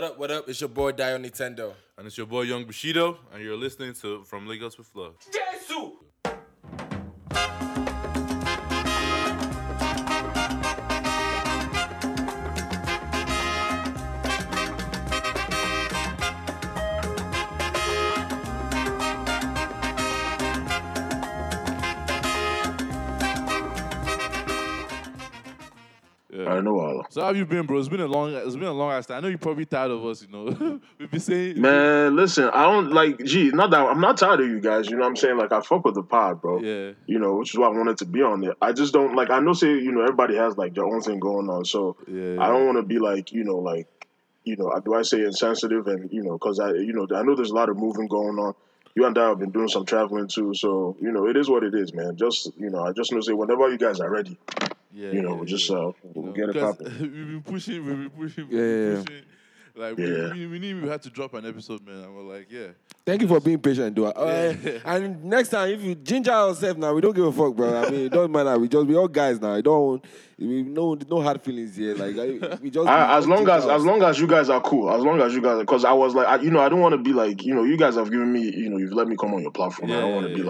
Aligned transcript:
What 0.00 0.12
up, 0.12 0.18
what 0.18 0.30
up? 0.30 0.48
It's 0.48 0.58
your 0.62 0.70
boy 0.70 0.92
Dio 0.92 1.18
Nintendo. 1.18 1.74
And 1.98 2.06
it's 2.06 2.16
your 2.16 2.26
boy 2.26 2.40
Young 2.48 2.64
Bushido, 2.64 3.18
and 3.34 3.42
you're 3.44 3.54
listening 3.54 3.92
to 4.00 4.24
From 4.24 4.48
Lagos 4.48 4.78
with 4.78 4.88
Love. 4.94 5.12
I 5.30 5.58
So 27.10 27.20
how 27.22 27.26
have 27.26 27.36
you 27.36 27.44
been, 27.44 27.66
bro? 27.66 27.76
It's 27.76 27.88
been 27.88 28.00
a 28.00 28.06
long, 28.06 28.32
it's 28.32 28.54
been 28.54 28.68
a 28.68 28.72
long 28.72 28.92
ass 28.92 29.06
time. 29.06 29.16
I 29.16 29.20
know 29.20 29.26
you're 29.26 29.36
probably 29.36 29.66
tired 29.66 29.90
of 29.90 30.06
us. 30.06 30.22
You 30.22 30.28
know, 30.28 30.80
we've 30.98 31.10
been 31.10 31.18
saying, 31.18 31.60
Man, 31.60 32.14
listen, 32.14 32.48
I 32.54 32.62
don't 32.70 32.92
like. 32.92 33.24
Gee, 33.24 33.50
not 33.50 33.72
that 33.72 33.80
I'm 33.80 34.00
not 34.00 34.16
tired 34.16 34.40
of 34.40 34.46
you 34.46 34.60
guys. 34.60 34.88
You 34.88 34.94
know 34.94 35.02
what 35.02 35.08
I'm 35.08 35.16
saying? 35.16 35.36
Like 35.36 35.50
I 35.50 35.60
fuck 35.60 35.84
with 35.84 35.96
the 35.96 36.04
pod, 36.04 36.40
bro. 36.40 36.60
yeah, 36.60 36.92
You 37.06 37.18
know, 37.18 37.34
which 37.34 37.52
is 37.52 37.58
why 37.58 37.66
I 37.66 37.70
wanted 37.70 37.98
to 37.98 38.04
be 38.04 38.22
on 38.22 38.40
there. 38.40 38.54
I 38.62 38.72
just 38.72 38.92
don't 38.92 39.16
like. 39.16 39.28
I 39.28 39.40
know, 39.40 39.54
say 39.54 39.66
you 39.66 39.90
know, 39.90 40.02
everybody 40.02 40.36
has 40.36 40.56
like 40.56 40.74
their 40.74 40.84
own 40.84 41.00
thing 41.00 41.18
going 41.18 41.50
on. 41.50 41.64
So 41.64 41.96
yeah. 42.06 42.36
I 42.40 42.46
don't 42.46 42.64
want 42.64 42.78
to 42.78 42.84
be 42.84 43.00
like, 43.00 43.32
you 43.32 43.42
know, 43.42 43.58
like, 43.58 43.88
you 44.44 44.56
know, 44.56 44.72
do 44.78 44.94
I 44.94 45.02
say 45.02 45.22
insensitive? 45.22 45.88
And 45.88 46.12
you 46.12 46.22
know, 46.22 46.34
because 46.34 46.60
I, 46.60 46.74
you 46.74 46.92
know, 46.92 47.08
I 47.12 47.22
know 47.22 47.34
there's 47.34 47.50
a 47.50 47.56
lot 47.56 47.70
of 47.70 47.76
moving 47.76 48.06
going 48.06 48.38
on. 48.38 48.54
You 48.94 49.06
and 49.06 49.18
I 49.18 49.30
have 49.30 49.40
been 49.40 49.50
doing 49.50 49.68
some 49.68 49.84
traveling 49.84 50.28
too, 50.28 50.54
so 50.54 50.96
you 51.00 51.10
know, 51.10 51.26
it 51.26 51.36
is 51.36 51.50
what 51.50 51.64
it 51.64 51.74
is, 51.74 51.92
man. 51.92 52.16
Just 52.16 52.52
you 52.56 52.70
know, 52.70 52.84
I 52.84 52.92
just 52.92 53.10
to 53.10 53.20
say 53.20 53.32
whenever 53.32 53.68
you 53.68 53.78
guys 53.78 53.98
are 53.98 54.10
ready, 54.10 54.38
yeah, 54.92 55.10
you 55.12 55.22
know, 55.22 55.30
yeah, 55.30 55.34
we'll 55.36 55.44
just 55.44 55.68
yeah. 55.70 55.76
uh, 55.76 55.92
we'll 56.14 56.32
get 56.32 56.48
it 56.50 56.54
Because 56.54 56.76
popping. 56.76 57.00
we've 57.00 57.12
been 57.12 57.42
pushing, 57.42 57.84
we've 57.86 57.96
been 57.96 58.10
pushing, 58.10 58.48
we've 58.48 58.58
Yeah, 58.58 58.64
been 58.64 58.96
yeah. 58.96 59.02
pushing. 59.04 59.24
Like 59.76 59.98
Yeah. 59.98 60.32
we, 60.32 60.40
we, 60.40 60.46
we 60.48 60.58
knew 60.58 60.82
we 60.82 60.88
had 60.88 61.00
to 61.02 61.10
drop 61.10 61.32
an 61.34 61.46
episode, 61.46 61.86
man. 61.86 62.02
And 62.02 62.14
we're 62.16 62.22
like, 62.22 62.50
yeah, 62.50 62.68
Thank 63.06 63.22
you 63.22 63.28
for 63.28 63.40
being 63.40 63.58
patient, 63.58 63.94
dude. 63.94 64.12
Uh, 64.14 64.54
Yeah. 64.62 64.78
And 64.84 65.24
next 65.24 65.48
time, 65.50 65.70
if 65.70 65.80
you 65.82 65.94
ginger 65.94 66.32
ourselves 66.32 66.78
now, 66.78 66.92
we 66.92 67.00
don't 67.00 67.14
give 67.14 67.24
a 67.24 67.32
fuck, 67.32 67.54
bro. 67.56 67.82
I 67.82 67.88
mean, 67.90 68.00
it 68.06 68.12
doesn't 68.12 68.30
matter. 68.30 68.58
We 68.58 68.68
just 68.68 68.86
we 68.86 68.96
all 68.96 69.08
guys 69.08 69.40
now. 69.40 69.54
We 69.54 69.62
don't. 69.62 70.04
We 70.38 70.62
no 70.62 70.98
no 71.08 71.20
hard 71.22 71.40
feelings 71.40 71.76
here. 71.76 71.94
Like 71.94 72.16
I, 72.18 72.56
we 72.60 72.70
just. 72.70 72.86
I, 72.88 73.16
as 73.16 73.26
long 73.26 73.38
ginger 73.38 73.52
as 73.52 73.66
as 73.66 73.84
long 73.84 74.02
as 74.02 74.18
you 74.20 74.26
guys 74.26 74.50
are 74.50 74.60
cool, 74.60 74.90
as 74.90 75.02
long 75.02 75.20
as 75.22 75.32
you 75.34 75.40
guys, 75.40 75.58
because 75.60 75.84
I 75.84 75.92
was 75.92 76.14
like, 76.14 76.26
I, 76.26 76.36
you 76.42 76.50
know, 76.50 76.60
I 76.60 76.68
don't 76.68 76.80
want 76.80 76.92
to 76.92 76.98
be 76.98 77.12
like, 77.12 77.44
you 77.44 77.54
know, 77.54 77.64
you 77.64 77.76
guys 77.78 77.94
have 77.94 78.10
given 78.10 78.32
me, 78.32 78.42
you 78.54 78.68
know, 78.68 78.76
you've 78.76 78.92
let 78.92 79.08
me 79.08 79.16
come 79.16 79.32
on 79.34 79.42
your 79.42 79.50
platform. 79.52 79.90
I 79.92 80.00
don't 80.00 80.14
want 80.14 80.26
to 80.28 80.34
be 80.34 80.40
yeah. 80.42 80.46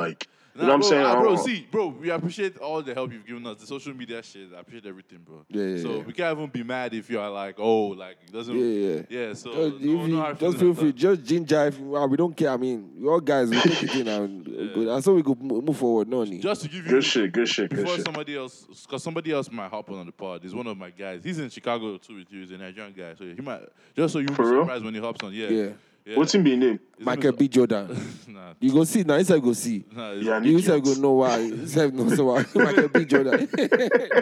Like, 0.54 0.62
you 0.62 0.62
Nah, 0.62 0.66
know 0.66 0.68
what 0.68 0.74
I'm 0.74 0.80
bro, 0.80 0.88
saying? 0.88 1.06
ah, 1.06 1.18
I 1.18 1.22
bro, 1.22 1.36
see, 1.36 1.68
bro, 1.70 1.86
we 1.88 2.10
appreciate 2.10 2.58
all 2.58 2.82
the 2.82 2.92
help 2.92 3.12
you've 3.12 3.26
given 3.26 3.46
us, 3.46 3.58
the 3.58 3.66
social 3.66 3.94
media 3.94 4.22
shit. 4.22 4.48
I 4.56 4.60
appreciate 4.60 4.86
everything, 4.86 5.20
bro. 5.24 5.44
Yeah, 5.48 5.62
yeah, 5.76 5.82
So 5.82 5.96
yeah. 5.96 6.02
we 6.02 6.12
can't 6.12 6.36
even 6.36 6.50
be 6.50 6.62
mad 6.64 6.92
if 6.94 7.08
you 7.08 7.20
are 7.20 7.30
like, 7.30 7.56
oh, 7.58 7.88
like 7.88 8.16
it 8.26 8.32
doesn't. 8.32 8.54
Yeah, 8.56 8.64
yeah. 8.64 9.02
Yeah. 9.28 9.34
So 9.34 9.52
Just, 9.70 9.76
if 9.76 9.80
no, 9.82 10.04
you- 10.06 10.16
no 10.16 10.32
just 10.34 10.58
feel 10.58 10.74
free, 10.74 10.86
all. 10.86 10.92
just 10.92 11.24
ginger. 11.24 11.66
If 11.66 11.78
you, 11.78 11.84
we 12.08 12.16
don't 12.16 12.36
care. 12.36 12.50
I 12.50 12.56
mean, 12.56 12.90
we 12.98 13.08
all 13.08 13.20
guys, 13.20 13.48
we 13.48 13.60
take 13.60 13.82
it 13.84 13.94
in 13.96 14.08
and 14.08 14.44
good. 14.44 14.88
And 14.88 15.04
so 15.04 15.14
we 15.14 15.22
could 15.22 15.40
move 15.40 15.76
forward. 15.76 16.08
No 16.08 16.24
need. 16.24 16.42
Just 16.42 16.62
to 16.62 16.68
give 16.68 16.84
you 16.84 16.90
good 16.90 17.04
shit, 17.04 17.32
good 17.32 17.48
shit, 17.48 17.70
good 17.70 17.80
before 17.80 17.96
shit. 17.96 18.04
somebody 18.04 18.36
else, 18.36 18.66
because 18.86 19.02
somebody 19.02 19.30
else 19.32 19.50
might 19.50 19.70
hop 19.70 19.88
on 19.90 20.04
the 20.06 20.12
pod. 20.12 20.42
He's 20.42 20.54
one 20.54 20.66
of 20.66 20.76
my 20.76 20.90
guys. 20.90 21.22
He's 21.22 21.38
in 21.38 21.48
Chicago 21.50 21.96
too 21.98 22.16
with 22.16 22.32
you. 22.32 22.40
He's 22.40 22.50
a 22.50 22.58
Nigerian 22.58 22.92
guy, 22.92 23.14
so 23.14 23.24
he 23.24 23.40
might 23.40 23.62
just 23.96 24.12
so 24.12 24.18
you 24.18 24.26
won't 24.26 24.38
be 24.38 24.44
surprised 24.44 24.84
when 24.84 24.94
he 24.94 25.00
hops 25.00 25.22
on. 25.22 25.32
Yeah. 25.32 25.48
Yeah. 25.48 25.68
Yeah. 26.04 26.16
What's 26.16 26.34
him 26.34 26.42
be 26.42 26.56
name? 26.56 26.80
His 26.96 26.98
name 26.98 27.04
Michael 27.06 27.32
B. 27.32 27.48
Jordan. 27.48 27.96
Nah, 28.28 28.54
You 28.60 28.72
go 28.72 28.84
see 28.84 29.02
now. 29.02 29.14
Inside 29.14 29.34
you 29.36 29.40
go 29.42 29.52
see. 29.52 29.84
nah, 29.92 30.12
his, 30.12 30.24
Yeah, 30.24 30.36
You 30.36 30.40
need 30.40 30.54
inside 30.56 30.82
go 30.82 30.90
kids. 30.90 30.98
know 31.00 31.12
why. 31.12 31.38
Inside 31.38 31.94
no 31.94 32.08
so 32.14 32.24
why. 32.26 32.44
Michael 32.54 32.88
B. 32.88 33.04
Jordan. 33.04 33.48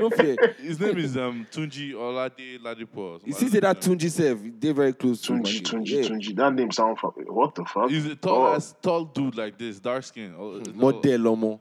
no 0.00 0.10
fear. 0.10 0.36
his 0.60 0.80
name 0.80 0.98
is 0.98 1.16
um 1.16 1.46
Tunji 1.50 1.92
Olade 1.92 2.58
Ladipo. 2.60 3.20
You 3.26 3.32
see, 3.32 3.48
say 3.48 3.60
that 3.60 3.80
Tunji 3.80 4.10
self, 4.10 4.38
they 4.58 4.72
very 4.72 4.92
close 4.92 5.20
to 5.22 5.32
Tunji, 5.32 5.60
Tunji, 5.62 5.88
Yeah. 5.88 6.02
Tunji. 6.08 6.36
That 6.36 6.54
name 6.54 6.70
sound 6.72 6.98
fucking. 6.98 7.24
What 7.24 7.54
the 7.54 7.64
fuck? 7.64 7.90
He's 7.90 8.06
a 8.06 8.16
tall 8.16 8.46
Oh. 8.48 8.54
ass, 8.54 8.74
tall 8.82 9.04
dude 9.04 9.36
like 9.36 9.56
this, 9.58 9.78
dark 9.80 10.04
skin. 10.04 10.34
Oh, 10.38 10.58
no. 10.58 10.72
Model, 10.74 11.18
Lomo. 11.20 11.60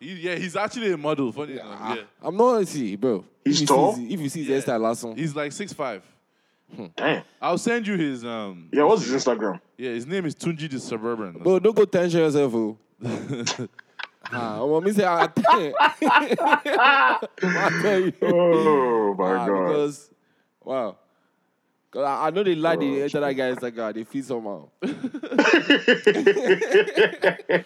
He, 0.00 0.14
yeah, 0.14 0.36
he's 0.36 0.54
actually 0.54 0.92
a 0.92 0.96
model. 0.96 1.32
Funny 1.32 1.54
enough. 1.54 1.66
Ah, 1.68 1.94
Yeah. 1.96 2.02
I'm 2.22 2.36
not 2.36 2.66
see, 2.68 2.94
bro. 2.96 3.24
He's 3.44 3.56
if 3.56 3.60
you 3.62 3.66
tall? 3.66 3.94
See, 3.96 4.12
if 4.14 4.20
you 4.20 4.28
see 4.28 4.44
his 4.44 4.48
Yeah. 4.66 4.74
hairstyle 4.74 4.80
last 4.82 5.00
song, 5.00 5.16
He's 5.16 5.34
like 5.34 5.50
six 5.52 5.72
five. 5.72 6.02
Damn. 6.96 7.22
I'll 7.40 7.58
send 7.58 7.86
you 7.86 7.96
his 7.96 8.24
um. 8.24 8.68
Yeah, 8.72 8.84
what's 8.84 9.04
his 9.06 9.24
Instagram? 9.24 9.60
Yeah, 9.76 9.90
his 9.90 10.06
name 10.06 10.26
is 10.26 10.34
Tunji 10.34 10.70
the 10.70 10.78
Suburban. 10.78 11.32
bro, 11.42 11.58
don't 11.58 11.76
go 11.76 11.84
tension 11.84 12.20
yourself, 12.20 12.52
oh. 12.54 12.78
ah, 14.32 14.62
I'm 14.62 14.84
me 14.84 14.92
say 14.92 15.04
I 15.06 15.26
tell 15.28 15.72
I 15.80 17.18
tell 17.82 18.00
you. 18.00 18.12
Oh 18.22 19.14
my 19.18 19.34
Ah, 19.34 19.46
god. 19.46 19.66
because 19.68 20.10
wow. 20.64 20.96
Cause 21.90 22.04
I, 22.04 22.26
I 22.26 22.30
know 22.30 22.42
they 22.42 22.54
like 22.54 22.76
Oh, 22.78 22.80
the 22.82 23.02
enter 23.02 23.20
that 23.20 23.32
guy 23.34 23.50
Instagram, 23.54 23.94
they 23.94 24.04
feel 24.04 24.22
somehow. 24.22 24.68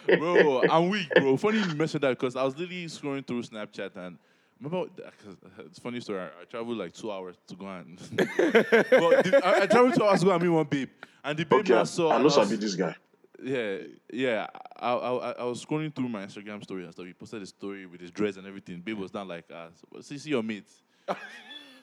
bro, 0.19 0.63
I'm 0.71 0.89
weak, 0.91 1.09
bro. 1.17 1.37
Funny 1.37 1.59
you 1.59 1.75
mentioned 1.75 2.05
that 2.05 2.11
because 2.11 2.37
I 2.37 2.45
was 2.45 2.57
literally 2.57 2.87
scrolling 2.87 3.27
through 3.27 3.43
Snapchat 3.43 3.97
and 3.97 4.19
remember, 4.63 4.89
cause 5.25 5.37
it's 5.67 5.79
a 5.79 5.81
funny 5.81 6.01
story. 6.01 6.21
I, 6.21 6.27
I 6.43 6.45
traveled 6.51 6.79
like 6.79 6.93
two 6.93 7.11
hours 7.11 7.37
to 7.49 7.55
go 7.57 7.67
and. 7.67 7.99
but 8.17 8.29
the, 9.25 9.41
I, 9.45 9.63
I 9.63 9.67
traveled 9.67 9.95
two 9.95 10.05
hours 10.05 10.21
to 10.21 10.27
go 10.27 10.33
and 10.33 10.43
meet 10.43 10.49
one 10.49 10.67
babe, 10.67 10.89
and 11.25 11.39
the 11.39 11.45
babe 11.45 11.61
Okay, 11.61 11.75
now 11.75 11.85
saw. 11.85 12.11
I 12.11 12.15
and 12.15 12.21
know 12.23 12.25
was- 12.27 12.35
Sabi 12.35 12.57
this 12.57 12.75
guy. 12.75 12.95
Yeah, 13.45 13.79
yeah. 14.13 14.47
I, 14.79 14.93
I 14.93 15.31
I 15.33 15.45
was 15.45 15.65
scrolling 15.65 15.93
through 15.93 16.09
my 16.09 16.25
Instagram 16.25 16.63
story 16.63 16.85
and 16.85 16.93
stuff. 16.93 17.07
He 17.07 17.13
posted 17.13 17.43
a 17.43 17.47
story 17.47 17.87
with 17.87 18.01
his 18.01 18.13
dress 18.13 18.37
and 18.37 18.47
everything. 18.47 18.81
Babe 18.81 18.99
was 18.99 19.11
down 19.11 19.27
like, 19.27 19.47
ah, 19.53 19.67
so- 19.75 20.01
see, 20.01 20.17
see 20.19 20.31
your 20.31 20.45
mates. 20.45 20.81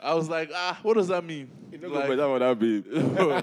I 0.01 0.13
was 0.13 0.29
like, 0.29 0.49
ah, 0.55 0.79
what 0.81 0.93
does 0.93 1.09
that 1.09 1.25
mean? 1.25 1.51
You 1.73 1.77
know, 1.79 1.89
Like, 1.89 2.07
but 2.07 2.15
that 2.15 2.29
one 2.29 2.39
that 2.39 2.57
babe. 2.57 2.85
bro, 2.89 3.41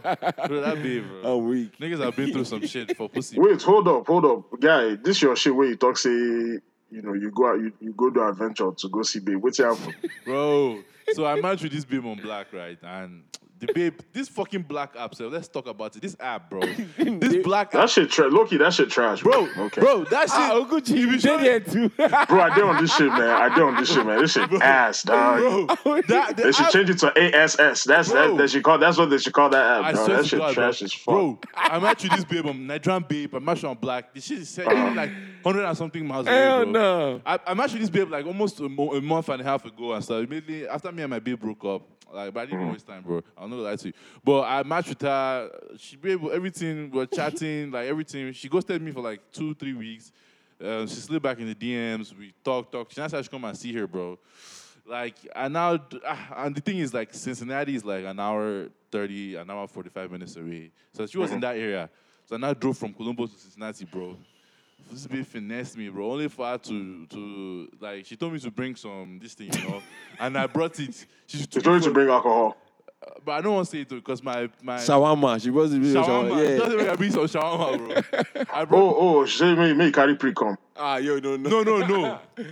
bro, 0.49 0.61
that 0.63 0.83
babe, 0.83 1.05
bro. 1.07 1.37
I'm 1.39 1.47
weak. 1.47 1.79
Niggas 1.79 2.03
have 2.03 2.17
been 2.17 2.33
through 2.33 2.47
some 2.47 2.67
shit 2.67 2.97
for 2.97 3.11
pussy. 3.11 3.39
Wait, 3.39 3.61
hold 3.61 3.87
up, 3.87 4.07
hold 4.07 4.25
up, 4.25 4.59
guy. 4.59 4.95
This 4.95 5.21
your 5.21 5.37
shit 5.37 5.55
where 5.55 5.67
you 5.69 5.77
talk 5.77 5.99
say, 5.99 6.59
you 6.91 7.03
know, 7.03 7.13
you 7.15 7.31
go 7.31 7.49
out, 7.49 7.59
you, 7.59 7.73
you 7.81 7.93
go 7.93 8.11
to 8.11 8.29
adventure 8.29 8.71
to 8.77 8.89
go 8.89 9.03
see 9.03 9.21
babe. 9.21 9.43
What's 9.43 9.59
happening? 9.59 9.95
Bro, 10.25 10.83
so 11.13 11.27
I 11.27 11.41
matched 11.41 11.63
with 11.63 11.73
this 11.73 11.85
babe 11.85 12.07
on 12.07 12.19
black, 12.19 12.53
right? 12.53 12.79
And 12.83 13.25
the 13.59 13.73
babe, 13.73 14.01
this 14.13 14.29
fucking 14.29 14.63
black 14.63 14.95
app, 14.99 15.15
so 15.15 15.29
let's 15.29 15.49
talk 15.49 15.67
about 15.67 15.97
it. 15.97 16.03
This 16.03 16.15
app, 16.21 16.51
bro. 16.51 16.61
This 16.99 17.43
black 17.43 17.71
That 17.71 17.85
app. 17.85 17.89
shit 17.89 18.11
trash. 18.11 18.31
Loki, 18.31 18.59
that 18.59 18.75
shit 18.75 18.91
trash, 18.91 19.23
Bro, 19.23 19.49
Okay, 19.57 19.81
bro, 19.81 20.05
that 20.05 20.23
shit. 20.29 20.31
Ah, 20.33 20.61
Oguchi, 20.63 20.91
you 20.91 20.97
you 20.97 21.07
be 21.07 21.13
did 21.13 21.23
showing- 21.23 21.45
it 21.47 21.67
too. 21.71 21.89
bro, 21.97 22.07
I 22.41 22.55
did 22.55 22.65
on 22.65 22.83
this 22.83 22.95
shit, 22.95 23.09
man. 23.09 23.23
I 23.31 23.49
did 23.55 23.63
on 23.65 23.77
this 23.77 23.93
shit, 23.93 24.05
man. 24.07 24.21
This 24.21 24.33
shit 24.33 24.53
ass, 24.63 25.03
dog. 25.05 25.39
Bro, 25.83 26.03
that, 26.09 26.37
the 26.37 26.43
They 26.43 26.53
should 26.53 26.67
app- 26.67 26.73
change 26.73 26.91
it 26.91 26.99
to 26.99 27.13
ASS. 27.19 27.85
That's 27.85 28.11
Bro. 28.11 28.33
that. 28.33 28.39
They 28.39 28.47
should 28.49 28.63
call. 28.63 28.79
That's 28.79 28.99
what 28.99 29.09
they 29.09 29.19
should 29.19 29.33
call 29.33 29.49
that 29.49 29.79
app, 29.79 29.85
I 29.87 29.93
dog. 29.93 30.05
swear 30.05 30.17
That 30.19 30.23
to 30.25 30.29
shit 30.29 30.39
God, 30.39 30.55
trash 30.55 30.79
bro. 30.81 30.85
as 30.85 30.93
fuck. 30.93 31.05
Bro, 31.15 31.39
I'm 31.57 31.85
actually 31.87 32.11
this 32.11 32.25
babe, 32.27 32.47
I'm 32.47 32.67
Nigerian 32.67 33.05
babe, 33.09 33.35
I'm 33.35 33.49
actually 33.49 33.71
on 33.71 33.77
black. 33.79 34.13
This 34.15 34.25
shit 34.27 34.39
is 34.41 34.49
set 34.51 34.67
Uh-huh. 34.67 34.93
like 34.95 35.11
100 35.43 35.65
and 35.67 35.79
something 35.79 36.07
miles 36.07 36.27
away, 36.27 36.37
Hell 36.37 36.63
bro. 36.65 36.73
no. 36.73 37.21
I, 37.25 37.39
I'm 37.47 37.59
actually 37.61 37.81
this 37.81 37.91
babe 37.91 38.11
like 38.11 38.27
almost 38.27 38.61
a, 38.61 38.69
mo- 38.69 38.93
a 38.93 39.01
month 39.01 39.31
and 39.31 39.41
a 39.41 39.45
half 39.45 39.65
ago 39.65 39.93
and 39.95 40.05
stuff. 40.05 40.19
Immediately 40.25 40.69
after 40.69 40.93
me 40.93 41.03
and 41.05 41.11
my 41.11 41.21
babe 41.21 41.41
broke 41.41 41.65
up, 41.65 41.83
like, 42.13 42.33
but 42.33 42.41
I 42.41 42.47
didn't 42.47 42.61
Mm-hmm. 42.61 42.73
waste 42.73 42.87
time, 42.87 43.03
bro. 43.03 43.23
I'm 43.37 43.51
not 43.51 43.59
lie 43.59 43.77
to 43.77 43.89
you. 43.89 43.93
But 44.25 44.43
I 44.43 44.63
matched 44.63 44.89
with 44.91 45.03
her. 45.03 45.51
She 45.79 45.97
be 45.97 46.13
able 46.13 46.31
everything. 46.33 46.91
We're 46.91 47.07
chatting, 47.07 47.71
like 47.77 47.87
everything. 47.89 48.33
She 48.33 48.49
ghosted 48.49 48.81
me 48.83 48.93
for 48.93 49.01
like 49.01 49.21
two, 49.33 49.55
three 49.55 49.75
weeks. 49.75 50.13
Um, 50.65 50.87
she 50.87 50.95
slid 50.97 51.21
back 51.23 51.39
in 51.39 51.47
the 51.47 51.55
DMs. 51.55 52.17
We 52.17 52.33
talk, 52.43 52.73
talk. 52.73 52.91
She 52.91 53.01
asked 53.01 53.13
I 53.15 53.21
should 53.23 53.31
come 53.31 53.45
and 53.45 53.57
see 53.57 53.73
her, 53.75 53.87
bro. 53.87 54.19
Like, 54.87 55.17
and 55.35 55.53
now, 55.53 55.79
ah, 56.07 56.45
and 56.45 56.55
the 56.55 56.61
thing 56.61 56.79
is, 56.79 56.95
like, 56.95 57.13
Cincinnati 57.13 57.75
is 57.75 57.85
like 57.85 58.05
an 58.05 58.21
hour 58.21 58.69
30, 58.93 59.35
an 59.35 59.51
hour 59.51 59.67
45 59.67 60.11
minutes 60.13 60.37
away. 60.37 60.71
So 60.93 61.07
she 61.07 61.19
was 61.19 61.33
in 61.33 61.41
that 61.41 61.57
area. 61.57 61.91
So 62.25 62.37
I 62.37 62.39
now 62.39 62.55
drove 62.55 62.79
from 62.79 62.93
Columbus 62.95 63.33
to 63.33 63.39
Cincinnati, 63.41 63.85
bro. 63.85 64.17
This 64.91 65.07
bitch 65.07 65.27
finessed 65.27 65.77
me, 65.77 65.89
bro. 65.89 66.13
Only 66.13 66.29
for 66.29 66.47
her 66.47 66.59
to, 66.59 67.07
to, 67.07 67.69
like, 67.81 68.07
she 68.07 68.17
told 68.17 68.33
me 68.33 68.39
to 68.41 68.51
bring 68.51 68.77
some, 68.77 69.19
this 69.21 69.35
thing, 69.35 69.53
you 69.53 69.69
know. 69.69 69.83
and 70.21 70.39
I 70.39 70.47
brought 70.47 70.79
it. 70.81 71.07
She 71.27 71.39
They 71.39 71.61
told 71.61 71.77
it 71.77 71.79
you 71.81 71.89
to 71.89 71.91
bring 71.91 72.09
alcohol. 72.09 72.57
But 73.25 73.33
I 73.33 73.41
don't 73.41 73.55
want 73.55 73.67
to 73.67 73.71
say 73.71 73.81
it 73.83 73.89
because 73.89 74.23
my, 74.23 74.49
my, 74.63 74.77
Shawarma. 74.79 75.41
She 75.43 75.51
was 75.51 75.73
the 75.73 75.79
shawarma. 75.79 76.05
shawarma. 76.05 76.49
Yeah. 76.49 76.57
Doesn't 76.57 76.79
make 76.79 76.89
I 76.89 76.97
bring 76.97 77.11
some 77.11 77.25
shawarma, 77.25 77.79
bro. 77.79 78.45
I 78.53 78.65
brought, 78.65 78.97
Oh, 78.97 79.19
oh, 79.19 79.27
she 79.27 79.39
said, 79.39 79.59
make, 79.59 79.77
make 79.77 79.95
carry 79.95 80.17
pre 80.17 80.33
com. 80.33 80.57
Ah, 80.77 80.97
yo, 80.97 81.19
no, 81.19 81.37
no. 81.37 81.51
No, 81.51 81.63
no, 81.63 81.87
no. 81.87 82.19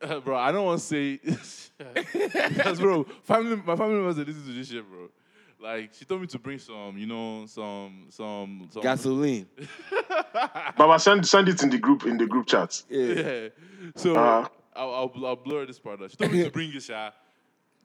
Uh, 0.00 0.20
bro, 0.20 0.36
I 0.36 0.52
don't 0.52 0.64
want 0.64 0.78
to 0.78 0.86
say 0.86 1.16
because, 1.16 2.78
bro, 2.78 3.02
family, 3.24 3.56
my 3.56 3.74
family 3.74 3.96
members 3.96 4.14
they 4.14 4.22
listen 4.22 4.46
to 4.46 4.52
this 4.52 4.68
shit, 4.68 4.88
bro. 4.88 5.08
Like, 5.60 5.92
she 5.92 6.04
told 6.04 6.20
me 6.20 6.26
to 6.28 6.38
bring 6.38 6.58
some, 6.58 6.96
you 6.96 7.06
know, 7.06 7.44
some, 7.46 8.06
some, 8.10 8.68
some 8.70 8.82
Gasoline. 8.82 9.46
Baba, 10.76 10.98
send 11.00 11.26
send 11.26 11.48
it 11.48 11.62
in 11.62 11.70
the 11.70 11.78
group 11.78 12.06
in 12.06 12.16
the 12.16 12.26
group 12.26 12.46
chat. 12.46 12.80
Yeah. 12.88 13.04
Yeah. 13.14 13.48
So 13.96 14.14
Uh-huh. 14.14 14.48
I'll, 14.76 14.94
I'll, 14.94 15.26
I'll 15.26 15.36
blur 15.36 15.66
this 15.66 15.78
part 15.80 16.00
out. 16.00 16.10
She 16.12 16.16
told 16.16 16.32
me 16.32 16.44
to 16.44 16.50
bring 16.50 16.72
it, 16.72 16.82
Sha. 16.82 17.10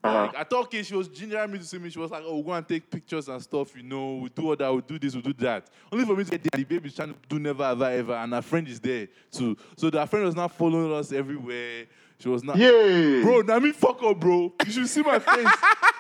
Uh-huh. 0.04 0.22
Like, 0.24 0.36
I 0.36 0.44
thought, 0.44 0.66
okay, 0.66 0.84
she 0.84 0.96
was 0.96 1.08
gingering 1.10 1.50
me 1.50 1.58
to 1.60 1.64
see 1.64 1.80
me. 1.80 1.90
She 1.90 1.98
was 1.98 2.12
like, 2.12 2.24
oh, 2.26 2.34
we'll 2.36 2.44
go 2.44 2.52
and 2.52 2.68
take 2.68 2.92
pictures 2.92 3.30
and 3.30 3.42
stuff, 3.42 3.76
you 3.76 3.84
know. 3.84 4.18
We 4.18 4.30
do 4.30 4.50
all 4.50 4.56
that, 4.56 4.72
we 4.76 4.82
do 4.82 5.00
this, 5.00 5.16
we 5.16 5.22
do 5.22 5.34
that. 5.40 5.68
Only 5.92 6.06
for 6.06 6.16
me 6.16 6.26
to 6.26 6.32
get 6.32 6.44
there. 6.44 6.58
The 6.60 6.64
baby's 6.66 6.94
trying 6.94 7.14
to 7.14 7.20
do 7.28 7.40
never, 7.40 7.64
ever, 7.64 7.86
ever. 7.86 8.14
And 8.14 8.34
her 8.34 8.42
friend 8.42 8.68
is 8.68 8.80
there 8.82 9.08
too. 9.32 9.58
So 9.78 9.90
that 9.90 10.10
friend 10.10 10.26
was 10.26 10.36
not 10.36 10.52
following 10.52 10.92
us 10.94 11.12
everywhere. 11.14 11.86
She 12.24 12.30
was 12.30 12.42
not. 12.42 12.56
Yeah. 12.56 13.20
Bro, 13.22 13.42
now 13.42 13.60
me 13.60 13.74
fuck 13.74 14.02
up, 14.02 14.18
bro. 14.18 14.54
You 14.66 14.72
should 14.72 14.88
see 14.88 15.02
my 15.02 15.20
face, 15.20 15.46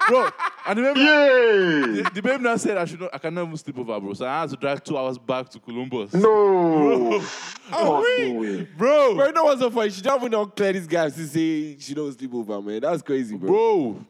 bro. 0.07 0.29
And 0.65 0.79
remember, 0.79 0.99
Yeah. 1.01 2.01
the, 2.03 2.11
the 2.13 2.21
babe 2.21 2.39
now 2.39 2.55
said 2.55 2.77
I 2.77 2.85
should 2.85 3.01
not, 3.01 3.09
I 3.13 3.17
can 3.17 3.33
never 3.33 3.57
sleep 3.57 3.77
over, 3.77 3.99
bro. 3.99 4.13
So 4.13 4.25
I 4.25 4.39
had 4.39 4.49
to 4.51 4.55
drive 4.55 4.81
two 4.85 4.97
hours 4.97 5.17
back 5.17 5.49
to 5.49 5.59
Columbus. 5.59 6.13
No. 6.13 7.21
Oh, 7.75 8.01
wait. 8.03 8.31
no 8.33 8.39
way. 8.39 8.67
bro, 8.77 9.15
Bro, 9.15 9.25
you 9.25 9.31
know 9.33 9.43
what's 9.45 9.59
so 9.61 9.69
funny? 9.71 9.89
She 9.89 10.01
don't 10.01 10.19
even 10.21 10.31
know 10.31 10.45
clear 10.45 10.71
this 10.73 10.85
guy 10.85 11.09
to 11.09 11.27
say 11.27 11.77
she 11.77 11.93
don't 11.93 12.11
sleep 12.17 12.33
over, 12.33 12.61
man. 12.61 12.81
That's 12.81 13.01
crazy, 13.01 13.35
bro. 13.35 13.47
bro, 13.49 14.05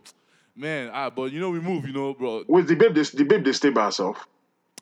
man. 0.55 0.89
Ah, 0.93 1.09
but 1.09 1.31
you 1.31 1.39
know 1.39 1.49
we 1.49 1.59
move, 1.61 1.87
you 1.87 1.93
know, 1.93 2.13
bro. 2.13 2.43
Wait, 2.47 2.67
the 2.67 2.75
babe, 2.75 2.93
they, 2.93 3.01
the 3.03 3.23
babe, 3.23 3.43
they 3.43 3.53
stay 3.53 3.69
by 3.71 3.85
herself. 3.85 4.27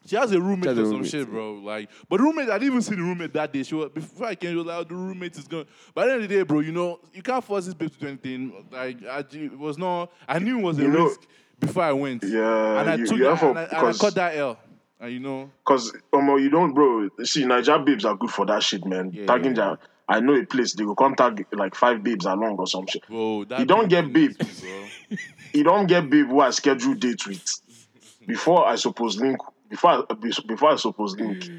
She 0.05 0.15
has 0.15 0.31
a 0.31 0.41
roommate 0.41 0.65
has 0.69 0.77
a 0.77 0.81
or 0.81 0.85
some 0.85 0.91
roommate, 0.93 1.11
shit, 1.11 1.29
bro. 1.29 1.53
Like, 1.55 1.89
but 2.09 2.17
the 2.17 2.23
roommate, 2.23 2.49
I 2.49 2.53
didn't 2.57 2.69
even 2.71 2.81
see 2.81 2.95
the 2.95 3.01
roommate 3.03 3.33
that 3.33 3.53
day. 3.53 3.63
She 3.63 3.75
was 3.75 3.89
before 3.91 4.27
I 4.27 4.35
came. 4.35 4.51
She 4.51 4.55
was 4.55 4.65
like, 4.65 4.77
oh, 4.79 4.83
"The 4.83 4.95
roommate 4.95 5.37
is 5.37 5.47
going." 5.47 5.65
By 5.93 6.05
the 6.07 6.13
end 6.13 6.23
of 6.23 6.29
the 6.29 6.35
day, 6.37 6.41
bro, 6.43 6.59
you 6.61 6.71
know, 6.71 6.99
you 7.13 7.21
can't 7.21 7.43
force 7.43 7.65
this 7.65 7.75
babe 7.75 7.91
to 7.91 7.99
do 7.99 8.07
anything. 8.07 8.65
Like, 8.71 9.05
I, 9.05 9.19
it 9.31 9.57
was 9.57 9.77
not. 9.77 10.11
I 10.27 10.39
knew 10.39 10.57
it 10.59 10.63
was 10.63 10.79
a 10.79 10.81
You 10.83 10.87
know- 10.87 11.03
risk 11.05 11.21
before 11.59 11.83
I 11.83 11.91
went. 11.93 12.23
Yeah, 12.23 12.79
and 12.81 12.89
I 12.89 12.95
you- 12.95 13.05
took 13.05 13.17
you 13.17 13.23
that, 13.25 13.43
and, 13.43 13.59
I, 13.59 13.63
and 13.63 13.87
I 13.87 13.93
caught 13.93 14.15
that 14.15 14.35
L. 14.35 14.57
And 14.99 15.11
you 15.13 15.19
know, 15.19 15.49
Cause 15.65 15.91
um, 16.13 16.27
you 16.39 16.49
don't, 16.49 16.73
bro. 16.73 17.09
See, 17.23 17.45
Niger 17.45 17.79
babes 17.79 18.05
are 18.05 18.15
good 18.15 18.29
for 18.29 18.45
that 18.47 18.61
shit, 18.63 18.85
man. 18.85 19.11
Yeah, 19.13 19.25
Tagging 19.25 19.55
yeah. 19.55 19.75
I 20.09 20.19
know 20.19 20.33
a 20.35 20.45
place 20.45 20.73
they 20.73 20.83
go 20.83 20.93
contact 20.93 21.41
like 21.55 21.73
five 21.73 22.03
babes 22.03 22.25
along 22.25 22.57
or 22.57 22.67
some 22.67 22.85
shit. 22.87 23.07
bro, 23.07 23.45
that 23.45 23.59
You 23.59 23.65
don't 23.65 23.87
get 23.87 24.11
babe. 24.11 24.33
You 25.53 25.63
don't 25.63 25.87
get 25.87 26.09
babe 26.09 26.27
who 26.27 26.39
I 26.39 26.51
schedule 26.51 26.93
date 26.93 27.25
with 27.27 27.43
before 28.27 28.65
I 28.67 28.75
suppose 28.75 29.19
link 29.19 29.37
before 29.71 29.89
I, 29.89 30.13
before 30.45 30.69
I 30.71 30.75
suppose 30.75 31.15
link 31.15 31.49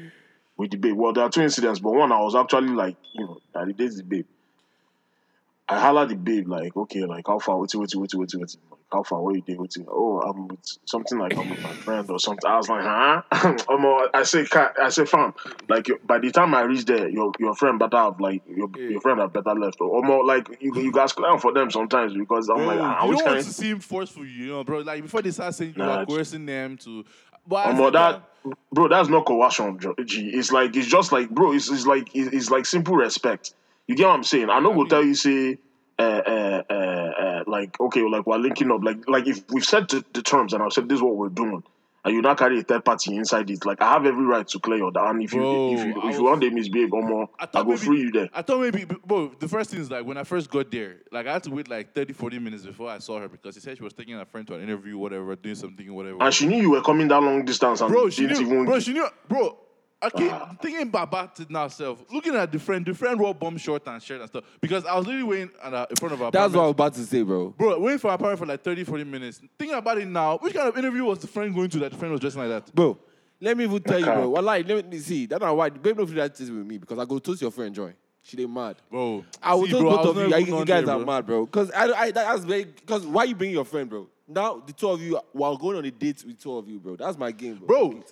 with 0.55 0.71
the 0.71 0.77
babe. 0.77 0.95
Well, 0.95 1.11
there 1.11 1.23
are 1.25 1.29
two 1.29 1.41
incidents, 1.41 1.79
but 1.79 1.91
one 1.93 2.11
I 2.11 2.19
was 2.21 2.35
actually 2.35 2.69
like, 2.69 2.95
you 3.13 3.25
know, 3.25 3.39
I 3.55 3.65
did 3.65 3.77
the 3.97 4.03
babe. 4.03 4.25
I 5.67 5.79
holla 5.79 6.05
the 6.05 6.15
babe 6.15 6.47
like, 6.47 6.75
okay, 6.75 7.05
like 7.05 7.25
how 7.25 7.39
far? 7.39 7.57
Wait, 7.57 7.73
wait, 7.73 7.89
wait, 7.95 8.13
wait, 8.13 8.33
wait. 8.35 8.39
Like, 8.41 8.49
how 8.91 9.01
far? 9.01 9.21
Where 9.23 9.33
you 9.35 9.41
did? 9.41 9.57
Wait, 9.57 9.73
oh, 9.87 10.19
I'm 10.19 10.49
with 10.49 10.59
something 10.85 11.17
like 11.17 11.35
I'm 11.37 11.49
with 11.49 11.61
my 11.61 11.71
friend 11.71 12.07
or 12.11 12.19
something. 12.19 12.47
I 12.47 12.57
was 12.57 12.67
like, 12.69 12.83
huh? 12.83 13.23
um, 13.69 14.09
I 14.13 14.23
say, 14.23 14.45
I 14.79 14.89
say, 14.89 15.05
fam. 15.05 15.33
Like 15.69 15.87
by 16.05 16.19
the 16.19 16.31
time 16.31 16.53
I 16.53 16.61
reach 16.63 16.83
there, 16.85 17.07
your 17.07 17.31
your 17.39 17.55
friend 17.55 17.79
better 17.79 17.95
have 17.97 18.19
like 18.19 18.43
your 18.47 18.69
your 18.77 18.99
friend 19.01 19.19
have 19.21 19.31
better 19.33 19.55
left 19.55 19.77
or 19.79 20.03
more 20.03 20.25
like 20.25 20.47
you 20.59 20.75
you 20.75 20.91
guys 20.91 21.13
clown 21.13 21.39
for 21.39 21.53
them 21.53 21.71
sometimes 21.71 22.13
because 22.13 22.49
I'm 22.49 22.57
Bro, 22.57 22.65
like, 22.67 22.79
ah, 22.81 23.05
you 23.05 23.13
don't 23.15 23.25
want 23.25 23.37
to 23.45 23.53
seem 23.53 23.79
forceful, 23.79 24.25
you 24.25 24.47
know, 24.47 24.63
bro. 24.65 24.79
Like 24.79 25.01
before 25.01 25.21
they 25.21 25.31
start 25.31 25.55
saying 25.55 25.73
you 25.77 25.81
Nah, 25.81 25.89
are 25.89 26.01
it's- 26.03 26.07
coercing 26.15 26.45
them 26.45 26.77
to. 26.79 27.05
But 27.47 27.79
Um, 27.79 27.91
that, 27.93 28.23
bro, 28.71 28.87
that's 28.87 29.09
not 29.09 29.25
coercion, 29.25 29.79
G. 30.05 30.29
It's 30.33 30.51
like 30.51 30.75
it's 30.75 30.87
just 30.87 31.11
like, 31.11 31.29
bro, 31.29 31.53
it's, 31.53 31.69
it's 31.69 31.85
like 31.85 32.15
it's, 32.15 32.33
it's 32.33 32.49
like 32.49 32.65
simple 32.65 32.95
respect. 32.95 33.53
You 33.87 33.95
get 33.95 34.07
what 34.07 34.15
I'm 34.15 34.23
saying? 34.23 34.49
I 34.49 34.59
know 34.59 34.73
go 34.73 34.85
tell 34.85 35.03
you 35.03 35.13
say, 35.15 35.57
uh, 35.99 36.01
uh, 36.01 36.63
uh, 36.69 36.73
uh, 36.73 37.43
like 37.47 37.79
okay, 37.79 38.01
like 38.03 38.25
we're 38.25 38.37
linking 38.37 38.71
up, 38.71 38.83
like 38.83 39.07
like 39.07 39.27
if 39.27 39.43
we've 39.51 39.65
set 39.65 39.89
the, 39.89 40.03
the 40.13 40.21
terms 40.21 40.53
and 40.53 40.63
I've 40.63 40.73
said 40.73 40.87
this 40.87 40.97
is 40.97 41.01
what 41.01 41.15
we're 41.17 41.29
doing, 41.29 41.63
and 42.05 42.13
you 42.13 42.21
not 42.21 42.37
carry 42.37 42.59
a 42.59 42.63
third 42.63 42.83
party 42.83 43.15
inside 43.15 43.49
it, 43.49 43.65
like 43.65 43.81
I 43.81 43.93
have 43.93 44.05
every 44.05 44.25
right 44.25 44.47
to 44.47 44.59
clear 44.59 44.77
your 44.77 44.91
down. 44.91 45.21
If 45.21 45.33
you 45.33 45.39
Bro, 45.39 45.73
if 45.73 45.79
you 45.85 45.89
if 45.97 46.03
was- 46.03 46.15
you 46.17 46.23
want 46.23 46.41
to 46.41 46.51
misbehave 46.51 46.91
or 46.93 47.01
more, 47.01 47.29
I 47.39 47.43
I, 47.53 47.63
go 47.63 47.69
maybe, 47.69 47.77
free 47.77 47.99
you 48.01 48.11
there. 48.11 48.29
I 48.33 48.41
thought 48.41 48.59
maybe, 48.61 48.85
bro, 48.85 49.31
the 49.39 49.47
first 49.47 49.69
thing 49.71 49.79
is 49.79 49.89
like 49.89 50.05
when 50.05 50.17
I 50.17 50.23
first 50.23 50.49
got 50.49 50.69
there, 50.71 50.97
like 51.11 51.27
I 51.27 51.33
had 51.33 51.43
to 51.43 51.51
wait 51.51 51.69
like 51.69 51.93
30, 51.93 52.13
40 52.13 52.39
minutes 52.39 52.65
before 52.65 52.89
I 52.89 52.99
saw 52.99 53.19
her 53.19 53.27
because 53.27 53.55
she 53.55 53.61
said 53.61 53.77
she 53.77 53.83
was 53.83 53.93
taking 53.93 54.15
a 54.15 54.25
friend 54.25 54.45
to 54.47 54.55
an 54.55 54.61
interview, 54.63 54.97
whatever, 54.97 55.35
doing 55.35 55.55
something, 55.55 55.93
whatever. 55.93 56.17
And 56.21 56.33
she 56.33 56.47
knew 56.47 56.61
you 56.61 56.71
were 56.71 56.81
coming 56.81 57.07
that 57.07 57.21
long 57.21 57.45
distance 57.45 57.81
and 57.81 57.89
bro, 57.91 58.09
she 58.09 58.27
didn't 58.27 58.43
knew, 58.47 58.53
even. 58.53 58.65
bro, 58.65 58.79
she 58.79 58.93
knew, 58.93 59.07
bro. 59.27 59.57
Okay, 60.03 60.29
Ah. 60.29 60.55
thinking 60.61 60.81
about, 60.83 61.03
about 61.07 61.39
it 61.39 61.49
now, 61.49 61.67
self. 61.67 62.03
Looking 62.11 62.35
at 62.35 62.51
the 62.51 62.59
friend, 62.59 62.85
the 62.85 62.93
friend 62.93 63.19
wore 63.19 63.33
bomb 63.33 63.57
short 63.57 63.83
and 63.87 64.01
shirt 64.01 64.19
and 64.19 64.29
stuff 64.29 64.43
because 64.59 64.85
I 64.85 64.95
was 64.97 65.05
literally 65.05 65.23
waiting 65.23 65.49
at, 65.63 65.73
uh, 65.73 65.85
in 65.89 65.95
front 65.95 66.13
of 66.13 66.21
our 66.21 66.31
That's 66.31 66.53
what 66.53 66.61
I 66.61 66.65
was 66.65 66.71
about 66.71 66.93
to 66.95 67.05
say, 67.05 67.21
bro. 67.21 67.49
Bro, 67.57 67.79
waiting 67.79 67.99
for 67.99 68.09
her 68.09 68.15
apartment 68.15 68.39
for 68.39 68.45
like 68.47 68.63
30, 68.63 68.83
40 68.83 69.03
minutes. 69.05 69.41
Thinking 69.57 69.77
about 69.77 69.97
it 69.97 70.07
now, 70.07 70.37
which 70.39 70.53
kind 70.53 70.67
of 70.67 70.77
interview 70.77 71.05
was 71.05 71.19
the 71.19 71.27
friend 71.27 71.53
going 71.55 71.69
to 71.69 71.79
that 71.79 71.91
the 71.91 71.97
friend 71.97 72.11
was 72.11 72.19
dressing 72.21 72.41
like 72.41 72.49
that? 72.49 72.75
Bro, 72.75 72.97
let 73.39 73.55
me 73.57 73.63
even 73.63 73.81
tell 73.81 73.99
you, 73.99 74.05
Okay. 74.05 74.15
bro. 74.15 74.29
Wallahi, 74.29 74.63
let 74.63 74.89
me 74.89 74.99
see. 74.99 75.25
That's 75.25 75.41
not 75.41 75.55
why. 75.55 75.69
The 75.69 75.79
babe 75.79 75.97
no 75.97 76.05
feel 76.05 76.15
that 76.15 76.37
with 76.39 76.49
me 76.49 76.77
because 76.77 76.99
I 76.99 77.05
go 77.05 77.19
toast 77.19 77.41
your 77.41 77.51
friend 77.51 77.73
Joy. 77.73 77.93
She 78.21 78.37
they 78.37 78.45
mad. 78.45 78.77
Bro, 78.89 79.25
I 79.41 79.53
will 79.53 79.65
see, 79.65 79.71
toast 79.71 79.81
bro, 79.81 79.97
both 79.97 80.05
of 80.05 80.15
you. 80.17 80.37
You, 80.37 80.59
you 80.59 80.65
guys 80.65 80.85
there, 80.85 80.95
are 80.95 81.05
mad, 81.05 81.25
bro. 81.25 81.45
Because 81.45 81.71
I, 81.71 81.91
I 81.91 82.11
that's 82.11 82.45
very. 82.45 82.63
Because 82.65 83.05
why 83.05 83.25
you 83.25 83.35
bring 83.35 83.51
your 83.51 83.65
friend, 83.65 83.89
bro? 83.89 84.07
Now 84.27 84.63
the 84.65 84.71
two 84.71 84.87
of 84.89 85.01
you 85.01 85.19
while 85.33 85.57
going 85.57 85.77
on 85.77 85.83
a 85.85 85.91
date 85.91 86.23
with 86.25 86.41
two 86.41 86.55
of 86.57 86.67
you, 86.69 86.79
bro. 86.79 86.95
That's 86.95 87.17
my 87.17 87.31
game, 87.31 87.57
bro. 87.57 87.67
Bro, 87.67 87.99
I- 87.99 88.03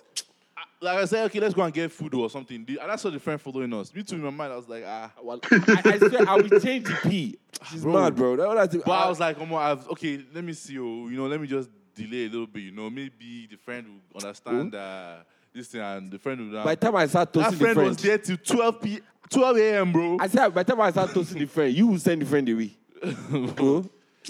like 0.82 0.98
I 0.98 1.04
said, 1.04 1.24
okay, 1.26 1.40
let's 1.40 1.54
go 1.54 1.62
and 1.62 1.72
get 1.72 1.92
food 1.92 2.12
or 2.14 2.28
something. 2.28 2.66
And 2.68 2.90
I 2.90 2.96
saw 2.96 3.08
the 3.10 3.20
friend 3.20 3.40
following 3.40 3.72
us. 3.72 3.94
Me 3.94 4.02
too, 4.02 4.16
in 4.16 4.22
my 4.22 4.30
mind, 4.30 4.52
I 4.52 4.56
was 4.56 4.68
like, 4.68 4.84
ah. 4.86 5.12
Well, 5.22 5.40
I, 5.50 5.82
I 5.84 5.98
swear 5.98 6.28
I 6.28 6.36
will 6.36 6.60
change 6.60 6.86
the 6.86 6.98
P. 7.02 7.38
She's 7.70 7.82
Bro. 7.82 7.92
mad, 7.92 8.16
bro. 8.16 8.36
That's 8.36 8.48
what 8.48 8.58
I 8.58 8.66
think. 8.66 8.84
But 8.84 8.92
I 8.92 9.08
was 9.08 9.20
like, 9.20 9.36
oh, 9.40 9.56
I've, 9.56 9.88
okay, 9.90 10.20
let 10.34 10.42
me 10.42 10.52
see, 10.52 10.78
oh, 10.78 11.08
you 11.08 11.16
know, 11.16 11.26
let 11.26 11.40
me 11.40 11.46
just 11.46 11.70
delay 11.94 12.24
a 12.26 12.28
little 12.28 12.46
bit, 12.46 12.64
you 12.64 12.72
know, 12.72 12.90
maybe 12.90 13.46
the 13.50 13.56
friend 13.56 13.86
will 14.12 14.20
understand 14.20 14.74
uh, 14.74 15.16
this 15.54 15.68
thing 15.68 15.80
and 15.80 16.10
the 16.10 16.18
friend 16.18 16.50
will. 16.50 16.64
by 16.64 16.74
the 16.74 16.80
time 16.80 16.96
I 16.96 17.06
start 17.06 17.32
that 17.32 17.40
toasting 17.40 17.58
the 17.58 17.64
friend 17.64 17.74
friend, 17.74 17.88
was 17.88 17.96
there 17.98 18.18
till 18.18 18.36
12 18.36 18.80
p. 18.80 19.00
12 19.30 19.56
a.m., 19.58 19.92
bro. 19.92 20.16
I 20.20 20.26
said 20.26 20.48
by 20.48 20.62
the 20.62 20.72
time 20.72 20.80
I 20.80 20.90
start 20.90 21.10
toasting 21.14 21.38
the 21.38 21.46
friend, 21.46 21.72
you 21.74 21.86
will 21.86 21.98
send 21.98 22.20
the 22.22 22.26
friend 22.26 22.48
away. 22.48 22.76
bro. 23.54 23.84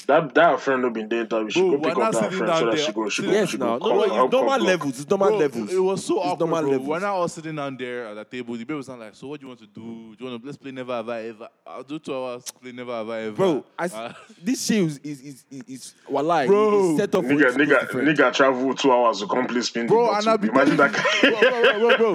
That 0.07 0.35
that 0.35 0.59
friend 0.61 0.83
no 0.83 0.91
been 0.91 1.09
there. 1.09 1.25
That 1.25 1.45
we 1.45 1.51
should 1.51 1.61
Bro, 1.61 1.71
go 1.71 1.77
pick 1.77 1.85
we're 1.85 1.91
up 1.93 1.99
not 1.99 2.13
that 2.15 2.23
sitting 2.33 2.39
friend 2.39 2.51
down 2.53 2.59
so 2.61 2.65
that 2.67 2.77
there. 2.77 2.85
she 2.87 2.93
go. 2.93 3.09
She 3.11 3.23
go. 3.23 3.31
Yes, 3.31 3.49
she 3.51 3.57
now. 3.59 3.79
go 3.79 3.89
No, 3.89 3.95
no, 3.97 4.03
it's 4.05 4.13
out, 4.15 4.33
normal 4.33 4.57
come 4.59 4.67
levels. 4.67 5.01
It's 5.01 5.11
normal 5.11 5.29
Bro, 5.29 5.37
levels. 5.39 5.73
It 5.73 5.79
was 5.79 6.05
so 6.05 6.17
It's 6.17 6.27
awkward, 6.27 6.39
normal 6.41 6.63
bro. 6.63 6.71
levels. 6.71 6.89
We're 6.89 6.99
now 7.01 7.15
all 7.15 7.29
sitting 7.29 7.57
down 7.57 7.77
there 7.77 8.07
at 8.07 8.15
the 8.15 8.25
table. 8.25 8.55
The 8.55 8.65
baby 8.65 8.75
was 8.75 8.89
not 8.89 8.99
like, 9.01 9.15
so 9.15 9.27
what 9.29 9.39
do 9.41 9.45
you 9.45 9.49
want 9.49 9.61
to 9.61 9.67
do? 9.67 9.81
Do 10.17 10.17
you 10.25 10.31
want 10.31 10.41
to 10.43 10.47
let's 10.47 10.57
play 10.57 10.71
Never 10.73 10.93
Have 10.95 11.09
I 11.11 11.23
Ever? 11.25 11.49
I'll 11.67 11.83
do 11.83 11.99
two 11.99 12.15
hours. 12.15 12.51
Play 12.51 12.73
Never 12.73 12.93
Have 12.93 13.11
I 13.11 13.21
Ever. 13.21 13.37
Bro, 13.37 13.65
I 13.79 13.85
s 13.85 13.93
Uh, 13.95 14.15
this 14.43 14.65
shit 14.65 14.79
is 14.79 14.99
is 15.05 15.21
is, 15.21 15.45
is, 15.51 15.63
is 15.69 15.95
wallahi, 16.09 16.47
Bro. 16.47 16.91
it's 16.93 16.99
set 16.99 17.15
up 17.15 17.25
for 17.25 17.33
you 17.33 17.39
Nigga, 17.39 17.41
to 17.41 17.47
toast 17.47 17.59
nigga, 17.59 17.81
the 17.81 17.87
friend. 17.87 18.09
nigga 18.09 18.33
travel 18.33 18.75
two 18.75 18.93
hours 18.93 19.21
to 19.21 19.27
complete 19.27 19.65
spin. 19.65 19.87
Bro, 19.87 20.07
the 20.07 20.13
and 20.17 20.25
bottle. 20.25 20.33
I've 20.33 20.41
been 20.41 20.51
Imagine 20.51 20.77
telling 20.79 20.93
that. 20.93 21.23
you, 21.23 21.99
bro, 21.99 21.99
bro, 21.99 22.15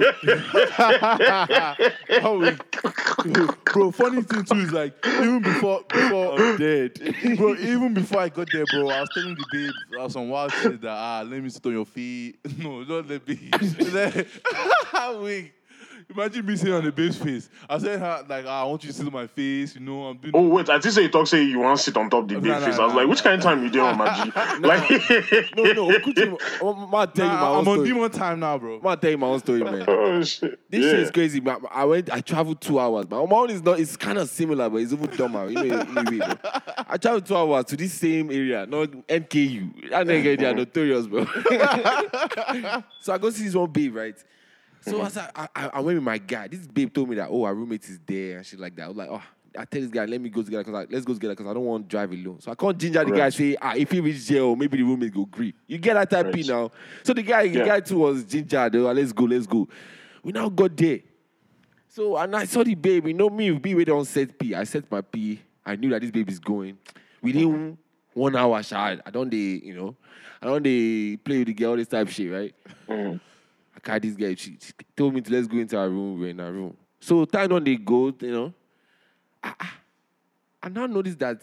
bro. 2.42 2.54
Bro, 3.72 3.90
funny 3.92 4.22
thing 4.22 4.44
too 4.44 4.56
is 4.60 4.72
like 4.72 4.94
even 5.06 5.42
before 5.42 5.82
before 5.88 6.38
I'm 6.40 6.56
dead. 6.56 6.98
bro, 7.36 7.54
even 7.68 7.94
before 7.94 8.20
I 8.20 8.28
got 8.28 8.48
there, 8.52 8.64
bro, 8.66 8.88
I 8.88 9.00
was 9.00 9.10
telling 9.14 9.34
the 9.34 9.46
babe 9.52 9.72
I 9.98 10.04
was 10.04 10.12
some 10.12 10.28
wild 10.28 10.52
shit 10.52 10.80
that 10.80 10.90
ah, 10.90 11.24
let 11.26 11.42
me 11.42 11.48
sit 11.48 11.64
on 11.66 11.72
your 11.72 11.86
feet. 11.86 12.38
No, 12.58 12.84
don't 12.84 13.08
let 13.08 13.26
me. 13.28 13.50
Wait. 15.22 15.52
Imagine 16.10 16.46
me 16.46 16.56
sitting 16.56 16.72
on 16.72 16.82
the 16.82 16.90
babe's 16.90 17.18
face. 17.18 17.50
I 17.68 17.76
said 17.76 18.00
her 18.00 18.24
like, 18.26 18.46
ah, 18.48 18.62
I 18.62 18.64
want 18.64 18.82
you 18.82 18.88
to 18.88 18.96
sit 18.96 19.06
on 19.06 19.12
my 19.12 19.26
face, 19.26 19.74
you 19.74 19.82
know, 19.82 20.04
I'm 20.06 20.16
doing 20.16 20.34
Oh 20.34 20.48
wait, 20.48 20.66
I 20.70 20.80
think 20.80 20.94
say 20.94 21.02
you 21.02 21.10
talk 21.10 21.26
say 21.26 21.42
you 21.42 21.58
want 21.58 21.76
to 21.76 21.84
sit 21.84 21.96
on 21.98 22.08
top 22.08 22.22
of 22.22 22.28
the 22.28 22.34
Nah, 22.36 22.40
big 22.40 22.50
nah, 22.50 22.60
face. 22.60 22.78
I 22.78 22.84
was 22.84 22.92
nah, 22.94 23.00
like, 23.00 23.08
which 23.08 23.22
kind 23.22 23.34
of 23.36 23.42
time 23.42 23.62
you 23.62 23.68
doing 23.68 23.84
on 23.84 23.98
my 23.98 24.24
G? 24.24 24.32
Like, 24.66 24.90
no, 25.54 25.64
no, 25.64 25.88
Okuchi, 25.98 26.38
I'm 26.62 26.90
gonna 26.90 27.12
tell 27.12 27.26
you 27.26 27.32
my 27.32 27.40
Nah, 27.40 27.50
own 27.50 27.58
I'm 27.58 27.68
on 27.68 27.84
demon 27.84 28.10
time 28.10 28.40
now, 28.40 28.56
bro. 28.56 28.76
I'm 28.76 28.82
gonna 28.82 28.96
tell 28.96 29.10
you 29.10 29.18
my 29.18 29.26
own 29.26 29.38
story, 29.40 29.62
man. 29.62 29.84
oh 29.88 30.24
shit. 30.24 30.58
This 30.70 30.82
yeah. 30.82 30.90
shit 30.92 31.00
is 31.00 31.10
crazy, 31.10 31.40
man. 31.40 31.58
I 31.70 31.84
went, 31.84 32.10
I 32.10 32.22
traveled 32.22 32.62
two 32.62 32.80
hours. 32.80 33.04
My 33.10 33.18
own 33.18 33.50
is 33.50 33.62
not, 33.62 33.78
it's 33.78 33.98
kind 33.98 34.16
of 34.16 34.30
similar, 34.30 34.70
but 34.70 34.78
it's 34.78 34.94
even 34.94 35.10
dumber. 35.10 35.50
You 35.50 35.62
know. 35.62 36.38
I 36.88 36.96
traveled 36.96 37.26
two 37.26 37.36
hours 37.36 37.66
to 37.66 37.76
this 37.76 37.92
same 37.92 38.30
area, 38.30 38.64
not 38.64 38.88
NKU. 38.88 39.90
That 39.90 40.06
nigga, 40.06 40.38
they 40.38 40.46
are 40.46 40.54
notorious, 40.54 41.06
bro. 41.06 41.26
so 43.00 43.12
I 43.12 43.18
go 43.18 43.28
see 43.28 43.44
this 43.44 43.54
one 43.54 43.70
babe, 43.70 43.94
right? 43.94 44.16
So 44.90 45.02
as 45.02 45.16
I, 45.16 45.30
I, 45.34 45.48
I 45.74 45.80
went 45.80 45.96
with 45.96 46.04
my 46.04 46.18
guy, 46.18 46.48
this 46.48 46.66
babe 46.66 46.92
told 46.92 47.08
me 47.08 47.16
that, 47.16 47.28
oh, 47.30 47.44
our 47.44 47.54
roommate 47.54 47.84
is 47.84 47.98
there 48.06 48.38
and 48.38 48.46
shit 48.46 48.60
like 48.60 48.74
that. 48.76 48.84
I 48.84 48.88
was 48.88 48.96
like, 48.96 49.08
oh, 49.10 49.22
I 49.56 49.64
tell 49.64 49.80
this 49.80 49.90
guy, 49.90 50.04
let 50.04 50.20
me 50.20 50.28
go 50.28 50.42
together 50.42 50.62
because 50.62 50.86
let's 50.90 51.04
go 51.04 51.14
together 51.14 51.34
because 51.34 51.50
I 51.50 51.54
don't 51.54 51.64
want 51.64 51.88
to 51.88 51.88
drive 51.88 52.12
alone. 52.12 52.40
So 52.40 52.52
I 52.52 52.54
can't 52.54 52.78
ginger 52.78 53.04
the 53.04 53.12
guy 53.12 53.28
say, 53.30 53.56
ah, 53.60 53.74
if 53.76 53.90
he 53.90 54.00
reach 54.00 54.26
jail, 54.26 54.54
maybe 54.54 54.76
the 54.76 54.82
roommate 54.84 55.12
go 55.12 55.22
agree. 55.22 55.54
You 55.66 55.78
get 55.78 55.94
that 55.94 56.10
type 56.10 56.32
P 56.32 56.42
now. 56.42 56.70
So 57.02 57.12
the 57.12 57.22
guy, 57.22 57.48
the 57.48 57.64
guy 57.64 57.80
too 57.80 57.98
was 57.98 58.24
ginger. 58.24 58.70
Were, 58.72 58.94
let's 58.94 59.12
go, 59.12 59.24
let's 59.24 59.46
go. 59.46 59.68
We 60.22 60.32
now 60.32 60.48
got 60.48 60.76
there. 60.76 61.00
So 61.88 62.16
and 62.16 62.36
I 62.36 62.44
saw 62.44 62.62
the 62.62 62.74
babe. 62.74 63.06
You 63.06 63.14
know 63.14 63.30
me, 63.30 63.50
be 63.52 63.74
waiting 63.74 63.94
on 63.94 64.04
set 64.04 64.38
P. 64.38 64.54
I 64.54 64.64
set 64.64 64.90
my 64.90 65.00
P. 65.00 65.40
I 65.64 65.76
knew 65.76 65.90
that 65.90 66.02
this 66.02 66.10
baby 66.10 66.32
is 66.32 66.38
going. 66.38 66.78
Within 67.20 67.76
one 68.12 68.36
hour, 68.36 68.62
shy. 68.62 68.98
I 69.04 69.10
don't 69.10 69.30
they, 69.30 69.36
you 69.36 69.74
know, 69.74 69.96
I 70.40 70.46
don't 70.46 70.62
they 70.62 71.16
play 71.16 71.38
with 71.38 71.48
the 71.48 71.54
girl, 71.54 71.76
this 71.76 71.88
type 71.88 72.06
of 72.06 72.12
shit, 72.12 72.30
right? 72.30 72.54
Mm. 72.88 73.20
I 73.78 73.80
carried 73.80 74.02
this 74.02 74.16
girl. 74.16 74.34
She, 74.34 74.58
she 74.60 74.72
told 74.96 75.14
me 75.14 75.20
to 75.20 75.32
let's 75.32 75.46
go 75.46 75.56
into 75.56 75.78
our 75.78 75.88
room. 75.88 76.18
We're 76.18 76.30
in 76.30 76.40
our 76.40 76.50
room. 76.50 76.76
So 76.98 77.24
time 77.24 77.52
on 77.52 77.62
they 77.62 77.76
go, 77.76 78.12
you 78.20 78.32
know. 78.32 78.54
I, 79.40 79.54
I, 79.60 79.68
I 80.64 80.68
now 80.68 80.86
notice 80.86 81.14
that. 81.14 81.42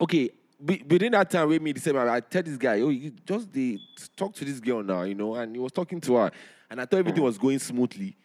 Okay, 0.00 0.30
within 0.58 1.12
that 1.12 1.30
time 1.30 1.48
with 1.48 1.60
me, 1.60 1.74
December, 1.74 2.08
I 2.08 2.20
tell 2.20 2.42
this 2.42 2.56
guy, 2.56 2.80
oh, 2.80 2.88
you 2.88 3.12
just 3.26 3.52
they 3.52 3.78
talk 4.16 4.34
to 4.34 4.46
this 4.46 4.60
girl 4.60 4.82
now, 4.82 5.02
you 5.02 5.14
know, 5.14 5.34
and 5.34 5.54
he 5.54 5.60
was 5.60 5.72
talking 5.72 6.00
to 6.00 6.16
her, 6.16 6.30
and 6.70 6.80
I 6.80 6.86
thought 6.86 6.98
everything 6.98 7.22
was 7.22 7.36
going 7.36 7.58
smoothly. 7.58 8.16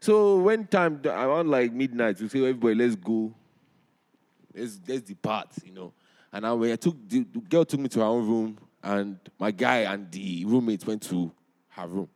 So 0.00 0.38
when 0.38 0.66
time 0.66 1.02
around 1.04 1.50
like 1.50 1.72
midnight, 1.72 2.20
we 2.20 2.28
say, 2.28 2.38
everybody, 2.38 2.74
let's 2.74 2.96
go, 2.96 3.34
let's 4.54 4.80
let's 4.88 5.02
depart, 5.02 5.48
you 5.62 5.72
know. 5.72 5.92
And 6.32 6.46
I, 6.46 6.52
when 6.54 6.72
I 6.72 6.76
took 6.76 6.96
the, 7.06 7.20
the 7.20 7.40
girl 7.40 7.66
took 7.66 7.80
me 7.80 7.88
to 7.90 8.00
her 8.00 8.06
own 8.06 8.26
room, 8.26 8.58
and 8.82 9.18
my 9.38 9.50
guy 9.50 9.80
and 9.80 10.10
the 10.10 10.46
roommate 10.46 10.86
went 10.86 11.02
to 11.02 11.30
her 11.78 11.86
room. 11.88 12.08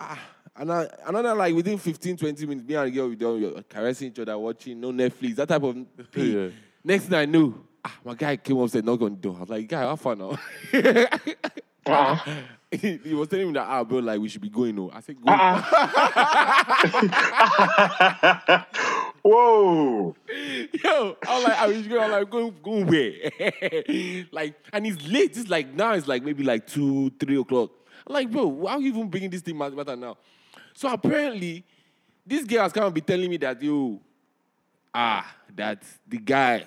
Ah, 0.00 0.18
And 0.56 0.72
I, 0.72 0.88
another 1.06 1.34
like 1.34 1.54
within 1.54 1.78
15, 1.78 2.16
20 2.16 2.46
minutes, 2.46 2.68
me 2.68 2.74
and 2.74 2.86
the 2.86 2.90
girl 2.90 3.08
we 3.08 3.16
done 3.16 3.64
caressing 3.68 4.08
each 4.08 4.18
other, 4.18 4.38
watching 4.38 4.80
no 4.80 4.92
Netflix, 4.92 5.36
that 5.36 5.48
type 5.48 5.62
of 5.62 5.74
thing. 6.12 6.32
Yeah. 6.34 6.48
Next 6.86 7.04
thing 7.06 7.18
I 7.18 7.24
knew, 7.24 7.54
ah, 7.84 7.96
my 8.04 8.14
guy 8.14 8.36
came 8.36 8.58
up 8.58 8.64
upstairs, 8.64 8.84
knocked 8.84 9.02
on 9.02 9.12
the 9.12 9.16
door. 9.16 9.36
I 9.36 9.40
was 9.40 9.48
like, 9.48 9.68
guy, 9.68 9.80
how 9.82 9.96
far 9.96 10.14
now? 10.16 10.38
Uh-uh. 11.86 12.16
he, 12.70 12.98
he 12.98 13.14
was 13.14 13.28
telling 13.28 13.46
me 13.46 13.52
that, 13.54 13.66
ah, 13.66 13.84
bro, 13.84 13.98
like 14.00 14.20
we 14.20 14.28
should 14.28 14.42
be 14.42 14.48
going. 14.50 14.74
No, 14.76 14.90
I 14.92 15.00
said, 15.00 15.16
go. 15.20 15.30
Whoa. 19.22 20.14
Yo, 20.84 21.16
I 21.26 21.34
was 21.34 21.44
like, 21.44 21.58
I 21.58 21.66
was 21.66 21.86
going, 21.86 22.02
I'm 22.02 22.10
like, 22.10 22.30
going, 22.30 22.54
going 22.62 22.86
where? 22.86 23.12
like, 24.32 24.54
and 24.72 24.86
it's 24.86 25.06
late. 25.06 25.36
It's 25.36 25.48
like 25.48 25.72
now. 25.74 25.92
It's 25.92 26.06
like 26.06 26.22
maybe 26.22 26.42
like 26.44 26.66
two, 26.66 27.10
three 27.18 27.38
o'clock. 27.40 27.70
Like, 28.06 28.30
bro, 28.30 28.46
why 28.46 28.72
are 28.72 28.80
you 28.80 28.88
even 28.88 29.08
bringing 29.08 29.30
this 29.30 29.40
thing 29.40 29.56
matter 29.56 29.96
now? 29.96 30.18
So 30.74 30.92
apparently, 30.92 31.64
this 32.26 32.44
girl 32.44 32.62
has 32.62 32.72
come 32.72 32.84
and 32.84 32.94
be 32.94 33.00
telling 33.00 33.30
me 33.30 33.38
that 33.38 33.62
you, 33.62 34.00
ah, 34.92 35.34
that 35.54 35.82
the 36.06 36.18
guy, 36.18 36.66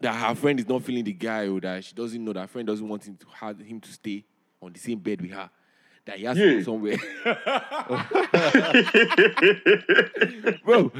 that 0.00 0.14
her 0.14 0.34
friend 0.34 0.60
is 0.60 0.68
not 0.68 0.82
feeling 0.82 1.04
the 1.04 1.12
guy, 1.12 1.48
or 1.48 1.60
that 1.60 1.84
she 1.84 1.94
doesn't 1.94 2.24
know 2.24 2.32
that 2.32 2.42
her 2.42 2.46
friend 2.46 2.66
doesn't 2.66 2.88
want 2.88 3.04
him 3.04 3.16
to 3.16 3.26
have 3.32 3.58
him 3.60 3.80
to 3.80 3.92
stay 3.92 4.24
on 4.60 4.72
the 4.72 4.78
same 4.78 4.98
bed 4.98 5.20
with 5.20 5.32
her. 5.32 5.50
That 6.04 6.18
he 6.18 6.24
has 6.24 6.36
to 6.36 6.56
go 6.56 6.62
somewhere. 6.64 6.96
Bro, 10.64 10.90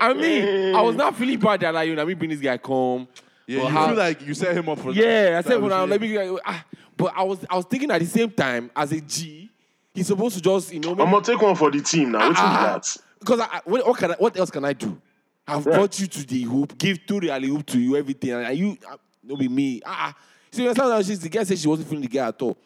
I 0.00 0.14
mean, 0.14 0.74
I 0.74 0.80
was 0.82 0.94
not 0.94 1.16
feeling 1.16 1.40
bad 1.40 1.60
that 1.60 1.74
like, 1.74 1.88
you 1.88 1.96
know, 1.96 2.06
me 2.06 2.14
bring 2.14 2.30
this 2.30 2.40
guy 2.40 2.58
come. 2.58 3.08
Yeah, 3.46 3.58
but 3.60 3.64
you 3.64 3.70
how- 3.70 3.86
feel 3.88 3.96
like 3.96 4.26
you 4.26 4.34
set 4.34 4.56
him 4.56 4.68
up 4.68 4.78
for 4.78 4.92
yeah, 4.92 5.02
I 5.02 5.06
that. 5.06 5.44
said, 5.44 5.52
That 5.54 5.60
well, 5.60 5.70
now, 5.70 5.84
let 5.84 6.00
me. 6.00 6.38
Ah, 6.44 6.64
but 6.96 7.12
I 7.16 7.22
was, 7.22 7.44
I 7.50 7.56
was 7.56 7.64
thinking 7.66 7.90
at 7.90 8.00
the 8.00 8.06
same 8.06 8.30
time 8.30 8.70
as 8.76 8.92
a 8.92 9.00
G, 9.00 9.50
he's 9.94 10.06
supposed 10.06 10.36
to 10.36 10.42
just, 10.42 10.72
you 10.72 10.80
know, 10.80 10.90
I'm 10.92 10.96
gonna 10.96 11.20
take 11.22 11.40
one 11.40 11.54
for 11.56 11.70
the 11.70 11.80
team 11.80 12.12
now. 12.12 12.28
Which 12.28 12.38
Ah. 12.40 12.76
is 12.76 12.94
that? 12.96 13.02
because 13.18 13.40
I, 13.40 13.44
I- 13.46 13.60
what, 13.64 13.86
what 13.86 13.98
can 13.98 14.10
I, 14.12 14.14
what 14.14 14.36
else 14.38 14.50
can 14.50 14.64
I 14.64 14.72
do? 14.72 15.00
I've 15.46 15.66
Right. 15.66 15.74
brought 15.74 15.98
you 15.98 16.06
to 16.06 16.26
the 16.26 16.42
hoop, 16.42 16.78
give 16.78 17.04
two 17.04 17.18
the 17.20 17.30
alley 17.30 17.48
hoop 17.48 17.66
to 17.66 17.78
you, 17.80 17.96
everything, 17.96 18.30
and 18.30 18.56
you, 18.56 18.76
uh, 18.88 18.96
no 19.24 19.34
be 19.36 19.48
me. 19.48 19.80
Ah, 19.84 20.14
so 20.52 20.62
you 20.62 20.68
understand? 20.68 20.90
Now 20.90 21.02
she's 21.02 21.18
the 21.20 21.28
girl 21.28 21.44
said 21.44 21.58
she 21.58 21.66
wasn't 21.68 21.88
feeling 21.88 22.02
the 22.02 22.08
guy 22.08 22.28
at 22.28 22.40
all. 22.42 22.56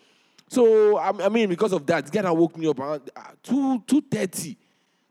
So 0.49 0.97
I, 0.99 1.09
I 1.25 1.29
mean, 1.31 1.49
because 1.49 1.73
of 1.73 1.85
that, 1.87 2.05
the 2.05 2.11
guy 2.13 2.23
that 2.23 2.37
woke 2.37 2.57
me 2.59 2.69
up 2.69 2.79
around 2.79 3.11
uh, 3.17 3.21
two 3.43 3.83
two 3.87 4.03
thirty. 4.03 4.57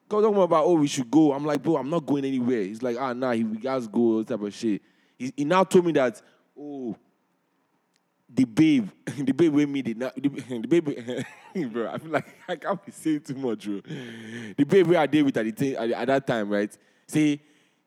Cause 0.08 0.24
talking 0.24 0.40
about 0.40 0.66
oh 0.66 0.76
we 0.76 0.86
should 0.88 1.10
go. 1.10 1.34
I'm 1.34 1.44
like 1.44 1.64
bro, 1.64 1.78
I'm 1.78 1.90
not 1.90 2.06
going 2.06 2.24
anywhere. 2.26 2.62
He's 2.62 2.84
like 2.84 2.96
ah 3.00 3.12
nah, 3.14 3.32
he 3.32 3.44
we 3.44 3.58
guys 3.58 3.88
go 3.88 4.22
type 4.22 4.40
of 4.42 4.54
shit. 4.54 4.82
He, 5.18 5.34
he 5.36 5.46
now 5.46 5.64
told 5.64 5.86
me 5.86 5.92
that 5.94 6.22
oh 6.60 6.96
the 8.36 8.44
babe, 8.44 8.90
the 9.06 9.32
babe 9.32 9.54
with 9.54 9.70
me 9.70 9.82
did 9.82 9.98
not 9.98 10.16
the, 10.16 10.28
the 10.30 10.68
babe, 10.68 10.86
bro. 11.72 11.90
I 11.90 11.98
feel 11.98 12.12
like 12.12 12.28
I 12.48 12.56
can't 12.56 12.86
be 12.86 12.92
saying 12.92 13.22
too 13.22 13.36
much, 13.36 13.66
bro. 13.66 13.82
The 14.58 14.64
babe 14.66 14.88
where 14.88 15.00
I 15.00 15.06
did 15.06 15.24
with 15.24 15.38
at, 15.38 15.56
the 15.56 15.78
at, 15.78 15.92
at 15.92 16.08
that 16.08 16.28
time, 16.28 16.50
right? 16.50 16.76
Say 17.08 17.40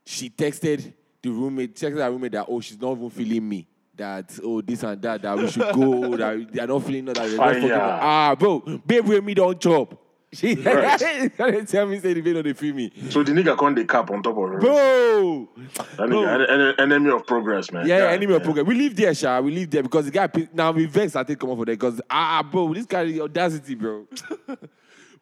she 0.05 0.31
texted 0.31 0.93
the 1.23 1.31
roommate, 1.31 1.75
texted 1.75 1.99
her 2.03 2.11
roommate 2.11 2.33
that 2.33 2.47
oh 2.49 2.61
she's 2.61 2.81
not 2.81 2.97
even 2.97 3.11
feeling 3.11 3.49
me. 3.49 3.67
That 3.95 4.39
oh 4.43 4.61
this 4.61 4.83
and 4.85 5.03
that 5.03 5.23
that 5.23 5.37
we 5.37 5.51
should 5.51 5.75
go. 5.75 6.17
that 6.17 6.53
they 6.53 6.61
are 6.61 6.67
not 6.67 6.83
feeling 6.85 7.05
that. 7.07 7.17
They're 7.17 7.27
just 7.27 7.37
fucking- 7.37 7.73
ah, 7.73 8.35
bro, 8.39 8.61
babe 8.87 9.05
with 9.07 9.25
me 9.25 9.35
don't 9.35 9.61
chop. 9.61 10.01
She 10.33 10.55
Right. 10.57 10.99
tell 11.69 11.87
me 11.87 11.99
say 12.01 12.13
the 12.13 12.21
babe 12.21 12.35
no 12.35 12.43
dey 12.43 12.53
feel 12.53 12.75
me, 12.75 12.93
So 13.09 13.23
the 13.23 13.33
nigga 13.33 13.57
con 13.57 13.75
the 13.75 13.85
cap 13.87 14.11
on 14.11 14.23
top 14.23 14.37
of 14.37 14.51
her. 14.51 14.59
bro. 14.59 15.49
That 15.97 16.09
nigga, 16.11 16.51
en- 16.51 16.61
en- 16.61 16.75
enemy 16.93 17.11
of 17.13 17.27
progress, 17.27 17.73
man. 17.73 17.87
Yeah, 17.87 18.01
God 18.01 18.15
enemy 18.15 18.35
of 18.35 18.43
progress. 18.43 18.67
We 18.67 18.75
live 18.75 18.95
there, 18.95 19.15
Sha. 19.15 19.41
We 19.41 19.53
live 19.53 19.71
there 19.71 19.83
because 19.83 20.05
the 20.05 20.11
guy 20.11 20.27
pick, 20.27 20.53
now 20.55 20.71
we 20.73 20.85
vex 20.85 21.17
I 21.17 21.25
think 21.25 21.39
come 21.41 21.51
up 21.51 21.57
for 21.57 21.65
that 21.65 21.73
because 21.73 22.01
ah 22.11 22.47
bro, 22.51 22.75
this 22.75 22.85
guy 22.85 23.05
the 23.07 23.23
audacity, 23.23 23.75
bro. 23.75 24.07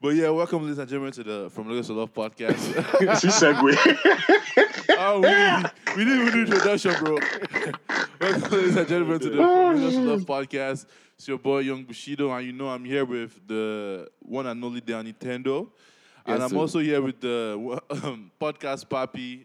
But 0.00 0.14
yeah, 0.14 0.28
welcome, 0.30 0.62
ladies 0.62 0.78
and 0.78 0.88
gentlemen, 0.88 1.12
to 1.14 1.22
the 1.24 1.50
From 1.50 1.68
Lagos 1.68 1.86
to 1.86 1.94
Love 1.94 2.12
podcast. 2.12 2.58
See 3.18 3.28
segue. 3.28 3.74
oh, 4.98 5.20
we, 5.20 5.26
didn't- 5.26 5.74
we 5.96 6.04
didn't 6.04 6.20
even 6.28 6.32
do 6.32 6.52
introduction, 6.52 6.94
bro. 7.02 7.14
welcome, 8.20 8.50
ladies 8.50 8.76
and 8.76 8.88
gentlemen, 8.88 9.18
to 9.20 9.30
the 9.30 9.36
From 9.36 9.76
Lagos 9.76 9.94
to 9.94 10.00
Love 10.00 10.20
podcast. 10.26 10.86
It's 11.14 11.26
your 11.26 11.38
boy 11.38 11.60
Young 11.60 11.84
Bushido, 11.84 12.30
and 12.30 12.46
you 12.46 12.52
know 12.52 12.68
I'm 12.68 12.84
here 12.84 13.04
with 13.06 13.40
the 13.48 14.08
one 14.20 14.46
and 14.46 14.62
only 14.62 14.80
Dan 14.82 15.06
Nintendo. 15.06 15.68
And 16.26 16.38
Yes, 16.38 16.42
I'm 16.42 16.48
sir. 16.50 16.56
also 16.56 16.78
here 16.80 17.00
with 17.00 17.20
the 17.20 17.80
um, 17.90 18.30
podcast 18.40 18.86
Papi. 18.86 19.44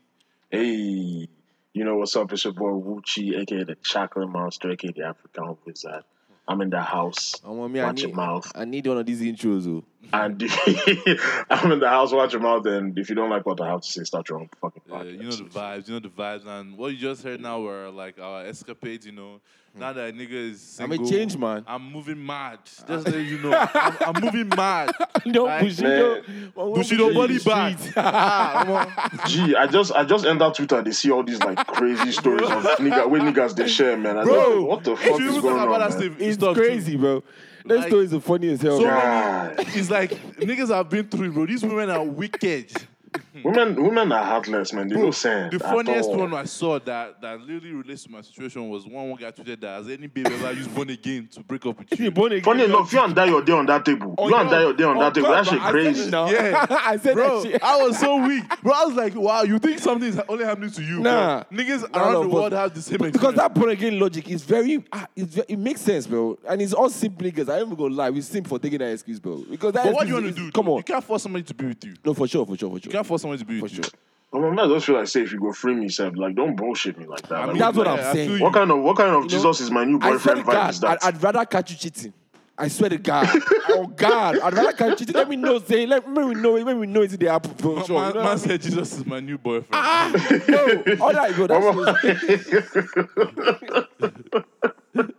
hey, 0.49 1.27
you 1.73 1.85
know 1.85 1.95
what's 1.95 2.15
up? 2.17 2.33
It's 2.33 2.43
your 2.43 2.53
boy 2.53 2.71
Wuchi, 2.71 3.39
aka 3.39 3.63
the 3.63 3.75
Chocolate 3.75 4.27
Monster, 4.27 4.71
aka 4.71 4.91
the 4.91 5.03
African 5.03 5.55
Wizard. 5.65 6.03
I'm 6.51 6.59
in 6.61 6.69
the 6.69 6.81
house. 6.81 7.35
I 7.45 7.49
want 7.49 7.71
me, 7.71 7.79
I 7.79 7.85
Watch 7.85 7.95
need, 7.97 8.07
your 8.07 8.15
mouth. 8.15 8.51
I 8.53 8.65
need 8.65 8.85
one 8.85 8.97
of 8.97 9.05
these 9.05 9.21
intros, 9.21 9.65
oh. 9.67 9.85
And 10.11 10.43
I'm 11.49 11.71
in 11.71 11.79
the 11.79 11.87
house, 11.87 12.11
watch 12.11 12.33
your 12.33 12.41
mouth. 12.41 12.65
And 12.65 12.97
if 12.99 13.07
you 13.07 13.15
don't 13.15 13.29
like 13.29 13.45
what 13.45 13.61
I 13.61 13.69
have 13.69 13.81
to 13.81 13.87
say, 13.87 14.03
start 14.03 14.27
your 14.27 14.39
own 14.39 14.49
fucking 14.59 14.81
Uh, 14.91 15.03
you 15.03 15.23
know 15.23 15.31
the 15.31 15.43
vibes, 15.45 15.87
you 15.87 15.93
know 15.93 15.99
the 16.01 16.09
vibes, 16.09 16.45
and 16.45 16.77
what 16.77 16.91
you 16.91 16.97
just 16.97 17.23
heard 17.23 17.39
now 17.39 17.61
were 17.61 17.89
like 17.89 18.19
our 18.19 18.45
escapades. 18.45 19.05
You 19.05 19.13
know, 19.13 19.39
now 19.73 19.93
that 19.93 20.09
a 20.09 20.13
nigga 20.13 20.31
is 20.51 20.77
I'm 20.81 20.91
a 20.91 20.97
change 20.97 21.37
man. 21.37 21.63
I'm 21.67 21.91
moving 21.91 22.23
mad. 22.25 22.59
Just 22.87 23.07
let 23.07 23.15
you 23.25 23.37
know, 23.39 23.53
I'm, 23.53 23.97
I'm 24.15 24.21
moving 24.23 24.49
mad. 24.49 24.91
no, 25.25 25.45
Like, 25.45 25.61
Bushido. 25.63 26.21
Bushido 26.55 27.13
body 27.13 27.39
bag. 27.39 27.77
Ah, 27.95 28.63
come 28.65 29.19
on. 29.21 29.27
Gee, 29.29 29.55
I 29.55 29.67
just 29.67 29.91
I 29.93 30.03
just 30.03 30.25
enter 30.25 30.49
Twitter. 30.51 30.81
They 30.81 30.91
see 30.91 31.11
all 31.11 31.23
these 31.23 31.39
like 31.39 31.65
crazy 31.67 32.11
stories 32.21 32.49
of 32.49 32.63
nigga 32.79 33.09
where 33.09 33.21
niggas 33.21 33.55
they 33.55 33.67
share, 33.67 33.97
man. 33.97 34.17
I 34.17 34.23
Bro, 34.23 34.33
don't, 34.35 34.65
what 34.67 34.83
the 34.83 34.91
If 34.93 34.99
fuck 34.99 35.19
you 35.19 35.25
is 35.25 35.31
even 35.37 35.41
going 35.41 35.55
talk 35.57 35.67
about 35.67 35.81
on, 35.81 35.89
that 35.91 35.99
man? 35.99 36.09
stuff, 36.09 36.21
It's 36.21 36.35
stuff 36.35 36.55
too, 36.55 36.61
crazy, 36.61 36.97
bro. 36.97 37.23
That 37.65 37.77
Like- 37.77 37.87
story 37.89 38.05
is 38.05 38.13
funny 38.23 38.49
as 38.53 38.61
hell. 38.61 38.77
So 38.77 38.83
bro. 38.83 38.89
God. 38.91 39.53
It's 39.59 39.89
like 39.89 40.11
niggas 40.37 40.73
have 40.75 40.89
been 40.89 41.07
through 41.07 41.27
it, 41.29 41.33
bro. 41.33 41.45
These 41.45 41.63
women 41.63 41.89
are 41.91 42.03
wicked. 42.03 42.71
Women, 43.43 43.81
women 43.81 44.11
are 44.11 44.23
heartless, 44.23 44.73
man. 44.73 44.87
They 44.89 44.95
Bro, 44.95 45.05
no 45.05 45.11
sense. 45.11 45.53
the 45.53 45.59
funniest 45.59 46.09
one 46.11 46.33
I 46.33 46.43
saw 46.45 46.79
that 46.79 47.21
that 47.21 47.39
literally 47.41 47.73
relates 47.73 48.03
to 48.03 48.11
my 48.11 48.21
situation 48.21 48.67
was 48.69 48.85
one 48.85 49.09
one 49.09 49.19
guy 49.19 49.31
tweeted 49.31 49.61
that 49.61 49.77
has 49.77 49.87
any 49.89 50.07
babe 50.07 50.27
ever 50.27 50.51
used 50.51 50.73
born 50.75 50.89
again 50.89 51.27
to 51.31 51.39
break 51.41 51.65
up 51.65 51.79
with 51.79 51.97
You 51.99 52.05
you? 52.05 52.11
born 52.11 52.31
again, 52.33 52.43
Funny 52.43 52.63
enough, 52.65 52.91
you 52.91 53.01
and 53.01 53.15
die 53.15 53.25
day 53.41 53.53
on 53.53 53.65
that 53.67 53.85
table. 53.85 54.15
Oh, 54.17 54.27
you 54.27 54.35
and 54.35 54.49
no. 54.51 54.71
die 54.71 54.77
day 54.77 54.83
on 54.83 54.97
Oh, 54.97 54.99
that 54.99 55.13
table. 55.13 55.27
God, 55.29 55.45
That 55.45 55.49
shit 55.49 55.59
but 55.59 55.65
I 55.67 55.71
said 55.71 55.71
crazy. 55.71 56.09
now. 56.11 56.29
Yeah. 56.29 56.65
I 56.69 56.97
said 56.97 57.13
Bro, 57.13 57.41
that 57.43 57.51
shit. 57.51 57.63
I 57.63 57.77
was 57.83 57.97
so 57.99 58.27
weak. 58.27 58.43
Bro, 58.61 58.73
I 58.73 58.85
was 58.85 58.95
like, 58.95 59.15
wow, 59.15 59.43
you 59.43 59.59
think 59.59 59.79
something 59.79 60.09
is 60.09 60.19
only 60.27 60.43
happening 60.45 60.71
to 60.71 60.83
you? 60.83 60.99
Nah. 60.99 61.43
Bro. 61.49 61.57
Niggas 61.57 61.81
None 61.91 62.01
around 62.01 62.15
of 62.15 62.21
the 62.23 62.27
us. 62.29 62.33
world 62.33 62.51
have 62.51 62.73
the 62.73 62.81
same 62.81 62.97
Because 63.11 63.35
that 63.35 63.53
born 63.53 63.69
again 63.69 63.97
logic 63.99 64.29
is 64.29 64.43
very, 64.43 64.83
ah, 64.91 65.07
it's 65.15 65.37
it 65.37 65.57
makes 65.57 65.81
sense, 65.81 66.05
bro. 66.05 66.37
And 66.47 66.61
it's 66.61 66.73
all 66.73 66.89
simple 66.89 67.25
niggas. 67.25 67.49
I 67.49 67.59
ain't 67.59 67.67
even 67.67 67.75
gonna 67.77 67.95
lie. 67.95 68.09
We 68.09 68.21
simp 68.21 68.47
for 68.47 68.59
taking 68.59 68.79
that 68.79 68.91
excuse, 68.91 69.19
bro. 69.19 69.43
Because 69.49 69.73
that 69.73 69.85
But 69.85 69.93
what 69.93 70.03
do 70.03 70.09
you 70.09 70.13
want 70.15 70.25
to 70.27 70.31
do? 70.33 70.51
Come 70.51 70.67
on. 70.69 70.77
You 70.77 70.83
can't 70.83 71.03
force 71.03 71.23
somebody 71.23 71.43
to 71.43 71.53
be 71.53 71.67
with 71.67 71.83
you. 71.85 71.93
No, 72.05 72.13
for 72.13 72.27
sure, 72.27 72.45
for 72.45 72.57
sure, 72.57 72.69
for 72.69 72.75
You 72.75 72.81
sure. 72.81 72.91
can't 72.91 73.05
force 73.05 73.20
somebody 73.21 73.39
to 73.39 73.45
be 73.45 73.57
For 73.59 73.63
with 73.63 73.71
sure. 73.73 73.83
you. 73.85 73.91
I 74.33 74.39
mean, 74.49 74.59
I 74.59 74.67
just 74.67 74.85
feel 74.85 74.95
like 74.95 75.07
say 75.07 75.21
if 75.23 75.33
you 75.33 75.39
go 75.39 75.51
free 75.51 75.75
me, 75.75 75.89
Seb, 75.89 76.15
like 76.17 76.35
don't 76.35 76.55
bullshit 76.55 76.97
me 76.97 77.05
like 77.05 77.21
that. 77.27 77.35
I 77.35 77.39
Like, 77.41 77.47
mean, 77.49 77.57
That's 77.57 77.77
what 77.77 77.87
I'm 77.87 78.13
saying. 78.13 78.39
what 78.39 78.53
kind 78.53 78.71
of 78.71 78.79
what 78.79 78.95
kind 78.97 79.09
of 79.09 79.15
You 79.15 79.21
know, 79.23 79.27
Jesus 79.27 79.59
is 79.61 79.71
my 79.71 79.83
new 79.83 79.99
I 80.01 80.17
swear 80.17 80.35
to 80.35 80.43
boyfriend 80.43 80.45
vibe 80.45 80.51
God, 80.53 80.69
is 80.71 80.79
that? 80.79 81.03
I'd, 81.03 81.15
I'd 81.15 81.23
rather 81.23 81.45
catch 81.45 81.71
you 81.71 81.77
cheating. 81.77 82.13
I 82.57 82.67
swear 82.67 82.89
to 82.91 82.97
God. 82.97 83.27
oh 83.69 83.87
God, 83.87 84.39
I'd 84.39 84.53
rather 84.53 84.71
catch 84.73 84.89
you 84.91 84.95
cheating. 85.07 85.15
Let 85.15 85.27
me 85.29 85.35
know, 85.35 85.59
say, 85.59 85.85
let 85.85 86.07
me 86.07 86.33
know, 86.35 86.53
let 86.53 86.77
me 86.77 86.87
know 86.87 87.01
it's 87.01 87.17
the 87.17 87.27
apple 87.27 87.53
for 87.57 87.83
sure. 87.85 87.99
man, 87.99 88.07
you 88.09 88.13
know 88.13 88.19
man 88.23 88.27
I 88.27 88.29
mean? 88.29 88.37
said 88.37 88.61
Jesus 88.61 88.93
is 88.99 89.05
my 89.05 89.19
new 89.19 89.37
boyfriend. 89.37 89.67
Ah, 89.73 90.11
no, 90.47 90.83
all 91.01 91.11
right, 91.13 91.35
bro. 91.35 91.47
That's 91.47 91.65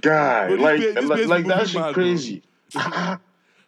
Guy, 0.00 0.48
But 0.48 0.58
like 0.58 0.80
this 0.80 0.96
like, 1.04 1.16
babe's 1.18 1.28
like 1.28 1.46
that 1.46 1.68
shit 1.68 1.94
crazy. 1.94 2.42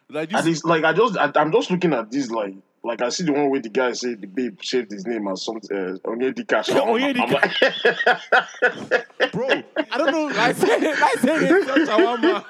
Like 0.07 0.31
And 0.33 0.45
this, 0.45 0.57
it's 0.57 0.63
like 0.65 0.83
I 0.83 0.93
just 0.93 1.17
I, 1.17 1.31
I'm 1.35 1.51
just 1.51 1.71
looking 1.71 1.91
at 1.91 2.11
this 2.11 2.29
like 2.29 2.53
like 2.85 3.01
I 3.01 3.09
see 3.09 3.23
the 3.23 3.31
one 3.33 3.49
where 3.49 3.59
the 3.59 3.69
guy 3.69 3.91
said 3.93 4.21
the 4.21 4.27
babe 4.27 4.59
saved 4.61 4.91
his 4.91 5.05
name 5.07 5.27
as 5.27 5.43
something. 5.43 5.75
uh, 5.75 5.97
Onyedika. 6.07 6.63
Onyedika. 6.65 7.31
Like, 9.21 9.31
bro. 9.31 9.47
I 9.91 9.97
don't 9.97 10.11
know. 10.11 10.29
I 10.29 10.47
Like, 10.47 10.55
said 10.55 10.83
it, 10.83 10.95
I 11.01 11.15
said 11.19 11.43
it. 11.43 11.67
Such 11.67 11.89
a 11.89 11.97
woman. 11.97 12.43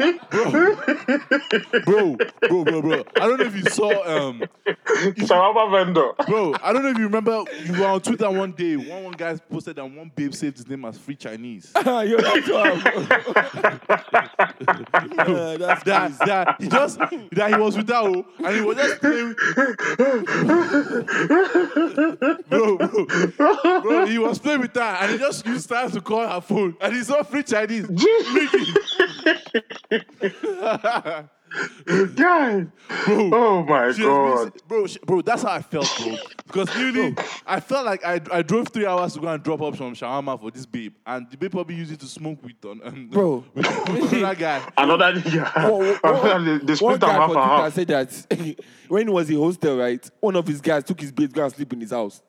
bro, 1.86 2.15
bro, 2.50 2.63
bro, 2.65 2.82
bro. 2.82 3.04
I 3.15 3.27
don't 3.27 3.39
know 3.39 3.46
if 3.46 3.56
you 3.56 3.63
saw, 3.63 3.92
um, 4.27 4.44
Saraba 4.96 5.72
vendor. 5.72 6.12
bro. 6.27 6.54
I 6.62 6.74
don't 6.74 6.84
know 6.84 6.89
if 6.89 6.98
you 6.98 7.06
remember. 7.06 7.44
You 7.65 7.80
were 7.80 7.88
on 7.88 8.01
Twitter 8.01 8.30
one 8.30 8.51
day. 8.51 8.75
One 8.75 9.04
one 9.06 9.13
guy 9.13 9.38
posted 9.50 9.77
that 9.77 9.86
one 9.86 10.12
babe 10.15 10.34
saved 10.34 10.58
his 10.58 10.68
name 10.68 10.84
as 10.86 10.98
free 10.98 11.15
Chinese. 11.15 11.72
Yo, 11.86 12.18
that's 12.18 12.50
Uh, 15.18 15.58
that's 15.58 15.84
that 15.84 16.18
that 16.25 16.56
he 16.60 16.68
just 16.68 17.00
that 17.32 17.50
he 17.54 17.56
was 17.60 17.77
with 17.77 17.89
oh, 17.92 18.25
and 18.44 18.56
he 18.56 18.62
was 18.62 18.77
just 18.77 19.00
playing 19.01 19.36
bro, 22.50 22.77
bro, 22.77 23.82
bro, 23.82 24.05
he 24.05 24.17
was 24.17 24.39
playing 24.39 24.62
with 24.62 24.75
her 24.75 24.82
and 24.82 25.12
he 25.12 25.17
just 25.17 25.46
used 25.46 25.67
time 25.70 25.91
to 25.91 26.01
call 26.01 26.27
her 26.27 26.41
phone 26.41 26.75
and 26.82 26.96
he's 26.96 27.08
saw 27.08 27.24
free 27.24 27.44
Chinese. 27.44 27.88
Guy. 32.16 32.66
Oh 33.08 33.64
my 33.68 33.92
She 33.92 34.02
god. 34.02 34.36
missing- 34.46 34.52
bro, 34.68 34.88
she, 34.88 35.00
bro, 35.00 35.22
that's 35.22 35.44
how 35.44 35.52
I 35.52 35.62
felt, 35.62 35.90
bro. 36.02 36.16
Because 36.48 36.76
really, 36.76 37.16
I 37.46 37.60
felt 37.60 37.86
like 37.86 38.04
I, 38.06 38.20
I 38.32 38.42
drove 38.42 38.68
three 38.70 38.86
hours 38.86 39.14
to 39.14 39.20
go 39.22 39.28
and 39.28 39.42
drop 39.42 39.62
off 39.62 39.78
some 39.78 39.94
shawarma 39.96 40.40
for 40.40 40.52
this 40.52 40.66
babe, 40.66 40.94
and 41.06 41.30
the 41.30 41.38
babe 41.38 41.52
probably 41.52 41.76
used 41.76 41.92
it 41.92 42.00
to 42.02 42.06
smoke 42.08 42.44
with 42.44 42.64
on, 42.66 42.82
um, 42.84 43.08
Bro. 43.10 43.46
with, 43.54 43.66
with 43.90 44.14
another 44.14 44.36
guy. 44.36 44.62
Another 44.78 45.14
nigga. 45.14 45.72
One- 46.04 46.20
one- 46.22 46.46
they, 46.46 46.58
they 46.58 46.74
one 46.74 46.76
split 46.76 47.00
guy 47.02 47.12
half 47.14 47.32
for 47.32 47.38
and 47.38 47.46
Twitter 47.46 47.62
half. 47.62 47.74
said 47.74 47.88
that 47.88 48.60
when 48.90 49.08
he 49.08 49.14
was 49.14 49.30
in 49.30 49.38
hostel, 49.40 49.78
right, 49.78 50.10
one 50.20 50.36
of 50.36 50.48
his 50.48 50.62
guys 50.62 50.84
took 50.84 51.00
his 51.00 51.12
bed 51.12 51.30
to 51.30 51.36
go 51.36 51.44
and 51.46 51.54
sleep 51.54 51.72
in 51.74 51.82
his 51.82 51.92
house. 51.92 52.22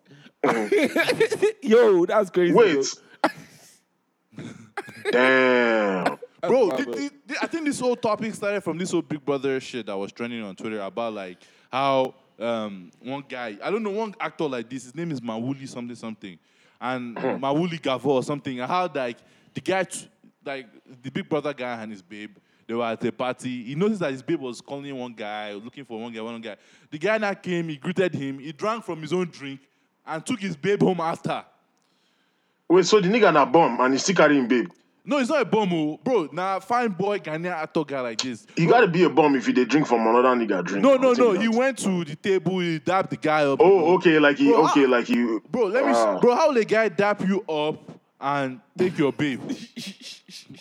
Yo, 1.63 2.07
that's 2.07 2.31
crazy. 2.31 2.55
Wait. 2.55 2.87
bro. 4.35 4.45
Damn. 5.11 6.19
Bro, 6.43 6.69
That's 6.71 6.85
thi- 6.85 6.91
bad, 6.91 6.97
thi- 6.97 7.09
thi- 7.29 7.37
I 7.43 7.47
think 7.47 7.65
this 7.65 7.81
whole 7.81 7.97
topic 7.97 8.35
started 8.35 8.61
from 8.63 8.79
this 8.79 8.91
whole 8.91 9.03
Big 9.03 9.25
Brother 9.25 9.59
shit 9.61 9.87
that 9.87 9.97
was 9.97 10.13
trending 10.13 10.43
on 10.43 10.55
Twitter 10.55 10.81
about 10.81 11.15
like 11.15 11.39
how 11.73 12.15
um, 12.39 12.91
one 13.01 13.25
guy, 13.29 13.57
I 13.63 13.71
don't 13.71 13.83
know, 13.83 13.91
one 13.91 14.15
actor 14.21 14.45
like 14.45 14.69
this, 14.69 14.85
his 14.85 14.95
name 14.95 15.11
is 15.11 15.21
Mawuli 15.21 15.69
something 15.69 15.97
something, 15.97 16.39
and 16.81 17.17
Mawuli 17.17 17.81
Gavor 17.81 18.07
or 18.07 18.23
something, 18.23 18.61
and 18.61 18.71
how 18.71 18.91
like 18.95 19.19
the 19.55 19.61
guy, 19.61 19.85
t- 19.85 20.09
like 20.45 20.67
the 21.03 21.11
Big 21.11 21.29
Brother 21.29 21.55
guy 21.55 21.83
and 21.83 21.91
his 21.91 22.03
babe, 22.03 22.37
they 22.67 22.75
were 22.75 22.85
at 22.85 23.03
a 23.05 23.13
party. 23.13 23.63
He 23.65 23.75
noticed 23.75 24.01
that 24.01 24.13
his 24.13 24.23
babe 24.23 24.41
was 24.41 24.61
calling 24.61 24.95
one 24.99 25.13
guy, 25.15 25.53
looking 25.55 25.85
for 25.85 26.01
one 26.01 26.13
guy, 26.13 26.21
one 26.21 26.41
guy. 26.41 26.57
The 26.91 26.99
guy 26.99 27.17
now 27.19 27.33
came, 27.35 27.69
he 27.69 27.77
greeted 27.77 28.15
him, 28.15 28.39
he 28.39 28.53
drank 28.53 28.85
from 28.85 29.01
his 29.01 29.13
own 29.13 29.31
drink, 29.31 29.61
and 30.07 30.25
took 30.25 30.41
his 30.41 30.57
babe 30.57 30.83
home 30.83 31.01
after. 31.01 31.45
Wait, 32.69 32.85
so 32.85 33.01
the 33.01 33.09
nigga 33.09 33.33
na 33.33 33.45
bomb 33.47 33.81
and 33.81 33.95
he 33.95 33.99
still 33.99 34.17
carrying 34.17 34.47
babe. 34.49 34.69
No, 35.09 35.19
it's 35.19 35.31
not 35.31 35.41
a 35.43 35.45
bomb, 35.45 35.73
oh. 35.73 36.01
bro. 36.03 36.29
Now, 36.33 36.59
fine 36.59 36.89
boy, 36.91 37.21
Ghanaian 37.21 37.53
actor 37.53 37.85
guy 37.85 38.01
like 38.01 38.21
this. 38.21 38.45
He 38.57 38.67
gotta 38.67 38.89
be 38.89 39.05
a 39.05 39.09
bomb 39.09 39.37
if 39.37 39.47
he 39.47 39.53
dey 39.53 39.65
drink 39.65 39.87
from 39.87 40.01
another 40.07 40.29
nigga 40.35 40.65
drink. 40.65 40.83
No, 40.85 40.97
no, 40.97 41.13
no. 41.13 41.33
He 41.33 41.49
went 41.49 41.79
to 41.79 42.05
the 42.05 42.17
table, 42.17 42.59
he 42.59 42.81
dapped 42.81 43.11
the 43.11 43.17
guy 43.17 43.45
up. 43.45 43.61
Oh, 43.63 43.95
okay, 43.95 44.19
like 44.19 44.37
he, 44.39 44.49
Bro, 44.51 44.65
okay, 44.71 44.81
how- 44.83 44.89
like 44.91 45.07
he. 45.07 45.39
Bro, 45.49 45.67
let 45.67 45.87
me 45.87 45.93
Ah. 45.95 46.19
bro, 46.19 46.35
how 46.35 46.49
will 46.49 46.57
a 46.59 46.65
guy 46.65 46.89
dap 46.89 47.21
you 47.21 47.41
up 47.49 47.79
and 48.21 48.61
take 48.77 48.99
your 48.99 49.13
babe? 49.13 49.41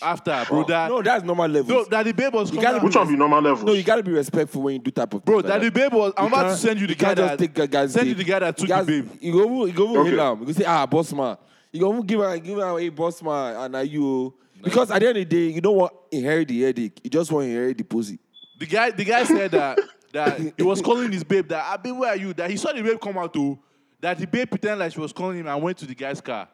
After, 0.02 0.44
bro, 0.48 0.64
that 0.66 0.90
No, 0.90 1.02
that's 1.02 1.24
normal 1.24 1.48
level. 1.48 1.76
no, 1.78 1.86
that 1.86 2.04
the 2.04 2.12
babe 2.14 2.34
was 2.34 2.52
You 2.52 2.62
gotta 2.62 2.78
out- 2.78 2.84
Which 2.84 2.96
one 2.96 3.08
be 3.08 3.16
normal 3.16 3.42
level? 3.42 3.66
No, 3.66 3.74
you 3.74 3.84
gotta 3.84 4.04
be 4.04 4.12
respectful 4.12 4.62
when 4.64 4.74
you 4.76 4.80
do 4.80 4.92
type 4.92 5.14
of 5.14 5.24
Bro, 5.26 5.42
things 5.42 5.50
that 5.54 5.62
the 5.62 5.72
babe 5.72 5.94
was 5.94 6.14
I'm 6.18 6.28
about 6.28 6.44
to 6.50 6.58
send 6.58 6.80
you 6.80 6.88
the 6.88 6.94
you 6.94 6.98
guy 7.00 7.14
that 7.14 7.40
take 7.40 7.58
a 7.58 7.68
guy's 7.68 7.94
send 7.94 8.08
you 8.08 8.14
the 8.16 8.24
guy 8.24 8.40
that 8.40 8.58
took 8.58 8.68
the 8.68 8.84
babe. 8.84 9.10
You 9.22 9.32
go, 9.34 9.66
you 9.66 9.74
go 9.74 9.98
Okay. 10.02 10.10
hail 10.12 10.22
am. 10.22 10.40
You 10.42 10.46
go 10.48 10.52
say, 10.52 10.66
ah, 10.66 10.86
boss 10.86 11.12
man. 11.14 11.38
You 11.76 11.82
go 11.82 11.90
over 11.94 12.04
give 12.04 12.20
her, 12.22 12.38
give 12.40 12.58
her 12.58 12.80
a 12.80 12.90
boss 12.90 13.22
man, 13.22 13.56
and 13.58 13.76
are 13.76 13.84
you? 13.84 14.34
Because 14.64 14.90
at 14.92 15.00
the 15.02 15.10
end 15.10 15.18
of 15.18 15.30
the 15.30 15.36
day, 15.36 15.54
you 15.54 15.60
don't 15.62 15.76
want 15.76 15.94
inherit 16.12 16.48
the 16.48 16.62
headache. 16.62 17.00
You 17.04 17.10
just 17.10 17.32
want 17.32 17.46
inherit 17.48 17.78
the 17.78 17.84
pussy. 17.84 18.18
The 18.58 18.66
guy, 18.66 18.92
the 18.92 19.04
guy 19.04 19.24
said 19.26 19.52
that 19.52 19.80
that 20.14 20.40
he 20.58 20.64
was 20.64 20.82
calling 20.82 21.12
his 21.12 21.24
babe 21.26 21.50
that 21.50 21.64
I 21.66 21.76
babe, 21.78 21.98
where 21.98 22.10
are 22.12 22.16
you? 22.16 22.34
That 22.34 22.50
he 22.50 22.56
saw 22.56 22.72
the 22.72 22.82
babe 22.82 23.00
come 23.02 23.18
out 23.18 23.34
too. 23.34 23.60
That 24.00 24.18
the 24.18 24.26
babe 24.26 24.50
pretended 24.50 24.80
like 24.80 24.94
she 24.94 25.00
was 25.02 25.12
calling 25.12 25.40
him 25.40 25.48
and 25.48 25.62
went 25.62 25.78
to 25.80 25.86
the 25.86 25.96
guy's 25.96 26.22
car. 26.22 26.48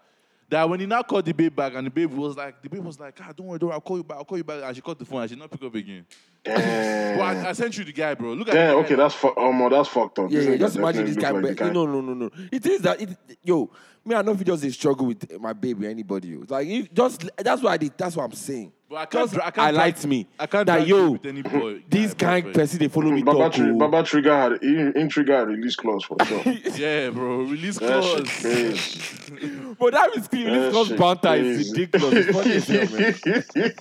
That 0.50 0.68
when 0.70 0.80
he 0.82 0.86
now 0.86 1.01
called 1.04 1.24
the 1.25 1.32
babe 1.32 1.56
back 1.56 1.75
and 1.75 1.86
the 1.88 1.92
babe 1.92 2.12
was 2.12 2.36
like, 2.36 2.62
the 2.62 2.68
babe 2.70 2.84
was 2.84 3.00
like, 3.00 3.18
ah, 3.22 3.32
don't 3.34 3.48
worry, 3.48 3.58
don't 3.60 3.70
worry, 3.70 3.75
I'll 3.75 3.80
call 3.82 3.98
you 3.98 4.04
back, 4.04 4.18
I'll 4.18 4.25
call 4.25 4.38
you 4.38 4.44
back. 4.44 4.62
And 4.63 4.75
she 4.75 4.82
called 4.82 5.00
the 5.00 5.06
phone 5.06 5.22
and 5.22 5.30
she 5.30 5.36
did 5.36 5.42
not 5.42 5.50
pick 5.51 5.63
up 5.63 5.74
again. 5.74 6.06
Damn. 6.44 7.18
But 7.18 7.24
I, 7.46 7.50
I 7.50 7.54
sent 7.54 7.78
you 7.78 7.86
the 7.86 7.94
guy, 7.94 8.16
bro. 8.16 8.34
Look 8.34 8.50
at 8.50 8.56
Damn, 8.56 8.68
the 8.70 8.74
guy. 8.82 8.86
okay, 8.86 8.96
that's 8.96 9.13
fu- 9.16 9.34
oh, 9.38 9.54
man, 9.54 9.70
that's 9.70 9.88
fucked 9.88 10.20
up. 10.20 10.30
Yeah, 10.30 10.40
This 10.40 10.50
yeah 10.50 10.58
just 10.58 10.75
imagine 10.75 11.06
this 11.06 11.16
guy. 11.16 11.32
look 11.32 11.42
but- 11.44 11.48
like 11.50 11.58
the 11.58 11.72
no, 11.72 11.86
no, 11.86 12.01
no, 12.01 12.13
no. 12.13 12.30
It 12.51 12.66
is 12.66 12.82
that 12.82 13.00
it. 13.01 13.10
Yo, 13.44 13.70
me, 14.03 14.15
I 14.15 14.22
know 14.22 14.31
if 14.31 14.39
you 14.39 14.46
just 14.46 14.63
a 14.63 14.72
struggle 14.72 15.05
with 15.08 15.39
my 15.39 15.53
baby, 15.53 15.88
anybody. 15.88 16.29
yo. 16.29 16.43
Like, 16.48 16.67
if 16.67 16.93
just 16.93 17.29
that's 17.38 17.62
what 17.62 17.72
I 17.74 17.77
did. 17.77 17.93
That's 17.98 18.15
what 18.15 18.24
I'm 18.24 18.31
saying. 18.31 18.72
But 18.89 18.96
I 18.98 19.05
can't, 19.05 19.31
dra- 19.31 19.46
I 19.46 19.51
can't 19.51 19.65
highlight 19.75 19.96
drag- 19.96 20.10
me. 20.10 20.27
I 20.38 20.46
can't 20.48 20.65
that 20.65 20.75
drag 20.77 20.88
you 20.89 20.98
yo, 20.98 21.12
with 21.12 21.25
any 21.25 21.41
boy. 21.43 21.81
this 21.88 22.13
guy, 22.13 22.41
kind 22.41 22.53
person 22.53 22.79
they 22.79 22.88
follow 22.89 23.12
me 23.12 23.24
Baba, 23.24 23.38
talk. 23.38 23.53
Tri- 23.53 23.70
oh. 23.70 23.77
Baba 23.77 24.03
Trigger 24.03 24.36
had 24.36 24.51
in, 24.63 24.93
in 24.98 25.08
Trigger 25.08 25.38
had 25.38 25.48
release 25.48 25.75
clause 25.77 26.03
for 26.03 26.17
sure. 26.25 26.41
Yeah, 26.75 27.10
bro. 27.12 27.43
Release 27.43 27.77
That 27.79 28.01
clause. 28.01 29.77
But 29.79 29.93
that 29.93 30.17
is 30.17 30.27
clean. 30.27 30.46
That 30.48 30.60
This 30.60 30.74
cause 30.74 30.88
shit 30.89 31.00
banter 31.00 31.34
is 31.36 31.55
crazy. 31.55 31.72
ridiculous. 31.81 32.13
It's 32.13 32.38
funny 32.38 32.51
as 32.55 32.67
hell, 32.67 33.00
man. 33.00 33.74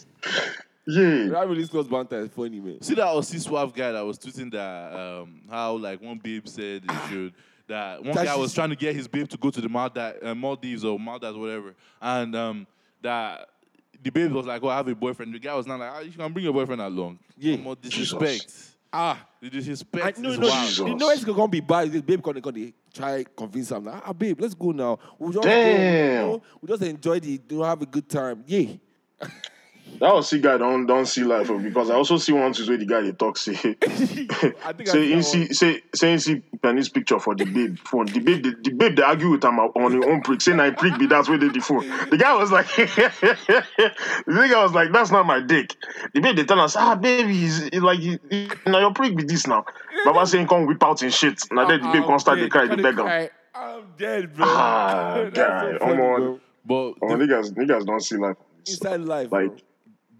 yeah. 0.87 1.29
That 1.33 1.49
release 1.49 1.69
cause 1.69 1.89
banter 1.89 2.21
is 2.21 2.29
funny, 2.31 2.61
man. 2.61 2.81
See 2.83 2.95
that 2.95 3.07
Aussie 3.07 3.41
Suave 3.41 3.75
guy 3.75 3.93
that 3.93 4.03
was 4.03 4.19
tweeting 4.19 4.53
that 4.53 4.93
um, 4.93 5.41
how 5.51 5.73
like 5.77 6.01
one 6.01 6.19
babe 6.19 6.47
said 6.47 6.83
he 6.89 7.09
should 7.09 7.33
that 7.71 8.03
one 8.03 8.15
That 8.15 8.27
guy 8.27 8.37
was 8.37 8.53
trying 8.53 8.71
to 8.71 8.77
get 8.77 8.95
his 8.95 9.09
babe 9.09 9.29
to 9.29 9.39
go 9.39 9.51
to 9.51 9.61
the 9.61 9.69
Maldives, 9.69 10.19
uh, 10.23 10.35
Maldives 10.35 10.85
or 10.85 10.99
Maldives 10.99 11.37
whatever, 11.37 11.75
and 12.03 12.35
um, 12.37 12.67
that 13.01 13.49
the 14.03 14.11
babe 14.11 14.33
was 14.33 14.47
like, 14.47 14.63
"Oh, 14.63 14.69
I 14.69 14.77
have 14.77 14.89
a 14.89 14.95
boyfriend." 14.95 15.33
The 15.33 15.39
guy 15.39 15.55
was 15.55 15.67
not 15.67 15.79
like, 15.79 15.93
oh, 15.95 16.01
"You 16.01 16.11
can 16.11 16.33
bring 16.33 16.45
your 16.45 16.53
boyfriend 16.53 16.83
along." 16.83 17.19
Yeah. 17.39 17.57
More 17.57 17.77
disrespect. 17.77 18.53
Ah. 18.93 19.25
The 19.41 19.47
I, 19.47 19.51
disrespect 19.51 20.19
no, 20.19 20.31
is 20.31 20.39
no, 20.39 20.49
wild. 20.49 20.69
Jesus. 20.69 20.87
you 20.87 20.97
know 20.97 21.11
it's 21.11 21.25
gonna 21.25 21.49
be 21.49 21.61
bad. 21.61 21.93
This 21.93 22.03
babe 22.03 22.21
gonna, 22.21 22.41
gonna 22.41 22.73
try 22.93 23.25
convince 23.37 23.71
him. 23.71 23.85
Like, 23.85 24.03
ah, 24.05 24.13
babe, 24.13 24.41
let's 24.41 24.55
go 24.55 24.73
now. 24.73 24.99
We'll 25.19 25.33
just 25.33 25.45
Damn. 25.45 25.71
Go, 25.71 26.33
you 26.33 26.33
know, 26.33 26.43
we 26.61 26.69
just 26.69 26.83
enjoy 26.83 27.21
the, 27.21 27.41
you 27.49 27.59
know, 27.59 27.63
have 27.63 27.81
a 27.81 27.87
good 27.87 28.09
time. 28.09 28.43
Yeah. 28.47 28.73
That 30.01 30.15
was 30.15 30.31
see 30.31 30.41
guy 30.41 30.57
don't 30.57 30.87
don't 30.87 31.05
see 31.05 31.25
life 31.25 31.51
oh, 31.51 31.59
because 31.59 31.91
I 31.91 31.95
also 31.95 32.17
see 32.17 32.33
one 32.33 32.55
tweet 32.55 32.69
where 32.71 32.79
the 32.79 32.87
guy 32.87 33.03
they 33.03 33.13
talk 33.13 33.37
say 33.37 33.53
I 33.83 34.73
think 34.73 34.87
say 34.87 34.87
see 34.87 35.13
in 35.13 35.23
see 35.23 35.39
one. 35.41 35.53
say 35.53 35.83
say 35.95 36.13
in 36.15 36.19
see 36.19 36.43
Penny's 36.63 36.89
picture 36.89 37.19
for 37.19 37.35
the 37.35 37.45
babe 37.45 37.77
phone. 37.85 38.07
The 38.07 38.21
babe 38.21 38.43
the, 38.43 38.57
the 38.63 38.71
babe 38.71 38.97
they 38.97 39.03
argue 39.03 39.29
with 39.29 39.45
him 39.45 39.59
on 39.59 39.93
his 39.93 40.03
own 40.07 40.23
prick. 40.23 40.41
Say 40.41 40.59
I 40.59 40.71
prick 40.71 40.99
be 40.99 41.07
that's 41.07 41.29
where 41.29 41.37
they 41.37 41.49
the 41.49 41.61
phone. 41.61 41.85
The 42.09 42.17
guy 42.17 42.35
was 42.35 42.51
like 42.51 42.67
the 42.77 42.85
nigga 44.27 44.63
was 44.63 44.73
like 44.73 44.91
that's 44.91 45.11
not 45.11 45.27
my 45.27 45.41
dick. 45.41 45.77
The 46.15 46.21
babe 46.21 46.37
they 46.37 46.45
tell 46.45 46.61
us 46.61 46.77
ah 46.77 46.95
baby 46.95 47.35
he's, 47.35 47.69
he's 47.69 47.83
like 47.83 47.99
he, 47.99 48.19
he, 48.31 48.49
now 48.67 48.79
your 48.79 48.95
prick 48.95 49.15
be 49.15 49.25
this 49.25 49.47
now. 49.47 49.67
Baba 50.07 50.27
saying 50.27 50.47
come 50.47 50.65
whip 50.65 50.83
out 50.83 51.03
in 51.03 51.11
shit. 51.11 51.43
Now 51.53 51.69
then 51.69 51.83
the 51.83 51.89
babe 51.93 52.05
I'm 52.09 52.19
start 52.19 52.39
the 52.41 52.49
cry 52.49 52.67
the 52.67 52.77
Kinda 52.77 52.83
beg 52.83 52.99
him. 52.99 53.31
I'm 53.55 53.85
dead, 53.99 54.35
bro. 54.35 54.47
Ah, 54.49 55.25
That's 55.25 55.37
guy, 55.37 55.73
so 55.73 55.79
funny, 55.79 55.97
come 55.97 56.01
on. 56.01 56.21
bro. 56.21 56.41
But 56.65 56.95
Oh 57.03 57.17
the 57.17 57.25
niggas 57.27 57.53
niggas 57.53 57.85
don't 57.85 58.01
see 58.01 58.17
life. 58.17 58.37
Inside 58.67 59.01
life, 59.01 59.33
Like, 59.33 59.49
bro. 59.49 59.57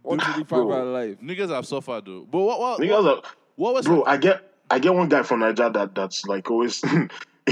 One 0.03 0.19
to 0.19 0.35
the 0.39 0.45
five 0.45 0.65
life. 0.65 1.21
niggas 1.21 1.51
have 1.51 1.67
suffered 1.67 2.07
though. 2.07 2.27
But 2.31 2.39
what 2.39 2.61
what 2.61 2.81
Niggas 2.81 3.05
what, 3.05 3.25
are 3.25 3.31
what 3.57 3.75
was 3.75 3.87
Bro, 3.87 4.05
I 4.05 4.17
get 4.17 4.43
I 4.71 4.79
get 4.79 4.95
one 4.95 5.09
guy 5.09 5.23
from 5.23 5.41
Nigeria 5.41 5.71
that 5.73 5.95
that's 5.95 6.25
like 6.27 6.51
always 6.51 6.81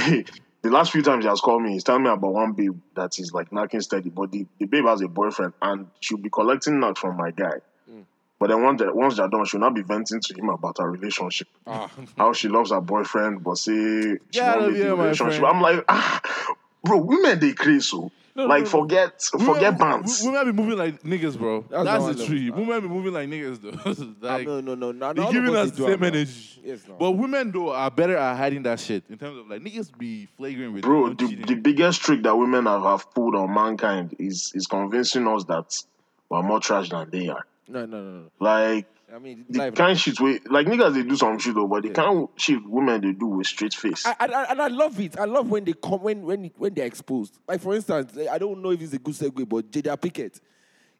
the 0.63 0.71
last 0.71 0.93
few 0.93 1.03
times 1.03 1.25
he 1.25 1.29
has 1.29 1.41
called 1.41 1.63
me, 1.63 1.73
he's 1.73 1.85
telling 1.85 2.03
me 2.03 2.11
about 2.11 2.33
one 2.33 2.53
babe 2.53 2.79
that 2.95 3.19
is 3.19 3.33
like 3.33 3.53
knocking 3.53 3.81
steady, 3.81 4.11
but 4.11 4.31
the, 4.33 4.47
the 4.59 4.67
babe 4.67 4.85
has 4.85 5.01
a 5.01 5.09
boyfriend 5.09 5.53
and 5.63 5.87
she'll 6.01 6.19
be 6.19 6.31
collecting 6.31 6.81
knocks 6.81 7.01
from 7.01 7.17
my 7.17 7.31
guy. 7.31 7.59
Mm. 7.91 8.05
But 8.39 8.49
then 8.49 8.63
once 8.63 8.81
they're, 8.81 8.93
once 8.93 9.17
they're 9.17 9.29
done, 9.29 9.45
she'll 9.45 9.61
not 9.61 9.75
be 9.75 9.83
venting 9.83 10.21
to 10.21 10.35
him 10.35 10.49
about 10.49 10.79
her 10.79 10.91
relationship. 10.91 11.49
Ah. 11.67 11.91
How 12.19 12.33
she 12.33 12.49
loves 12.49 12.71
her 12.71 12.81
boyfriend, 12.81 13.45
but 13.45 13.59
say 13.59 13.73
she 13.73 14.19
Get 14.33 14.43
out 14.45 14.59
don't 14.61 14.69
of 14.69 14.73
make 14.75 14.83
the 14.83 14.97
relationship. 14.97 15.45
I'm 15.45 15.61
like, 15.61 15.85
ah, 15.89 16.21
bro, 16.85 16.99
women 16.99 17.39
they 17.39 17.53
crazy 17.53 17.81
so. 17.81 18.11
No, 18.39 18.47
like 18.47 18.61
no, 18.61 18.65
no. 18.65 18.71
forget 18.71 19.21
forget 19.21 19.49
women, 19.49 19.79
bands. 19.79 20.23
Women 20.23 20.45
be 20.47 20.53
moving 20.53 20.79
like 20.79 21.03
niggas, 21.03 21.37
bro. 21.37 21.63
That's 21.69 21.85
That's, 21.85 21.85
not 21.85 21.99
the 21.99 22.03
what 22.05 22.23
I 22.23 22.27
truth. 22.27 22.51
love. 22.51 22.59
Women 22.61 22.81
be 22.83 22.89
moving 22.89 23.13
like 23.13 23.29
niggas, 23.29 23.61
though. 23.61 24.05
Ah, 24.29 24.35
like, 24.37 24.47
no, 24.47 24.61
no, 24.61 24.75
no, 24.77 24.93
no. 24.93 25.13
They're 25.13 25.33
giving 25.33 25.57
us 25.57 25.71
us 25.71 25.77
the 25.77 25.87
same 25.87 26.05
energy. 26.05 26.61
Yes, 26.63 26.87
no. 26.87 26.95
But 26.95 27.11
women 27.13 27.51
though 27.51 27.73
are 27.73 27.91
better 27.91 28.17
at 28.17 28.37
hiding 28.37 28.63
that 28.63 28.79
shit 28.79 29.03
in 29.11 29.19
terms 29.19 29.39
of 29.39 29.49
like 29.49 29.61
niggas 29.61 29.97
be 29.99 30.27
flagrant 30.37 30.73
with 30.73 30.83
Bro, 30.83 31.15
the, 31.15 31.35
the 31.35 31.57
biggest 31.57 32.01
trick 32.01 32.23
that 32.23 32.37
women 32.37 32.67
have, 32.67 32.85
have 32.85 33.13
pulled 33.13 33.35
on 33.35 33.53
mankind 33.53 34.15
is 34.21 34.53
is 34.55 34.69
convincing 34.69 35.27
us 35.27 35.43
that 35.45 35.83
we're 36.29 36.43
more 36.43 36.61
trash 36.61 36.91
than 36.91 37.11
they 37.11 37.29
are. 37.29 37.45
No, 37.67 37.87
no, 37.87 38.01
no, 38.01 38.11
no. 38.21 38.31
Like 38.39 38.87
I 39.15 39.19
mean, 39.19 39.47
the 39.49 39.59
life. 39.59 39.75
kind 39.75 39.99
shit 39.99 40.21
we 40.21 40.39
like 40.51 40.67
niggas 40.67 40.95
they 40.95 41.03
do 41.03 41.17
some 41.17 41.39
shit 41.39 41.55
though, 41.55 41.67
but 41.67 41.83
the 41.83 41.91
kind 41.91 42.19
of 42.25 42.29
shit 42.37 42.63
women 42.69 43.01
they 43.01 43.13
do 43.13 43.27
with 43.27 43.47
straight 43.47 43.73
face. 43.75 44.05
I, 44.05 44.15
I, 44.21 44.25
I- 44.27 44.51
and 44.51 44.63
I 44.63 44.67
love 44.69 45.01
it. 45.01 45.19
I 45.19 45.25
love 45.25 45.49
when 45.51 45.65
they 45.65 45.73
come 45.73 46.03
when 46.03 46.23
when 46.23 46.51
when 46.59 46.75
they're 46.75 46.87
exposed. 46.87 47.39
Like 47.49 47.61
for 47.61 47.75
instance, 47.75 48.17
I 48.31 48.37
don't 48.39 48.61
know 48.61 48.71
if 48.71 48.83
it's 48.83 48.93
a 48.93 48.99
good 48.99 49.15
segue, 49.15 49.49
but 49.49 49.71
Jada 49.71 49.97
Pinkett, 49.97 50.41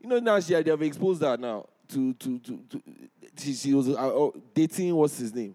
you 0.01 0.09
know 0.09 0.19
now 0.21 0.41
she 0.41 0.55
had 0.55 0.65
they 0.65 0.71
have 0.71 0.81
exposed 0.83 1.23
her 1.23 1.37
now 1.37 1.67
to 1.89 2.15
to 2.15 2.39
to, 2.39 2.59
to 2.71 2.83
she, 3.39 3.53
she 3.55 3.75
was 3.75 3.89
uh, 3.91 3.93
uh, 4.27 4.31
dating 4.55 4.95
what's 4.95 5.19
his 5.19 5.35
name, 5.35 5.55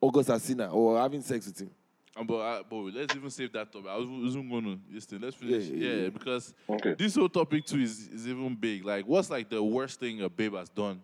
August 0.00 0.30
Alsina, 0.30 0.72
or 0.72 0.98
having 0.98 1.20
sex 1.22 1.46
with 1.46 1.60
him. 1.60 1.70
Um, 2.16 2.26
but, 2.26 2.36
uh, 2.38 2.62
but 2.68 2.76
let's 2.94 3.14
even 3.16 3.30
save 3.30 3.52
that 3.54 3.72
topic. 3.72 3.88
I 3.90 3.96
was 3.96 4.06
wasn't 4.08 4.50
going 4.50 4.64
to 4.64 4.78
listen. 4.92 5.18
Let's 5.20 5.36
finish. 5.36 5.64
Yeah, 5.66 5.74
Yeah, 5.76 5.94
yeah, 5.94 6.02
yeah. 6.04 6.08
because 6.10 6.52
Okay. 6.68 6.94
this 6.94 7.14
whole 7.14 7.28
topic 7.28 7.64
too 7.64 7.78
is, 7.80 8.08
is 8.08 8.28
even 8.28 8.54
big. 8.54 8.84
Like, 8.84 9.06
what's 9.06 9.30
like 9.30 9.48
the 9.48 9.62
worst 9.62 9.98
thing 10.00 10.20
a 10.22 10.28
babe 10.28 10.54
has 10.54 10.68
done 10.68 11.00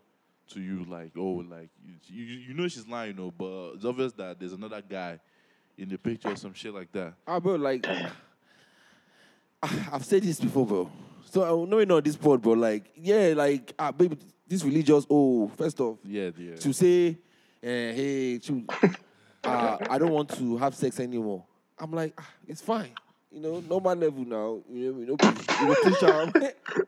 to 0.50 0.60
you? 0.60 0.84
Like, 0.88 1.12
oh, 1.16 1.44
like 1.48 1.68
you, 2.06 2.24
you, 2.24 2.36
you 2.48 2.54
know 2.54 2.68
she's 2.68 2.86
lying, 2.88 3.16
you 3.16 3.22
know, 3.22 3.30
but 3.30 3.74
it's 3.76 3.84
obvious 3.84 4.12
that 4.14 4.38
there's 4.38 4.52
another 4.52 4.82
guy 4.88 5.18
in 5.76 5.88
the 5.88 5.98
picture 5.98 6.28
or 6.30 6.36
some 6.36 6.54
shit 6.54 6.74
like 6.74 6.90
that. 6.92 7.14
Ah, 7.26 7.38
bro, 7.40 7.54
like 7.56 7.86
I've 9.62 10.04
said 10.04 10.22
this 10.22 10.40
before, 10.40 10.66
bro. 10.66 10.90
So 11.30 11.42
I 11.44 11.68
know 11.68 11.78
it 11.78 11.90
on 11.90 12.02
this 12.02 12.16
part, 12.16 12.40
bro. 12.40 12.52
Like, 12.52 12.90
yeah, 12.96 13.34
like 13.36 13.74
ah, 13.78 13.90
baby, 13.92 14.16
this 14.46 14.64
religious. 14.64 15.06
Oh, 15.10 15.48
first 15.56 15.78
off, 15.80 15.98
Yeah, 16.04 16.30
yeah. 16.38 16.56
to 16.56 16.72
say, 16.72 17.18
eh, 17.62 17.92
hey, 17.92 18.38
to, 18.38 18.64
uh, 19.44 19.76
I 19.90 19.98
don't 19.98 20.12
want 20.12 20.30
to 20.36 20.56
have 20.58 20.74
sex 20.74 20.98
anymore. 21.00 21.44
I'm 21.78 21.92
like, 21.92 22.14
ah, 22.18 22.28
it's 22.46 22.60
fine. 22.62 22.90
You 23.30 23.40
know, 23.40 23.60
normal 23.60 23.94
level 23.94 24.24
now. 24.24 24.60
You 24.72 24.92
know, 24.92 25.00
you 25.00 25.06
know, 25.06 25.16
you 25.60 25.66
know 25.66 25.74
push 25.82 26.02
arm. 26.02 26.32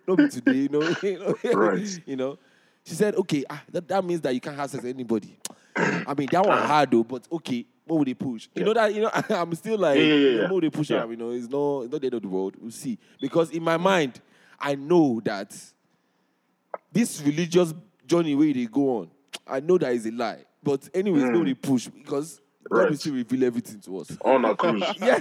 no 0.09 0.17
be 0.17 0.29
today. 0.29 0.53
You 0.55 0.69
know, 0.71 0.81
you 1.03 1.19
know, 1.19 1.35
Right. 1.53 2.01
you 2.07 2.17
know. 2.17 2.39
She 2.91 2.97
said, 2.97 3.15
okay, 3.15 3.45
ah, 3.49 3.63
that, 3.71 3.87
that 3.87 4.05
means 4.05 4.21
that 4.23 4.35
you 4.35 4.41
can't 4.41 4.57
have 4.57 4.69
sex 4.69 4.83
with 4.83 4.93
anybody. 4.93 5.39
I 5.77 6.13
mean, 6.19 6.29
that 6.33 6.45
one 6.45 6.59
hard 6.67 6.91
though, 6.91 7.05
but 7.05 7.25
okay, 7.31 7.65
what 7.87 8.01
would 8.01 8.09
they 8.09 8.15
push? 8.15 8.49
You 8.53 8.65
know 8.65 8.75
that 8.75 8.93
you 8.93 9.03
know 9.03 9.11
I'm 9.31 9.55
still 9.55 9.79
like, 9.79 9.97
Yeah, 9.97 10.03
yeah, 10.07 10.15
yeah, 10.17 10.29
yeah. 10.31 10.43
what 10.43 10.55
would 10.55 10.65
they 10.65 10.71
push? 10.71 10.91
Yeah. 10.91 11.07
You 11.07 11.15
know, 11.17 11.31
it's 11.31 11.49
no, 11.49 11.83
it's 11.83 11.93
not 11.93 12.01
the 12.01 12.07
end 12.09 12.15
of 12.15 12.23
the 12.23 12.29
world. 12.29 12.57
We'll 12.61 12.73
see. 12.73 12.99
Because 13.21 13.51
in 13.53 13.63
my 13.63 13.77
mind, 13.77 14.21
I 14.59 14.75
know 14.75 15.21
that 15.25 15.55
this 16.93 17.23
religious 17.23 17.73
journey 18.07 18.35
where 18.35 18.53
they 18.53 18.67
go 18.67 18.99
on, 18.99 19.11
I 19.47 19.61
know 19.61 19.79
that 19.79 19.93
is 19.93 20.07
a 20.07 20.11
lie. 20.11 20.45
But 20.61 20.89
anyways, 20.93 21.23
no, 21.31 21.45
they 21.45 21.55
push 21.55 21.87
because 21.87 22.41
God 22.69 22.91
will 22.91 22.97
still 22.97 23.15
reveal 23.15 23.45
everything 23.45 23.81
to 23.83 23.99
us. 23.99 24.19
On 24.25 24.45
a 24.45 24.57
cruise. 24.57 24.83
yeah, 25.01 25.21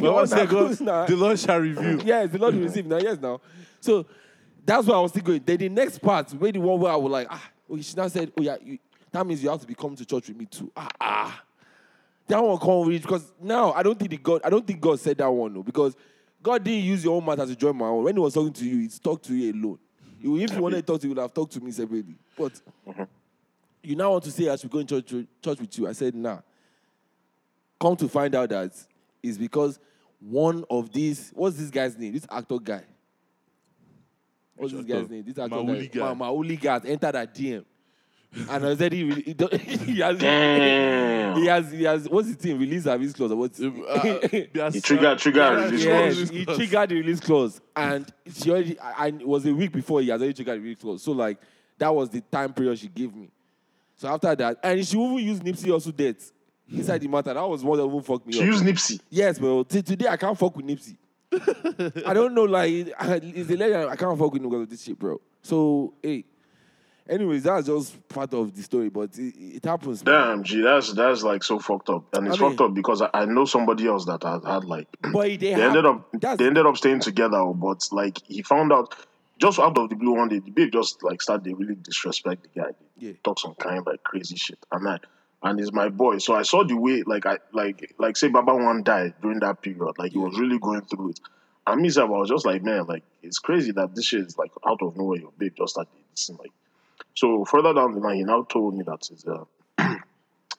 Well, 0.00 0.14
one 0.14 0.28
Nah, 0.30 0.36
second, 0.36 0.80
nah. 0.86 1.06
the 1.06 1.16
Lord 1.16 1.36
shall 1.38 1.58
reveal. 1.58 2.00
Yes, 2.02 2.30
the 2.30 2.38
Lord 2.38 2.54
will 2.54 2.62
receive 2.62 2.86
now. 2.86 2.98
Yes, 2.98 3.18
now. 3.20 3.40
So 3.80 4.06
that's 4.64 4.86
why 4.86 4.96
I 4.96 5.00
was 5.00 5.10
still 5.10 5.22
going. 5.22 5.42
Then 5.44 5.58
the 5.58 5.68
next 5.68 5.98
part, 5.98 6.30
where 6.32 6.52
the 6.52 6.60
one 6.60 6.80
where 6.80 6.92
I 6.92 6.96
was 6.96 7.10
like, 7.10 7.26
ah, 7.30 7.50
okay, 7.70 7.82
she 7.82 7.96
now 7.96 8.08
said, 8.08 8.32
oh 8.38 8.42
yeah, 8.42 8.56
you, 8.62 8.78
that 9.10 9.26
means 9.26 9.42
you 9.42 9.50
have 9.50 9.60
to 9.60 9.66
be 9.66 9.74
coming 9.74 9.96
to 9.96 10.04
church 10.04 10.28
with 10.28 10.36
me 10.36 10.46
too. 10.46 10.70
Ah, 10.76 10.88
ah. 11.00 11.42
That 12.28 12.42
one 12.42 12.58
can't 12.58 12.88
reach 12.88 13.02
because 13.02 13.32
now 13.40 13.72
I 13.72 13.82
don't 13.82 13.98
think 13.98 14.10
the 14.10 14.16
God, 14.16 14.40
I 14.44 14.50
don't 14.50 14.66
think 14.66 14.80
God 14.80 14.98
said 15.00 15.18
that 15.18 15.30
one 15.30 15.52
no, 15.52 15.62
because 15.62 15.96
God 16.42 16.64
didn't 16.64 16.84
use 16.84 17.04
your 17.04 17.16
own 17.16 17.24
matter 17.24 17.46
to 17.46 17.54
join 17.54 17.76
my 17.76 17.86
own. 17.86 18.04
When 18.04 18.16
he 18.16 18.20
was 18.20 18.34
talking 18.34 18.52
to 18.52 18.64
you, 18.64 18.78
he 18.78 18.88
talked 18.88 19.24
to 19.26 19.34
you 19.34 19.52
alone. 19.52 19.78
If 20.20 20.54
you 20.54 20.62
wanted 20.62 20.76
to 20.76 20.82
talk 20.82 21.00
to 21.00 21.06
you, 21.06 21.10
he 21.10 21.14
would 21.14 21.22
have 21.22 21.34
talked 21.34 21.52
to 21.52 21.60
me 21.60 21.72
separately. 21.72 22.14
But 22.38 22.52
you 23.82 23.96
now 23.96 24.12
want 24.12 24.24
to 24.24 24.30
say 24.30 24.48
I 24.48 24.56
should 24.56 24.70
go 24.70 24.78
in 24.78 24.86
church, 24.86 25.12
church 25.42 25.60
with 25.60 25.78
you. 25.78 25.88
I 25.88 25.92
said, 25.92 26.14
nah. 26.14 26.38
Come 27.80 27.96
to 27.96 28.08
find 28.08 28.34
out 28.34 28.48
that 28.50 28.72
it's 29.22 29.36
because 29.36 29.80
one 30.20 30.64
of 30.70 30.92
these, 30.92 31.32
what's 31.34 31.56
this 31.56 31.70
guy's 31.70 31.98
name? 31.98 32.12
This 32.12 32.26
actor 32.30 32.58
guy. 32.58 32.82
What's 34.56 34.72
this 34.72 34.84
guy's 34.84 35.08
name? 35.08 35.24
This 35.26 35.38
actor 35.38 35.48
Mauli 35.56 35.88
guy. 35.88 35.98
guy. 36.00 36.14
Ma- 36.14 36.14
Mauli 36.14 36.56
guy 36.56 36.72
has 36.74 36.84
entered 36.84 37.12
that 37.12 37.34
DM. 37.34 37.64
and 38.48 38.66
I 38.66 38.76
said 38.76 38.92
he, 38.92 39.04
really- 39.04 39.22
he, 39.22 39.34
don't- 39.34 39.52
he 39.60 40.00
has 40.00 40.18
Damn. 40.18 41.36
he 41.36 41.46
has 41.46 41.70
he 41.72 41.82
has 41.84 42.08
what's 42.08 42.28
his 42.28 42.36
thing? 42.36 42.58
Release 42.58 42.84
service 42.84 43.12
clause 43.12 43.32
or 43.32 43.36
what's 43.36 43.60
Uh, 43.60 43.70
He 44.30 44.80
triggered- 44.80 45.18
triggered 45.18 45.64
release 45.70 45.84
Yes, 45.84 46.14
clause. 46.16 46.30
he 46.30 46.44
triggered 46.46 46.88
the 46.90 46.94
release 46.96 47.20
clause, 47.20 47.60
and 47.76 48.12
she 48.32 48.50
already. 48.50 48.76
And 48.98 49.20
it 49.20 49.28
was 49.28 49.44
a 49.46 49.52
week 49.54 49.72
before 49.72 50.00
he 50.00 50.08
has 50.08 50.20
already 50.20 50.34
triggered 50.34 50.56
the 50.58 50.62
release 50.62 50.78
clause. 50.78 51.02
So 51.02 51.12
like 51.12 51.38
that 51.78 51.94
was 51.94 52.08
the 52.10 52.20
time 52.20 52.52
period 52.52 52.78
she 52.78 52.88
gave 52.88 53.14
me. 53.14 53.28
So 53.96 54.08
after 54.08 54.34
that, 54.34 54.58
and 54.62 54.86
she 54.86 54.98
even 54.98 55.18
used 55.18 55.42
Nipsey 55.42 55.72
also 55.72 55.90
death 55.92 56.32
inside 56.70 56.98
the 57.02 57.08
matter. 57.08 57.34
That 57.34 57.46
was 57.48 57.62
one 57.62 57.78
that 57.78 57.84
even 57.84 58.02
fucked 58.02 58.26
me 58.26 58.32
She 58.32 58.40
up. 58.40 58.46
used 58.46 58.64
Nipsey. 58.64 59.00
yes, 59.10 59.38
bro. 59.38 59.62
Till 59.64 59.82
today 59.82 60.08
I 60.08 60.16
can't 60.16 60.38
fuck 60.38 60.56
with 60.56 60.66
Nipsey. 60.66 60.96
I 62.06 62.14
don't 62.14 62.34
know, 62.34 62.44
like 62.44 62.70
it's 62.70 63.50
a 63.50 63.56
legend. 63.56 63.90
I 63.90 63.96
can't 63.96 64.18
fuck 64.18 64.32
with 64.32 64.44
of 64.44 64.68
this 64.68 64.82
shit, 64.82 64.98
bro. 64.98 65.20
So 65.42 65.94
hey. 66.02 66.24
Anyways, 67.08 67.42
that's 67.42 67.66
just 67.66 68.08
part 68.08 68.32
of 68.32 68.54
the 68.54 68.62
story, 68.62 68.88
but 68.88 69.18
it, 69.18 69.34
it 69.36 69.64
happens. 69.64 70.04
man. 70.04 70.14
Damn, 70.14 70.42
G, 70.44 70.62
that's 70.62 70.92
that's 70.92 71.24
like 71.24 71.42
so 71.42 71.58
fucked 71.58 71.90
up, 71.90 72.04
and 72.14 72.28
it's 72.28 72.38
I 72.38 72.40
mean- 72.40 72.50
fucked 72.50 72.60
up 72.60 72.74
because 72.74 73.02
I, 73.02 73.10
I 73.12 73.24
know 73.24 73.44
somebody 73.44 73.88
else 73.88 74.04
that 74.04 74.22
had 74.22 74.44
had 74.44 74.64
like 74.64 74.86
But 75.12 75.22
they, 75.22 75.36
they 75.36 75.50
have, 75.50 75.60
ended 75.62 75.84
up 75.84 76.08
they 76.12 76.46
ended 76.46 76.64
up 76.64 76.76
staying 76.76 77.00
together, 77.00 77.44
but 77.44 77.88
like 77.90 78.18
he 78.28 78.42
found 78.42 78.72
out 78.72 78.94
just 79.38 79.58
out 79.58 79.76
of 79.76 79.90
the 79.90 79.96
blue 79.96 80.12
one 80.12 80.28
day, 80.28 80.38
the 80.38 80.52
babe 80.52 80.72
just 80.72 81.02
like 81.02 81.20
started 81.20 81.44
to 81.44 81.54
really 81.56 81.74
disrespect 81.74 82.44
the 82.44 82.60
guy. 82.60 82.70
Yeah. 82.96 83.12
Talk 83.24 83.40
some 83.40 83.54
kind 83.56 83.78
of 83.78 83.86
like 83.86 84.04
crazy 84.04 84.36
shit. 84.36 84.58
And 84.70 84.88
I 84.88 84.98
and 85.42 85.58
he's 85.58 85.72
my 85.72 85.88
boy. 85.88 86.18
So 86.18 86.34
I 86.34 86.42
saw 86.42 86.64
the 86.64 86.76
way 86.76 87.02
like 87.04 87.26
I 87.26 87.38
like 87.52 87.94
like 87.98 88.16
say 88.16 88.28
Baba 88.28 88.54
one 88.54 88.82
died 88.82 89.14
during 89.20 89.40
that 89.40 89.62
period. 89.62 89.94
Like 89.98 90.12
he 90.12 90.18
was 90.18 90.38
really 90.38 90.58
going 90.58 90.82
through 90.82 91.10
it. 91.10 91.20
And 91.66 91.80
me, 91.80 91.90
I 91.96 92.04
was 92.04 92.28
just 92.28 92.44
like, 92.46 92.62
man, 92.62 92.86
like 92.86 93.04
it's 93.22 93.38
crazy 93.38 93.72
that 93.72 93.94
this 93.94 94.06
shit 94.06 94.22
is 94.22 94.38
like 94.38 94.50
out 94.66 94.82
of 94.82 94.96
nowhere. 94.96 95.20
Your 95.20 95.32
babe 95.36 95.54
just 95.56 95.74
started 95.74 95.92
this 96.10 96.30
like. 96.38 96.50
So 97.14 97.44
further 97.44 97.74
down 97.74 97.92
the 97.92 98.00
line, 98.00 98.16
he 98.16 98.24
now 98.24 98.42
told 98.42 98.76
me 98.76 98.84
that 98.84 99.06
his 99.06 99.24
uh, 99.26 99.44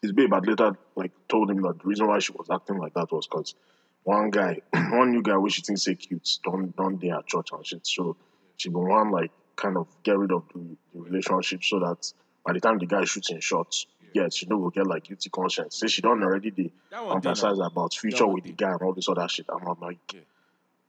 his 0.02 0.12
babe 0.12 0.34
had 0.34 0.48
later 0.48 0.78
like 0.96 1.12
told 1.28 1.50
him 1.50 1.62
that 1.62 1.80
the 1.80 1.88
reason 1.88 2.08
why 2.08 2.20
she 2.20 2.32
was 2.34 2.48
acting 2.52 2.78
like 2.78 2.94
that 2.94 3.12
was 3.12 3.28
because 3.28 3.56
one 4.04 4.30
guy, 4.30 4.60
one 4.74 5.12
new 5.12 5.22
guy, 5.22 5.38
which 5.38 5.54
she 5.54 5.62
thinks 5.62 5.84
say 5.84 5.96
cute, 5.96 6.40
don't 6.44 6.76
don't 6.76 7.00
dare 7.00 7.16
at 7.16 7.28
church 7.28 7.52
and 7.52 7.66
shit. 7.66 7.88
So 7.88 8.16
she 8.58 8.70
been 8.70 8.88
want 8.88 9.12
like 9.12 9.32
kind 9.56 9.78
of 9.78 9.88
get 10.04 10.18
rid 10.18 10.32
of 10.32 10.44
the, 10.54 10.76
the 10.94 11.02
relationship 11.02 11.64
so 11.64 11.80
that 11.80 12.12
by 12.46 12.54
the 12.54 12.60
time 12.60 12.78
the 12.78 12.86
guy 12.86 13.04
shoots 13.06 13.32
in 13.32 13.40
shots, 13.40 13.88
yeah, 14.14 14.30
she 14.32 14.46
no 14.48 14.58
go 14.60 14.70
get 14.70 14.88
like 14.88 15.04
guilty 15.06 15.30
conscience. 15.30 15.78
Say 15.78 15.88
she 15.88 16.02
don't 16.02 16.22
already 16.24 16.52
dey 16.52 16.72
That 16.92 17.06
one 17.06 17.20
dey 17.22 17.30
fantasize 17.30 17.66
about 17.66 17.94
future 17.94 18.28
with 18.28 18.44
the 18.44 18.52
guy 18.52 18.72
and 18.72 18.82
all 18.82 18.94
this 18.94 19.10
other 19.10 19.28
shit. 19.28 19.46
I'm 19.50 19.68
I'm 19.68 19.80
like, 19.80 19.98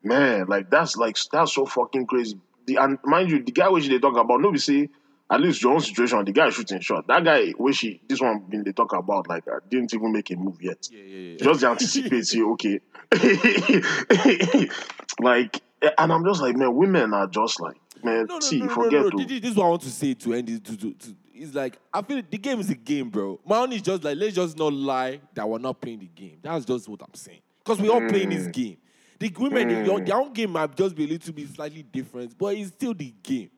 man, 0.03 0.47
like 0.47 0.71
that's 0.71 0.97
like 0.97 1.17
that's 1.33 1.55
so 1.55 1.67
fucking 1.67 2.07
crazy. 2.07 2.39
The, 2.67 2.77
and 2.77 2.99
mind 3.05 3.31
you, 3.31 3.43
the 3.43 3.53
guy 3.53 3.69
which 3.69 3.89
they 3.89 3.99
talk 3.99 4.17
about, 4.17 4.41
nobody 4.41 4.59
say 4.59 4.89
at 5.31 5.41
least 5.41 5.63
your 5.63 5.73
own 5.73 5.81
situation, 5.81 6.25
the 6.25 6.33
guy 6.33 6.51
shooting 6.51 6.81
shot. 6.81 7.07
That 7.07 7.25
guy 7.25 7.51
which 7.53 7.81
he 7.81 8.01
this 8.09 8.21
one 8.21 8.41
been 8.49 8.63
they 8.65 8.73
talk 8.73 8.93
about 8.93 9.29
like 9.29 9.47
uh, 9.49 9.61
didn't 9.71 9.93
even 9.95 10.13
make 10.13 10.31
a 10.31 10.37
move 10.37 10.63
yet. 10.63 10.89
yeah, 10.91 11.01
yeah, 11.03 11.31
yeah. 11.33 11.37
Just 11.39 11.65
anticipate, 11.65 12.27
say 12.27 12.43
okay, 12.43 12.81
like, 15.21 15.61
and 15.99 16.13
I'm 16.13 16.25
just 16.25 16.41
like, 16.41 16.57
man, 16.57 16.75
women 16.75 17.15
are 17.15 17.27
just 17.27 17.61
like, 17.61 17.77
man, 18.03 18.27
No, 18.27 18.35
no, 18.35 18.41
see, 18.41 18.59
no, 18.61 18.67
no, 18.67 18.75
forget 18.75 19.03
no, 19.03 19.09
no. 19.09 19.25
This, 19.25 19.41
this 19.41 19.51
is 19.51 19.57
what 19.57 19.67
I 19.67 19.69
want 19.71 19.83
to 19.83 19.91
say 19.91 20.15
to 20.15 20.35
end 20.35 20.51
it. 20.51 20.65
To, 20.65 20.77
to, 20.77 20.93
to, 20.93 21.17
it's 21.35 21.55
like 21.55 21.79
I 21.92 22.03
feel 22.03 22.23
the 22.29 22.38
game 22.38 22.61
is 22.61 22.70
a 22.70 22.75
game, 22.75 23.11
bro. 23.11 23.40
My 23.44 23.59
own 23.59 23.73
is 23.73 23.83
just 23.83 24.05
like 24.05 24.16
let's 24.16 24.35
just 24.35 24.57
not 24.57 24.73
lie 24.73 25.20
that 25.35 25.49
we're 25.49 25.59
not 25.59 25.81
playing 25.81 26.01
the 26.01 26.07
game. 26.07 26.38
That's 26.42 26.64
just 26.64 26.88
what 26.88 27.03
I'm 27.03 27.14
saying. 27.14 27.40
Because 27.59 27.81
we're 27.81 27.90
all 27.92 28.07
playing 28.09 28.31
this 28.31 28.47
mm. 28.47 28.53
game. 28.53 28.77
The 29.18 29.33
women, 29.38 29.68
the- 29.68 29.85
your, 29.85 29.99
mm. 29.99 30.07
their 30.07 30.16
own 30.16 30.33
game 30.33 30.51
might 30.51 30.75
just 30.77 30.94
be 30.94 31.05
a 31.05 31.09
little 31.09 31.33
bit 31.33 31.49
slightly 31.49 31.83
different, 31.83 32.37
but 32.37 32.55
it's 32.55 32.68
still 32.68 32.94
the 32.94 33.12
game. 33.23 33.51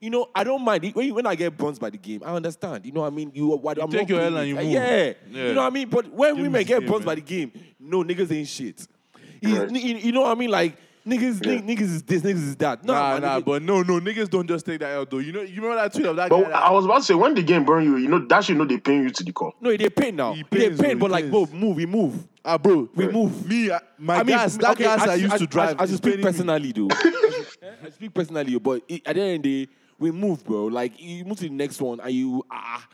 You 0.00 0.08
know, 0.08 0.28
I 0.34 0.44
don't 0.44 0.62
mind 0.62 0.84
it. 0.84 0.96
when 0.96 1.14
when 1.14 1.26
I 1.26 1.34
get 1.34 1.56
burned 1.56 1.78
by 1.78 1.90
the 1.90 1.98
game. 1.98 2.22
I 2.24 2.32
understand. 2.32 2.86
You 2.86 2.92
know 2.92 3.02
what 3.02 3.08
I 3.08 3.10
mean? 3.10 3.30
You, 3.34 3.48
what, 3.48 3.80
I'm 3.80 3.90
take 3.90 4.08
your 4.08 4.20
L 4.20 4.36
and 4.38 4.48
you 4.48 4.54
move. 4.54 4.64
Yeah. 4.64 5.12
Yeah. 5.30 5.48
you 5.48 5.52
know 5.52 5.60
what 5.60 5.66
I 5.66 5.70
mean. 5.70 5.88
But 5.88 6.10
when 6.10 6.34
Game 6.34 6.42
women 6.44 6.64
get 6.64 6.80
game, 6.80 6.88
burned 6.88 7.04
by 7.04 7.14
the 7.16 7.20
game, 7.20 7.52
no 7.78 8.02
niggas 8.02 8.32
ain't 8.32 8.48
shit. 8.48 8.86
He's- 9.40 9.70
you 9.72 9.96
you 9.96 10.12
know 10.12 10.22
what 10.22 10.36
I 10.36 10.40
mean? 10.40 10.50
Like 10.50 10.76
niggas, 11.06 11.44
Yeah. 11.44 11.60
niggas 11.60 11.80
is 11.82 12.02
this, 12.02 12.22
niggas 12.22 12.34
is 12.48 12.56
that. 12.56 12.84
Nah, 12.84 12.92
Nah, 12.92 13.18
nah, 13.18 13.40
nigga- 13.40 13.44
but 13.44 13.62
no, 13.62 13.82
no, 13.82 14.00
niggas 14.00 14.28
don't 14.30 14.46
just 14.48 14.64
take 14.66 14.80
that 14.80 14.96
out 14.96 15.10
though. 15.10 15.18
You 15.18 15.32
know, 15.32 15.40
you 15.42 15.56
remember 15.62 15.76
that 15.76 15.92
tweet 15.92 16.06
of 16.06 16.16
that 16.16 16.30
But 16.30 16.42
guy? 16.42 16.48
That, 16.50 16.62
I 16.62 16.70
was 16.70 16.84
about 16.84 16.98
to 16.98 17.02
say, 17.04 17.14
when 17.14 17.34
the 17.34 17.42
game 17.42 17.64
burn 17.64 17.84
you, 17.84 17.96
you 17.96 18.08
know 18.08 18.18
that 18.26 18.44
should 18.44 18.56
know 18.56 18.64
they 18.64 18.78
paying 18.78 19.02
you 19.04 19.10
to 19.10 19.24
the 19.24 19.32
call. 19.32 19.54
No, 19.60 19.76
they 19.76 19.88
pain 19.90 20.16
now. 20.16 20.34
He 20.34 20.44
They 20.50 20.68
pains, 20.68 20.80
pain, 20.80 20.98
bro, 20.98 21.08
but 21.08 21.10
like, 21.12 21.30
bro, 21.30 21.46
move, 21.52 21.76
we 21.76 21.86
move. 21.86 22.26
ah, 22.44 22.58
bro, 22.58 22.88
We 22.94 23.08
move. 23.08 23.48
Me, 23.48 23.70
I- 23.70 23.80
my 23.98 24.14
I 24.16 24.18
mean, 24.18 24.26
gas, 24.36 24.56
that 24.58 24.70
okay, 24.72 24.84
gas 24.84 25.00
I, 25.02 25.14
should- 25.14 25.22
used 25.22 25.38
to 25.38 25.46
drive. 25.46 25.80
I, 25.80 25.84
is 25.84 25.90
should 25.90 25.98
speak 25.98 26.22
personally, 26.22 26.72
though. 26.72 26.88
I 27.84 27.90
speak 27.90 28.14
personally, 28.14 28.58
but 28.58 28.82
it, 28.88 29.02
at 29.06 29.14
the 29.16 29.22
end 29.22 29.36
of 29.36 29.42
the 29.42 29.64
day, 29.66 29.72
we 29.98 30.10
move, 30.10 30.44
bro. 30.44 30.66
Like 30.66 31.00
you 31.00 31.24
move 31.24 31.38
to 31.38 31.44
the 31.44 31.50
next 31.50 31.80
one, 31.80 32.00
and 32.00 32.12
you 32.12 32.42
ah, 32.50 32.86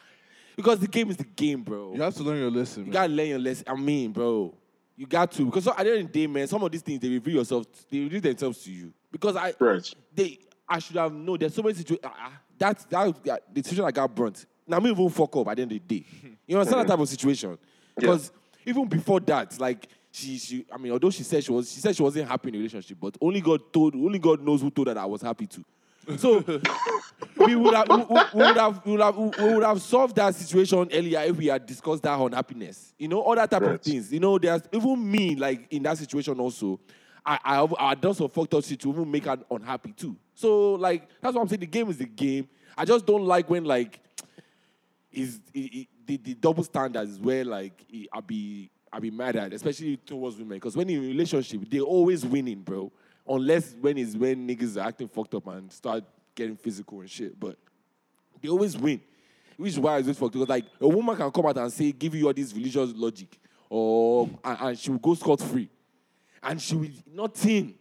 because 0.57 0.81
the 0.81 0.89
game 0.89 1.11
is 1.11 1.17
the 1.17 1.25
game, 1.25 1.63
bro. 1.63 1.93
You 1.95 2.03
have 2.03 2.15
to 2.17 2.23
learn 2.23 2.39
your 2.39 2.51
lesson. 2.51 2.87
You 2.87 2.87
man. 2.87 2.93
gotta 2.93 3.13
learn 3.13 3.29
your 3.29 3.39
lesson. 3.39 3.65
I 3.69 3.75
mean, 3.77 4.11
bro, 4.13 4.55
you 4.97 5.07
got 5.07 5.31
to 5.33 5.45
because 5.45 5.67
at 5.69 5.77
the 5.77 5.91
end 5.91 6.01
of 6.07 6.13
the 6.13 6.21
day, 6.21 6.27
man, 6.27 6.47
some 6.47 6.63
of 6.63 6.73
these 6.73 6.83
things 6.83 7.01
they 7.01 7.09
reveal 7.09 7.37
yourself, 7.37 7.67
they 7.91 8.01
reveal 8.01 8.21
themselves 8.21 8.63
to 8.65 8.73
you. 8.73 8.93
Because 9.13 9.37
I, 9.37 9.53
Right. 9.61 9.95
they, 10.15 10.39
I 10.69 10.79
should 10.79 10.97
have 10.97 11.13
known. 11.13 11.39
There's 11.39 11.55
so 11.55 11.63
many 11.63 11.75
situations. 11.75 12.05
Uh, 12.05 12.31
that's 12.59 12.85
that, 12.87 13.25
that 13.25 13.43
the 13.55 13.63
situation 13.63 13.85
I 13.85 13.91
got 13.91 14.15
burnt. 14.15 14.47
Now 14.67 14.81
me 14.81 14.91
even 14.91 15.09
fuck 15.11 15.37
up 15.37 15.49
at 15.49 15.57
the 15.57 15.63
end 15.63 15.73
of 15.73 15.79
the 15.87 16.01
day. 16.01 16.07
You 16.47 16.57
understand 16.59 16.83
that 16.83 16.93
type 16.93 16.99
of 17.01 17.09
situation? 17.09 17.59
Because 17.95 18.33
even 18.65 18.87
before 18.89 19.21
that, 19.21 19.59
like 19.61 19.87
she, 20.11 20.39
she, 20.39 20.65
I 20.73 20.79
mean, 20.79 20.93
although 20.93 21.11
she 21.11 21.23
said 21.23 21.45
she 21.45 21.53
was, 21.53 21.71
she 21.71 21.81
said 21.81 21.95
she 21.95 22.03
wasn't 22.03 22.29
happy 22.29 22.49
in 22.49 22.53
the 22.53 22.59
relationship, 22.59 22.97
but 23.01 23.17
only 23.21 23.41
God 23.41 23.61
told, 23.73 23.95
only 23.95 24.19
God 24.19 24.41
knows 24.41 24.63
who 24.63 24.71
told 24.71 24.89
her 24.89 24.95
that 24.95 25.01
I 25.03 25.07
was 25.07 25.21
happy 25.23 25.47
too. 25.47 25.65
So 26.17 26.41
we 27.37 27.57
would 27.57 27.75
have, 27.75 27.89
we, 27.89 27.97
we- 27.97 28.45
would 28.45 28.57
have, 28.57 28.85
we 28.87 28.93
would 28.93 29.01
have, 29.01 29.17
we 29.17 29.55
would 29.55 29.65
have 29.65 29.83
solved 29.83 30.17
that 30.17 30.35
situation 30.35 30.89
earlier 30.93 31.21
if 31.21 31.37
we 31.37 31.47
had 31.47 31.67
discussed 31.67 32.03
that 32.05 32.19
unhappiness. 32.19 32.95
You 32.99 33.09
know, 33.09 33.21
all 33.21 33.35
that 33.35 33.51
type 33.51 33.63
of 33.63 33.81
things. 33.81 34.13
You 34.13 34.21
know, 34.21 34.39
there's 34.39 34.63
even 34.73 35.11
me, 35.11 35.35
like 35.35 35.67
in 35.71 35.83
that 35.85 35.99
situation 35.99 36.39
also. 36.39 36.79
I, 37.25 37.39
I, 37.45 37.69
I 37.91 37.95
done 37.97 38.15
some 38.15 38.29
fucked 38.29 38.55
up 38.55 38.65
shit 38.65 38.79
to 38.81 38.89
even 38.89 39.11
make 39.11 39.25
her 39.25 39.37
unhappy 39.51 39.93
too. 39.93 40.17
So 40.35 40.75
like 40.75 41.09
that's 41.21 41.35
what 41.35 41.43
I'm 41.43 41.49
saying. 41.49 41.61
The 41.61 41.67
game 41.67 41.91
is 41.91 41.99
the 41.99 42.05
game. 42.07 42.49
I 42.79 42.85
just 42.85 43.05
don't 43.05 43.25
like 43.25 43.51
when 43.51 43.65
like 43.65 43.99
is 45.11 45.41
it, 45.55 45.59
it, 45.59 45.87
the, 46.07 46.17
the 46.19 46.35
double 46.35 46.63
standards 46.63 47.13
is 47.13 47.21
where 47.21 47.45
like 47.45 47.85
it, 47.91 48.09
I 48.13 48.21
be 48.21 48.71
I 48.93 49.01
be 49.01 49.11
mad 49.11 49.35
at, 49.37 49.53
especially 49.53 49.97
towards 49.97 50.37
women. 50.37 50.59
Because 50.59 50.77
when 50.77 50.89
in 50.89 50.99
a 50.99 51.09
relationship, 51.09 51.63
they're 51.69 51.81
always 51.81 52.25
winning, 52.25 52.61
bro. 52.63 52.93
Unless 53.29 53.75
when 53.81 53.99
it's 53.99 54.15
when 54.15 54.47
niggas 54.47 54.77
are 54.77 54.89
acting 54.89 55.09
fucked 55.09 55.35
up 55.35 55.47
and 55.49 55.73
start 55.73 56.05
getting 56.35 56.57
physical 56.57 57.01
and 57.01 57.11
shit. 57.11 57.39
But 57.39 57.57
they 58.41 58.49
always 58.49 58.77
win. 58.77 59.01
Which 59.57 59.73
is 59.73 59.81
why 59.81 59.99
it's 59.99 60.07
just 60.07 60.21
fucked. 60.21 60.35
Because 60.35 60.49
like 60.49 60.67
a 60.81 60.89
woman 60.89 61.17
can 61.17 61.31
come 61.31 61.47
out 61.47 61.57
and 61.59 61.73
say, 61.73 61.91
give 61.93 62.15
you 62.15 62.27
all 62.27 62.33
this 62.33 62.53
religious 62.53 62.93
logic, 62.95 63.39
or 63.69 64.29
and, 64.45 64.59
and 64.61 64.79
she 64.79 64.91
will 64.91 64.99
go 64.99 65.15
scot 65.15 65.41
free, 65.41 65.69
and 66.43 66.61
she 66.61 66.75
will 66.77 66.91
nothing, 67.13 67.75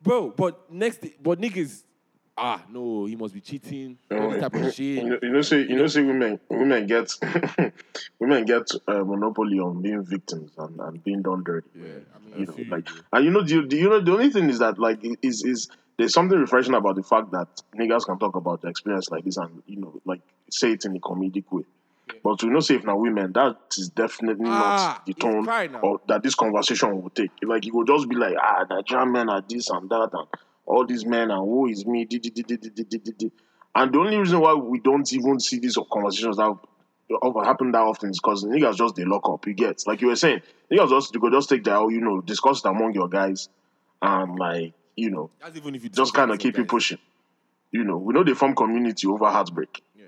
bro. 0.00 0.30
But 0.30 0.72
next, 0.72 1.00
but 1.20 1.40
niggas, 1.40 1.82
ah 2.38 2.62
no, 2.70 3.04
he 3.06 3.16
must 3.16 3.34
be 3.34 3.40
cheating, 3.40 3.98
all 4.10 4.30
this 4.30 4.40
type 4.40 4.54
of 4.54 4.72
shit. 4.74 5.02
You 5.04 5.08
know, 5.10 5.18
you 5.22 5.30
know, 5.30 5.42
say 5.42 5.60
you 5.60 5.76
know, 5.76 5.86
say 5.86 6.02
women, 6.02 6.38
women 6.48 6.86
get, 6.86 7.12
women 8.20 8.44
get 8.44 8.70
uh, 8.86 9.04
monopoly 9.04 9.58
on 9.58 9.82
being 9.82 10.04
victims 10.04 10.52
and, 10.58 10.78
and 10.80 11.02
being 11.04 11.22
done 11.22 11.42
dirty. 11.44 11.68
Yeah, 11.74 11.84
I 12.14 12.18
mean, 12.18 12.40
you 12.40 12.46
know, 12.46 12.54
you, 12.56 12.64
like, 12.70 12.88
and 13.12 13.24
you 13.24 13.30
know, 13.30 13.42
the, 13.42 13.66
the, 13.66 13.76
you 13.76 13.88
know, 13.90 14.00
the 14.00 14.12
only 14.12 14.30
thing 14.30 14.48
is 14.48 14.58
that 14.60 14.78
like 14.78 15.00
is 15.22 15.44
is 15.44 15.68
there's 15.98 16.12
something 16.12 16.38
refreshing 16.38 16.74
about 16.74 16.96
the 16.96 17.02
fact 17.02 17.32
that 17.32 17.48
niggas 17.76 18.06
can 18.06 18.18
talk 18.18 18.36
about 18.36 18.62
the 18.62 18.68
experience 18.68 19.10
like 19.10 19.24
this 19.24 19.36
and 19.36 19.62
you 19.66 19.80
know, 19.80 20.00
like 20.04 20.20
say 20.50 20.72
it 20.72 20.84
in 20.84 20.96
a 20.96 21.00
comedic 21.00 21.44
way. 21.50 21.64
But 22.24 22.42
we 22.42 22.48
know 22.50 22.60
say 22.60 22.76
if 22.76 22.84
now 22.84 22.96
women, 22.96 23.32
that 23.34 23.56
is 23.76 23.90
definitely 23.90 24.46
Ah, 24.46 24.58
not 24.96 25.06
the 25.06 25.12
tone 25.14 25.44
or 25.82 26.00
that 26.08 26.22
this 26.22 26.34
conversation 26.34 27.00
will 27.02 27.10
take. 27.10 27.30
Like 27.42 27.66
it 27.66 27.74
will 27.74 27.84
just 27.84 28.08
be 28.08 28.16
like, 28.16 28.34
ah, 28.40 28.64
Nigerian 28.70 29.12
men 29.12 29.28
are 29.28 29.42
this 29.46 29.68
and 29.70 29.88
that 29.90 30.10
and 30.12 30.26
all 30.68 30.86
these 30.86 31.04
men 31.04 31.30
and 31.30 31.40
who 31.40 31.66
is 31.66 31.86
me, 31.86 32.06
and 33.74 33.92
the 33.92 33.98
only 33.98 34.16
reason 34.18 34.40
why 34.40 34.54
we 34.54 34.80
don't 34.80 35.10
even 35.12 35.40
see 35.40 35.58
these 35.58 35.78
conversations 35.90 36.36
that 36.36 36.54
happen 37.44 37.72
that 37.72 37.78
often 37.78 38.10
is 38.10 38.20
because 38.20 38.44
niggas 38.44 38.76
just 38.76 38.94
they 38.94 39.04
lock 39.04 39.28
up. 39.28 39.46
You 39.46 39.54
get 39.54 39.82
like 39.86 40.02
you 40.02 40.08
were 40.08 40.16
saying, 40.16 40.42
niggas 40.70 40.90
just 40.90 41.16
just 41.32 41.48
take 41.48 41.64
that 41.64 41.80
you 41.90 42.00
know 42.00 42.20
discuss 42.20 42.58
it 42.58 42.68
among 42.68 42.92
your 42.92 43.08
guys, 43.08 43.48
and 44.02 44.38
like 44.38 44.74
you 44.94 45.10
know, 45.10 45.30
even 45.54 45.74
if 45.74 45.84
you 45.84 45.90
just 45.90 46.12
kind 46.12 46.30
of 46.30 46.38
keep 46.38 46.56
you 46.56 46.64
it 46.64 46.68
pushing. 46.68 46.98
You 47.70 47.84
know, 47.84 47.96
we 47.96 48.14
know 48.14 48.24
they 48.24 48.34
form 48.34 48.54
community 48.54 49.06
over 49.06 49.26
heartbreak. 49.26 49.82
Yeah. 49.94 50.06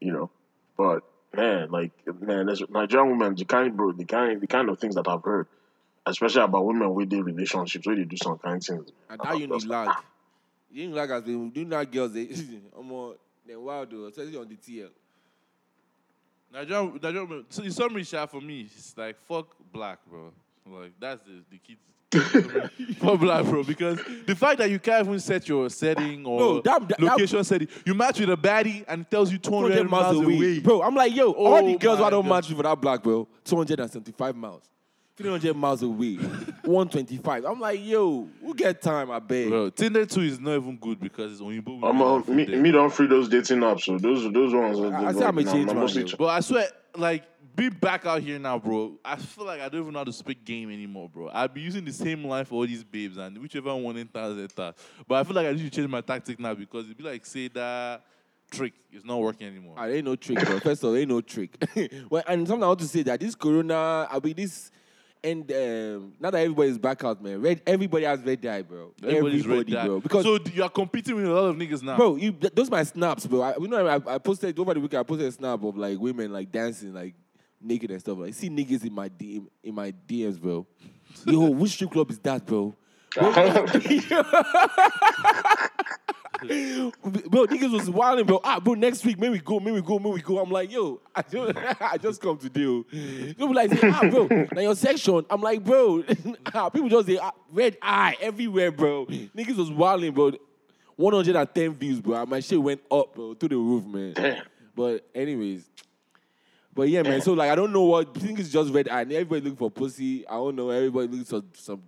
You 0.00 0.12
know, 0.12 0.30
but 0.76 1.00
man, 1.34 1.70
like 1.70 1.92
man, 2.20 2.48
Nigerian 2.70 3.10
women, 3.10 3.34
the 3.36 3.44
kind 3.44 3.74
bro, 3.74 3.92
the 3.92 4.04
kind 4.04 4.40
the 4.40 4.46
kind 4.46 4.68
of 4.68 4.78
things 4.78 4.96
that 4.96 5.08
I've 5.08 5.22
heard 5.22 5.46
especially 6.06 6.42
about 6.42 6.64
women 6.64 6.92
with 6.94 7.10
their 7.10 7.22
relationships, 7.22 7.86
where 7.86 7.96
they 7.96 8.04
do 8.04 8.16
some 8.16 8.38
kind 8.38 8.56
of 8.56 8.64
things. 8.64 8.90
And 9.10 9.20
that 9.22 9.38
you 9.38 9.46
Just 9.46 9.64
need 9.66 9.70
like, 9.70 9.86
lag. 9.88 9.96
You 10.70 10.86
need 10.88 10.94
lag 10.94 11.10
as 11.10 11.22
they 11.24 11.32
do 11.32 11.64
not 11.64 11.90
girls. 11.92 12.12
They, 12.14 12.28
I'm 12.78 12.86
more 12.86 13.14
than 13.46 13.62
wild 13.62 13.90
though, 13.90 14.06
especially 14.06 14.36
on 14.36 14.48
the 14.48 14.56
TL. 14.56 14.88
Nigerian, 16.52 16.98
Nigerian, 17.02 17.44
so 17.48 17.62
in 17.62 17.70
summary, 17.70 18.04
Sha, 18.04 18.26
for 18.26 18.40
me, 18.40 18.62
it's 18.74 18.96
like 18.96 19.16
fuck 19.26 19.46
black, 19.72 19.98
bro. 20.08 20.32
Like 20.70 20.92
that's 21.00 21.20
the 21.24 21.42
the 21.50 21.58
key. 21.58 21.76
fuck 22.96 23.18
black, 23.20 23.44
bro. 23.46 23.62
Because 23.64 23.98
the 24.26 24.34
fact 24.36 24.58
that 24.58 24.70
you 24.70 24.78
can't 24.78 25.06
even 25.06 25.18
set 25.18 25.48
your 25.48 25.70
setting 25.70 26.26
or 26.26 26.38
No, 26.40 26.60
that- 26.60 26.86
that- 26.88 27.00
location 27.00 27.42
setting, 27.42 27.68
you 27.86 27.94
match 27.94 28.20
with 28.20 28.28
a 28.28 28.36
baddie 28.36 28.84
and 28.86 29.00
it 29.00 29.10
tells 29.10 29.32
you 29.32 29.38
200 29.38 29.68
200 29.88 29.90
miles 29.90 30.16
away. 30.22 30.58
Bro, 30.58 30.82
I'm 30.82 30.94
like, 30.94 31.14
yo, 31.16 31.30
all 31.32 31.64
the 31.64 31.74
Oh 31.74 31.78
girls 31.78 32.00
I 32.00 32.10
don't 32.10 32.24
God. 32.28 32.34
match 32.34 32.48
with 32.48 32.58
for 32.58 32.62
that 32.64 32.78
black, 32.80 33.02
bro, 33.02 33.26
275 33.44 34.36
miles. 34.36 34.62
300 35.16 35.54
miles 35.54 35.82
away, 35.82 36.14
125. 36.16 37.44
I'm 37.44 37.60
like, 37.60 37.80
yo, 37.84 38.28
who 38.40 38.54
get 38.54 38.80
time, 38.80 39.10
I 39.10 39.18
beg. 39.18 39.48
Bro, 39.50 39.70
Tinder 39.70 40.06
2 40.06 40.20
is 40.22 40.40
not 40.40 40.56
even 40.56 40.76
good 40.78 41.00
because 41.00 41.32
it's 41.32 41.40
only 41.42 41.60
women. 41.60 41.84
I'm 41.84 42.00
are 42.00 42.20
uh, 42.20 42.30
me, 42.30 42.44
there. 42.44 42.60
me 42.60 42.70
don't 42.70 42.90
free 42.92 43.06
those 43.06 43.28
dating 43.28 43.58
apps, 43.58 43.82
so 43.82 43.98
those 43.98 44.30
those 44.32 44.54
ones. 44.54 44.80
are- 44.80 44.92
I- 44.94 45.08
I 45.08 45.12
say 45.12 45.24
I'm 45.24 45.36
a 45.36 45.44
change 45.44 45.66
nah, 45.66 45.74
man, 45.74 45.82
mostly. 45.82 46.04
But 46.18 46.26
I 46.28 46.40
swear, 46.40 46.66
like, 46.96 47.24
be 47.54 47.68
back 47.68 48.06
out 48.06 48.22
here 48.22 48.38
now, 48.38 48.58
bro. 48.58 48.94
I 49.04 49.16
feel 49.16 49.44
like 49.44 49.60
I 49.60 49.68
don't 49.68 49.82
even 49.82 49.92
know 49.92 49.98
how 50.00 50.04
to 50.04 50.12
speak 50.12 50.44
game 50.46 50.70
anymore, 50.70 51.10
bro. 51.10 51.28
I 51.30 51.46
be 51.46 51.60
using 51.60 51.84
the 51.84 51.92
same 51.92 52.24
line 52.24 52.46
for 52.46 52.54
all 52.54 52.66
these 52.66 52.82
babes, 52.82 53.18
and 53.18 53.36
whichever 53.36 53.74
one 53.76 53.98
enters, 53.98 54.38
enters. 54.38 54.74
But 55.06 55.14
I 55.16 55.24
feel 55.24 55.36
like 55.36 55.46
I 55.46 55.52
need 55.52 55.64
to 55.64 55.70
change 55.70 55.88
my 55.90 56.00
tactic 56.00 56.40
now 56.40 56.54
because 56.54 56.86
it'd 56.86 56.96
be 56.96 57.04
like, 57.04 57.26
say 57.26 57.48
that 57.48 58.02
trick 58.50 58.72
is 58.92 59.04
not 59.04 59.20
working 59.20 59.46
anymore. 59.46 59.74
Ah, 59.76 59.86
there 59.86 59.96
ain't 59.96 60.06
no 60.06 60.16
trick, 60.16 60.38
bro. 60.44 60.60
First 60.60 60.82
of 60.82 60.90
all, 60.90 60.96
ain't 60.96 61.10
no 61.10 61.20
trick. 61.20 61.62
well, 62.10 62.22
and 62.26 62.46
something 62.48 62.64
I 62.64 62.68
want 62.68 62.80
to 62.80 62.88
say 62.88 63.02
that 63.02 63.20
this 63.20 63.34
corona, 63.34 64.08
I 64.10 64.18
mean, 64.22 64.34
this, 64.34 64.70
and 65.24 65.50
um, 65.52 66.12
now 66.18 66.30
that 66.30 66.40
everybody's 66.40 66.78
back 66.78 67.04
out, 67.04 67.22
man, 67.22 67.40
red, 67.40 67.62
everybody 67.66 68.04
has 68.04 68.20
red 68.20 68.44
eye, 68.44 68.62
bro. 68.62 68.92
Everybody's 69.02 69.44
everybody, 69.44 69.74
red 69.74 69.86
bro. 69.86 70.00
Because 70.00 70.24
so 70.24 70.38
you 70.52 70.62
are 70.62 70.68
competing 70.68 71.14
with 71.14 71.26
a 71.26 71.30
lot 71.30 71.44
of 71.44 71.56
niggas 71.56 71.82
now. 71.82 71.96
Bro, 71.96 72.16
you 72.16 72.32
th- 72.32 72.52
those 72.54 72.70
my 72.70 72.82
snaps, 72.82 73.26
bro. 73.26 73.42
I, 73.42 73.54
you 73.56 73.68
know, 73.68 73.86
I, 73.86 74.14
I 74.14 74.18
posted 74.18 74.58
over 74.58 74.74
the 74.74 74.80
weekend. 74.80 75.00
I 75.00 75.02
posted 75.04 75.28
a 75.28 75.32
snap 75.32 75.62
of 75.62 75.76
like 75.76 75.98
women 75.98 76.32
like 76.32 76.50
dancing, 76.50 76.92
like 76.92 77.14
naked 77.60 77.90
and 77.90 78.00
stuff. 78.00 78.18
Like, 78.18 78.34
see 78.34 78.50
niggas 78.50 78.84
in 78.84 78.92
my 78.92 79.08
DM, 79.08 79.46
in 79.62 79.74
my 79.74 79.92
DMs, 79.92 80.40
bro. 80.40 80.66
Yo, 81.26 81.40
which 81.50 81.72
strip 81.72 81.90
club 81.90 82.10
is 82.10 82.18
that, 82.20 82.44
bro? 82.44 82.74
bro, 87.30 87.46
niggas 87.46 87.72
was 87.72 87.88
wilding, 87.90 88.26
bro. 88.26 88.40
Ah, 88.42 88.58
bro, 88.58 88.74
next 88.74 89.04
week, 89.04 89.18
maybe 89.18 89.34
we 89.34 89.38
go, 89.38 89.60
maybe 89.60 89.72
we 89.72 89.82
go, 89.82 89.98
may 89.98 90.10
we 90.10 90.20
go. 90.20 90.38
I'm 90.38 90.50
like, 90.50 90.72
yo, 90.72 91.00
I 91.14 91.22
just, 91.22 91.58
I 91.80 91.96
just 91.98 92.20
come 92.20 92.38
to 92.38 92.48
deal. 92.48 92.84
People 92.84 93.54
like, 93.54 93.70
say, 93.70 93.90
ah, 93.90 94.08
bro, 94.10 94.26
now 94.26 94.60
your 94.60 94.74
section. 94.74 95.24
I'm 95.30 95.40
like, 95.40 95.62
bro, 95.62 96.04
ah, 96.54 96.68
people 96.68 96.88
just 96.88 97.06
say, 97.06 97.18
ah, 97.20 97.32
red 97.50 97.76
eye 97.80 98.16
everywhere, 98.20 98.72
bro. 98.72 99.06
Niggas 99.06 99.56
was 99.56 99.70
wilding, 99.70 100.12
bro. 100.12 100.32
110 100.96 101.74
views, 101.74 102.00
bro. 102.00 102.26
My 102.26 102.40
shit 102.40 102.62
went 102.62 102.80
up, 102.90 103.14
bro, 103.14 103.34
to 103.34 103.48
the 103.48 103.56
roof, 103.56 103.84
man. 103.86 104.12
Damn. 104.12 104.42
But 104.74 105.08
anyways, 105.14 105.68
but 106.74 106.88
yeah, 106.88 107.02
man. 107.02 107.20
So 107.20 107.34
like, 107.34 107.50
I 107.50 107.54
don't 107.54 107.72
know 107.72 107.82
what. 107.82 108.16
I 108.16 108.18
think 108.18 108.38
it's 108.38 108.48
just 108.48 108.72
red 108.72 108.88
eye. 108.88 109.02
Everybody 109.02 109.42
looking 109.42 109.56
for 109.56 109.70
pussy. 109.70 110.26
I 110.26 110.32
don't 110.32 110.56
know. 110.56 110.70
Everybody 110.70 111.08
looks 111.08 111.30
for 111.30 111.42
some. 111.54 111.82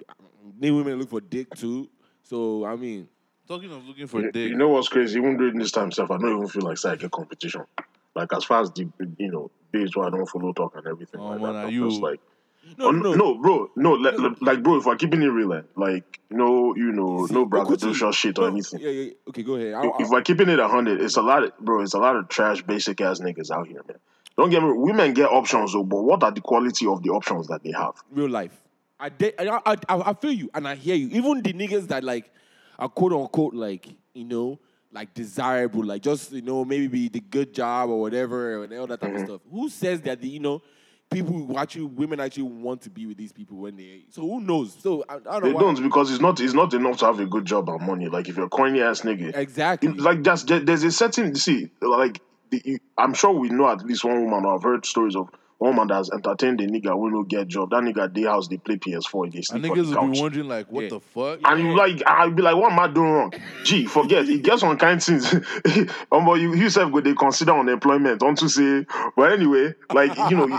New 0.58 0.76
women 0.76 0.98
look 0.98 1.08
for 1.08 1.20
dick 1.20 1.54
too. 1.54 1.88
So 2.22 2.64
I 2.66 2.76
mean, 2.76 3.08
Talking 3.46 3.72
of 3.72 3.86
looking 3.86 4.06
for 4.06 4.22
You, 4.22 4.32
dick, 4.32 4.50
you 4.50 4.56
know 4.56 4.68
what's 4.68 4.88
crazy? 4.88 5.18
Even 5.18 5.36
during 5.36 5.58
this 5.58 5.70
time 5.70 5.92
stuff, 5.92 6.10
I 6.10 6.16
don't 6.16 6.36
even 6.36 6.48
feel 6.48 6.62
like 6.62 6.78
psychic 6.78 7.10
competition. 7.10 7.62
Like 8.14 8.32
as 8.32 8.44
far 8.44 8.62
as 8.62 8.70
the 8.70 8.88
you 9.18 9.30
know 9.30 9.50
days 9.72 9.94
where 9.96 10.06
I 10.06 10.10
don't 10.10 10.26
follow 10.26 10.52
talk 10.52 10.74
and 10.76 10.86
everything 10.86 11.20
Oh, 11.20 11.28
like 11.30 11.40
man, 11.40 11.52
that. 11.54 11.64
are 11.66 11.70
you- 11.70 11.90
just 11.90 12.00
like 12.00 12.20
no, 12.78 12.86
oh, 12.86 12.90
no, 12.92 13.14
no, 13.14 13.34
bro, 13.34 13.70
no, 13.76 13.92
like, 13.92 14.40
like 14.40 14.62
bro, 14.62 14.78
if 14.78 14.86
we're 14.86 14.96
keeping 14.96 15.20
it 15.20 15.26
real, 15.26 15.62
like 15.76 16.18
no, 16.30 16.74
you 16.74 16.92
know, 16.92 17.26
See, 17.26 17.34
no 17.34 17.44
Okuchi, 17.44 17.50
braggadocio 17.50 18.10
shit 18.14 18.38
or 18.38 18.48
anything. 18.48 18.80
Yeah, 18.80 18.88
yeah. 18.88 19.10
Okay, 19.28 19.42
go 19.42 19.56
ahead. 19.56 19.74
I'll, 19.74 19.96
if 19.98 20.08
we're 20.08 20.22
keeping 20.22 20.48
it 20.48 20.58
a 20.58 20.66
hundred, 20.66 21.02
it's 21.02 21.16
a 21.18 21.22
lot, 21.22 21.44
of, 21.44 21.58
bro. 21.58 21.82
It's 21.82 21.92
a 21.92 21.98
lot 21.98 22.16
of 22.16 22.28
trash, 22.30 22.62
basic 22.62 23.02
ass 23.02 23.20
niggas 23.20 23.50
out 23.50 23.66
here, 23.68 23.82
man. 23.86 23.98
Don't 24.38 24.48
get 24.48 24.62
me. 24.62 24.72
Women 24.72 25.12
get 25.12 25.28
options 25.30 25.74
though, 25.74 25.84
but 25.84 26.02
what 26.02 26.22
are 26.22 26.32
the 26.32 26.40
quality 26.40 26.86
of 26.86 27.02
the 27.02 27.10
options 27.10 27.48
that 27.48 27.62
they 27.62 27.72
have? 27.72 27.94
real 28.10 28.30
life. 28.30 28.58
I, 28.98 29.10
de- 29.10 29.38
I, 29.38 29.60
I, 29.66 29.76
I 29.88 30.14
feel 30.14 30.32
you 30.32 30.48
and 30.54 30.66
I 30.66 30.76
hear 30.76 30.94
you. 30.94 31.08
Even 31.08 31.42
the 31.42 31.52
niggas 31.52 31.88
that 31.88 32.02
like 32.02 32.30
are 32.78 32.88
quote 32.88 33.12
unquote 33.12 33.54
like 33.54 33.88
you 34.14 34.24
know 34.24 34.58
like 34.92 35.12
desirable, 35.14 35.84
like 35.84 36.02
just 36.02 36.30
you 36.32 36.42
know 36.42 36.64
maybe 36.64 36.86
be 36.86 37.08
the 37.08 37.20
good 37.20 37.52
job 37.52 37.90
or 37.90 38.00
whatever 38.00 38.62
and 38.64 38.72
all 38.74 38.86
that 38.86 39.00
type 39.00 39.10
Mm-hmm. 39.10 39.20
of 39.22 39.26
stuff. 39.28 39.40
Who 39.50 39.68
says 39.68 40.00
that 40.02 40.20
the 40.20 40.28
you 40.28 40.40
know 40.40 40.62
people 41.10 41.58
actually 41.58 41.84
women 41.86 42.18
actually 42.20 42.44
want 42.44 42.80
to 42.82 42.90
be 42.90 43.06
with 43.06 43.16
these 43.16 43.32
people 43.32 43.58
when 43.58 43.76
they 43.76 44.04
so 44.10 44.22
who 44.22 44.40
knows? 44.40 44.76
So 44.80 45.04
I, 45.08 45.14
I 45.16 45.18
don't 45.18 45.42
They 45.42 45.52
know. 45.52 45.58
don't 45.58 45.82
because 45.82 46.10
it's 46.12 46.20
not. 46.20 46.38
It's 46.40 46.54
not 46.54 46.72
enough 46.74 46.98
to 46.98 47.06
have 47.06 47.18
a 47.20 47.26
good 47.26 47.44
job 47.44 47.68
and 47.68 47.80
money. 47.82 48.08
Like 48.08 48.28
if 48.28 48.36
you're 48.36 48.46
a 48.46 48.48
corny 48.50 48.80
ass 48.82 49.00
nigga, 49.02 49.36
Exactly. 49.36 49.88
You- 49.90 49.96
like 49.96 50.22
that's 50.22 50.44
there- 50.44 50.60
there's 50.60 50.84
a 50.84 50.92
certain 50.92 51.34
see 51.34 51.70
like 51.82 52.20
the, 52.50 52.78
I'm 52.96 53.14
sure 53.14 53.32
we 53.32 53.48
know 53.48 53.68
at 53.68 53.84
least 53.84 54.04
one 54.04 54.24
woman 54.24 54.44
or 54.44 54.54
I've 54.54 54.62
heard 54.62 54.86
stories 54.86 55.16
of 55.16 55.28
woman 55.64 55.88
that's 55.88 56.10
entertained 56.12 56.60
the 56.60 56.66
nigga 56.66 56.96
when 56.98 57.12
no 57.12 57.22
get 57.22 57.48
job. 57.48 57.70
That 57.70 57.82
nigga 57.82 58.12
day 58.12 58.24
house 58.24 58.48
they 58.48 58.58
play 58.58 58.76
PS4, 58.76 59.32
they 59.32 59.38
and 59.38 59.44
sleep 59.46 59.64
on 59.64 59.70
niggas 59.70 59.90
the 59.90 59.96
will 60.00 60.06
couch. 60.08 60.12
be 60.14 60.20
wondering 60.20 60.48
like, 60.48 60.70
what 60.70 60.82
Yeah. 60.84 60.88
the 60.90 61.00
fuck? 61.00 61.40
and 61.44 61.60
you 61.60 61.76
like, 61.76 62.02
I'll 62.06 62.30
be 62.30 62.42
like, 62.42 62.56
what 62.56 62.72
am 62.72 62.78
I 62.78 62.88
doing 62.88 63.10
wrong? 63.10 63.32
Gee, 63.64 63.86
forget, 63.86 64.28
it 64.28 64.42
gets 64.42 64.62
on 64.62 64.76
kind 64.78 65.02
things. 65.02 65.32
um, 66.12 66.24
but 66.26 66.34
you 66.34 66.54
yourself 66.54 66.92
go 66.92 67.00
they 67.00 67.14
consider 67.14 67.52
unemployment, 67.52 68.20
don't 68.20 68.40
you 68.42 68.48
say? 68.48 68.84
But 69.16 69.32
anyway, 69.32 69.74
like, 69.92 70.16
you 70.30 70.36
know, 70.36 70.46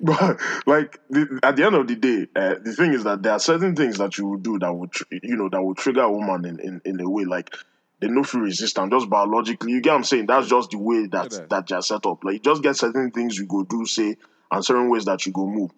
but 0.00 0.40
like 0.66 0.98
the, 1.10 1.40
at 1.42 1.56
the 1.56 1.64
end 1.64 1.74
of 1.74 1.86
the 1.88 1.96
day, 1.96 2.26
uh, 2.34 2.54
the 2.62 2.72
thing 2.72 2.92
is 2.94 3.04
that 3.04 3.22
there 3.22 3.32
are 3.32 3.38
certain 3.38 3.76
things 3.76 3.98
that 3.98 4.16
you 4.18 4.26
will 4.26 4.38
do 4.38 4.58
that 4.58 4.72
would, 4.72 4.90
tr- 4.92 5.04
you 5.10 5.36
know, 5.36 5.48
that 5.50 5.62
will 5.62 5.74
trigger 5.74 6.02
a 6.02 6.10
woman 6.12 6.44
in, 6.44 6.58
in, 6.60 6.80
in 6.84 7.00
a 7.00 7.08
way 7.08 7.24
like 7.24 7.54
they 8.02 8.08
no 8.08 8.22
feel 8.24 8.42
resistant 8.42 8.92
just 8.92 9.08
biologically. 9.08 9.72
You 9.72 9.80
get 9.80 9.90
what 9.90 9.96
I'm 9.98 10.04
saying? 10.04 10.26
That's 10.26 10.48
just 10.48 10.70
the 10.70 10.78
way 10.78 11.06
that 11.06 11.30
that. 11.30 11.48
that 11.50 11.70
you're 11.70 11.82
set 11.82 12.04
up. 12.04 12.22
Like 12.24 12.34
you 12.34 12.40
just 12.40 12.62
get 12.62 12.76
certain 12.76 13.10
things 13.10 13.38
you 13.38 13.46
go 13.46 13.62
do, 13.62 13.86
say, 13.86 14.16
and 14.50 14.64
certain 14.64 14.90
ways 14.90 15.04
that 15.06 15.24
you 15.24 15.32
go 15.32 15.46
move. 15.46 15.70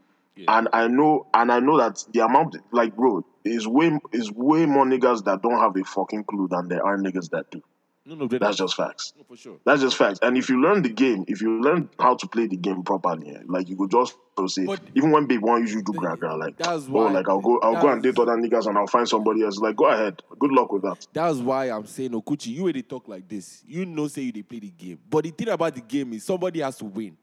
And 0.49 0.69
I 0.73 0.89
know, 0.89 1.27
and 1.33 1.53
I 1.53 1.61
know 1.61 1.79
that 1.79 2.05
the 2.13 2.25
amount, 2.25 2.57
like, 2.73 2.97
bro, 2.97 3.25
is 3.45 3.69
way 3.69 3.99
is 4.13 4.33
way 4.33 4.67
more 4.67 4.85
niggas 4.85 5.25
that 5.25 5.43
don't 5.43 5.61
have 5.61 5.77
a 5.77 5.85
fucking 5.85 6.25
clue 6.25 6.49
than 6.49 6.69
there 6.69 6.85
are 6.85 6.97
niggas 6.99 7.31
that 7.31 7.51
do. 7.51 7.63
No, 8.07 8.15
no, 8.15 8.27
That's 8.27 8.57
just 8.59 8.75
facts. 8.77 9.15
no, 9.17 9.25
for 9.25 9.37
sure. 9.37 9.57
That's 9.65 9.81
just 9.81 9.97
facts. 9.97 10.19
And 10.23 10.37
if 10.37 10.49
you 10.51 10.61
learn 10.61 10.83
the 10.83 10.91
game, 10.91 11.25
if 11.27 11.41
you 11.41 11.61
learn 11.63 11.89
how 11.99 12.15
to 12.17 12.27
play 12.29 12.47
the 12.47 12.57
game 12.57 12.83
properly, 12.83 13.31
eh, 13.35 13.39
like 13.47 13.69
you 13.69 13.77
could 13.77 13.91
just 13.91 14.15
say, 14.49 14.67
But- 14.67 14.81
even 14.95 15.11
when 15.11 15.27
babe 15.27 15.43
want 15.43 15.69
you 15.69 15.83
do 15.83 15.93
gra 15.93 16.17
gra, 16.17 16.37
like, 16.37 16.57
That's 16.59 16.87
oh, 16.89 17.07
like 17.07 17.29
I'll 17.29 17.41
go, 17.41 17.59
I'll 17.61 17.81
go 17.81 17.89
and 17.89 18.03
date 18.03 18.19
other 18.19 18.33
niggas 18.37 18.67
and 18.67 18.77
I'll 18.77 18.87
find 18.87 19.09
somebody 19.09 19.43
else. 19.43 19.59
Like, 19.59 19.77
go 19.77 19.87
ahead, 19.87 20.23
good 20.39 20.53
luck 20.53 20.71
with 20.73 20.83
that. 20.83 21.07
That's 21.13 21.39
why 21.39 21.71
I'm 21.71 21.87
saying, 21.87 22.11
Okuchi, 22.11 22.49
you 22.49 22.63
already 22.65 22.83
talk 22.83 23.09
like 23.09 23.27
this. 23.29 23.63
You 23.67 23.87
know, 23.87 24.09
say 24.09 24.23
you 24.23 24.33
they 24.33 24.43
play 24.43 24.59
the 24.59 24.71
game. 24.71 24.99
But 25.09 25.25
the 25.25 25.31
thing 25.31 25.49
about 25.49 25.75
the 25.75 25.81
game 25.81 26.13
is 26.13 26.25
somebody 26.25 26.61
has 26.61 26.77
to 26.79 26.85
win. 26.85 27.17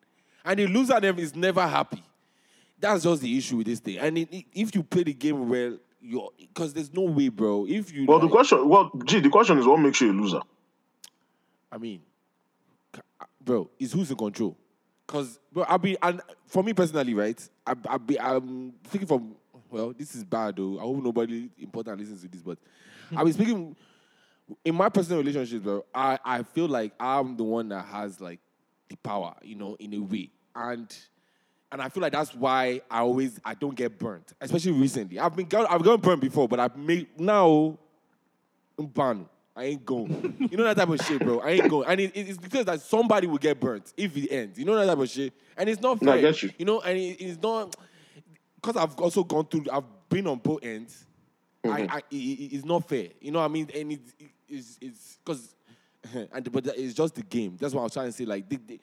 And 0.44 0.60
the 0.60 0.66
loser 0.68 1.00
them 1.00 1.20
is 1.20 1.36
never 1.36 1.66
happy. 1.68 2.04
That's 2.80 3.04
just 3.04 3.22
the 3.22 3.38
issue 3.38 3.58
with 3.58 3.68
this 3.68 3.80
thing. 3.80 4.00
And 4.00 4.18
it, 4.18 4.34
it- 4.34 4.46
if 4.54 4.74
you 4.74 4.82
play 4.82 5.04
the 5.04 5.14
game 5.14 5.48
well, 5.48 5.78
you're 6.04 6.30
because 6.40 6.74
there's 6.74 6.92
no 6.92 7.04
way, 7.04 7.30
bro. 7.30 7.68
If 7.70 7.94
you 7.94 8.06
Well, 8.08 8.18
the 8.20 8.28
question, 8.28 8.68
well, 8.68 8.90
gee, 9.06 9.20
the 9.20 9.30
question 9.30 9.60
is 9.60 9.68
what 9.68 9.80
makes 9.80 10.02
you 10.02 10.10
a 10.12 10.14
loser? 10.14 10.40
I 11.72 11.78
mean, 11.78 12.02
uh, 12.94 13.26
bro, 13.44 13.70
is 13.80 13.94
who's 13.94 14.12
in 14.12 14.18
control? 14.18 14.58
Cause, 15.08 15.40
bro, 15.52 15.64
I'll 15.64 15.78
be 15.78 15.98
and 16.02 16.22
for 16.46 16.64
me 16.64 16.74
personally, 16.74 17.14
right? 17.14 17.50
I, 17.66 17.76
I 17.90 17.98
be 17.98 18.20
I'm 18.20 18.74
thinking 18.84 19.08
from 19.08 19.36
well, 19.70 19.94
this 19.98 20.16
is 20.16 20.24
bad 20.24 20.58
though. 20.58 20.78
I 20.78 20.82
hope 20.82 21.04
nobody 21.04 21.50
important 21.60 22.00
listens 22.00 22.22
to 22.22 22.28
this, 22.28 22.42
but 22.42 22.58
hmm. 23.10 23.18
I'll 23.18 23.26
be 23.26 23.32
speaking 23.32 23.76
in 24.66 24.76
my 24.76 24.90
personal 24.90 25.20
relationships, 25.20 25.64
bro. 25.64 25.86
I 25.94 26.20
I 26.24 26.44
feel 26.44 26.68
like 26.68 26.94
I'm 27.00 27.38
the 27.38 27.44
one 27.44 27.70
that 27.70 27.86
has 27.86 28.20
like 28.20 28.40
the 28.90 28.98
power, 28.98 29.34
you 29.42 29.56
know, 29.56 29.76
in 29.80 29.94
a 29.94 30.00
way, 30.00 30.30
and 30.56 30.94
and 31.72 31.82
I 31.82 31.90
feel 31.90 32.02
like 32.02 32.12
that's 32.12 32.36
why 32.36 32.82
I 32.90 33.00
always 33.00 33.40
I 33.46 33.54
don't 33.54 33.76
get 33.76 33.98
burnt, 33.98 34.34
especially 34.42 34.74
recently. 34.74 35.20
I've 35.20 35.36
been 35.36 35.46
I've 35.46 35.84
gotten 35.84 36.02
burnt 36.02 36.22
before, 36.22 36.48
but 36.48 36.60
I've 36.60 36.76
made 36.78 37.08
now. 37.18 37.78
I'm 38.78 38.88
ban. 38.88 39.26
I 39.56 39.66
ain't 39.66 39.86
going. 39.86 40.48
you 40.52 40.58
know 40.58 40.64
that 40.64 40.78
type 40.78 40.90
of 40.90 41.02
shit, 41.06 41.20
bro. 41.24 41.40
I 41.40 41.52
ain't 41.52 41.70
going. 41.70 41.88
And 41.88 42.00
it, 42.00 42.12
it's 42.16 42.38
because 42.38 42.66
that 42.66 42.82
somebody 42.82 43.28
will 43.28 43.38
get 43.38 43.60
burnt 43.60 43.94
if 43.98 44.16
it 44.16 44.30
ends. 44.32 44.58
You 44.58 44.66
know 44.66 44.76
that 44.76 44.86
type 44.86 44.98
of 44.98 45.10
shit. 45.10 45.34
And 45.58 45.70
it's 45.70 45.82
not 45.82 46.00
fair. 46.00 46.06
No, 46.06 46.14
I 46.14 46.22
get 46.22 46.42
you. 46.42 46.52
You 46.58 46.66
know, 46.66 46.80
and 46.82 46.98
it, 46.98 47.22
it's 47.22 47.42
not 47.42 47.76
because 48.56 48.78
I've 48.78 48.98
also 49.00 49.24
gone 49.24 49.46
through. 49.46 49.66
I've 49.72 49.84
been 50.10 50.28
on 50.28 50.38
both 50.38 50.64
ends. 50.64 51.06
I, 51.64 51.68
mm-hmm. 51.68 51.96
I 51.96 51.98
it, 52.10 52.16
it- 52.16 52.56
it's 52.56 52.66
not 52.66 52.88
fair. 52.88 53.10
You 53.20 53.32
know 53.32 53.40
what 53.40 53.46
I 53.46 53.50
mean? 53.50 53.70
And 53.76 53.92
it, 53.92 54.00
it, 54.20 54.30
it's 54.48 54.78
it's 54.82 55.18
because, 55.24 55.54
and 56.34 56.52
but 56.52 56.68
it's 56.68 56.94
just 56.94 57.16
the 57.16 57.24
game. 57.24 57.58
That's 57.60 57.74
what 57.74 57.82
I 57.82 57.84
was 57.84 57.94
trying 57.94 58.08
to 58.08 58.12
say. 58.14 58.26
Like, 58.26 58.48
the, 58.48 58.58
the, 58.66 58.80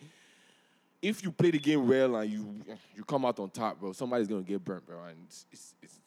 if 1.00 1.22
you 1.22 1.30
play 1.32 1.50
the 1.50 1.58
game 1.58 1.88
well 1.88 2.16
and 2.16 2.30
you 2.30 2.60
you 2.94 3.04
come 3.04 3.24
out 3.24 3.38
on 3.40 3.50
top, 3.50 3.80
bro, 3.80 3.92
somebody's 3.92 4.28
gonna 4.28 4.42
get 4.42 4.64
burnt, 4.64 4.86
bro. 4.86 5.02
And 5.04 5.16
it's 5.26 5.46
it's, 5.50 5.74
it's, 5.82 5.98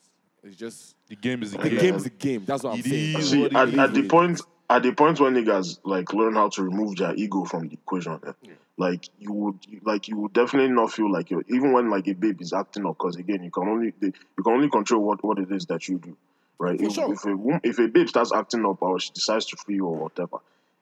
it's 0.43 0.55
just 0.55 0.95
The 1.07 1.15
game 1.15 1.43
is 1.43 1.51
the 1.51 1.57
game. 1.57 1.63
the 1.63 1.69
game. 1.69 1.79
game 1.81 1.95
is 1.95 2.03
the 2.03 2.09
game. 2.09 2.43
That's 2.45 2.63
what 2.63 2.73
I'm 2.73 2.79
It 2.79 2.85
saying. 2.85 3.21
See, 3.21 3.41
what 3.43 3.55
at, 3.55 3.73
at 3.73 3.93
the 3.93 4.03
point 4.07 4.41
at 4.71 4.83
the 4.83 4.93
point 4.93 5.19
when 5.19 5.33
niggas 5.33 5.79
like 5.83 6.13
learn 6.13 6.35
how 6.35 6.47
to 6.47 6.63
remove 6.63 6.95
their 6.95 7.13
ego 7.15 7.43
from 7.43 7.67
the 7.67 7.73
equation, 7.73 8.17
eh, 8.25 8.31
like 8.77 9.09
you 9.19 9.33
would 9.33 9.59
like 9.83 10.07
you 10.07 10.17
would 10.17 10.31
definitely 10.31 10.71
not 10.71 10.91
feel 10.93 11.11
like 11.11 11.29
you're 11.29 11.43
even 11.49 11.73
when 11.73 11.89
like 11.89 12.07
a 12.07 12.13
babe 12.13 12.41
is 12.41 12.53
acting 12.53 12.85
up 12.85 12.97
because 12.97 13.17
again 13.17 13.43
you 13.43 13.51
can 13.51 13.67
only 13.67 13.93
you 14.01 14.13
can 14.43 14.53
only 14.53 14.69
control 14.69 15.03
what, 15.03 15.21
what 15.25 15.39
it 15.39 15.51
is 15.51 15.65
that 15.65 15.89
you 15.89 15.99
do, 15.99 16.15
right? 16.57 16.79
If, 16.79 16.93
sure. 16.93 17.11
if 17.11 17.25
a 17.25 17.59
if 17.63 17.79
a 17.79 17.87
babe 17.89 18.07
starts 18.07 18.31
acting 18.31 18.65
up 18.65 18.81
or 18.81 18.97
she 18.97 19.11
decides 19.11 19.45
to 19.47 19.57
free 19.57 19.75
you 19.75 19.87
or 19.87 19.97
whatever, 19.97 20.37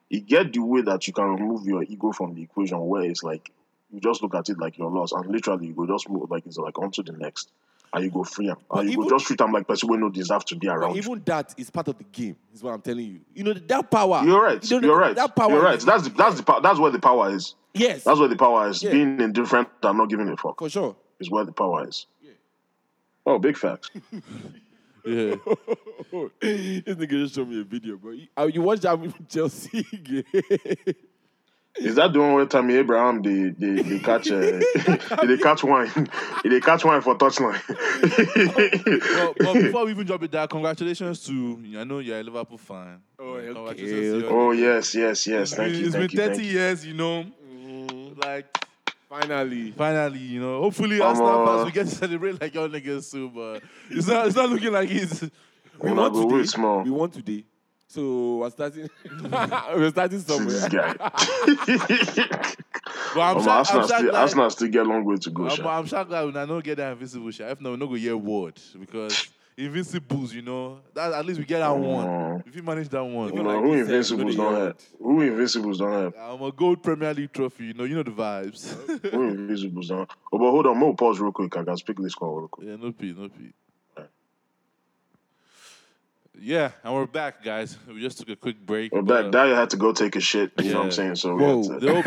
you 0.08 0.20
get 0.20 0.52
the 0.52 0.60
way 0.60 0.82
that 0.82 1.08
you 1.08 1.12
can 1.12 1.24
remove 1.24 1.66
your 1.66 1.82
ego 1.82 2.12
from 2.12 2.34
the 2.34 2.42
equation 2.42 2.78
where 2.86 3.02
it's 3.02 3.24
like 3.24 3.50
you 3.92 4.00
just 4.00 4.22
look 4.22 4.36
at 4.36 4.48
it 4.48 4.58
like 4.60 4.78
you're 4.78 4.90
lost 4.90 5.14
and 5.14 5.26
literally 5.26 5.66
you 5.66 5.74
go 5.74 5.84
just 5.88 6.08
move 6.08 6.30
like 6.30 6.46
it's 6.46 6.58
like 6.58 6.78
onto 6.78 7.02
the 7.02 7.12
next. 7.12 7.50
And 7.92 8.04
you 8.04 8.10
go 8.10 8.22
free. 8.22 8.46
But 8.70 8.78
And 8.80 8.88
you 8.88 8.92
even- 8.92 9.04
go 9.04 9.10
just 9.16 9.26
treat 9.26 9.38
them 9.38 9.50
like 9.52 9.66
person 9.66 9.88
we 9.88 9.96
no 9.96 10.08
deserve 10.10 10.44
to 10.46 10.56
be 10.56 10.68
around. 10.68 10.96
Even 10.96 11.22
that 11.26 11.54
is 11.56 11.70
part 11.70 11.88
of 11.88 11.98
the 11.98 12.04
game. 12.04 12.36
Is 12.54 12.62
what 12.62 12.72
I'm 12.72 12.80
telling 12.82 13.04
you. 13.06 13.20
You 13.34 13.44
know 13.44 13.52
that 13.52 13.90
power. 13.90 14.22
You're 14.24 14.40
right. 14.42 14.70
You 14.70 14.80
know, 14.80 14.88
You're 14.88 14.98
right. 14.98 15.16
That 15.16 15.34
power. 15.34 15.50
You're 15.52 15.62
right. 15.62 15.80
That's 15.80 16.04
the, 16.04 16.10
that's 16.10 16.40
the 16.40 16.60
that's 16.62 16.78
where 16.78 16.90
the 16.92 17.00
power 17.00 17.34
is. 17.34 17.54
yes. 17.74 18.04
That's 18.04 18.18
where 18.20 18.28
the 18.28 18.36
power 18.36 18.68
is. 18.68 18.82
Yeah. 18.82 18.92
Being 18.92 19.20
indifferent 19.20 19.68
and 19.82 19.98
not 19.98 20.08
giving 20.08 20.28
a 20.28 20.36
fuck 20.36 20.58
for 20.60 20.68
sure. 20.70 20.94
is 21.18 21.30
where 21.30 21.44
the 21.44 21.52
power 21.52 21.88
is. 21.88 22.06
Oh, 23.26 23.38
big 23.38 23.56
facts. 23.56 23.90
Yeah. 25.02 25.36
this 26.40 26.82
nigga 26.84 27.08
just 27.08 27.34
showed 27.34 27.48
me 27.48 27.58
a 27.60 27.64
video, 27.64 27.96
bro. 27.96 28.12
You, 28.12 28.26
uh, 28.36 28.50
you 28.52 28.60
watch 28.60 28.80
that 28.80 28.98
Chelsea 29.30 29.82
game? 29.82 30.24
Is 31.78 31.94
that 31.94 32.12
the 32.12 32.18
one 32.18 32.34
where 32.34 32.46
Tammy 32.46 32.74
Abraham 32.74 33.22
they 33.22 33.50
they, 33.56 33.82
they 33.82 33.98
catch 34.00 34.30
uh, 34.30 34.40
they 35.26 35.36
catch 35.38 35.62
wine 35.62 36.08
they 36.44 36.60
catch 36.60 36.84
wine 36.84 37.00
for 37.00 37.14
touchline? 37.16 37.60
well, 39.16 39.34
but 39.38 39.52
before 39.62 39.84
we 39.84 39.92
even 39.92 40.06
drop 40.06 40.22
it 40.22 40.30
down, 40.30 40.48
congratulations 40.48 41.24
to 41.26 41.62
I 41.78 41.84
know 41.84 42.00
you're 42.00 42.18
a 42.18 42.22
Liverpool 42.22 42.58
fan. 42.58 43.00
Oh, 43.18 43.24
okay, 43.34 43.46
Congratulations 43.54 44.00
to 44.00 44.16
okay. 44.16 44.26
your- 44.28 44.40
oh 44.40 44.50
yes, 44.52 44.94
yes, 44.94 45.26
yes. 45.26 45.54
Thank 45.54 45.74
you, 45.76 45.86
It's 45.86 45.94
thank 45.94 46.10
been 46.10 46.20
you, 46.20 46.26
30 46.26 46.34
thank 46.36 46.44
you. 46.52 46.58
years, 46.58 46.86
you 46.86 46.94
know. 46.94 47.24
Mm-hmm. 47.54 48.20
Like 48.20 48.66
Finally. 49.08 49.70
finally, 49.72 50.18
you 50.18 50.40
know. 50.40 50.60
Hopefully, 50.62 50.96
I'm, 50.96 51.02
Arsenal 51.08 51.46
fans 51.46 51.66
we 51.66 51.72
get 51.72 51.86
to 51.88 51.94
celebrate 51.94 52.40
like 52.40 52.54
y'all 52.54 52.68
niggas 52.68 53.04
soon, 53.04 53.30
but 53.30 53.62
it's 53.90 54.06
not. 54.06 54.26
It's 54.26 54.36
not 54.36 54.50
looking 54.50 54.72
like 54.72 54.90
it's. 54.90 55.22
We 55.80 55.90
Una 55.90 56.02
won 56.02 56.12
go 56.12 56.22
today. 56.24 56.34
wait 56.36 56.48
small. 56.48 56.82
We 56.82 56.90
won 56.90 57.10
today. 57.10 57.44
So 57.90 58.36
we're 58.36 58.50
starting. 58.50 58.88
we're 59.74 59.90
starting 59.90 60.20
See 60.20 60.38
this 60.44 60.62
somewhere. 60.62 60.94
guy. 60.94 62.54
But 63.14 63.20
I'm 63.20 63.36
Um, 63.38 63.42
sure. 63.42 63.50
Arsenal, 63.50 63.50
I'm 63.50 63.64
sure 63.64 63.82
still, 63.84 64.10
glad, 64.10 64.14
Arsenal 64.20 64.50
still 64.50 64.68
get 64.68 64.86
a 64.86 64.88
long 64.88 65.04
way 65.04 65.16
to 65.16 65.30
go. 65.30 65.48
I'm. 65.48 65.66
I'm 65.66 65.86
sure 65.86 66.04
glad 66.04 66.24
when 66.26 66.36
I 66.36 66.46
don't 66.46 66.62
get 66.62 66.76
that 66.76 66.92
invincible 66.92 67.30
shit. 67.32 67.48
If 67.48 67.60
not, 67.60 67.70
we 67.70 67.76
not 67.78 67.86
go 67.86 67.94
hear 67.94 68.16
word 68.16 68.60
because 68.78 69.28
invincibles, 69.56 70.32
you 70.32 70.42
know. 70.42 70.78
That 70.94 71.12
at 71.14 71.26
least 71.26 71.40
we 71.40 71.44
get 71.46 71.58
that 71.58 71.76
one. 71.76 72.06
Mm. 72.06 72.46
If 72.46 72.54
you 72.54 72.62
manage 72.62 72.88
that 72.90 73.02
one, 73.04 73.34
You 73.34 73.42
like 73.42 73.44
know, 73.44 73.60
who 73.62 73.76
you 73.76 73.84
said, 73.84 73.94
invincibles 73.94 74.36
go 74.36 74.50
to 74.50 74.50
don't 74.56 74.66
have? 74.66 74.76
Who 75.00 75.20
invincibles 75.22 75.78
don't 75.78 75.92
have? 75.92 76.14
I'm 76.16 76.42
a 76.42 76.52
gold 76.52 76.82
Premier 76.84 77.12
League 77.12 77.32
trophy. 77.32 77.64
You 77.66 77.74
know, 77.74 77.84
you 77.84 77.96
know 77.96 78.04
the 78.04 78.12
vibes. 78.12 79.10
Who 79.10 79.22
invisibles 79.28 79.88
don't? 79.88 80.08
Oh, 80.32 80.38
but 80.38 80.50
hold 80.50 80.66
on, 80.68 80.78
more 80.78 80.94
pause 80.94 81.18
real 81.18 81.32
quick. 81.32 81.56
I 81.56 81.64
can 81.64 81.76
speak 81.76 81.98
this 81.98 82.14
call 82.14 82.36
real 82.36 82.48
quick. 82.48 82.68
Yeah, 82.68 82.76
no 82.76 82.92
pee, 82.92 83.12
no 83.18 83.28
pee. 83.28 83.52
Yeah, 86.42 86.70
and 86.82 86.94
we're 86.94 87.04
back, 87.06 87.44
guys. 87.44 87.76
We 87.86 88.00
just 88.00 88.16
took 88.18 88.30
a 88.30 88.36
quick 88.36 88.64
break. 88.64 88.92
We're 88.92 89.02
back. 89.02 89.26
Uh, 89.26 89.30
Dayo 89.30 89.54
had 89.54 89.68
to 89.70 89.76
go 89.76 89.92
take 89.92 90.16
a 90.16 90.20
shit. 90.20 90.50
You 90.58 90.72
know 90.72 90.78
what 90.78 90.84
I'm 90.86 90.90
saying? 90.90 91.16
So 91.16 91.34
we 91.34 91.42
Whoa. 91.44 91.62
to- 91.64 91.78
The 91.80 91.92
whole, 91.92 92.02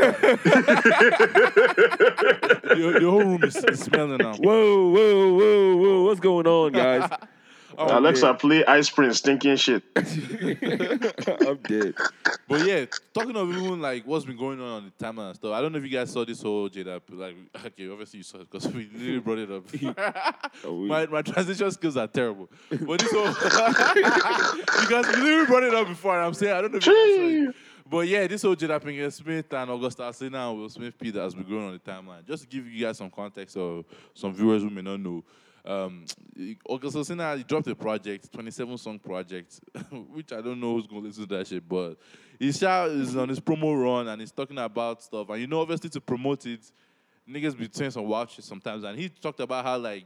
the, 2.76 3.00
the 3.00 3.10
whole 3.12 3.19
room 3.24 3.43
is, 3.43 3.56
is 3.63 3.80
smelling 3.82 4.17
now. 4.17 4.34
Whoa, 4.36 4.89
whoa, 4.89 5.34
whoa, 5.36 5.76
whoa! 5.78 6.04
What's 6.06 6.19
going 6.19 6.48
on, 6.48 6.72
guys? 6.72 7.10
Oh, 7.78 7.88
I'm 7.88 7.98
Alexa, 7.98 8.22
dead. 8.22 8.40
play 8.40 8.66
Ice 8.66 8.90
Prince, 8.90 9.18
stinking 9.18 9.56
shit. 9.56 9.84
I'm 9.96 11.58
dead. 11.58 11.96
But 12.48 12.66
yeah, 12.66 12.86
talking 13.14 13.36
of 13.36 13.50
even 13.50 13.82
like 13.82 14.06
what's 14.06 14.26
been 14.26 14.38
going 14.38 14.60
on 14.60 14.68
on 14.68 14.92
the 14.98 15.06
timeline 15.06 15.28
and 15.28 15.36
stuff. 15.36 15.54
I 15.54 15.62
don't 15.62 15.72
know 15.72 15.80
if 15.80 15.84
you 15.84 15.90
guys 15.90 16.12
saw 16.12 16.24
this 16.26 16.42
whole 16.42 16.70
Jada. 16.70 17.02
Like, 17.10 17.36
okay, 17.66 17.90
obviously 17.90 18.20
you 18.20 18.24
saw 18.24 18.40
it 18.40 18.52
because 18.52 18.68
we 18.74 18.90
literally 18.94 19.20
brought 19.20 19.40
it 19.40 19.52
up. 19.52 19.64
Oh, 20.66 20.86
my 20.86 21.06
my 21.08 21.22
transition 21.22 21.72
skills 21.72 21.98
are 21.98 22.08
terrible. 22.08 22.50
But 22.70 23.00
this 23.00 23.12
whole 23.12 23.28
because 23.28 25.08
we 25.08 25.22
literally 25.22 25.46
brought 25.46 25.64
it 25.64 25.74
up 25.74 25.88
before. 25.88 26.16
And 26.16 26.26
I'm 26.26 26.34
saying 26.34 26.54
I 26.54 26.62
don't 26.62 26.72
know 26.72 26.78
if 26.78 26.86
you 26.86 27.46
guys. 27.48 27.56
But 27.90 28.08
yeah, 28.08 28.28
this 28.28 28.42
whole 28.42 28.56
Jada 28.56 28.80
Pinkett 28.80 29.14
Smith 29.14 29.52
and 29.54 29.70
August 29.72 29.98
Alsina 29.98 30.50
and 30.50 30.60
Will 30.60 30.70
Smith 30.70 30.98
P 30.98 31.12
that 31.12 31.22
has 31.22 31.34
been 31.36 31.44
going 31.48 31.68
on 31.68 31.74
the 31.74 31.80
timeline. 31.80 32.26
Just 32.26 32.44
to 32.44 32.50
give 32.50 32.68
you 32.68 32.86
guys 32.86 32.98
some 32.98 33.10
context 33.10 33.58
or 33.58 33.84
some 34.14 34.34
viewers 34.34 34.62
who 34.62 34.70
may 34.70 34.82
not 34.82 35.00
know. 35.00 35.24
Um, 35.65 36.06
August 36.67 36.97
Alsina 36.97 37.38
he 37.38 37.43
dropped 37.43 37.67
a 37.67 37.76
project, 37.76 38.32
27 38.34 38.78
song 38.78 38.99
project, 38.99 39.62
which 40.12 40.34
I 40.34 40.41
don't 40.41 40.60
know 40.60 40.76
who's 40.76 40.88
gonna 40.88 41.02
listen 41.02 41.26
to 41.28 41.38
that 41.38 41.47
shit, 41.47 41.67
but 41.67 41.95
he 42.38 42.52
shot 42.52 42.89
is 42.89 43.15
on 43.15 43.30
his 43.30 43.39
promo 43.39 43.82
run 43.82 44.10
and 44.10 44.19
he's 44.19 44.32
talking 44.32 44.58
about 44.58 45.02
stuff. 45.02 45.30
And 45.30 45.39
you 45.39 45.47
know, 45.47 45.62
obviously 45.62 45.89
to 45.91 46.02
promote 46.02 46.45
it, 46.45 46.69
niggas 47.30 47.58
be 47.58 47.69
saying 47.71 47.91
some 47.91 48.28
shit 48.28 48.43
sometimes. 48.43 48.84
And 48.84 48.99
he 48.99 49.08
talked 49.08 49.39
about 49.39 49.63
how 49.63 49.78
like 49.78 50.06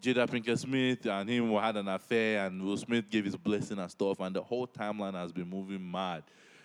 Jada 0.00 0.28
Pinkett 0.28 0.58
Smith 0.58 1.06
and 1.06 1.28
him 1.28 1.50
had 1.52 1.76
an 1.76 1.88
affair, 1.88 2.46
and 2.46 2.62
Will 2.62 2.76
Smith 2.76 3.08
gave 3.08 3.24
his 3.24 3.36
blessing 3.36 3.78
and 3.78 3.90
stuff, 3.90 4.20
and 4.20 4.36
the 4.36 4.42
whole 4.42 4.66
timeline 4.66 5.14
has 5.14 5.32
been 5.32 5.48
moving 5.48 5.90
mad. 5.90 6.22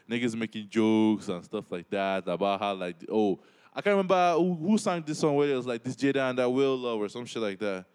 Niggas 0.10 0.36
making 0.36 0.68
jokes 0.70 1.30
and 1.30 1.44
stuff 1.46 1.72
like 1.72 1.90
that 1.90 2.28
about 2.28 2.60
how 2.60 2.74
like 2.74 2.98
oh 3.10 3.40
I 3.74 3.82
can't 3.82 3.94
remember 3.94 4.34
who, 4.34 4.54
who 4.56 4.78
sang 4.78 5.02
this 5.06 5.20
song 5.20 5.36
where 5.36 5.50
it 5.50 5.56
was 5.56 5.66
like 5.66 5.82
this 5.82 5.96
Jada 5.96 6.30
and 6.30 6.38
that 6.40 6.50
Will 6.50 6.78
love 6.78 7.00
or 7.00 7.08
some 7.08 7.26
shit 7.26 7.42
like 7.42 7.60
that. 7.60 7.86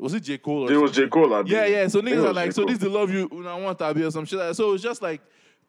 Was 0.00 0.14
it 0.14 0.20
J 0.20 0.38
Cole? 0.38 0.68
Or 0.68 0.72
It 0.72 0.76
was 0.76 0.90
something? 0.92 1.04
J. 1.04 1.10
Cole, 1.10 1.34
I 1.34 1.38
Yeah, 1.38 1.42
believe. 1.42 1.70
yeah. 1.72 1.88
So 1.88 1.98
I 1.98 2.02
think 2.02 2.16
it 2.16 2.18
niggas 2.20 2.24
are 2.28 2.32
like, 2.32 2.52
so 2.52 2.62
Cole. 2.62 2.68
this 2.68 2.78
the 2.78 2.88
love 2.88 3.10
you 3.10 3.26
when 3.30 3.46
I 3.46 3.54
want 3.56 3.78
to 3.78 3.94
be 3.94 4.02
or 4.02 4.10
some 4.10 4.24
shit 4.24 4.38
like 4.38 4.48
that. 4.48 4.54
So 4.54 4.72
it's 4.72 4.82
just 4.82 5.02
like 5.02 5.20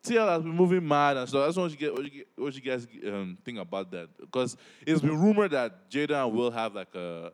TL 0.04 0.28
has 0.28 0.42
been 0.42 0.56
moving 0.56 0.88
mad 0.88 1.18
and 1.18 1.28
stuff. 1.30 1.44
I 1.44 1.48
just 1.48 1.58
want 1.58 1.72
you 1.72 1.78
get 1.78 1.94
what 1.94 2.04
you, 2.04 2.10
get, 2.10 2.28
what 2.36 2.56
you 2.56 2.62
guys 2.62 2.88
um, 3.08 3.38
think 3.44 3.60
about 3.60 3.92
that 3.92 4.10
because 4.20 4.58
it's 4.86 5.02
been 5.02 5.22
rumored 5.22 5.52
that 5.52 5.90
Jada 5.92 6.26
and 6.26 6.34
Will 6.36 6.50
have 6.52 6.74
like 6.74 6.94
a 6.96 7.32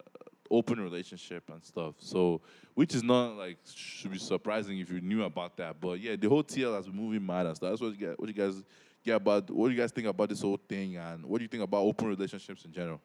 open 0.50 0.80
relationship 0.80 1.44
and 1.52 1.64
stuff. 1.64 1.96
So 2.00 2.42
which 2.74 2.94
is 2.94 3.04
not 3.04 3.38
like 3.38 3.58
should 3.74 4.12
be 4.12 4.18
surprising 4.18 4.80
if 4.80 4.92
you 4.92 5.00
knew 5.02 5.24
about 5.24 5.56
that. 5.58 5.80
But 5.80 6.00
yeah, 6.00 6.16
the 6.16 6.28
whole 6.30 6.44
TL 6.44 6.76
has 6.76 6.88
been 6.88 6.96
moving 6.96 7.26
mad 7.26 7.46
and 7.46 7.56
stuff. 7.56 7.70
That's 7.72 7.82
what 7.82 7.92
you 7.92 7.98
get. 7.98 8.20
What 8.20 8.28
you 8.28 8.34
guys 8.34 8.64
get 9.06 9.16
about? 9.16 9.50
What 9.50 9.70
do 9.70 9.74
you 9.76 9.80
guys 9.80 9.92
think 9.92 10.08
about 10.08 10.30
this 10.30 10.42
whole 10.42 10.60
thing 10.68 10.98
and 10.98 11.26
what 11.26 11.38
do 11.38 11.44
you 11.44 11.48
think 11.50 11.64
about 11.64 11.84
open 11.84 12.08
relationships 12.08 12.66
in 12.66 12.72
general? 12.74 13.00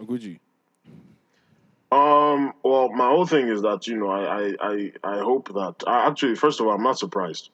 Gucci. 0.00 0.38
Um. 1.94 2.54
Well, 2.64 2.88
my 2.90 3.06
whole 3.06 3.26
thing 3.26 3.48
is 3.48 3.62
that 3.62 3.86
you 3.86 3.96
know, 3.96 4.10
I, 4.10 4.22
I, 4.40 4.54
I, 4.60 4.92
I 5.04 5.18
hope 5.18 5.48
that. 5.54 5.84
I, 5.86 6.08
actually, 6.08 6.34
first 6.34 6.58
of 6.60 6.66
all, 6.66 6.72
I'm 6.72 6.82
not 6.82 6.98
surprised. 6.98 7.50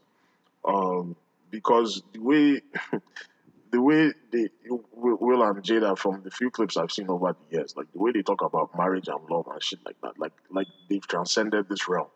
Um, 0.65 1.17
because 1.51 2.03
the 2.15 2.21
way, 2.21 2.63
the 3.71 3.83
way 3.83 4.13
they 4.33 4.49
Will 4.95 5.43
and 5.43 5.63
Jada 5.63 5.99
from 5.99 6.23
the 6.23 6.31
few 6.31 6.51
clips 6.51 6.77
I've 6.77 6.93
seen 6.93 7.11
over 7.11 7.35
the 7.51 7.57
years, 7.57 7.75
like 7.77 7.93
the 7.93 7.99
way 7.99 8.13
they 8.13 8.23
talk 8.23 8.43
about 8.43 8.77
marriage 8.79 9.09
and 9.09 9.19
love 9.29 9.47
and 9.53 9.63
shit 9.63 9.81
like 9.85 10.01
that, 10.03 10.19
like 10.19 10.33
like 10.51 10.69
they've 10.89 11.07
transcended 11.07 11.69
this 11.69 11.89
realm. 11.89 12.09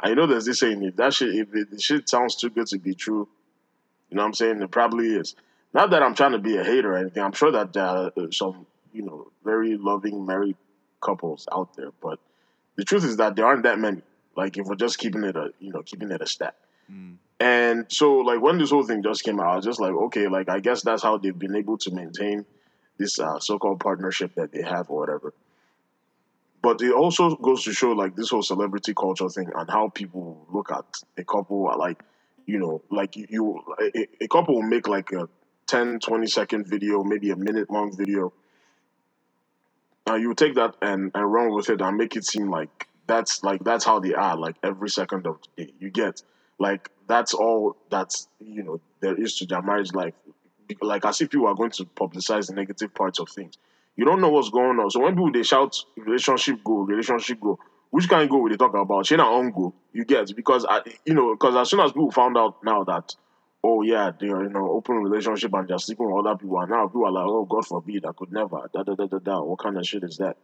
I 0.00 0.14
know 0.14 0.26
there's 0.26 0.46
this 0.46 0.60
saying 0.60 0.82
if 0.82 0.96
that 0.96 1.14
shit 1.14 1.34
if 1.34 1.50
the 1.50 1.80
shit 1.80 2.08
sounds 2.08 2.36
too 2.36 2.50
good 2.50 2.66
to 2.68 2.78
be 2.78 2.94
true, 2.94 3.28
you 4.10 4.16
know 4.16 4.22
what 4.22 4.28
I'm 4.28 4.34
saying? 4.34 4.62
It 4.62 4.70
probably 4.70 5.14
is. 5.14 5.36
Not 5.74 5.90
that 5.90 6.02
I'm 6.02 6.14
trying 6.14 6.32
to 6.32 6.38
be 6.38 6.56
a 6.56 6.64
hater 6.64 6.94
or 6.94 6.96
anything. 6.96 7.22
I'm 7.22 7.32
sure 7.32 7.52
that 7.52 7.72
there 7.72 7.84
are 7.84 8.12
uh, 8.16 8.30
some, 8.30 8.66
you 8.92 9.02
know, 9.02 9.30
very 9.44 9.76
loving 9.76 10.24
married 10.24 10.56
couples 11.00 11.48
out 11.52 11.74
there, 11.76 11.90
but 12.02 12.18
the 12.76 12.84
truth 12.84 13.04
is 13.04 13.16
that 13.18 13.36
there 13.36 13.46
aren't 13.46 13.64
that 13.64 13.78
many. 13.78 14.02
Like 14.36 14.56
if 14.56 14.66
we're 14.66 14.76
just 14.76 14.98
keeping 14.98 15.24
it 15.24 15.36
a, 15.36 15.52
you 15.58 15.72
know, 15.72 15.82
keeping 15.82 16.10
it 16.10 16.22
a 16.22 16.26
stat. 16.26 16.54
And 17.40 17.86
so, 17.88 18.18
like 18.18 18.40
when 18.40 18.58
this 18.58 18.70
whole 18.70 18.84
thing 18.84 19.02
just 19.02 19.22
came 19.24 19.40
out, 19.40 19.48
I 19.48 19.56
was 19.56 19.64
just 19.64 19.80
like, 19.80 19.92
okay, 19.92 20.28
like 20.28 20.48
I 20.48 20.60
guess 20.60 20.82
that's 20.82 21.02
how 21.02 21.18
they've 21.18 21.38
been 21.38 21.56
able 21.56 21.78
to 21.78 21.90
maintain 21.92 22.44
this 22.98 23.18
uh, 23.20 23.38
so-called 23.38 23.80
partnership 23.80 24.34
that 24.34 24.52
they 24.52 24.62
have 24.62 24.90
or 24.90 25.00
whatever. 25.00 25.34
But 26.62 26.82
it 26.82 26.92
also 26.92 27.36
goes 27.36 27.62
to 27.64 27.72
show 27.72 27.92
like 27.92 28.16
this 28.16 28.30
whole 28.30 28.42
celebrity 28.42 28.92
culture 28.94 29.28
thing 29.28 29.50
and 29.54 29.70
how 29.70 29.88
people 29.88 30.46
look 30.52 30.72
at 30.72 30.84
a 31.16 31.24
couple 31.24 31.64
like, 31.78 32.02
you 32.46 32.58
know, 32.58 32.82
like 32.90 33.16
you, 33.16 33.26
you 33.30 33.64
a, 33.80 34.24
a 34.24 34.28
couple 34.28 34.56
will 34.56 34.62
make 34.62 34.88
like 34.88 35.12
a 35.12 35.28
10, 35.68 36.00
20 36.00 36.26
second 36.26 36.66
video, 36.66 37.04
maybe 37.04 37.30
a 37.30 37.36
minute 37.36 37.70
long 37.70 37.96
video. 37.96 38.32
Uh, 40.08 40.14
you 40.14 40.34
take 40.34 40.54
that 40.54 40.74
and, 40.80 41.10
and 41.14 41.32
run 41.32 41.52
with 41.54 41.68
it 41.68 41.80
and 41.80 41.96
make 41.96 42.16
it 42.16 42.24
seem 42.24 42.48
like 42.50 42.88
that's 43.06 43.42
like 43.42 43.62
that's 43.64 43.84
how 43.84 43.98
they 43.98 44.14
are 44.14 44.36
like 44.36 44.56
every 44.62 44.88
second 44.88 45.26
of 45.26 45.38
the 45.56 45.64
day. 45.64 45.72
You 45.78 45.90
get 45.90 46.22
like 46.58 46.90
that's 47.06 47.34
all 47.34 47.76
that's 47.90 48.28
you 48.40 48.62
know 48.62 48.80
there 49.00 49.14
is 49.14 49.36
to 49.38 49.46
their 49.46 49.62
marriage 49.62 49.92
life. 49.92 50.14
Like 50.80 51.04
I 51.04 51.10
see 51.10 51.26
people 51.26 51.48
are 51.48 51.54
going 51.54 51.70
to 51.72 51.84
publicize 51.84 52.46
the 52.48 52.54
negative 52.54 52.94
parts 52.94 53.18
of 53.18 53.28
things. 53.28 53.54
You 53.96 54.04
don't 54.04 54.20
know 54.20 54.28
what's 54.28 54.50
going 54.50 54.78
on. 54.78 54.90
So 54.90 55.00
when 55.00 55.14
people 55.14 55.32
they 55.32 55.42
shout 55.42 55.76
relationship 55.96 56.62
go, 56.62 56.82
relationship 56.82 57.40
go, 57.40 57.58
which 57.90 58.08
kind 58.08 58.22
of 58.22 58.28
go 58.28 58.38
will 58.38 58.50
they 58.50 58.56
talk 58.56 58.74
about? 58.74 59.06
Shana 59.06 59.24
on 59.24 59.50
go, 59.50 59.74
you 59.92 60.04
get 60.04 60.34
because 60.36 60.64
I 60.68 60.80
you 61.04 61.14
know 61.14 61.34
because 61.34 61.56
as 61.56 61.70
soon 61.70 61.80
as 61.80 61.92
people 61.92 62.12
found 62.12 62.36
out 62.36 62.62
now 62.62 62.84
that 62.84 63.14
oh 63.64 63.82
yeah 63.82 64.10
they're 64.18 64.44
in 64.44 64.54
an 64.54 64.56
open 64.56 64.96
relationship 64.96 65.52
and 65.54 65.68
they're 65.68 65.78
sleeping 65.78 66.10
with 66.10 66.26
other 66.26 66.36
people 66.38 66.60
and 66.60 66.70
now 66.70 66.86
people 66.86 67.06
are 67.06 67.12
like 67.12 67.24
oh 67.26 67.44
God 67.44 67.66
forbid 67.66 68.04
I 68.04 68.12
could 68.16 68.32
never 68.32 68.68
da 68.72 68.82
da 68.82 68.94
da 68.94 69.06
da 69.06 69.18
da 69.18 69.40
what 69.42 69.58
kind 69.58 69.76
of 69.76 69.86
shit 69.86 70.04
is 70.04 70.18
that? 70.18 70.36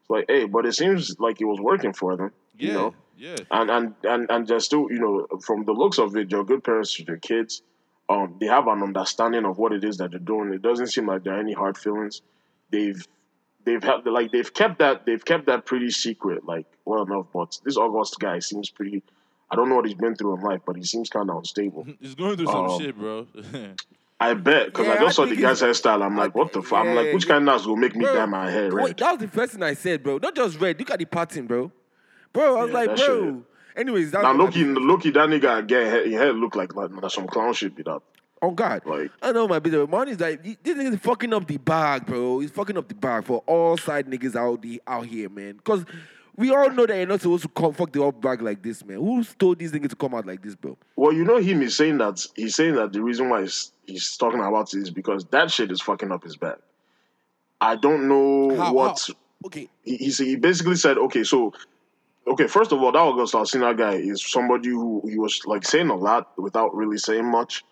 It's 0.00 0.10
like 0.10 0.24
hey, 0.28 0.44
but 0.46 0.66
it 0.66 0.74
seems 0.74 1.18
like 1.18 1.40
it 1.40 1.44
was 1.46 1.60
working 1.60 1.92
for 1.92 2.16
them. 2.16 2.32
Yeah, 2.56 2.66
You 2.66 2.72
know, 2.74 2.94
yeah. 3.16 3.36
and 3.50 3.70
and 3.70 3.94
and 4.04 4.30
and 4.30 4.46
they're 4.46 4.60
still 4.60 4.86
you 4.90 4.98
know 4.98 5.26
from 5.40 5.64
the 5.64 5.72
looks 5.72 5.98
of 5.98 6.14
it, 6.16 6.30
they're 6.30 6.44
good 6.44 6.62
parents 6.64 6.94
to 6.96 7.04
their 7.04 7.16
kids. 7.16 7.62
Um, 8.08 8.36
they 8.38 8.46
have 8.46 8.66
an 8.66 8.82
understanding 8.82 9.46
of 9.46 9.56
what 9.56 9.72
it 9.72 9.82
is 9.82 9.96
that 9.96 10.10
they're 10.10 10.20
doing. 10.20 10.52
It 10.52 10.60
doesn't 10.60 10.88
seem 10.88 11.06
like 11.06 11.24
there 11.24 11.34
are 11.34 11.40
any 11.40 11.54
hard 11.54 11.78
feelings. 11.78 12.20
They've 12.70 13.02
they've 13.64 13.82
had 13.82 14.04
like 14.06 14.30
they've 14.30 14.52
kept 14.52 14.78
that 14.80 15.06
they've 15.06 15.24
kept 15.24 15.46
that 15.46 15.64
pretty 15.64 15.90
secret, 15.90 16.44
like 16.44 16.66
well 16.84 17.02
enough. 17.02 17.26
But 17.32 17.58
this 17.64 17.76
August 17.78 18.18
guy 18.20 18.40
seems 18.40 18.68
pretty. 18.70 19.02
I 19.54 19.56
don't 19.56 19.68
know 19.68 19.76
what 19.76 19.86
he's 19.86 19.94
been 19.94 20.14
through 20.16 20.34
in 20.36 20.40
life, 20.42 20.60
but 20.66 20.76
he 20.76 20.84
seems 20.84 21.08
kind 21.08 21.30
of 21.30 21.36
unstable. 21.38 21.86
He's 22.00 22.14
going 22.14 22.36
through 22.36 22.46
some 22.46 22.66
Um, 22.70 22.80
shit, 22.80 22.96
bro. 22.98 23.26
I 24.20 24.34
bet 24.34 24.66
because 24.66 24.86
I 24.88 24.94
just 24.94 25.06
I 25.06 25.10
saw 25.10 25.26
the 25.26 25.36
guy's 25.36 25.60
hairstyle. 25.60 26.02
I'm 26.04 26.16
like, 26.16 26.34
what 26.34 26.48
the 26.52 26.60
think- 26.60 26.66
fuck? 26.66 26.86
I'm 26.86 26.94
like, 26.94 27.12
which 27.12 27.26
kind 27.28 27.48
of 27.48 27.66
will 27.66 27.76
make 27.76 27.94
me 27.96 28.04
Bro, 28.04 28.14
dye 28.14 28.26
my 28.26 28.50
hair 28.50 28.70
wait, 28.74 28.84
red? 28.86 28.96
that 28.98 29.10
was 29.12 29.20
the 29.20 29.28
first 29.28 29.52
thing 29.54 29.62
I 29.62 29.74
said, 29.74 30.02
bro. 30.02 30.18
Not 30.18 30.34
just 30.36 30.58
red. 30.60 30.78
Look 30.78 30.90
at 30.90 30.98
the 30.98 31.04
pattern, 31.04 31.46
bro. 31.46 31.70
Bro, 32.32 32.56
I 32.58 32.62
was 32.62 32.70
Yeah, 32.70 32.76
like, 32.78 32.88
that 32.90 32.98
shit- 32.98 33.06
bro. 33.08 33.42
Anyways, 33.76 34.10
that's 34.12 34.22
Now, 34.22 34.32
what 34.32 34.40
I 34.40 34.44
Loki, 34.44 34.64
Loki, 34.64 35.10
that 35.10 35.28
nigga 35.28 35.58
again, 35.58 35.86
hair, 35.90 36.04
his 36.04 36.14
hair 36.14 36.32
look 36.32 36.54
like, 36.54 36.74
like, 36.76 36.90
like 36.92 37.10
some 37.10 37.26
clown 37.26 37.52
shit. 37.54 37.74
Be 37.74 37.82
that. 37.82 38.00
On 38.40 38.54
God. 38.54 38.82
Like- 38.86 39.10
I 39.20 39.32
know 39.32 39.48
my 39.48 39.58
business. 39.58 39.88
Man 39.90 40.08
is 40.08 40.20
like, 40.20 40.42
this 40.44 40.56
nigga's 40.78 41.00
fucking 41.00 41.32
up 41.34 41.46
the 41.48 41.56
bag, 41.58 42.06
bro. 42.06 42.38
He's 42.38 42.50
fucking 42.52 42.78
up 42.78 42.86
the 42.88 42.94
bag 42.94 43.24
for 43.24 43.42
all 43.46 43.76
side 43.76 44.06
niggas 44.06 44.36
out 44.36 44.62
the 44.62 44.80
out 44.86 45.06
here, 45.06 45.28
man. 45.28 45.56
Because 45.56 45.84
we 46.36 46.50
all 46.50 46.70
know 46.70 46.86
that 46.86 46.96
you're 46.96 47.06
not 47.06 47.20
supposed 47.20 47.42
to 47.44 47.48
come 47.48 47.72
fuck 47.72 47.92
the 47.92 48.02
up 48.02 48.20
bag 48.20 48.42
like 48.42 48.62
this, 48.62 48.84
man. 48.84 48.98
Who 48.98 49.22
told 49.24 49.58
these 49.58 49.72
niggas 49.72 49.90
to 49.90 49.96
come 49.96 50.14
out 50.14 50.26
like 50.26 50.42
this, 50.42 50.54
bro? 50.54 50.76
Well, 50.96 51.12
you 51.12 51.24
know 51.24 51.36
him. 51.36 51.60
He's 51.60 51.76
saying 51.76 51.98
that 51.98 52.24
he's 52.34 52.54
saying 52.54 52.74
that 52.74 52.92
the 52.92 53.02
reason 53.02 53.28
why 53.28 53.42
he's, 53.42 53.72
he's 53.86 54.16
talking 54.16 54.40
about 54.40 54.74
it 54.74 54.78
is 54.78 54.90
because 54.90 55.24
that 55.26 55.50
shit 55.50 55.70
is 55.70 55.80
fucking 55.80 56.10
up 56.10 56.24
his 56.24 56.36
back. 56.36 56.58
I 57.60 57.76
don't 57.76 58.08
know 58.08 58.56
How- 58.56 58.72
what 58.72 59.00
how? 59.06 59.14
Okay. 59.46 59.68
he, 59.82 59.96
he 59.96 60.10
he 60.10 60.36
basically 60.36 60.76
said. 60.76 60.98
Okay, 60.98 61.22
so 61.22 61.52
okay, 62.26 62.46
first 62.46 62.72
of 62.72 62.82
all, 62.82 62.92
that 62.92 62.98
August 62.98 63.34
Alsina 63.34 63.76
guy 63.76 63.94
is 63.94 64.24
somebody 64.24 64.70
who 64.70 65.02
he 65.08 65.18
was 65.18 65.42
like 65.44 65.64
saying 65.64 65.90
a 65.90 65.96
lot 65.96 66.36
without 66.38 66.74
really 66.74 66.98
saying 66.98 67.30
much. 67.30 67.64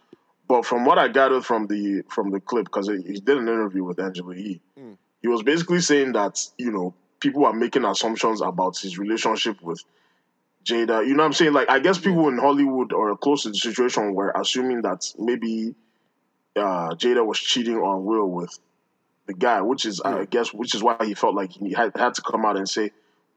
But 0.49 0.67
from 0.67 0.85
what 0.85 0.99
I 0.99 1.09
gathered 1.09 1.45
from 1.45 1.67
the 1.67 2.03
from 2.09 2.31
the 2.31 2.41
clip, 2.41 2.67
because 2.67 2.89
he, 2.89 3.21
did 3.21 3.39
an 3.39 3.49
interview 3.49 3.85
with 3.85 3.99
Angela 3.99 4.37
Yee, 4.37 4.61
hmm. 4.79 4.93
he 5.23 5.29
was 5.29 5.43
basically 5.43 5.81
saying 5.81 6.13
that 6.13 6.39
you 6.59 6.71
know 6.71 6.95
people 7.23 7.47
are 7.47 7.53
making 7.53 7.85
assumptions 7.85 8.43
about 8.43 8.77
his 8.77 8.99
relationship 8.99 9.63
with 9.63 9.83
Jada. 10.65 11.07
You 11.07 11.15
know 11.15 11.23
what 11.23 11.29
I'm 11.29 11.33
saying? 11.33 11.53
Like 11.53 11.71
I 11.71 11.79
guess 11.79 11.99
people 11.99 12.29
in 12.29 12.37
Hollywood 12.37 12.93
or 12.93 13.17
close 13.17 13.45
to 13.45 13.51
the 13.51 13.55
situation 13.55 14.15
were 14.15 14.33
assuming 14.35 14.83
that 14.83 15.15
maybe 15.19 15.75
uh, 16.57 16.91
Jada 16.95 17.25
was 17.25 17.39
cheating 17.39 17.77
on 17.77 18.05
Will 18.05 18.27
with 18.29 18.59
the 19.27 19.35
guy, 19.35 19.63
which 19.63 19.87
is 19.87 20.01
I 20.01 20.25
guess 20.25 20.53
which 20.53 20.75
is 20.75 20.83
why 20.83 20.97
he 21.01 21.15
felt 21.15 21.37
like 21.37 21.53
he 21.53 21.73
had, 21.73 21.97
had 21.97 22.15
to 22.15 22.23
come 22.23 22.45
out 22.45 22.57
and 22.57 22.69
say 22.69 22.91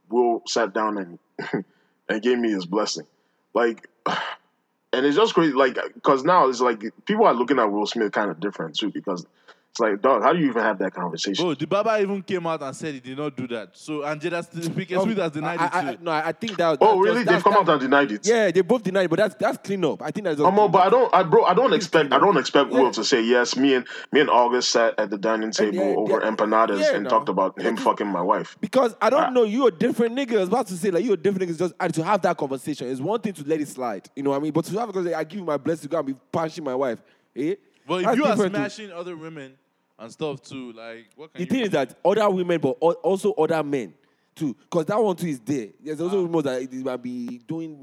Will 0.10 0.42
sat 0.48 0.74
down 0.74 0.98
and 0.98 1.64
and 2.10 2.22
gave 2.22 2.40
me 2.40 2.52
his 2.52 2.66
blessing. 2.66 3.06
Like 3.54 3.88
and 4.08 5.06
it's 5.06 5.16
just 5.16 5.36
crazy 5.36 5.54
like 5.54 5.78
because 5.94 6.24
now 6.24 6.50
it's 6.50 6.60
like 6.60 6.84
people 7.06 7.26
are 7.26 7.36
looking 7.36 7.60
at 7.60 7.72
Will 7.72 7.86
Smith 7.86 8.12
kind 8.12 8.32
of 8.32 8.40
different 8.40 8.76
too 8.78 8.90
because 8.90 9.28
it's 9.76 9.80
like 9.82 10.02
dog 10.02 10.24
how 10.24 10.32
do 10.32 10.40
you 10.40 10.48
even 10.48 10.62
have 10.62 10.78
that 10.80 10.94
conversation? 10.94 11.44
Bro, 11.44 11.56
the 11.56 11.68
Baba 11.68 12.00
even 12.02 12.22
came 12.22 12.48
out 12.48 12.62
and 12.64 12.74
said 12.74 12.94
he 12.94 13.02
did 13.02 13.18
not 13.18 13.36
do 13.36 13.46
that. 13.50 13.70
So 13.74 14.04
and 14.04 14.22
Jada 14.22 14.42
Pinkett 14.72 15.04
Smith 15.04 15.18
has 15.18 15.32
denied 15.34 15.60
I, 15.60 15.66
it 15.66 15.72
too. 15.72 15.78
I, 15.78 15.98
no, 16.02 16.12
I 16.12 16.32
think 16.32 16.56
that. 16.58 16.78
oh 16.80 16.96
that- 16.96 17.02
really? 17.10 17.24
that's- 17.26 17.44
They've 17.44 17.44
come 17.44 17.62
out 17.62 17.70
and 17.70 17.82
denied 17.82 18.12
it. 18.14 18.26
Yeah, 18.26 18.52
they 18.52 18.62
both 18.62 18.84
denied, 18.84 19.04
it, 19.06 19.10
but 19.10 19.18
that's 19.20 19.36
that's 19.36 19.58
clean 19.58 19.84
up. 19.84 20.02
I 20.02 20.12
think 20.12 20.24
that's. 20.24 20.38
just 20.38 20.48
Um, 20.48 20.72
but 20.72 20.80
I 20.80 20.90
don't, 20.90 21.14
I, 21.14 21.24
bro, 21.24 21.44
I 21.44 21.54
don't 21.54 21.74
expect, 21.74 22.14
I 22.14 22.20
don't 22.20 22.38
expect 22.38 22.72
Yeah. 22.72 22.80
Will 22.80 22.92
to 22.92 23.04
say 23.04 23.22
yes. 23.22 23.58
Me 23.58 23.74
and 23.74 23.86
me 24.14 24.22
and 24.22 24.30
August 24.30 24.70
sat 24.70 24.98
at 24.98 25.10
the 25.10 25.18
dining 25.18 25.52
table 25.52 25.76
yeah, 25.76 25.96
over 25.98 26.22
yeah, 26.24 26.32
empanadas 26.32 26.80
yeah, 26.80 26.94
and 26.96 27.04
no. 27.04 27.10
talked 27.10 27.28
about 27.28 27.60
him 27.62 27.76
fucking 27.76 28.08
my 28.08 28.22
wife. 28.22 28.56
Because 28.62 28.96
I 29.02 29.10
don't 29.10 29.24
Ah. 29.24 29.30
know, 29.30 29.44
you're 29.44 29.68
a 29.68 29.72
different 29.72 30.16
nigga. 30.16 30.38
I 30.38 30.40
was 30.40 30.48
about 30.48 30.68
to 30.68 30.78
say, 30.78 30.90
like, 30.90 31.04
you're 31.04 31.16
a 31.16 31.18
different 31.18 31.50
nigga. 31.52 31.58
Just 31.58 31.74
and 31.82 31.94
to 31.94 32.04
have 32.06 32.22
that 32.22 32.38
conversation 32.38 32.88
is 32.88 33.02
one 33.02 33.20
thing 33.20 33.34
to 33.34 33.44
let 33.44 33.60
it 33.60 33.68
slide. 33.68 34.08
You 34.16 34.24
know 34.24 34.30
what 34.30 34.38
I 34.38 34.40
mean? 34.40 34.54
But 34.54 34.64
to 34.66 34.80
have 34.80 34.88
because 34.88 35.06
I 35.08 35.22
give 35.26 35.40
you 35.40 35.46
my 35.46 35.58
blessing 35.58 35.84
to 35.84 35.88
go 35.90 35.98
and 35.98 36.08
be 36.08 36.16
punching 36.32 36.64
my 36.64 36.76
wife. 36.76 37.00
Eh? 37.36 37.56
But 37.88 37.96
if 38.00 38.06
That's 38.06 38.18
you 38.18 38.24
are 38.24 38.30
different 38.30 38.54
too. 38.56 38.60
smashing 38.62 38.92
other 38.92 39.16
women 39.18 39.54
and 39.98 40.12
stuff 40.12 40.42
too, 40.42 40.74
like 40.74 41.08
what 41.16 41.34
can 41.34 41.40
The 41.42 41.46
you 41.46 41.50
thing 41.52 41.62
is 41.66 41.70
that 41.72 41.98
other 42.04 42.30
women, 42.30 42.60
but 42.60 42.78
al- 42.82 42.92
also 43.04 43.32
other 43.34 43.64
men 43.64 43.94
too. 44.36 44.54
Because 44.70 44.86
that 44.88 45.02
one 45.02 45.16
too 45.16 45.28
is 45.28 45.40
there. 45.40 45.68
There's 45.84 46.02
also 46.02 46.22
rumors 46.24 46.44
that 46.44 46.62
it 46.62 46.74
might 46.74 47.02
be 47.02 47.40
doing, 47.48 47.80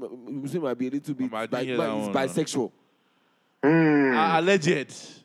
it 0.53 0.61
might 0.61 0.77
be 0.77 0.87
a 0.87 0.91
little 0.91 1.13
bit 1.15 1.33
I 1.33 1.45
didn't 1.47 1.51
bi- 1.51 1.63
hear 1.63 1.77
bi- 1.77 1.83
it's 1.85 2.05
one, 2.05 2.11
no. 2.11 2.19
bisexual. 2.19 2.71
Hmm. 3.63 4.11
Ah, 4.15 4.39
alleged. 4.39 4.67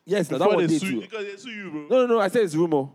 Yes, 0.07 0.31
now 0.31 0.39
that 0.39 0.45
Before 0.45 0.55
one 0.57 0.67
they 0.67 0.73
did 0.73 0.81
sue 0.81 0.91
too. 0.93 1.01
because 1.01 1.25
they 1.27 1.37
sue 1.37 1.51
you, 1.51 1.71
bro. 1.71 1.87
No, 1.91 2.07
no, 2.07 2.15
no. 2.15 2.21
I 2.21 2.29
said 2.29 2.43
it's 2.45 2.55
rumor. 2.55 2.89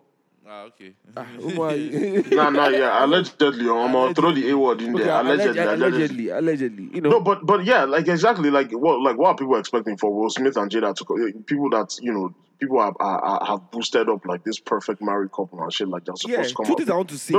Ah, 0.48 0.64
okay. 0.64 0.94
rumor. 1.40 1.76
nah, 2.36 2.50
nah, 2.50 2.68
yeah, 2.70 3.04
allegedly. 3.06 3.70
I'm 3.70 3.92
gonna 3.92 4.14
throw 4.14 4.32
the 4.32 4.50
A 4.50 4.58
word 4.58 4.82
in 4.82 4.96
Okay, 4.96 5.04
there. 5.04 5.20
Allegedly, 5.20 5.60
allegedly, 5.62 5.70
allegedly. 5.86 6.30
allegedly, 6.30 6.30
allegedly. 6.30 6.90
You 6.96 7.02
know. 7.02 7.10
No, 7.12 7.20
but 7.22 7.46
but 7.46 7.66
yeah, 7.66 7.84
like 7.84 8.08
exactly, 8.08 8.50
like 8.50 8.72
what 8.72 9.02
like 9.02 9.18
what 9.18 9.30
are 9.30 9.36
people 9.36 9.58
expecting 9.58 9.98
for 9.98 10.14
Will 10.14 10.30
Smith 10.30 10.56
and 10.58 10.72
Jada 10.72 10.96
to 10.96 11.06
co- 11.06 11.32
people 11.46 11.70
that 11.72 11.98
you 12.02 12.14
know 12.14 12.34
people 12.60 12.80
are, 12.80 12.94
are, 13.00 13.20
are 13.20 13.46
have 13.46 13.72
boosted 13.72 14.10
up 14.10 14.26
like 14.26 14.44
this 14.44 14.60
perfect 14.60 15.02
married 15.02 15.32
couple 15.32 15.62
and 15.62 15.72
shit 15.74 15.88
like 15.88 16.04
supposed 16.06 16.28
yeah, 16.28 16.44
to 16.44 16.54
come 16.54 16.66
two 16.66 16.72
out. 16.74 16.78
things 16.78 16.90
I 16.90 16.96
want 16.96 17.10
to 17.10 17.18
say. 17.18 17.36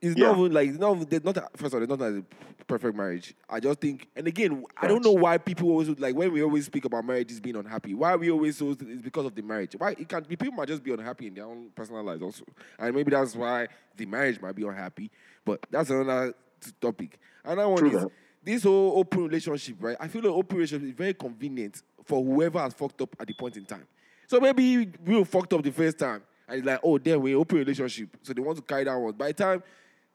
It's 0.00 0.16
Yeah. 0.16 0.28
not 0.28 0.38
even 0.38 0.52
like 0.52 0.70
no, 0.74 0.94
they're 0.94 1.20
not 1.20 1.34
first 1.56 1.74
of 1.74 1.78
all, 1.78 1.82
it's 1.82 1.90
not 1.90 2.00
a 2.00 2.24
perfect 2.68 2.96
marriage. 2.96 3.34
I 3.50 3.58
just 3.58 3.80
think, 3.80 4.06
and 4.14 4.28
again, 4.28 4.62
I 4.76 4.86
don't 4.86 5.04
know 5.04 5.12
why 5.12 5.38
people 5.38 5.70
always 5.70 5.88
like 5.98 6.14
when 6.14 6.32
we 6.32 6.42
always 6.42 6.66
speak 6.66 6.84
about 6.84 7.04
marriages 7.04 7.40
being 7.40 7.56
unhappy. 7.56 7.94
Why 7.94 8.14
we 8.14 8.30
always 8.30 8.56
so 8.58 8.70
it's 8.70 9.02
because 9.02 9.26
of 9.26 9.34
the 9.34 9.42
marriage. 9.42 9.74
Why 9.76 9.90
it 9.92 10.08
can 10.08 10.22
be 10.22 10.36
people 10.36 10.54
might 10.54 10.68
just 10.68 10.84
be 10.84 10.92
unhappy 10.92 11.26
in 11.26 11.34
their 11.34 11.46
own 11.46 11.70
personal 11.74 12.04
lives 12.04 12.22
also, 12.22 12.44
and 12.78 12.94
maybe 12.94 13.10
that's 13.10 13.34
why 13.34 13.66
the 13.96 14.06
marriage 14.06 14.40
might 14.40 14.54
be 14.54 14.62
unhappy. 14.64 15.10
But 15.44 15.66
that's 15.70 15.90
another 15.90 16.32
topic. 16.80 17.18
Another 17.44 17.68
one 17.68 17.78
True 17.78 17.88
is 17.96 18.02
that. 18.02 18.10
this 18.44 18.62
whole 18.62 18.98
open 19.00 19.24
relationship, 19.24 19.76
right? 19.80 19.96
I 19.98 20.06
feel 20.06 20.22
like 20.22 20.30
open 20.32 20.58
relationship 20.58 20.88
is 20.90 20.94
very 20.94 21.14
convenient 21.14 21.82
for 22.04 22.22
whoever 22.22 22.60
has 22.60 22.72
fucked 22.72 23.00
up 23.02 23.16
at 23.18 23.26
the 23.26 23.34
point 23.34 23.56
in 23.56 23.64
time. 23.64 23.86
So 24.28 24.38
maybe 24.38 24.92
we 25.04 25.16
were 25.16 25.24
fucked 25.24 25.54
up 25.54 25.62
the 25.62 25.72
first 25.72 25.98
time, 25.98 26.22
and 26.46 26.58
it's 26.58 26.66
like, 26.66 26.80
oh, 26.84 26.98
damn, 26.98 27.22
we're 27.22 27.38
open 27.38 27.58
relationship, 27.58 28.16
so 28.22 28.34
they 28.34 28.42
want 28.42 28.56
to 28.58 28.62
carry 28.62 28.84
that 28.84 28.94
one. 28.94 29.12
By 29.12 29.28
the 29.28 29.32
time, 29.32 29.62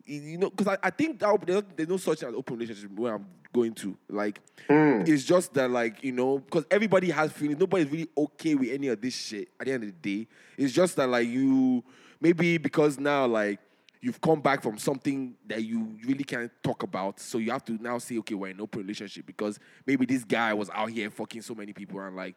you 0.05 0.37
know, 0.37 0.51
because 0.51 0.67
I, 0.67 0.87
I 0.87 0.89
think 0.91 1.19
that 1.19 1.45
there's, 1.45 1.63
there's 1.75 1.89
no 1.89 1.97
such 1.97 2.21
as 2.23 2.33
open 2.33 2.57
relationship 2.57 2.91
where 2.91 3.15
I'm 3.15 3.25
going 3.51 3.73
to. 3.73 3.97
Like, 4.07 4.39
mm. 4.69 5.07
it's 5.07 5.23
just 5.23 5.53
that, 5.55 5.71
like, 5.71 6.03
you 6.03 6.11
know, 6.11 6.37
because 6.37 6.65
everybody 6.69 7.09
has 7.09 7.31
feelings. 7.31 7.59
Nobody's 7.59 7.89
really 7.89 8.09
okay 8.15 8.53
with 8.53 8.71
any 8.71 8.89
of 8.89 9.01
this 9.01 9.15
shit 9.15 9.49
at 9.59 9.65
the 9.65 9.73
end 9.73 9.83
of 9.83 9.89
the 9.89 10.17
day. 10.17 10.27
It's 10.57 10.73
just 10.73 10.95
that, 10.97 11.09
like, 11.09 11.27
you 11.27 11.83
maybe 12.21 12.59
because 12.59 12.99
now, 12.99 13.25
like, 13.25 13.59
you've 13.99 14.21
come 14.21 14.41
back 14.41 14.61
from 14.61 14.77
something 14.77 15.33
that 15.47 15.63
you 15.63 15.97
really 16.05 16.23
can't 16.23 16.51
talk 16.61 16.83
about. 16.83 17.19
So 17.19 17.39
you 17.39 17.51
have 17.51 17.65
to 17.65 17.81
now 17.81 17.97
say, 17.97 18.17
okay, 18.19 18.35
we're 18.35 18.49
in 18.49 18.57
an 18.57 18.61
open 18.61 18.81
relationship 18.81 19.25
because 19.25 19.57
maybe 19.87 20.05
this 20.05 20.23
guy 20.23 20.53
was 20.53 20.69
out 20.71 20.91
here 20.91 21.09
fucking 21.09 21.41
so 21.41 21.55
many 21.55 21.73
people 21.73 21.99
and 22.01 22.15
like 22.15 22.35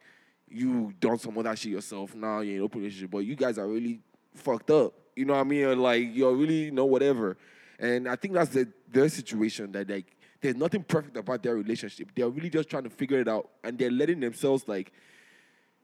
you 0.49 0.93
done 0.99 1.17
some 1.17 1.37
other 1.37 1.55
shit 1.55 1.71
yourself. 1.71 2.15
Now 2.15 2.39
you 2.39 2.53
ain't 2.53 2.63
open 2.63 2.79
relationship, 2.81 3.11
but 3.11 3.19
you 3.19 3.35
guys 3.35 3.57
are 3.57 3.67
really 3.67 4.01
fucked 4.33 4.71
up. 4.71 4.93
You 5.15 5.25
know 5.25 5.33
what 5.33 5.41
I 5.41 5.43
mean? 5.43 5.79
Like 5.79 6.09
you're 6.13 6.33
really, 6.33 6.65
you 6.65 6.71
know, 6.71 6.85
whatever. 6.85 7.37
And 7.79 8.07
I 8.07 8.15
think 8.15 8.33
that's 8.33 8.51
the 8.51 8.67
their 8.89 9.09
situation 9.09 9.71
that 9.73 9.89
like 9.89 10.15
there's 10.41 10.55
nothing 10.55 10.83
perfect 10.83 11.17
about 11.17 11.43
their 11.43 11.55
relationship. 11.55 12.09
They're 12.15 12.29
really 12.29 12.49
just 12.49 12.69
trying 12.69 12.83
to 12.83 12.89
figure 12.89 13.19
it 13.19 13.27
out 13.27 13.49
and 13.63 13.77
they're 13.77 13.91
letting 13.91 14.19
themselves 14.19 14.67
like 14.67 14.91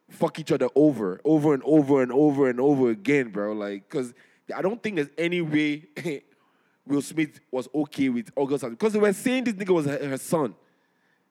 fuck 0.09 0.39
each 0.39 0.51
other 0.51 0.67
over, 0.75 1.19
over 1.25 1.53
and 1.53 1.63
over 1.65 2.01
and 2.01 2.11
over 2.11 2.49
and 2.49 2.59
over 2.59 2.89
again, 2.91 3.29
bro. 3.29 3.53
Like, 3.53 3.89
cause 3.89 4.13
I 4.55 4.61
don't 4.61 4.81
think 4.81 4.97
there's 4.97 5.09
any 5.17 5.41
way 5.41 5.85
Will 6.85 7.01
Smith 7.01 7.39
was 7.49 7.67
okay 7.73 8.09
with 8.09 8.29
August 8.35 8.69
because 8.69 8.93
they 8.93 8.99
were 8.99 9.13
saying 9.13 9.45
this 9.45 9.53
nigga 9.53 9.73
was 9.73 9.85
her, 9.85 10.09
her 10.09 10.17
son. 10.17 10.53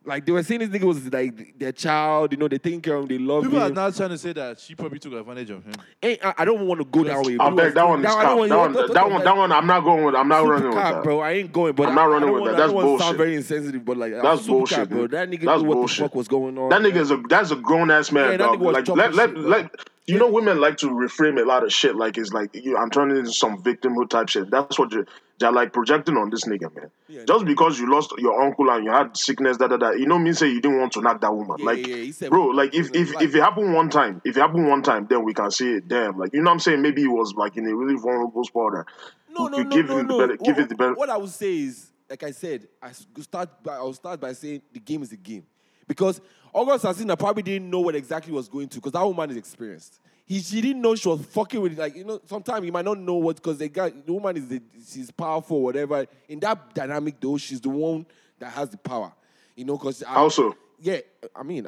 Like 0.05 0.27
they 0.27 0.33
were 0.33 0.43
saying 0.43 0.61
this 0.61 0.69
nigga 0.71 0.83
was 0.85 1.13
like 1.13 1.59
their 1.59 1.71
child, 1.71 2.33
you 2.33 2.39
know, 2.39 2.49
they 2.49 2.59
taking 2.59 2.81
care 2.81 2.97
of 2.97 3.03
him, 3.03 3.09
they 3.09 3.19
love 3.19 3.45
People 3.45 3.61
are 3.63 3.69
him. 3.69 3.75
now 3.75 3.89
trying 3.91 4.09
to 4.09 4.19
say 4.19 4.33
that 4.33 4.59
she 4.59 4.75
probably 4.75 4.99
took 4.99 5.13
advantage 5.13 5.51
of 5.51 5.65
him. 5.65 5.75
Ain't- 6.03 6.25
I, 6.25 6.35
I 6.39 6.45
don't 6.45 6.67
want 6.67 6.81
to 6.81 6.85
go 6.85 7.05
that 7.05 7.19
way. 7.25 7.35
I 7.39 7.45
People 7.45 7.51
beg 7.53 7.75
that 7.75 7.87
one 7.89 8.01
is 8.01 8.07
I 8.07 8.09
cap. 8.11 8.23
That 8.23 8.37
one, 8.37 8.49
don't- 8.49 8.73
that 8.95 9.11
one, 9.11 9.25
that 9.25 9.37
one. 9.37 9.53
I'm 9.53 9.67
not 9.67 9.81
going 9.85 10.05
with. 10.05 10.15
I'm 10.17 10.27
not 10.27 10.45
running 10.45 10.69
with 10.71 10.75
cap, 10.77 10.95
that. 10.97 11.05
bro. 11.05 11.21
I 11.21 11.33
ain't 11.33 11.53
going, 11.53 11.75
but 11.75 11.89
I'm 11.89 11.95
not 11.95 12.05
running 12.07 12.33
with 12.33 12.45
that. 12.47 12.55
I 12.55 12.57
That's 12.59 12.73
bullshit. 12.73 13.01
Sound 13.07 13.17
very 13.17 13.37
insensitive, 13.37 13.85
but 13.85 13.97
like 13.97 14.13
That's 14.21 14.45
bullshit, 14.47 14.77
cap, 14.79 14.89
bro. 14.89 15.07
That 15.07 15.31
nigga 15.31 15.45
That's 15.45 15.63
knew 15.63 15.69
what 15.69 15.75
bullshit. 15.77 15.99
the 15.99 16.09
fuck 16.09 16.15
was 16.17 16.27
going 16.29 16.59
on. 16.59 16.69
That 16.71 16.83
man. 16.83 16.91
nigga 16.93 16.97
is 16.97 17.11
a 17.13 17.17
that's 17.29 17.51
a 17.53 17.57
grown 17.57 17.91
ass 17.93 18.11
man. 18.11 18.33
Yeah, 18.33 18.37
dog. 18.39 18.61
Like 18.61 18.89
let 18.89 19.15
let 19.15 19.37
let 19.37 19.71
you 20.07 20.19
know, 20.19 20.29
women 20.31 20.61
like 20.61 20.79
to 20.79 20.89
reframe 20.89 21.41
a 21.41 21.45
lot 21.45 21.63
of 21.65 21.73
shit. 21.73 21.95
Like 21.97 22.19
it's 22.19 22.33
like 22.33 22.55
you, 22.55 22.77
I'm 22.77 22.91
turning 22.91 23.17
into 23.19 23.33
some 23.33 23.63
victimhood 23.63 24.11
type 24.11 24.29
shit. 24.29 24.51
That's 24.51 24.79
what 24.79 24.93
they're 25.39 25.53
like 25.53 25.73
projecting 25.73 26.17
on 26.17 26.31
this 26.31 26.45
nigga, 26.45 26.75
man. 26.75 26.91
Yeah, 27.09 27.25
Just 27.25 27.45
because 27.45 27.79
you 27.79 27.91
lost 27.91 28.13
your 28.19 28.41
uncle 28.43 28.69
and 28.71 28.85
you 28.85 28.91
had 28.91 29.17
sickness, 29.17 29.57
da 29.57 29.69
da 29.69 29.77
da. 29.77 29.91
You 29.91 30.07
know, 30.07 30.19
mean 30.19 30.35
say 30.35 30.49
you 30.49 30.61
didn't 30.61 30.79
want 30.81 30.93
to 30.93 31.01
knock 31.03 31.21
that 31.21 31.33
woman. 31.35 31.57
Yeah, 31.61 31.65
like, 31.67 31.87
yeah, 31.87 32.29
bro, 32.29 32.47
like 32.47 32.75
if 32.75 32.95
if 32.95 33.21
if 33.21 33.35
it 33.35 33.41
happened 33.41 33.75
one 33.75 33.91
time, 33.91 34.21
if 34.25 34.37
it 34.37 34.41
happened 34.41 34.69
one 34.69 34.83
time, 34.83 35.07
then 35.09 35.25
we 35.25 35.35
can 35.35 35.51
say, 35.51 35.81
damn, 35.81 36.19
like 36.19 36.33
you 36.33 36.41
know, 36.43 36.51
what 36.51 36.55
I'm 36.55 36.61
saying 36.61 36.83
maybe 36.83 37.03
he 37.03 37.09
was 37.09 37.35
like 37.35 37.57
in 37.57 37.67
a 37.69 37.75
really 37.75 37.95
vulnerable 37.97 38.45
spot. 38.45 38.75
Or, 38.75 38.87
No, 39.31 39.45
you- 39.45 39.51
no, 39.51 39.63
no, 39.63 39.71
give 39.71 39.87
no, 39.89 39.99
him 39.99 40.07
no. 40.09 40.19
the 40.19 40.27
better, 40.27 40.37
give 40.37 40.57
what, 40.57 40.63
it 40.65 40.69
the 40.69 40.75
better. 40.75 40.95
what 40.95 41.11
I 41.11 41.17
would 41.17 41.31
say 41.31 41.59
is, 41.61 41.93
like 42.11 42.23
I 42.25 42.33
said, 42.33 42.67
I 42.83 42.91
start. 43.21 43.63
By, 43.63 43.75
I'll 43.75 43.93
start 43.95 44.21
by 44.21 44.33
saying 44.33 44.63
the 44.73 44.81
game 44.81 45.03
is 45.03 45.13
a 45.13 45.17
game, 45.17 45.45
because 45.87 46.21
August 46.53 46.85
Alsina 46.85 47.19
probably 47.19 47.43
didn't 47.43 47.71
know 47.71 47.81
what 47.81 47.95
exactly 47.95 48.33
was 48.33 48.49
going 48.49 48.69
to, 48.69 48.77
because 48.77 48.93
that 48.93 49.03
woman 49.05 49.31
is 49.31 49.37
experienced. 49.37 49.99
He, 50.25 50.41
she 50.41 50.61
didn't 50.61 50.83
know 50.83 50.95
she 50.95 51.09
was 51.09 51.25
fucking 51.27 51.61
with 51.61 51.79
like 51.79 51.97
you 51.97 52.05
know. 52.05 52.21
Sometimes 52.27 52.65
you 52.65 52.73
might 52.73 52.85
not 52.85 52.99
know 52.99 53.15
what 53.15 53.37
because 53.37 53.59
the 53.59 53.69
guy, 53.69 53.91
the 53.91 54.13
woman 54.13 54.37
is 54.37 54.49
the, 54.49 54.63
she's 54.87 55.11
powerful, 55.11 55.61
whatever. 55.63 56.07
In 56.29 56.39
that 56.41 56.75
dynamic 56.75 57.21
though, 57.21 57.37
she's 57.39 57.61
the 57.61 57.69
one 57.71 58.07
that 58.39 58.51
has 58.53 58.69
the 58.71 58.79
power. 58.79 59.13
You 59.57 59.65
know, 59.65 59.77
because 59.77 60.03
Also- 60.05 60.57
yeah, 60.81 60.99
I 61.35 61.43
mean, 61.43 61.67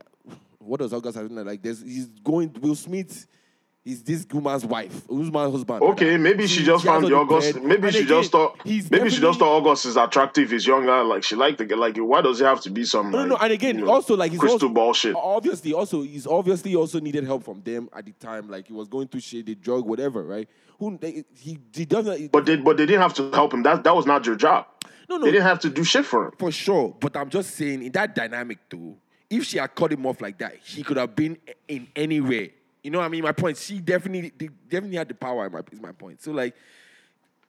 what 0.58 0.80
does 0.80 0.92
August 0.92 1.18
Alsina 1.18 1.44
like? 1.44 1.62
There's 1.62 1.80
he's 1.82 2.06
going 2.06 2.52
Will 2.60 2.74
Smith. 2.76 3.26
Is 3.84 4.02
this 4.02 4.26
woman's 4.32 4.64
wife, 4.64 5.06
woman's 5.10 5.52
husband? 5.52 5.82
Okay, 5.82 6.16
maybe 6.16 6.46
she 6.46 6.64
just 6.64 6.84
has 6.86 6.90
found 6.90 7.04
all 7.04 7.10
the 7.10 7.16
the 7.26 7.34
August. 7.34 7.60
Maybe 7.60 7.86
And 7.88 7.92
she 7.94 8.00
again, 8.00 8.08
just 8.22 8.32
thought. 8.32 8.58
he's 8.64 8.90
Maybe 8.90 9.10
she 9.10 9.20
just 9.20 9.38
thought 9.38 9.56
August 9.58 9.84
is 9.84 9.98
attractive. 9.98 10.50
He's 10.50 10.66
younger. 10.66 10.90
Ah, 10.90 11.02
like 11.02 11.22
she 11.22 11.36
liked 11.36 11.58
the 11.58 11.76
like. 11.76 11.98
Why 11.98 12.22
does 12.22 12.40
it 12.40 12.44
have 12.46 12.62
to 12.62 12.70
be 12.70 12.84
some? 12.84 13.10
No, 13.10 13.18
no, 13.18 13.26
no, 13.26 13.36
and 13.36 13.52
again, 13.52 13.78
you 13.78 13.84
know, 13.84 13.92
also 13.92 14.16
like 14.16 14.30
he's 14.30 14.40
crystal 14.40 14.68
also, 14.68 14.68
ball 14.70 14.94
shit. 14.94 15.14
Obviously, 15.14 15.74
also 15.74 16.00
he's 16.00 16.26
obviously 16.26 16.74
also 16.74 16.98
needed 16.98 17.24
help 17.24 17.44
from 17.44 17.60
them 17.60 17.90
at 17.94 18.06
the 18.06 18.12
time. 18.12 18.48
Like 18.48 18.68
he 18.68 18.72
was 18.72 18.88
going 18.88 19.08
through 19.08 19.20
shit, 19.20 19.44
the 19.44 19.54
drug, 19.54 19.84
whatever, 19.84 20.22
right? 20.24 20.48
Who 20.78 20.96
they, 20.96 21.24
he 21.38 21.58
he 21.74 21.84
doesn't. 21.84 22.32
But 22.32 22.46
they 22.46 22.56
but 22.56 22.78
they 22.78 22.86
didn't 22.86 23.02
have 23.02 23.12
to 23.14 23.30
help 23.32 23.52
him. 23.52 23.64
That 23.64 23.84
that 23.84 23.94
was 23.94 24.06
not 24.06 24.24
your 24.24 24.36
job. 24.36 24.66
no, 25.10 25.18
no, 25.18 25.26
They 25.26 25.32
didn't 25.32 25.46
have 25.46 25.60
to 25.60 25.68
do 25.68 25.84
shit 25.84 26.06
for 26.06 26.28
him. 26.28 26.32
for 26.38 26.50
sure. 26.50 26.96
But 26.98 27.18
I'm 27.18 27.28
just 27.28 27.50
saying, 27.54 27.82
in 27.82 27.92
that 27.92 28.14
dynamic, 28.14 28.60
though, 28.70 28.96
if 29.28 29.44
she 29.44 29.58
had 29.58 29.74
cut 29.74 29.92
him 29.92 30.06
off 30.06 30.22
like 30.22 30.38
that, 30.38 30.56
he 30.64 30.82
could 30.82 30.96
have 30.96 31.14
been 31.14 31.36
in 31.68 31.86
anywhere. 31.94 32.48
You 32.84 32.90
know 32.90 32.98
what 32.98 33.06
I 33.06 33.08
mean? 33.08 33.24
My 33.24 33.32
point. 33.32 33.56
She 33.56 33.80
definitely, 33.80 34.30
definitely 34.68 34.98
had 34.98 35.08
the 35.08 35.14
power. 35.14 35.48
My, 35.48 35.60
is 35.72 35.80
my 35.80 35.92
point. 35.92 36.22
So 36.22 36.32
like, 36.32 36.54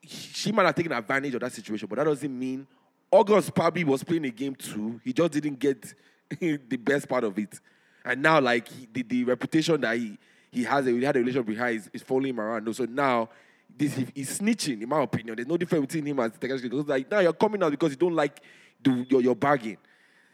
she 0.01 0.53
might 0.53 0.65
have 0.65 0.73
taken 0.73 0.93
advantage 0.93 1.35
of 1.35 1.41
that 1.41 1.51
situation, 1.51 1.87
but 1.89 1.97
that 1.97 2.05
doesn't 2.05 2.39
mean 2.39 2.65
August 3.11 3.53
probably 3.53 3.83
was 3.83 4.01
playing 4.01 4.25
a 4.25 4.29
game 4.29 4.55
too. 4.55 5.01
He 5.03 5.11
just 5.11 5.33
didn't 5.33 5.59
get 5.59 5.93
the 6.39 6.77
best 6.77 7.09
part 7.09 7.25
of 7.25 7.37
it, 7.37 7.59
and 8.05 8.21
now 8.21 8.39
like 8.39 8.67
he, 8.69 8.87
the, 8.91 9.03
the 9.03 9.23
reputation 9.25 9.81
that 9.81 9.97
he 9.97 10.17
he 10.51 10.63
has, 10.63 10.87
a, 10.87 10.91
he 10.91 11.03
had 11.03 11.17
a 11.17 11.19
relationship 11.19 11.47
with 11.47 11.57
her 11.57 11.67
is, 11.67 11.89
is 11.91 12.01
following 12.01 12.29
him 12.29 12.39
around. 12.39 12.73
So 12.73 12.85
now. 12.85 13.29
This 13.77 13.93
he's 14.13 14.39
snitching, 14.39 14.83
in 14.83 14.87
my 14.87 15.01
opinion. 15.01 15.35
There's 15.35 15.47
no 15.47 15.57
difference 15.57 15.87
between 15.87 16.05
him 16.05 16.19
and 16.19 16.31
Tekashi 16.33 16.61
because 16.61 16.87
like 16.87 17.11
now 17.11 17.19
you're 17.19 17.33
coming 17.33 17.61
out 17.61 17.71
because 17.71 17.91
you 17.91 17.97
don't 17.97 18.13
like 18.13 18.39
the, 18.81 19.05
your 19.09 19.19
your 19.19 19.35
bargain. 19.35 19.75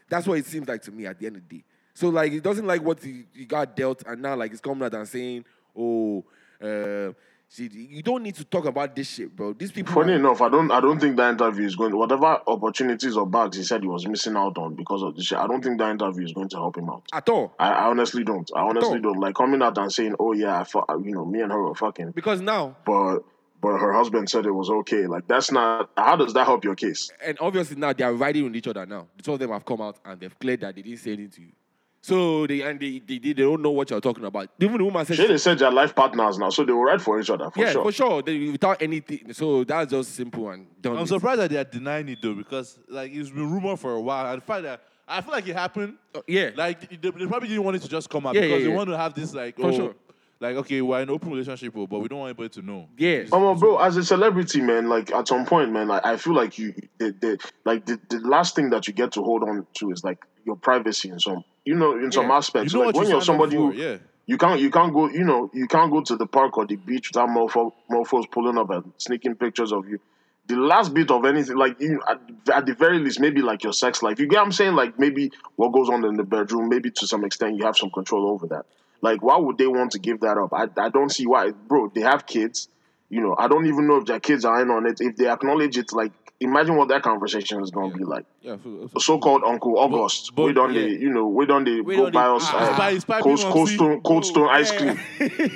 That's 0.08 0.28
what 0.28 0.38
it 0.38 0.46
seems 0.46 0.68
like 0.68 0.80
to 0.82 0.92
me 0.92 1.06
at 1.06 1.18
the 1.18 1.26
end 1.26 1.36
of 1.36 1.48
the 1.48 1.56
day. 1.56 1.64
So 1.94 2.08
like 2.08 2.32
he 2.32 2.40
doesn't 2.40 2.66
like 2.66 2.82
what 2.82 3.02
he, 3.02 3.24
he 3.34 3.44
got 3.44 3.76
dealt, 3.76 4.02
and 4.06 4.22
now 4.22 4.34
like 4.36 4.50
he's 4.50 4.60
coming 4.60 4.82
out 4.84 4.94
and 4.94 5.06
saying, 5.06 5.44
"Oh, 5.76 6.24
uh, 6.62 7.12
see, 7.48 7.68
you 7.72 8.02
don't 8.02 8.22
need 8.22 8.34
to 8.36 8.44
talk 8.44 8.64
about 8.64 8.96
this 8.96 9.08
shit, 9.10 9.34
bro. 9.36 9.52
These 9.52 9.72
people." 9.72 9.92
Funny 9.92 10.14
are- 10.14 10.16
enough, 10.16 10.40
I 10.40 10.48
don't 10.48 10.70
I 10.70 10.80
don't 10.80 10.98
think 10.98 11.16
that 11.16 11.32
interview 11.32 11.66
is 11.66 11.76
going. 11.76 11.94
Whatever 11.96 12.40
opportunities 12.46 13.16
or 13.16 13.26
bags 13.26 13.56
he 13.58 13.62
said 13.62 13.82
he 13.82 13.88
was 13.88 14.06
missing 14.06 14.36
out 14.36 14.56
on 14.56 14.74
because 14.74 15.02
of 15.02 15.16
this 15.16 15.26
shit. 15.26 15.38
I 15.38 15.46
don't 15.46 15.62
think 15.62 15.78
that 15.78 15.90
interview 15.90 16.24
is 16.24 16.32
going 16.32 16.48
to 16.48 16.56
help 16.56 16.78
him 16.78 16.88
out. 16.88 17.04
at 17.12 17.28
all. 17.28 17.54
I, 17.58 17.70
I 17.72 17.84
honestly 17.90 18.24
don't. 18.24 18.50
I 18.56 18.60
honestly 18.60 19.00
don't. 19.00 19.20
Like 19.20 19.34
coming 19.34 19.60
out 19.62 19.76
and 19.76 19.92
saying, 19.92 20.14
"Oh 20.18 20.32
yeah, 20.32 20.60
I 20.60 20.64
fu- 20.64 20.82
you 21.04 21.12
know, 21.14 21.24
me 21.26 21.40
and 21.42 21.52
her 21.52 21.62
were 21.62 21.74
fucking," 21.74 22.12
Because 22.12 22.40
now, 22.40 22.74
but 22.86 23.18
but 23.60 23.76
her 23.78 23.92
husband 23.92 24.30
said 24.30 24.46
it 24.46 24.50
was 24.50 24.70
okay. 24.70 25.06
Like 25.06 25.28
that's 25.28 25.52
not. 25.52 25.90
How 25.96 26.16
does 26.16 26.32
that 26.32 26.46
help 26.46 26.64
your 26.64 26.74
case? 26.74 27.10
and 27.22 27.36
obviously 27.40 27.76
now 27.76 27.92
they 27.92 28.02
are 28.04 28.14
riding 28.14 28.46
on 28.46 28.54
each 28.54 28.66
other 28.66 28.86
now. 28.86 29.08
The 29.18 29.22
two 29.24 29.34
of 29.34 29.38
them 29.38 29.50
have 29.50 29.64
come 29.66 29.82
out 29.82 29.98
and 30.06 30.18
they've 30.18 30.38
cleared 30.38 30.60
that 30.62 30.74
they 30.74 30.82
didn't 30.82 30.98
say 31.00 31.12
anything 31.12 31.30
to 31.32 31.40
you. 31.42 31.52
So 32.04 32.48
they 32.48 32.62
and 32.62 32.80
they, 32.80 32.98
they, 32.98 33.18
they 33.18 33.32
don't 33.32 33.62
know 33.62 33.70
what 33.70 33.88
you're 33.90 34.00
talking 34.00 34.24
about. 34.24 34.48
Even 34.58 34.78
the 34.78 34.84
woman 34.84 35.06
said, 35.06 35.16
Sure, 35.16 35.28
they 35.28 35.38
said 35.38 35.60
they're 35.60 35.70
life 35.70 35.94
partners 35.94 36.36
now, 36.36 36.50
so 36.50 36.64
they 36.64 36.72
will 36.72 36.82
ride 36.82 37.00
for 37.00 37.20
each 37.20 37.30
other 37.30 37.48
for 37.48 37.60
"Yeah, 37.60 37.70
sure. 37.70 37.84
for 37.84 37.92
sure, 37.92 38.22
they, 38.22 38.50
without 38.50 38.82
anything." 38.82 39.32
So 39.32 39.62
that's 39.62 39.92
just 39.92 40.16
simple 40.16 40.50
and 40.50 40.66
done. 40.80 40.94
I'm 40.94 41.00
with. 41.00 41.10
surprised 41.10 41.40
that 41.40 41.50
they 41.50 41.58
are 41.58 41.64
denying 41.64 42.08
it 42.08 42.18
though, 42.20 42.34
because 42.34 42.76
like 42.88 43.12
it's 43.12 43.30
been 43.30 43.48
rumored 43.48 43.78
for 43.78 43.92
a 43.92 44.00
while. 44.00 44.32
And 44.32 44.42
the 44.42 44.44
fact 44.44 44.64
that 44.64 44.82
I 45.06 45.20
feel 45.20 45.32
like 45.32 45.46
it 45.46 45.54
happened. 45.54 45.94
Uh, 46.14 46.20
yeah. 46.26 46.50
Like 46.54 46.88
they, 46.88 47.10
they 47.10 47.26
probably 47.26 47.48
didn't 47.48 47.64
want 47.64 47.76
it 47.76 47.82
to 47.82 47.88
just 47.88 48.08
come 48.08 48.26
out 48.26 48.34
Yeah, 48.34 48.42
because 48.42 48.62
yeah, 48.62 48.68
they 48.68 48.74
want 48.74 48.90
to 48.90 48.96
have 48.96 49.14
this 49.14 49.34
like 49.34 49.56
For 49.56 49.66
oh, 49.66 49.72
sure. 49.72 49.94
Like 50.42 50.56
okay, 50.56 50.82
we're 50.82 51.00
in 51.00 51.08
open 51.08 51.30
relationship, 51.30 51.72
oh, 51.76 51.86
but 51.86 52.00
we 52.00 52.08
don't 52.08 52.18
want 52.18 52.30
anybody 52.30 52.48
to 52.60 52.62
know. 52.62 52.88
Yeah. 52.98 53.24
Come 53.24 53.44
on, 53.44 53.58
bro. 53.60 53.78
As 53.78 53.96
a 53.96 54.04
celebrity, 54.04 54.60
man, 54.60 54.88
like 54.88 55.12
at 55.12 55.28
some 55.28 55.46
point, 55.46 55.70
man, 55.70 55.86
like, 55.86 56.04
I 56.04 56.16
feel 56.16 56.34
like 56.34 56.58
you, 56.58 56.74
the, 56.98 57.12
the, 57.12 57.38
like 57.64 57.86
the, 57.86 58.00
the 58.08 58.18
last 58.18 58.56
thing 58.56 58.70
that 58.70 58.88
you 58.88 58.92
get 58.92 59.12
to 59.12 59.22
hold 59.22 59.44
on 59.44 59.66
to 59.74 59.92
is 59.92 60.02
like 60.02 60.18
your 60.44 60.56
privacy 60.56 61.10
in 61.10 61.20
some, 61.20 61.44
you 61.64 61.76
know, 61.76 61.92
in 61.92 62.10
some 62.10 62.30
aspects. 62.32 62.72
You 62.72 62.80
know 62.80 62.86
like 62.86 62.96
when 62.96 63.04
you 63.06 63.12
you're 63.12 63.20
signed 63.20 63.40
up 63.40 63.50
somebody 63.50 63.56
for, 63.56 63.72
who, 63.72 63.80
yeah. 63.80 63.98
you 64.26 64.36
can't, 64.36 64.60
you 64.60 64.70
can't 64.70 64.92
go, 64.92 65.08
you 65.08 65.22
know, 65.22 65.48
you 65.54 65.68
can't 65.68 65.92
go 65.92 66.02
to 66.02 66.16
the 66.16 66.26
park 66.26 66.58
or 66.58 66.66
the 66.66 66.74
beach 66.74 67.10
without 67.10 67.28
mofo, 67.28 67.72
mofos 67.88 68.28
pulling 68.28 68.58
up 68.58 68.68
and 68.70 68.92
sneaking 68.98 69.36
pictures 69.36 69.72
of 69.72 69.88
you. 69.88 70.00
The 70.48 70.56
last 70.56 70.92
bit 70.92 71.12
of 71.12 71.24
anything, 71.24 71.56
like 71.56 71.80
you, 71.80 72.00
at, 72.10 72.20
at 72.52 72.66
the 72.66 72.74
very 72.74 72.98
least, 72.98 73.20
maybe 73.20 73.42
like 73.42 73.62
your 73.62 73.72
sex 73.72 74.02
life. 74.02 74.18
You 74.18 74.26
get 74.26 74.38
what 74.38 74.46
I'm 74.46 74.52
saying? 74.52 74.74
Like 74.74 74.98
maybe 74.98 75.30
what 75.54 75.70
goes 75.70 75.88
on 75.88 76.04
in 76.04 76.16
the 76.16 76.24
bedroom, 76.24 76.68
maybe 76.68 76.90
to 76.90 77.06
some 77.06 77.24
extent 77.24 77.58
you 77.58 77.64
have 77.64 77.76
some 77.76 77.90
control 77.90 78.28
over 78.28 78.48
that. 78.48 78.66
Like, 79.02 79.22
why 79.22 79.36
would 79.36 79.58
they 79.58 79.66
want 79.66 79.92
to 79.92 79.98
give 79.98 80.20
that 80.20 80.38
up? 80.38 80.52
I, 80.54 80.68
I 80.80 80.88
don't 80.88 81.10
see 81.10 81.26
why, 81.26 81.50
bro. 81.50 81.90
They 81.94 82.02
have 82.02 82.24
kids. 82.26 82.68
You 83.10 83.20
know, 83.20 83.34
I 83.36 83.48
don't 83.48 83.66
even 83.66 83.86
know 83.86 83.96
if 83.96 84.06
their 84.06 84.20
kids 84.20 84.44
are 84.44 84.62
in 84.62 84.70
on 84.70 84.86
it. 84.86 85.00
If 85.00 85.16
they 85.16 85.28
acknowledge 85.28 85.76
it, 85.76 85.92
like, 85.92 86.12
imagine 86.42 86.76
what 86.76 86.88
that 86.88 87.02
conversation 87.02 87.62
is 87.62 87.70
going 87.70 87.92
to 87.92 87.98
be 87.98 88.04
like. 88.04 88.24
yeah. 88.42 88.56
for- 88.56 88.88
for- 88.88 89.00
So-called 89.00 89.42
Uncle 89.44 89.78
August, 89.78 90.32
but- 90.34 90.44
we 90.46 90.52
don't, 90.52 90.72
yeah. 90.74 90.82
they, 90.82 90.88
you 90.90 91.10
know, 91.10 91.26
we 91.28 91.46
don't 91.46 91.64
they 91.64 91.80
We 91.80 91.96
go 91.96 92.04
don't 92.04 92.12
buy 92.14 92.24
dey- 92.26 92.36
us 92.36 92.48
uh, 92.52 92.76
buy- 92.78 92.92
he's 92.92 93.04
cold, 93.04 93.40
on 93.44 93.52
cold 93.52 93.68
stone, 93.68 94.00
cold 94.02 94.24
stone 94.26 94.48
ice 94.50 94.72
Yeah. 94.72 94.78
cream. 94.78 94.98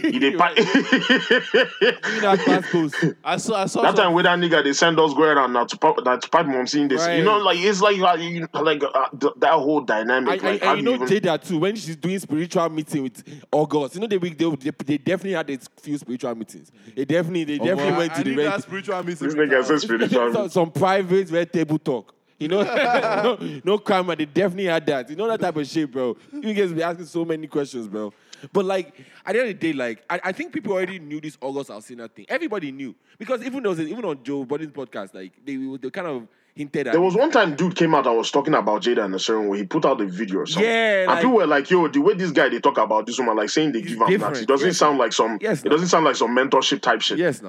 He 0.12 0.18
dey 0.18 0.32
pi- 0.37 0.55
that. 0.55 3.16
I 3.24 3.37
saw 3.37 3.62
I 3.62 3.66
saw 3.66 3.82
that 3.82 3.97
some- 3.97 4.07
time 4.07 4.12
with 4.14 4.24
that 4.24 4.39
nigga, 4.39 4.62
they 4.64 4.72
send 4.72 4.99
us 5.01 5.12
go 5.14 5.22
around 5.22 5.53
now 5.53 5.64
to 5.64 5.76
pipe, 5.76 5.95
now 6.05 6.16
to 6.16 6.28
pipe 6.28 6.47
mom 6.47 6.66
seeing 6.66 6.89
this. 6.89 7.07
Right. 7.07 7.18
You 7.18 7.24
know, 7.24 7.39
like 7.39 7.59
it's 7.59 7.80
like 7.80 7.97
you, 7.97 8.47
like 8.53 8.82
uh, 8.82 9.09
th- 9.18 9.32
that 9.39 9.53
whole 9.53 9.80
dynamic. 9.80 10.34
And, 10.34 10.43
like, 10.43 10.53
and, 10.55 10.62
how 10.62 10.72
and 10.74 10.78
you 10.78 10.84
know 10.84 10.95
even- 11.05 11.09
Jada 11.09 11.43
too, 11.43 11.59
when 11.59 11.76
she's 11.76 11.97
doing 11.97 12.18
spiritual 12.18 12.68
meeting 12.70 13.03
with 13.03 13.22
August, 13.53 13.95
you 13.95 14.01
know 14.01 14.07
they, 14.07 14.18
they, 14.18 14.30
they, 14.30 14.70
they 14.84 14.99
definitely 14.99 15.32
had 15.32 15.51
a 15.51 15.59
few 15.80 15.99
spiritual 15.99 16.34
meetings. 16.34 16.70
They 16.95 17.05
definitely 17.05 17.45
they 17.45 17.59
definitely 17.59 17.93
Omo, 17.93 17.99
went 17.99 18.12
I 18.12 18.16
to 18.16 18.24
the 18.24 18.30
need 18.30 18.39
that 18.47 18.62
spiritual 18.62 19.03
meeting. 19.03 19.26
this 19.26 19.34
nigga 19.37 19.64
says 19.64 19.82
spiritual. 19.82 20.32
some, 20.32 20.49
some 20.51 20.70
private 20.79 21.31
red 21.31 21.53
table 21.53 21.79
talk. 21.79 22.14
You 22.39 22.49
know, 22.49 22.62
no, 23.43 23.61
no 23.64 23.79
crime, 23.79 24.07
they 24.09 24.27
definitely 24.27 24.66
had 24.66 24.85
that. 24.87 25.09
You 25.09 25.16
know 25.16 25.27
that 25.29 25.41
type 25.41 25.57
of 25.57 25.66
shit, 25.66 25.91
bro. 25.91 26.16
You 26.33 26.53
guys 26.53 26.70
be 26.72 26.83
asking 26.83 27.07
so 27.07 27.24
many 27.24 27.47
questions, 27.47 27.89
bro. 27.89 28.12
But 28.53 28.66
like 28.66 28.89
at 29.24 29.33
the 29.33 29.41
end 29.41 29.49
of 29.51 29.59
the 29.61 29.66
day, 29.68 29.72
like 29.72 30.05
I, 30.11 30.20
I 30.24 30.33
think 30.33 30.53
people 30.53 30.72
already 30.74 30.99
knew 30.99 31.18
this 31.20 31.39
August 31.41 31.70
Alsina 31.70 32.11
thing. 32.11 32.27
Everybody 32.29 32.72
knew 32.72 32.95
because 33.18 33.43
even 33.43 33.62
there 33.62 33.70
was 33.70 33.81
even 33.81 34.05
on 34.05 34.22
Joe 34.22 34.45
Budden's 34.45 34.72
podcast, 34.72 35.14
like 35.14 35.33
they 35.47 35.57
they 35.57 35.89
kind 35.89 36.07
of 36.07 36.29
hinted 36.55 36.89
at. 36.89 36.93
There 36.93 37.01
was 37.01 37.14
one 37.14 37.31
time 37.31 37.55
dude 37.57 37.74
came 37.74 37.95
out 37.95 38.07
and 38.07 38.14
was 38.14 38.31
talking 38.31 38.53
about 38.53 38.83
Jada 38.83 39.07
in 39.07 39.14
a 39.14 39.18
certain 39.18 39.49
way. 39.49 39.57
He 39.59 39.64
put 39.64 39.87
out 39.87 39.99
a 40.03 40.05
video 40.05 40.41
or 40.41 40.47
something. 40.47 40.68
Yeah, 40.70 40.99
and 41.05 41.07
like- 41.07 41.22
people 41.22 41.37
were 41.37 41.47
like, 41.47 41.70
yo, 41.70 41.89
the 41.89 42.01
way 42.01 42.12
this 42.12 42.33
guy 42.33 42.51
they 42.51 42.61
talk 42.61 42.77
about 42.77 43.07
this 43.07 43.16
woman, 43.18 43.37
like 43.39 43.49
saying 43.49 43.72
they 43.72 43.81
give 43.81 43.93
him 43.93 44.20
that. 44.20 44.37
It 44.37 44.47
doesn't 44.47 44.66
Yes, 44.66 44.77
sound 44.77 44.99
like 44.99 45.14
some 45.14 45.39
Yes, 45.41 45.61
it 45.61 45.64
no. 45.64 45.70
doesn't 45.70 45.89
sound 45.89 46.05
like 46.05 46.16
some 46.16 46.37
mentorship 46.37 46.83
type 46.83 47.01
shit. 47.01 47.16
yes, 47.16 47.41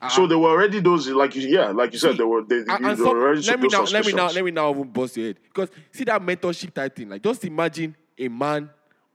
now. 0.00 0.08
So 0.08 0.26
there 0.26 0.38
were 0.38 0.48
already 0.50 0.80
those 0.80 1.08
like 1.08 1.34
you 1.36 1.48
yeah, 1.48 1.68
like 1.68 1.92
you 1.92 1.98
said, 1.98 2.16
there 2.16 2.26
were 2.26 2.42
they, 2.42 2.58
And, 2.68 2.84
were 2.84 2.96
some- 2.96 3.06
already 3.08 3.40
let 3.42 3.60
me 3.60 3.68
now, 3.68 3.82
let 3.82 4.06
me 4.06 4.12
now, 4.12 4.30
let 4.30 4.44
me 4.44 4.50
now 4.50 4.70
even 4.70 4.84
bust 4.84 5.16
your 5.16 5.26
head 5.28 5.38
because 5.42 5.70
see 5.92 6.04
that 6.04 6.20
mentorship 6.22 6.72
type 6.72 6.94
thing. 6.96 7.08
Like, 7.08 7.22
just 7.22 7.44
imagine 7.44 7.96
a 8.16 8.28
man 8.28 8.70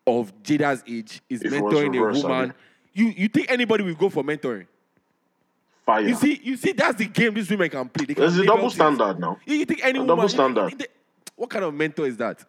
of 0.05 0.33
Jada's 0.43 0.83
age 0.87 1.21
is 1.29 1.41
If 1.41 1.51
mentoring 1.53 1.93
reversed, 1.93 2.23
a 2.23 2.27
I 2.27 2.29
woman. 2.29 2.47
mean. 2.49 2.53
You 2.93 3.13
you 3.23 3.27
think 3.27 3.49
anybody 3.51 3.83
will 3.83 3.95
go 3.95 4.09
for 4.09 4.23
mentoring? 4.23 4.67
Fire. 5.85 6.07
You 6.07 6.15
see, 6.15 6.39
you 6.43 6.55
see, 6.57 6.71
that's 6.71 6.97
the 6.97 7.05
game 7.05 7.33
these 7.33 7.49
women 7.49 7.69
can 7.69 7.89
play. 7.89 8.05
They 8.05 8.13
can 8.13 8.21
There's 8.21 8.35
a 8.37 8.41
label 8.41 8.55
double 8.55 8.69
things. 8.69 8.73
standard 8.75 9.19
now. 9.19 9.37
You, 9.45 9.55
you 9.55 9.65
think 9.65 9.83
any 9.83 9.93
double 9.99 10.07
woman? 10.07 10.23
you- 10.23 10.29
standard. 10.29 10.71
you 10.79 10.85
what 11.35 11.49
kind 11.49 11.65
of 11.65 11.73
mentor 11.73 12.05
is 12.05 12.15
that? 12.17 12.39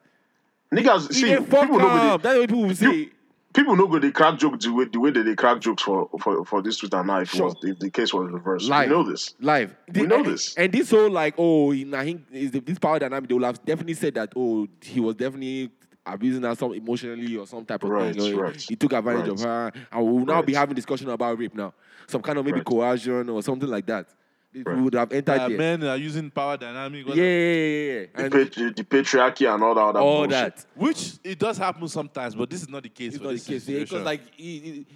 Niggas 0.72 1.12
see 1.12 1.34
people 1.36 1.78
know 1.78 1.88
up. 2.14 2.22
That's 2.22 2.38
what 2.38 2.48
people 2.48 2.62
will 2.64 2.74
say. 2.74 3.08
People 3.54 3.76
know 3.76 3.86
go 3.86 3.98
they 3.98 4.10
crack 4.10 4.38
jokes 4.38 4.64
the 4.64 4.72
way 4.72 4.84
the 4.86 4.98
way 5.00 5.10
that 5.10 5.22
they 5.24 5.34
crack 5.34 5.60
jokes 5.60 5.82
for 5.82 6.08
for, 6.20 6.44
for 6.44 6.60
this 6.62 6.76
Twitter 6.78 7.02
now 7.02 7.20
if 7.20 7.30
Sure. 7.30 7.46
was 7.46 7.56
if 7.62 7.78
the 7.78 7.90
case 7.90 8.12
was 8.12 8.30
reversed. 8.30 8.68
Live. 8.68 8.88
We 8.90 8.94
know 8.94 9.02
this. 9.02 9.34
Live. 9.40 9.74
We 9.88 9.92
The- 10.02 10.06
know 10.08 10.16
and, 10.16 10.26
this. 10.26 10.54
And 10.56 10.72
this 10.72 10.90
whole 10.90 11.10
like, 11.10 11.34
oh, 11.38 11.72
nah, 11.72 12.02
he, 12.02 12.14
this 12.30 12.78
power 12.78 12.98
dynamic, 12.98 13.28
they 13.28 13.34
will 13.34 13.44
have 13.44 13.64
definitely 13.64 13.94
said 13.94 14.14
that, 14.14 14.32
oh, 14.36 14.66
he 14.82 15.00
was 15.00 15.14
definitely 15.14 15.70
abusing 16.06 16.42
her 16.42 16.54
some 16.54 16.74
emotionally 16.74 17.36
or 17.36 17.46
some 17.46 17.64
type 17.64 17.82
of 17.82 17.88
Right, 17.90 18.14
thing. 18.14 18.34
Or 18.38 18.44
right, 18.44 18.60
He 18.60 18.76
took 18.76 18.92
advantage 18.92 19.28
of 19.28 19.40
her. 19.40 19.72
And 19.90 20.04
we'll 20.06 20.26
now 20.26 20.42
be 20.42 20.52
having 20.52 20.74
discussion 20.74 21.08
about 21.08 21.38
rape 21.38 21.54
now. 21.54 21.72
Some 22.06 22.20
kind 22.20 22.38
of 22.38 22.44
maybe 22.44 22.56
Right. 22.58 22.66
coercion 22.66 23.30
or 23.30 23.42
something 23.42 23.68
like 23.68 23.86
that. 23.86 24.08
It 24.54 24.64
Right. 24.66 24.78
would 24.78 24.94
have 24.94 25.10
entered 25.12 25.24
that 25.26 25.48
there. 25.48 25.58
men 25.58 25.82
are 25.84 25.96
using 25.96 26.30
power 26.30 26.56
dynamic. 26.56 27.06
Yeah, 27.08 27.14
yeah, 27.14 27.22
yeah, 27.24 27.92
yeah. 28.00 28.06
The, 28.14 28.22
And 28.24 28.32
patri- 28.32 28.72
the 28.72 28.84
patriarchy 28.84 29.52
and 29.52 29.62
all 29.64 29.74
that 29.74 29.80
other 29.80 29.98
all 30.00 30.18
bullshit. 30.26 30.30
that. 30.30 30.66
Which 30.76 31.14
it 31.24 31.38
does 31.40 31.58
happen 31.58 31.88
sometimes, 31.88 32.36
but 32.36 32.48
this 32.50 32.62
is 32.62 32.68
not 32.68 32.84
the 32.84 32.88
case. 32.88 33.14
It's 33.14 33.22
not 33.22 33.30
the 33.30 33.34
this 33.34 33.46
case. 33.46 33.64
Because 33.66 33.88
situation. 33.88 34.04
like, 34.04 34.20
he, 34.36 34.58
he- 34.60 34.86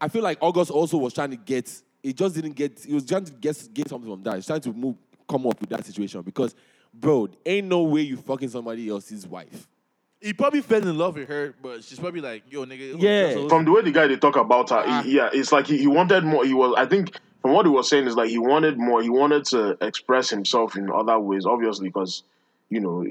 I 0.00 0.08
feel 0.08 0.22
like 0.22 0.38
August 0.40 0.70
also 0.70 0.96
was 0.98 1.12
trying 1.12 1.30
to 1.30 1.36
get. 1.36 1.68
He 2.02 2.12
just 2.12 2.34
didn't 2.34 2.52
get. 2.54 2.78
He 2.84 2.94
was 2.94 3.04
trying 3.04 3.24
to 3.24 3.32
get 3.32 3.68
get 3.74 3.88
something 3.88 4.10
from 4.10 4.22
that. 4.22 4.36
He's 4.36 4.46
trying 4.46 4.60
to 4.60 4.72
move, 4.72 4.96
come 5.28 5.46
up 5.46 5.60
with 5.60 5.70
that 5.70 5.84
situation 5.84 6.22
because, 6.22 6.54
bro, 6.94 7.28
ain't 7.44 7.66
no 7.68 7.82
way 7.82 8.02
you 8.02 8.16
fucking 8.16 8.48
somebody 8.50 8.88
else's 8.88 9.26
wife. 9.26 9.68
he 10.20 10.32
probably 10.32 10.60
fell 10.60 10.80
in 10.86 10.96
love 10.96 11.16
with 11.16 11.28
her, 11.28 11.52
but 11.60 11.82
she's 11.82 11.98
probably 11.98 12.20
like, 12.20 12.44
"Yo, 12.50 12.64
nigga." 12.64 12.94
Yeah. 13.00 13.48
From 13.48 13.64
the 13.64 13.72
way 13.72 13.82
the 13.82 13.90
guy 13.90 14.06
they 14.06 14.16
talk 14.16 14.36
about 14.36 14.70
her, 14.70 14.82
Ah. 14.86 15.02
he, 15.02 15.16
yeah, 15.16 15.30
it's 15.32 15.50
like 15.50 15.66
he, 15.66 15.78
he 15.78 15.88
wanted 15.88 16.22
more. 16.24 16.44
He 16.44 16.54
was, 16.54 16.74
I 16.76 16.86
think, 16.86 17.16
from 17.42 17.52
what 17.52 17.66
he 17.66 17.70
was 17.70 17.88
saying, 17.88 18.06
is 18.06 18.16
like 18.16 18.30
he 18.30 18.38
wanted 18.38 18.78
more. 18.78 19.02
He 19.02 19.10
wanted 19.10 19.44
to 19.46 19.76
express 19.84 20.30
himself 20.30 20.76
in 20.76 20.90
other 20.90 21.18
ways, 21.18 21.44
obviously, 21.44 21.88
because 21.88 22.22
you 22.70 22.80
know, 22.80 23.04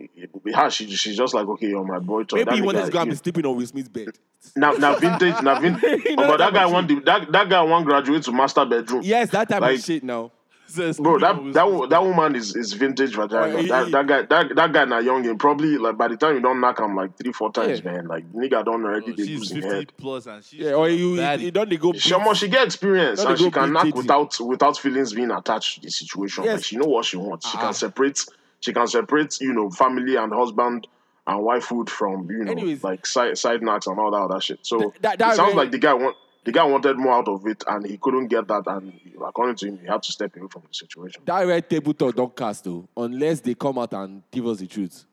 she, 0.69 0.89
she's 0.89 1.15
just 1.15 1.35
like, 1.35 1.47
okay, 1.47 1.67
you're 1.67 1.83
my 1.83 1.99
boy. 1.99 2.23
toy. 2.23 2.37
Maybe 2.37 2.45
that 2.45 2.55
he 2.55 2.61
wanted 2.63 2.85
to 2.85 2.91
go 2.91 3.01
and 3.01 3.11
be 3.11 3.15
sleeping 3.15 3.45
on 3.45 3.55
Will 3.55 3.67
Smith's 3.67 3.89
bed. 3.89 4.09
Now, 4.55 4.71
now 4.71 4.95
vintage, 4.95 5.39
now 5.43 5.59
vintage. 5.59 6.03
You 6.05 6.15
know 6.15 6.25
but 6.27 6.37
that 6.37 6.51
that 6.51 6.53
guy 6.53 6.65
want 6.65 7.05
that 7.05 7.31
that 7.31 7.49
guy 7.49 7.61
want 7.61 7.85
graduate 7.85 8.23
to 8.23 8.31
master 8.31 8.65
bedroom. 8.65 9.01
Yes, 9.03 9.29
that 9.29 9.49
type 9.49 9.61
Like- 9.61 9.77
of 9.77 9.83
shit. 9.85 10.03
Now, 10.03 10.31
says, 10.75 10.97
Bro, 10.99 11.19
"Speaking 11.19 11.51
that 11.53 11.65
of 11.67 11.83
that 11.83 11.89
that 11.91 12.03
woman 12.03 12.35
is 12.35 12.55
is 12.55 12.73
vintage 12.73 13.15
vagina. 13.15 13.53
Oh, 13.53 13.57
he- 13.61 13.67
that, 13.67 13.85
he- 13.85 13.91
that 13.91 14.07
guy 14.07 14.21
that 14.23 14.55
that 14.55 14.73
guy 14.73 14.85
not 14.85 15.03
young 15.03 15.25
and 15.27 15.39
probably 15.39 15.77
like 15.77 15.97
by 15.97 16.07
the 16.07 16.17
time 16.17 16.35
you 16.35 16.41
don't 16.41 16.59
knock 16.59 16.79
him 16.79 16.95
like 16.95 17.17
three 17.17 17.31
four 17.31 17.51
times, 17.51 17.81
Yeah. 17.83 17.91
man. 17.91 18.07
Like 18.07 18.31
nigga 18.33 18.63
don't 18.65 18.83
already 18.83 19.05
Smith, 19.07 19.17
they 19.17 19.25
she's 19.27 19.39
losing 19.39 19.61
50 19.61 19.75
head. 19.75 19.93
plus 19.97 20.25
and 20.27 20.43
she's 20.43 20.59
yeah, 20.59 20.73
or 20.73 20.89
you, 20.89 21.17
bad. 21.17 21.41
you 21.41 21.51
don't 21.51 21.69
they 21.69 21.77
go. 21.77 21.93
She 21.93 22.13
almost 22.13 22.39
she 22.39 22.47
get 22.47 22.65
experience 22.65 23.23
and 23.23 23.37
she 23.37 23.51
can 23.51 23.65
beat 23.65 23.73
knock 23.73 23.85
JT. 23.87 23.95
without 23.95 24.39
without 24.39 24.77
feelings 24.77 25.13
being 25.13 25.31
attached 25.31 25.75
to 25.75 25.81
the 25.81 25.89
situation. 25.91 26.43
Yes. 26.43 26.55
Like 26.59 26.65
she 26.65 26.77
know 26.77 26.87
what 26.87 27.05
she 27.05 27.17
wants. 27.17 27.49
She 27.49 27.57
Ah. 27.57 27.61
can 27.61 27.73
separate 27.73 28.25
she 28.61 28.73
can 28.73 28.87
separate, 28.87 29.39
you 29.41 29.53
know, 29.53 29.69
family 29.71 30.15
and 30.15 30.31
husband 30.33 30.87
and 31.27 31.39
wifehood 31.39 31.89
from, 31.89 32.29
you 32.31 32.43
know, 32.43 32.51
Anyways. 32.51 32.83
like 32.83 33.05
side 33.05 33.37
side 33.37 33.61
knocks 33.61 33.87
and 33.87 33.99
all 33.99 34.11
that 34.11 34.17
other 34.17 34.39
shit. 34.41 34.59
So 34.63 34.77
Th- 34.79 34.91
that- 35.01 35.19
that 35.19 35.33
it 35.33 35.35
sounds 35.35 35.47
really- 35.49 35.57
like 35.57 35.71
the 35.71 35.77
guy 35.79 35.93
want 35.93 36.15
the 36.43 36.51
guy 36.51 36.63
wanted 36.63 36.97
more 36.97 37.13
out 37.13 37.27
of 37.27 37.45
it 37.45 37.63
and 37.67 37.85
he 37.85 37.97
couldn't 37.97 38.27
get 38.27 38.47
that 38.47 38.63
and 38.67 38.93
according 39.25 39.55
to 39.55 39.67
him 39.67 39.77
he 39.79 39.87
had 39.87 40.01
to 40.03 40.11
step 40.11 40.35
away 40.35 40.47
from 40.49 40.63
the 40.67 40.73
situation. 40.73 41.21
that 41.25 41.41
red 41.45 41.69
table 41.69 41.93
talk 41.93 42.15
don't 42.15 42.35
cast 42.35 42.63
though, 42.63 42.87
unless 42.97 43.39
they 43.41 43.53
come 43.53 43.77
out 43.77 43.93
and 43.93 44.23
give 44.31 44.45
us 44.47 44.57
the 44.59 44.67
truth. 44.67 45.05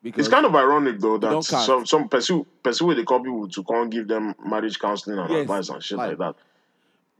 Because 0.00 0.26
It's 0.26 0.32
kind 0.32 0.46
of 0.46 0.54
ironic 0.54 1.00
though 1.00 1.18
that 1.18 1.42
some 1.42 1.84
some 1.84 2.08
pursue 2.08 2.46
pursue 2.62 2.86
with 2.86 2.98
the 2.98 3.04
couple 3.04 3.48
to 3.48 3.64
come 3.64 3.90
give 3.90 4.06
them 4.06 4.34
marriage 4.46 4.78
counseling 4.78 5.18
and 5.18 5.28
Yes, 5.30 5.40
advice 5.42 5.68
and 5.70 5.82
shit 5.82 5.98
like- 5.98 6.10
like, 6.10 6.18
that. 6.18 6.34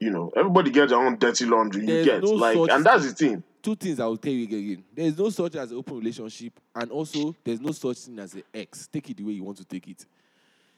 You 0.00 0.10
know, 0.10 0.32
everybody 0.36 0.70
gets 0.70 0.92
their 0.92 1.00
own 1.00 1.18
dirty 1.18 1.44
laundry. 1.44 1.80
You 1.84 2.04
get 2.04 2.22
no 2.22 2.30
like, 2.30 2.56
and 2.70 2.86
that's 2.86 3.04
the 3.04 3.12
thing. 3.12 3.42
two 3.60 3.74
things 3.74 3.98
I 3.98 4.06
will 4.06 4.16
tell 4.16 4.32
you 4.32 4.44
again. 4.44 4.84
There 4.94 5.06
is 5.06 5.18
no 5.18 5.28
such 5.28 5.56
as 5.56 5.72
open 5.72 5.98
relationship, 5.98 6.52
and 6.72 6.88
also 6.92 7.34
there's 7.42 7.60
no 7.60 7.72
such 7.72 7.98
thing 7.98 8.16
as 8.20 8.32
an 8.34 8.44
ex. 8.54 8.86
Take 8.86 9.10
it 9.10 9.16
the 9.16 9.24
way 9.24 9.32
you 9.32 9.42
want 9.42 9.58
to 9.58 9.64
take 9.64 9.88
it. 9.88 10.06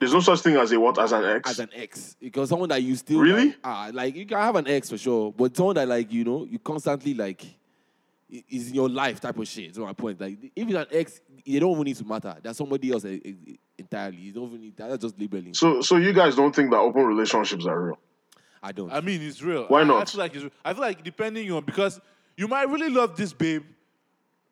There's 0.01 0.14
no 0.14 0.20
such 0.20 0.40
thing 0.40 0.57
as 0.57 0.72
a 0.72 0.80
what 0.80 0.98
as 0.98 1.12
an 1.12 1.24
ex. 1.26 1.51
As 1.51 1.59
an 1.61 1.68
ex, 1.74 2.16
because 2.18 2.48
someone 2.48 2.70
that 2.70 2.82
you 2.82 2.96
still 2.96 3.20
Really? 3.20 3.48
like, 3.48 3.59
ah 3.62 3.90
like 3.92 4.16
you 4.16 4.24
can 4.26 4.38
have 4.38 4.57
an 4.57 4.66
ex 4.66 4.88
for 4.90 4.96
sure, 4.98 5.30
but 5.32 5.55
someone 5.55 5.74
that 5.76 5.86
like 5.86 6.11
you 6.11 6.24
know 6.24 6.44
you 6.44 6.59
constantly 6.59 7.12
like 7.14 7.44
is 8.48 8.68
in 8.68 8.74
your 8.74 8.88
life 8.88 9.20
type 9.20 9.38
of 9.38 9.46
shit. 9.46 9.72
Is 9.72 9.78
my 9.78 9.92
point. 9.92 10.20
Like 10.20 10.38
if 10.57 10.66
it's 10.68 10.74
an 10.76 10.86
ex, 10.90 11.20
you 11.44 11.61
don't 11.61 11.72
even 11.72 11.84
need 11.84 11.96
to 11.96 12.05
matter. 12.05 12.34
That's 12.42 12.57
somebody 12.57 12.90
else 12.92 13.05
eh, 13.05 13.18
eh, 13.24 13.32
entirely. 13.78 14.16
You 14.18 14.32
don't 14.32 14.48
even 14.48 14.61
need 14.62 14.76
that. 14.78 14.88
That's 14.88 15.03
just 15.03 15.20
labeling. 15.20 15.53
so 15.53 15.82
so 15.82 15.96
you 15.96 16.12
guys 16.14 16.34
don't 16.34 16.55
think 16.57 16.70
that 16.70 16.78
open 16.78 17.05
relationships 17.05 17.66
are 17.66 17.78
real? 17.80 17.98
I 18.62 18.72
don't. 18.72 18.90
I 18.92 19.01
mean, 19.03 19.20
it's 19.20 19.42
real. 19.42 19.64
Why 19.66 19.80
I- 19.80 19.82
I 19.82 19.84
not? 19.84 20.09
feel 20.09 20.18
like 20.20 20.34
it's 20.34 20.42
real. 20.44 20.53
I 20.64 20.72
feel 20.72 20.82
like 20.82 21.05
depending 21.05 21.51
on 21.53 21.64
because 21.64 22.01
you 22.38 22.48
might 22.48 22.68
really 22.70 22.88
love 22.88 23.16
this 23.16 23.32
babe, 23.34 23.64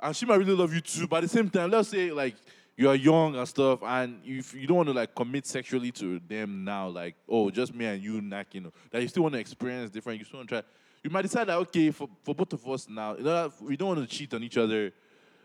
and 0.00 0.14
she 0.14 0.26
might 0.26 0.36
really 0.36 0.54
love 0.54 0.74
you 0.74 0.80
too. 0.82 1.06
But 1.06 1.16
at 1.18 1.22
the 1.22 1.28
same 1.28 1.48
time, 1.48 1.70
let's 1.70 1.88
say 1.88 2.10
like 2.10 2.34
you 2.78 2.88
are 2.88 2.94
young 2.94 3.34
and 3.34 3.46
stuff, 3.48 3.80
and 3.82 4.20
you 4.24 4.40
you 4.54 4.68
don't 4.68 4.76
want 4.76 4.88
to 4.88 4.94
like 4.94 5.12
commit 5.12 5.44
sexually 5.44 5.90
to 5.90 6.20
them 6.20 6.62
now, 6.64 6.86
like 6.88 7.16
oh 7.28 7.50
just 7.50 7.74
me 7.74 7.84
and 7.84 8.00
you, 8.00 8.20
like 8.20 8.54
you 8.54 8.60
know, 8.60 8.72
that 8.92 9.02
you 9.02 9.08
still 9.08 9.24
want 9.24 9.34
to 9.34 9.40
experience 9.40 9.90
different. 9.90 10.20
You 10.20 10.24
still 10.24 10.38
want 10.38 10.48
to 10.48 10.62
try. 10.62 10.68
You 11.02 11.10
might 11.10 11.22
decide 11.22 11.48
that 11.48 11.56
okay 11.56 11.90
for, 11.90 12.08
for 12.22 12.36
both 12.36 12.52
of 12.52 12.66
us 12.68 12.88
now, 12.88 13.16
you 13.16 13.24
know, 13.24 13.52
we 13.60 13.76
don't 13.76 13.88
want 13.96 14.08
to 14.08 14.16
cheat 14.16 14.32
on 14.32 14.44
each 14.44 14.56
other, 14.56 14.92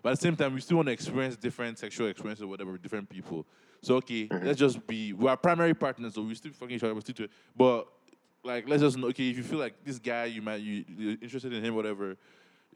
but 0.03 0.09
at 0.09 0.19
the 0.19 0.21
same 0.21 0.35
time 0.35 0.53
we 0.53 0.61
still 0.61 0.77
want 0.77 0.87
to 0.87 0.91
experience 0.91 1.35
different 1.35 1.79
sexual 1.79 2.07
experiences 2.07 2.43
or 2.43 2.47
whatever 2.47 2.71
with 2.71 2.83
different 2.83 3.09
people. 3.09 3.47
So 3.81 3.95
okay, 3.95 4.27
mm-hmm. 4.27 4.45
let's 4.45 4.59
just 4.59 4.85
be 4.85 5.13
we 5.13 5.27
are 5.27 5.35
primary 5.35 5.73
partners, 5.73 6.13
so 6.13 6.21
we 6.21 6.35
still 6.35 6.51
fucking 6.51 6.75
each 6.75 6.83
other, 6.83 6.93
we 6.93 7.01
still 7.01 7.15
do 7.15 7.23
it. 7.23 7.31
But 7.57 7.87
like 8.43 8.69
let's 8.69 8.83
just 8.83 8.95
know, 8.95 9.07
okay, 9.07 9.29
if 9.31 9.37
you 9.37 9.43
feel 9.43 9.59
like 9.59 9.83
this 9.83 9.97
guy 9.97 10.25
you 10.25 10.43
might 10.43 10.61
you 10.61 10.85
you're 10.87 11.17
interested 11.19 11.51
in 11.51 11.63
him, 11.63 11.73
whatever, 11.73 12.15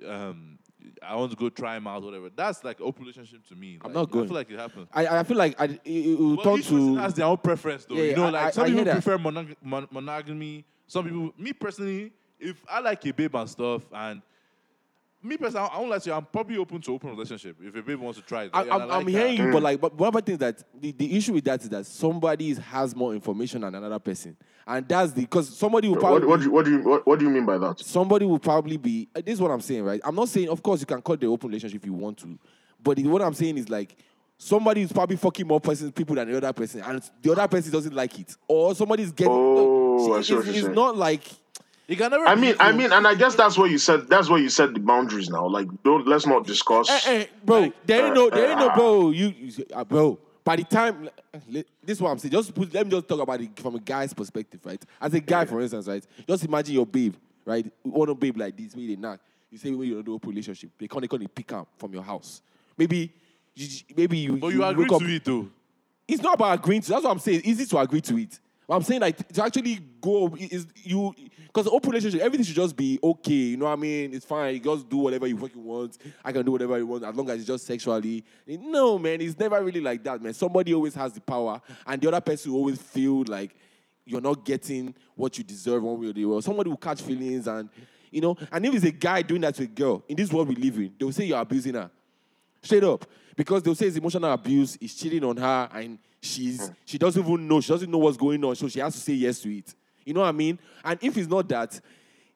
um, 0.05 0.57
I 1.01 1.15
want 1.15 1.31
to 1.31 1.37
go 1.37 1.49
try 1.49 1.77
him 1.77 1.87
out, 1.87 2.03
whatever. 2.03 2.29
That's 2.35 2.63
like 2.63 2.79
open 2.81 3.01
relationship 3.03 3.45
to 3.47 3.55
me. 3.55 3.77
I'm 3.83 3.93
Like, 3.93 3.95
not 3.95 4.11
going. 4.11 4.25
I 4.25 4.27
feel 4.27 4.35
like 4.35 4.51
it 4.51 4.59
happens. 4.59 4.87
I, 4.93 5.07
I 5.19 5.23
feel 5.23 5.37
like 5.37 5.59
I, 5.59 5.65
it, 5.65 5.79
it 5.85 6.19
will 6.19 6.57
each 6.57 6.67
to 6.69 6.95
has 6.95 7.13
their 7.13 7.25
own 7.25 7.37
preference, 7.37 7.85
though. 7.85 7.95
Yeah, 7.95 8.03
you 8.03 8.15
know, 8.15 8.25
I- 8.27 8.29
like 8.29 8.53
some 8.53 8.65
people 8.67 8.85
prefer 8.85 9.17
monog- 9.17 9.55
mon- 9.61 9.87
monogamy. 9.91 10.65
Some 10.87 11.05
people, 11.05 11.33
me 11.37 11.53
personally, 11.53 12.13
if 12.39 12.63
I 12.69 12.79
like 12.79 13.05
a 13.05 13.11
babe 13.11 13.35
and 13.35 13.49
stuff, 13.49 13.81
and 13.91 14.21
me 15.23 15.35
personally, 15.37 15.67
I 15.71 15.77
won't 15.79 15.89
lie 15.89 15.99
to 15.99 16.09
you, 16.09 16.15
I'm 16.15 16.25
probably 16.25 16.57
open 16.57 16.79
to 16.81 16.93
open 16.93 17.09
relationship 17.09 17.57
if 17.61 17.75
a 17.75 17.81
babe 17.81 17.99
wants 17.99 18.19
to 18.19 18.25
try 18.25 18.43
it. 18.43 18.51
I, 18.53 18.61
I'm, 18.61 18.69
I 18.69 18.83
I'm 18.83 18.89
like 18.89 19.07
hearing 19.07 19.37
you, 19.37 19.51
but 19.51 19.63
like, 19.63 19.81
but 19.81 19.93
one 19.95 20.07
of 20.09 20.13
the 20.13 20.21
things 20.21 20.39
that 20.39 20.63
the, 20.79 20.91
the 20.91 21.17
issue 21.17 21.33
with 21.33 21.43
that 21.45 21.61
is 21.63 21.69
that 21.69 21.85
somebody 21.85 22.53
has 22.53 22.95
more 22.95 23.13
information 23.13 23.61
than 23.61 23.73
another 23.75 23.99
person, 23.99 24.37
and 24.67 24.87
that's 24.87 25.11
the 25.13 25.21
because 25.21 25.55
somebody 25.57 25.89
will 25.89 25.97
probably 25.97 26.27
What, 26.27 26.29
what, 26.29 26.39
do 26.39 26.43
you, 26.45 26.51
what 26.51 26.65
do 26.65 26.71
you 26.71 26.79
what, 26.81 27.07
what 27.07 27.19
do 27.19 27.25
you 27.25 27.31
mean 27.31 27.45
by 27.45 27.57
that? 27.57 27.79
somebody 27.79 28.25
will 28.25 28.39
probably 28.39 28.77
be. 28.77 29.09
uh, 29.15 29.21
This 29.25 29.35
is 29.35 29.41
what 29.41 29.51
I'm 29.51 29.61
saying, 29.61 29.83
right? 29.83 29.99
I'm 30.03 30.15
not 30.15 30.29
saying, 30.29 30.49
of 30.49 30.61
course, 30.61 30.79
you 30.81 30.85
can 30.85 31.01
cut 31.01 31.19
the 31.19 31.27
open 31.27 31.49
relationship 31.49 31.81
if 31.81 31.85
you 31.85 31.93
want 31.93 32.17
to, 32.19 32.37
but 32.83 32.97
the- 32.97 33.07
what 33.07 33.21
I'm 33.21 33.33
saying 33.33 33.57
is 33.57 33.69
like 33.69 33.97
somebody 34.37 34.81
is 34.83 34.91
probably 34.91 35.15
fucking 35.15 35.47
more 35.47 35.59
person 35.59 35.91
people 35.91 36.15
than 36.15 36.29
the 36.29 36.37
other 36.37 36.53
person, 36.53 36.81
and 36.81 37.01
the 37.23 37.31
other 37.31 37.47
person 37.47 37.71
doesn't 37.71 37.93
like 37.95 38.19
it, 38.19 38.35
or 38.47 38.75
somebody's 38.75 39.11
getting. 39.11 39.33
Oh, 39.33 40.13
I 40.13 40.19
it's, 40.19 40.27
see 40.27 40.35
what 40.35 40.45
it's 40.45 40.55
you're 40.55 40.63
saying. 40.65 40.75
not 40.75 40.95
like 40.95 41.23
You 41.87 41.95
can 41.95 42.11
never. 42.11 42.27
I 42.27 42.35
mean, 42.35 42.55
I 42.59 42.71
mean, 42.73 42.91
and 42.91 43.07
I 43.07 43.15
guess 43.15 43.35
that's 43.35 43.57
what 43.57 43.71
you 43.71 43.77
said. 43.77 44.07
That's 44.09 44.29
what 44.29 44.41
you 44.41 44.49
said. 44.49 44.73
The 44.75 44.79
boundaries 44.79 45.29
now, 45.29 45.47
like, 45.47 45.67
don't 45.83 46.05
let's 46.05 46.25
not 46.27 46.45
discuss. 46.45 46.89
Eh, 46.89 46.99
eh, 47.05 47.25
bro, 47.45 47.61
Like, 47.61 47.85
there 47.87 48.05
ain't 48.05 48.15
no, 48.15 48.29
there 48.29 48.49
ain't 48.49 48.59
no, 48.59 48.67
uh, 48.69 48.75
bro. 48.75 49.09
You, 49.11 49.27
you 49.37 49.65
uh, 49.73 49.83
bro. 49.85 50.19
By 50.43 50.57
the 50.57 50.63
time, 50.63 51.09
this 51.51 51.65
is 51.85 52.01
what 52.01 52.09
I'm 52.09 52.19
saying. 52.19 52.31
Just 52.31 52.53
put, 52.53 52.73
let 52.73 52.85
me 52.85 52.91
just 52.91 53.07
talk 53.07 53.19
about 53.19 53.39
it 53.41 53.57
from 53.59 53.75
a 53.75 53.79
guy's 53.79 54.13
perspective, 54.13 54.61
right? 54.63 54.81
As 54.99 55.13
a 55.13 55.19
guy, 55.19 55.45
for 55.45 55.61
instance, 55.61 55.87
right? 55.87 56.05
Just 56.27 56.45
imagine 56.45 56.73
your 56.73 56.85
babe, 56.85 57.15
right? 57.45 57.65
You 57.83 57.91
want 57.91 58.09
a 58.09 58.15
babe 58.15 58.37
like 58.37 58.55
this, 58.55 58.75
maybe 58.75 58.95
they 58.95 59.01
knock. 59.01 59.19
You 59.49 59.57
say 59.57 59.71
when 59.71 59.87
you're 59.87 59.99
in 59.99 60.05
an 60.07 60.13
open 60.13 60.29
relationship, 60.29 60.69
they 60.77 60.87
can't, 60.87 61.01
they 61.01 61.07
can't 61.07 61.35
pick 61.35 61.51
up 61.53 61.67
from 61.77 61.93
your 61.93 62.03
house. 62.03 62.41
Maybe, 62.77 63.11
you, 63.55 63.67
maybe 63.95 64.17
you. 64.17 64.37
but 64.37 64.47
you 64.47 64.63
agree 64.63 64.83
wake 64.83 64.91
up- 64.91 64.99
to 64.99 65.07
it 65.07 65.23
though. 65.25 65.49
it's 66.07 66.21
not 66.21 66.35
about 66.35 66.59
agreeing 66.59 66.81
to. 66.81 66.89
That's 66.91 67.03
what 67.03 67.11
I'm 67.11 67.19
saying. 67.19 67.39
It's 67.39 67.47
easy 67.47 67.65
to 67.65 67.79
agree 67.79 68.01
to 68.01 68.17
it. 68.17 68.39
I'm 68.69 68.83
saying 68.83 68.99
like 68.99 69.27
to 69.29 69.43
actually 69.43 69.79
go 70.01 70.35
is 70.37 70.67
you 70.75 71.15
because 71.47 71.65
the 71.65 71.71
open 71.71 71.91
relationship, 71.91 72.21
everything 72.21 72.45
should 72.45 72.55
just 72.55 72.75
be 72.75 72.99
okay. 73.01 73.31
You 73.31 73.57
know 73.57 73.65
what 73.65 73.71
I 73.71 73.75
mean? 73.77 74.13
It's 74.13 74.25
fine. 74.25 74.55
You 74.55 74.59
just 74.59 74.89
do 74.89 74.97
whatever 74.97 75.25
you 75.25 75.37
fucking 75.37 75.63
want. 75.63 75.97
I 76.23 76.31
can 76.33 76.45
do 76.45 76.51
whatever 76.51 76.75
I 76.75 76.81
want 76.81 77.05
as 77.05 77.15
long 77.15 77.29
as 77.29 77.37
it's 77.37 77.47
just 77.47 77.65
sexually. 77.65 78.25
No, 78.45 78.99
man, 78.99 79.21
it's 79.21 79.39
never 79.39 79.63
really 79.63 79.79
like 79.79 80.03
that, 80.03 80.21
man. 80.21 80.33
Somebody 80.33 80.73
always 80.73 80.93
has 80.95 81.13
the 81.13 81.21
power, 81.21 81.61
and 81.85 82.01
the 82.01 82.09
other 82.09 82.21
person 82.21 82.51
will 82.51 82.59
always 82.59 82.81
feel 82.81 83.23
like 83.27 83.55
you're 84.05 84.21
not 84.21 84.43
getting 84.43 84.93
what 85.15 85.37
you 85.37 85.43
deserve 85.43 85.83
one 85.83 85.99
way 85.99 86.07
or 86.07 86.13
the 86.13 86.29
other. 86.29 86.41
Somebody 86.41 86.69
will 86.69 86.77
catch 86.77 87.01
feelings, 87.01 87.47
and 87.47 87.69
you 88.11 88.19
know. 88.19 88.35
And 88.51 88.65
if 88.65 88.75
it's 88.75 88.85
a 88.85 88.91
guy 88.91 89.21
doing 89.21 89.41
that 89.41 89.55
to 89.55 89.63
a 89.63 89.67
girl 89.67 90.03
in 90.09 90.17
this 90.17 90.31
world 90.31 90.49
we 90.49 90.55
live 90.55 90.75
in, 90.77 90.93
they'll 90.99 91.11
say 91.13 91.25
you're 91.25 91.39
abusing 91.39 91.75
her. 91.75 91.89
Straight 92.61 92.83
up. 92.83 93.05
Because 93.37 93.61
they'll 93.61 93.75
say 93.75 93.85
it's 93.85 93.95
emotional 93.95 94.33
abuse, 94.33 94.75
is 94.77 94.95
cheating 94.95 95.23
on 95.23 95.37
her, 95.37 95.69
and 95.71 95.99
she's 96.19 96.71
she 96.83 96.97
doesn't 96.97 97.23
even 97.23 97.47
know, 97.47 97.61
she 97.61 97.71
doesn't 97.71 97.89
know 97.89 97.99
what's 97.99 98.17
going 98.17 98.43
on, 98.43 98.55
so 98.55 98.67
she 98.67 98.79
has 98.79 98.95
to 98.95 98.99
say 98.99 99.13
yes 99.13 99.39
to 99.41 99.55
it. 99.55 99.75
You 100.03 100.15
know 100.15 100.21
what 100.21 100.29
I 100.29 100.31
mean? 100.31 100.57
And 100.83 100.97
if 101.03 101.15
it's 101.15 101.29
not 101.29 101.47
that, 101.49 101.79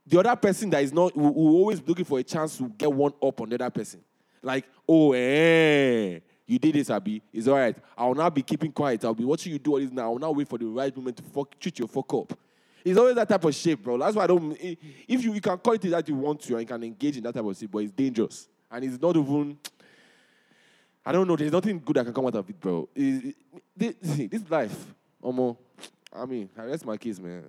the 0.06 0.20
other 0.20 0.36
person 0.36 0.70
that 0.70 0.84
is 0.84 0.94
not 0.94 1.18
will, 1.18 1.34
will 1.34 1.56
always 1.56 1.80
be 1.80 1.88
looking 1.88 2.06
for 2.06 2.20
a 2.20 2.24
chance 2.24 2.56
to 2.58 2.70
get 2.70 2.94
one 2.94 3.14
up 3.22 3.42
on 3.42 3.50
the 3.50 3.56
other 3.56 3.72
person. 3.72 4.02
Like, 4.44 4.66
oh 4.88 5.14
eh, 5.14 6.20
you 6.46 6.60
did 6.60 6.76
this, 6.76 6.92
Abby. 6.92 7.24
It's 7.34 7.48
all 7.48 7.56
right. 7.56 7.76
I'll 7.98 8.14
now 8.14 8.30
be 8.30 8.44
keeping 8.44 8.72
quiet. 8.72 9.04
I'll 9.04 9.16
be 9.16 9.26
watching 9.26 9.54
you 9.54 9.58
do 9.60 9.72
all 9.72 9.80
this 9.80 9.92
now. 9.92 10.14
I'll 10.14 10.20
now 10.20 10.32
wait 10.32 10.48
for 10.48 10.60
the 10.60 10.66
right 10.66 10.96
moment 10.96 11.18
to 11.18 11.24
fuck 11.24 11.60
treat 11.60 11.80
your 11.80 11.88
fuck 11.88 12.14
up. 12.14 12.38
It's 12.86 12.98
always 12.98 13.16
that 13.16 13.28
type 13.28 13.44
of 13.44 13.56
shit, 13.56 13.82
bro. 13.82 13.98
That's 13.98 14.16
why 14.16 14.26
I 14.26 14.28
don't. 14.28 14.56
If 14.60 15.24
you, 15.24 15.34
you 15.34 15.42
can 15.42 15.58
call 15.58 15.74
it 15.74 15.82
that 15.82 16.08
you 16.08 16.16
want 16.16 16.42
to 16.42 16.54
and 16.54 16.62
you 16.62 16.68
can 16.68 16.84
engage 16.84 17.18
in 17.18 17.24
that 17.24 17.34
type 17.34 17.44
of 17.44 17.58
shit, 17.58 17.72
but 17.72 17.80
it's 17.80 17.92
dangerous 17.92 18.48
and 18.70 18.86
it's 18.86 19.02
not 19.02 19.18
even. 19.18 19.58
I 21.06 21.12
don't 21.12 21.28
know. 21.28 21.36
There's 21.36 21.52
nothing 21.52 21.82
good 21.84 21.96
that 21.96 22.06
can 22.06 22.14
come 22.14 22.26
out 22.28 22.36
of 22.36 22.50
it, 22.50 22.60
bro. 22.60 22.88
It- 22.96 23.26
it- 23.26 23.36
this, 23.76 23.96
this 24.30 24.50
life, 24.50 24.86
Omo. 25.24 25.58
I 26.14 26.26
mean, 26.26 26.50
that's 26.56 26.86
my 26.86 26.98
case, 26.98 27.20
man. 27.20 27.44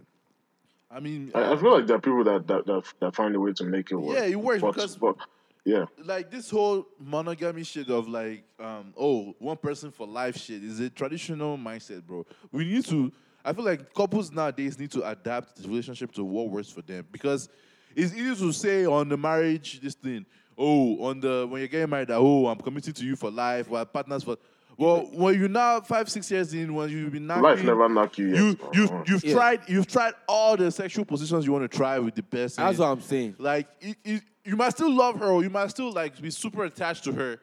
I 0.91 1.01
mean, 1.01 1.31
I, 1.35 1.53
I 1.53 1.57
feel 1.57 1.73
like 1.77 1.87
there 1.87 1.97
are 1.97 2.01
people 2.01 2.25
that, 2.25 2.47
that 2.47 2.67
that 2.67 2.83
that 3.01 3.15
find 3.15 3.35
a 3.35 3.41
way 3.41 3.53
to 3.55 3.65
make 3.65 3.91
it 3.91 3.97
work. 3.97 4.17
Yeah, 4.17 4.25
it 4.25 4.37
works 4.41 4.61
But- 4.63 4.75
because- 4.75 4.97
but, 4.97 5.17
yeah, 5.65 5.85
like 6.05 6.31
this 6.31 6.51
whole 6.51 6.87
monogamy 6.99 7.63
shit 7.65 7.89
of 7.89 8.09
like 8.09 8.45
um 8.59 8.93
oh 8.97 9.35
one 9.39 9.57
person 9.57 9.91
for 9.93 10.07
life 10.07 10.37
shit 10.37 10.63
is 10.63 10.81
a 10.81 10.91
traditional 10.91 11.57
mindset 11.57 12.05
bro 12.05 12.27
we 12.51 12.65
need 12.65 12.85
to 12.85 13.13
i 13.45 13.53
feel 13.53 13.65
like 13.65 13.95
couples 13.95 14.33
nowadays 14.33 14.77
need 14.77 14.91
to 14.91 15.09
adapt 15.09 15.63
the 15.63 15.69
relationship 15.69 16.11
to 16.11 16.25
what 16.25 16.51
works 16.51 16.69
for 16.69 16.83
them 16.83 17.07
because 17.13 17.49
it's 17.95 18.13
easy 18.13 18.35
to 18.45 18.53
say 18.53 18.87
on 18.87 19.09
the 19.09 19.17
marriage 19.17 19.81
this 19.81 19.95
thing. 19.95 20.27
Oh, 20.59 21.05
on 21.05 21.21
the 21.21 21.47
when 21.49 21.61
you're 21.61 21.69
getting 21.69 21.91
married, 21.91 22.09
that 22.09 22.17
oh, 22.19 22.47
I'm 22.47 22.59
committed 22.59 22.95
to 22.97 23.05
you 23.05 23.17
for 23.17 23.31
life. 23.31 23.69
We're 23.69 23.85
partners 23.85 24.23
for. 24.25 24.37
Well, 24.79 25.03
when 25.13 25.39
you're 25.39 25.49
now 25.49 25.81
five, 25.83 26.09
six 26.11 26.31
years 26.31 26.53
in, 26.55 26.75
when 26.75 26.89
you've 26.89 27.13
been 27.13 27.27
knocking, 27.27 27.43
Life 27.43 27.63
never 27.63 27.89
knock 27.89 28.17
you 28.19 28.29
yet. 28.29 28.37
you 28.37 28.55
bro. 28.57 28.71
you've, 28.73 28.91
Uh-huh. 28.91 29.05
you've 29.07 29.25
Yeah. 29.25 29.35
tried 29.35 29.61
you've 29.69 29.87
tried 29.87 30.15
all 30.27 30.57
the 30.57 30.71
sexual 30.71 31.05
positions 31.05 31.45
you 31.47 31.53
want 31.53 31.71
to 31.71 31.77
try 31.77 31.99
with 31.99 32.15
the 32.15 32.23
person. 32.23 32.65
That's 32.65 32.79
what 32.79 32.87
I'm 32.87 33.01
saying. 33.03 33.37
Like 33.39 33.69
it, 33.81 33.97
it, 34.05 34.23
you 34.45 34.57
might 34.57 34.71
still 34.71 34.91
love 34.93 35.19
her, 35.21 35.27
or 35.27 35.43
you 35.43 35.51
might 35.51 35.69
still 35.71 35.93
like 35.93 36.21
be 36.21 36.31
super 36.31 36.65
attached 36.65 37.05
to 37.05 37.13
her, 37.13 37.39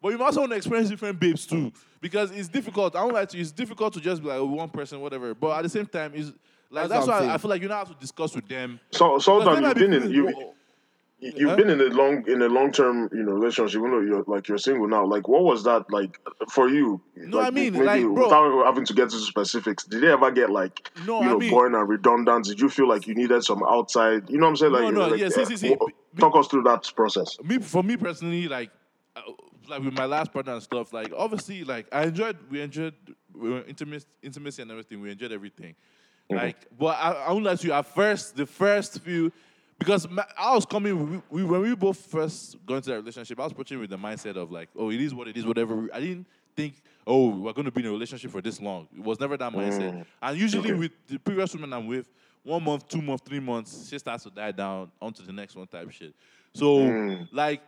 but 0.00 0.10
you 0.10 0.22
also 0.22 0.40
want 0.40 0.52
to 0.52 0.56
experience 0.56 0.88
different 0.88 1.18
babes 1.20 1.46
too, 1.46 1.72
because 2.00 2.30
it's 2.30 2.48
difficult. 2.48 2.94
I 2.96 3.00
don't 3.00 3.12
like 3.12 3.28
to. 3.30 3.38
It's 3.38 3.50
difficult 3.50 3.92
to 3.94 4.00
just 4.00 4.22
be 4.22 4.28
like 4.28 4.40
one 4.40 4.68
person, 4.70 5.00
whatever. 5.00 5.34
But 5.34 5.58
at 5.58 5.62
the 5.62 5.68
same 5.68 5.86
time, 5.86 6.14
is 6.14 6.32
like 6.70 6.88
That's 6.88 7.06
that's, 7.06 7.20
why 7.22 7.26
I, 7.28 7.34
I 7.34 7.38
feel 7.38 7.50
like 7.50 7.60
you 7.60 7.68
now 7.68 7.78
have 7.78 7.88
to 7.88 8.00
discuss 8.00 8.34
with 8.34 8.46
them. 8.48 8.78
So, 8.92 9.18
so 9.18 9.40
Because 9.40 9.60
they 9.60 9.66
you've 9.66 9.90
been 9.90 10.02
in 10.04 10.10
you 10.10 10.28
you- 10.28 10.52
you've 11.20 11.50
Huh? 11.50 11.56
been 11.56 11.70
in 11.70 11.80
a 11.80 11.84
long 11.84 12.24
in 12.28 12.42
a 12.42 12.48
long 12.48 12.70
term 12.72 13.08
you 13.12 13.22
know 13.22 13.32
relationship. 13.32 13.78
Even 13.78 13.90
though 13.90 14.00
you're 14.00 14.24
like 14.26 14.48
you're 14.48 14.58
single 14.58 14.86
now. 14.88 15.04
Like, 15.04 15.26
what 15.28 15.42
was 15.44 15.64
that 15.64 15.90
like 15.90 16.18
for 16.50 16.68
you? 16.68 17.00
No, 17.16 17.38
like, 17.38 17.46
I 17.46 17.50
mean, 17.50 17.72
maybe 17.72 17.84
like, 17.84 18.02
bro- 18.02 18.24
without 18.24 18.66
having 18.66 18.84
to 18.86 18.94
get 18.94 19.04
into 19.04 19.18
specifics, 19.18 19.84
did 19.84 20.02
they 20.02 20.12
ever 20.12 20.30
get 20.30 20.50
like 20.50 20.90
No, 21.06 21.20
you 21.20 21.26
I 21.26 21.30
know 21.32 21.38
mean- 21.38 21.50
boring 21.50 21.74
and 21.74 21.88
redundant? 21.88 22.44
Did 22.46 22.60
you 22.60 22.68
feel 22.68 22.88
like 22.88 23.06
you 23.06 23.14
needed 23.14 23.42
some 23.44 23.62
outside? 23.64 24.28
You 24.30 24.38
know 24.38 24.46
what 24.46 24.50
I'm 24.50 24.56
saying? 24.56 24.72
No, 24.72 24.78
Like, 24.80 24.94
no, 24.94 25.08
like, 25.08 25.20
yeah, 25.20 25.28
see, 25.30 25.44
see, 25.44 25.56
see, 25.56 25.76
talk 26.18 26.36
us 26.36 26.46
through 26.48 26.62
that 26.64 26.90
process. 26.94 27.36
me 27.42 27.58
for 27.58 27.82
me 27.82 27.96
personally, 27.96 28.46
like 28.48 28.70
uh, 29.16 29.20
like 29.68 29.82
with 29.82 29.94
my 29.94 30.04
last 30.06 30.32
partner 30.32 30.52
and 30.54 30.62
stuff, 30.62 30.92
like 30.92 31.12
obviously, 31.16 31.64
like 31.64 31.86
I 31.92 32.04
enjoyed, 32.04 32.36
we 32.50 32.60
enjoyed 32.60 32.94
we 33.34 33.50
were 33.50 33.62
intimacy, 33.62 34.06
intimacy 34.22 34.62
and 34.62 34.70
everything. 34.70 35.00
We 35.00 35.10
enjoyed 35.10 35.32
everything. 35.32 35.74
Like, 36.30 36.66
but 36.78 36.96
I, 36.98 37.12
I 37.12 37.32
won't 37.32 37.44
lie 37.44 37.54
to 37.54 37.66
you. 37.66 37.72
At 37.72 37.86
first, 37.86 38.36
the 38.36 38.44
first 38.44 39.00
few, 39.00 39.32
because 39.78 40.08
my, 40.08 40.24
I 40.36 40.54
was 40.54 40.66
coming, 40.66 41.22
we, 41.30 41.42
we, 41.42 41.44
when 41.44 41.60
we 41.62 41.74
both 41.74 41.98
first 41.98 42.56
got 42.66 42.76
into 42.76 42.90
that 42.90 42.96
relationship, 42.96 43.38
I 43.38 43.44
was 43.44 43.52
approaching 43.52 43.78
with 43.78 43.90
the 43.90 43.96
mindset 43.96 44.36
of 44.36 44.50
like, 44.50 44.68
oh, 44.76 44.90
it 44.90 45.00
is 45.00 45.14
what 45.14 45.28
it 45.28 45.36
is, 45.36 45.46
whatever. 45.46 45.88
I 45.92 46.00
didn't 46.00 46.26
think, 46.56 46.82
oh, 47.06 47.28
we're 47.28 47.52
going 47.52 47.66
to 47.66 47.70
be 47.70 47.82
in 47.82 47.86
a 47.86 47.90
relationship 47.90 48.30
for 48.30 48.40
this 48.40 48.60
long. 48.60 48.88
It 48.96 49.02
was 49.02 49.20
never 49.20 49.36
that 49.36 49.52
mindset. 49.52 49.92
Mm. 49.92 50.06
And 50.20 50.38
usually 50.38 50.74
with 50.74 50.92
the 51.06 51.18
previous 51.18 51.54
women 51.54 51.72
I'm 51.72 51.86
with, 51.86 52.08
one 52.42 52.64
month, 52.64 52.88
two 52.88 53.02
months, 53.02 53.22
three 53.26 53.40
months, 53.40 53.88
she 53.88 53.98
starts 53.98 54.24
to 54.24 54.30
die 54.30 54.52
down 54.52 54.90
onto 55.00 55.22
the 55.22 55.32
next 55.32 55.54
one 55.54 55.66
type 55.66 55.90
shit. 55.90 56.14
So, 56.54 56.78
mm. 56.78 57.28
like, 57.30 57.60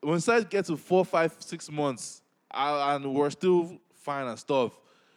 when 0.00 0.20
size 0.20 0.44
gets 0.44 0.68
to 0.68 0.76
four, 0.76 1.04
five, 1.04 1.34
six 1.38 1.70
months, 1.70 2.20
I, 2.50 2.94
and 2.94 3.14
we're 3.14 3.30
still 3.30 3.78
fine 3.94 4.26
and 4.26 4.38
stuff. 4.38 4.72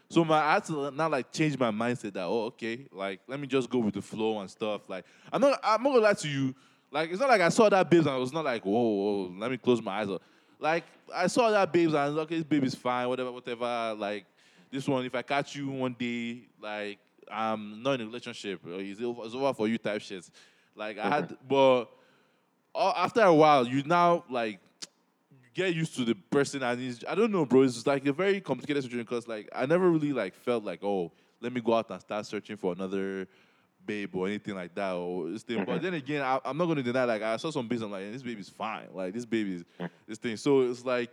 So 0.09 0.23
my 0.23 0.39
I 0.39 0.53
had 0.53 0.65
to 0.65 0.91
now 0.91 1.09
like 1.09 1.31
change 1.31 1.57
my 1.59 1.71
mindset 1.71 2.13
that 2.13 2.23
oh 2.23 2.45
okay 2.45 2.85
like 2.91 3.19
let 3.27 3.39
me 3.39 3.47
just 3.47 3.69
go 3.69 3.79
with 3.79 3.93
the 3.93 4.01
flow 4.01 4.39
and 4.39 4.49
stuff 4.49 4.89
like 4.89 5.05
I'm 5.31 5.41
not 5.41 5.59
I'm 5.63 5.83
not 5.83 5.89
gonna 5.89 6.03
lie 6.03 6.13
to 6.13 6.27
you 6.27 6.55
like 6.91 7.11
it's 7.11 7.19
not 7.19 7.29
like 7.29 7.41
I 7.41 7.49
saw 7.49 7.67
that 7.69 7.89
babes 7.89 8.05
and 8.05 8.15
I 8.15 8.17
was 8.17 8.31
not 8.31 8.45
like 8.45 8.65
whoa, 8.65 8.71
whoa 8.71 9.33
let 9.37 9.51
me 9.51 9.57
close 9.57 9.81
my 9.81 9.99
eyes 9.99 10.09
up. 10.09 10.21
Like 10.59 10.85
I 11.13 11.27
saw 11.27 11.51
that 11.51 11.71
babes 11.73 11.93
and 11.93 12.17
okay 12.19 12.35
this 12.35 12.43
baby's 12.45 12.75
fine 12.75 13.09
whatever 13.09 13.31
whatever 13.31 13.95
like 13.97 14.25
this 14.71 14.87
one 14.87 15.05
if 15.05 15.13
I 15.13 15.21
catch 15.21 15.55
you 15.55 15.67
one 15.69 15.95
day 15.97 16.43
like 16.61 16.99
I'm 17.29 17.83
not 17.83 17.95
in 17.95 18.01
a 18.01 18.05
relationship 18.05 18.65
or 18.65 18.79
it's 18.79 19.01
over, 19.01 19.25
it's 19.25 19.35
over 19.35 19.53
for 19.53 19.67
you 19.67 19.77
type 19.77 20.01
shit. 20.01 20.29
Like 20.73 20.97
I 20.97 21.09
had 21.09 21.37
but 21.47 21.85
uh, 22.73 22.93
after 22.95 23.21
a 23.21 23.33
while 23.33 23.67
you 23.67 23.83
now 23.83 24.23
like 24.29 24.59
get 25.57 25.73
used 25.73 25.95
to 25.95 26.05
the 26.05 26.13
person 26.13 26.61
and 26.61 26.79
it's, 26.79 27.03
I 27.07 27.15
don't 27.15 27.31
know, 27.31 27.45
bro. 27.45 27.63
It's 27.63 27.85
like 27.87 28.05
a 28.05 28.13
very 28.13 28.39
complicated 28.39 28.83
situation 28.83 29.03
because 29.03 29.27
like 29.27 29.49
I 29.53 29.65
never 29.65 29.89
really 29.89 30.13
like 30.13 30.35
felt 30.35 30.63
like 30.63 30.83
oh 30.83 31.11
let 31.41 31.51
me 31.51 31.61
go 31.61 31.73
out 31.73 31.89
and 31.89 31.99
start 31.99 32.25
searching 32.25 32.57
for 32.57 32.73
another 32.73 33.27
babe 33.85 34.15
or 34.15 34.27
anything 34.27 34.53
like 34.53 34.75
that 34.75 34.93
or 34.93 35.29
this 35.29 35.43
thing. 35.43 35.65
But 35.65 35.67
mm-hmm. 35.67 35.83
then 35.83 35.93
again, 35.95 36.21
I, 36.21 36.39
I'm 36.45 36.57
not 36.57 36.67
gonna 36.67 36.83
deny 36.83 37.05
like 37.05 37.23
I 37.23 37.37
saw 37.37 37.49
some 37.49 37.67
babes. 37.67 37.81
I'm 37.81 37.91
like 37.91 38.11
this 38.11 38.21
baby's 38.21 38.49
fine. 38.49 38.87
Like 38.93 39.13
this 39.13 39.25
baby's 39.25 39.65
this 40.07 40.19
thing. 40.19 40.37
So 40.37 40.61
it's 40.61 40.85
like. 40.85 41.11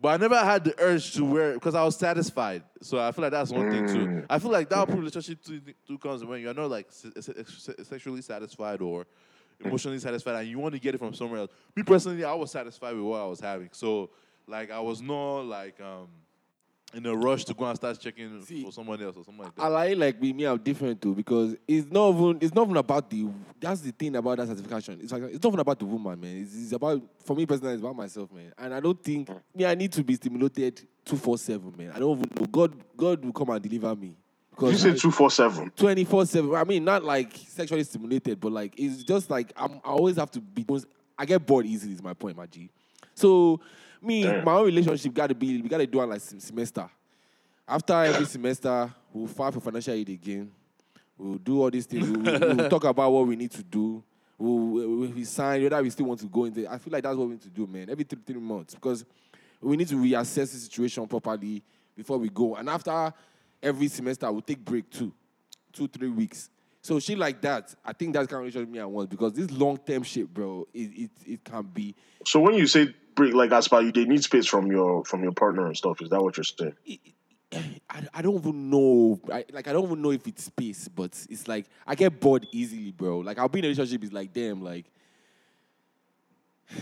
But 0.00 0.08
I 0.08 0.16
never 0.16 0.36
had 0.36 0.64
the 0.64 0.74
urge 0.80 1.12
to 1.14 1.24
wear 1.24 1.54
because 1.54 1.76
I 1.76 1.84
was 1.84 1.96
satisfied. 1.96 2.64
So 2.82 2.98
I 2.98 3.12
feel 3.12 3.22
like 3.22 3.30
that's 3.30 3.52
one 3.52 3.70
thing 3.70 3.86
too. 3.86 4.06
Mm. 4.06 4.26
I 4.28 4.38
feel 4.40 4.50
like 4.50 4.68
that 4.68 4.88
relationship 4.88 5.42
too, 5.42 5.60
too 5.86 5.98
comes 5.98 6.24
when 6.24 6.42
you're 6.42 6.52
not 6.52 6.68
like 6.68 6.88
se- 6.90 7.12
se- 7.20 7.84
sexually 7.84 8.20
satisfied 8.20 8.82
or 8.82 9.06
emotionally 9.62 9.98
satisfied 9.98 10.40
and 10.40 10.48
you 10.48 10.58
want 10.58 10.74
to 10.74 10.80
get 10.80 10.94
it 10.94 10.98
from 10.98 11.14
somewhere 11.14 11.40
else. 11.40 11.50
Me 11.76 11.82
personally, 11.82 12.24
I 12.24 12.32
was 12.34 12.50
satisfied 12.50 12.94
with 12.94 13.04
what 13.04 13.20
I 13.20 13.26
was 13.26 13.40
having. 13.40 13.70
So 13.72 14.10
like 14.46 14.70
I 14.70 14.80
was 14.80 15.00
not 15.00 15.40
like 15.40 15.80
um 15.80 16.08
in 16.94 17.04
a 17.06 17.14
rush 17.16 17.44
to 17.44 17.54
go 17.54 17.64
and 17.64 17.76
start 17.76 17.98
checking 17.98 18.40
See, 18.44 18.62
for 18.62 18.70
someone 18.70 19.02
else 19.02 19.16
or 19.16 19.24
something 19.24 19.44
like 19.44 19.52
I 19.58 19.68
like 19.68 19.98
like 19.98 20.20
with 20.20 20.34
me, 20.34 20.44
I'm 20.44 20.58
different 20.58 21.02
too 21.02 21.14
because 21.14 21.56
it's 21.66 21.90
not 21.90 22.14
even 22.14 22.38
it's 22.40 22.54
not 22.54 22.64
even 22.66 22.76
about 22.76 23.10
the 23.10 23.28
that's 23.60 23.80
the 23.80 23.90
thing 23.90 24.14
about 24.16 24.38
that 24.38 24.48
certification. 24.48 25.00
It's 25.02 25.12
like 25.12 25.22
it's 25.24 25.42
not 25.42 25.50
even 25.50 25.60
about 25.60 25.78
the 25.78 25.86
woman, 25.86 26.20
man. 26.20 26.42
It's, 26.42 26.54
it's 26.54 26.72
about 26.72 27.02
for 27.24 27.34
me 27.34 27.46
personally, 27.46 27.74
it's 27.74 27.82
about 27.82 27.96
myself, 27.96 28.30
man. 28.32 28.52
And 28.56 28.72
I 28.72 28.80
don't 28.80 29.02
think 29.02 29.28
me, 29.54 29.66
I 29.66 29.74
need 29.74 29.92
to 29.92 30.04
be 30.04 30.14
stimulated 30.14 30.86
two 31.04 31.16
four 31.16 31.36
seven, 31.36 31.74
man. 31.76 31.90
I 31.94 31.98
don't 31.98 32.18
even 32.18 32.30
know. 32.38 32.46
God 32.46 32.74
God 32.96 33.24
will 33.24 33.32
come 33.32 33.50
and 33.50 33.62
deliver 33.62 33.94
me. 33.96 34.16
You 34.60 34.76
say 34.76 34.94
two 34.94 35.10
four 35.10 35.30
seven? 35.30 35.70
24 35.76 36.26
7. 36.26 36.54
I 36.54 36.64
mean, 36.64 36.84
not 36.84 37.04
like 37.04 37.36
sexually 37.48 37.84
stimulated, 37.84 38.40
but 38.40 38.52
like 38.52 38.74
it's 38.78 39.02
just 39.02 39.30
like 39.30 39.52
I'm, 39.56 39.80
I 39.84 39.90
always 39.90 40.16
have 40.16 40.30
to 40.32 40.40
be. 40.40 40.64
I 41.18 41.24
get 41.24 41.44
bored 41.46 41.66
easily, 41.66 41.92
is 41.92 42.02
my 42.02 42.14
point, 42.14 42.36
my 42.36 42.46
G. 42.46 42.68
So, 43.14 43.60
me, 44.02 44.24
Damn. 44.24 44.44
my 44.44 44.54
own 44.54 44.66
relationship 44.66 45.14
got 45.14 45.28
to 45.28 45.34
be, 45.34 45.62
we 45.62 45.68
got 45.68 45.78
to 45.78 45.86
do 45.86 46.00
it 46.02 46.06
like 46.06 46.20
semester. 46.20 46.88
After 47.66 47.92
every 47.94 48.26
semester, 48.26 48.92
we'll 49.12 49.28
file 49.28 49.52
for 49.52 49.60
financial 49.60 49.94
aid 49.94 50.08
again. 50.08 50.50
We'll 51.16 51.38
do 51.38 51.62
all 51.62 51.70
these 51.70 51.86
things. 51.86 52.10
We'll, 52.10 52.56
we'll 52.56 52.68
talk 52.68 52.84
about 52.84 53.12
what 53.12 53.26
we 53.26 53.36
need 53.36 53.52
to 53.52 53.62
do. 53.62 54.02
We'll, 54.36 54.58
we 54.58 55.06
we 55.06 55.24
sign 55.24 55.62
whether 55.62 55.80
we 55.80 55.90
still 55.90 56.06
want 56.06 56.20
to 56.20 56.26
go 56.26 56.44
into. 56.44 56.66
I 56.70 56.78
feel 56.78 56.92
like 56.92 57.04
that's 57.04 57.16
what 57.16 57.28
we 57.28 57.34
need 57.34 57.42
to 57.42 57.48
do, 57.48 57.66
man. 57.66 57.88
Every 57.88 58.04
three, 58.04 58.18
three 58.26 58.40
months 58.40 58.74
because 58.74 59.04
we 59.60 59.76
need 59.76 59.88
to 59.88 59.94
reassess 59.94 60.52
the 60.52 60.58
situation 60.58 61.06
properly 61.06 61.62
before 61.96 62.18
we 62.18 62.28
go. 62.28 62.56
And 62.56 62.68
after 62.68 63.14
every 63.64 63.88
semester, 63.88 64.26
I 64.26 64.30
would 64.30 64.46
take 64.46 64.64
break 64.64 64.90
too, 64.90 65.12
two 65.72 65.88
three 65.88 66.10
weeks. 66.10 66.50
So 66.82 67.00
shit 67.00 67.16
like 67.16 67.40
that, 67.40 67.74
I 67.84 67.94
think 67.94 68.12
that's 68.12 68.26
kind 68.26 68.40
of 68.40 68.44
relationship 68.44 68.68
me 68.68 68.78
I 68.78 68.84
want 68.84 69.08
because 69.08 69.32
this 69.32 69.50
long 69.50 69.78
term 69.78 70.02
shit, 70.02 70.32
bro, 70.32 70.68
it, 70.74 70.78
it 70.78 71.10
it 71.26 71.44
can 71.44 71.62
be. 71.62 71.94
So 72.26 72.40
when 72.40 72.54
you 72.54 72.66
say 72.66 72.94
break, 73.14 73.32
like 73.34 73.52
as 73.52 73.68
per 73.68 73.80
you, 73.80 73.90
they 73.90 74.04
need 74.04 74.22
space 74.22 74.46
from 74.46 74.70
your 74.70 75.02
from 75.04 75.22
your 75.22 75.32
partner 75.32 75.66
and 75.66 75.76
stuff. 75.76 76.02
Is 76.02 76.10
that 76.10 76.22
what 76.22 76.36
you're 76.36 76.44
saying? 76.44 76.74
it- 76.86 77.00
I, 77.88 78.02
I 78.12 78.22
don't 78.22 78.34
even 78.34 78.68
know. 78.68 79.20
I, 79.32 79.44
like 79.52 79.68
I 79.68 79.72
don't 79.72 79.84
even 79.84 80.02
know 80.02 80.10
if 80.10 80.26
it's 80.26 80.44
space, 80.44 80.88
but 80.88 81.12
it's 81.30 81.46
like 81.46 81.66
I 81.86 81.94
get 81.94 82.18
bored 82.18 82.46
easily, 82.50 82.90
bro. 82.90 83.18
Like 83.18 83.38
I'll 83.38 83.48
be 83.48 83.60
in 83.60 83.66
a 83.66 83.68
relationship, 83.68 84.02
it's 84.02 84.12
like 84.12 84.32
damn, 84.32 84.60
like, 84.60 84.86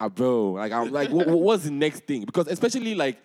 ah, 0.00 0.08
bro. 0.08 0.52
Like 0.52 0.72
I'm 0.72 0.92
like, 0.92 1.10
what, 1.10 1.26
what's 1.28 1.64
the 1.64 1.72
next 1.72 2.04
thing? 2.06 2.24
Because 2.24 2.46
especially 2.46 2.94
like, 2.94 3.18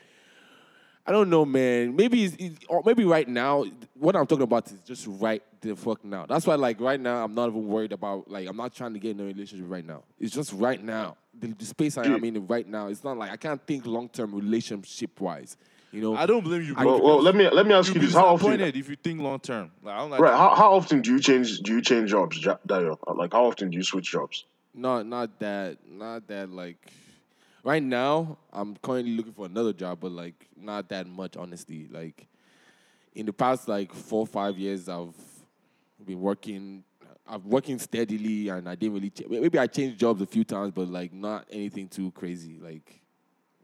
I 1.06 1.12
don't 1.12 1.30
know, 1.30 1.44
man. 1.44 1.96
Maybe 1.96 2.24
it's, 2.24 2.36
it's 2.40 2.66
or 2.70 2.82
maybe 2.86 3.04
right 3.04 3.28
now, 3.28 3.66
what 3.96 4.16
I'm 4.16 4.26
talking 4.26 4.44
about 4.44 4.72
is 4.72 4.80
just 4.86 5.06
right 5.08 5.44
the 5.60 5.76
fuck 5.76 6.04
now. 6.04 6.26
That's 6.26 6.48
why 6.48 6.56
like 6.56 6.80
right 6.80 7.00
now, 7.00 7.24
I'm 7.24 7.36
not 7.36 7.50
even 7.50 7.68
worried 7.68 7.92
about 7.92 8.30
like 8.30 8.48
I'm 8.48 8.56
not 8.56 8.74
trying 8.74 8.94
to 8.94 9.00
get 9.00 9.12
in 9.12 9.20
a 9.20 9.26
relationship 9.26 9.66
right 9.70 9.86
now. 9.86 10.04
It's 10.20 10.34
just 10.34 10.54
right 10.54 10.82
now. 10.82 11.18
The, 11.38 11.48
the 11.48 11.66
space 11.66 11.98
I 11.98 12.06
am 12.06 12.24
in 12.24 12.48
right 12.48 12.68
now. 12.68 12.88
It's 12.88 13.04
not 13.04 13.18
like 13.18 13.32
I 13.32 13.38
can't 13.38 13.66
think 13.66 13.86
long 13.86 14.08
term 14.08 14.34
relationship 14.34 15.20
wise. 15.20 15.58
You 15.92 16.02
know, 16.02 16.16
I 16.16 16.26
don't 16.26 16.44
blame 16.44 16.64
you, 16.64 16.74
bro. 16.74 16.86
Well, 16.86 17.04
well, 17.04 17.22
let 17.22 17.36
me 17.36 17.50
let 17.50 17.68
me 17.68 17.74
ask 17.74 17.94
You'll 17.94 18.02
you 18.02 18.08
this: 18.08 18.16
How 18.16 18.34
often? 18.34 18.62
if 18.62 18.90
you 18.90 18.96
think 18.96 19.20
long 19.20 19.40
term. 19.40 19.72
Like, 19.84 19.94
I 19.94 19.98
don't 20.00 20.10
like 20.10 20.22
Right. 20.22 20.36
How, 20.36 20.56
how 20.56 20.74
often 20.74 21.02
do 21.02 21.12
you 21.12 21.20
change 21.20 21.60
do 21.60 21.74
you 21.74 21.82
change 21.82 22.12
jobs, 22.12 22.44
Ja- 22.44 22.58
Dayo? 22.68 22.98
Like 23.16 23.34
how 23.34 23.46
often 23.46 23.70
do 23.70 23.78
you 23.78 23.84
switch 23.84 24.10
jobs? 24.10 24.46
Not 24.74 25.06
not 25.06 25.38
that 25.40 25.78
not 25.88 26.28
that 26.30 26.50
like 26.50 26.78
right 27.64 27.82
now 27.82 28.38
I'm 28.52 28.76
currently 28.78 29.16
looking 29.16 29.34
for 29.34 29.46
another 29.46 29.74
job, 29.74 30.00
but 30.02 30.12
like 30.12 30.48
not 30.56 30.90
that 30.90 31.08
much 31.08 31.36
honestly. 31.38 31.88
Like 31.90 32.28
in 33.16 33.26
the 33.26 33.34
past 33.34 33.68
like 33.68 33.94
four 33.94 34.28
five 34.28 34.58
years 34.58 34.90
I've 34.90 35.16
been 36.06 36.22
working 36.22 36.84
I'm 37.26 37.48
working 37.48 37.80
steadily 37.80 38.50
and 38.50 38.68
I 38.68 38.76
didn't 38.76 38.96
really 38.96 39.10
ch- 39.10 39.28
maybe 39.30 39.58
I 39.58 39.68
changed 39.68 39.98
jobs 39.98 40.22
a 40.22 40.26
few 40.26 40.44
times, 40.44 40.74
but 40.76 40.90
like 40.90 41.14
not 41.14 41.48
anything 41.52 41.88
too 41.88 42.12
crazy. 42.12 42.60
Like 42.62 43.00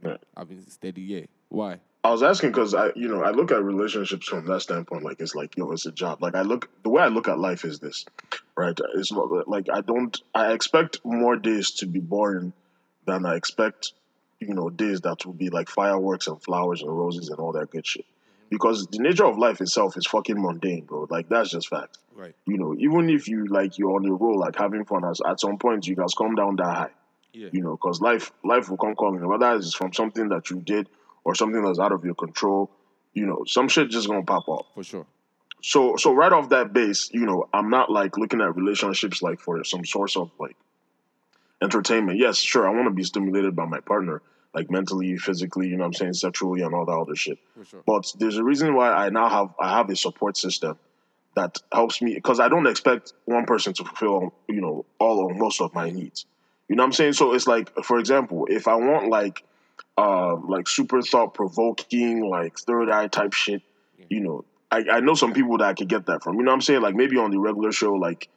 Yeah. 0.04 0.18
I've 0.36 0.47
been 0.47 0.68
steady, 0.70 1.02
yeah. 1.02 1.26
Why? 1.50 1.80
I 2.02 2.12
was 2.12 2.24
asking 2.24 2.52
because 2.52 2.74
I, 2.74 2.91
you 2.95 3.10
know, 3.10 3.22
I 3.24 3.32
look 3.32 3.52
at 3.52 3.62
relationships 3.62 4.28
from 4.28 4.45
that 4.45 4.62
standpoint. 4.62 5.04
Like 5.04 5.20
it's 5.20 5.36
like, 5.36 5.58
yo, 5.58 5.70
it's 5.74 5.86
a 5.86 5.91
job. 5.91 6.24
Like 6.24 6.34
I 6.34 6.43
look, 6.43 6.70
the 6.84 6.89
way 6.89 7.04
I 7.04 7.10
look 7.10 7.28
at 7.28 7.38
life 7.38 7.66
is 7.66 7.80
this, 7.80 8.06
right? 8.56 8.80
It's 8.95 9.12
like 9.12 9.68
I 9.70 9.82
don't. 9.82 10.18
I 10.34 10.54
expect 10.54 11.04
more 11.04 11.36
days 11.36 11.72
to 11.72 11.88
be 11.88 12.00
boring 12.00 12.54
than 13.10 13.26
I 13.26 13.36
expect, 13.36 13.93
you 14.39 14.53
know, 14.53 14.70
days 14.70 15.01
that 15.01 15.26
will 15.26 15.34
be 15.34 15.49
like 15.49 15.70
fireworks 15.70 16.28
and 16.28 16.41
flowers 16.41 16.82
and 16.82 16.95
roses 16.95 17.30
and 17.30 17.39
all 17.39 17.51
that 17.53 17.72
good 17.72 17.86
shit. 17.86 18.05
Mm-hmm. 18.05 18.47
Because 18.49 18.88
the 18.88 18.99
nature 18.99 19.26
of 19.26 19.38
life 19.38 19.62
itself 19.62 19.97
is 19.97 20.05
fucking 20.07 20.41
mundane, 20.41 20.86
bro. 20.86 21.07
Like 21.10 21.30
that's 21.30 21.51
just 21.51 21.68
fact. 21.70 21.97
Right. 22.16 22.36
You 22.45 22.57
know, 22.57 22.76
even 22.78 23.10
if 23.10 23.28
you 23.28 23.45
like 23.47 23.78
you're 23.78 23.95
on 23.95 24.03
the 24.03 24.12
roll, 24.12 24.39
like 24.39 24.55
having 24.55 24.86
fun, 24.86 25.05
as 25.05 25.22
at 25.26 25.39
some 25.39 25.57
point 25.57 25.88
you 25.88 25.95
guys 25.95 26.14
come 26.18 26.36
down 26.36 26.57
that 26.57 26.76
high. 26.76 26.89
Yeah. 27.34 27.49
You 27.51 27.62
know, 27.62 27.72
because 27.72 28.01
life 28.01 28.32
life 28.43 28.70
will 28.70 28.78
come 28.78 28.95
calling, 28.95 29.26
whether 29.28 29.55
it's 29.55 29.74
from 29.74 29.93
something 29.93 30.30
that 30.30 30.49
you 30.49 30.60
did 30.60 30.89
or 31.24 31.36
something 31.36 31.64
that's 31.64 31.80
out 31.80 31.91
of 31.91 32.03
your 32.03 32.16
control. 32.16 32.70
You 33.14 33.26
know, 33.26 33.43
some 33.47 33.68
shit 33.70 33.89
just 33.89 34.07
gonna 34.07 34.24
pop 34.24 34.49
up. 34.49 34.66
For 34.76 34.84
sure. 34.84 35.05
so 35.62 35.95
so 35.97 36.14
right 36.14 36.32
off 36.32 36.49
that 36.49 36.74
base, 36.74 37.10
you 37.14 37.26
know, 37.26 37.47
I'm 37.53 37.70
not 37.70 37.89
like 37.89 38.18
looking 38.18 38.41
at 38.41 38.55
relationships 38.55 39.22
like 39.22 39.39
for 39.39 39.64
some 39.64 39.86
source 39.86 40.18
of 40.18 40.32
like 40.39 40.55
entertainment. 41.62 42.20
Yes, 42.20 42.38
sure, 42.38 42.68
I 42.68 42.72
want 42.72 42.86
to 42.86 42.93
be 42.93 43.03
stimulated 43.03 43.55
by 43.55 43.66
my 43.66 43.80
partner, 43.80 44.22
like 44.53 44.70
mentally, 44.72 45.18
physically, 45.18 45.68
you 45.68 45.76
know 45.78 45.84
what 45.84 45.88
I'm 45.88 45.93
saying, 45.93 46.14
sexually 46.14 46.62
and 46.62 46.74
all 46.74 46.86
that 46.86 46.91
other 46.91 47.16
shit. 47.16 47.38
sure. 47.70 47.82
But 47.86 48.14
there's 48.18 48.38
a 48.38 48.43
reason 48.43 48.76
why 48.76 48.91
I 48.91 49.10
now 49.10 49.30
have 49.30 49.53
I 49.60 49.78
have 49.78 49.89
a 49.89 49.95
support 49.95 50.38
system 50.38 50.78
that 51.36 51.57
helps 51.72 52.01
me 52.01 52.16
because 52.16 52.39
I 52.39 52.49
don't 52.49 52.68
expect 52.68 53.14
one 53.26 53.45
person 53.45 53.74
to 53.74 53.84
fulfill, 53.84 54.34
you 54.47 54.62
know, 54.62 54.86
all 54.99 55.20
or 55.20 55.34
most 55.34 55.62
of 55.62 55.74
my 55.74 55.89
needs. 55.89 56.26
You 56.68 56.76
know 56.76 56.84
what 56.84 56.88
I'm 56.88 56.93
saying? 56.93 57.14
So 57.14 57.34
it's 57.34 57.47
like, 57.47 57.74
for 57.84 57.99
example, 57.99 58.47
if 58.49 58.68
I 58.68 58.76
want 58.76 59.10
like 59.10 59.43
um 59.97 60.47
like 60.47 60.68
super 60.68 61.01
thought 61.01 61.34
provoking, 61.34 62.28
like 62.30 62.57
third 62.60 62.89
eye 62.89 63.07
type 63.07 63.34
shit, 63.34 63.62
you 64.10 64.22
know, 64.22 64.45
I, 64.72 64.84
I 64.91 64.99
know 64.99 65.16
some 65.16 65.34
people 65.34 65.57
that 65.57 65.66
I 65.66 65.74
could 65.74 65.89
get 65.89 66.05
that 66.07 66.24
from. 66.24 66.36
You 66.38 66.43
know 66.43 66.51
what 66.51 66.55
I'm 66.55 66.62
saying? 66.62 66.82
Like 66.82 66.95
maybe 66.95 67.18
on 67.18 67.32
the 67.32 67.39
regular 67.39 67.72
show, 67.72 67.93
like 67.93 68.30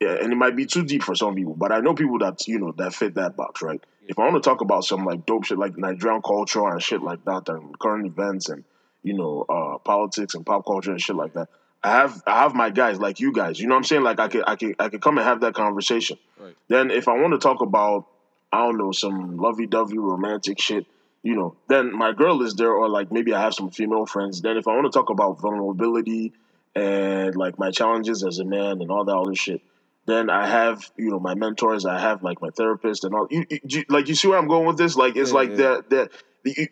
yeah, 0.00 0.14
and 0.14 0.32
it 0.32 0.36
might 0.36 0.56
be 0.56 0.64
too 0.64 0.82
deep 0.82 1.02
for 1.02 1.14
some 1.14 1.34
people, 1.34 1.54
but 1.54 1.72
I 1.72 1.80
know 1.80 1.94
people 1.94 2.18
that 2.20 2.48
you 2.48 2.58
know 2.58 2.72
that 2.78 2.94
fit 2.94 3.14
that 3.14 3.36
box, 3.36 3.60
right? 3.60 3.82
If 4.08 4.18
I 4.18 4.22
want 4.22 4.42
to 4.42 4.48
talk 4.48 4.62
about 4.62 4.84
some 4.84 5.04
like 5.04 5.26
dope 5.26 5.44
shit 5.44 5.58
like 5.58 5.76
Nigerian 5.76 6.22
culture 6.22 6.66
and 6.66 6.82
shit 6.82 7.02
like 7.02 7.24
that, 7.26 7.48
and 7.50 7.78
current 7.78 8.06
events 8.06 8.48
and 8.48 8.64
you 9.02 9.12
know 9.12 9.44
uh, 9.48 9.78
politics 9.78 10.34
and 10.34 10.44
pop 10.44 10.64
culture 10.64 10.90
and 10.90 11.00
shit 11.00 11.16
like 11.16 11.34
that, 11.34 11.48
I 11.82 11.90
have 11.90 12.22
I 12.26 12.42
have 12.42 12.54
my 12.54 12.70
guys 12.70 12.98
like 12.98 13.20
you 13.20 13.32
guys. 13.32 13.60
You 13.60 13.66
know 13.66 13.74
what 13.74 13.80
I'm 13.80 13.84
saying? 13.84 14.02
Like 14.02 14.20
I 14.20 14.28
could 14.28 14.44
I 14.46 14.56
could 14.56 14.76
I 14.78 14.88
could 14.88 15.02
come 15.02 15.18
and 15.18 15.26
have 15.26 15.40
that 15.40 15.54
conversation. 15.54 16.18
Right. 16.38 16.56
Then 16.68 16.90
if 16.90 17.06
I 17.06 17.20
want 17.20 17.34
to 17.34 17.38
talk 17.38 17.60
about 17.60 18.06
I 18.50 18.64
don't 18.64 18.78
know 18.78 18.92
some 18.92 19.36
lovey 19.36 19.66
dovey 19.66 19.98
romantic 19.98 20.60
shit, 20.60 20.86
you 21.22 21.36
know, 21.36 21.56
then 21.68 21.94
my 21.94 22.12
girl 22.12 22.42
is 22.42 22.54
there, 22.54 22.72
or 22.72 22.88
like 22.88 23.12
maybe 23.12 23.34
I 23.34 23.40
have 23.42 23.54
some 23.54 23.70
female 23.70 24.06
friends. 24.06 24.40
Then 24.40 24.56
if 24.56 24.66
I 24.66 24.74
want 24.74 24.90
to 24.90 24.98
talk 24.98 25.10
about 25.10 25.40
vulnerability 25.40 26.32
and 26.74 27.36
like 27.36 27.58
my 27.58 27.70
challenges 27.70 28.24
as 28.24 28.38
a 28.38 28.44
man 28.44 28.80
and 28.80 28.90
all 28.90 29.04
that 29.04 29.16
other 29.16 29.34
shit, 29.34 29.60
then 30.06 30.30
I 30.30 30.46
have 30.46 30.90
you 30.96 31.10
know 31.10 31.20
my 31.20 31.34
mentors. 31.34 31.84
I 31.86 31.98
have 32.00 32.22
like 32.22 32.40
my 32.40 32.50
therapist 32.50 33.04
and 33.04 33.14
all. 33.14 33.26
You, 33.30 33.44
you- 33.50 33.84
like 33.88 34.08
you 34.08 34.14
see 34.14 34.28
where 34.28 34.38
I'm 34.38 34.48
going 34.48 34.66
with 34.66 34.76
this? 34.78 34.96
Like 34.96 35.16
it's 35.16 35.30
Yeah, 35.30 35.36
like 35.36 35.50
yeah. 35.50 35.56
that 35.56 35.90
that 35.90 36.10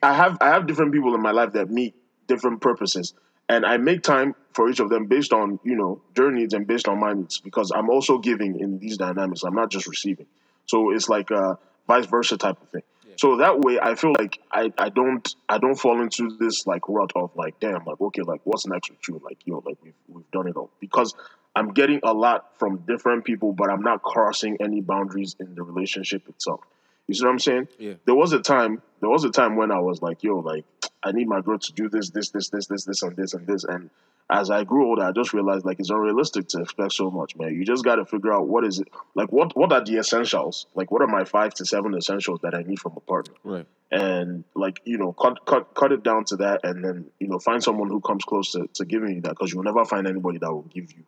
I 0.03 0.12
have 0.14 0.39
I 0.41 0.49
have 0.49 0.66
different 0.66 0.93
people 0.93 1.14
in 1.14 1.22
my 1.22 1.31
life 1.33 1.53
that 1.53 1.70
meet 1.70 1.95
different 2.26 2.61
purposes, 2.61 3.14
and 3.49 3.64
I 3.64 3.76
make 3.76 4.03
time 4.03 4.35
for 4.55 4.68
each 4.70 4.81
of 4.81 4.89
them 4.89 5.07
based 5.07 5.33
on 5.33 5.61
you 5.62 5.76
know 5.76 6.01
their 6.14 6.31
needs 6.31 6.55
and 6.55 6.66
based 6.66 6.89
on 6.89 6.99
my 7.01 7.12
needs 7.12 7.39
because 7.41 7.70
I'm 7.74 7.91
also 7.91 8.18
giving 8.18 8.59
in 8.59 8.79
these 8.79 8.97
dynamics. 8.97 9.43
I'm 9.45 9.55
not 9.55 9.70
just 9.70 9.87
receiving. 9.87 10.26
So 10.66 10.91
it's 10.91 11.09
like 11.09 11.31
a 11.31 11.59
vice 11.87 12.07
versa 12.07 12.37
type 12.37 12.61
of 12.62 12.68
thing. 12.70 12.83
So 13.16 13.39
that 13.39 13.59
way, 13.59 13.81
I 13.81 13.97
feel 13.97 14.12
like 14.16 14.39
I, 14.53 14.72
I 14.79 14.91
don't 14.91 15.26
I 15.49 15.59
don't 15.59 15.74
fall 15.74 16.01
into 16.01 16.37
this 16.39 16.66
like 16.68 16.83
rut 16.89 17.11
of 17.16 17.35
like 17.35 17.59
damn 17.59 17.85
like 17.85 18.01
okay 18.01 18.22
like 18.22 18.41
what's 18.45 18.66
next 18.66 18.91
with 18.91 19.01
you 19.09 19.20
like 19.24 19.39
you 19.45 19.55
know 19.55 19.62
like 19.66 19.76
we've 19.83 19.95
we've 20.09 20.31
done 20.31 20.47
it 20.47 20.57
all 20.57 20.70
because 20.79 21.14
I'm 21.59 21.73
getting 21.73 22.01
a 22.03 22.13
lot 22.13 22.59
from 22.59 22.79
different 22.87 23.25
people 23.25 23.53
but 23.53 23.71
I'm 23.71 23.83
not 23.83 24.03
crossing 24.03 24.57
any 24.61 24.81
boundaries 24.81 25.37
in 25.39 25.55
the 25.55 25.63
relationship 25.63 26.29
itself. 26.29 26.61
You 27.07 27.15
see 27.15 27.25
what 27.25 27.33
I'm 27.33 27.39
saying? 27.39 27.69
Yeah. 27.79 27.95
There 28.05 28.15
was 28.15 28.33
a 28.33 28.41
time 28.41 28.83
there 29.01 29.11
was 29.11 29.25
a 29.25 29.31
time 29.31 29.57
when 29.57 29.71
I 29.71 29.81
was 29.81 30.03
like 30.03 30.23
yo 30.23 30.39
like 30.39 30.65
I 31.03 31.13
need 31.13 31.29
my 31.29 31.41
girl 31.41 31.59
to 31.59 31.73
do 31.73 31.89
this 31.89 32.11
this 32.11 32.31
this 32.31 32.49
this 32.49 32.67
this 32.67 32.85
this 32.85 33.03
and 33.03 33.17
this 33.17 33.35
and 33.35 33.47
this 33.47 33.65
and 33.65 33.91
as 34.31 34.51
I 34.51 34.65
grew 34.65 34.87
older, 34.89 35.05
I 35.05 35.13
just 35.13 35.33
realized 35.33 35.65
like 35.65 35.81
it's 35.81 35.89
unrealistic 35.89 36.49
to 36.49 36.61
expect 36.61 36.93
so 36.93 37.11
much, 37.11 37.35
man. 37.37 37.55
You 37.55 37.65
just 37.65 37.83
got 37.83 37.97
to 37.97 38.05
figure 38.05 38.31
out 38.33 38.47
what 38.47 38.63
is 38.65 38.79
it 38.79 38.89
like. 39.15 39.33
What 39.33 39.57
what 39.57 39.73
are 39.73 39.83
the 39.83 39.97
essentials? 39.97 40.67
Like, 40.75 40.91
what 40.91 41.01
are 41.01 41.07
my 41.07 41.25
five 41.25 41.55
to 41.55 41.65
seven 41.65 41.95
essentials 41.95 42.41
that 42.43 42.55
I 42.55 42.63
need 42.63 42.79
from 42.79 42.93
a 42.97 43.01
partner? 43.01 43.35
Right. 43.43 43.67
and 43.91 44.45
like 44.55 44.81
you 44.85 44.99
know 44.99 45.13
cut 45.13 45.45
cut 45.47 45.75
cut 45.75 45.93
it 45.93 46.03
down 46.03 46.25
to 46.25 46.37
that 46.37 46.61
and 46.63 46.85
then 46.85 47.07
you 47.19 47.29
know 47.29 47.39
find 47.39 47.63
someone 47.63 47.89
who 47.89 48.01
comes 48.01 48.23
close 48.25 48.53
to, 48.53 48.69
to 48.75 48.85
giving 48.85 49.15
you 49.15 49.21
that 49.23 49.31
because 49.31 49.51
you'll 49.53 49.63
never 49.63 49.85
find 49.87 50.07
anybody 50.07 50.39
that 50.39 50.53
will 50.53 50.69
give 50.75 50.93
you 50.93 51.05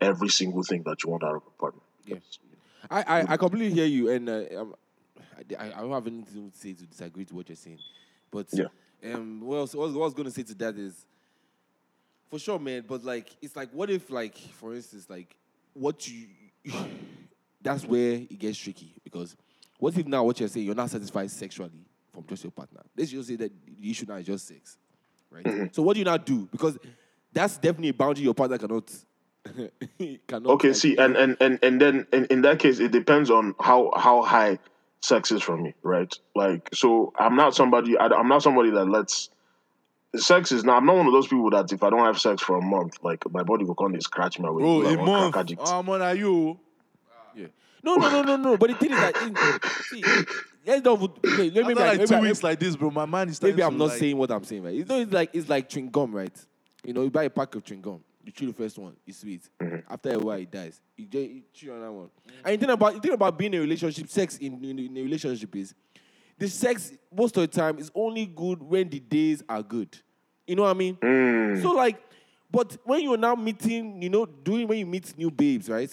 every 0.00 0.28
single 0.28 0.62
thing 0.62 0.82
that 0.84 1.02
you 1.02 1.10
want 1.10 1.24
out 1.24 1.36
of 1.36 1.42
a 1.46 1.50
partner 1.60 1.80
Yeah. 2.06 2.16
I, 2.90 3.02
I, 3.02 3.32
I 3.32 3.36
completely 3.36 3.70
hear 3.70 3.86
you, 3.86 4.10
and 4.10 4.28
uh, 4.28 4.44
um, 4.58 4.74
I, 5.58 5.66
I 5.66 5.80
don't 5.80 5.92
have 5.92 6.06
anything 6.06 6.50
to 6.50 6.58
say 6.58 6.72
to 6.72 6.84
disagree 6.84 7.24
to 7.26 7.34
what 7.34 7.48
you're 7.48 7.56
saying. 7.56 7.78
But 8.30 8.46
Yeah. 8.52 8.66
um, 9.14 9.40
what, 9.42 9.56
else, 9.56 9.74
what, 9.74 9.90
I 9.90 9.96
was 9.96 10.14
going 10.14 10.24
to 10.28 10.30
say 10.30 10.42
to 10.44 10.54
that 10.54 10.76
is, 10.76 11.04
for 12.30 12.38
sure, 12.38 12.58
man. 12.58 12.84
But 12.88 13.04
like, 13.04 13.28
it's 13.42 13.54
like, 13.54 13.70
what 13.72 13.90
if, 13.90 14.10
like, 14.10 14.36
for 14.38 14.74
instance, 14.74 15.10
like, 15.10 15.36
what 15.74 16.08
you, 16.08 16.26
that's 17.62 17.84
where 17.84 18.12
it 18.12 18.38
gets 18.38 18.58
tricky 18.58 18.94
because 19.04 19.36
what 19.78 19.96
if 19.96 20.06
now 20.06 20.24
what 20.24 20.38
you're 20.38 20.48
saying 20.48 20.66
you're 20.66 20.74
not 20.74 20.90
satisfied 20.90 21.30
sexually 21.30 21.84
from 22.12 22.24
just 22.26 22.44
your 22.44 22.50
partner? 22.50 22.80
Let's 22.96 23.10
just 23.10 23.28
say 23.28 23.36
that 23.36 23.52
the 23.66 23.90
issue 23.90 24.06
now 24.08 24.16
is 24.16 24.26
just 24.26 24.46
sex, 24.48 24.78
right? 25.30 25.74
So 25.74 25.82
what 25.82 25.94
do 25.94 26.00
you 26.00 26.04
now 26.04 26.16
do? 26.16 26.48
Because 26.50 26.78
that's 27.32 27.56
definitely 27.56 27.88
a 27.90 27.94
boundary 27.94 28.24
your 28.24 28.34
partner 28.34 28.58
cannot. 28.58 28.90
cannot 30.26 30.50
okay 30.50 30.68
like, 30.68 30.76
see 30.76 30.96
and 30.96 31.16
and 31.16 31.36
and, 31.40 31.58
and 31.62 31.80
then 31.80 32.06
in, 32.12 32.24
in 32.26 32.42
that 32.42 32.58
case 32.58 32.78
it 32.78 32.92
depends 32.92 33.30
on 33.30 33.54
how 33.60 33.92
how 33.96 34.22
high 34.22 34.58
sex 35.00 35.32
is 35.32 35.42
for 35.42 35.56
me 35.56 35.74
right 35.82 36.18
like 36.34 36.68
so 36.74 37.12
i'm 37.18 37.36
not 37.36 37.54
somebody 37.54 37.96
I, 37.96 38.06
i'm 38.06 38.28
not 38.28 38.42
somebody 38.42 38.70
that 38.70 38.84
lets 38.84 39.30
sex 40.16 40.52
is 40.52 40.64
not 40.64 40.78
i'm 40.78 40.86
not 40.86 40.96
one 40.96 41.06
of 41.06 41.12
those 41.12 41.26
people 41.26 41.50
that 41.50 41.72
if 41.72 41.82
i 41.82 41.90
don't 41.90 42.04
have 42.04 42.20
sex 42.20 42.42
for 42.42 42.58
a 42.58 42.62
month 42.62 42.98
like 43.02 43.24
my 43.30 43.42
body 43.42 43.64
will 43.64 43.74
come 43.74 43.94
and 43.94 44.02
scratch 44.02 44.38
my 44.38 44.50
way. 44.50 44.62
Bro, 44.62 44.76
like, 44.78 44.94
a 44.94 44.96
one 44.98 45.06
month. 45.06 45.32
crack 45.34 45.44
addict. 45.44 45.62
I'm 45.64 45.88
ah, 45.88 45.92
on 45.92 46.18
you. 46.18 46.58
Yeah. 47.34 47.46
No, 47.82 47.96
no, 47.96 48.10
no, 48.10 48.22
no, 48.22 48.36
no. 48.36 48.56
But 48.56 48.70
the 48.70 48.76
thing 48.76 48.92
is 48.92 49.00
that, 49.00 49.16
in, 49.22 49.34
see, 49.80 50.04
let's 50.66 50.84
not. 50.84 51.00
Okay, 51.00 51.50
let 51.50 51.66
me 51.66 51.72
After 51.72 51.74
like 51.74 51.98
maybe, 51.98 52.06
two 52.06 52.14
I- 52.14 52.20
weeks 52.20 52.42
like 52.42 52.60
this, 52.60 52.76
bro, 52.76 52.90
my 52.90 53.06
man 53.06 53.28
is 53.28 53.36
starting 53.36 53.56
maybe 53.56 53.64
I'm 53.64 53.72
to, 53.72 53.78
not 53.78 53.88
like, 53.88 53.98
saying 53.98 54.16
what 54.16 54.30
I'm 54.30 54.44
saying, 54.44 54.62
right? 54.62 54.74
You 54.74 54.84
know, 54.84 55.00
it's 55.00 55.12
like 55.12 55.30
it's 55.32 55.48
like 55.48 55.68
chewing 55.68 55.90
gum, 55.90 56.14
right? 56.14 56.46
You 56.84 56.92
know, 56.92 57.02
you 57.02 57.10
buy 57.10 57.24
a 57.24 57.30
pack 57.30 57.54
of 57.54 57.64
chewing 57.64 57.80
gum, 57.80 58.02
you 58.30 58.32
chew 58.32 58.46
the 58.46 58.52
first 58.52 58.78
one, 58.78 58.94
it's 59.06 59.18
sweet. 59.18 59.42
After 59.88 60.12
a 60.12 60.18
while, 60.18 60.38
it 60.38 60.50
dies. 60.50 60.80
You, 60.96 61.06
just, 61.06 61.30
you 61.30 61.42
chew 61.52 61.72
another 61.72 61.92
one. 61.92 62.10
And 62.44 62.54
the 62.54 62.58
thing 62.66 62.72
about 62.72 62.94
the 62.94 63.00
thing 63.00 63.12
about 63.12 63.36
being 63.36 63.52
in 63.52 63.58
a 63.58 63.62
relationship, 63.62 64.08
sex 64.08 64.36
in, 64.38 64.62
in, 64.64 64.78
in 64.78 64.96
a 64.96 65.02
relationship 65.02 65.54
is 65.56 65.74
the 66.38 66.48
sex 66.48 66.92
most 67.14 67.36
of 67.36 67.42
the 67.42 67.48
time 67.48 67.78
is 67.78 67.90
only 67.94 68.26
good 68.26 68.62
when 68.62 68.88
the 68.88 69.00
days 69.00 69.42
are 69.48 69.62
good. 69.62 69.96
You 70.46 70.56
know 70.56 70.62
what 70.62 70.70
I 70.70 70.74
mean? 70.74 70.96
So 71.62 71.72
like, 71.72 72.00
but 72.50 72.76
when 72.84 73.02
you're 73.02 73.16
now 73.16 73.34
meeting, 73.34 74.00
you 74.02 74.10
know, 74.10 74.26
doing 74.26 74.66
when 74.68 74.78
you 74.78 74.86
meet 74.86 75.16
new 75.18 75.30
babes, 75.30 75.68
right? 75.68 75.90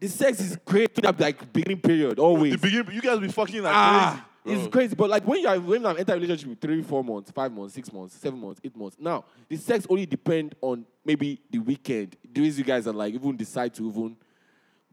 The 0.00 0.08
sex 0.08 0.40
is 0.40 0.56
great 0.64 0.96
in 0.98 1.02
that 1.02 1.18
like 1.20 1.52
beginning 1.52 1.80
period 1.80 2.18
always. 2.18 2.52
The 2.52 2.58
beginning, 2.58 2.94
you 2.94 3.00
guys 3.00 3.18
be 3.18 3.28
fucking 3.28 3.62
like 3.62 3.72
Ah, 3.74 4.10
crazy. 4.12 4.24
It's 4.44 4.66
mm. 4.68 4.70
crazy. 4.70 4.94
But 4.94 5.10
like 5.10 5.26
when 5.26 5.40
you 5.40 5.48
are 5.48 5.58
when 5.58 5.86
I'm 5.86 5.96
enter 5.96 6.12
a 6.12 6.16
relationship 6.16 6.48
with 6.50 6.60
three, 6.60 6.82
four 6.82 7.02
months, 7.02 7.30
five 7.30 7.52
months, 7.52 7.74
six 7.74 7.92
months, 7.92 8.14
seven 8.16 8.40
months, 8.40 8.60
eight 8.64 8.76
months. 8.76 8.96
Now 8.98 9.24
the 9.48 9.56
sex 9.56 9.86
only 9.88 10.06
depend 10.06 10.54
on 10.60 10.84
maybe 11.04 11.40
the 11.50 11.58
weekend. 11.58 12.16
The 12.32 12.42
ways 12.42 12.58
you 12.58 12.64
guys 12.64 12.86
are 12.86 12.92
like 12.92 13.14
even 13.14 13.36
decide 13.36 13.74
to 13.74 13.88
even 13.88 14.16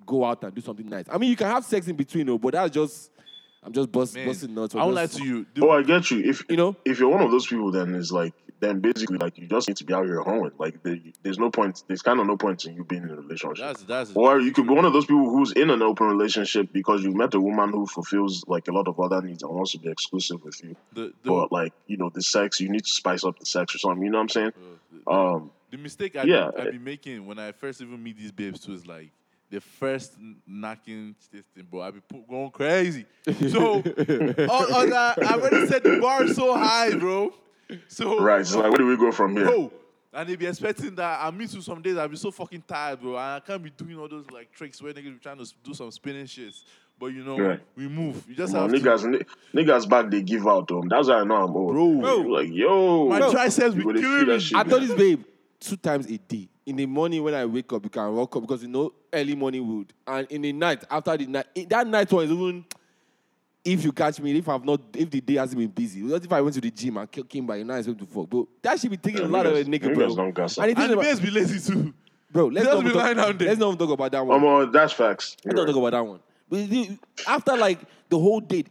go 0.06 0.26
out 0.26 0.44
and 0.44 0.54
do 0.54 0.62
something 0.62 0.88
nice. 0.88 1.06
I 1.12 1.18
mean, 1.18 1.30
you 1.30 1.36
can 1.36 1.48
have 1.48 1.64
sex 1.66 1.88
in 1.88 1.96
between, 1.96 2.26
though, 2.26 2.38
but 2.38 2.54
that's 2.54 2.72
just 2.74 3.12
I'm 3.64 3.74
just 3.74 3.92
bust, 3.92 4.16
Man, 4.16 4.28
busting 4.28 4.54
nuts. 4.54 4.74
I 4.74 4.80
won't 4.80 4.96
lie 4.96 5.06
just- 5.06 5.18
to 5.18 5.24
you. 5.24 5.46
The- 5.54 5.66
Oh, 5.66 5.70
I 5.70 5.84
get 5.84 6.10
you. 6.10 6.20
If 6.30 6.44
You 6.50 6.58
know? 6.58 6.76
if 6.84 7.00
you're 7.00 7.10
one 7.10 7.22
of 7.22 7.32
those 7.32 7.46
people, 7.46 7.72
then 7.72 7.94
it's 7.94 8.12
like 8.12 8.34
then 8.62 8.80
basically 8.80 9.18
like 9.18 9.38
you 9.38 9.48
just 9.48 9.68
need 9.68 9.76
to 9.78 9.84
be 9.84 9.94
out 9.94 10.06
here 10.06 10.22
hoeing. 10.22 10.52
Like 10.58 10.82
there, 10.84 10.98
there's 11.24 11.38
no 11.38 11.50
point. 11.52 11.84
There's 11.88 12.02
kind 12.02 12.20
of 12.20 12.28
no 12.28 12.38
point 12.38 12.64
in 12.66 12.74
you 12.76 12.84
being 12.86 13.04
in 13.04 13.10
a 13.10 13.16
relationship. 13.16 13.58
that's 13.66 13.84
that's 13.84 14.12
or 14.16 14.40
you 14.40 14.54
could 14.54 14.68
be 14.68 14.74
one 14.74 14.86
of 14.86 14.94
those 14.94 15.06
people 15.06 15.30
who's 15.30 15.52
in 15.52 15.70
an 15.70 15.82
open 15.82 16.08
relationship 16.08 16.72
because 16.72 17.04
you've 17.04 17.16
met 17.16 17.34
a 17.34 17.40
woman 17.42 17.72
who 17.72 17.86
fulfills 17.88 18.44
like 18.48 18.68
a 18.70 18.72
lot 18.72 18.88
of 18.88 19.00
other 19.00 19.22
needs 19.22 19.44
and 19.44 19.52
wants 19.54 19.72
to 19.74 19.80
be 19.80 19.90
exclusive 19.90 20.42
with 20.44 20.64
you. 20.64 20.76
the, 20.94 21.02
the, 21.24 21.30
But 21.30 21.52
like 21.52 21.74
you 21.88 21.98
know, 21.98 22.10
the 22.14 22.22
sex 22.24 22.60
you 22.62 22.70
need 22.70 22.86
to 22.86 22.92
spice 22.94 23.24
up 23.26 23.38
the 23.40 23.46
sex 23.46 23.76
or 23.76 23.80
something. 23.80 24.04
You 24.04 24.12
know 24.12 24.20
what 24.20 24.24
I'm 24.24 24.30
saying? 24.30 24.52
Um, 25.08 25.52
the 25.72 25.78
mistake 25.78 26.16
I 26.16 26.24
Yeah. 26.24 26.52
be, 26.56 26.62
I 26.62 26.72
be 26.72 26.78
making 26.78 27.26
when 27.26 27.40
I 27.40 27.52
first 27.52 27.82
even 27.82 28.02
meet 28.02 28.18
these 28.18 28.32
babes 28.32 28.60
too 28.60 28.74
is 28.74 28.86
like 28.86 29.10
the 29.50 29.60
first 29.60 30.14
knocking 30.48 31.16
this 31.32 31.46
thing, 31.56 31.68
bro. 31.70 31.82
I 31.82 31.92
be 31.92 32.00
pu- 32.02 32.24
going 32.30 32.52
crazy. 32.52 33.06
So 33.50 33.76
on, 33.78 33.84
on 34.74 34.90
that, 34.92 35.18
I 35.24 35.34
already 35.34 35.68
set 35.68 35.84
the 35.84 35.98
bar 36.02 36.28
so 36.28 36.56
high, 36.56 36.94
bro. 36.96 37.34
So 37.88 38.20
right. 38.20 38.42
It's 38.42 38.54
like 38.56 38.70
where 38.70 38.78
do 38.78 38.88
we 38.88 38.98
go 38.98 39.12
from 39.12 39.36
here? 39.36 39.46
bro. 39.46 39.72
And 40.14 40.28
they 40.28 40.36
be 40.36 40.46
expecting 40.46 40.94
that 40.96 41.20
I 41.26 41.32
meet 41.32 41.54
you 41.54 41.62
some 41.62 41.82
days. 41.82 41.96
I'll 41.96 42.08
be 42.10 42.18
so 42.18 42.32
fucking 42.32 42.64
tired, 42.68 43.00
bro. 43.00 43.12
And 43.12 43.20
I 43.20 43.40
can't 43.40 43.64
be 43.64 43.70
doing 43.70 43.98
all 43.98 44.10
those 44.10 44.26
like 44.32 44.52
tricks 44.52 44.82
where 44.82 44.92
niggas 44.94 45.04
be 45.06 45.20
trying 45.22 45.38
to 45.38 45.50
do 45.64 45.74
some 45.74 45.90
spinning 45.92 46.26
shits. 46.26 46.64
But 47.00 47.08
you 47.08 47.24
know, 47.24 47.38
Right. 47.40 47.60
we 47.78 47.88
move. 47.88 48.24
You 48.28 48.36
just 48.36 48.54
No, 48.54 48.64
have 48.64 48.72
niggas, 48.72 49.02
to. 49.04 49.08
ni- 49.10 49.64
niggas 49.64 49.88
back 49.90 50.12
they 50.12 50.22
give 50.22 50.46
out 50.46 50.68
to 50.68 50.76
them. 50.82 50.90
That's 50.90 51.08
why 51.08 51.16
I 51.16 51.24
know 51.24 51.36
I'm 51.36 51.56
old. 51.56 51.72
Bro. 51.72 52.02
Bro. 52.02 52.18
like 52.30 52.50
yo, 52.52 53.08
My 53.08 53.20
bro, 53.20 53.32
triceps 53.32 53.74
be 53.76 53.84
killing 53.84 54.28
me. 54.28 54.40
shit, 54.40 54.58
I 54.58 54.64
man. 54.64 54.70
told 54.70 54.84
this 54.84 54.94
babe 54.94 55.24
two 55.60 55.78
times 55.78 56.06
a 56.08 56.18
day. 56.18 56.50
In 56.66 56.76
the 56.76 56.86
morning 56.86 57.24
when 57.24 57.34
I 57.34 57.46
wake 57.46 57.72
up, 57.74 57.84
you 57.84 57.90
can 57.90 58.14
walk 58.14 58.36
up 58.36 58.42
because 58.44 58.62
you 58.64 58.70
know 58.70 58.94
early 59.14 59.34
morning 59.36 59.66
wood, 59.68 59.94
and 60.06 60.28
in 60.30 60.42
the 60.44 60.54
night 60.54 60.84
after 60.92 61.16
the 61.18 61.26
night, 61.26 61.48
eh, 61.56 61.66
that 61.70 61.88
night 61.88 62.12
one 62.12 62.26
is 62.26 62.32
even. 62.32 62.66
If 63.64 63.84
you 63.84 63.92
catch 63.92 64.20
me, 64.20 64.36
if 64.38 64.50
I've 64.50 64.66
not, 64.66 64.82
if 64.96 65.10
the 65.12 65.22
day 65.22 65.36
hasn't 65.36 65.60
been 65.60 65.70
busy, 65.70 66.02
what 66.02 66.24
if 66.24 66.32
I 66.34 66.42
went 66.42 66.56
to 66.56 66.62
the 66.62 66.72
gym 66.72 66.98
and 66.98 67.12
came 67.30 67.46
back 67.46 67.60
and 67.60 67.68
now 67.68 67.76
it's 67.76 67.86
going 67.86 67.98
to 68.00 68.06
fuck, 68.08 68.28
bro? 68.30 68.48
That 68.64 68.80
should 68.80 68.90
be 68.90 68.98
taking 68.98 69.22
Yeah, 69.22 69.28
a 69.28 69.30
lot 69.30 69.46
of 69.46 69.54
a 69.56 69.64
niggas- 69.64 69.68
nigga, 69.82 69.94
bro. 69.94 70.16
don't 70.16 70.34
gas 70.34 70.58
up. 70.58 70.64
And 70.66 70.72
the 70.72 70.76
thing 70.82 70.84
And 70.92 71.00
the 71.00 71.00
about- 71.10 71.22
be 71.22 71.30
lazy 71.30 71.72
too. 71.72 71.94
bro, 72.32 72.46
let's 72.48 72.66
Just 72.66 72.76
not, 72.76 72.84
be 72.84 72.90
even 72.90 73.00
lying 73.00 73.16
talk, 73.18 73.26
down 73.28 73.38
there. 73.38 73.48
let's 73.50 73.60
not 73.60 73.68
even 73.68 73.78
talk 73.78 73.90
about 73.92 74.12
that 74.14 74.26
one. 74.26 74.38
Um, 74.44 74.48
uh, 74.48 74.66
that's 74.66 74.94
facts. 74.94 75.38
Let's 75.46 75.56
You're 75.56 75.66
not 75.66 75.72
talk 75.72 75.80
about 75.80 75.92
that 75.92 76.08
one. 76.08 76.20
But 76.50 76.98
after 77.28 77.56
like 77.56 77.80
the 78.10 78.18
whole 78.18 78.40
date, 78.40 78.68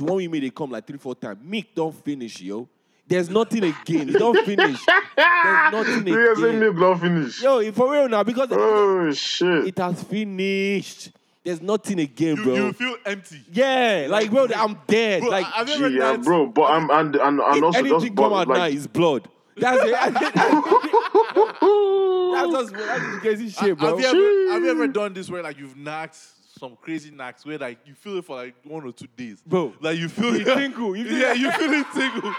when 0.00 0.14
we 0.16 0.28
made 0.28 0.44
it 0.44 0.54
come 0.54 0.70
like 0.70 0.86
three, 0.86 0.98
four 0.98 1.14
times, 1.14 1.38
Meek 1.42 1.74
don't 1.74 1.94
finish, 2.04 2.40
yo. 2.42 2.68
There's 3.08 3.30
nothing 3.30 3.64
again. 3.64 4.08
Don't 4.12 4.44
finish. 4.44 4.78
There's 5.16 5.72
nothing 5.72 6.06
You 6.08 6.26
guys 6.26 6.36
say 6.42 6.48
again. 6.48 6.60
milk 6.60 6.76
don't 6.76 7.00
finish. 7.00 7.40
Yo, 7.42 7.72
for 7.72 7.90
real 7.92 8.08
now, 8.08 8.22
because 8.24 8.48
Oh 8.52 9.10
shit. 9.12 9.68
it 9.68 9.78
has 9.78 10.02
finished. 10.02 11.10
There's 11.46 11.62
nothing 11.62 12.00
again, 12.00 12.38
You, 12.38 12.42
bro. 12.42 12.54
you 12.56 12.72
feel 12.72 12.96
empty. 13.06 13.40
yeah, 13.52 14.08
like 14.10 14.32
bro, 14.32 14.48
I'm 14.56 14.80
dead. 14.88 15.22
Bro, 15.22 15.30
like 15.30 15.44
have 15.44 15.68
you 15.68 15.86
Yeah, 15.86 16.16
bro. 16.16 16.48
But 16.48 16.64
I'm 16.64 16.90
and 16.90 17.14
and, 17.14 17.40
and 17.40 17.64
also 17.64 17.78
anything 17.78 18.00
just 18.00 18.16
come 18.16 18.30
but, 18.30 18.32
out 18.32 18.48
like, 18.48 18.58
now 18.58 18.64
is 18.64 18.88
blood. 18.88 19.28
That's 19.56 19.80
it. 19.84 19.92
that's 22.34 22.50
just 22.50 22.72
that's 22.74 23.18
crazy 23.20 23.48
shit, 23.48 23.78
bro. 23.78 23.90
Have 23.90 24.00
you, 24.00 24.06
ever, 24.06 24.52
have 24.54 24.62
you 24.64 24.70
ever 24.72 24.88
done 24.88 25.14
this 25.14 25.30
where 25.30 25.40
like 25.40 25.56
you've 25.56 25.76
knocked 25.76 26.18
some 26.58 26.76
crazy 26.80 27.12
knocks 27.12 27.46
where 27.46 27.58
like 27.58 27.78
you 27.86 27.94
feel 27.94 28.18
it 28.18 28.24
for 28.24 28.34
like 28.34 28.56
one 28.64 28.84
or 28.84 28.90
two 28.90 29.06
days? 29.16 29.40
Bro. 29.46 29.74
Like 29.80 29.98
you 29.98 30.08
feel 30.08 30.34
it 30.34 30.46
tingle, 30.46 30.96
you 30.96 31.04
feel- 31.08 31.16
yeah, 31.16 31.32
you 31.32 31.52
feel 31.52 31.72
it 31.72 31.86
tingle. 31.94 32.34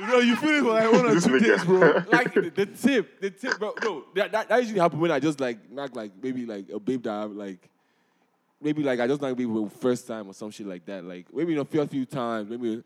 You 0.00 0.06
know, 0.06 0.18
you 0.20 0.34
feel 0.36 0.50
it 0.50 0.62
for 0.62 0.72
like 0.72 0.92
one 0.92 1.04
or 1.14 1.20
two 1.20 1.38
days, 1.38 1.62
bro. 1.62 2.02
like 2.10 2.32
the, 2.32 2.50
the 2.54 2.64
tip, 2.64 3.20
the 3.20 3.28
tip, 3.30 3.58
bro. 3.58 3.74
No, 3.82 4.04
that, 4.14 4.32
that, 4.32 4.48
that 4.48 4.60
usually 4.62 4.80
happen 4.80 4.98
when 4.98 5.10
I 5.10 5.20
just 5.20 5.40
like 5.40 5.70
knock 5.70 5.94
like 5.94 6.12
maybe 6.22 6.46
like 6.46 6.70
a 6.70 6.80
babe 6.80 7.02
that 7.02 7.12
I 7.12 7.20
have 7.20 7.32
like 7.32 7.68
maybe 8.60 8.82
like 8.82 9.00
I 9.00 9.06
just 9.06 9.20
knock 9.20 9.36
be 9.36 9.44
for 9.44 9.64
the 9.64 9.70
first 9.70 10.06
time 10.06 10.28
or 10.28 10.34
some 10.34 10.50
shit 10.50 10.66
like 10.66 10.84
that. 10.86 11.04
Like 11.04 11.26
maybe 11.32 11.52
in 11.54 11.58
a 11.58 11.64
few, 11.64 11.80
a 11.80 11.86
few 11.86 12.04
times, 12.06 12.48
maybe. 12.50 12.82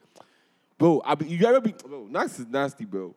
Bro, 0.78 1.02
I 1.04 1.14
be, 1.14 1.26
you 1.26 1.46
ever 1.46 1.60
be 1.60 1.72
bro? 1.72 2.06
Knocks 2.10 2.38
is 2.38 2.46
nasty, 2.46 2.84
bro. 2.86 3.14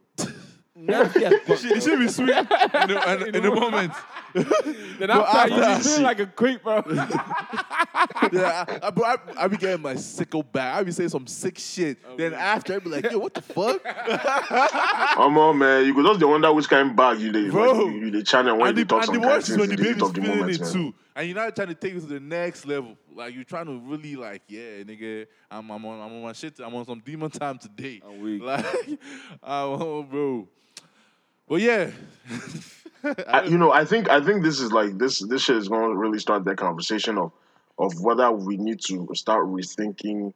nasty 0.75 1.23
as 1.25 1.33
fuck. 1.45 1.63
It 1.63 1.81
should 1.83 1.99
be 1.99 2.07
sweet 2.09 2.29
in 2.35 2.45
the, 2.45 3.25
in, 3.27 3.35
in 3.35 3.43
the 3.43 3.51
moment. 3.51 3.93
Then 4.33 5.07
Bro, 5.09 5.23
after, 5.25 5.53
you 5.55 5.61
after- 5.63 5.77
be 5.77 5.83
feeling 5.83 6.03
like 6.03 6.19
a 6.19 6.25
creep, 6.27 6.63
bro. 6.63 6.83
Yeah, 8.31 8.65
I, 8.67 8.87
I, 8.87 8.89
bro, 8.89 9.05
I, 9.05 9.15
I 9.37 9.47
be 9.47 9.57
getting 9.57 9.81
my 9.81 9.93
sicko 9.93 10.43
back. 10.51 10.75
I 10.75 10.83
be 10.83 10.91
saying 10.91 11.09
some 11.09 11.25
sick 11.27 11.57
shit. 11.57 11.97
Oh, 12.09 12.17
then 12.17 12.33
after, 12.33 12.75
I 12.75 12.79
be 12.79 12.89
like, 12.89 13.11
yo, 13.11 13.19
what 13.19 13.33
the 13.33 13.41
fuck? 13.41 13.81
Come 15.15 15.37
on, 15.37 15.57
man. 15.59 15.85
You 15.85 15.93
could 15.93 16.05
just 16.05 16.19
dey 16.19 16.25
wonder 16.25 16.51
which 16.51 16.67
kind 16.69 16.89
of 16.89 16.95
bag 16.95 17.19
you 17.19 17.31
dey 17.31 17.49
Bro. 17.49 17.71
like, 17.71 17.93
you, 17.93 17.99
you 18.05 18.11
dey 18.11 18.23
channel 18.23 18.57
when 18.57 18.69
and 18.69 18.77
you 18.77 18.83
the, 18.83 18.89
talk 18.89 19.03
and 19.03 19.05
some 19.05 19.15
the 19.15 19.21
kind 19.21 19.31
of 19.31 19.37
worst 19.37 19.49
is 19.49 19.57
when 19.57 19.69
the 19.69 19.75
the 19.75 19.83
heat 19.83 19.89
baby's 19.89 20.03
of 20.03 20.13
the 20.13 20.21
feeling 20.21 20.37
moment, 20.39 20.55
it 20.55 20.61
man. 20.61 20.71
too. 20.73 20.93
And 21.15 21.27
you're 21.27 21.35
not 21.35 21.55
trying 21.55 21.67
to 21.67 21.75
take 21.75 21.93
it 21.93 21.99
to 21.99 22.05
the 22.07 22.19
next 22.19 22.65
level. 22.65 22.97
Like 23.13 23.35
you're 23.35 23.43
trying 23.43 23.67
to 23.67 23.79
really 23.79 24.15
like, 24.15 24.41
yeah, 24.47 24.83
nigga, 24.83 25.27
I'm, 25.51 25.69
I'm 25.69 25.85
on 25.85 25.99
I'm 25.99 26.13
on 26.15 26.23
my 26.23 26.33
shit. 26.33 26.59
I'm 26.59 26.73
on 26.73 26.85
some 26.85 26.99
demon 26.99 27.29
time 27.29 27.59
today. 27.59 28.01
I'm 28.05 28.21
weak. 28.21 28.41
Like, 28.43 28.65
oh, 29.43 30.03
bro. 30.03 30.47
But 31.47 31.61
yeah. 31.61 31.91
I, 33.27 33.43
you 33.43 33.57
know, 33.57 33.71
I 33.71 33.85
think 33.85 34.09
I 34.09 34.21
think 34.23 34.43
this 34.43 34.59
is 34.59 34.71
like 34.71 34.97
this 34.97 35.19
this 35.19 35.43
shit 35.43 35.57
is 35.57 35.67
going 35.67 35.89
to 35.91 35.95
really 35.95 36.19
start 36.19 36.45
that 36.45 36.57
conversation 36.57 37.17
of 37.17 37.31
of 37.77 37.99
whether 38.01 38.31
we 38.31 38.57
need 38.57 38.79
to 38.87 39.07
start 39.13 39.45
rethinking 39.45 40.33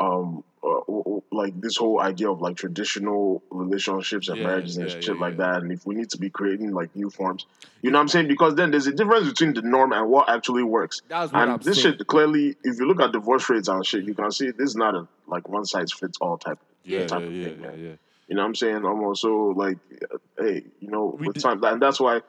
um 0.00 0.42
uh, 0.62 0.68
w- 0.68 0.77
w- 0.77 0.77
like 1.30 1.60
this 1.60 1.76
whole 1.76 2.00
idea 2.00 2.30
of 2.30 2.40
like 2.40 2.56
traditional 2.56 3.42
relationships 3.50 4.28
and 4.28 4.38
Yeah, 4.40 4.46
marriages 4.46 4.76
and 4.78 4.88
yeah, 4.88 4.94
shit 5.00 5.06
yeah, 5.16 5.20
like 5.20 5.36
that 5.36 5.62
and 5.62 5.70
if 5.70 5.86
we 5.86 5.94
need 5.94 6.10
to 6.10 6.18
be 6.18 6.30
creating 6.30 6.72
like 6.72 6.94
new 6.96 7.10
forms 7.10 7.44
you 7.82 7.90
know 7.90 7.98
what 7.98 8.02
i'm 8.02 8.08
saying 8.08 8.28
because 8.28 8.54
then 8.54 8.70
there's 8.70 8.86
a 8.86 8.92
difference 8.92 9.28
between 9.28 9.52
the 9.54 9.62
norm 9.62 9.92
and 9.92 10.08
what 10.08 10.28
actually 10.28 10.62
works 10.62 11.02
That's 11.08 11.32
what 11.32 11.42
and 11.42 11.50
I'm 11.52 11.60
this 11.60 11.80
saying. 11.82 11.98
shit 11.98 12.06
clearly 12.06 12.56
if 12.64 12.78
you 12.78 12.86
look 12.86 13.00
at 13.00 13.12
divorce 13.12 13.48
rates 13.50 13.68
and 13.68 13.84
shit 13.84 14.04
you 14.04 14.14
can 14.14 14.30
see 14.30 14.50
this 14.50 14.70
is 14.70 14.76
not 14.76 14.94
a 14.94 15.06
like 15.26 15.48
one 15.48 15.64
size 15.66 15.92
fits 15.92 16.16
all 16.20 16.38
type 16.38 16.58
Yeah, 16.84 17.06
type 17.06 17.20
yeah, 17.22 17.28
of 17.28 17.34
yeah, 17.34 17.42
thing, 17.48 17.60
yeah, 17.60 17.66
man. 17.70 17.84
yeah. 17.84 17.92
You 18.28 18.34
know 18.36 18.42
what 18.42 18.48
I'm 18.48 18.54
saying? 18.56 18.76
I'm 18.76 19.02
also 19.04 19.30
like, 19.56 19.78
hey, 20.38 20.62
you 20.80 20.90
know, 20.90 21.16
We 21.18 21.28
with 21.28 21.36
did- 21.36 21.42
time, 21.42 21.62
and 21.64 21.80
that's 21.80 21.98
why 21.98 22.20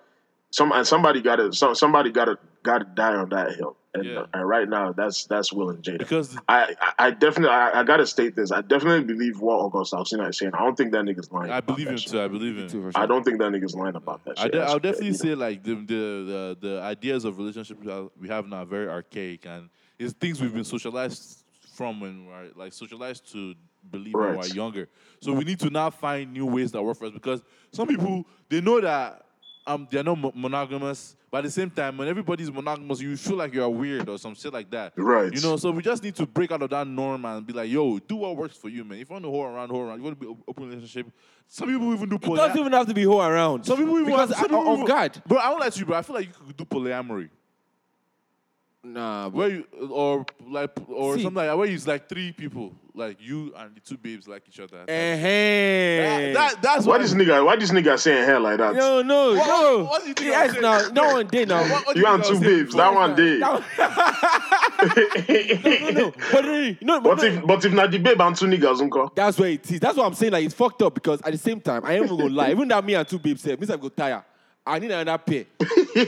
some 0.52 0.72
and 0.72 0.88
somebody 0.88 1.22
got 1.22 1.38
to 1.38 1.52
some, 1.54 1.76
somebody 1.76 2.10
got 2.12 2.26
to 2.26 2.38
got 2.64 2.78
to 2.80 2.86
die 2.86 3.16
on 3.16 3.30
that 3.30 3.56
hill. 3.56 3.76
And, 3.96 4.06
Yeah. 4.06 4.26
and 4.36 4.48
right 4.48 4.70
now, 4.70 4.92
that's 4.92 5.26
that's 5.26 5.52
Will 5.52 5.72
and 5.72 5.84
Jada. 5.84 5.98
Because 5.98 6.38
I, 6.48 6.76
I, 6.80 7.08
I 7.08 7.12
definitely 7.12 7.50
I, 7.50 7.80
I 7.80 7.84
got 7.84 7.98
to 7.98 8.06
state 8.06 8.36
this. 8.36 8.52
I 8.52 8.62
definitely 8.62 9.04
believe 9.04 9.42
what 9.42 9.56
August 9.56 9.94
Alsina 9.94 10.30
is 10.30 10.38
saying. 10.38 10.52
I 10.54 10.60
don't 10.60 10.76
think 10.78 10.92
that 10.92 11.06
nigga's 11.06 11.32
lying. 11.32 11.50
I 11.50 11.58
about 11.58 11.66
believe 11.76 11.88
that 11.88 11.92
him 11.94 11.98
shit. 11.98 12.12
too. 12.12 12.22
I 12.22 12.28
believe 12.28 12.56
him. 12.58 12.68
Too, 12.70 12.84
for 12.84 12.92
sure. 12.92 13.02
I 13.02 13.08
don't 13.08 13.24
think 13.24 13.40
that 13.40 13.52
nigga's 13.52 13.74
lying 13.76 13.96
about 13.96 14.24
that 14.26 14.38
I 14.40 14.44
shit. 14.44 14.52
de- 14.52 14.58
That's- 14.60 14.74
I'll 14.74 14.80
definitely 14.80 15.08
you 15.08 15.12
know. 15.14 15.18
say 15.18 15.36
like 15.36 15.64
the, 15.64 15.74
the 15.74 16.56
the 16.62 16.68
the 16.68 16.82
ideas 16.82 17.26
of 17.26 17.38
relationships 17.40 17.80
we 18.20 18.28
have- 18.30 18.48
now 18.48 18.58
are 18.58 18.66
very 18.66 18.88
archaic 18.88 19.46
and 19.48 19.70
it's 19.98 20.14
things 20.14 20.40
we've 20.40 20.54
been 20.54 20.64
socialized 20.64 21.44
from 21.74 22.00
when 22.00 22.28
we're 22.28 22.50
like 22.56 22.74
socialized 22.74 23.32
to 23.32 23.56
believe 23.90 24.14
when 24.14 24.38
we're 24.38 24.46
younger. 24.48 24.88
So 25.20 25.34
we 25.34 25.44
need 25.46 25.60
to 25.62 25.70
now 25.72 25.90
find 25.90 26.32
new 26.32 26.46
ways 26.46 26.72
that 26.74 26.82
work 26.84 26.96
for 26.98 27.06
us 27.06 27.12
because 27.12 27.42
some 27.72 27.88
people 27.88 28.24
they 28.50 28.62
know 28.62 28.80
that 28.82 29.26
um 29.66 29.88
they're 29.90 30.04
not 30.04 30.36
monogamous, 30.36 31.16
but 31.32 31.40
at 31.40 31.44
the 31.46 31.52
same 31.52 31.70
time 31.70 31.98
when 31.98 32.08
everybody's 32.08 32.52
monogamous, 32.52 33.00
you 33.02 33.16
feel 33.18 33.38
like 33.38 33.54
you're 33.54 33.70
weird 33.70 34.10
or 34.10 34.18
some 34.18 34.34
shit 34.36 34.52
like 34.54 34.70
that. 34.72 34.94
Right. 34.96 35.34
You 35.34 35.42
know, 35.42 35.58
so 35.58 35.72
we 35.72 35.82
just 35.82 36.02
need 36.04 36.16
to 36.16 36.26
break 36.26 36.52
out 36.52 36.62
of 36.62 36.70
that 36.72 36.88
norm 36.88 37.24
and 37.26 37.46
be 37.46 37.54
like, 37.54 37.70
yo, 37.70 38.00
do 38.00 38.16
what 38.18 38.36
works 38.36 38.58
for 38.58 38.70
you, 38.70 38.84
man. 38.84 39.00
If 39.00 39.10
you 39.10 39.14
want 39.14 39.26
to 39.26 39.32
hold 39.32 39.46
around, 39.46 39.70
hold 39.70 39.88
around. 39.88 39.98
You 40.00 40.04
want 40.06 40.20
to 40.20 40.26
be 40.26 40.32
op- 40.32 40.44
open 40.48 40.70
relationship. 40.70 41.08
Some 41.48 41.68
people 41.70 41.94
even 41.94 42.10
do 42.10 42.16
It 42.16 42.22
poly- 42.22 42.38
doesn't 42.38 42.60
even 42.60 42.72
have 42.74 42.88
to 42.88 42.94
be 42.94 43.04
whole 43.04 43.22
around. 43.22 43.66
some 43.66 43.78
people 43.78 43.94
even 44.00 44.06
because 44.06 44.30
some 44.30 44.40
I, 44.40 44.42
people 44.48 44.64
oh 44.68 44.74
even- 44.74 44.86
God, 44.86 45.22
Bro, 45.28 45.38
I 45.38 45.50
won't 45.50 45.62
lie 45.62 45.70
to 45.70 45.80
you, 45.80 45.86
bro. 45.86 45.98
I 45.98 46.02
feel 46.02 46.16
like 46.16 46.28
you 46.28 46.34
could 46.48 46.58
do 46.58 46.66
polyamory. 46.66 47.30
Nah, 48.84 49.30
bro. 49.30 49.40
Where 49.40 49.50
you 49.50 49.66
or 49.90 50.26
like 50.48 50.72
or 50.88 51.16
See. 51.16 51.24
something 51.24 51.36
like 51.38 51.48
that, 51.48 51.58
where 51.58 51.68
it's 51.70 51.86
like 51.88 52.08
three 52.10 52.32
people, 52.32 52.74
like 52.94 53.18
you 53.22 53.54
and 53.58 53.76
the 53.76 53.80
two 53.82 53.98
babes 53.98 54.28
like 54.28 54.44
each 54.48 54.60
other. 54.60 54.86
Eh-heh. 54.88 56.34
That, 56.34 56.34
that- 56.34 56.62
that's 56.62 56.86
Why 56.86 56.94
what 56.94 57.02
this 57.02 57.14
nigga? 57.14 57.46
Why 57.46 57.56
this 57.56 57.72
nigga 57.72 57.98
saying 58.00 58.26
hair 58.26 58.40
like 58.40 58.58
that? 58.58 58.76
No, 58.76 59.02
no, 59.02 59.36
What- 59.36 59.48
no. 59.48 59.84
what 59.86 60.02
do 60.04 60.08
you 60.10 60.14
think 60.14 60.30
yes, 60.30 60.56
I'm 60.56 60.62
now, 60.62 60.88
no 60.90 61.14
one 61.14 61.28
did 61.28 61.48
now. 61.50 61.62
What- 61.70 61.86
what 61.88 61.94
do 61.96 62.00
you 62.02 62.06
think 62.06 62.16
and 62.16 62.24
two 62.24 62.32
was 62.34 62.40
babes. 62.42 62.74
That 62.76 62.94
one 62.94 63.16
day. 63.16 63.40
no, 63.40 63.64
no, 65.92 66.12
but 66.32 66.46
uh, 66.46 66.74
no, 66.82 67.02
but 67.02 67.04
But 67.04 67.18
no, 67.18 67.24
if 67.24 67.46
but 67.48 67.66
if 67.66 67.74
not 67.74 67.92
the 67.92 67.98
babe 67.98 68.22
and 68.22 68.36
two 68.36 68.46
niggas, 68.46 68.82
uncle. 68.82 69.12
that's 69.16 69.38
where 69.38 69.50
it 69.50 69.70
is. 69.72 69.80
That's 69.80 69.98
what 69.98 70.06
I'm 70.06 70.14
saying. 70.14 70.32
Like 70.34 70.46
it's 70.46 70.54
fucked 70.54 70.82
up 70.82 70.94
because 70.94 71.22
at 71.22 71.32
the 71.32 71.38
same 71.38 71.60
time, 71.62 71.84
I 71.86 71.94
ain't 71.96 72.06
even 72.06 72.18
gonna 72.18 72.30
lie. 72.34 72.52
Even 72.52 72.68
that 72.70 72.84
me 72.86 72.96
and 72.96 73.08
two 73.08 73.20
babes 73.20 73.42
said, 73.42 73.60
means 73.60 73.70
I 73.70 73.78
go 73.78 73.90
tire. 73.90 74.24
I 74.70 74.80
need 74.80 74.92
another 74.92 75.18
pair. 75.18 75.46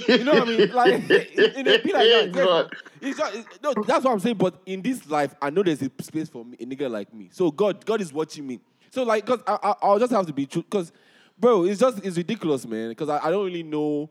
you 0.07 0.23
know 0.23 0.33
what 0.33 0.43
I 0.43 0.45
mean? 0.45 0.71
Like 0.71 0.93
it, 1.09 1.29
it, 1.37 1.67
it 1.67 1.83
be 1.83 1.93
like 1.93 2.31
that. 2.33 2.69
It's 3.01 3.17
just, 3.17 3.35
it's, 3.35 3.61
no, 3.63 3.73
that's 3.73 4.05
what 4.05 4.11
I'm 4.11 4.19
saying. 4.19 4.37
But 4.37 4.61
in 4.63 4.83
this 4.83 5.09
life, 5.09 5.33
I 5.41 5.49
know 5.49 5.63
there's 5.63 5.81
a 5.81 5.89
space 6.01 6.29
for 6.29 6.45
me, 6.45 6.55
a 6.59 6.65
nigga 6.65 6.89
like 6.89 7.11
me. 7.11 7.29
So 7.31 7.49
God, 7.49 7.83
God 7.83 7.99
is 7.99 8.13
watching 8.13 8.45
me. 8.45 8.59
So 8.91 9.01
like, 9.01 9.25
cause 9.25 9.39
I, 9.47 9.57
I, 9.63 9.75
I'll 9.81 9.97
just 9.97 10.11
have 10.11 10.27
to 10.27 10.33
be 10.33 10.45
true. 10.45 10.61
Cause, 10.69 10.91
bro, 11.39 11.63
it's 11.63 11.79
just 11.79 12.05
it's 12.05 12.15
ridiculous, 12.15 12.67
man. 12.67 12.93
Cause 12.93 13.09
I, 13.09 13.25
I 13.25 13.31
don't 13.31 13.45
really 13.45 13.63
know 13.63 14.09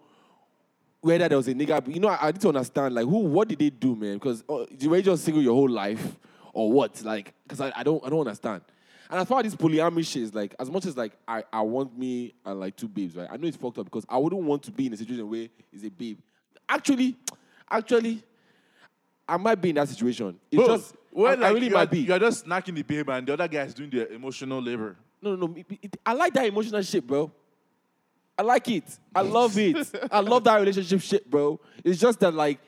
whether 1.01 1.29
there 1.29 1.39
was 1.39 1.47
a 1.47 1.55
nigga. 1.55 1.87
You 1.95 2.01
know, 2.01 2.09
I, 2.09 2.29
I 2.29 2.33
need 2.33 2.41
to 2.41 2.49
understand 2.49 2.97
like 2.97 3.05
who, 3.05 3.19
what 3.19 3.47
did 3.47 3.61
they 3.61 3.71
do, 3.71 3.95
man? 3.95 4.15
Because 4.15 4.43
uh, 4.49 4.67
you 4.77 4.91
were 4.91 5.01
just 5.01 5.25
single 5.25 5.43
your 5.43 5.55
whole 5.55 5.71
life, 5.71 6.17
or 6.53 6.73
what? 6.73 7.01
Like, 7.05 7.33
cause 7.47 7.61
I, 7.61 7.73
I 7.77 7.83
don't 7.85 8.05
I 8.05 8.11
don't 8.11 8.21
understand. 8.21 8.63
And 9.11 9.19
as 9.19 9.27
far 9.27 9.41
as 9.41 9.45
this 9.47 9.57
polyamory 9.57 10.07
shit 10.07 10.23
is 10.23 10.35
like, 10.35 10.55
as 10.61 10.71
much 10.71 10.87
as 10.87 10.97
like 10.97 11.13
I, 11.27 11.43
I 11.53 11.63
want 11.63 11.99
me 11.99 12.33
and 12.45 12.61
like 12.61 12.77
two 12.77 12.87
babes, 12.87 13.17
right? 13.17 13.29
I 13.31 13.37
know 13.37 13.49
it's 13.49 13.57
fucked 13.57 13.79
up 13.79 13.85
because 13.87 14.07
I 14.09 14.17
wouldn't 14.17 14.43
want 14.43 14.63
to 14.65 14.71
be 14.71 14.87
in 14.87 14.93
a 14.93 14.97
situation 14.97 15.29
where 15.29 15.49
it's 15.73 15.85
a 15.85 15.91
babe. 15.91 16.19
Actually, 16.69 17.17
actually, 17.69 18.23
I 19.29 19.37
might 19.37 19.57
be 19.61 19.71
in 19.71 19.75
that 19.75 19.89
situation. 19.89 20.39
It's 20.51 20.65
Bro, 20.65 20.77
just 20.77 20.95
well, 21.13 21.33
I, 21.33 21.35
like, 21.35 21.51
I 21.51 21.55
really 21.55 21.69
might 21.71 21.89
are, 21.89 21.91
be. 21.91 21.99
You 22.01 22.13
are 22.13 22.19
just 22.21 22.47
snacking 22.47 22.77
the 22.77 22.83
babe 22.83 23.09
and 23.09 23.27
the 23.27 23.33
other 23.33 23.49
guy 23.49 23.63
is 23.63 23.75
doing 23.75 23.91
the 23.91 24.13
emotional 24.13 24.63
labor. 24.63 24.97
No, 25.21 25.35
no, 25.35 25.47
no. 25.49 25.55
it- 25.57 25.79
it- 25.83 25.97
I 26.07 26.13
like 26.13 26.33
that 26.35 26.47
emotional 26.47 26.81
shit, 26.83 27.05
bro. 27.05 27.33
I 28.39 28.43
like 28.43 28.69
it. 28.69 28.85
I 29.15 29.23
love 29.23 29.59
it. 29.59 29.77
I 30.11 30.21
love 30.21 30.45
that 30.45 30.57
relationship 30.57 31.01
shit, 31.01 31.29
bro. 31.29 31.61
It's 31.85 32.01
just 32.01 32.21
that 32.21 32.33
like 32.33 32.59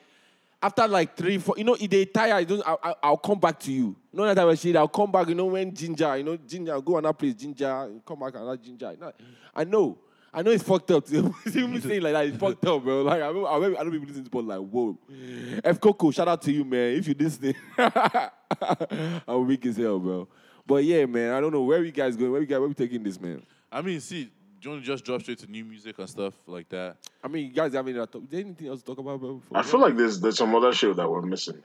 after 0.61 0.87
like 0.87 1.15
three, 1.15 1.37
four, 1.37 1.55
you 1.57 1.63
know, 1.63 1.75
if 1.79 1.89
they 1.89 2.05
tire, 2.05 2.33
I 2.33 2.43
don't, 2.43 2.61
I, 2.67 2.75
I, 2.83 2.95
I'll 3.03 3.17
come 3.17 3.39
back 3.39 3.59
to 3.61 3.71
you. 3.71 3.95
You 4.13 4.19
know 4.19 4.25
that 4.27 4.35
type 4.35 4.47
of 4.47 4.59
shit. 4.59 4.75
I'll 4.75 4.87
come 4.87 5.11
back. 5.11 5.27
You 5.27 5.33
know 5.33 5.45
when 5.45 5.73
ginger, 5.73 6.17
you 6.17 6.23
know 6.23 6.37
ginger, 6.37 6.73
I'll 6.73 6.81
go 6.81 6.97
on 6.97 7.03
that 7.03 7.17
place, 7.17 7.33
ginger, 7.33 7.89
come 8.05 8.19
back 8.19 8.35
and 8.35 8.47
that 8.47 8.61
ginger. 8.61 8.91
You 8.91 8.97
know, 8.97 9.11
I 9.55 9.63
know. 9.63 9.97
I 10.31 10.43
know 10.43 10.51
it's 10.51 10.63
fucked 10.63 10.91
up. 10.91 11.07
See 11.07 11.21
me 11.21 11.79
saying 11.79 12.01
like 12.01 12.13
that, 12.13 12.25
it's 12.27 12.37
fucked 12.37 12.65
up, 12.65 12.83
bro. 12.83 13.01
Like 13.01 13.21
I, 13.21 13.27
remember, 13.27 13.47
I, 13.49 13.55
remember, 13.55 13.79
I 13.79 13.83
don't 13.83 13.91
people 13.91 14.07
listen 14.07 14.23
to 14.23 14.29
but 14.29 14.45
like, 14.45 14.59
whoa. 14.59 14.97
F 15.63 15.79
Coco, 15.79 16.11
shout 16.11 16.27
out 16.27 16.41
to 16.43 16.51
you, 16.51 16.63
man. 16.63 16.95
If 16.95 17.07
you 17.07 17.15
listening, 17.17 17.55
I'm 19.27 19.47
weak 19.47 19.65
as 19.65 19.77
hell, 19.77 19.99
bro. 19.99 20.27
But 20.65 20.83
yeah, 20.83 21.05
man, 21.05 21.33
I 21.33 21.41
don't 21.41 21.51
know 21.51 21.63
where 21.63 21.83
you 21.83 21.91
guys 21.91 22.15
going. 22.15 22.31
Where 22.31 22.41
you 22.41 22.47
guys, 22.47 22.59
where 22.59 22.67
we 22.67 22.73
taking 22.75 23.03
this, 23.03 23.19
man? 23.19 23.43
I 23.71 23.81
mean, 23.81 23.99
see, 23.99 24.25
do 24.25 24.29
you 24.61 24.69
want 24.71 24.83
to 24.83 24.87
just 24.87 25.03
drop 25.03 25.21
straight 25.21 25.39
to 25.39 25.47
new 25.51 25.65
music 25.65 25.99
and 25.99 26.09
stuff 26.09 26.35
like 26.47 26.69
that? 26.69 26.97
I 27.23 27.27
mean, 27.27 27.47
you 27.47 27.53
guys 27.53 27.73
have 27.73 27.87
any 27.87 27.97
other 27.97 28.07
talk? 28.07 28.23
Is 28.23 28.29
there 28.29 28.39
anything 28.39 28.67
else 28.67 28.79
to 28.79 28.85
talk 28.85 28.99
about, 28.99 29.19
bro? 29.19 29.35
before 29.35 29.57
I 29.57 29.63
feel 29.63 29.79
like 29.81 29.97
there's 29.97 30.19
there's 30.19 30.37
some 30.37 30.55
other 30.55 30.71
shit 30.71 30.95
that 30.95 31.09
we're 31.09 31.21
missing. 31.21 31.61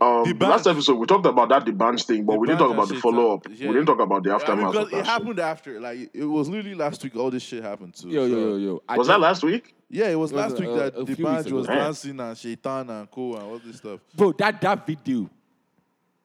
Um, 0.00 0.24
The 0.38 0.46
last 0.46 0.66
episode 0.66 0.94
we 0.94 1.06
talked 1.06 1.26
about 1.26 1.48
that 1.48 1.64
D'banj 1.64 2.04
thing, 2.06 2.24
but 2.24 2.34
The 2.34 2.38
we 2.38 2.46
didn't 2.46 2.60
talk 2.60 2.70
about 2.72 2.88
the 2.88 2.94
follow 2.96 3.34
up. 3.34 3.46
uh, 3.46 3.50
We 3.50 3.56
didn't 3.56 3.86
talk 3.86 3.98
about 4.00 4.22
the 4.22 4.30
I 4.30 4.32
mean, 4.34 4.40
aftermath. 4.40 4.72
because 4.72 4.86
of 4.86 4.88
it 4.88 4.90
that 4.92 4.96
shit. 4.98 5.06
happened 5.06 5.38
after. 5.40 5.80
Like, 5.80 6.10
it 6.14 6.24
was 6.24 6.48
literally 6.48 6.74
last 6.76 7.02
week 7.02 7.16
all 7.16 7.30
this 7.30 7.42
shit 7.42 7.62
happened 7.62 7.94
too. 7.94 8.08
Yo, 8.08 8.24
yo, 8.26 8.28
so- 8.28 8.38
yo, 8.38 8.56
yo. 8.56 8.82
I 8.88 8.96
Was 8.96 9.06
just- 9.06 9.14
that 9.14 9.20
last 9.20 9.42
week? 9.42 9.74
Yeah, 9.90 10.08
it 10.08 10.14
was 10.16 10.30
It 10.30 10.34
was 10.36 10.42
last 10.52 10.58
a- 10.58 10.60
week 10.60 10.70
a- 10.70 10.74
that 10.74 10.96
a 10.98 11.04
the 11.04 11.16
few 11.16 11.24
band 11.24 11.50
was 11.50 11.64
ago. 11.66 11.74
dancing 11.74 12.20
and 12.20 12.36
Seyitan 12.36 12.90
and 12.90 13.10
Co 13.10 13.34
and 13.34 13.42
all 13.42 13.58
this 13.58 13.76
stuff. 13.78 14.00
Bro, 14.14 14.32
that 14.32 14.60
that 14.60 14.86
video, 14.86 15.28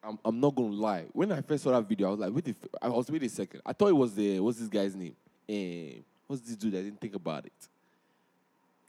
I'm, 0.03 0.19
I'm 0.26 0.39
not 0.39 0.53
gonna 0.53 0.67
lie. 0.76 1.05
When 1.13 1.32
I 1.32 1.41
first 1.41 1.63
saw 1.63 1.71
that 1.71 1.88
video, 1.88 2.07
I 2.07 2.11
was 2.11 2.19
like, 2.19 2.34
wait, 2.34 2.43
the 2.45 2.51
f- 2.51 2.69
I 2.82 2.89
was 2.89 3.09
wait 3.09 3.24
a 3.24 3.30
second. 3.30 3.61
I 3.65 3.71
thought 3.74 3.88
it 3.88 3.95
was 3.95 4.13
the 4.13 4.39
what's 4.41 4.59
this 4.59 4.67
guy's 4.67 4.95
name? 4.95 5.15
Eh, 5.49 5.99
what's 6.28 6.41
this 6.41 6.57
dude? 6.57 6.76
I 6.76 6.82
didn't 6.82 6.99
think 6.99 7.15
about 7.15 7.45
it. 7.45 7.53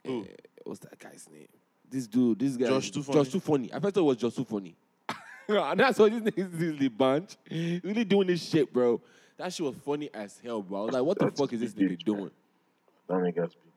Who? 0.05 0.23
Eh, 0.23 0.27
what's 0.65 0.81
that 0.81 0.99
guy's 0.99 1.25
name? 1.31 1.47
This 1.89 2.07
dude, 2.07 2.39
this 2.39 2.57
guy, 2.57 2.67
Josh 2.67 2.91
Too 2.91 3.03
Josh 3.03 3.13
Funny? 3.13 3.29
Too 3.29 3.39
Funny. 3.39 3.73
I 3.73 3.79
first 3.79 3.95
thought 3.95 4.01
it 4.01 4.03
was 4.03 4.17
Josh 4.17 4.33
Too 4.35 4.43
Funny. 4.45 4.75
and 5.47 5.79
that's 5.79 5.99
what 5.99 6.11
this 6.11 6.21
nigga 6.21 6.61
is 6.61 6.89
D'banj. 6.89 7.37
Really 7.83 8.03
doing 8.03 8.27
this 8.27 8.43
shit, 8.47 8.71
bro. 8.73 8.99
That 9.37 9.53
shit 9.53 9.65
was 9.65 9.75
funny 9.85 10.09
as 10.13 10.39
hell, 10.43 10.61
bro. 10.61 10.81
I 10.81 10.85
was 10.85 10.93
like, 10.93 11.03
what 11.03 11.19
the 11.19 11.25
That's 11.25 11.39
fuck 11.39 11.51
is 11.53 11.59
this 11.59 11.73
big 11.73 11.89
nigga 11.89 11.93
age, 11.93 12.03
doing? 12.05 12.31
That 13.07 13.15
nigga's 13.15 13.53
big 13.55 13.73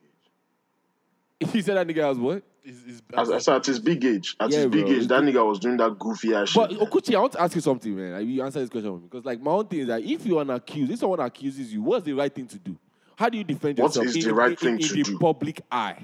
age. 1.43 1.51
He 1.53 1.63
said 1.63 1.77
that 1.77 1.87
nigga 1.87 2.09
was 2.09 2.19
what? 2.19 2.43
Is, 2.65 2.85
is, 2.85 3.03
As, 3.17 3.31
as 3.31 3.49
at 3.49 3.67
his 3.67 3.79
big 3.79 4.05
age, 4.05 4.37
at 4.41 4.51
Yeah, 4.51 4.59
his 4.59 4.67
big 4.67 4.85
bro. 4.87 4.95
age, 4.95 5.07
that 5.09 5.23
nigga 5.23 5.47
was 5.47 5.59
doing 5.59 5.77
that 5.79 5.99
goofy 5.99 6.35
ass 6.35 6.53
But 6.55 6.71
shit. 6.71 6.79
But 6.81 6.91
Okuchi, 6.91 7.15
I 7.15 7.21
want 7.21 7.33
to 7.33 7.41
ask 7.43 7.55
you 7.55 7.61
something, 7.61 7.95
man. 7.97 8.13
Like, 8.13 8.27
you 8.27 8.43
answer 8.43 8.61
this 8.61 8.69
question 8.71 8.91
for 8.91 8.99
me. 8.99 9.09
Because 9.11 9.25
like 9.25 9.41
my 9.41 9.51
own 9.53 9.67
thing 9.67 9.81
is 9.81 9.87
that 9.89 10.03
if 10.03 10.25
you're 10.27 10.43
an 10.43 10.51
accused, 10.51 10.93
if 10.93 10.99
someone 10.99 11.21
accuses 11.21 11.73
you, 11.73 11.83
what's 11.83 12.05
the 12.05 12.13
right 12.13 12.35
thing 12.35 12.47
to 12.47 12.59
do? 12.59 12.77
How 13.17 13.29
do 13.29 13.37
you 13.39 13.45
defend 13.45 13.79
yourself 13.79 14.07
is 14.07 14.17
in, 14.17 14.23
the 14.23 14.29
in- 14.31 14.35
right 14.37 14.51
in- 14.51 14.57
thing 14.57 14.75
in 14.75 14.79
to 14.81 14.95
the 14.95 15.03
do? 15.03 15.19
public 15.19 15.61
eye? 15.73 15.97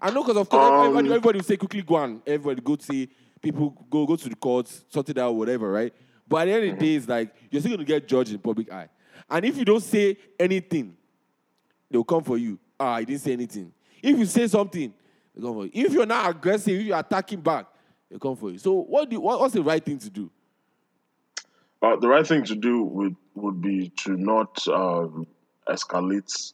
I 0.00 0.10
know 0.10 0.22
because 0.22 0.36
of 0.38 0.48
course 0.48 0.62
Um, 0.70 0.80
everybody, 0.86 1.08
everybody 1.08 1.38
will 1.38 1.44
say 1.44 1.56
quickly 1.56 1.82
go 1.82 1.96
on. 1.96 2.22
everybody 2.26 2.60
go 2.62 2.76
say 2.78 3.08
people 3.42 3.70
go 3.90 4.06
go 4.06 4.16
to 4.16 4.28
the 4.28 4.34
courts, 4.36 4.84
sort 4.88 5.08
it 5.08 5.18
out, 5.18 5.34
whatever, 5.34 5.70
right? 5.70 5.92
But 6.28 6.42
at 6.42 6.44
the 6.46 6.52
end 6.52 6.72
of 6.72 6.78
the 6.78 6.86
day, 6.86 6.94
it's 6.94 7.08
like 7.08 7.34
you're 7.50 7.60
still 7.60 7.72
gonna 7.72 7.84
get 7.84 8.06
judged 8.08 8.32
in 8.32 8.38
public 8.38 8.70
eye. 8.72 8.88
And 9.28 9.44
if 9.44 9.56
you 9.56 9.64
don't 9.64 9.82
say 9.82 10.16
anything, 10.38 10.96
they'll 11.90 12.04
come 12.04 12.22
for 12.24 12.38
you. 12.38 12.58
Ah, 12.78 12.94
I 12.94 13.04
didn't 13.04 13.20
say 13.20 13.32
anything. 13.32 13.72
If 14.02 14.18
you 14.18 14.24
say 14.26 14.46
something, 14.48 14.92
they'll 15.34 15.46
come 15.48 15.54
for 15.54 15.64
you. 15.66 15.70
If 15.86 15.92
you're 15.92 16.06
not 16.06 16.30
aggressive, 16.30 16.80
if 16.80 16.86
you're 16.86 16.98
attacking 16.98 17.40
back, 17.40 17.66
they'll 18.08 18.18
come 18.18 18.36
for 18.36 18.50
you. 18.50 18.58
So 18.58 18.72
what 18.72 19.08
do 19.10 19.16
you, 19.16 19.20
what, 19.20 19.38
what's 19.40 19.54
the 19.54 19.62
right 19.62 19.84
thing 19.84 19.98
to 19.98 20.10
do? 20.10 20.30
Uh, 21.82 21.96
the 21.96 22.08
right 22.08 22.26
thing 22.26 22.44
to 22.44 22.54
do 22.54 22.82
would 22.82 23.16
would 23.34 23.60
be 23.62 23.90
to 24.04 24.16
not 24.16 24.66
um, 24.68 25.26
escalate 25.68 26.52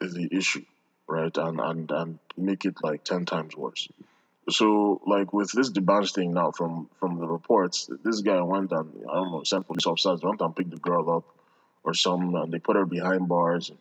the 0.00 0.28
issue, 0.32 0.64
right, 1.08 1.36
and 1.36 1.60
and 1.60 1.90
and 1.90 2.18
make 2.36 2.64
it 2.64 2.76
like 2.82 3.04
ten 3.04 3.24
times 3.26 3.56
worse. 3.56 3.88
So, 4.48 5.00
like 5.06 5.32
with 5.32 5.50
this 5.52 5.70
D'banj 5.70 6.12
thing 6.14 6.32
now, 6.34 6.52
from 6.52 6.88
from 7.00 7.18
the 7.18 7.26
reports, 7.26 7.90
this 8.04 8.20
guy 8.20 8.40
went 8.42 8.70
and 8.72 8.92
I 9.10 9.14
don't 9.14 9.32
know, 9.32 9.42
sent 9.44 9.66
police 9.66 9.86
officers 9.86 10.22
went 10.22 10.40
and 10.40 10.54
picked 10.54 10.70
the 10.70 10.76
girl 10.76 11.10
up 11.10 11.24
or 11.82 11.94
some 11.94 12.34
and 12.34 12.52
they 12.52 12.58
put 12.58 12.76
her 12.76 12.86
behind 12.86 13.28
bars, 13.28 13.70
and 13.70 13.78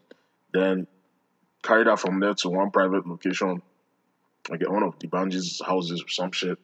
then 0.53 0.88
carried 1.61 1.88
her 1.88 1.97
from 1.97 2.19
there 2.19 2.34
to 2.36 2.49
one 2.49 2.71
private 2.71 3.07
location, 3.07 3.61
like 4.49 4.61
at 4.61 4.71
one 4.71 4.84
of 4.84 4.97
D'banj's 4.99 5.61
houses 5.65 6.01
or 6.03 6.09
some 6.09 6.32
shit, 6.32 6.57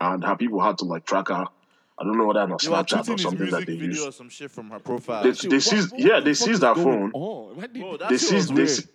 and 0.00 0.24
her 0.24 0.36
people 0.36 0.60
had 0.60 0.78
to 0.78 0.84
like 0.84 1.04
track 1.04 1.28
her. 1.28 1.46
I 1.96 2.02
don't 2.02 2.18
know 2.18 2.26
whether 2.26 2.40
on 2.40 2.50
They 2.50 2.56
Snapchat 2.56 3.08
or 3.08 3.18
something 3.18 3.50
that 3.50 3.66
they 3.66 3.72
use. 3.74 4.04
or 4.04 4.10
some 4.10 4.28
shit 4.28 4.50
from 4.50 4.68
her 4.70 4.80
profile. 4.80 5.22
They- 5.22 5.30
they 5.30 5.48
what- 5.56 5.62
seized- 5.62 5.92
what 5.92 6.00
yeah, 6.00 6.18
they 6.20 6.34
seized 6.34 6.50
is 6.50 6.60
that 6.60 6.74
phone. 6.76 7.12
on? 7.12 7.56
Why 7.56 7.66
did- 7.68 7.74
Bro, 7.80 7.96
They 8.08 8.18
seized 8.18 8.48
they, 8.50 8.54
weird. 8.54 8.68
se- 8.70 8.88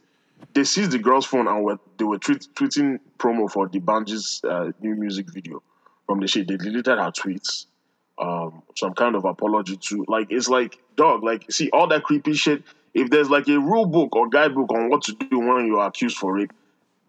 they 0.53 0.63
seized 0.63 0.91
the 0.91 0.99
girl's 0.99 1.25
phone 1.25 1.47
and 1.47 1.63
were, 1.63 1.79
they 1.97 2.05
were 2.05 2.17
tweet, 2.17 2.47
tweeting 2.55 2.99
promo 3.17 3.49
for 3.49 3.67
D'banj's 3.67 4.41
uh, 4.43 4.71
new 4.81 4.95
music 4.95 5.31
video 5.31 5.61
from 6.05 6.19
the 6.19 6.27
shit. 6.27 6.47
They 6.47 6.57
deleted 6.57 6.97
her 6.97 7.11
tweets, 7.11 7.65
um, 8.17 8.63
some 8.75 8.93
kind 8.93 9.15
of 9.15 9.25
apology 9.25 9.77
to 9.77 10.05
like 10.07 10.27
it's 10.29 10.49
like 10.49 10.79
dog 10.95 11.23
like 11.23 11.51
see 11.51 11.69
all 11.71 11.87
that 11.87 12.03
creepy 12.03 12.33
shit. 12.33 12.63
If 12.93 13.09
there's 13.09 13.29
like 13.29 13.47
a 13.47 13.59
rule 13.59 13.85
book 13.85 14.15
or 14.15 14.27
guidebook 14.27 14.71
on 14.73 14.89
what 14.89 15.03
to 15.03 15.13
do 15.13 15.39
when 15.39 15.67
you're 15.67 15.85
accused 15.85 16.17
for 16.17 16.33
rape, 16.33 16.51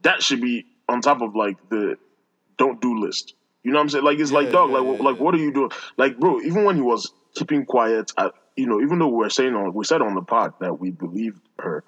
that 0.02 0.22
should 0.22 0.40
be 0.40 0.66
on 0.88 1.00
top 1.00 1.22
of 1.22 1.34
like 1.34 1.56
the 1.70 1.96
don't 2.58 2.80
do 2.80 3.00
list. 3.00 3.34
You 3.62 3.72
know 3.72 3.78
what 3.78 3.84
I'm 3.84 3.88
saying? 3.88 4.04
Like 4.04 4.18
it's 4.18 4.32
like 4.32 4.50
dog, 4.50 4.70
yeah, 4.70 4.78
like 4.78 4.98
yeah, 4.98 5.04
like 5.04 5.16
yeah. 5.16 5.22
what 5.22 5.34
are 5.34 5.38
you 5.38 5.52
doing? 5.52 5.70
Like 5.96 6.18
bro, 6.18 6.40
even 6.40 6.64
when 6.64 6.76
he 6.76 6.82
was 6.82 7.12
keeping 7.34 7.64
quiet, 7.64 8.12
uh, 8.16 8.30
you 8.56 8.66
know, 8.66 8.80
even 8.80 8.98
though 8.98 9.08
we 9.08 9.16
were 9.16 9.30
saying 9.30 9.54
on 9.54 9.72
we 9.72 9.84
said 9.84 10.02
on 10.02 10.14
the 10.14 10.22
pod 10.22 10.54
that 10.60 10.78
we 10.78 10.90
believed 10.90 11.40
her, 11.58 11.84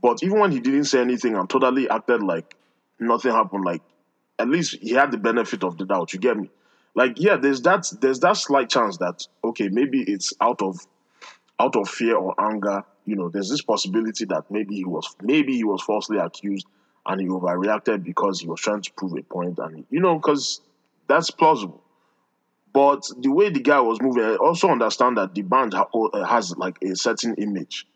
but 0.00 0.22
even 0.22 0.38
when 0.38 0.52
he 0.52 0.60
didn't 0.60 0.84
say 0.84 1.00
anything 1.00 1.34
and 1.34 1.48
totally 1.48 1.88
acted 1.88 2.22
like 2.22 2.56
nothing 2.98 3.32
happened, 3.32 3.64
like 3.64 3.82
at 4.38 4.48
least 4.48 4.76
he 4.80 4.90
had 4.90 5.10
the 5.10 5.18
benefit 5.18 5.64
of 5.64 5.78
the 5.78 5.84
doubt. 5.84 6.12
You 6.12 6.18
get 6.18 6.36
me? 6.36 6.50
Like 6.94 7.14
yeah, 7.16 7.36
there's 7.36 7.62
that 7.62 7.90
there's 8.00 8.20
that 8.20 8.36
slight 8.36 8.70
chance 8.70 8.98
that 8.98 9.26
okay 9.44 9.68
maybe 9.68 10.02
it's 10.02 10.32
out 10.40 10.62
of 10.62 10.78
out 11.58 11.76
of 11.76 11.88
fear 11.88 12.16
or 12.16 12.34
anger. 12.40 12.84
You 13.04 13.16
know, 13.16 13.28
there's 13.28 13.48
this 13.48 13.62
possibility 13.62 14.24
that 14.26 14.50
maybe 14.50 14.74
he 14.76 14.84
was 14.84 15.14
maybe 15.22 15.54
he 15.54 15.64
was 15.64 15.82
falsely 15.82 16.18
accused 16.18 16.66
and 17.06 17.20
he 17.20 17.26
overreacted 17.28 18.02
because 18.02 18.40
he 18.40 18.48
was 18.48 18.60
trying 18.60 18.82
to 18.82 18.92
prove 18.92 19.16
a 19.16 19.22
point, 19.22 19.58
and 19.58 19.86
you 19.90 20.00
know 20.00 20.16
because 20.16 20.60
that's 21.06 21.30
plausible. 21.30 21.82
But 22.72 23.08
the 23.18 23.30
way 23.30 23.48
the 23.48 23.60
guy 23.60 23.80
was 23.80 24.02
moving, 24.02 24.24
I 24.24 24.36
also 24.36 24.68
understand 24.68 25.16
that 25.16 25.32
D'banj 25.32 25.72
ha- 25.72 26.26
has 26.26 26.56
like 26.56 26.82
a 26.82 26.94
certain 26.94 27.34
image 27.36 27.86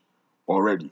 already. 0.48 0.90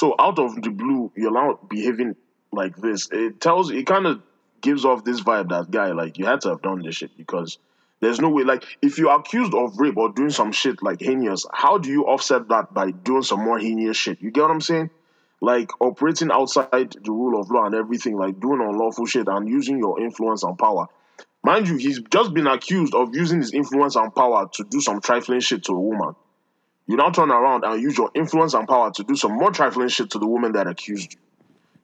So 0.00 0.14
out 0.18 0.38
of 0.38 0.62
the 0.62 0.70
blue, 0.70 1.12
you're 1.14 1.30
now 1.30 1.58
behaving 1.68 2.16
like 2.52 2.74
this. 2.74 3.10
It 3.12 3.38
tells, 3.38 3.70
it 3.70 3.84
kind 3.84 4.06
of 4.06 4.22
gives 4.62 4.86
off 4.86 5.04
this 5.04 5.20
vibe 5.20 5.50
that 5.50 5.70
guy 5.70 5.92
like 5.92 6.16
you 6.16 6.24
had 6.24 6.40
to 6.40 6.48
have 6.48 6.62
done 6.62 6.80
this 6.80 6.96
shit 6.96 7.14
because 7.18 7.58
there's 8.00 8.18
no 8.18 8.30
way. 8.30 8.44
Like 8.44 8.64
if 8.80 8.96
you're 8.96 9.14
accused 9.14 9.52
of 9.52 9.78
rape 9.78 9.98
or 9.98 10.10
doing 10.10 10.30
some 10.30 10.52
shit 10.52 10.82
like 10.82 11.02
heinous, 11.02 11.44
how 11.52 11.76
do 11.76 11.90
you 11.90 12.06
offset 12.06 12.48
that 12.48 12.72
by 12.72 12.92
doing 12.92 13.24
some 13.24 13.44
more 13.44 13.58
heinous 13.58 13.98
shit? 13.98 14.22
You 14.22 14.30
get 14.30 14.40
what 14.40 14.52
I'm 14.52 14.62
saying? 14.62 14.88
Like 15.42 15.68
operating 15.82 16.30
outside 16.30 16.96
the 17.04 17.12
rule 17.12 17.38
of 17.38 17.50
law 17.50 17.66
and 17.66 17.74
everything, 17.74 18.16
like 18.16 18.40
doing 18.40 18.62
unlawful 18.62 19.04
shit 19.04 19.28
and 19.28 19.46
using 19.46 19.76
your 19.76 20.00
influence 20.00 20.44
and 20.44 20.58
power. 20.58 20.86
Mind 21.44 21.68
you, 21.68 21.76
he's 21.76 22.00
just 22.10 22.32
been 22.32 22.46
accused 22.46 22.94
of 22.94 23.14
using 23.14 23.40
his 23.40 23.52
influence 23.52 23.96
and 23.96 24.14
power 24.14 24.48
to 24.54 24.64
do 24.64 24.80
some 24.80 25.02
trifling 25.02 25.40
shit 25.40 25.64
to 25.64 25.72
a 25.72 25.78
woman. 25.78 26.14
You 26.90 26.96
now 26.96 27.10
turn 27.10 27.30
around 27.30 27.62
and 27.62 27.80
use 27.80 27.96
your 27.96 28.10
influence 28.14 28.52
and 28.52 28.66
power 28.66 28.90
to 28.90 29.04
do 29.04 29.14
some 29.14 29.30
more 29.30 29.52
trifling 29.52 29.86
shit 29.86 30.10
to 30.10 30.18
the 30.18 30.26
woman 30.26 30.54
that 30.54 30.66
accused 30.66 31.12
you. 31.12 31.20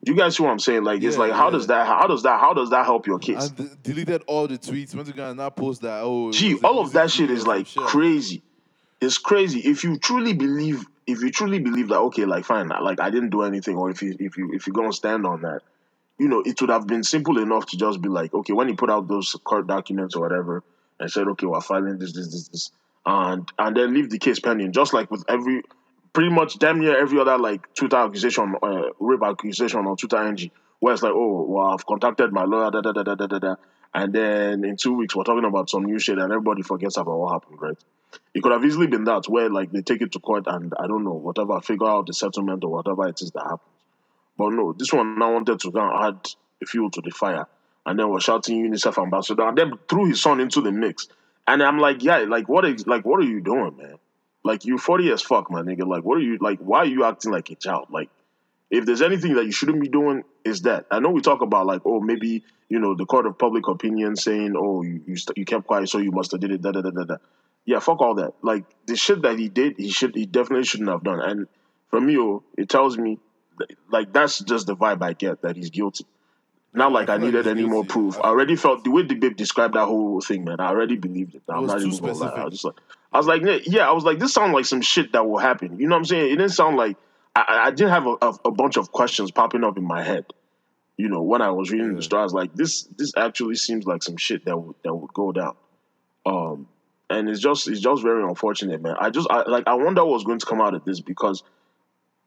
Do 0.02 0.10
you 0.10 0.18
guys 0.18 0.36
see 0.36 0.42
what 0.42 0.50
I'm 0.50 0.58
saying? 0.58 0.82
Like, 0.82 1.00
it's 1.00 1.16
like, 1.16 1.30
how 1.30 1.44
yeah. 1.44 1.50
does 1.52 1.66
that, 1.68 1.86
how 1.86 2.08
does 2.08 2.24
that, 2.24 2.40
how 2.40 2.54
does 2.54 2.70
that 2.70 2.84
help 2.84 3.06
your 3.06 3.20
case? 3.20 3.50
And 3.50 3.56
d- 3.56 3.76
deleted 3.84 4.24
all 4.26 4.48
the 4.48 4.58
tweets. 4.58 4.96
Went 4.96 5.06
to 5.06 5.14
go 5.14 5.28
and 5.28 5.38
now 5.38 5.50
post 5.50 5.82
that. 5.82 6.00
Oh, 6.02 6.32
Gee, 6.32 6.54
was 6.54 6.64
all 6.64 6.80
of 6.80 6.92
that 6.94 7.12
shit 7.12 7.30
is 7.30 7.46
like 7.46 7.68
shit. 7.68 7.84
crazy. 7.84 8.42
It's 9.00 9.16
crazy. 9.16 9.60
If 9.60 9.84
you 9.84 9.96
truly 9.96 10.32
believe, 10.32 10.84
if 11.06 11.22
you 11.22 11.30
truly 11.30 11.60
believe 11.60 11.86
that, 11.90 11.98
okay, 11.98 12.24
like 12.24 12.44
fine, 12.44 12.66
like 12.66 12.98
I 12.98 13.10
didn't 13.10 13.30
do 13.30 13.42
anything, 13.42 13.76
or 13.76 13.90
if 13.90 14.02
you 14.02 14.16
if 14.18 14.36
you 14.36 14.54
if 14.54 14.66
you're 14.66 14.74
gonna 14.74 14.92
stand 14.92 15.24
on 15.24 15.42
that, 15.42 15.60
you 16.18 16.26
know, 16.26 16.42
it 16.44 16.60
would 16.60 16.70
have 16.70 16.88
been 16.88 17.04
simple 17.04 17.38
enough 17.38 17.66
to 17.66 17.76
just 17.76 18.02
be 18.02 18.08
like, 18.08 18.34
okay, 18.34 18.52
when 18.52 18.66
he 18.66 18.74
put 18.74 18.90
out 18.90 19.06
those 19.06 19.36
court 19.44 19.68
documents 19.68 20.16
or 20.16 20.22
whatever, 20.22 20.64
and 20.98 21.12
said, 21.12 21.28
okay, 21.28 21.46
we're 21.46 21.60
filing 21.60 21.98
this, 21.98 22.12
this, 22.12 22.32
this, 22.32 22.48
this, 22.48 22.70
and 23.06 23.50
and 23.58 23.76
then 23.76 23.94
leave 23.94 24.10
the 24.10 24.18
case 24.18 24.40
pending, 24.40 24.72
just 24.72 24.92
like 24.92 25.10
with 25.10 25.24
every, 25.28 25.62
pretty 26.12 26.30
much 26.30 26.58
damn 26.58 26.80
near 26.80 26.98
every 26.98 27.20
other 27.20 27.38
like 27.38 27.72
Twitter 27.74 27.96
accusation, 27.96 28.54
uh, 28.62 28.82
rape 28.98 29.22
accusation 29.22 29.86
on 29.86 29.96
Twitter 29.96 30.18
NG, 30.18 30.50
where 30.80 30.92
it's 30.92 31.02
like, 31.02 31.12
oh, 31.14 31.46
well, 31.48 31.66
I've 31.66 31.86
contacted 31.86 32.32
my 32.32 32.44
lawyer, 32.44 32.70
da 32.70 32.80
da 32.80 32.92
da 32.92 33.02
da 33.04 33.14
da 33.14 33.26
da 33.26 33.38
da, 33.38 33.54
and 33.94 34.12
then 34.12 34.64
in 34.64 34.76
two 34.76 34.94
weeks 34.94 35.14
we're 35.14 35.22
talking 35.22 35.44
about 35.44 35.70
some 35.70 35.84
new 35.84 35.98
shit, 36.00 36.18
and 36.18 36.32
everybody 36.32 36.62
forgets 36.62 36.96
about 36.96 37.16
what 37.16 37.32
happened, 37.32 37.62
right? 37.62 37.78
It 38.34 38.42
could 38.42 38.52
have 38.52 38.64
easily 38.64 38.88
been 38.88 39.04
that 39.04 39.28
where 39.28 39.48
like 39.50 39.70
they 39.70 39.82
take 39.82 40.02
it 40.02 40.12
to 40.12 40.20
court 40.20 40.44
and 40.46 40.72
I 40.78 40.86
don't 40.86 41.04
know 41.04 41.14
whatever 41.14 41.60
figure 41.60 41.86
out 41.86 42.06
the 42.06 42.14
settlement 42.14 42.64
or 42.64 42.70
whatever 42.70 43.06
it 43.08 43.20
is 43.20 43.30
that 43.32 43.42
happens. 43.42 43.60
But 44.38 44.50
no, 44.50 44.72
this 44.72 44.92
one 44.92 45.18
now 45.18 45.32
wanted 45.32 45.60
to 45.60 45.70
go 45.70 45.80
and 45.80 46.04
add 46.04 46.66
fuel 46.66 46.90
to 46.90 47.00
the 47.00 47.10
fire, 47.10 47.46
and 47.84 47.98
then 47.98 48.08
was 48.10 48.24
shouting 48.24 48.70
UNICEF 48.70 49.00
ambassador, 49.00 49.46
and 49.46 49.56
then 49.56 49.72
threw 49.88 50.06
his 50.06 50.20
son 50.20 50.40
into 50.40 50.60
the 50.60 50.72
mix. 50.72 51.08
And 51.46 51.62
I'm 51.62 51.78
like, 51.78 52.02
yeah, 52.02 52.18
like 52.18 52.48
what 52.48 52.64
is 52.64 52.86
like 52.86 53.04
what 53.04 53.20
are 53.20 53.28
you 53.28 53.40
doing, 53.40 53.76
man? 53.76 53.96
Like 54.44 54.64
you're 54.64 54.78
40 54.78 55.10
as 55.12 55.22
fuck, 55.22 55.50
my 55.50 55.62
nigga. 55.62 55.86
Like 55.86 56.04
what 56.04 56.18
are 56.18 56.22
you 56.22 56.38
like? 56.40 56.58
Why 56.58 56.78
are 56.78 56.86
you 56.86 57.04
acting 57.04 57.32
like 57.32 57.50
a 57.50 57.54
child? 57.54 57.88
Like 57.90 58.10
if 58.70 58.84
there's 58.84 59.02
anything 59.02 59.34
that 59.34 59.44
you 59.44 59.52
shouldn't 59.52 59.80
be 59.80 59.88
doing, 59.88 60.24
is 60.44 60.62
that 60.62 60.86
I 60.90 60.98
know 60.98 61.10
we 61.10 61.20
talk 61.20 61.42
about 61.42 61.66
like 61.66 61.82
oh 61.84 62.00
maybe 62.00 62.44
you 62.68 62.80
know 62.80 62.94
the 62.94 63.06
court 63.06 63.26
of 63.26 63.38
public 63.38 63.68
opinion 63.68 64.16
saying 64.16 64.54
oh 64.56 64.82
you 64.82 65.02
you, 65.06 65.16
st- 65.16 65.38
you 65.38 65.44
kept 65.44 65.66
quiet 65.66 65.88
so 65.88 65.98
you 65.98 66.10
must 66.10 66.32
have 66.32 66.40
did 66.40 66.50
it 66.50 66.62
da 66.62 66.72
da 66.72 66.80
da 66.80 66.90
da 66.90 67.04
da. 67.04 67.16
Yeah, 67.64 67.80
fuck 67.80 68.00
all 68.00 68.14
that. 68.16 68.34
Like 68.42 68.64
the 68.86 68.96
shit 68.96 69.22
that 69.22 69.38
he 69.38 69.48
did, 69.48 69.74
he 69.76 69.90
should 69.90 70.14
he 70.14 70.26
definitely 70.26 70.64
shouldn't 70.64 70.90
have 70.90 71.02
done. 71.02 71.20
And 71.20 71.48
from 71.90 72.06
oh, 72.06 72.10
you, 72.10 72.44
it 72.56 72.68
tells 72.68 72.98
me 72.98 73.18
like 73.90 74.12
that's 74.12 74.40
just 74.40 74.66
the 74.66 74.76
vibe 74.76 75.02
I 75.02 75.12
get 75.12 75.42
that 75.42 75.56
he's 75.56 75.70
guilty. 75.70 76.06
Not 76.76 76.92
like 76.92 77.08
I, 77.08 77.16
needed 77.16 77.46
any 77.46 77.64
more 77.64 77.86
proof. 77.86 78.18
I 78.18 78.28
already 78.28 78.54
felt 78.54 78.84
the 78.84 78.90
way 78.90 79.02
the 79.02 79.14
babe 79.14 79.34
described 79.34 79.74
that 79.74 79.86
whole 79.86 80.20
thing, 80.20 80.44
man. 80.44 80.60
I 80.60 80.68
already 80.68 80.96
believed 80.96 81.34
it. 81.34 81.42
I'm 81.48 81.62
was 81.62 81.72
not 81.72 81.80
even 81.80 81.98
gonna 81.98 82.12
lie. 82.12 82.28
I 82.28 82.44
was 82.44 82.52
just 82.52 82.64
like, 82.64 82.74
I 83.14 83.16
was 83.16 83.26
like, 83.26 83.42
yeah, 83.42 83.58
yeah. 83.64 83.88
I 83.88 83.92
was 83.92 84.04
like, 84.04 84.18
this 84.18 84.34
sounds 84.34 84.52
like 84.52 84.66
some 84.66 84.82
shit 84.82 85.12
that 85.12 85.26
will 85.26 85.38
happen. 85.38 85.80
You 85.80 85.88
know 85.88 85.94
what 85.94 86.00
I'm 86.00 86.04
saying? 86.04 86.26
It 86.26 86.36
didn't 86.36 86.50
sound 86.50 86.76
like 86.76 86.98
I, 87.34 87.62
I- 87.64 87.70
didn't 87.70 87.92
have 87.92 88.06
a, 88.06 88.16
a, 88.20 88.34
a 88.44 88.50
bunch 88.50 88.76
of 88.76 88.92
questions 88.92 89.30
popping 89.30 89.64
up 89.64 89.78
in 89.78 89.84
my 89.84 90.02
head. 90.02 90.26
You 90.98 91.08
know, 91.08 91.22
when 91.22 91.40
I 91.40 91.50
was 91.50 91.70
reading 91.70 91.94
the 91.94 92.02
story, 92.02 92.20
I 92.20 92.24
was 92.24 92.34
like, 92.34 92.54
this 92.54 92.82
this 92.98 93.12
actually 93.16 93.54
seems 93.54 93.86
like 93.86 94.02
some 94.02 94.18
shit 94.18 94.44
that 94.44 94.58
would 94.58 94.76
that 94.84 94.94
would 94.94 95.14
go 95.14 95.32
down. 95.32 95.56
Um, 96.26 96.68
and 97.08 97.26
it's 97.30 97.40
just 97.40 97.68
it's 97.68 97.80
just 97.80 98.02
very 98.02 98.22
unfortunate, 98.22 98.82
man. 98.82 98.96
I 99.00 99.08
just 99.08 99.28
I, 99.30 99.48
like 99.48 99.66
I 99.66 99.74
wonder 99.74 100.04
what's 100.04 100.24
going 100.24 100.40
to 100.40 100.46
come 100.46 100.60
out 100.60 100.74
of 100.74 100.84
this 100.84 101.00
because 101.00 101.42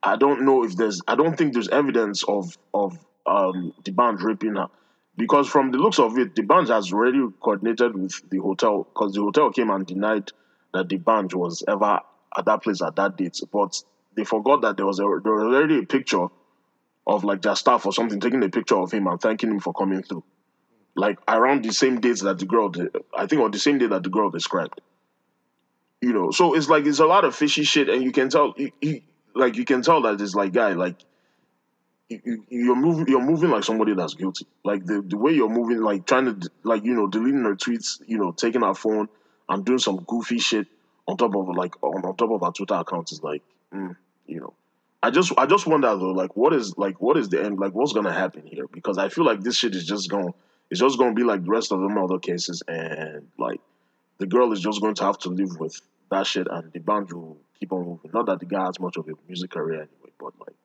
I 0.01 0.15
don't 0.15 0.41
know 0.41 0.63
if 0.63 0.75
there's 0.75 1.01
I 1.07 1.13
don't 1.15 1.37
think 1.37 1.53
there's 1.53 1.69
evidence 1.69 2.23
of 2.23 2.57
of 2.73 2.97
um 3.29 3.73
D'banj 3.83 4.21
raping 4.23 4.55
her. 4.55 4.67
Because 5.17 5.49
from 5.49 5.71
the 5.71 5.77
looks 5.77 5.99
of 5.99 6.17
it, 6.17 6.33
D'banj 6.35 6.69
has 6.69 6.93
already 6.93 7.21
coordinated 7.41 7.95
with 7.95 8.29
the 8.29 8.37
hotel 8.39 8.83
because 8.83 9.13
the 9.13 9.21
hotel 9.21 9.51
came 9.51 9.69
and 9.69 9.85
denied 9.85 10.31
that 10.73 10.87
D'banj 10.87 11.33
was 11.33 11.63
ever 11.67 11.99
at 12.37 12.45
that 12.45 12.63
place 12.63 12.81
at 12.81 12.95
that 12.95 13.17
date, 13.17 13.39
but 13.51 13.83
they 14.15 14.23
forgot 14.23 14.61
that 14.61 14.77
there 14.77 14.85
was 14.85 14.99
a, 14.99 15.03
there 15.23 15.33
was 15.33 15.43
already 15.43 15.79
a 15.79 15.83
picture 15.85 16.27
of 17.07 17.23
like 17.23 17.41
their 17.41 17.55
staff 17.55 17.85
or 17.85 17.93
something 17.93 18.19
taking 18.19 18.43
a 18.43 18.49
picture 18.49 18.77
of 18.77 18.91
him 18.91 19.07
and 19.07 19.19
thanking 19.19 19.49
him 19.51 19.59
for 19.59 19.73
coming 19.73 20.03
through, 20.03 20.23
like 20.95 21.19
around 21.27 21.63
the 21.65 21.73
same 21.73 21.99
dates 21.99 22.21
that 22.21 22.37
the 22.39 22.45
girl, 22.45 22.71
I 23.17 23.27
think, 23.27 23.41
on 23.41 23.51
the 23.51 23.59
same 23.59 23.77
day 23.79 23.87
that 23.87 24.03
the 24.03 24.09
girl 24.09 24.29
described. 24.29 24.79
you 26.01 26.13
know, 26.13 26.31
so 26.31 26.53
it's 26.55 26.69
like 26.69 26.85
it's 26.85 26.99
a 26.99 27.05
lot 27.05 27.25
of 27.25 27.35
fishy 27.35 27.63
shit, 27.63 27.89
and 27.89 28.03
you 28.03 28.11
can 28.11 28.29
tell, 28.29 28.53
he, 28.55 28.73
he, 28.79 29.03
like 29.35 29.55
you 29.57 29.65
can 29.65 29.81
tell 29.81 30.01
that 30.03 30.17
this 30.17 30.33
like 30.35 30.53
guy, 30.53 30.73
like 30.73 30.95
you, 32.09 32.19
you- 32.25 32.45
you're 32.49 32.75
moving, 32.75 33.07
you're 33.07 33.21
moving 33.23 33.49
like 33.51 33.63
somebody 33.63 33.93
that's 33.93 34.13
guilty. 34.15 34.45
Like 34.63 34.85
the 34.85 35.01
the 35.01 35.17
way 35.17 35.31
you're 35.33 35.49
moving, 35.49 35.81
like 35.81 36.05
trying 36.05 36.25
to, 36.39 36.49
like 36.63 36.83
you 36.83 36.93
know, 36.93 37.07
deleting 37.07 37.43
her 37.43 37.55
tweets, 37.55 38.01
you 38.07 38.17
know, 38.17 38.31
taking 38.31 38.61
her 38.61 38.73
phone 38.73 39.07
and 39.47 39.65
doing 39.65 39.79
some 39.79 39.97
goofy 40.07 40.39
shit 40.39 40.67
on 41.07 41.17
top 41.17 41.35
of 41.35 41.47
like 41.55 41.81
on, 41.83 42.03
on 42.05 42.15
top 42.15 42.31
of 42.31 42.41
her 42.41 42.51
Twitter 42.51 42.75
account 42.75 43.11
is 43.11 43.23
like, 43.23 43.41
mm, 43.73 43.95
you 44.27 44.39
know. 44.41 44.53
I 45.01 45.11
just 45.11 45.31
I 45.37 45.45
just 45.45 45.65
wonder 45.65 45.87
though, 45.95 46.11
like 46.11 46.35
what 46.35 46.53
is 46.53 46.77
like 46.77 46.99
what 46.99 47.15
is 47.17 47.29
the 47.29 47.41
end 47.43 47.57
like 47.59 47.73
what's 47.73 47.93
gonna 47.93 48.11
happen 48.13 48.43
here? 48.45 48.65
Because 48.71 48.97
I 48.97 49.09
feel 49.09 49.23
like 49.25 49.41
this 49.41 49.55
shit 49.55 49.73
is 49.75 49.85
just 49.87 50.09
gonna, 50.09 50.33
it's 50.69 50.81
just 50.81 50.97
gonna 50.97 51.13
be 51.13 51.23
like 51.23 51.43
the 51.45 51.49
rest 51.51 51.71
of 51.71 51.79
them 51.79 51.97
other 51.97 52.19
cases 52.19 52.61
and 52.67 53.27
like 53.37 53.61
the 54.17 54.27
girl 54.27 54.51
is 54.51 54.59
just 54.59 54.81
going 54.81 54.95
to 54.95 55.03
have 55.05 55.17
to 55.19 55.29
live 55.29 55.57
with 55.59 55.79
that 56.11 56.27
shit 56.27 56.47
and 56.51 56.73
D'banj 56.73 57.13
will 57.13 57.37
keep 57.59 57.71
on 57.71 57.85
moving. 57.85 58.11
Not 58.13 58.25
that 58.25 58.39
the 58.39 58.45
guy 58.45 58.65
has 58.65 58.79
much 58.79 58.97
of 58.97 59.07
a 59.07 59.13
music 59.27 59.51
career 59.51 59.75
anyway, 59.75 60.11
but 60.19 60.33
like 60.39 60.55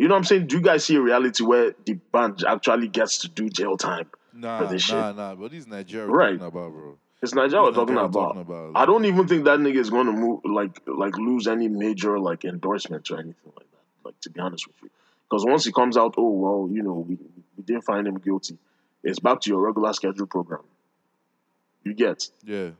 you 0.00 0.08
know 0.08 0.14
what 0.14 0.18
I'm 0.20 0.24
saying? 0.24 0.46
Do 0.46 0.56
you 0.56 0.62
guys 0.62 0.84
see 0.84 0.96
a 0.96 1.00
reality 1.00 1.44
where 1.44 1.74
the 1.84 1.92
band 2.10 2.42
actually 2.48 2.88
gets 2.88 3.18
to 3.18 3.28
do 3.28 3.50
jail 3.50 3.76
time? 3.76 4.08
Nah, 4.32 4.58
for 4.58 4.66
this 4.72 4.82
shit. 4.82 4.96
nah, 4.96 5.12
nah. 5.12 5.34
But 5.34 5.50
this 5.50 5.66
Nigeria 5.66 6.06
Right. 6.06 6.38
talking 6.38 6.46
about, 6.46 6.72
bro. 6.72 6.96
It's 7.22 7.34
Nigeria 7.34 7.64
we're 7.64 7.72
talking 7.72 7.96
about. 7.96 8.12
talking 8.12 8.40
about. 8.40 8.72
I 8.76 8.86
don't 8.86 9.04
even 9.04 9.28
think 9.28 9.44
that 9.44 9.58
nigga 9.58 9.76
is 9.76 9.90
going 9.90 10.06
to 10.06 10.12
move 10.12 10.40
like 10.44 10.80
like 10.86 11.18
lose 11.18 11.46
any 11.46 11.68
major 11.68 12.18
like 12.18 12.46
endorsements 12.46 13.10
or 13.10 13.18
anything 13.18 13.52
like 13.54 13.70
that. 13.70 14.06
Like 14.06 14.20
to 14.22 14.30
be 14.30 14.40
honest 14.40 14.66
with 14.66 14.76
you, 14.82 14.90
because 15.28 15.44
once 15.44 15.66
he 15.66 15.72
comes 15.72 15.98
out, 15.98 16.14
oh 16.16 16.30
well, 16.30 16.68
you 16.74 16.82
know 16.82 17.04
we, 17.06 17.18
we 17.58 17.62
didn't 17.64 17.84
find 17.84 18.06
him 18.08 18.16
guilty. 18.16 18.56
It's 19.04 19.18
back 19.18 19.42
to 19.42 19.50
your 19.50 19.60
regular 19.60 19.92
schedule 19.92 20.26
program. 20.26 20.62
You 21.84 21.92
get 21.92 22.30
Yeah, 22.42 22.70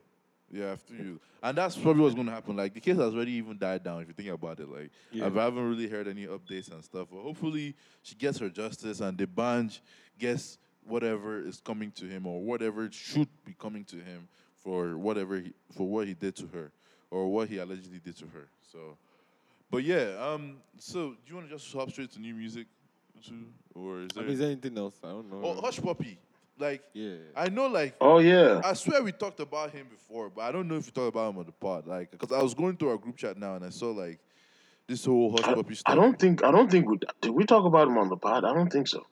yeah. 0.50 0.72
After 0.72 0.94
you, 0.94 1.20
and 1.42 1.56
that's 1.56 1.76
probably 1.76 2.02
what's 2.02 2.14
going 2.14 2.26
to 2.26 2.32
happen. 2.32 2.56
Like 2.56 2.74
the 2.74 2.80
case 2.80 2.96
has 2.96 3.14
already 3.14 3.32
even 3.32 3.56
died 3.58 3.82
down. 3.84 4.02
If 4.02 4.08
you 4.08 4.14
think 4.14 4.28
about 4.30 4.58
it, 4.60 4.68
like 4.68 4.90
Yeah. 5.12 5.26
I 5.26 5.28
haven't 5.30 5.68
really 5.68 5.88
heard 5.88 6.08
any 6.08 6.26
updates 6.26 6.70
and 6.72 6.82
stuff. 6.84 7.08
But 7.10 7.22
hopefully, 7.22 7.74
she 8.02 8.14
gets 8.14 8.38
her 8.38 8.48
justice 8.48 9.00
and 9.00 9.16
D'banj 9.16 9.80
gets 10.18 10.58
whatever 10.84 11.40
is 11.40 11.60
coming 11.64 11.90
to 11.92 12.04
him 12.06 12.26
or 12.26 12.40
whatever 12.42 12.90
should 12.90 13.28
be 13.44 13.54
coming 13.58 13.84
to 13.84 13.96
him 13.96 14.28
for 14.64 14.96
whatever 14.98 15.36
he, 15.40 15.52
for 15.76 15.86
what 15.88 16.06
he 16.06 16.14
did 16.14 16.34
to 16.36 16.46
her 16.48 16.72
or 17.10 17.28
what 17.32 17.48
he 17.48 17.58
allegedly 17.58 18.00
did 18.04 18.16
to 18.18 18.26
her. 18.34 18.48
So, 18.72 18.96
but 19.70 19.84
yeah. 19.84 20.16
Um. 20.20 20.56
So 20.78 21.10
do 21.10 21.16
you 21.28 21.34
want 21.36 21.48
to 21.48 21.54
just 21.56 21.72
hop 21.72 21.90
straight 21.90 22.10
to 22.12 22.20
new 22.20 22.34
music, 22.34 22.66
too, 23.26 23.46
or 23.74 24.00
is 24.02 24.08
I 24.12 24.14
there? 24.16 24.22
mean, 24.24 24.32
is 24.32 24.38
there 24.40 24.50
anything 24.50 24.76
else? 24.78 24.94
I 25.04 25.08
don't 25.08 25.30
know. 25.30 25.40
oh, 25.44 25.60
Hushpuppi. 25.62 26.16
Like 26.60 26.82
yeah. 26.92 27.14
I 27.34 27.48
know, 27.48 27.66
like 27.66 27.96
oh 28.00 28.18
yeah, 28.18 28.60
I 28.64 28.74
swear 28.74 29.02
we 29.02 29.12
talked 29.12 29.40
about 29.40 29.70
him 29.70 29.86
before, 29.90 30.28
but 30.30 30.42
I 30.42 30.52
don't 30.52 30.68
know 30.68 30.76
if 30.76 30.86
we 30.86 30.92
talked 30.92 31.08
about 31.08 31.30
him 31.30 31.38
on 31.38 31.46
the 31.46 31.52
pod. 31.52 31.86
Like, 31.86 32.10
because 32.10 32.30
I 32.36 32.42
was 32.42 32.54
going 32.54 32.76
through 32.76 32.90
our 32.90 32.98
group 32.98 33.16
chat 33.16 33.38
now 33.38 33.54
and 33.56 33.64
I 33.64 33.70
saw 33.70 33.90
like 33.90 34.18
this 34.86 35.04
whole 35.04 35.30
hush 35.32 35.44
I, 35.48 35.54
puppy 35.54 35.74
stuff. 35.74 35.92
I 35.92 35.94
don't 35.96 36.18
think 36.18 36.44
I 36.44 36.50
don't 36.50 36.70
think 36.70 36.88
we 36.88 36.98
did 37.20 37.30
we 37.30 37.44
talk 37.44 37.64
about 37.64 37.88
him 37.88 37.96
on 37.98 38.08
the 38.08 38.16
pod. 38.16 38.44
I 38.44 38.52
don't 38.52 38.70
think 38.70 38.88
so. 38.88 39.06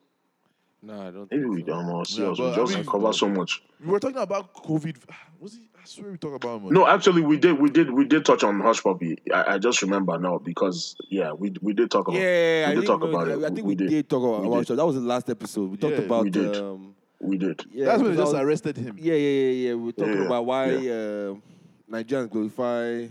No, 0.81 0.93
I 0.93 1.11
don't. 1.11 1.29
Maybe 1.29 1.43
think 1.43 1.55
we 1.55 1.61
so. 1.61 1.65
don't 1.67 1.87
know. 1.87 2.03
See 2.05 2.21
Yeah, 2.21 2.29
us. 2.29 2.37
but 2.37 2.45
We 2.45 2.51
I 2.53 2.55
just 2.65 2.75
mean- 2.75 2.85
cover 2.85 3.11
so 3.13 3.27
much. 3.27 3.61
We 3.83 3.91
were 3.91 3.99
talking 3.99 4.17
about 4.17 4.53
COVID. 4.53 4.95
Was 5.41 5.53
he? 5.55 5.61
I 5.81 5.85
swear 5.85 6.11
we 6.11 6.17
talked 6.17 6.43
about 6.43 6.61
him. 6.61 6.73
No, 6.73 6.85
actually, 6.87 7.21
we 7.21 7.37
did, 7.37 7.57
we 7.57 7.69
did, 7.69 7.89
we 7.89 8.03
did 8.03 8.25
touch 8.25 8.43
on 8.43 8.59
Hushpuppi. 8.61 9.17
I, 9.33 9.53
I 9.53 9.57
just 9.57 9.81
remember 9.81 10.17
now 10.19 10.37
because 10.37 10.95
yeah, 11.09 11.31
we 11.31 11.53
we 11.61 11.71
did 11.73 11.89
talk 11.89 12.07
about. 12.09 12.19
Yeah, 12.19 12.67
we 12.67 12.71
I 12.71 12.75
did 12.75 12.85
talk 12.85 13.01
know 13.01 13.07
about 13.09 13.27
that. 13.27 13.39
it. 13.39 13.43
I 13.45 13.47
think 13.55 13.65
we, 13.67 13.75
we, 13.75 13.87
did. 13.87 14.09
talk 14.09 14.21
about, 14.23 14.41
We 14.49 14.57
did. 14.59 14.71
it. 14.71 14.75
That 14.75 14.85
was 14.85 14.95
the 14.95 15.01
last 15.01 15.29
episode. 15.29 15.71
We 15.71 15.77
talked 15.77 15.95
Yeah. 15.95 16.01
about. 16.01 16.23
We 16.25 16.29
did. 16.29 16.55
Um, 16.57 16.95
We 17.19 17.37
did. 17.37 17.61
yeah, 17.71 17.85
That's 17.85 18.01
when 18.01 18.11
they 18.11 18.17
just 18.17 18.33
was- 18.33 18.41
arrested 18.41 18.77
him. 18.77 18.97
Yeah, 18.99 19.13
yeah, 19.13 19.29
yeah, 19.29 19.51
yeah. 19.69 19.73
We 19.75 19.83
were 19.85 19.91
talking 19.91 20.13
Yeah, 20.19 20.25
about 20.25 20.45
why 20.45 20.65
yeah. 20.71 21.29
um 21.31 21.43
Nigerians 21.91 22.29
glorify. 22.29 23.03
Um, 23.03 23.09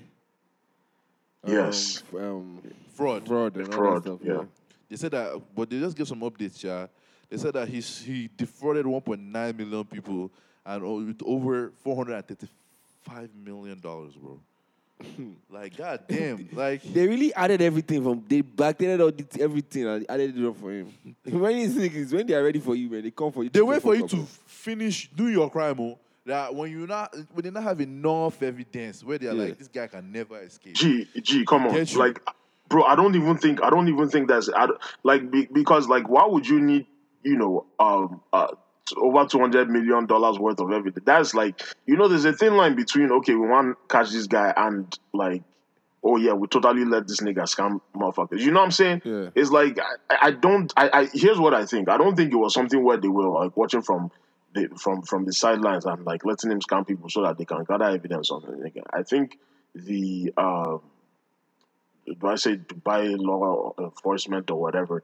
Yes. 1.53 2.03
f- 2.03 2.15
Um, 2.21 2.61
Fraud. 2.95 3.27
fraud 3.27 3.57
and 3.57 3.67
all 3.69 3.73
Fraud, 3.73 4.05
that 4.05 4.17
stuff. 4.17 4.21
yeah. 4.27 4.45
They 4.89 4.97
said 4.97 5.11
that, 5.13 5.41
but 5.55 5.69
they 5.69 5.79
just 5.79 5.97
give 5.97 6.09
some 6.09 6.21
updates, 6.21 6.63
yeah. 6.63 6.87
They 7.29 7.37
said 7.37 7.53
that 7.55 7.69
he's 7.69 8.01
he 8.01 8.29
defrauded 8.37 8.87
1.9 8.87 9.57
million 9.57 9.85
people 9.85 10.31
and 10.65 10.83
with 11.07 11.21
over 11.25 11.71
435 11.85 13.31
million 13.45 13.79
dollars, 13.81 14.15
bro. 14.15 14.41
like, 15.51 15.77
god 15.77 16.05
damn, 16.09 16.49
like. 16.53 16.83
They 16.83 17.07
really 17.07 17.33
added 17.35 17.63
everything 17.63 18.03
from 18.03 18.25
they 18.29 18.43
backdated 18.43 19.01
all 19.01 19.13
this, 19.13 19.27
everything 19.41 19.87
and 19.87 20.07
added 20.09 20.37
it 20.37 20.47
up 20.47 20.57
for 20.57 20.73
him. 20.73 20.93
when 21.25 21.57
these 21.57 21.75
niggas, 21.77 22.13
when 22.13 22.27
they 22.27 22.35
are 22.35 22.43
ready 22.45 22.59
for 22.61 22.75
you, 22.75 22.89
man, 22.91 23.03
they 23.03 23.11
come 23.11 23.31
for 23.33 23.45
you. 23.45 23.51
They 23.51 23.63
wait 23.63 23.81
for 23.83 23.95
you 23.95 24.07
to 24.09 24.27
finish 24.47 25.09
do 25.15 25.29
your 25.29 25.51
crime, 25.51 25.79
oh. 25.81 25.99
That 26.27 26.55
when 26.55 26.71
you 26.71 26.87
not 26.87 27.15
when 27.33 27.43
they 27.45 27.51
not 27.51 27.63
have 27.63 27.81
enough 27.81 28.43
evidence 28.43 29.03
where 29.03 29.17
they're 29.17 29.33
Yeah. 29.33 29.45
like 29.45 29.59
this 29.59 29.69
guy 29.69 29.87
can 29.87 30.13
never 30.13 30.39
escape. 30.41 30.75
G 30.75 31.07
G, 31.23 31.45
come 31.47 31.67
on, 31.67 31.73
Get 31.73 31.93
you. 31.93 31.99
like, 32.01 32.21
bro, 32.69 32.83
I 32.85 32.97
don't 32.97 33.15
even 33.15 33.39
think 33.39 33.63
I 33.63 33.71
don't 33.71 33.89
even 33.89 34.11
think 34.11 34.29
that's 34.29 34.51
I, 34.51 34.67
don't- 34.67 34.81
like 35.05 35.31
be, 35.31 35.47
because 35.51 35.89
like 35.89 36.07
why 36.09 36.27
would 36.27 36.47
you 36.47 36.61
need 36.61 36.87
you 37.23 37.37
know 37.39 37.65
um 37.79 38.21
uh 38.33 38.49
over 38.97 39.27
two 39.27 39.39
hundred 39.39 39.69
million 39.71 40.07
dollars 40.07 40.39
worth 40.39 40.61
of 40.61 40.71
evidence? 40.73 41.05
That's 41.05 41.35
like 41.35 41.63
you 41.87 41.97
know 41.97 42.09
there's 42.09 42.25
a 42.25 42.33
thin 42.33 42.57
line 42.57 42.75
between 42.75 43.11
okay 43.13 43.35
we 43.35 43.47
want 43.47 43.77
to 43.77 43.95
catch 43.95 44.11
this 44.11 44.27
guy 44.27 44.53
and 44.57 44.97
like 45.13 45.43
oh 46.03 46.17
yeah 46.17 46.33
we 46.33 46.47
totally 46.49 46.85
let 46.85 47.07
this 47.07 47.21
nigga 47.21 47.43
scam 47.43 47.81
motherfuckers. 47.95 48.41
You 48.41 48.51
know 48.51 48.61
what 48.61 48.67
I'm 48.67 48.71
saying? 48.71 49.03
Yeah. 49.05 49.31
It's 49.35 49.51
like 49.51 49.79
I, 50.11 50.29
I 50.29 50.31
don't 50.31 50.73
I, 50.77 50.91
I 50.93 51.05
here's 51.13 51.39
what 51.39 51.55
I 51.55 51.67
think. 51.67 51.89
I 51.89 51.97
don't 51.97 52.17
think 52.17 52.33
it 52.33 52.37
was 52.37 52.55
something 52.55 52.83
where 52.83 52.97
they 52.97 53.09
were 53.09 53.29
like 53.29 53.57
watching 53.57 53.83
from 53.83 54.11
the 54.55 54.69
from 54.79 55.03
from 55.03 55.25
the 55.25 55.33
sidelines 55.33 55.85
and 55.85 56.05
like 56.05 56.25
letting 56.25 56.51
him 56.51 56.61
scam 56.61 56.87
people 56.87 57.09
so 57.11 57.23
that 57.23 57.39
they 57.39 57.45
can 57.45 57.65
gather 57.65 57.85
evidence 57.85 58.31
on 58.31 58.43
the 58.43 58.49
nigga. 58.49 58.83
I 58.93 59.03
think 59.03 59.39
the 59.75 60.33
um 60.37 60.81
do 62.07 62.27
I 62.27 62.37
say 62.37 62.57
Dubai 62.57 63.17
law 63.19 63.75
enforcement 63.79 64.51
or 64.51 64.61
whatever, 64.61 65.03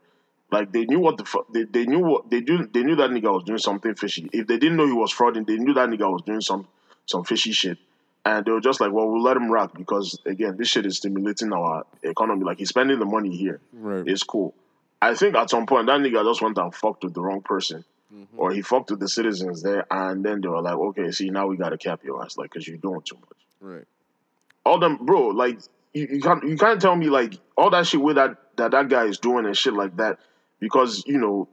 like 0.51 0.71
they 0.71 0.85
knew 0.85 0.99
what 0.99 1.17
the 1.17 1.43
they, 1.53 1.63
they 1.63 1.85
knew 1.85 1.99
what 1.99 2.29
they 2.29 2.41
do 2.41 2.67
they 2.67 2.83
knew 2.83 2.95
that 2.95 3.09
nigga 3.09 3.33
was 3.33 3.43
doing 3.43 3.59
something 3.59 3.95
fishy. 3.95 4.29
If 4.31 4.47
they 4.47 4.57
didn't 4.57 4.77
know 4.77 4.85
he 4.85 4.93
was 4.93 5.13
frauding, 5.13 5.45
they 5.47 5.57
knew 5.57 5.73
that 5.73 5.89
nigga 5.89 6.11
was 6.11 6.21
doing 6.23 6.41
some 6.41 6.67
some 7.05 7.23
fishy 7.23 7.51
shit. 7.51 7.77
And 8.23 8.43
they 8.43 8.51
were 8.51 8.61
just 8.61 8.81
like, 8.81 8.91
well, 8.91 9.07
we'll 9.07 9.21
let 9.21 9.37
him 9.37 9.51
rock 9.51 9.77
because 9.77 10.19
again, 10.25 10.57
this 10.57 10.67
shit 10.69 10.85
is 10.85 10.97
stimulating 10.97 11.53
our 11.53 11.85
economy. 12.01 12.43
Like 12.43 12.57
he's 12.57 12.69
spending 12.69 12.97
the 12.99 13.05
money 13.05 13.35
here. 13.35 13.59
Right. 13.73 14.07
It's 14.07 14.23
cool. 14.23 14.55
I 15.01 15.13
think 15.13 15.35
at 15.35 15.49
some 15.49 15.65
point 15.67 15.87
that 15.87 15.99
nigga 15.99 16.23
just 16.23 16.41
went 16.41 16.57
and 16.57 16.73
fucked 16.73 17.03
with 17.03 17.13
the 17.13 17.21
wrong 17.21 17.41
person. 17.41 17.83
Mm-hmm. 18.13 18.39
Or 18.39 18.51
he 18.51 18.61
fucked 18.61 18.91
with 18.91 18.99
the 18.99 19.09
citizens 19.09 19.61
there, 19.61 19.85
and 19.91 20.23
then 20.23 20.39
they 20.39 20.47
were 20.47 20.61
like, 20.61 20.75
"Okay, 20.75 21.11
see, 21.11 21.31
now 21.31 21.47
we 21.47 21.57
gotta 21.57 21.77
cap 21.77 22.03
your 22.03 22.23
ass, 22.23 22.37
like, 22.37 22.51
cause 22.51 22.67
you're 22.67 22.77
doing 22.77 23.01
too 23.01 23.15
much." 23.15 23.37
Right. 23.61 23.85
all 24.63 24.79
them 24.79 24.97
bro 25.01 25.27
like 25.29 25.59
you, 25.93 26.07
you 26.11 26.21
can't 26.21 26.43
you 26.43 26.57
can't 26.57 26.79
tell 26.81 26.95
me 26.95 27.07
like 27.07 27.33
all 27.57 27.69
that 27.71 27.87
shit 27.87 28.01
with 28.01 28.15
that 28.17 28.37
that 28.57 28.71
that 28.71 28.89
guy 28.89 29.05
is 29.05 29.17
doing 29.17 29.45
and 29.45 29.57
shit 29.57 29.73
like 29.73 29.95
that 29.97 30.19
because 30.59 31.03
you 31.05 31.17
know 31.17 31.47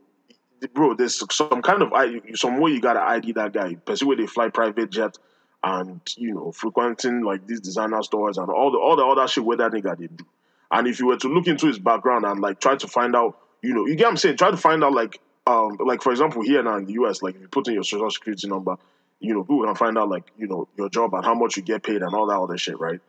bro 0.75 0.95
there's 0.95 1.23
some 1.35 1.63
kind 1.63 1.83
of 1.83 1.93
some 2.35 2.61
way 2.61 2.71
you 2.71 2.81
gotta 2.81 3.01
ID 3.01 3.33
that 3.33 3.53
guy. 3.53 3.77
Especially 3.77 4.07
where 4.07 4.17
they 4.17 4.27
fly 4.27 4.49
private 4.49 4.91
jet 4.91 5.19
and 5.65 6.01
you 6.17 6.35
know 6.35 6.53
frequenting 6.53 7.23
like 7.23 7.47
these 7.47 7.61
designer 7.61 8.03
stores 8.03 8.39
and 8.39 8.49
all 8.51 8.71
the 8.71 8.79
all 8.79 8.97
the 8.97 9.05
other 9.05 9.27
shit 9.29 9.45
where 9.45 9.57
that 9.57 9.73
nigga 9.73 9.97
did 9.97 10.17
do. 10.17 10.27
And 10.71 10.89
if 10.89 11.01
you 11.01 11.07
were 11.07 11.19
to 11.19 11.29
look 11.29 11.47
into 11.47 11.67
his 11.67 11.79
background 11.79 12.25
and 12.25 12.41
like 12.41 12.61
try 12.61 12.77
to 12.77 12.89
find 12.89 13.15
out 13.15 13.39
you 13.63 13.75
know 13.75 13.87
you 13.87 13.95
get 13.97 14.05
what 14.05 14.11
I'm 14.11 14.17
saying? 14.17 14.37
Try 14.37 14.51
to 14.51 14.57
find 14.57 14.83
out 14.85 14.93
like 14.93 15.21
um 15.47 15.79
like 15.85 16.03
for 16.03 16.13
example 16.13 16.43
here 16.43 16.63
now 16.63 16.77
in 16.77 16.87
the 16.87 16.93
US 16.95 17.23
like 17.23 17.35
if 17.35 17.41
you 17.41 17.49
put 17.49 17.69
in 17.69 17.75
your 17.75 17.85
social 17.85 18.11
security 18.11 18.49
number 18.49 18.77
you 19.21 19.35
know 19.35 19.43
people 19.43 19.65
can 19.65 19.75
find 19.75 19.97
out 19.97 20.09
like 20.09 20.31
you 20.37 20.47
know 20.47 20.69
your 20.77 20.89
job 20.89 21.15
and 21.15 21.25
how 21.25 21.35
much 21.35 21.57
you 21.57 21.63
get 21.63 21.83
paid 21.83 22.03
and 22.03 22.15
all 22.15 22.27
that 22.27 22.39
other 22.39 22.59
shit 22.59 22.79
right? 22.79 23.01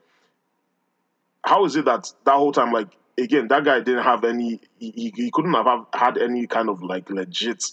How 1.44 1.66
is 1.66 1.76
it 1.76 1.86
that 1.86 2.12
that 2.24 2.36
whole 2.36 2.52
time, 2.54 2.72
like 2.72 2.88
again, 3.18 3.48
that 3.50 3.64
guy 3.64 3.80
didn't 3.80 4.04
have 4.04 4.24
any, 4.24 4.62
he, 4.80 5.12
he, 5.16 5.32
couldn't 5.32 5.54
have 5.54 5.66
have 5.66 5.86
had 5.94 6.18
any 6.18 6.48
kind 6.48 6.70
of 6.70 6.82
like 6.84 7.10
legit 7.10 7.64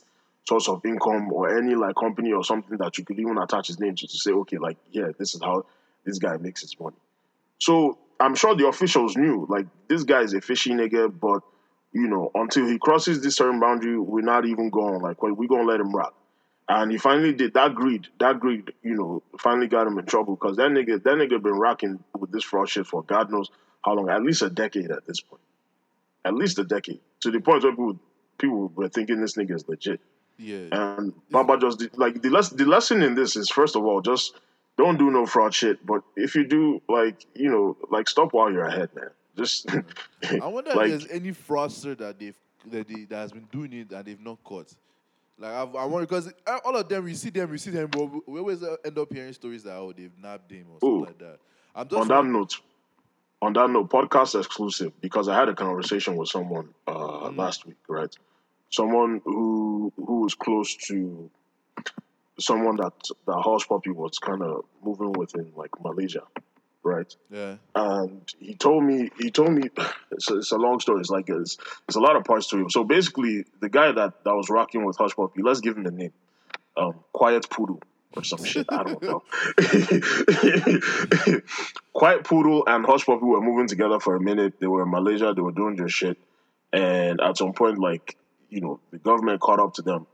source 0.48 0.68
of 0.68 0.84
income 0.84 1.32
or 1.32 1.56
any 1.56 1.74
like 1.74 1.94
company 1.96 2.32
or 2.32 2.44
something 2.44 2.76
that 2.78 2.98
you 2.98 3.04
could 3.04 3.18
even 3.18 3.38
attach 3.38 3.68
his 3.68 3.78
name 3.78 3.94
to 3.94 4.06
to 4.06 4.18
say, 4.18 4.32
okay, 4.32 4.58
like 4.58 4.76
yeah, 4.90 5.08
this 5.18 5.34
is 5.34 5.40
how 5.42 5.64
this 6.04 6.18
guy 6.18 6.36
makes 6.36 6.62
his 6.62 6.78
money. 6.78 6.96
So 7.58 7.98
I'm 8.18 8.34
sure 8.34 8.54
the 8.54 8.66
officials 8.66 9.16
knew, 9.16 9.46
like 9.48 9.66
this 9.88 10.04
guy 10.04 10.22
is 10.22 10.34
a 10.34 10.40
fishy 10.40 10.70
nigga, 10.70 11.12
but 11.18 11.42
you 11.92 12.06
know, 12.06 12.30
until 12.34 12.66
he 12.66 12.78
crosses 12.78 13.22
this 13.22 13.36
certain 13.36 13.60
boundary, 13.60 13.98
we're 13.98 14.20
not 14.22 14.44
even 14.46 14.70
going 14.70 15.00
like, 15.00 15.22
well, 15.22 15.32
we're 15.32 15.48
gonna 15.48 15.64
let 15.64 15.80
him 15.80 15.94
rock. 15.94 16.14
And 16.68 16.92
he 16.92 16.98
finally 16.98 17.32
did 17.32 17.54
that 17.54 17.74
greed. 17.74 18.06
That 18.20 18.38
greed, 18.38 18.72
you 18.82 18.94
know, 18.94 19.22
finally 19.40 19.66
got 19.66 19.88
him 19.88 19.98
in 19.98 20.06
trouble 20.06 20.36
because 20.36 20.56
that 20.56 20.70
nigga, 20.70 21.02
that 21.02 21.14
nigga 21.14 21.42
been 21.42 21.58
rocking 21.58 21.98
with 22.16 22.30
this 22.30 22.44
fraud 22.44 22.68
shit 22.68 22.86
for 22.86 23.02
God 23.02 23.30
knows 23.30 23.50
how 23.82 23.94
long. 23.94 24.08
At 24.08 24.22
least 24.22 24.42
a 24.42 24.50
decade 24.50 24.90
at 24.90 25.06
this 25.06 25.20
point. 25.20 25.42
At 26.24 26.34
least 26.34 26.58
a 26.58 26.64
decade. 26.64 27.00
To 27.20 27.30
the 27.30 27.40
point 27.40 27.62
where 27.62 27.72
people, 27.72 27.98
people 28.38 28.72
were 28.74 28.88
thinking 28.88 29.20
this 29.20 29.36
nigga 29.36 29.54
is 29.54 29.68
legit. 29.68 30.00
Yeah. 30.38 30.68
And 30.72 31.12
Baba 31.30 31.58
just 31.58 31.78
did, 31.78 31.96
like 31.98 32.22
the 32.22 32.30
lesson. 32.30 32.56
The 32.56 32.64
lesson 32.64 33.02
in 33.02 33.14
this 33.14 33.36
is 33.36 33.50
first 33.50 33.76
of 33.76 33.84
all, 33.84 34.00
just 34.00 34.34
don't 34.78 34.98
do 34.98 35.10
no 35.10 35.26
fraud 35.26 35.54
shit. 35.54 35.84
But 35.84 36.02
if 36.16 36.34
you 36.34 36.46
do, 36.46 36.80
like 36.88 37.26
you 37.34 37.50
know, 37.50 37.76
like 37.90 38.08
stop 38.08 38.32
while 38.32 38.50
you're 38.50 38.64
ahead, 38.64 38.90
man. 38.94 39.10
Just 39.36 39.70
I 39.70 40.46
wonder 40.46 40.72
like, 40.74 40.90
if 40.90 41.00
there's 41.00 41.10
any 41.10 41.32
fraudster 41.32 41.96
that 41.98 42.18
they've 42.18 42.34
that, 42.70 42.88
they, 42.88 43.04
that 43.04 43.16
has 43.16 43.32
been 43.32 43.48
doing 43.52 43.72
it 43.72 43.92
and 43.92 44.04
they've 44.04 44.20
not 44.20 44.42
caught. 44.44 44.72
Like 45.38 45.52
I've, 45.52 45.74
I 45.74 45.84
wonder 45.84 46.06
because 46.06 46.32
all 46.64 46.76
of 46.76 46.88
them 46.88 47.04
we 47.04 47.14
see 47.14 47.30
them, 47.30 47.50
we 47.50 47.58
see 47.58 47.70
them, 47.70 47.88
but 47.88 48.28
we 48.28 48.38
always 48.38 48.62
end 48.84 48.98
up 48.98 49.12
hearing 49.12 49.32
stories 49.32 49.62
that 49.64 49.76
oh 49.76 49.92
they've 49.92 50.12
nabbed 50.22 50.50
him 50.50 50.66
or 50.70 50.80
something 50.80 50.88
Ooh. 50.88 51.04
like 51.04 51.18
that. 51.18 51.38
I'm 51.74 51.88
just 51.88 52.00
on 52.00 52.08
that 52.08 52.24
note, 52.24 52.60
on 53.42 53.52
that 53.54 53.70
note, 53.70 53.88
podcast 53.90 54.38
exclusive 54.38 54.92
because 55.00 55.28
I 55.28 55.34
had 55.34 55.48
a 55.48 55.54
conversation 55.54 56.16
with 56.16 56.28
someone 56.28 56.74
uh, 56.86 56.92
Mm. 57.30 57.36
last 57.38 57.66
week, 57.66 57.78
right? 57.88 58.14
Someone 58.70 59.20
who 59.24 59.92
who 59.96 60.20
was 60.22 60.34
close 60.34 60.76
to 60.88 61.30
someone 62.38 62.76
that 62.76 62.92
that 63.26 63.42
Hushpuppi 63.44 63.92
was 63.94 64.18
kind 64.18 64.42
of 64.42 64.64
moving 64.82 65.12
with 65.12 65.34
in 65.34 65.52
like 65.56 65.70
Malaysia, 65.82 66.22
right? 66.82 67.14
yeah. 67.30 67.56
and 67.74 68.22
he 68.38 68.54
told 68.54 68.84
me 68.84 69.10
he 69.18 69.30
told 69.30 69.52
me 69.52 69.68
it's 70.12 70.30
a, 70.30 70.36
it's 70.38 70.52
a 70.52 70.56
long 70.56 70.80
story. 70.80 71.00
It's 71.00 71.10
like 71.10 71.28
it's, 71.28 71.58
it's 71.88 71.96
a 71.96 72.00
lot 72.00 72.16
of 72.16 72.24
parts 72.24 72.48
to 72.48 72.56
him. 72.58 72.70
So 72.70 72.84
basically, 72.84 73.44
the 73.60 73.68
guy 73.68 73.92
that 73.92 74.24
that 74.24 74.34
was 74.34 74.48
rocking 74.50 74.84
with 74.84 74.96
Hushpuppi, 74.98 75.42
let's 75.42 75.60
give 75.60 75.76
him 75.76 75.86
a 75.86 75.90
name, 75.90 76.12
um, 76.76 76.94
Quiet 77.12 77.48
Poodle 77.50 77.80
or 78.16 78.24
some 78.24 78.44
shit. 78.44 78.66
I 78.68 78.82
don't 78.82 79.02
know. 79.02 79.22
Quiet 81.92 82.24
Poodle 82.24 82.64
and 82.66 82.84
Hushpuppi 82.84 83.22
were 83.22 83.40
moving 83.40 83.68
together 83.68 84.00
for 84.00 84.16
a 84.16 84.20
minute. 84.20 84.54
They 84.60 84.66
were 84.66 84.82
in 84.82 84.90
Malaysia. 84.90 85.32
They 85.34 85.42
were 85.42 85.52
doing 85.52 85.76
their 85.76 85.88
shit, 85.88 86.18
and 86.72 87.20
at 87.20 87.36
some 87.36 87.52
point, 87.52 87.78
like 87.78 88.16
you 88.48 88.60
know, 88.60 88.80
the 88.90 88.98
government 88.98 89.40
caught 89.40 89.60
up 89.60 89.74
to 89.74 89.82
them. 89.82 90.06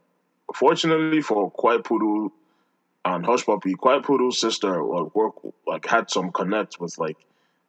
Fortunately 0.54 1.22
for 1.22 1.50
Quiet 1.50 1.84
Poodle 1.84 2.32
and 3.04 3.24
Hushpuppi, 3.24 3.76
Quiet 3.76 4.04
Poodle's 4.04 4.40
sister 4.40 4.82
like 4.82 5.14
work 5.14 5.34
like 5.66 5.86
had 5.86 6.10
some 6.10 6.32
connect 6.32 6.78
with 6.80 6.98
like 6.98 7.16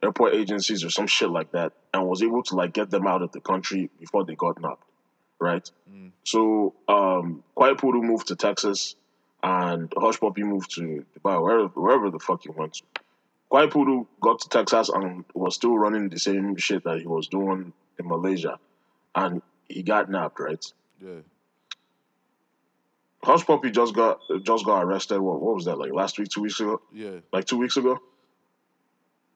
airport 0.04 0.36
agencies 0.36 0.84
or 0.84 0.90
some 0.90 1.08
shit 1.08 1.30
like 1.30 1.52
that, 1.54 1.74
and 1.94 2.06
was 2.08 2.22
able 2.22 2.44
to 2.44 2.56
like 2.56 2.74
get 2.74 2.90
them 2.90 3.08
out 3.08 3.22
of 3.22 3.32
the 3.32 3.40
country 3.40 3.90
before 4.00 4.26
they 4.26 4.36
got 4.36 4.60
knocked. 4.62 4.84
Right. 5.40 5.70
So 6.24 6.74
um, 6.88 7.44
Quiet 7.56 7.78
Poodle 7.78 8.02
moved 8.02 8.28
to 8.28 8.36
Texas, 8.36 8.96
and 9.48 9.90
Hushpuppi 9.92 10.44
moved 10.54 10.70
to 10.76 11.06
Dubai, 11.16 11.36
wherever 11.42 11.68
wherever 11.84 12.08
the 12.12 12.20
fuck 12.20 12.42
he 12.44 12.50
went 12.50 12.74
to. 12.76 12.84
Quiet 13.50 13.72
Poodle 13.72 14.08
got 14.20 14.42
to 14.42 14.50
Texas 14.50 14.90
and 14.90 15.24
was 15.34 15.56
still 15.56 15.78
running 15.78 16.10
the 16.10 16.20
same 16.20 16.56
shit 16.58 16.84
that 16.84 17.00
he 17.00 17.08
was 17.08 17.28
doing 17.28 17.72
in 18.00 18.08
Malaysia, 18.08 18.60
and 19.16 19.42
he 19.70 19.84
got 19.84 20.10
nabbed. 20.10 20.40
Right. 20.40 20.66
Yeah. 21.02 21.22
Hushpuppi 23.24 23.74
just 23.74 23.94
got 23.96 24.20
just 24.44 24.66
got 24.66 24.84
arrested. 24.84 25.20
What 25.20 25.42
what 25.42 25.56
was 25.56 25.66
that 25.66 25.78
like 25.78 25.94
last 25.94 26.20
week, 26.20 26.30
two 26.30 26.42
weeks 26.42 26.60
ago? 26.60 26.82
Yeah. 26.94 27.20
Like 27.32 27.46
two 27.46 27.58
weeks 27.58 27.78
ago? 27.78 28.00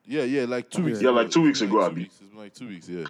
Yeah, 0.05 0.23
yeah, 0.23 0.45
like 0.45 0.69
two 0.69 0.83
weeks 0.83 1.01
Yeah, 1.01 1.09
ago. 1.09 1.17
like 1.21 1.29
two 1.31 1.41
weeks 1.43 1.61
ago, 1.61 1.77
Like 1.77 1.91
Abi. 1.91 1.95
two 1.95 2.01
weeks. 2.01 2.19
It's 2.25 2.33
like 2.35 2.53
two 2.53 2.67
weeks, 2.67 2.89
yeah. 2.89 3.05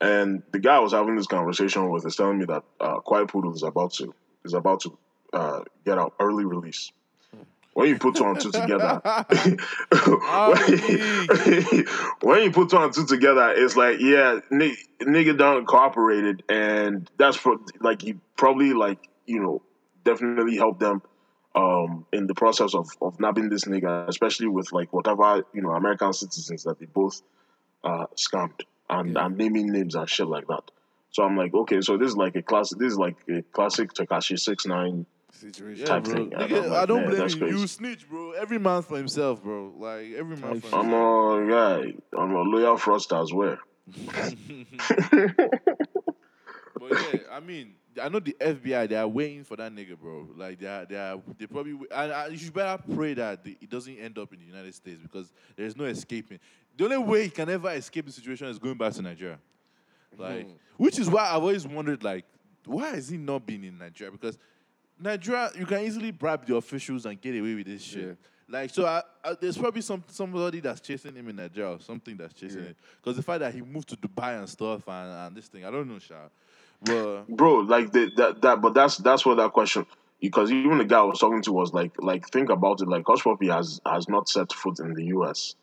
And 0.00 0.42
the 0.52 0.58
guy 0.58 0.76
I 0.76 0.80
was 0.80 0.92
having 0.92 1.16
this 1.16 1.26
conversation 1.26 1.88
with 1.90 2.06
is 2.06 2.14
telling 2.16 2.38
me 2.38 2.44
that 2.44 2.62
uh, 2.78 3.00
Quiet 3.00 3.28
Poodle 3.28 3.54
is 3.54 3.62
about 3.62 3.92
to 3.94 4.14
is 4.44 4.52
about 4.54 4.80
to 4.82 4.96
uh, 5.34 5.62
get 5.84 5.98
out 5.98 6.14
early 6.20 6.44
release. 6.44 6.92
When 7.74 7.88
you 7.88 7.98
put 7.98 8.14
two 8.14 8.24
and 8.24 8.40
two 8.40 8.52
together, 8.52 9.00
when, 9.02 9.58
when 12.22 12.42
you 12.44 12.52
put 12.52 12.70
two 12.70 12.76
and 12.76 12.94
two 12.94 13.04
together, 13.04 13.52
it's 13.56 13.76
like 13.76 13.98
yeah, 13.98 14.38
ni- 14.50 14.76
nigga 15.00 15.36
done 15.36 15.66
cooperated, 15.66 16.44
and 16.48 17.10
that's 17.18 17.36
pro- 17.36 17.64
like 17.80 18.00
he 18.00 18.14
probably 18.36 18.74
like 18.74 19.08
you 19.26 19.40
know 19.40 19.62
definitely 20.04 20.56
helped 20.56 20.78
them 20.78 21.02
um, 21.56 22.06
in 22.12 22.28
the 22.28 22.34
process 22.34 22.74
of 22.74 22.88
of 23.02 23.18
nabbing 23.18 23.48
this 23.48 23.64
nigga, 23.64 24.08
especially 24.08 24.46
with 24.46 24.72
like 24.72 24.92
whatever 24.92 25.44
you 25.52 25.62
know 25.62 25.70
American 25.70 26.12
citizens 26.12 26.62
that 26.62 26.78
they 26.78 26.86
both 26.86 27.22
uh, 27.82 28.06
scammed 28.16 28.60
and, 28.88 29.16
and 29.16 29.36
naming 29.36 29.72
names 29.72 29.96
and 29.96 30.08
shit 30.08 30.26
like 30.26 30.46
that. 30.46 30.70
So 31.10 31.22
I'm 31.22 31.36
like, 31.36 31.54
okay, 31.54 31.80
so 31.80 31.96
this 31.96 32.08
is 32.08 32.16
like 32.16 32.34
a 32.34 32.42
classic. 32.42 32.78
This 32.78 32.92
is 32.92 32.98
like 32.98 33.16
a 33.28 33.42
classic 33.42 33.92
Tekashi 33.92 34.38
six 34.38 34.66
nine. 34.66 35.06
Situation. 35.34 35.86
Yeah, 35.86 35.86
type 35.86 36.04
bro. 36.04 36.14
thing. 36.14 36.32
And 36.34 36.50
Nigga, 36.50 36.62
I'm 36.64 36.70
like, 36.70 36.78
I 36.82 36.86
don't 36.86 37.00
man, 37.06 37.10
blame 37.10 37.28
you. 37.28 37.36
crazy. 37.38 37.58
You 37.58 37.66
snitch, 37.66 38.08
bro. 38.08 38.32
Every 38.32 38.58
man 38.58 38.82
for 38.82 38.96
himself, 38.96 39.42
bro. 39.42 39.72
Like 39.76 40.12
every 40.16 40.36
man 40.36 40.60
for 40.60 40.74
I'm 40.76 40.84
himself. 40.84 40.84
a 40.84 41.50
guy. 41.50 41.94
I'm 42.18 42.30
a 42.32 42.42
loyal 42.42 42.76
fraudster 42.78 43.22
as 43.22 43.32
well. 43.32 43.58
But 46.78 46.90
yeah, 46.90 47.20
I 47.30 47.40
mean, 47.40 47.74
I 48.02 48.08
know 48.08 48.20
the 48.20 48.36
FBI. 48.40 48.88
They 48.88 48.96
are 48.96 49.06
waiting 49.08 49.44
for 49.44 49.56
that 49.56 49.72
nigga, 49.72 49.98
bro. 49.98 50.28
Like 50.36 50.58
they 50.58 50.66
are, 50.66 50.84
they 50.84 50.96
are, 50.96 51.20
they 51.38 51.46
probably. 51.46 51.72
And 51.90 52.12
uh, 52.12 52.26
you 52.30 52.36
should 52.36 52.52
better 52.52 52.82
pray 52.94 53.14
that 53.14 53.44
the, 53.44 53.56
it 53.60 53.70
doesn't 53.70 53.96
end 53.96 54.18
up 54.18 54.32
in 54.32 54.40
the 54.40 54.44
United 54.44 54.74
States 54.74 55.00
because 55.00 55.32
there 55.56 55.66
is 55.66 55.76
no 55.76 55.84
escaping. 55.84 56.38
The 56.76 56.84
only 56.84 56.98
way 56.98 57.24
he 57.24 57.30
can 57.30 57.48
ever 57.48 57.70
escape 57.70 58.06
the 58.06 58.12
situation 58.12 58.48
is 58.48 58.58
going 58.58 58.76
back 58.76 58.92
to 58.94 59.02
Nigeria. 59.02 59.38
Like, 60.18 60.48
which 60.76 60.98
is 60.98 61.08
why 61.08 61.28
I've 61.28 61.42
always 61.42 61.66
wondered, 61.66 62.04
like, 62.04 62.24
why 62.66 62.90
has 62.90 63.08
he 63.08 63.16
not 63.16 63.46
been 63.46 63.64
in 63.64 63.78
Nigeria? 63.78 64.10
Because 64.12 64.38
Nigeria, 64.98 65.50
you 65.58 65.66
can 65.66 65.80
easily 65.80 66.10
bribe 66.10 66.46
the 66.46 66.56
officials 66.56 67.06
and 67.06 67.20
get 67.20 67.38
away 67.38 67.54
with 67.54 67.66
this 67.66 67.82
shit. 67.82 68.04
Yeah. 68.04 68.12
Like, 68.46 68.70
so 68.70 68.86
I, 68.86 69.02
I, 69.24 69.34
there's 69.40 69.56
probably 69.56 69.80
some 69.80 70.04
somebody 70.08 70.60
that's 70.60 70.80
chasing 70.80 71.14
him 71.14 71.28
in 71.28 71.36
Nigeria 71.36 71.70
or 71.72 71.80
something 71.80 72.16
that's 72.16 72.34
chasing 72.34 72.60
Yeah. 72.60 72.66
him. 72.68 72.76
Because 73.02 73.16
the 73.16 73.22
fact 73.22 73.40
that 73.40 73.54
he 73.54 73.62
moved 73.62 73.88
to 73.88 73.96
Dubai 73.96 74.38
and 74.38 74.48
stuff 74.48 74.86
and, 74.86 75.10
and 75.28 75.36
this 75.36 75.48
thing, 75.48 75.64
I 75.64 75.70
don't 75.70 75.88
know, 75.88 75.98
Sha. 75.98 76.14
But 76.82 77.28
bro 77.28 77.56
like 77.60 77.92
the, 77.92 78.10
that 78.16 78.42
that 78.42 78.60
but 78.60 78.74
that's 78.74 78.98
that's 78.98 79.24
what 79.24 79.36
that 79.36 79.52
question 79.52 79.86
because 80.20 80.50
even 80.52 80.76
the 80.78 80.84
guy 80.84 80.98
I 80.98 81.02
was 81.02 81.18
talking 81.18 81.40
to 81.42 81.52
was 81.52 81.72
like 81.72 81.92
like 81.98 82.28
think 82.28 82.50
about 82.50 82.82
it 82.82 82.88
like 82.88 83.04
Hushpuppi 83.04 83.50
has 83.54 83.80
has 83.86 84.06
not 84.08 84.28
set 84.28 84.52
foot 84.52 84.80
in 84.80 84.92
the 84.92 85.04
US 85.16 85.54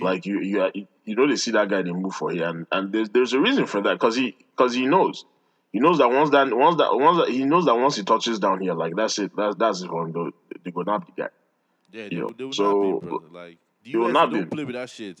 like 0.00 0.24
you 0.24 0.40
you 0.40 0.70
you 1.04 1.16
know 1.16 1.26
they 1.26 1.34
see 1.36 1.50
that 1.52 1.68
guy 1.68 1.82
they 1.82 1.90
move 1.90 2.14
for 2.14 2.30
here 2.30 2.46
and 2.48 2.66
and 2.70 2.92
there's 2.92 3.08
there's 3.08 3.32
a 3.32 3.40
reason 3.40 3.66
for 3.66 3.80
that 3.80 3.94
because 3.94 4.14
he 4.14 4.36
because 4.56 4.72
he 4.74 4.86
knows 4.86 5.24
he 5.76 5.80
knows 5.80 5.98
that 5.98 6.08
once 6.10 6.30
that 6.30 6.56
once 6.56 6.76
that 6.78 6.88
once 6.96 7.18
that 7.18 7.28
he 7.28 7.44
knows 7.44 7.66
that 7.66 7.74
once 7.76 7.96
he 7.96 8.02
touches 8.02 8.38
down 8.38 8.60
here 8.62 8.72
like 8.72 8.94
that's 8.96 9.18
it 9.18 9.30
that's 9.36 9.54
that's 9.56 9.82
it 9.82 9.88
for 9.90 10.06
him 10.08 10.12
they, 10.12 10.58
they 10.64 10.70
go 10.70 10.82
the 10.82 10.98
guy 11.16 11.28
Yeah, 11.92 12.08
they, 12.08 12.16
know, 12.16 12.24
will- 12.26 12.34
they 12.34 12.44
will 12.44 12.52
so- 12.52 12.72
not 12.92 13.00
be, 13.02 13.06
brother. 13.08 13.26
Like 13.30 13.58
the 13.84 13.92
they 13.92 13.98
will 13.98 14.06
US 14.08 14.12
not 14.14 14.30
don't 14.30 14.44
be. 14.44 14.56
play 14.56 14.64
with 14.64 14.74
that 14.74 14.88
shit. 14.90 15.20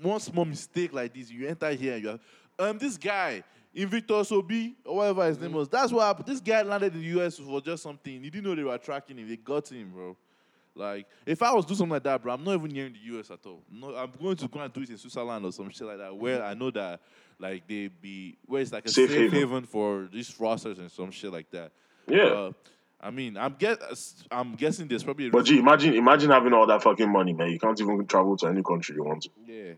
One 0.00 0.20
small 0.20 0.44
mistake 0.44 0.92
like 0.92 1.14
this, 1.14 1.30
you 1.30 1.46
enter 1.48 1.70
here 1.70 1.94
and 1.94 2.02
you 2.02 2.08
have 2.10 2.20
um 2.58 2.78
this 2.78 2.96
guy 2.98 3.42
Invictus 3.74 4.30
Obi 4.32 4.74
or 4.84 4.96
whatever 4.96 5.24
his 5.26 5.38
name 5.40 5.52
was. 5.54 5.66
That's 5.68 5.90
what 5.90 6.02
happened. 6.02 6.26
This 6.26 6.40
guy 6.40 6.60
landed 6.60 6.94
in 6.94 7.00
the 7.00 7.06
US 7.20 7.38
for 7.38 7.58
just 7.62 7.82
something. 7.82 8.22
He 8.22 8.28
didn't 8.28 8.44
know 8.44 8.54
they 8.54 8.62
were 8.64 8.76
tracking 8.76 9.16
him. 9.16 9.26
They 9.28 9.36
got 9.36 9.66
him, 9.72 9.90
bro. 9.90 10.14
Like 10.74 11.06
if 11.26 11.42
I 11.42 11.52
was 11.52 11.64
doing 11.64 11.76
something 11.78 11.92
like 11.92 12.02
that, 12.04 12.22
bro, 12.22 12.34
I'm 12.34 12.44
not 12.44 12.54
even 12.54 12.70
here 12.74 12.86
in 12.86 12.92
the 12.94 13.18
US 13.18 13.30
at 13.30 13.38
all. 13.46 13.62
No, 13.70 13.94
I'm 13.96 14.10
going 14.20 14.36
to 14.36 14.48
go 14.48 14.60
and 14.60 14.72
do 14.72 14.82
it 14.82 14.90
in 14.90 14.98
Switzerland 14.98 15.44
or 15.44 15.52
some 15.52 15.70
shit 15.70 15.86
like 15.86 15.98
that, 15.98 16.14
where 16.16 16.42
I 16.42 16.54
know 16.54 16.70
that 16.70 17.00
like 17.42 17.66
they 17.68 17.88
be 17.88 18.36
where 18.46 18.62
it's 18.62 18.72
like 18.72 18.86
a 18.86 18.88
Safe 18.88 19.10
safe, 19.10 19.18
haven. 19.32 19.38
haven. 19.38 19.64
for 19.66 20.08
these 20.12 20.30
fraudsters 20.30 20.78
and 20.78 20.90
some 20.90 21.10
shit 21.10 21.32
like 21.32 21.50
that. 21.50 21.72
Yeah. 22.08 22.22
Uh, 22.24 22.52
I 23.04 23.10
mean, 23.10 23.36
I'm 23.36 23.56
get, 23.58 23.80
I'm 24.30 24.54
guessing 24.54 24.86
there's 24.86 25.02
probably 25.02 25.26
a 25.26 25.30
but 25.30 25.44
gee 25.44 25.58
imagine 25.58 25.94
imagine 25.94 26.30
having 26.30 26.52
all 26.52 26.66
that 26.68 26.82
fucking 26.84 27.10
money 27.10 27.32
man 27.32 27.50
you 27.50 27.58
can't 27.58 27.78
even 27.80 28.06
travel 28.06 28.36
to 28.36 28.46
any 28.46 28.62
country 28.62 28.94
you 28.94 29.02
want 29.04 29.22
to 29.24 29.30
Yeah. 29.46 29.72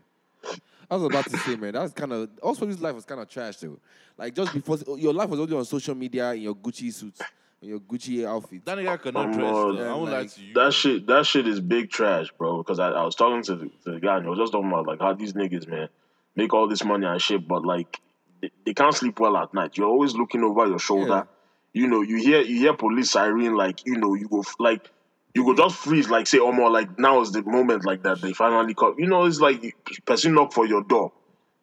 I 0.91 0.95
was 0.97 1.03
about 1.05 1.25
to 1.31 1.37
say, 1.39 1.55
man, 1.55 1.73
that's 1.73 1.93
kind 1.93 2.13
of 2.13 2.29
also 2.43 2.67
his 2.67 2.79
life 2.79 2.93
was 2.93 3.05
kind 3.05 3.19
of 3.19 3.27
trash 3.27 3.57
too. 3.57 3.79
Like 4.15 4.35
just 4.35 4.53
before 4.53 4.77
your 4.99 5.13
life 5.13 5.29
was 5.29 5.39
only 5.39 5.57
on 5.57 5.65
social 5.65 5.95
media 5.95 6.31
in 6.33 6.41
your 6.43 6.53
Gucci 6.53 6.93
suits, 6.93 7.19
in 7.63 7.69
your 7.69 7.79
Gucci 7.79 8.23
outfit. 8.27 8.63
That 8.63 8.77
nigga 8.77 9.01
cannot 9.01 9.25
Um, 9.25 9.31
dress. 9.33 9.49
uh, 9.51 9.71
though. 9.71 9.89
I 9.91 9.95
won't 9.97 10.11
lie 10.11 10.19
like, 10.19 10.31
to 10.35 10.41
you. 10.43 10.53
That 10.53 10.71
shit, 10.73 11.07
that 11.07 11.25
shit 11.25 11.47
is 11.47 11.59
big 11.59 11.89
trash, 11.89 12.27
bro. 12.37 12.59
Because 12.59 12.77
I, 12.77 12.89
I 12.91 13.03
was 13.03 13.15
talking 13.15 13.41
to 13.41 13.55
the, 13.55 13.65
to 13.85 13.91
the 13.93 13.99
guy 13.99 14.17
and 14.17 14.25
he 14.25 14.29
was 14.29 14.37
just 14.37 14.51
talking 14.51 14.69
about 14.69 14.85
like 14.85 14.99
how 15.01 15.13
these 15.15 15.33
niggas, 15.33 15.67
man, 15.67 15.89
make 16.35 16.53
all 16.53 16.67
this 16.67 16.83
money 16.83 17.05
and 17.05 17.21
shit, 17.21 17.47
but 17.47 17.65
like 17.65 17.99
they, 18.41 18.51
they 18.65 18.73
can't 18.73 18.93
sleep 18.93 19.19
well 19.19 19.37
at 19.37 19.53
night. 19.53 19.77
You're 19.77 19.87
always 19.87 20.13
looking 20.15 20.43
over 20.43 20.67
your 20.67 20.79
shoulder. 20.79 21.27
You 21.73 21.87
know, 21.87 22.01
you 22.01 22.17
hear 22.17 22.41
you 22.41 22.57
hear 22.59 22.73
police 22.75 23.11
siren, 23.11 23.55
like 23.55 23.85
you 23.85 23.97
know, 23.97 24.13
you 24.15 24.27
go 24.29 24.43
like 24.59 24.89
you 25.33 25.43
go 25.43 25.53
just 25.53 25.75
freeze, 25.75 26.09
like 26.09 26.27
say, 26.27 26.39
oh 26.39 26.53
more, 26.53 26.71
like 26.71 26.97
now 26.97 27.21
is 27.21 27.31
the 27.31 27.43
moment, 27.43 27.85
like 27.85 28.03
that 28.03 28.21
they 28.21 28.31
finally 28.33 28.73
come. 28.73 28.95
You 28.97 29.07
know, 29.07 29.25
it's 29.25 29.39
like 29.41 29.75
person 30.05 30.33
knock 30.33 30.53
for 30.53 30.65
your 30.65 30.83
door. 30.83 31.11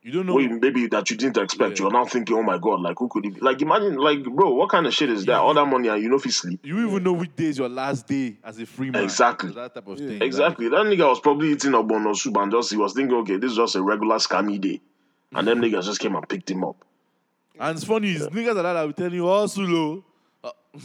You 0.04 0.10
don't 0.10 0.26
know. 0.26 0.34
Wait, 0.34 0.50
maybe 0.50 0.88
that 0.88 1.08
you 1.10 1.16
didn't 1.16 1.36
expect. 1.36 1.78
Yeah. 1.78 1.84
You're 1.84 1.92
now 1.92 2.04
thinking, 2.04 2.36
oh 2.36 2.42
my 2.42 2.58
god, 2.58 2.80
like 2.80 2.98
who 2.98 3.08
could 3.08 3.24
it 3.24 3.34
be? 3.34 3.40
Like 3.40 3.62
imagine, 3.62 3.94
like 3.96 4.24
bro, 4.24 4.50
what 4.50 4.68
kind 4.68 4.84
of 4.86 4.92
shit 4.92 5.08
is 5.10 5.24
that? 5.26 5.36
All 5.36 5.54
that 5.54 5.64
money 5.66 5.86
and 5.88 6.02
you 6.02 6.08
know 6.08 6.16
if 6.16 6.24
you 6.24 6.32
sleep. 6.32 6.58
You 6.64 6.88
even 6.88 7.04
know 7.04 7.12
which 7.12 7.36
day 7.36 7.44
is 7.46 7.58
your 7.58 7.68
last 7.68 8.08
day 8.08 8.36
as 8.42 8.58
a 8.58 8.66
free 8.66 8.90
man. 8.90 9.04
Exactly. 9.04 9.52
That 9.52 9.74
type 9.74 9.86
of 9.86 10.00
Yeah. 10.00 10.08
thing. 10.08 10.22
Exactly. 10.22 10.68
That 10.68 10.84
nigga 10.86 11.08
was 11.08 11.20
probably 11.20 11.52
eating 11.52 11.74
a 11.74 11.82
bono 11.84 12.14
soup 12.14 12.36
and 12.36 12.50
just 12.50 12.72
he 12.72 12.76
was 12.76 12.94
thinking, 12.94 13.16
okay, 13.18 13.36
this 13.36 13.52
is 13.52 13.56
just 13.56 13.76
a 13.76 13.82
regular 13.82 14.16
scammy 14.16 14.60
day. 14.60 14.80
And 15.34 15.46
them 15.46 15.60
niggas 15.60 15.84
just 15.84 16.00
came 16.00 16.16
and 16.16 16.28
picked 16.28 16.50
him 16.50 16.64
up. 16.64 16.76
And 17.60 17.76
it's 17.76 17.86
funny, 17.86 18.10
is 18.10 18.26
niggas 18.26 18.46
like 18.46 18.54
that 18.56 18.72
that 18.72 18.82
will 18.84 18.92
tell 18.92 19.12
you 19.12 19.26
hustle, 19.28 19.76
oh. 19.76 20.04
Uh, 20.42 20.50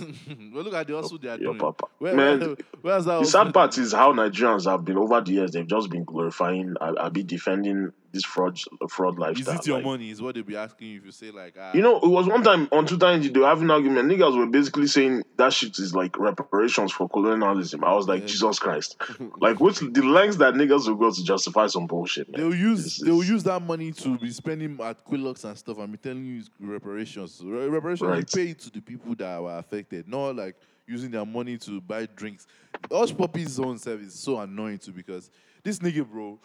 well, 0.53 0.63
look 0.63 0.73
at 0.73 0.87
the 0.87 0.95
hustle 0.95 1.17
they 1.17 1.29
are 1.29 1.37
Your 1.37 1.53
doing. 1.53 1.59
papa. 1.59 1.85
Where, 1.99 2.15
Man, 2.15 2.39
where, 2.39 2.55
where's 2.81 3.05
that? 3.05 3.11
The 3.11 3.17
hustle? 3.19 3.45
sad 3.45 3.53
part 3.53 3.77
is 3.77 3.93
how 3.93 4.11
Nigerians 4.13 4.69
have 4.69 4.83
been 4.83 4.97
over 4.97 5.21
the 5.21 5.31
years. 5.31 5.51
They've 5.51 5.67
just 5.67 5.89
been 5.89 6.03
glorifying. 6.03 6.75
I, 6.81 6.93
I 7.05 7.09
be 7.09 7.23
defending 7.23 7.93
this 8.13 8.23
fraud, 8.23 8.57
fraud 8.89 9.13
Is 9.15 9.19
lifestyle. 9.19 9.55
it 9.59 9.67
your 9.67 9.75
Like, 9.77 9.85
money? 9.85 10.09
Is 10.09 10.21
what 10.21 10.35
they'll 10.35 10.43
be 10.43 10.55
asking 10.55 10.87
you 10.89 10.97
if 10.99 11.05
you 11.05 11.11
say 11.11 11.29
like, 11.31 11.55
ah, 11.59 11.71
You 11.73 11.81
know, 11.81 11.97
it 11.99 12.07
was 12.07 12.25
one 12.25 12.41
time 12.43 12.67
on 12.71 12.85
Twitter 12.85 13.05
and 13.05 13.23
they 13.23 13.39
were 13.39 13.45
having 13.47 13.65
an 13.65 13.71
argument. 13.71 14.09
Niggas 14.09 14.37
were 14.37 14.45
basically 14.47 14.87
saying 14.87 15.23
that 15.37 15.51
shit 15.53 15.77
is 15.79 15.93
like 15.93 16.17
reparations 16.17 16.91
for 16.91 17.07
colonialism. 17.09 17.83
I 17.83 17.93
was 17.93 18.07
like, 18.07 18.25
Jesus 18.25 18.59
Christ. 18.59 18.95
like, 19.39 19.59
what's 19.59 19.79
the 19.81 20.01
lengths 20.01 20.37
that 20.37 20.53
niggas 20.53 20.87
will 20.87 20.95
go 20.95 21.11
to 21.11 21.23
justify 21.23 21.67
some 21.67 21.85
bullshit, 21.85 22.29
man? 22.31 22.41
They'll 22.41 22.57
use 22.57 22.83
This 22.83 23.01
they'll 23.01 23.21
is- 23.21 23.29
use 23.29 23.43
that 23.43 23.61
money 23.61 23.91
to 23.91 24.17
be 24.17 24.31
spending 24.31 24.79
at 24.81 25.05
Quillox 25.05 25.43
and 25.43 25.57
stuff 25.57 25.77
and 25.77 25.91
be 25.91 25.97
telling 25.97 26.25
you 26.25 26.39
it's 26.39 26.49
reparations. 26.59 27.41
Re- 27.43 27.67
reparations 27.67 28.01
Right. 28.09 28.17
you 28.19 28.45
pay 28.45 28.51
it 28.51 28.59
to 28.59 28.69
the 28.71 28.81
people 28.81 29.15
that 29.15 29.41
were 29.41 29.57
affected, 29.57 29.76
not 30.07 30.35
like 30.35 30.55
using 30.87 31.11
their 31.11 31.25
money 31.25 31.57
to 31.57 31.81
buy 31.81 32.07
drinks. 32.15 32.47
Hushpuppi's 32.89 33.59
own 33.59 33.77
service 33.77 34.07
is 34.07 34.19
so 34.19 34.39
annoying 34.39 34.77
too 34.77 34.91
because 34.91 35.29
this 35.63 35.79
nigga, 35.79 36.09
bro, 36.09 36.39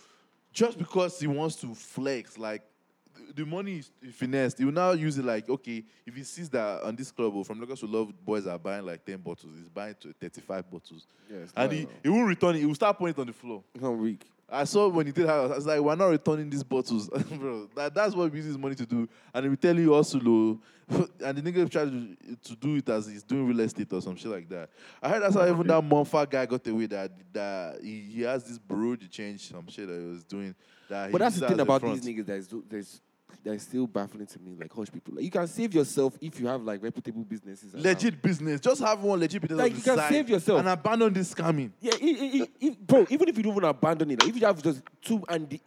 just 0.52 0.78
because 0.78 1.18
he 1.20 1.26
wants 1.26 1.56
to 1.56 1.74
flex, 1.74 2.36
like 2.38 2.62
the 3.34 3.44
money 3.44 3.78
is 3.78 3.90
finessed. 4.14 4.58
He 4.58 4.64
will 4.64 4.72
now 4.72 4.92
use 4.92 5.18
it 5.18 5.24
like, 5.24 5.48
okay, 5.48 5.84
if 6.06 6.14
he 6.14 6.24
sees 6.24 6.48
that 6.50 6.82
on 6.82 6.96
this 6.96 7.10
club 7.10 7.34
or 7.34 7.44
from 7.44 7.60
Lagos 7.60 7.80
to 7.80 7.86
Love, 7.86 8.12
boys 8.24 8.46
are 8.46 8.58
buying 8.58 8.84
like 8.84 9.04
10 9.04 9.18
bottles, 9.18 9.54
he's 9.56 9.68
buying 9.68 9.94
to 10.00 10.12
35 10.20 10.70
bottles. 10.70 11.06
Yes, 11.30 11.50
and 11.56 11.72
he, 11.72 11.86
he 12.02 12.08
won't 12.08 12.28
return 12.28 12.56
it. 12.56 12.60
He 12.60 12.66
will 12.66 12.74
start 12.74 12.98
putting 12.98 13.14
it 13.14 13.18
on 13.18 13.26
the 13.26 13.32
floor. 13.32 13.62
Come 13.78 13.98
weak. 13.98 14.24
I 14.52 14.64
saw 14.64 14.86
when 14.88 15.06
he 15.06 15.12
did 15.12 15.26
that, 15.26 15.34
I 15.34 15.46
was 15.46 15.66
like, 15.66 15.80
we're 15.80 15.96
not 15.96 16.06
returning 16.06 16.50
these 16.50 16.62
bottles. 16.62 17.08
Bro, 17.30 17.70
that, 17.74 17.94
that's 17.94 18.14
what 18.14 18.30
he 18.30 18.36
uses 18.36 18.58
money 18.58 18.74
to 18.74 18.84
do. 18.84 19.08
And 19.32 19.44
he 19.44 19.48
will 19.48 19.56
tell 19.56 19.78
you 19.78 19.94
also, 19.94 20.20
low. 20.20 20.60
and 21.24 21.38
the 21.38 21.42
nigga 21.42 21.70
tried 21.70 21.90
to, 21.90 22.36
to 22.44 22.56
do 22.56 22.76
it 22.76 22.88
as 22.90 23.06
he's 23.06 23.22
doing 23.22 23.46
real 23.46 23.60
estate 23.60 23.90
or 23.90 24.02
some 24.02 24.14
shit 24.14 24.30
like 24.30 24.48
that. 24.50 24.68
I 25.02 25.08
heard 25.08 25.22
that's 25.22 25.34
how 25.34 25.48
even 25.48 25.66
that 25.66 25.82
Mompha 25.82 26.28
guy 26.28 26.44
got 26.44 26.66
away 26.66 26.86
that 26.86 27.12
that 27.32 27.78
he, 27.82 28.00
he 28.00 28.22
has 28.22 28.44
this 28.44 28.58
bureau 28.58 28.94
de 28.96 29.08
change, 29.08 29.48
some 29.48 29.66
shit 29.68 29.88
that 29.88 29.98
he 29.98 30.06
was 30.06 30.24
doing. 30.24 30.54
That 30.90 31.10
But 31.10 31.22
that's 31.22 31.36
the 31.36 31.48
thing 31.48 31.60
about 31.60 31.80
front. 31.80 32.02
these 32.02 32.14
niggas 32.14 32.26
that 32.26 32.36
is 32.36 32.48
that 32.48 33.00
is 33.32 33.38
that 33.44 33.52
is 33.54 33.62
still 33.62 33.86
baffling 33.86 34.26
to 34.26 34.38
me. 34.40 34.54
Like 34.58 34.72
hush 34.72 34.88
people, 34.92 35.14
like, 35.14 35.24
you 35.24 35.30
can 35.30 35.46
save 35.46 35.74
yourself 35.74 36.16
if 36.20 36.38
you 36.40 36.46
have 36.46 36.62
like 36.62 36.82
reputable 36.82 37.24
businesses. 37.24 37.74
around. 37.74 37.84
Legit 37.84 38.22
business. 38.22 38.60
Just 38.60 38.80
have 38.82 39.02
one 39.02 39.20
legit 39.20 39.40
business. 39.42 39.58
Like, 39.58 39.72
on 39.72 39.76
you 39.78 39.82
the 39.82 39.90
can 39.90 39.98
side 39.98 40.08
save 40.10 40.28
yourself. 40.30 40.58
And 40.60 40.68
abandon 40.68 41.12
this 41.12 41.34
scamming. 41.34 41.70
Yeah, 41.80 41.92
i 41.94 42.04
i 42.04 42.42
i 42.42 42.66
i- 42.68 42.76
bro. 42.86 43.06
Even 43.10 43.28
if 43.28 43.36
you 43.36 43.42
don't 43.42 43.52
even 43.52 43.64
abandon 43.64 44.10
it, 44.10 44.20
like, 44.20 44.28
if 44.28 44.36
you 44.40 44.46
have 44.46 44.62
just 44.62 44.82
two 45.02 45.22
and 45.28 45.48
the, 45.50 45.60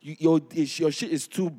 you, 0.00 0.16
your 0.18 0.40
your 0.54 0.90
shit 0.92 1.10
is 1.10 1.26
too. 1.28 1.54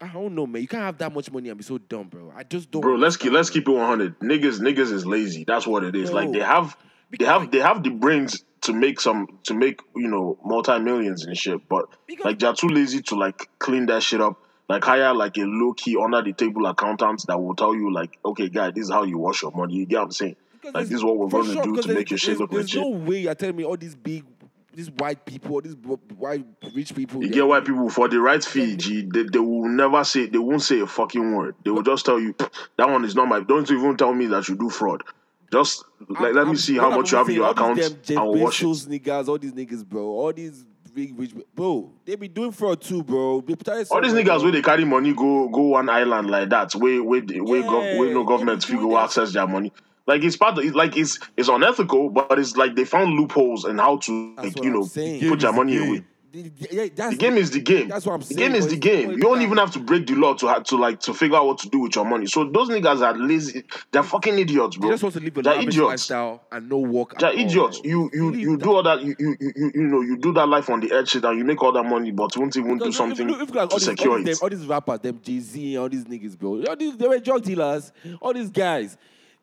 I 0.00 0.06
don't 0.08 0.34
know, 0.34 0.46
man. 0.46 0.62
You 0.62 0.68
can't 0.68 0.84
have 0.84 0.96
that 0.98 1.12
much 1.12 1.30
money 1.32 1.48
and 1.48 1.58
be 1.58 1.64
so 1.64 1.76
dumb, 1.76 2.08
bro. 2.08 2.32
I 2.34 2.44
just 2.44 2.70
don't. 2.70 2.80
Bro, 2.80 2.94
let's 2.96 3.16
keep 3.16 3.32
let's 3.32 3.50
keep 3.50 3.68
it 3.68 3.72
100. 3.72 4.20
Niggas 4.20 4.60
niggas 4.60 4.92
is 4.92 5.04
lazy. 5.04 5.44
That's 5.44 5.66
what 5.66 5.82
it 5.84 5.94
is. 5.96 6.12
Like 6.12 6.28
No. 6.28 6.38
they 6.38 6.44
have 6.44 6.76
they 7.18 7.24
have 7.24 7.50
they 7.50 7.58
have 7.58 7.82
the 7.82 7.90
brains 7.90 8.44
to 8.62 8.72
make 8.72 9.00
some 9.00 9.26
to 9.44 9.52
make 9.54 9.80
you 9.96 10.06
know 10.08 10.38
multi 10.44 10.78
millions 10.78 11.24
and 11.26 11.36
shit, 11.36 11.68
but 11.68 11.86
Because- 12.06 12.24
like 12.24 12.38
they're 12.38 12.52
too 12.54 12.68
lazy 12.68 13.02
to 13.02 13.16
like 13.16 13.48
clean 13.58 13.86
that 13.86 14.02
shit 14.02 14.20
up. 14.20 14.38
Like 14.70 14.84
hire 14.84 15.12
like 15.12 15.36
a 15.36 15.40
low 15.42 15.72
key 15.72 15.96
under 16.00 16.22
the 16.22 16.32
table 16.32 16.64
accountant 16.66 17.26
that 17.26 17.36
will 17.42 17.56
tell 17.56 17.74
you 17.74 17.92
like, 17.92 18.18
okay, 18.24 18.48
guy, 18.48 18.70
this 18.70 18.84
is 18.84 18.90
how 18.90 19.02
you 19.02 19.18
wash 19.18 19.42
your 19.42 19.50
money. 19.50 19.74
You 19.74 19.84
get 19.86 19.96
what 19.98 20.04
I'm 20.04 20.12
saying? 20.12 20.36
Because 20.52 20.74
Like 20.74 20.86
this 20.86 20.98
is 20.98 21.04
what 21.04 21.18
we're 21.18 21.28
gonna 21.28 21.52
sure, 21.54 21.62
do 21.64 21.82
to 21.82 21.92
make 21.92 22.10
your 22.10 22.18
shit 22.18 22.38
look 22.38 22.52
There's 22.52 22.72
legit. 22.72 22.80
no 22.82 22.90
way 22.90 23.18
you're 23.18 23.34
telling 23.34 23.56
me 23.56 23.64
all 23.64 23.76
these 23.76 23.96
big, 23.96 24.24
these 24.72 24.88
white 24.92 25.26
people, 25.26 25.54
all 25.54 25.60
these 25.60 25.74
white 26.16 26.46
rich 26.72 26.94
people. 26.94 27.20
You 27.20 27.30
get 27.30 27.44
white 27.48 27.64
people 27.64 27.90
for 27.90 28.06
the 28.08 28.20
right 28.20 28.44
fee, 28.44 28.76
G. 28.76 29.02
They, 29.12 29.24
they 29.24 29.38
will 29.40 29.68
never 29.68 30.04
say 30.04 30.26
they 30.26 30.38
won't 30.38 30.62
say 30.62 30.78
a 30.78 30.86
fucking 30.86 31.34
word. 31.34 31.56
They 31.64 31.72
will 31.72 31.82
just 31.82 32.06
tell 32.06 32.20
you 32.20 32.36
that 32.76 32.88
one 32.88 33.04
is 33.04 33.16
not 33.16 33.26
my. 33.26 33.40
Don't 33.40 33.68
even 33.68 33.96
tell 33.96 34.14
me 34.14 34.26
that 34.26 34.48
you 34.48 34.54
do 34.54 34.70
fraud. 34.70 35.02
Just 35.50 35.84
like 36.08 36.20
I'm- 36.26 36.34
let 36.36 36.44
me 36.44 36.50
I'm- 36.50 36.56
see 36.56 36.76
how 36.76 36.90
much 36.96 37.10
you 37.10 37.18
have 37.18 37.28
in 37.28 37.34
your 37.34 37.50
account. 37.50 37.76
damn 37.80 37.90
Jeff 38.04 38.16
we'll 38.22 38.34
wash 38.38 38.62
it. 38.62 38.66
Bezos 38.66 38.86
niggas, 38.86 39.26
all 39.26 39.36
these 39.38 39.52
niggas, 39.52 39.84
bro, 39.84 40.04
all 40.04 40.32
these 40.32 40.64
big 41.06 41.18
rich, 41.18 41.32
bro, 41.54 41.92
they 42.04 42.14
be 42.16 42.28
doing 42.28 42.52
fraud 42.52 42.80
too, 42.80 43.02
bro. 43.02 43.40
They 43.40 43.54
All 43.90 44.00
these 44.02 44.12
niggas 44.12 44.24
bro. 44.24 44.42
where 44.44 44.52
they 44.52 44.62
carry 44.62 44.84
money 44.84 45.12
go 45.14 45.48
go 45.48 45.62
one 45.62 45.88
island 45.88 46.30
like 46.30 46.50
that, 46.50 46.74
where 46.74 47.02
where 47.02 47.20
the- 47.22 47.40
where, 47.40 47.62
gov, 47.62 47.98
where 47.98 48.12
no 48.12 48.24
government 48.24 48.62
figure 48.62 48.78
doing 48.80 48.88
will 48.90 48.96
that 48.96 49.04
access 49.04 49.32
their 49.32 49.46
money. 49.46 49.72
Like 50.06 50.22
it's 50.24 50.36
part 50.36 50.58
of 50.58 50.64
it's 50.64 50.74
like 50.74 50.96
it's 50.96 51.18
it's 51.36 51.48
unethical, 51.48 52.10
but 52.10 52.38
it's 52.38 52.56
like 52.56 52.74
they 52.74 52.84
found 52.84 53.14
loopholes 53.18 53.64
and 53.64 53.78
how 53.80 53.96
to 53.98 54.34
That's 54.36 54.48
like 54.56 54.64
you 54.64 54.70
I'm 54.70 54.76
know 54.76 54.82
saying. 54.84 55.20
put 55.20 55.38
Game 55.38 55.40
your 55.40 55.52
money 55.52 55.76
away. 55.78 56.04
Game. 56.32 56.52
The, 56.58 56.66
the- 56.66 56.74
yeah, 56.76 56.86
that's 56.94 57.10
The 57.12 57.16
game 57.16 57.36
is 57.36 57.50
the 57.50 57.60
game. 57.60 57.88
That's 57.88 58.06
what 58.06 58.14
I'm 58.14 58.20
The 58.20 58.34
game 58.34 58.54
is 58.54 58.68
the 58.68 58.76
game. 58.76 59.10
You 59.10 59.18
don't 59.18 59.42
even 59.42 59.58
have 59.58 59.70
to 59.72 59.78
break 59.80 60.06
the 60.06 60.14
law 60.14 60.34
to 60.34 60.46
ha- 60.48 60.60
to 60.60 60.76
like 60.76 61.00
to 61.00 61.14
figure 61.14 61.36
out 61.36 61.46
what 61.46 61.58
to 61.58 61.68
do 61.68 61.80
with 61.80 61.94
your 61.96 62.04
money. 62.04 62.26
So 62.26 62.44
those 62.44 62.68
niggas 62.68 63.00
are 63.04 63.16
lazy. 63.16 63.64
They're 63.90 64.02
fucking 64.02 64.38
idiots, 64.38 64.76
They 64.76 64.80
bro. 64.80 64.90
just 64.90 65.02
want 65.02 65.14
to 65.16 65.20
live 65.20 65.36
a 65.38 65.42
They're 65.42 65.54
lavish 65.54 65.68
idiots. 65.74 65.88
lifestyle 65.88 66.42
and 66.52 66.68
no 66.68 66.78
work. 66.78 67.18
They're 67.18 67.28
at 67.30 67.34
all, 67.34 67.40
idiots. 67.40 67.80
bro. 67.80 67.90
You 67.90 68.10
you 68.12 68.28
Really, 68.30 68.40
you 68.42 68.56
do 68.56 68.72
all 68.74 68.82
that. 68.82 69.02
You, 69.02 69.14
you 69.18 69.36
you 69.40 69.52
you 69.56 69.72
you 69.74 69.82
know 69.82 70.00
you 70.00 70.16
do 70.16 70.32
that 70.34 70.48
life 70.48 70.70
on 70.70 70.80
the 70.80 70.92
edge 70.92 71.10
shit 71.10 71.24
and 71.24 71.38
you 71.38 71.44
make 71.44 71.62
all 71.62 71.72
that 71.72 71.82
money, 71.84 72.10
but 72.10 72.36
won't 72.36 72.56
even 72.56 72.78
do 72.78 72.92
something 72.92 73.28
if, 73.28 73.36
if, 73.36 73.48
if, 73.48 73.54
like, 73.54 73.68
to 73.68 73.72
all, 73.74 73.78
these, 73.78 73.84
secure 73.84 74.12
all, 74.12 74.18
these, 74.18 74.28
it. 74.28 74.30
them, 74.32 74.38
all 74.42 74.50
these 74.58 74.66
rappers, 74.66 75.00
them 75.00 75.20
Jay 75.22 75.40
Z, 75.40 75.76
all 75.76 75.88
these 75.88 76.04
niggas, 76.04 76.38
bro. 76.38 76.62
All 76.64 76.76
these, 76.76 76.96
they 76.96 77.08
were 77.08 77.18
drug 77.18 77.42
dealers. 77.42 77.92
All 78.20 78.32
these 78.32 78.50
guys, 78.50 78.96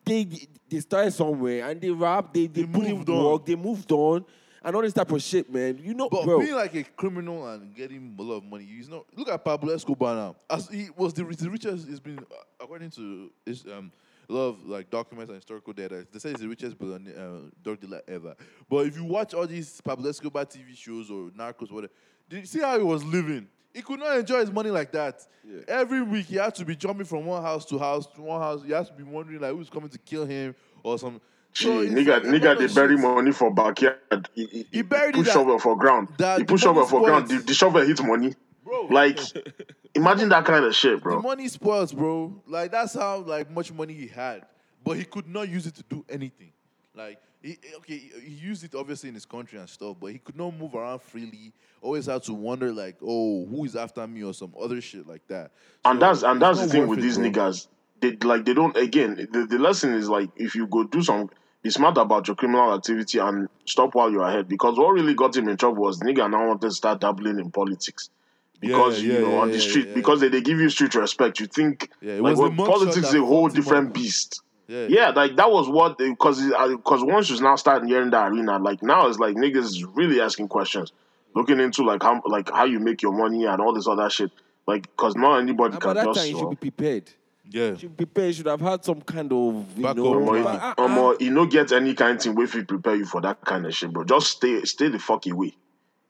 they 0.06 0.28
they 0.70 0.80
started 0.80 1.12
somewhere 1.12 1.70
and 1.70 1.80
they 1.82 1.90
rap. 1.90 2.34
They 2.34 2.48
they, 2.48 2.62
They 2.62 2.68
put 2.68 2.86
in 2.86 2.96
moved 2.98 3.10
on. 3.10 3.24
work. 3.26 3.46
They 3.46 3.56
moved 3.56 3.92
on, 3.92 4.26
and 4.68 4.76
all 4.76 4.82
this 4.82 4.92
type 4.92 5.10
of 5.10 5.22
shit, 5.24 5.50
man. 5.52 5.80
You 5.82 5.94
know, 5.94 6.10
But 6.10 6.26
bro. 6.26 6.40
being 6.40 6.54
like 6.54 6.76
a 6.76 6.84
criminal 6.84 7.48
and 7.48 7.74
getting 7.74 8.14
a 8.20 8.22
lot 8.22 8.36
of 8.36 8.44
money, 8.44 8.66
he's 8.66 8.90
not. 8.90 9.06
Look 9.16 9.30
at 9.30 9.44
Pablo 9.44 9.74
Escobar 9.74 10.14
now. 10.14 10.36
As 10.50 10.68
he 10.68 10.90
was 10.96 11.14
the, 11.14 11.24
the 11.24 11.50
richest. 11.50 11.88
He's 11.88 12.02
been 12.02 12.20
uh, 12.20 12.36
according 12.60 12.90
to 12.92 13.32
his, 13.46 13.66
um, 13.66 13.94
a 14.30 14.34
lot 14.34 14.48
of 14.50 14.66
like 14.66 14.90
documents 14.90 15.30
and 15.30 15.38
historical 15.38 15.72
data. 15.72 16.06
They 16.12 16.20
say 16.20 16.32
he's 16.32 16.42
the 16.42 16.50
richest 16.50 16.78
billionaire, 16.78 17.18
uh, 17.18 17.38
drug 17.64 17.80
dealer 17.80 18.02
ever. 18.10 18.36
But 18.70 18.88
if 18.88 18.98
you 18.98 19.06
watch 19.06 19.34
all 19.34 19.48
these 19.48 19.80
Pablo 19.80 20.10
Escobar 20.10 20.44
TV 20.44 20.76
shows 20.76 21.10
or 21.10 21.30
Narcos, 21.30 21.72
whatever, 21.72 21.94
did 22.30 22.42
you 22.42 22.46
see 22.46 22.60
how 22.60 22.78
he 22.78 22.84
was 22.84 23.06
living? 23.06 23.48
He 23.74 23.82
could 23.82 24.00
not 24.02 24.18
enjoy 24.18 24.40
his 24.42 24.52
money 24.52 24.70
like 24.70 24.92
that. 24.92 25.26
Every 25.66 26.02
week 26.02 26.26
he 26.26 26.36
had 26.36 26.54
to 26.56 26.66
be 26.66 26.76
jumping 26.76 27.06
from 27.06 27.26
one 27.26 27.42
house 27.42 27.64
to 27.68 27.80
house 27.80 28.06
to 28.16 28.22
one 28.22 28.42
house. 28.42 28.64
He 28.66 28.74
has 28.74 28.90
to 28.90 28.94
be 28.94 29.04
wondering 29.04 29.40
like 29.40 29.52
who's 29.54 29.70
coming 29.70 29.90
to 29.90 29.98
kill 30.00 30.26
him 30.26 30.56
or 30.84 31.00
some. 31.00 31.22
So 31.58 31.80
it's 31.80 31.92
nigga, 31.92 32.22
nigga, 32.22 32.58
they 32.58 32.74
bury 32.74 32.96
shit. 32.96 33.00
money 33.00 33.32
for 33.32 33.52
backyard. 33.52 34.30
He, 34.36 34.46
he, 34.46 34.68
He 34.72 34.82
buried 34.84 35.16
put 35.16 35.28
it 35.28 35.32
shovel 35.32 35.58
for 35.58 35.76
ground. 35.76 36.10
that 36.20 36.38
he 36.38 36.44
put 36.44 36.60
shovel 36.60 36.86
for 36.86 37.02
ground. 37.02 37.30
The, 37.30 37.38
the 37.38 37.54
shovel 37.54 37.82
hit 37.82 38.04
money. 38.04 38.36
Bro. 38.64 38.88
Like, 38.92 39.20
imagine 39.96 40.30
that 40.30 40.46
kind 40.46 40.66
of 40.66 40.76
shit, 40.76 41.02
bro. 41.02 41.16
The 41.16 41.22
money 41.22 41.48
spoils, 41.48 41.94
bro. 41.94 42.42
Like 42.48 42.72
that's 42.72 42.94
how 42.94 43.20
like 43.20 43.50
much 43.50 43.72
money 43.74 43.94
he 43.94 44.08
had, 44.08 44.46
but 44.84 44.98
he 44.98 45.04
could 45.06 45.28
not 45.28 45.50
use 45.50 45.66
it 45.66 45.76
to 45.76 45.84
do 45.90 46.06
anything. 46.10 46.52
Like 46.94 47.20
he 47.42 47.58
okay, 47.78 47.98
he 47.98 48.12
he 48.20 48.34
used 48.36 48.64
it 48.64 48.76
obviously 48.76 49.10
in 49.10 49.16
his 49.16 49.26
country 49.26 49.58
and 49.58 49.70
stuff, 49.70 49.96
but 50.00 50.08
he 50.12 50.20
could 50.20 50.36
not 50.36 50.52
move 50.56 50.76
around 50.76 51.02
freely. 51.02 51.54
Always 51.82 52.06
had 52.08 52.22
to 52.24 52.34
wonder 52.34 52.72
like, 52.72 52.98
oh, 53.02 53.46
who 53.46 53.66
is 53.66 53.76
after 53.76 54.06
me 54.06 54.24
or 54.24 54.34
some 54.34 54.54
other 54.60 54.82
shit 54.82 55.08
like 55.08 55.26
that. 55.28 55.52
And 55.86 56.02
that's 56.02 56.24
and 56.24 56.42
that's 56.42 56.60
the 56.60 56.68
thing 56.68 56.88
with 56.88 57.00
it, 57.00 57.04
these 57.04 57.18
bro. 57.18 57.30
niggas. 57.32 57.68
They 58.00 58.12
like 58.18 58.46
they 58.46 58.54
don't 58.54 58.78
again. 58.78 59.28
The, 59.32 59.48
the 59.48 59.58
lesson 59.58 59.94
is 59.94 60.08
like 60.10 60.30
if 60.36 60.54
you 60.56 60.68
go 60.68 60.84
do 60.84 61.02
some, 61.02 61.30
be 61.64 61.70
smart 61.70 61.98
about 61.98 62.28
your 62.28 62.36
criminal 62.36 62.74
activity 62.74 63.20
and 63.20 63.50
stop 63.66 63.96
while 63.96 64.12
you're 64.12 64.24
ahead. 64.24 64.48
Because 64.48 64.78
what 64.78 64.92
really 64.94 65.14
got 65.14 65.36
him 65.36 65.50
in 65.50 65.58
trouble 65.58 65.84
was 65.84 66.00
nigga 66.00 66.30
now 66.30 66.48
wanted 66.48 66.62
to 66.62 66.72
start 66.72 67.02
dabbling 67.02 67.40
in 67.40 67.52
politics. 67.52 68.10
Because 68.60 69.02
Yeah, 69.02 69.08
you 69.08 69.14
yeah, 69.14 69.20
know 69.22 69.32
yeah, 69.36 69.42
on 69.42 69.52
the 69.52 69.60
street, 69.60 69.88
yeah. 69.90 69.94
because 69.94 70.20
they, 70.20 70.30
they 70.30 70.42
give 70.42 70.60
you 70.60 70.70
street 70.70 70.96
respect. 70.96 71.40
You 71.40 71.48
think 71.48 71.90
Yeah, 72.02 72.14
like 72.14 72.22
was 72.24 72.38
the 72.38 72.44
when 72.44 72.58
mugshot 72.58 72.68
politics 72.68 73.08
is 73.10 73.14
a 73.14 73.20
whole 73.22 73.50
different 73.50 73.94
beast. 73.94 74.42
Yeah. 74.68 74.88
Yeah, 74.90 75.10
like 75.10 75.36
that 75.38 75.50
was 75.52 75.70
what 75.70 75.98
because 75.98 76.42
because 76.42 77.04
once 77.04 77.30
you 77.30 77.40
now 77.40 77.56
start 77.56 77.86
hearing 77.86 78.10
that 78.10 78.32
arena, 78.32 78.60
like 78.60 78.82
now 78.84 79.08
it's 79.08 79.18
like 79.20 79.36
niggas 79.36 79.58
is 79.64 79.86
really 79.86 80.20
asking 80.20 80.48
questions, 80.50 80.92
looking 81.36 81.60
into 81.60 81.84
like 81.84 82.04
how 82.04 82.22
like 82.26 82.50
how 82.50 82.66
you 82.66 82.80
make 82.80 83.02
your 83.02 83.14
money 83.14 83.46
and 83.46 83.62
all 83.62 83.74
this 83.74 83.88
other 83.88 84.10
shit. 84.10 84.32
Like, 84.66 84.82
because 84.82 85.16
not 85.16 85.40
anybody 85.40 85.76
And 85.76 85.82
can 85.82 85.90
by 85.92 85.94
that 85.94 86.06
just. 86.08 86.20
time, 86.20 86.28
you 86.30 86.38
should 86.38 86.46
uh, 86.48 86.50
be 86.50 86.56
prepared. 86.58 87.10
Yeah. 87.50 87.70
You 87.72 87.78
should 87.78 87.98
be 87.98 88.06
prepared. 88.06 88.28
You 88.28 88.34
should 88.34 88.46
have 88.48 88.62
had 88.62 88.84
some 88.84 89.02
kind 89.02 89.32
of 89.32 89.78
you 89.78 89.84
Backup 89.84 89.98
know. 89.98 90.26
plan. 90.26 90.44
Omo, 90.44 90.74
but, 90.76 90.78
you- 90.78 91.08
uh, 91.10 91.16
you 91.20 91.32
no 91.32 91.46
get 91.46 91.72
any 91.72 91.94
kind 91.94 92.18
of 92.18 92.22
thing 92.24 92.36
wey 92.36 92.46
fit 92.46 92.68
prepare 92.68 92.96
you 92.96 93.06
for 93.06 93.22
that 93.22 93.42
kind 93.44 93.66
of 93.66 93.76
shit, 93.76 93.92
bro. 93.92 94.04
Just 94.04 94.28
stay, 94.32 94.64
stay 94.66 94.90
the 94.90 95.00
fuck 95.00 95.26
away. 95.28 95.56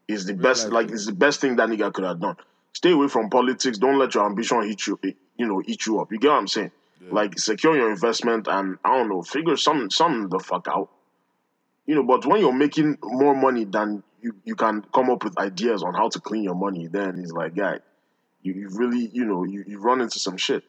It's 0.07 0.25
the 0.25 0.33
best, 0.33 0.65
life, 0.65 0.73
like 0.73 0.91
it's 0.91 1.05
the 1.05 1.11
best 1.13 1.41
thing 1.41 1.57
that 1.57 1.67
nigga 1.69 1.93
could 1.93 2.05
have 2.05 2.19
done. 2.19 2.37
Stay 2.73 2.91
away 2.91 3.07
from 3.07 3.29
politics. 3.29 3.77
Don't 3.77 3.99
let 3.99 4.15
your 4.15 4.25
ambition 4.25 4.61
hit 4.67 4.87
you, 4.87 4.97
eh, 5.03 5.11
you 5.37 5.47
know, 5.47 5.61
eat 5.65 5.85
you 5.85 5.99
up. 5.99 6.11
You 6.11 6.19
get 6.19 6.29
what 6.29 6.37
I'm 6.37 6.47
saying? 6.47 6.71
Like 7.09 7.37
secure 7.39 7.75
your 7.77 7.91
investment 7.91 8.47
and 8.49 8.77
I 8.83 8.97
don't 8.97 9.07
know, 9.09 9.21
figure 9.21 9.55
some 9.55 9.89
some 9.89 10.27
the 10.29 10.39
fuck 10.39 10.67
out. 10.67 10.89
You 11.85 11.95
know, 11.95 12.03
but 12.03 12.25
when 12.25 12.41
you're 12.41 12.51
making 12.51 12.97
more 13.01 13.33
money 13.35 13.63
than 13.63 14.03
you, 14.21 14.35
you 14.43 14.55
can 14.55 14.83
come 14.93 15.09
up 15.09 15.23
with 15.23 15.37
ideas 15.37 15.83
on 15.83 15.93
how 15.93 16.09
to 16.09 16.19
clean 16.19 16.43
your 16.43 16.55
money, 16.55 16.87
then 16.87 17.19
it's 17.19 17.31
like, 17.31 17.55
guy, 17.55 17.79
you, 18.41 18.53
you 18.53 18.69
really, 18.73 19.09
you 19.13 19.23
know, 19.25 19.43
you, 19.45 19.63
you 19.67 19.79
run 19.79 20.01
into 20.01 20.19
some 20.19 20.35
shit. 20.35 20.63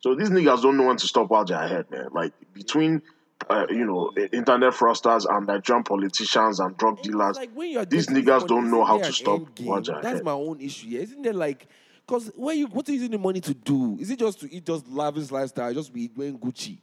So 0.00 0.14
these 0.14 0.30
niggas 0.30 0.62
don't 0.62 0.76
know 0.76 0.84
when 0.84 0.96
to 0.96 1.06
stop 1.06 1.30
while 1.30 1.44
they're 1.44 1.60
ahead, 1.60 1.90
man. 1.90 2.08
Like 2.12 2.32
between, 2.52 3.02
uh, 3.48 3.66
you 3.70 3.84
know, 3.84 4.12
internet 4.32 4.72
fraudsters 4.72 5.26
and 5.28 5.46
Nigerian 5.46 5.84
politicians 5.84 6.60
and 6.60 6.76
drug 6.76 7.02
dealers, 7.02 7.36
like 7.36 7.52
when 7.54 7.70
you're 7.70 7.84
these 7.84 8.06
niggas 8.06 8.46
don't 8.46 8.70
know 8.70 8.84
how 8.84 8.98
to 8.98 9.12
stop 9.12 9.38
end 9.38 9.54
game? 9.54 9.66
while 9.66 9.80
they're 9.80 9.96
That's 9.96 10.06
ahead. 10.06 10.24
my 10.24 10.32
own 10.32 10.60
issue. 10.60 10.88
Yeah, 10.88 11.00
isn't 11.00 11.22
there 11.22 11.32
like, 11.32 11.66
cause 12.06 12.30
where 12.36 12.54
you 12.54 12.66
what 12.66 12.88
are 12.88 12.92
you 12.92 12.98
using 12.98 13.12
the 13.12 13.18
money 13.18 13.40
to 13.40 13.54
do? 13.54 13.96
Is 13.98 14.10
it 14.10 14.18
just 14.18 14.40
to 14.40 14.52
eat 14.52 14.66
just 14.66 14.86
lavish 14.88 15.30
lifestyle, 15.30 15.72
just 15.72 15.92
be 15.92 16.10
wearing 16.14 16.38
Gucci? 16.38 16.78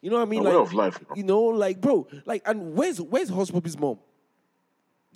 You 0.00 0.10
know 0.10 0.16
what 0.16 0.22
I 0.22 0.26
mean? 0.26 0.40
A 0.40 0.44
way 0.44 0.52
like, 0.54 0.66
of 0.66 0.72
life. 0.72 1.04
You 1.14 1.24
know, 1.24 1.42
like 1.42 1.80
bro, 1.80 2.06
like 2.24 2.42
and 2.46 2.74
where's 2.74 3.00
where's 3.00 3.30
Hushpuppi's 3.30 3.78
mom? 3.78 3.98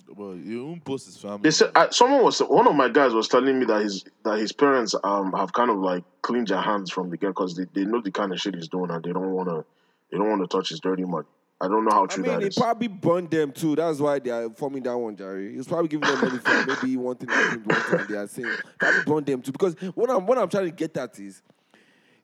Well, 0.07 0.35
you 0.35 0.65
won't 0.65 0.83
post 0.83 1.07
his 1.07 1.17
family. 1.17 1.39
They 1.43 1.51
said 1.51 1.71
uh, 1.75 1.89
someone 1.89 2.23
was 2.23 2.39
one 2.39 2.67
of 2.67 2.75
my 2.75 2.89
guys 2.89 3.13
was 3.13 3.27
telling 3.27 3.57
me 3.59 3.65
that 3.65 3.81
his 3.81 4.05
that 4.23 4.37
his 4.39 4.51
parents 4.51 4.93
um 5.03 5.33
have 5.33 5.51
kind 5.53 5.69
of 5.71 5.77
like 5.77 6.03
cleaned 6.21 6.47
their 6.49 6.61
hands 6.61 6.91
from 6.91 7.09
the 7.09 7.17
get 7.17 7.27
because 7.29 7.55
they, 7.55 7.65
they 7.73 7.85
know 7.85 8.01
the 8.01 8.11
kind 8.11 8.31
of 8.31 8.39
shit 8.39 8.55
he's 8.55 8.67
doing 8.67 8.91
and 8.91 9.03
they 9.03 9.11
don't 9.11 9.31
want 9.31 9.49
to 9.49 9.65
they 10.11 10.17
don't 10.17 10.29
want 10.29 10.41
to 10.41 10.47
touch 10.47 10.69
his 10.69 10.79
dirty 10.79 11.03
money. 11.05 11.25
I 11.59 11.67
don't 11.67 11.85
know 11.85 11.91
how 11.91 12.03
I 12.03 12.07
true 12.07 12.23
mean, 12.23 12.33
that 12.33 12.41
he 12.41 12.47
is. 12.49 12.55
probably 12.55 12.87
burned 12.89 13.31
them 13.31 13.51
too. 13.51 13.75
That's 13.75 13.99
why 13.99 14.19
they 14.19 14.29
are 14.29 14.49
forming 14.49 14.83
that 14.83 14.97
one, 14.97 15.15
Jerry. 15.15 15.51
He 15.51 15.57
was 15.57 15.67
probably 15.67 15.87
giving 15.87 16.05
them 16.05 16.19
money 16.19 16.37
for 16.37 16.63
maybe 16.65 16.97
one 16.97 17.15
thing, 17.15 17.29
one 17.29 17.47
thing, 17.49 17.63
one 17.63 17.81
thing. 17.81 17.99
and 17.99 18.07
They 18.07 18.15
are 18.15 18.27
saying 18.27 18.57
probably 18.79 19.01
burned 19.01 19.25
them 19.25 19.41
too. 19.41 19.51
Because 19.53 19.75
what 19.95 20.09
I'm 20.09 20.25
what 20.25 20.37
I'm 20.37 20.49
trying 20.49 20.65
to 20.65 20.71
get 20.71 20.95
at 20.97 21.17
is 21.19 21.41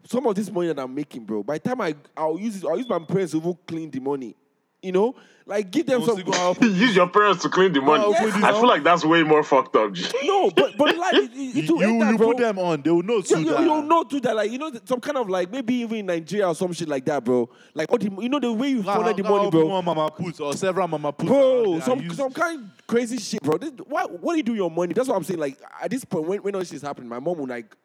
some 0.05 0.27
of 0.27 0.35
this 0.35 0.51
money 0.51 0.67
that 0.67 0.79
I'm 0.79 0.93
making, 0.93 1.23
bro. 1.25 1.43
By 1.43 1.57
the 1.57 1.69
time 1.69 1.81
I 1.81 1.95
I'll 2.15 2.37
use 2.39 2.57
it, 2.57 2.65
I'll 2.67 2.77
use 2.77 2.89
my 2.89 2.99
parents 2.99 3.31
to 3.31 3.37
even 3.37 3.57
clean 3.65 3.89
the 3.89 3.99
money. 3.99 4.35
You 4.81 4.91
know, 4.91 5.15
like 5.45 5.69
give 5.69 5.85
them 5.85 6.03
some. 6.03 6.17
still 6.19 6.31
go 6.31 6.37
out. 6.39 6.59
Use 6.61 6.95
your 6.95 7.07
parents 7.07 7.43
to 7.43 7.49
clean 7.49 7.71
the 7.71 7.81
money. 7.81 8.03
Yes. 8.09 8.33
I 8.43 8.51
feel 8.51 8.67
like 8.67 8.81
that's 8.83 9.05
way 9.05 9.21
more 9.21 9.43
fucked 9.43 9.75
up. 9.75 9.93
G. 9.93 10.05
No, 10.23 10.49
but 10.49 10.75
but 10.75 10.97
like 10.97 11.13
it, 11.13 11.31
it, 11.33 11.57
it 11.57 11.63
You, 11.69 11.75
will 11.75 11.81
you, 11.87 12.01
enter, 12.01 12.17
bro. 12.17 12.27
put 12.29 12.37
them 12.37 12.57
on, 12.57 12.81
they 12.81 12.89
will 12.89 13.03
know 13.03 13.17
You, 13.17 13.21
too. 13.23 13.39
you, 13.41 13.49
that- 13.51 13.59
you 13.59 13.65
don't 13.67 13.87
know 13.87 14.03
do 14.03 14.19
that, 14.21 14.35
like 14.35 14.49
you 14.49 14.57
know, 14.57 14.71
some 14.85 14.99
kind 14.99 15.17
of 15.17 15.29
like 15.29 15.51
maybe 15.51 15.75
even 15.75 15.97
in 15.99 16.05
Nigeria 16.07 16.47
or 16.47 16.55
some 16.55 16.73
shit 16.73 16.87
like 16.87 17.05
that, 17.05 17.23
bro. 17.23 17.47
Like 17.75 17.89
the, 17.91 18.09
you 18.19 18.29
know 18.29 18.39
the 18.39 18.51
way 18.51 18.69
you 18.69 18.81
Nah, 18.81 18.95
funnel 18.95 19.13
the 19.13 19.21
nah, 19.21 19.29
money, 19.29 19.43
nah, 19.45 19.49
bro. 19.51 19.65
One 19.67 19.85
mama 19.85 20.09
put 20.09 20.39
or 20.39 20.53
several 20.53 20.87
mama 20.87 21.11
put. 21.13 21.27
Bro, 21.27 21.79
some 21.81 22.09
some 22.11 22.31
kind 22.31 22.63
of 22.63 22.87
crazy 22.87 23.17
shit, 23.19 23.43
bro. 23.43 23.57
This, 23.59 23.71
what 23.87 24.19
what 24.19 24.33
do 24.33 24.37
you 24.37 24.43
do 24.43 24.51
with 24.53 24.57
your 24.57 24.71
money? 24.71 24.93
That's 24.95 25.07
what 25.07 25.15
I'm 25.15 25.23
saying. 25.23 25.39
Like 25.39 25.59
at 25.79 25.91
this 25.91 26.03
point, 26.03 26.27
when 26.27 26.39
when 26.41 26.55
all 26.55 26.61
this 26.61 26.73
is 26.73 26.81
happening, 26.81 27.07
my 27.07 27.19
mom 27.19 27.37
will 27.37 27.45
like, 27.47 27.75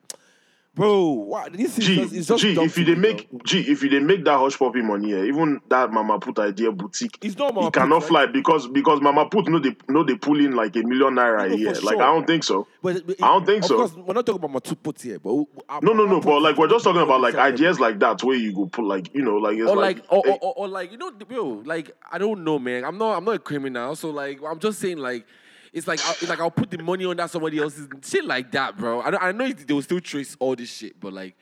bro, 0.77 1.11
what 1.11 1.53
this 1.55 1.79
is 1.79 1.87
G, 1.87 1.97
just, 1.97 2.15
it's 2.15 2.29
just 2.29 2.43
G, 2.43 2.53
if 2.53 2.79
you 2.79 2.85
they 2.85 2.95
make 2.95 3.29
bro. 3.31 3.41
G, 3.45 3.61
if 3.61 3.83
you 3.83 3.89
they 3.89 3.99
make 3.99 4.25
that 4.25 4.39
Hushpuppi 4.39 4.85
money, 4.85 5.11
yeah, 5.11 5.23
even 5.25 5.61
that 5.69 5.91
Mama 5.91 6.21
Put 6.21 6.39
idea 6.39 6.71
boutique, 6.71 7.19
It's 7.23 7.37
not 7.37 7.55
Mama 7.55 7.69
it 7.69 7.73
cannot 7.73 8.01
Put, 8.03 8.09
fly 8.09 8.27
because 8.27 8.69
because 8.69 9.01
Mama 9.01 9.29
Put 9.29 9.49
no 9.49 9.59
they 9.59 9.75
no 9.89 10.05
they 10.05 10.15
pull 10.15 10.39
in 10.39 10.53
like 10.53 10.77
a 10.77 10.83
million 10.83 11.15
naira 11.15 11.51
a 11.51 11.59
year. 11.59 11.75
for 11.75 11.81
Like 11.87 11.95
sure. 11.95 12.03
I 12.03 12.07
don't 12.07 12.27
think 12.27 12.45
so. 12.45 12.69
But, 12.83 13.07
but 13.07 13.23
I 13.23 13.29
don't 13.29 13.47
think 13.47 13.65
so. 13.65 13.87
we're 13.97 14.15
not 14.15 14.27
talking 14.27 14.39
about 14.39 14.53
my 14.53 14.61
two 14.61 14.77
puts 14.77 15.03
here, 15.03 15.19
but 15.19 15.33
No, 15.83 15.93
no, 15.93 16.05
no. 16.07 16.21
But 16.21 16.43
like 16.43 16.57
we're 16.59 16.69
just 16.69 16.85
talking 16.85 17.03
about 17.03 17.21
like 17.21 17.35
ideas 17.35 17.81
like 17.81 17.99
that 18.01 18.23
where 18.23 18.37
you 18.37 18.53
go 18.55 18.67
put 18.67 18.85
like 18.85 19.13
you 19.15 19.23
know 19.23 19.39
like 19.39 19.57
it's 19.59 19.69
or 19.69 19.77
like, 19.77 19.97
like, 19.99 20.07
or, 20.13 20.23
eh, 20.29 20.31
or, 20.31 20.39
or, 20.41 20.55
or 20.59 20.69
like 20.69 20.93
you 20.93 20.99
know, 20.99 21.11
bro, 21.11 21.63
like 21.65 21.91
I 22.13 22.19
don't 22.19 22.45
know, 22.45 22.59
man. 22.59 22.85
I'm 22.85 22.99
not, 22.99 23.17
I'm 23.17 23.25
not 23.25 23.37
a 23.37 23.39
criminal, 23.39 23.97
so 23.97 24.11
like 24.11 24.41
I'm 24.47 24.59
just 24.59 24.79
saying, 24.79 24.99
like 24.99 25.27
it's 25.77 25.87
like, 25.87 26.03
I'll, 26.07 26.13
it's 26.13 26.29
like 26.29 26.41
I'll 26.41 26.51
put 26.51 26.71
the 26.71 26.79
money 26.79 27.05
under 27.05 27.29
somebody 27.29 27.59
else's 27.59 27.87
shit 28.03 28.25
like 28.25 28.51
that, 28.53 28.79
bro. 28.79 29.03
I, 29.03 29.29
I 29.29 29.33
know 29.33 29.53
they 29.53 29.75
will 29.75 29.83
still 29.83 30.01
trace 30.01 30.35
all 30.41 30.57
this 30.57 30.73
shit, 30.73 30.99
but 30.99 31.13
like 31.13 31.37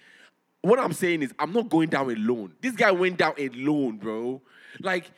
what 0.61 0.81
I'm 0.81 0.93
saying 0.93 1.23
is 1.23 1.33
I'm 1.39 1.53
not 1.53 1.69
going 1.69 1.89
down 1.89 2.11
alone. 2.11 2.53
This 2.61 2.75
guy 2.75 2.91
went 2.91 3.19
down 3.19 3.35
alone, 3.39 3.99
bro. 3.99 4.43
Like 4.81 5.09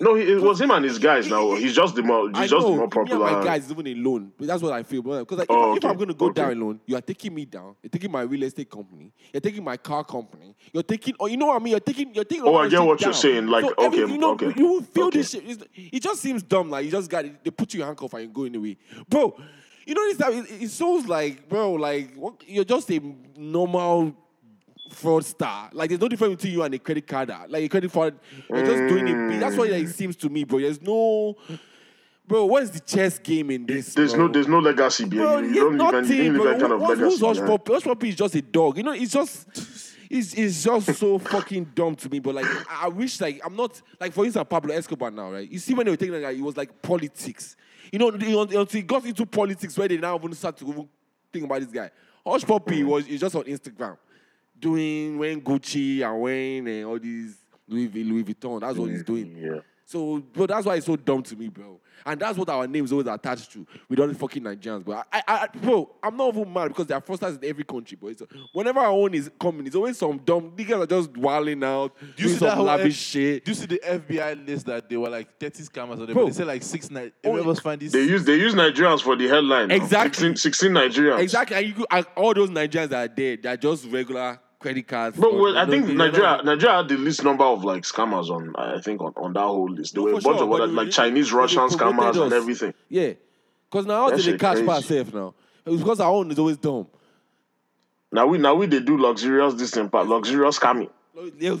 no, 0.00 0.14
he- 0.14 0.32
it 0.32 0.40
was 0.40 0.60
him 0.60 0.70
and 0.70 0.84
his 0.84 0.98
guys. 0.98 1.28
Now 1.28 1.54
he's 1.54 1.74
just 1.74 1.94
the 1.94 2.02
more 2.02 2.30
I 2.34 2.42
he's 2.42 2.50
just 2.50 2.66
know 2.66 2.70
the 2.72 2.76
more 2.76 2.76
me 2.78 2.82
and 2.84 2.92
popular. 2.92 3.32
my 3.38 3.44
guys 3.44 3.70
even 3.70 3.86
alone, 3.86 4.32
that's 4.38 4.62
what 4.62 4.72
I 4.72 4.82
feel. 4.82 5.02
Because 5.02 5.38
like, 5.38 5.50
if, 5.50 5.56
Oh, 5.56 5.72
I- 5.72 5.76
if 5.76 5.84
okay, 5.84 5.88
I'm 5.88 5.96
gonna 5.98 6.14
go 6.14 6.26
okay. 6.26 6.42
down 6.42 6.52
alone, 6.52 6.80
you 6.86 6.96
are 6.96 7.00
taking 7.00 7.34
me 7.34 7.44
down. 7.44 7.74
You're 7.82 7.90
taking 7.90 8.10
my 8.10 8.22
real 8.22 8.42
estate 8.42 8.70
company. 8.70 9.12
You're 9.32 9.40
taking 9.40 9.62
my 9.64 9.76
car 9.76 10.02
company. 10.04 10.54
You're 10.72 10.82
taking, 10.82 11.14
or 11.18 11.28
you 11.28 11.36
know 11.36 11.46
what 11.46 11.56
I 11.56 11.64
mean? 11.64 11.72
You're 11.72 11.80
taking, 11.80 12.14
you're 12.14 12.24
taking. 12.24 12.44
Oh, 12.46 12.56
I 12.56 12.68
get 12.68 12.82
what 12.82 13.00
you're 13.00 13.12
saying, 13.12 13.46
like, 13.46 13.64
So 13.64 13.72
okay, 13.72 13.84
everything, 13.86 14.10
you 14.14 14.18
know, 14.18 14.32
okay, 14.32 14.52
you 14.56 14.66
will 14.66 14.82
feel 14.82 15.06
okay. 15.06 15.18
this 15.18 15.30
shit. 15.30 15.44
It's- 15.48 15.68
It 15.92 16.02
just 16.02 16.20
seems 16.20 16.42
dumb. 16.42 16.70
Like 16.70 16.84
you 16.84 16.90
just 16.90 17.10
got. 17.10 17.24
They 17.44 17.50
put 17.50 17.72
you 17.74 17.80
in 17.80 17.86
handcuff 17.86 18.14
and 18.14 18.22
you 18.24 18.28
go 18.28 18.44
in 18.44 18.52
the 18.52 18.58
way, 18.58 18.76
bro. 19.08 19.36
You 19.86 19.94
know 19.94 20.12
this. 20.12 20.50
It, 20.50 20.62
it 20.62 20.70
shows 20.70 21.06
like, 21.06 21.48
bro, 21.48 21.72
like 21.72 22.14
what, 22.14 22.34
you're 22.46 22.64
just 22.64 22.90
a 22.90 23.00
normal 23.36 24.14
fraudster. 24.90 25.70
Like 25.72 25.90
there's 25.90 26.00
no 26.00 26.08
difference 26.08 26.36
between 26.36 26.52
you 26.52 26.62
and 26.62 26.74
a 26.74 26.78
credit 26.78 27.06
card. 27.06 27.28
Like 27.48 27.64
a 27.64 27.68
credit 27.68 27.92
card, 27.92 28.14
you're 28.48 28.64
just 28.64 28.88
doing 28.88 29.08
it. 29.08 29.14
Mm. 29.14 29.40
That's 29.40 29.56
what 29.56 29.70
it 29.70 29.88
seems 29.88 30.16
to 30.16 30.28
me, 30.28 30.44
bro. 30.44 30.60
There's 30.60 30.82
no, 30.82 31.36
bro. 32.26 32.46
What's 32.46 32.70
the 32.70 32.80
chess 32.80 33.18
game 33.18 33.50
in 33.50 33.66
this? 33.66 33.94
There's 33.94 34.14
bro? 34.14 34.26
no 34.26 34.32
there's 34.32 34.48
no 34.48 34.58
legacy 34.58 35.04
behind 35.04 35.28
Bro, 35.28 35.38
you. 35.40 35.54
You 35.54 35.60
don't 35.60 35.76
nothing, 35.76 36.04
even 36.04 36.24
you 36.24 36.32
don't 36.32 36.46
even 36.48 36.60
kind 36.60 36.72
of 36.72 36.80
What's, 36.80 37.00
legacy. 37.00 37.26
who's 37.26 37.38
Hush. 37.38 37.46
Puppy? 37.46 37.72
Hush 37.72 37.82
Puppy 37.82 38.08
is 38.10 38.14
just 38.16 38.34
a 38.34 38.42
dog. 38.42 38.76
You 38.76 38.82
know, 38.82 38.92
it's 38.92 39.12
just, 39.12 39.48
it's, 40.10 40.34
it's 40.34 40.62
just 40.64 40.94
so 40.94 41.18
fucking 41.18 41.72
dumb 41.74 41.94
to 41.96 42.08
me. 42.08 42.18
But 42.18 42.34
like, 42.34 42.46
I 42.70 42.88
wish 42.88 43.20
like 43.20 43.40
I'm 43.44 43.56
not 43.56 43.80
like 44.00 44.12
for 44.12 44.24
instance 44.24 44.46
Pablo 44.48 44.74
Escobar 44.74 45.10
now, 45.10 45.32
right? 45.32 45.50
You 45.50 45.58
see 45.58 45.74
when 45.74 45.86
they 45.86 45.90
were 45.90 45.96
taking 45.96 46.14
that 46.14 46.22
guy, 46.22 46.32
it 46.32 46.40
was 46.40 46.56
like 46.56 46.82
politics. 46.82 47.56
You 47.92 47.98
know, 47.98 48.08
until 48.08 48.66
he 48.66 48.82
got 48.82 49.04
into 49.04 49.26
politics 49.26 49.76
where 49.76 49.88
they 49.88 49.96
now 49.96 50.16
even 50.16 50.32
start 50.34 50.56
to 50.58 50.68
even 50.68 50.88
think 51.32 51.44
about 51.44 51.60
this 51.60 51.70
guy. 51.70 51.90
Hushpuppi 52.24 52.82
mm. 52.82 52.84
was 52.84 53.06
is 53.06 53.20
just 53.20 53.34
on 53.34 53.44
Instagram 53.44 53.96
doing 54.60 55.18
wearing 55.18 55.40
Gucci 55.42 56.02
and 56.02 56.20
wearing 56.20 56.68
and 56.68 56.68
eh, 56.68 56.82
all 56.82 56.98
these 56.98 57.36
Louis, 57.68 57.88
Louis 57.88 58.24
Vuitton. 58.24 58.60
That's 58.60 58.76
what 58.76 58.90
he's 58.90 59.02
mm-hmm. 59.02 59.14
doing. 59.14 59.36
Yeah. 59.36 59.60
So, 59.90 60.18
bro, 60.18 60.46
that's 60.46 60.64
why 60.64 60.76
it's 60.76 60.86
so 60.86 60.94
dumb 60.94 61.22
to 61.24 61.34
me, 61.34 61.48
bro. 61.48 61.80
And 62.06 62.20
that's 62.20 62.38
what 62.38 62.48
our 62.48 62.66
names 62.66 62.92
always 62.92 63.08
attached 63.08 63.52
to 63.52 63.66
with 63.88 63.98
all 63.98 64.06
the 64.06 64.14
fucking 64.14 64.42
Nigerians, 64.42 64.84
bro. 64.84 64.94
I, 64.94 65.04
I, 65.12 65.22
I, 65.26 65.46
bro, 65.48 65.90
I'm 66.02 66.16
not 66.16 66.34
even 66.34 66.52
mad 66.52 66.68
because 66.68 66.86
there 66.86 66.96
are 66.96 67.00
fraudsters 67.00 67.42
in 67.42 67.48
every 67.48 67.64
country, 67.64 67.96
bro. 67.96 68.10
It's, 68.10 68.22
whenever 68.52 68.78
our 68.78 68.92
own 68.92 69.14
is 69.14 69.30
coming, 69.38 69.66
it's 69.66 69.74
always 69.74 69.98
some 69.98 70.18
dumb 70.18 70.52
niggas 70.52 70.84
are 70.84 70.86
just 70.86 71.16
wilding 71.16 71.62
out, 71.64 71.98
Do 71.98 72.06
you 72.06 72.12
doing 72.14 72.28
see 72.28 72.44
that 72.44 72.50
some 72.50 72.56
whole 72.58 72.66
lavish 72.66 72.94
F- 72.94 73.12
shit. 73.12 73.44
Do 73.44 73.50
you 73.50 73.54
see 73.54 73.66
the 73.66 73.80
FBI 73.84 74.46
list 74.46 74.66
that 74.66 74.88
they 74.88 74.96
were 74.96 75.10
like 75.10 75.38
30 75.40 75.64
scammers 75.64 75.92
on 75.92 76.06
there, 76.06 76.14
Bro. 76.14 76.22
but 76.22 76.26
they 76.26 76.32
said 76.34 76.46
like 76.46 76.62
six 76.62 76.90
night. 76.90 77.12
Oh, 77.24 77.54
find 77.56 77.80
this. 77.80 77.92
They 77.92 78.04
use 78.04 78.24
they 78.24 78.36
use 78.36 78.54
Nigerians 78.54 79.02
for 79.02 79.16
the 79.16 79.28
headline. 79.28 79.70
Exactly. 79.70 80.34
16, 80.34 80.36
16 80.36 80.70
Nigerians. 80.70 81.18
Exactly, 81.18 81.56
and 81.56 81.66
you, 81.66 81.74
could- 81.74 81.86
and 81.90 82.06
all 82.16 82.32
those 82.32 82.50
Nigerians 82.50 82.90
that 82.90 83.10
are 83.10 83.14
there, 83.14 83.36
they're 83.36 83.56
just 83.56 83.86
regular 83.86 84.38
credit 84.60 84.86
cards. 84.86 85.16
But 85.18 85.34
well, 85.34 85.58
I 85.58 85.66
think 85.66 85.86
Nigeria 85.88 86.40
Nigeria 86.44 86.76
had 86.76 86.88
the 86.88 86.96
least 86.96 87.24
number 87.24 87.44
of 87.44 87.64
like 87.64 87.82
scammers 87.82 88.30
on 88.30 88.54
I 88.56 88.80
think 88.80 89.00
on, 89.00 89.12
on 89.16 89.32
that 89.32 89.40
whole 89.40 89.70
list. 89.70 89.94
There 89.94 90.04
No, 90.04 90.12
were 90.12 90.18
a 90.18 90.22
bunch 90.22 90.38
sure, 90.38 90.44
of 90.44 90.52
other 90.52 90.66
like 90.68 90.90
Chinese, 90.90 91.32
Russian 91.32 91.68
scammers 91.68 92.22
and 92.22 92.32
everything. 92.32 92.74
Yeah, 92.88 93.14
because 93.68 93.86
now 93.86 94.08
how 94.08 94.16
did 94.16 94.24
they 94.24 94.38
catch 94.38 94.64
pass 94.64 94.84
safe 94.84 95.12
now? 95.12 95.34
Because 95.64 95.98
our 96.00 96.12
own 96.12 96.30
is 96.30 96.38
always 96.38 96.58
dumb. 96.58 96.86
Now 98.12 98.26
we 98.26 98.38
now 98.38 98.54
we 98.54 98.66
they 98.66 98.80
do 98.80 98.96
luxurious 98.98 99.54
this 99.54 99.72
thing, 99.72 99.88
part 99.88 100.06
luxurious 100.06 100.58
scamming. 100.58 100.90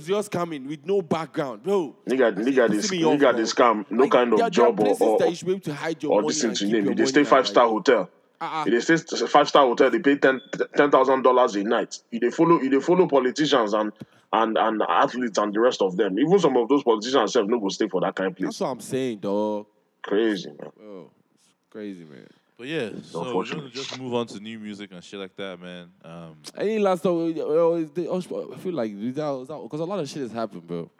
Just 0.06 0.30
coming 0.30 0.66
with 0.68 0.86
no 0.86 1.02
background, 1.02 1.62
bro. 1.62 1.94
Nigga, 2.08 2.34
nigga, 2.34 2.70
this 2.70 2.90
nigga, 2.90 3.36
this 3.36 3.52
scam, 3.52 3.84
no 3.90 4.04
Like, 4.04 4.12
kind 4.12 4.32
of 4.32 4.50
job 4.50 4.80
or 4.80 4.96
or, 4.98 5.18
that 5.18 5.28
you 5.28 5.34
should 5.34 5.46
be 5.46 5.52
able 5.52 5.60
to 5.62 5.74
hide 5.74 6.02
your 6.02 6.12
or 6.12 6.22
money 6.22 6.28
this 6.32 6.42
thing 6.42 6.54
to 6.54 6.66
name. 6.66 6.94
they 6.94 7.04
stay 7.04 7.24
five 7.24 7.46
star 7.46 7.68
hotel, 7.68 8.08
Uh-uh. 8.40 8.64
if 8.66 8.86
they 8.86 8.96
stay 8.96 9.26
five 9.26 9.48
star 9.48 9.66
hotel, 9.66 9.90
they 9.90 9.98
pay 9.98 10.16
ten 10.16 10.40
ten 10.76 10.90
thousand 10.90 11.22
dollars 11.22 11.54
a 11.56 11.62
night. 11.62 11.98
If 12.10 12.20
they 12.20 12.30
follow, 12.30 12.56
if 12.62 12.70
they 12.70 12.80
follow 12.80 13.06
politicians 13.06 13.72
and 13.74 13.92
and 14.32 14.56
and 14.56 14.82
athletes 14.88 15.38
and 15.38 15.52
the 15.52 15.60
rest 15.60 15.82
of 15.82 15.96
them, 15.96 16.18
even 16.18 16.38
some 16.38 16.56
of 16.56 16.68
those 16.68 16.82
politicians 16.82 17.14
themselves 17.34 17.48
no 17.48 17.58
go 17.60 17.68
stay 17.68 17.88
for 17.88 18.00
that 18.00 18.14
kind 18.14 18.30
of 18.30 18.36
place. 18.36 18.46
That's 18.48 18.60
what 18.60 18.68
I'm 18.68 18.80
saying, 18.80 19.18
dog. 19.18 19.66
Crazy 20.02 20.48
man. 20.48 20.70
Oh, 20.82 21.10
it's 21.34 21.48
crazy, 21.70 22.04
man. 22.04 22.26
But 22.56 22.68
yeah, 22.68 22.90
so 23.02 23.34
we're 23.36 23.44
gonna 23.46 23.70
just 23.70 23.98
move 23.98 24.12
on 24.14 24.26
to 24.28 24.38
new 24.40 24.58
music 24.58 24.90
and 24.92 25.02
shit 25.02 25.18
like 25.18 25.34
that, 25.36 25.58
man. 25.60 25.90
Um, 26.04 26.36
Any 26.56 26.78
last 26.78 27.02
thought? 27.02 27.34
Well, 27.34 27.74
is 27.76 27.90
the- 27.90 28.10
I 28.12 28.56
feel 28.58 28.74
like 28.74 28.98
because 29.00 29.80
a 29.80 29.84
lot 29.84 29.98
of 29.98 30.08
shit 30.08 30.22
has 30.22 30.32
happened, 30.32 30.66
bro. 30.66 30.90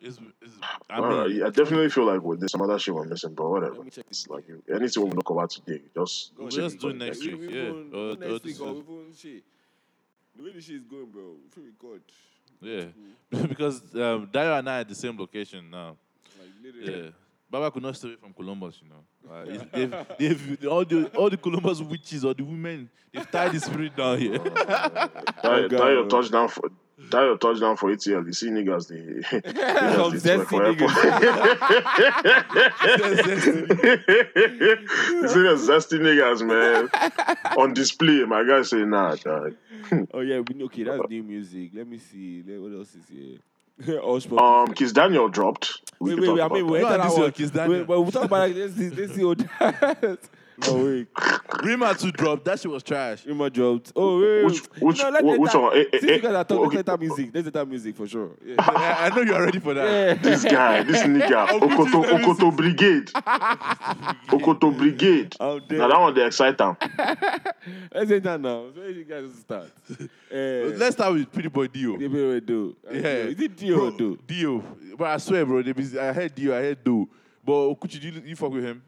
It's, 0.00 0.18
it's, 0.42 0.52
I 0.90 0.98
I, 0.98 1.26
mean, 1.28 1.42
I 1.42 1.50
definitely 1.50 1.88
feel 1.90 2.04
like 2.04 2.22
well, 2.22 2.36
there's 2.36 2.52
some 2.52 2.62
other 2.62 2.78
shit 2.78 2.94
we're 2.94 3.04
missing, 3.04 3.34
but 3.34 3.48
whatever. 3.48 3.74
Let 3.76 3.84
me 3.84 3.90
check. 3.90 4.04
It's 4.10 4.28
like 4.28 4.44
anything 4.72 5.04
we 5.04 5.10
talk 5.10 5.30
about 5.30 5.50
today, 5.50 5.80
just 5.94 6.32
We'll 6.38 6.48
check 6.48 6.60
just 6.64 6.74
it 6.76 6.80
do 6.80 6.88
out. 6.90 6.96
next 6.96 7.20
Like, 7.24 7.40
week. 7.40 7.50
Yeah. 7.50 7.60
Or- 7.60 7.62
even 7.68 7.94
or 7.94 8.16
next 8.16 8.44
week 8.44 8.60
or 8.60 8.68
even 8.70 9.12
shit. 9.16 9.42
The 10.36 10.42
way 10.42 10.52
the 10.52 10.60
shit 10.60 10.76
is 10.76 10.84
going, 10.84 11.06
bro. 11.06 11.36
If 11.50 11.56
we 11.56 11.64
record, 11.64 12.02
yeah, 12.60 12.84
because 13.48 13.80
um, 13.94 14.26
Dayo 14.32 14.58
and 14.58 14.68
I 14.68 14.76
are 14.76 14.80
at 14.80 14.88
the 14.88 14.94
same 14.94 15.16
location 15.18 15.70
now. 15.70 15.96
like 16.38 16.48
literally. 16.62 17.04
Yeah. 17.04 17.10
Baba 17.48 17.70
could 17.70 17.82
not 17.84 17.96
stay 17.96 18.08
away 18.08 18.16
from 18.16 18.32
Columbus, 18.32 18.80
you 18.82 18.88
know. 18.88 19.32
Uh, 19.32 19.44
it's- 19.44 19.66
they've, 20.18 20.48
they've, 20.58 20.66
all 20.68 20.84
the 20.84 21.06
all 21.16 21.30
the 21.30 21.36
Columbus 21.36 21.80
witches 21.80 22.24
or 22.24 22.34
the 22.34 22.42
women, 22.42 22.90
they've 23.12 23.30
tied 23.30 23.52
the 23.52 23.60
spirit 23.60 23.94
down 23.96 24.18
here. 24.18 24.38
That, 24.38 25.10
Oh, 25.44 25.68
God, 25.68 25.70
that 25.70 25.70
your 25.92 26.04
bro. 26.06 26.20
touchdown 26.22 26.48
for 26.48 26.68
that 26.98 27.22
your 27.22 27.36
touchdown 27.38 27.76
for 27.76 27.90
ATL. 27.90 28.26
You 28.26 28.32
see 28.32 28.48
niggas 28.48 28.88
the 28.88 29.22
Some 29.22 29.40
niggas 30.12 30.22
they 30.22 30.36
twerk 30.36 30.44
zesty 30.44 30.48
for 30.48 30.64
airport. 30.64 30.90
you 35.12 35.28
see 35.28 35.42
the 35.42 35.56
zesty 35.56 35.98
niggas, 36.00 36.42
man, 36.46 36.88
on 37.58 37.74
display. 37.74 38.24
My 38.24 38.44
guy 38.44 38.62
say 38.62 38.84
nah, 38.84 39.14
dog. 39.16 39.54
Oh 40.12 40.20
yeah, 40.20 40.40
we 40.40 40.54
know 40.54 40.64
okay. 40.66 40.82
That's 40.84 41.08
new 41.08 41.22
music. 41.22 41.70
Let 41.74 41.86
me 41.86 41.98
see. 41.98 42.42
Let- 42.46 42.60
What 42.60 42.72
else 42.72 42.94
is 42.94 43.08
here? 43.08 43.38
Hush 43.78 44.24
Puppy. 44.24 44.36
Um, 44.38 44.68
Kizz 44.74 44.92
Daniel 44.94 45.28
dropped. 45.28 45.82
We 46.00 46.14
wait, 46.14 46.20
wait, 46.20 46.26
talk 46.26 46.36
wait. 46.36 46.42
I 46.42 46.48
mean, 46.48 46.62
about 46.64 46.72
we 46.72 46.78
No, 46.80 46.86
enter 46.88 47.02
this 47.02 47.12
that 47.12 47.16
your 47.16 47.24
one. 47.24 47.32
Kizz 47.32 47.52
Daniel. 47.52 47.78
Wait, 47.78 47.86
but 47.86 48.00
we'll 48.00 48.12
talk 48.12 48.24
about 48.24 48.50
it. 48.50 48.56
Let's 48.56 48.74
see. 48.74 48.90
Let's 48.90 49.14
see 49.14 49.24
what 49.24 49.38
that. 49.38 50.18
Oh 50.68 50.84
wait, 50.86 51.08
Rema 51.62 51.94
to 51.94 52.10
drop, 52.12 52.42
that 52.44 52.58
shit 52.58 52.70
was 52.70 52.82
trash. 52.82 53.26
Rema 53.26 53.50
dropped. 53.50 53.92
Oh 53.94 54.20
wait, 54.20 54.44
Which- 54.44 54.62
wait. 54.62 54.82
which- 54.82 54.98
no, 55.02 55.10
let, 55.10 55.22
wh- 55.22 55.26
let 55.26 55.40
which 55.40 55.52
that, 55.52 55.60
one? 55.60 55.76
Eh, 55.76 55.80
eh, 55.80 55.84
Since 55.92 56.02
you 56.04 56.10
eh, 56.14 56.18
guys 56.18 56.34
are 56.34 56.44
talking, 56.44 56.66
okay. 56.66 56.76
let's 56.76 56.86
that 56.86 57.00
music. 57.00 57.30
Let's 57.34 57.44
let 57.44 57.54
that 57.54 57.68
music 57.68 57.96
for 57.96 58.06
sure. 58.06 58.30
Yeah. 58.46 58.54
I, 58.58 59.06
I 59.06 59.08
know 59.14 59.22
you're 59.22 59.42
ready 59.44 59.58
for 59.60 59.74
that. 59.74 59.84
yeah. 59.86 60.14
this 60.22 60.44
guy, 60.44 60.82
this 60.82 61.02
nigga, 61.02 61.46
Okoto, 61.48 62.04
Okoto 62.04 62.56
Brigade, 62.56 63.06
Okoto 64.28 64.76
Brigade. 64.76 65.36
Out 65.40 65.68
there. 65.68 65.78
Now 65.78 65.88
that 65.88 66.00
one 66.00 66.14
they 66.14 66.26
excite 66.26 66.58
them. 66.58 66.76
Let's 67.92 68.10
enter 68.10 68.38
now. 68.38 68.66
So 68.74 68.80
where 68.80 68.90
you 68.90 69.04
guys 69.04 69.24
start? 69.40 69.70
Uh, 69.90 70.76
Let's 70.76 70.96
start 70.96 71.12
with 71.14 71.30
Pretty 71.32 71.48
Boy 71.48 71.66
Dio. 71.68 71.96
Give 71.96 72.10
me 72.12 72.36
a 72.36 72.40
do. 72.40 72.76
Yeah. 72.90 73.00
Is 73.00 73.40
it 73.40 73.56
Dio 73.56 73.76
Bro, 73.76 73.86
or 73.86 73.90
do? 73.98 74.18
Dio. 74.26 74.58
But 74.96 75.08
I 75.08 75.16
swear, 75.18 75.44
bro, 75.44 75.62
they 75.62 75.72
be, 75.72 75.98
I 75.98 76.12
heard 76.12 76.34
Dio, 76.34 76.56
I 76.56 76.62
heard 76.62 76.82
Do. 76.84 77.08
But 77.44 77.52
Okuchi, 77.52 78.02
you, 78.02 78.22
you 78.24 78.36
fuck 78.36 78.50
with 78.52 78.64
him? 78.64 78.82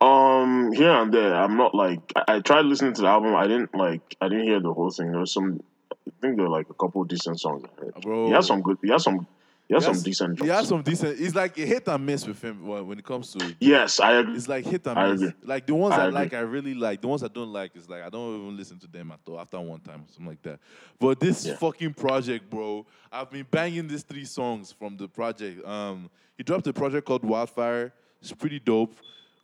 Um, 0.00 0.72
here 0.72 0.90
and 0.90 1.12
there, 1.12 1.34
I'm 1.34 1.56
not 1.56 1.74
like 1.74 2.00
I, 2.16 2.36
I 2.36 2.40
tried 2.40 2.64
listening 2.64 2.94
to 2.94 3.02
the 3.02 3.08
album. 3.08 3.34
I 3.34 3.46
didn't 3.46 3.74
like. 3.74 4.16
I 4.20 4.28
didn't 4.28 4.44
hear 4.44 4.60
the 4.60 4.72
whole 4.72 4.90
thing. 4.90 5.10
There 5.10 5.20
was 5.20 5.32
some. 5.32 5.60
I 5.92 6.10
think 6.22 6.36
there 6.36 6.46
were 6.46 6.50
like 6.50 6.70
a 6.70 6.74
couple 6.74 7.04
decent 7.04 7.38
songs. 7.40 7.64
Bro. 8.02 8.26
He 8.26 8.32
has 8.32 8.46
some 8.46 8.62
good. 8.62 8.78
He 8.82 8.90
has 8.90 9.02
some. 9.04 9.26
He 9.68 9.74
has 9.74 9.86
He 9.86 9.92
some 9.94 10.02
decent 10.02 10.42
He 10.42 10.48
has 10.48 10.66
some 10.66 10.82
decent. 10.82 11.20
It's 11.20 11.34
like 11.34 11.56
a 11.58 11.60
hit 11.66 11.86
and 11.86 12.04
miss 12.04 12.26
with 12.26 12.42
him 12.42 12.66
when 12.66 12.98
it 12.98 13.04
comes 13.04 13.32
to. 13.34 13.54
Yes, 13.60 14.00
I 14.00 14.14
agree. 14.14 14.34
It's 14.34 14.48
like 14.48 14.64
hit 14.64 14.84
and 14.86 14.98
I 14.98 15.12
miss. 15.12 15.20
agree. 15.22 15.34
Like 15.44 15.66
the 15.66 15.74
ones 15.76 15.94
I 15.94 16.06
I, 16.06 16.08
like, 16.08 16.32
I 16.34 16.40
really 16.40 16.74
like. 16.74 17.00
The 17.02 17.06
ones 17.06 17.22
I 17.22 17.28
don't 17.28 17.52
like 17.52 17.76
is 17.76 17.88
like 17.88 18.02
I 18.02 18.08
don't 18.08 18.36
even 18.40 18.56
listen 18.56 18.78
to 18.80 18.86
them 18.88 19.12
at 19.12 19.20
all 19.28 19.38
after 19.38 19.60
one 19.60 19.78
time, 19.80 20.04
something 20.08 20.26
like 20.26 20.42
that. 20.42 20.58
But 20.98 21.20
this 21.20 21.44
Yeah. 21.46 21.54
fucking 21.56 21.94
project, 21.94 22.48
bro, 22.50 22.84
I've 23.12 23.30
been 23.30 23.46
banging 23.48 23.86
these 23.86 24.02
three 24.02 24.24
songs 24.24 24.72
from 24.72 24.96
the 24.96 25.06
project. 25.06 25.64
Um, 25.64 26.10
he 26.36 26.42
dropped 26.42 26.66
a 26.66 26.72
project 26.72 27.06
called 27.06 27.22
Wildfire. 27.24 27.92
It's 28.20 28.32
pretty 28.32 28.58
dope. 28.58 28.94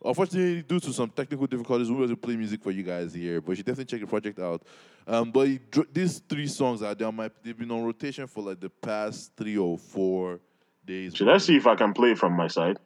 Unfortunately, 0.03 0.61
due 0.61 0.79
to 0.79 0.93
some 0.93 1.09
technical 1.09 1.47
difficulties, 1.47 1.89
we 1.89 1.95
were 1.95 2.03
able 2.05 2.15
to 2.15 2.21
play 2.21 2.35
music 2.35 2.61
for 2.61 2.71
you 2.71 2.83
guys 2.83 3.13
here. 3.13 3.41
But 3.41 3.51
you 3.51 3.55
should 3.57 3.65
definitely 3.65 3.85
check 3.97 4.01
the 4.01 4.07
project 4.07 4.39
out. 4.39 4.61
Um, 5.07 5.31
but 5.31 5.47
he 5.47 5.59
these 5.91 6.19
three 6.19 6.47
songs 6.47 6.81
are 6.83 6.93
they 6.93 7.05
on 7.05 7.15
my, 7.15 7.31
they've 7.43 7.57
been 7.57 7.71
on 7.71 7.83
rotation 7.83 8.27
for 8.27 8.43
like 8.43 8.59
the 8.59 8.69
past 8.69 9.31
three 9.35 9.57
or 9.57 9.77
four 9.77 10.39
days. 10.85 11.15
Should 11.15 11.29
I 11.29 11.37
see 11.39 11.55
if 11.55 11.65
I 11.65 11.75
can 11.75 11.93
play 11.93 12.13
from 12.13 12.33
my 12.33 12.47
side? 12.47 12.77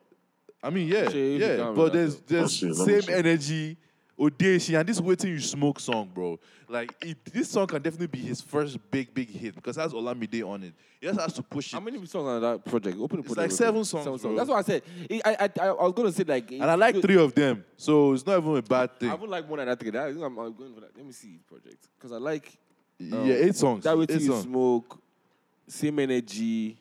I 0.63 0.69
mean, 0.69 0.87
yeah, 0.87 1.09
Sure, 1.09 1.19
yeah. 1.19 1.71
But 1.75 1.93
there's 1.93 2.21
there's 2.21 2.41
Let's 2.41 2.59
see, 2.59 2.67
let 2.67 2.87
me 2.87 2.93
same 2.93 3.01
see. 3.01 3.13
energy, 3.13 3.77
audacious, 4.21 4.75
and 4.75 4.87
this 4.87 5.01
waiting 5.01 5.31
you 5.31 5.39
smoke 5.39 5.79
song, 5.79 6.09
bro. 6.13 6.39
Like 6.69 6.93
it, 7.01 7.17
this 7.25 7.49
song 7.49 7.67
can 7.67 7.81
definitely 7.81 8.07
be 8.07 8.19
his 8.19 8.41
first 8.41 8.77
big 8.89 9.13
big 9.13 9.29
hit 9.29 9.55
because 9.55 9.77
it 9.77 9.81
has 9.81 9.93
Olamide 9.93 10.47
on 10.47 10.63
it. 10.63 10.73
He 10.99 11.07
just 11.07 11.19
has 11.19 11.33
to 11.33 11.43
push 11.43 11.73
it. 11.73 11.75
How 11.75 11.79
many 11.81 11.97
songs 12.05 12.27
on 12.27 12.41
that 12.41 12.63
project? 12.63 12.97
Open 12.99 13.17
the 13.17 13.23
It's 13.25 13.33
project 13.33 13.37
like 13.37 13.59
real 13.73 13.83
seven 13.83 14.05
songs, 14.05 14.21
bro. 14.21 14.35
That's 14.35 14.49
what 14.49 14.57
I 14.57 14.61
said. 14.61 14.83
I, 15.11 15.21
I, 15.25 15.49
I, 15.59 15.67
I 15.67 15.83
was 15.83 15.93
gonna 15.93 16.11
say 16.11 16.23
like, 16.23 16.51
and 16.51 16.63
I 16.63 16.75
like 16.75 17.01
three 17.01 17.17
of 17.17 17.33
them, 17.33 17.65
so 17.75 18.13
it's 18.13 18.25
not 18.25 18.37
even 18.37 18.55
a 18.57 18.61
bad 18.61 18.99
thing. 18.99 19.09
I 19.09 19.15
would 19.15 19.29
like 19.29 19.47
more 19.47 19.57
than 19.57 19.67
that. 19.67 19.79
Three. 19.79 19.89
That, 19.89 20.07
I 20.07 20.11
think 20.13 20.23
I'm, 20.23 20.37
I'm 20.37 20.53
going 20.53 20.73
for 20.73 20.81
that. 20.81 20.95
Let 20.95 21.05
me 21.05 21.11
see 21.11 21.39
project 21.47 21.87
because 21.97 22.11
I 22.11 22.17
like 22.17 22.57
um, 22.99 23.25
yeah, 23.25 23.35
eight 23.35 23.55
songs. 23.55 23.83
That 23.83 23.97
eight 23.97 24.21
you 24.21 24.27
songs. 24.27 24.43
smoke, 24.43 25.01
same 25.67 25.99
energy, 25.99 26.77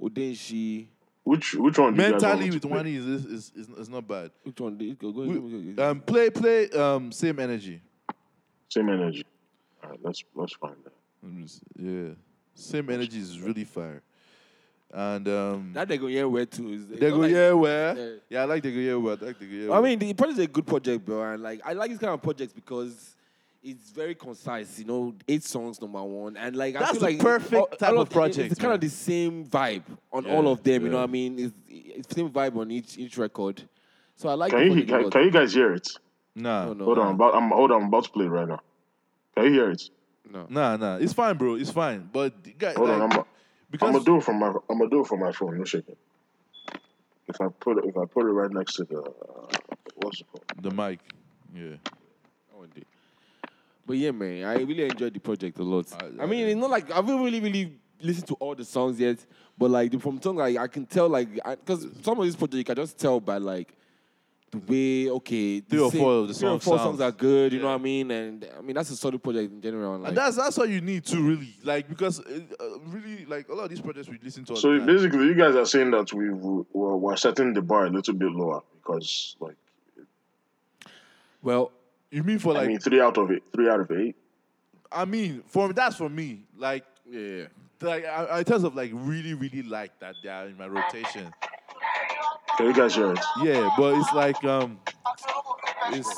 Odenshi. 0.00 0.88
Which 1.24 1.54
which 1.54 1.78
one? 1.78 1.94
do 1.94 2.02
you 2.02 2.10
Mentally 2.10 2.44
me 2.44 2.50
with 2.50 2.62
to 2.62 2.68
one 2.68 2.86
is, 2.86 3.06
is, 3.06 3.24
is, 3.26 3.52
is, 3.54 3.68
is 3.78 3.88
not 3.88 4.06
bad. 4.08 4.30
Which 4.42 4.60
one? 4.60 4.76
Go, 4.76 4.94
go, 4.94 5.12
go, 5.12 5.20
We- 5.22 5.34
go, 5.34 5.72
go. 5.76 5.90
Um, 5.90 6.00
play 6.00 6.30
play 6.30 6.68
um 6.70 7.12
same 7.12 7.38
energy. 7.38 7.80
Same 8.68 8.88
energy. 8.88 9.24
All 9.84 9.90
right, 9.90 9.98
let's 10.02 10.24
let's 10.34 10.54
find 10.54 10.76
that. 10.84 10.92
Let 11.22 11.32
me 11.32 11.46
see. 11.46 11.60
Yeah, 11.78 12.08
same 12.54 12.90
energy 12.90 13.18
is 13.18 13.40
really 13.40 13.64
fire. 13.64 14.02
And 14.94 15.26
um, 15.28 15.70
that 15.72 15.88
they 15.88 15.96
go 15.96 16.06
yeah 16.06 16.24
where 16.24 16.44
too. 16.44 16.72
Is, 16.74 16.86
they 16.86 17.10
go 17.10 17.22
yeah 17.24 17.52
where 17.52 17.96
Yeah. 17.96 18.16
yeah 18.28 18.42
I 18.42 18.44
like 18.44 18.62
they 18.62 18.72
go 18.72 18.78
yeah 18.78 18.94
where 18.96 19.16
I 19.20 19.24
like 19.26 19.38
they 19.38 19.46
go 19.46 19.54
yeah. 19.54 19.72
I 19.72 19.80
mean, 19.80 19.98
the 19.98 20.12
project 20.12 20.38
is 20.38 20.44
a 20.44 20.48
good 20.48 20.66
project, 20.66 21.04
bro. 21.04 21.22
And 21.22 21.42
like, 21.42 21.60
I 21.64 21.72
like 21.72 21.90
this 21.90 21.98
kind 21.98 22.12
of 22.12 22.20
projects 22.20 22.52
because 22.52 23.16
it's 23.62 23.90
very 23.90 24.14
concise. 24.14 24.78
You 24.78 24.84
know, 24.86 25.14
eight 25.28 25.44
songs, 25.44 25.80
number 25.80 26.02
one, 26.02 26.36
and 26.36 26.56
like 26.56 26.76
I 26.76 26.80
That's 26.80 26.92
feel 26.92 27.00
the 27.00 27.06
like 27.06 27.18
perfect 27.20 27.54
all- 27.54 27.66
type 27.66 27.92
all 27.92 28.00
of 28.00 28.08
it- 28.08 28.12
project, 28.12 28.52
It's 28.52 28.60
kind 28.60 28.70
man. 28.70 28.74
of 28.74 28.80
the 28.80 28.88
same 28.88 29.44
vibe 29.46 29.82
on 30.12 30.24
Yeah, 30.24 30.34
all 30.34 30.48
of 30.48 30.62
them. 30.62 30.84
You 30.84 30.90
know 30.90 30.98
what 30.98 31.04
I 31.08 31.12
mean? 31.12 31.38
It's, 31.38 31.54
it's 31.68 32.14
same 32.14 32.30
vibe 32.30 32.56
on 32.56 32.70
each 32.70 32.98
each 32.98 33.16
record. 33.18 33.62
So 34.16 34.28
I 34.28 34.34
like. 34.34 34.50
Can 34.50 34.68
the 34.68 34.74
you 34.74 34.84
can, 34.84 35.10
can 35.10 35.24
you 35.24 35.30
guys 35.30 35.52
hear 35.54 35.72
it? 35.74 35.88
nah, 36.34 36.66
No, 36.66 36.72
no, 36.74 36.84
Hold 36.86 36.98
on, 36.98 37.06
I'm 37.08 37.14
about, 37.14 37.34
I'm 37.34 37.50
hold 37.50 37.70
on, 37.72 37.82
I'm 37.82 37.88
about 37.88 38.04
to 38.04 38.10
play 38.10 38.24
it 38.26 38.28
right 38.28 38.48
now. 38.48 38.60
Can 39.36 39.44
you 39.46 39.52
hear 39.52 39.70
it? 39.70 39.82
no. 40.30 40.46
nah, 40.48 40.76
nah. 40.76 40.96
It's 40.96 41.12
fine, 41.12 41.36
bro. 41.36 41.54
It's 41.54 41.70
fine. 41.70 42.08
But 42.12 42.42
the 42.42 42.52
guy, 42.58 42.72
Hold 42.74 42.88
like, 42.88 43.00
on, 43.00 43.12
I'm 43.12 43.18
I'm 43.80 43.92
gonna 43.92 44.04
do 44.04 44.16
it 44.18 44.24
from 44.24 44.38
my 44.38 44.48
I'm 44.68 44.78
gonna 44.78 44.90
do 44.90 45.00
it 45.00 45.06
from 45.06 45.20
my 45.20 45.32
phone. 45.32 45.56
No 45.58 45.64
shaking. 45.64 45.96
If 47.28 47.40
I 47.40 47.48
put 47.48 47.78
it 47.78 47.84
if 47.86 47.96
I 47.96 48.04
put 48.06 48.26
it 48.26 48.30
right 48.32 48.50
next 48.50 48.74
to 48.74 48.84
the 48.84 49.00
uh, 49.00 49.56
what's 49.96 50.20
it 50.20 50.26
called? 50.30 50.44
the 50.60 50.70
mic, 50.70 51.00
yeah. 51.54 51.76
One 52.52 52.68
day. 52.74 52.82
But 53.86 53.96
yeah, 53.96 54.10
man, 54.12 54.44
I 54.44 54.54
really 54.60 54.84
enjoyed 54.84 55.12
the 55.14 55.20
project 55.20 55.58
a 55.58 55.62
lot. 55.62 55.86
I- 56.00 56.22
I, 56.22 56.26
mean, 56.26 56.46
it's 56.46 56.60
not 56.60 56.70
like 56.70 56.90
I 56.90 56.96
haven't 56.96 57.22
really, 57.22 57.40
really 57.40 57.78
listened 58.00 58.28
to 58.28 58.34
all 58.34 58.54
the 58.54 58.64
songs 58.64 58.98
yet, 59.00 59.24
but 59.58 59.70
like 59.70 59.90
the, 59.90 59.98
from 59.98 60.18
tongue, 60.18 60.36
like 60.36 60.56
I 60.56 60.66
can 60.68 60.86
tell, 60.86 61.08
like, 61.08 61.28
because 61.34 61.86
some 62.02 62.18
of 62.18 62.24
these 62.24 62.36
projects 62.36 62.58
you 62.58 62.64
can 62.64 62.76
just 62.76 62.98
tell 62.98 63.18
by 63.20 63.38
like 63.38 63.74
the 64.52 64.58
way, 64.58 65.10
okay, 65.10 65.60
the 65.60 65.66
Three 65.68 65.78
or 65.80 65.90
same- 65.90 66.00
four 66.00 66.12
of 66.12 66.28
the 66.28 66.34
three 66.34 66.46
or 66.48 66.50
songs 66.52 66.64
four 66.64 66.78
sounds- 66.78 66.98
songs 66.98 67.00
are 67.00 67.10
good. 67.12 67.52
You 67.54 67.58
know 67.60 67.68
what 67.68 67.80
I 67.80 67.82
mean? 67.82 68.10
And 68.10 68.48
I 68.56 68.60
mean 68.60 68.74
that's 68.76 68.90
a 68.90 68.96
solid 68.96 69.22
project 69.22 69.50
in 69.52 69.60
general. 69.62 69.98
Like, 69.98 70.08
And 70.08 70.16
that's 70.16 70.36
that's 70.36 70.56
what 70.58 70.68
you 70.68 70.80
need 70.80 71.04
to 71.06 71.16
really 71.20 71.54
like 71.64 71.88
because 71.88 72.20
uh, 72.20 72.40
uh, 72.60 72.78
really 72.86 73.24
like 73.26 73.48
a 73.48 73.54
lot 73.54 73.64
of 73.64 73.70
these 73.70 73.80
projects 73.80 74.08
we 74.08 74.18
listen 74.22 74.44
to. 74.44 74.52
All 74.52 74.56
So 74.58 74.72
the 74.72 74.78
time. 74.78 74.86
basically, 74.86 75.24
you 75.26 75.34
guys 75.34 75.54
are 75.56 75.64
saying 75.66 75.90
that 75.92 76.12
we 76.12 76.30
we're, 76.30 76.96
we're 76.96 77.16
setting 77.16 77.54
the 77.54 77.62
bar 77.62 77.86
a 77.86 77.90
little 77.90 78.14
bit 78.14 78.30
lower 78.30 78.60
because 78.82 79.36
like 79.40 79.56
well, 81.42 81.72
you 82.12 82.22
mean 82.22 82.38
for 82.38 82.56
I 82.56 82.66
mean 82.66 82.78
three 82.78 83.00
out 83.00 83.16
of 83.18 83.30
eight, 83.30 83.42
three 83.54 83.68
out 83.68 83.80
of 83.80 83.90
eight. 83.90 84.14
I 84.92 85.04
mean 85.04 85.42
for 85.46 85.72
that's 85.72 85.96
for 85.96 86.08
me 86.08 86.44
like 86.56 86.84
yeah. 87.10 87.44
like 87.80 88.04
I, 88.04 88.24
I- 88.24 88.38
in 88.40 88.44
terms 88.44 88.64
of 88.64 88.76
like 88.76 88.90
really 88.94 89.34
really 89.34 89.62
like 89.62 89.98
that 90.00 90.14
they 90.22 90.28
are 90.28 90.46
in 90.46 90.56
my 90.56 90.68
rotation. 90.68 91.32
Can 92.58 92.66
you 92.66 92.74
guys 92.74 92.94
hear 92.94 93.12
it? 93.12 93.18
Yeah, 93.42 93.70
but 93.78 93.94
it's 93.98 94.12
like 94.12 94.44
um, 94.44 94.78
it's 95.88 96.14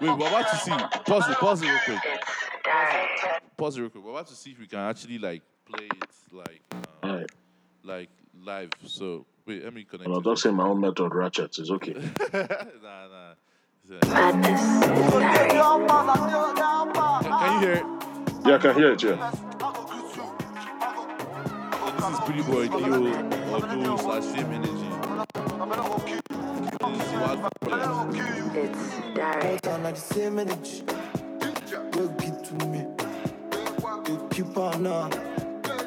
wait. 0.00 0.18
We're 0.18 0.28
about 0.28 0.48
to 0.50 0.56
see. 0.56 0.70
Pause 0.70 1.28
it. 1.30 1.36
Pause 1.38 1.62
it 1.62 1.66
real 1.66 1.78
quick. 1.84 1.98
Pause 2.64 2.94
it, 2.94 3.56
pause 3.56 3.76
it 3.76 3.80
real 3.80 3.90
quick. 3.90 4.04
We're 4.04 4.10
about 4.10 4.26
to 4.28 4.34
see 4.34 4.50
if 4.52 4.58
we 4.58 4.66
can 4.66 4.78
actually 4.80 5.18
like 5.18 5.42
play 5.64 5.86
it 5.86 6.08
like 6.32 6.62
um, 6.72 6.82
All 7.02 7.16
right. 7.16 7.30
Like 7.84 8.10
live. 8.44 8.70
So 8.86 9.26
wait, 9.46 9.64
let 9.64 9.74
me 9.74 9.84
connect. 9.84 10.08
Well, 10.08 10.18
I'll 10.18 10.22
to 10.22 10.30
just 10.30 10.42
say 10.44 10.50
my 10.50 10.64
own 10.64 10.80
method 10.80 11.14
ratchet 11.14 11.58
is 11.58 11.70
okay. 11.70 11.94
nah, 12.32 12.46
nah. 13.08 13.34
It's, 13.84 14.06
uh, 14.06 14.22
Can 17.40 17.52
you 17.54 17.66
hear 17.66 17.72
it? 17.74 17.84
Yeah, 18.46 18.54
I 18.54 18.58
can 18.58 18.74
hear 18.74 18.92
it. 18.92 19.02
Yeah. 19.02 19.30
This 21.96 22.10
is 22.10 22.20
Pretty 22.20 22.42
Boy 22.42 22.68
D-O 22.68 23.06
Abdul 23.56 23.98
slash 23.98 24.24
Same 24.24 24.52
Energy. 24.52 24.88
This 26.88 27.06
is 27.06 27.12
Wild 27.14 27.38
Project. 27.60 28.56
It's 28.56 29.14
direct. 29.14 29.62
Down 29.64 29.82
like 29.82 29.94
the 29.96 30.00
same 30.00 30.38
energy. 30.38 30.82
Will 31.94 32.08
get 32.08 32.44
to 32.44 32.54
me. 32.66 32.86
You 34.08 34.28
keep 34.30 34.56
on 34.56 34.82
now. 34.84 35.31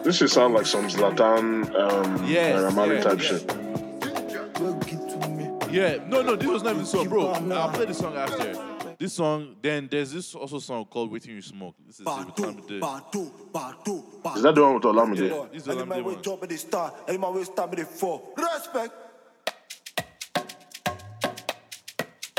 This 0.06 0.18
should 0.18 0.30
sound 0.30 0.54
like 0.54 0.68
some 0.68 0.86
Zlatan 0.88 1.66
um 1.76 2.26
Yes, 2.28 2.62
Ramali 2.62 2.96
yes, 2.96 3.04
type 3.04 3.18
yes. 3.20 3.28
shit. 3.28 4.62
Will 4.62 4.74
get 4.76 5.10
to 5.10 5.30
me. 5.30 5.50
Yeah, 5.76 5.98
no, 6.08 6.22
no, 6.22 6.36
this 6.36 6.48
was 6.48 6.62
not 6.62 6.74
even 6.74 6.84
the 6.84 6.88
song, 6.88 7.10
bro. 7.10 7.34
Keep. 7.34 7.52
I'll 7.52 7.70
play 7.72 7.86
the 7.86 7.94
song 7.96 8.16
after. 8.16 8.56
This 9.00 9.14
song, 9.14 9.56
then 9.64 9.88
there's 9.92 10.12
this 10.12 10.36
also 10.36 10.60
song 10.60 10.86
called 10.86 11.12
Waiting 11.12 11.34
You 11.36 11.42
Smoke. 11.42 11.76
This 11.88 12.00
is 12.00 12.08
every 12.08 12.32
time 12.34 12.56
we 12.56 12.62
did. 12.62 12.84
Is 14.36 14.42
that 14.44 14.54
the 14.56 14.62
one 14.64 14.76
with 14.76 14.84
Olamide? 14.84 15.28
Yeah, 15.30 15.46
this 15.52 15.62
is 15.62 15.66
the 15.66 15.72
Any 15.72 15.86
man 15.86 16.00
Olamide 16.00 16.06
way 16.06 16.14
one. 16.14 16.22
drop 16.22 16.44
it, 16.44 16.50
they 16.50 16.56
start. 16.58 16.94
Any 17.08 17.18
man 17.18 17.34
way 17.34 17.44
stop 17.44 17.74
it, 17.74 17.78
they 17.78 17.84
fall. 17.84 18.32
Respect. 18.38 18.94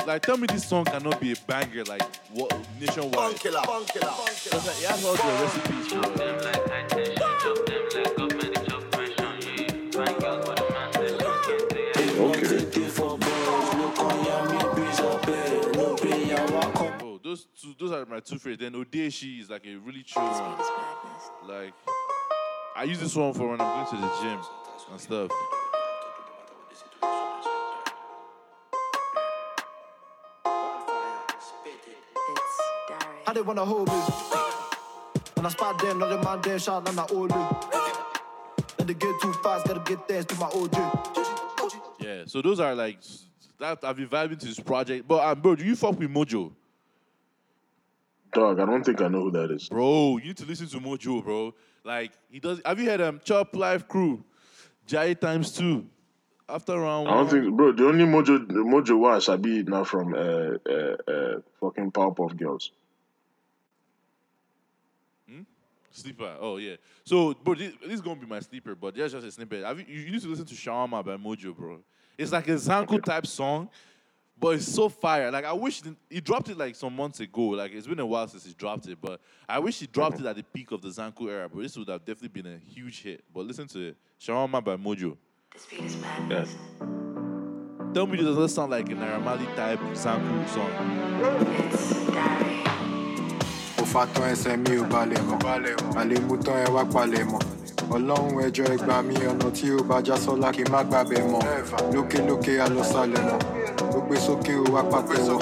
Like, 0.07 0.23
tell 0.23 0.37
me 0.37 0.47
this 0.47 0.65
song 0.69 0.85
cannot 0.85 1.21
be 1.21 1.33
a 1.33 1.37
banger, 1.49 1.83
like, 1.85 2.03
what, 2.33 2.57
nationwide. 2.81 3.37
killer. 3.41 3.61
Bunk 3.67 3.89
killer. 3.89 4.13
Because 4.45 4.67
like, 4.67 4.79
it 4.79 4.87
has 4.87 5.05
all 5.05 5.17
the 5.17 5.23
recipes, 5.43 5.93
bro. 5.93 7.16
Those 17.37 17.47
two, 17.61 17.75
those 17.79 17.93
are 17.93 18.07
my 18.07 18.21
two 18.21 18.39
favorites. 18.39 18.63
Then 18.63 18.73
Odeshi 18.73 19.41
is 19.41 19.51
like 19.51 19.67
a 19.67 19.75
really 19.77 20.03
chill 20.03 20.23
one. 20.23 20.59
Like, 21.47 21.75
I 22.75 22.85
use 22.85 22.99
this 23.01 23.15
one 23.15 23.33
for 23.35 23.49
when 23.49 23.61
I'm 23.61 23.85
going 23.85 24.01
to 24.01 24.07
the 24.07 24.23
gym 24.23 24.41
and 24.91 25.01
stuff. 25.01 25.31
It's. 26.71 26.85
I 33.27 33.33
didn't 33.33 33.47
wanna 33.47 33.65
hold 33.65 33.89
me. 33.89 33.95
When 35.35 35.47
I 35.47 35.49
spot 35.51 35.79
them, 35.81 36.03
another 36.03 36.23
man 36.23 36.41
there 36.43 36.59
shot 36.59 36.89
on 36.89 36.97
that 36.97 37.13
old 37.13 37.31
me. 37.31 37.47
Let 38.79 38.91
it 38.91 38.99
get 38.99 39.21
too 39.21 39.33
fast, 39.43 39.67
gotta 39.67 39.81
get 39.81 40.09
there 40.09 40.23
to 40.23 40.35
my 40.37 40.47
OG. 40.47 41.73
Yeah, 42.01 42.23
so 42.27 42.41
those 42.41 42.61
are 42.61 42.75
like 42.75 42.99
that. 43.59 43.79
I've 43.83 43.97
been 43.97 44.09
vibing 44.09 44.39
to 44.39 44.47
this 44.47 44.61
project, 44.61 45.07
but 45.09 45.25
um, 45.25 45.41
bro, 45.41 45.57
do 45.57 45.65
you 45.65 45.77
fuck 45.77 45.99
with 45.99 46.11
Mojo, 46.11 46.53
Dog, 48.37 48.61
I 48.61 48.67
don't 48.67 48.85
think 48.85 49.01
I 49.01 49.09
know 49.09 49.23
who 49.23 49.31
that 49.31 49.51
is. 49.51 49.69
bro? 49.69 50.19
You 50.19 50.27
need 50.29 50.37
to 50.37 50.45
listen 50.45 50.67
to 50.69 50.79
Mojo, 50.79 51.25
bro. 51.25 51.55
Like 51.85 52.13
he 52.31 52.39
does. 52.39 52.61
Have 52.65 52.79
you 52.79 52.91
heard 52.91 53.01
um 53.01 53.21
Chop 53.25 53.57
Life 53.57 53.89
Crew, 53.89 54.23
Jai 54.87 55.15
times 55.15 55.53
two? 55.53 55.87
After 56.49 56.79
round 56.79 57.09
I 57.09 57.15
don't 57.15 57.25
one, 57.25 57.29
think, 57.29 57.57
bro. 57.57 57.73
The 57.73 57.87
only 57.87 58.05
Mojo, 58.05 58.47
the 58.47 58.55
Mojo 58.55 58.99
was 58.99 59.29
I 59.29 59.37
be 59.37 59.63
now 59.63 59.85
from 59.85 60.15
uh, 60.15 60.19
uh, 60.19 60.97
uh, 61.09 61.41
fucking 61.61 61.91
Powerpuff 61.93 62.37
Girls. 62.37 62.71
sleeper. 65.97 66.37
Oh 66.41 66.59
yeah. 66.59 66.77
So, 67.05 67.35
bro, 67.35 67.55
this, 67.55 67.73
this 67.81 67.95
is 67.95 68.01
gonna 68.01 68.21
be 68.21 68.27
my 68.27 68.41
sleeper, 68.41 68.75
but 68.75 68.95
there's 68.95 69.13
just 69.13 69.27
a 69.27 69.33
snippet. 69.33 69.65
Have 69.65 69.79
you, 69.81 69.87
you 69.87 70.11
need 70.11 70.21
to 70.21 70.29
listen 70.29 70.45
to 70.45 70.55
Shawarma 70.55 71.05
by 71.05 71.17
Mojo, 71.17 71.57
bro. 71.57 71.79
It's 72.19 72.33
like 72.33 72.49
a 72.49 72.53
Zanku 72.53 73.03
type 73.03 73.27
song, 73.27 73.69
but 74.39 74.49
it's 74.57 74.67
so 74.73 74.89
fire. 74.89 75.31
Like 75.31 75.45
I 75.45 75.53
wish 75.53 75.83
he 76.11 76.21
dropped 76.21 76.49
it 76.49 76.59
like 76.59 76.75
some 76.75 76.95
months 76.95 77.21
ago. 77.21 77.43
Like 77.49 77.73
it's 77.73 77.87
been 77.87 78.01
a 78.01 78.07
while 78.07 78.29
since 78.29 78.45
he 78.45 78.53
dropped 78.53 78.87
it, 78.87 78.99
but 79.01 79.21
I 79.49 79.59
wish 79.59 79.79
he 79.81 79.87
dropped 79.87 80.21
it 80.21 80.27
at 80.27 80.37
the 80.37 80.43
peak 80.43 80.73
of 80.73 80.83
the 80.83 80.89
Zanku 80.89 81.29
era. 81.31 81.49
But 81.49 81.63
this 81.63 81.77
would 81.77 81.89
have 81.89 82.05
definitely 82.05 82.43
been 82.43 82.53
a 82.55 82.59
huge 82.59 83.03
hit. 83.03 83.25
But 83.35 83.47
listen 83.47 83.67
to 83.69 83.89
it, 83.89 83.97
Shawarma 84.21 84.63
by 84.63 84.77
Mojo. 84.77 85.17
This 85.53 85.67
beat 85.67 85.81
is 85.85 85.97
madness. 85.97 86.55
Yes. 86.55 86.89
Tell 87.95 88.07
me, 88.07 88.19
does 88.19 88.37
that 88.37 88.49
sound 88.51 88.73
like 88.73 88.91
a 88.91 88.95
Naira 88.95 89.23
Marley 89.23 89.47
type 89.57 89.81
Zanku 89.95 90.47
song? 90.49 90.71
It's 91.65 92.07
diary. 92.07 92.63
ó 93.79 93.85
fa 93.85 94.07
tán 94.07 94.31
ẹsẹ̀ 94.33 94.57
mi 94.57 94.77
ò 94.83 94.85
balẹ̀ 94.93 95.21
mọ́ 95.29 95.39
àlè 96.01 96.17
mú 96.27 96.37
tán 96.45 96.57
ẹ 96.65 96.69
wá 96.75 96.83
palẹ̀ 96.93 97.25
mọ́ 97.31 97.41
ọlọ́run 97.95 98.41
ẹjọ́ 98.47 98.67
ẹgbà 98.75 98.97
mi 99.07 99.15
ọ̀nà 99.15 99.49
tí 99.57 99.67
ó 99.77 99.83
bá 99.89 99.97
já 100.07 100.17
sọ́lá 100.25 100.49
kí 100.57 100.63
n 100.65 100.71
má 100.73 100.81
gbàbẹ̀ 100.89 101.23
mọ́ 101.33 101.41
lókèlókè 101.95 102.53
àlọ́sàlẹ̀ 102.67 103.23
mọ́ 103.29 103.39
ó 103.81 104.01
gbé 104.07 104.17
sókè 104.27 104.55
ó 104.61 104.65
wá 104.75 104.83
pàtẹ́wọ́ 104.91 105.39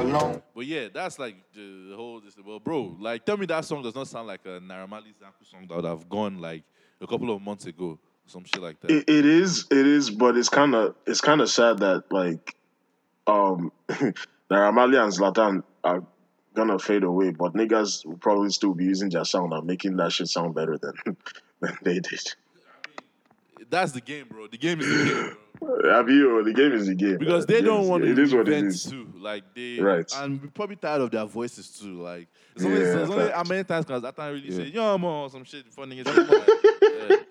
ọlọ́run. 0.00 0.42
But 0.54 0.66
yeah, 0.66 0.88
that's 0.92 1.18
like 1.18 1.36
the, 1.54 1.88
the 1.90 1.96
whole. 1.96 2.20
This, 2.20 2.34
well, 2.44 2.60
bro, 2.60 2.96
like 3.00 3.24
tell 3.24 3.36
me 3.36 3.46
that 3.46 3.64
song 3.64 3.82
does 3.82 3.94
not 3.94 4.08
sound 4.08 4.26
like 4.28 4.44
a 4.44 4.60
Naira 4.60 4.88
Marley 4.88 5.14
Zanku 5.20 5.44
song 5.50 5.66
that 5.68 5.76
would 5.76 5.84
have 5.84 6.08
gone 6.08 6.38
like 6.40 6.64
a 7.00 7.06
couple 7.06 7.34
of 7.34 7.40
months 7.40 7.66
ago, 7.66 7.98
some 8.26 8.44
shit 8.44 8.62
like 8.62 8.80
that. 8.80 8.90
It, 8.90 9.08
it 9.08 9.26
is, 9.26 9.66
it 9.70 9.86
is, 9.86 10.10
but 10.10 10.36
it's 10.36 10.48
kind 10.48 10.74
of 10.74 10.94
it's 11.06 11.20
kind 11.20 11.40
of 11.40 11.48
sad 11.50 11.78
that 11.78 12.04
like 12.10 12.54
um 13.26 13.72
Naira 14.50 14.72
Marley 14.74 14.98
and 14.98 15.12
Zlatan 15.12 15.62
are 15.84 16.02
gonna 16.54 16.78
fade 16.78 17.04
away, 17.04 17.30
but 17.30 17.54
niggas 17.54 18.04
will 18.04 18.18
probably 18.18 18.50
still 18.50 18.74
be 18.74 18.84
using 18.84 19.08
their 19.08 19.24
sound 19.24 19.52
and 19.52 19.66
making 19.66 19.96
that 19.96 20.12
shit 20.12 20.28
sound 20.28 20.54
better 20.54 20.76
than 20.78 20.94
than 21.60 21.78
they 21.82 22.00
did. 22.00 22.34
That's 23.70 23.92
the 23.92 24.00
game, 24.00 24.26
bro. 24.28 24.46
The 24.48 24.58
game 24.58 24.80
is 24.80 24.86
the 24.88 25.04
game, 25.04 25.36
bro. 25.60 25.92
Have 25.96 26.08
you? 26.10 26.42
The 26.42 26.52
game 26.52 26.72
is 26.72 26.86
the 26.86 26.94
game. 26.94 27.18
because 27.18 27.46
they 27.46 27.58
It 27.58 27.62
don't 27.62 27.86
want 27.88 28.02
to 28.02 28.10
It 28.10 28.18
is 28.18 28.34
what 28.34 28.48
it 28.48 28.52
invent 28.52 28.74
is. 28.74 28.84
too. 28.84 29.06
Like 29.18 29.44
they 29.54 29.78
Right. 29.78 30.10
and 30.16 30.40
we're 30.42 30.48
probably 30.50 30.76
tired 30.76 31.02
of 31.02 31.10
their 31.10 31.24
voices 31.26 31.68
too. 31.78 32.02
Like 32.02 32.26
it's 32.56 32.64
only, 32.64 32.80
Yeah, 32.80 32.98
it's 32.98 33.10
only 33.10 33.24
facts. 33.24 33.36
how 33.36 33.42
many 33.44 33.64
times 33.64 33.84
because 33.86 34.02
that 34.02 34.16
time 34.16 34.32
really 34.34 34.48
Yeah. 34.48 34.56
say 34.56 34.64
yo 34.70 34.98
man 34.98 35.10
or 35.10 35.30
some 35.30 35.44
shit 35.44 35.64
before 35.66 35.84
niggas. 35.84 36.06
Like, 36.06 37.26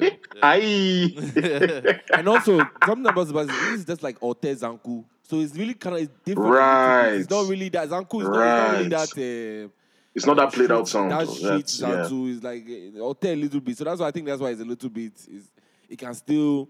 yeah, 0.00 0.10
Aye. 0.42 2.00
and 2.14 2.28
also 2.28 2.58
something 2.86 3.06
about 3.06 3.26
Sebastian, 3.26 3.56
this 3.72 3.80
is 3.80 3.84
just 3.84 4.02
like 4.02 4.16
Ote 4.22 4.42
Zanku. 4.42 5.04
So 5.22 5.40
it's 5.40 5.54
really 5.56 5.74
kind 5.74 5.96
of 5.96 6.02
it's 6.02 6.12
different. 6.24 6.50
Right. 6.50 7.12
It's 7.14 7.30
not 7.30 7.48
really 7.48 7.68
that 7.70 7.88
Zanku 7.88 8.22
is 8.22 8.28
not, 8.28 8.36
not 8.36 8.72
really 8.72 8.88
Right. 8.88 8.90
that. 9.14 9.64
Uh, 9.66 9.68
It's 10.14 10.26
not 10.26 10.36
that 10.38 10.52
played 10.52 10.70
out 10.72 10.88
street- 10.88 10.92
sound. 11.00 11.10
That 11.12 11.26
though. 11.26 11.32
street 11.34 11.48
That's, 11.50 11.80
yeah. 11.80 11.88
Zanku 11.88 12.30
is 12.30 12.42
like 12.42 12.66
Ote 13.00 13.24
a 13.26 13.34
little 13.36 13.60
bit. 13.60 13.76
So 13.78 13.84
that's 13.84 14.00
why 14.00 14.08
I 14.08 14.10
think 14.10 14.26
that's 14.26 14.40
why 14.40 14.50
it's 14.50 14.60
a 14.60 14.64
little 14.64 14.90
bit. 14.90 15.12
Is 15.30 15.50
it 15.90 15.98
can 15.98 16.14
still, 16.14 16.68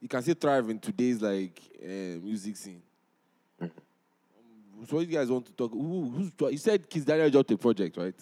it 0.00 0.08
can 0.08 0.22
still 0.22 0.34
thrive 0.34 0.70
in 0.70 0.78
today's 0.78 1.20
like 1.20 1.60
uh, 1.82 1.86
music 2.22 2.56
scene. 2.56 2.82
So 4.88 4.96
what 4.96 5.08
you 5.08 5.12
guys 5.18 5.28
want 5.28 5.44
to 5.46 5.52
talk? 5.52 5.72
Who, 5.72 6.08
who's 6.08 6.52
you 6.52 6.58
said 6.58 6.88
Kizz 6.88 7.04
Daniel 7.04 7.28
dropped 7.30 7.50
a 7.50 7.58
project, 7.58 7.96
right? 7.96 8.14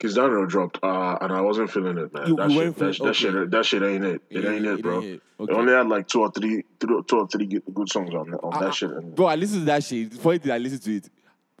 Kizz 0.00 0.16
Daniel 0.16 0.46
dropped, 0.46 0.80
uh, 0.82 1.16
and 1.20 1.32
I 1.32 1.40
wasn't 1.40 1.70
feeling 1.70 1.96
it, 1.96 2.12
man. 2.12 2.26
You- 2.26 2.36
that, 2.36 2.50
you 2.50 2.56
shit, 2.56 2.64
went 2.64 2.76
for- 2.76 2.84
that, 2.86 2.98
that 3.04 3.14
shit, 3.14 3.50
that 3.52 3.64
shit 3.66 3.82
ain't 3.84 4.04
it. 4.04 4.22
It 4.28 4.44
It 4.44 4.48
ain't 4.52 4.66
it, 4.66 4.78
it 4.80 4.82
bro. 4.82 4.96
ain't 4.96 5.04
it. 5.04 5.22
It 5.38 5.50
only 5.50 5.72
had 5.72 5.88
like 5.88 6.08
two 6.08 6.22
or 6.22 6.30
three, 6.32 6.64
two, 6.80 7.04
two 7.06 7.18
or 7.18 7.28
three 7.28 7.46
good 7.46 7.88
songs 7.88 8.12
on, 8.14 8.34
on 8.34 8.64
that 8.64 8.74
shit. 8.74 8.90
And 8.90 9.14
Bro, 9.14 9.26
I 9.26 9.36
listen 9.36 9.60
to 9.60 9.64
that 9.66 9.84
shit. 9.84 10.10
The 10.10 10.18
funny 10.18 10.38
thing, 10.38 10.50
I 10.52 10.58
listen 10.58 10.80
to 10.80 10.96
it. 10.96 11.08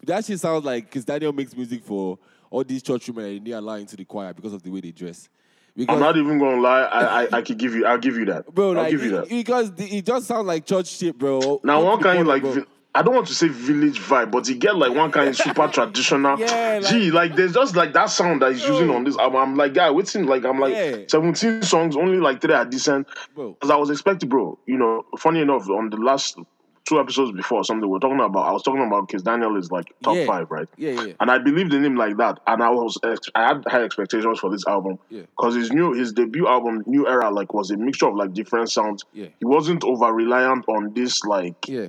That 0.04 0.24
shit 0.24 0.40
sounds 0.40 0.64
like 0.64 0.90
Kizz 0.90 1.04
Daniel 1.04 1.32
makes 1.32 1.56
music 1.56 1.84
for 1.84 2.18
all 2.50 2.64
these 2.64 2.82
church 2.82 3.08
women 3.08 3.36
and 3.36 3.46
they 3.46 3.52
allow 3.52 3.74
into 3.74 3.96
the 3.96 4.04
choir 4.04 4.34
because 4.34 4.52
of 4.52 4.62
the 4.62 4.70
way 4.70 4.80
they 4.80 4.90
dress. 4.90 5.28
Because 5.74 5.94
I'm 5.94 6.00
not 6.00 6.16
even 6.16 6.38
gonna 6.38 6.60
lie. 6.60 6.82
I, 6.82 7.22
I, 7.24 7.28
I 7.38 7.42
could 7.42 7.56
give 7.58 7.74
you. 7.74 7.86
I'll 7.86 7.98
give 7.98 8.16
you 8.16 8.26
that. 8.26 8.52
bro, 8.54 8.68
I'll 8.70 8.74
like 8.74 8.90
give 8.90 9.02
you 9.02 9.10
that. 9.12 9.28
because 9.28 9.72
it 9.78 10.04
just 10.04 10.26
sounds 10.26 10.46
like 10.46 10.66
church 10.66 10.88
shit, 10.88 11.16
bro. 11.18 11.60
Now 11.64 11.82
one 11.82 12.00
kind 12.02 12.26
like 12.28 12.42
bro. 12.42 12.64
I 12.94 13.00
don't 13.00 13.14
want 13.14 13.26
to 13.28 13.34
say 13.34 13.48
village 13.48 13.98
vibe, 14.00 14.30
but 14.30 14.46
you 14.50 14.54
get 14.54 14.76
like 14.76 14.92
one 14.94 15.10
kind 15.10 15.34
super 15.44 15.66
traditional. 15.68 16.38
Yeah, 16.38 16.80
like- 16.82 16.90
Gee, 16.92 17.10
like 17.10 17.36
there's 17.36 17.54
just 17.54 17.74
like 17.74 17.94
that 17.94 18.10
sound 18.10 18.42
that 18.42 18.52
he's 18.52 18.66
using 18.66 18.90
on 18.90 19.04
this 19.04 19.16
album. 19.16 19.40
I'm 19.40 19.54
like, 19.56 19.72
guy, 19.72 19.90
waiting 19.90 20.26
like 20.26 20.44
I'm 20.44 20.60
like 20.60 20.74
Yeah. 20.74 20.96
17 21.08 21.62
songs, 21.62 21.96
only 21.96 22.18
like 22.18 22.42
three 22.42 22.52
are 22.52 22.66
decent. 22.66 23.06
Bro. 23.34 23.56
As 23.62 23.70
I 23.70 23.76
was 23.76 23.88
expecting, 23.88 24.28
bro. 24.28 24.58
You 24.66 24.76
know, 24.76 25.04
funny 25.18 25.40
enough, 25.40 25.66
on 25.70 25.88
the 25.88 25.96
last 25.96 26.36
two 26.84 26.98
episodes 27.00 27.32
before, 27.32 27.64
something 27.64 27.88
we 27.88 27.96
are 27.96 28.00
talking 28.00 28.20
about. 28.20 28.46
I 28.48 28.52
was 28.52 28.62
talking 28.62 28.84
about 28.84 29.06
because 29.06 29.22
Daniel 29.22 29.56
is 29.56 29.70
like 29.70 29.92
top 30.02 30.16
Yeah. 30.16 30.26
five, 30.26 30.50
right? 30.50 30.68
Yeah, 30.76 31.00
yeah. 31.02 31.12
And 31.20 31.30
I 31.30 31.38
believed 31.38 31.72
in 31.72 31.84
him 31.84 31.96
like 31.96 32.16
that, 32.16 32.40
and 32.46 32.62
I 32.62 32.70
was 32.70 32.98
I 33.04 33.46
had 33.48 33.64
high 33.66 33.82
expectations 33.82 34.40
for 34.40 34.50
this 34.50 34.66
album 34.66 34.98
Yeah. 35.08 35.22
because 35.36 35.54
his 35.54 35.72
new 35.72 35.92
his 35.92 36.12
debut 36.12 36.46
album, 36.48 36.82
New 36.86 37.06
Era, 37.06 37.30
like 37.30 37.54
was 37.54 37.70
a 37.70 37.76
mixture 37.76 38.06
of 38.08 38.16
like 38.16 38.32
different 38.34 38.70
sounds. 38.70 39.04
Yeah. 39.12 39.28
He 39.38 39.44
wasn't 39.44 39.84
over 39.84 40.12
reliant 40.12 40.64
on 40.68 40.92
this 40.94 41.24
like 41.24 41.68
Yeah. 41.68 41.88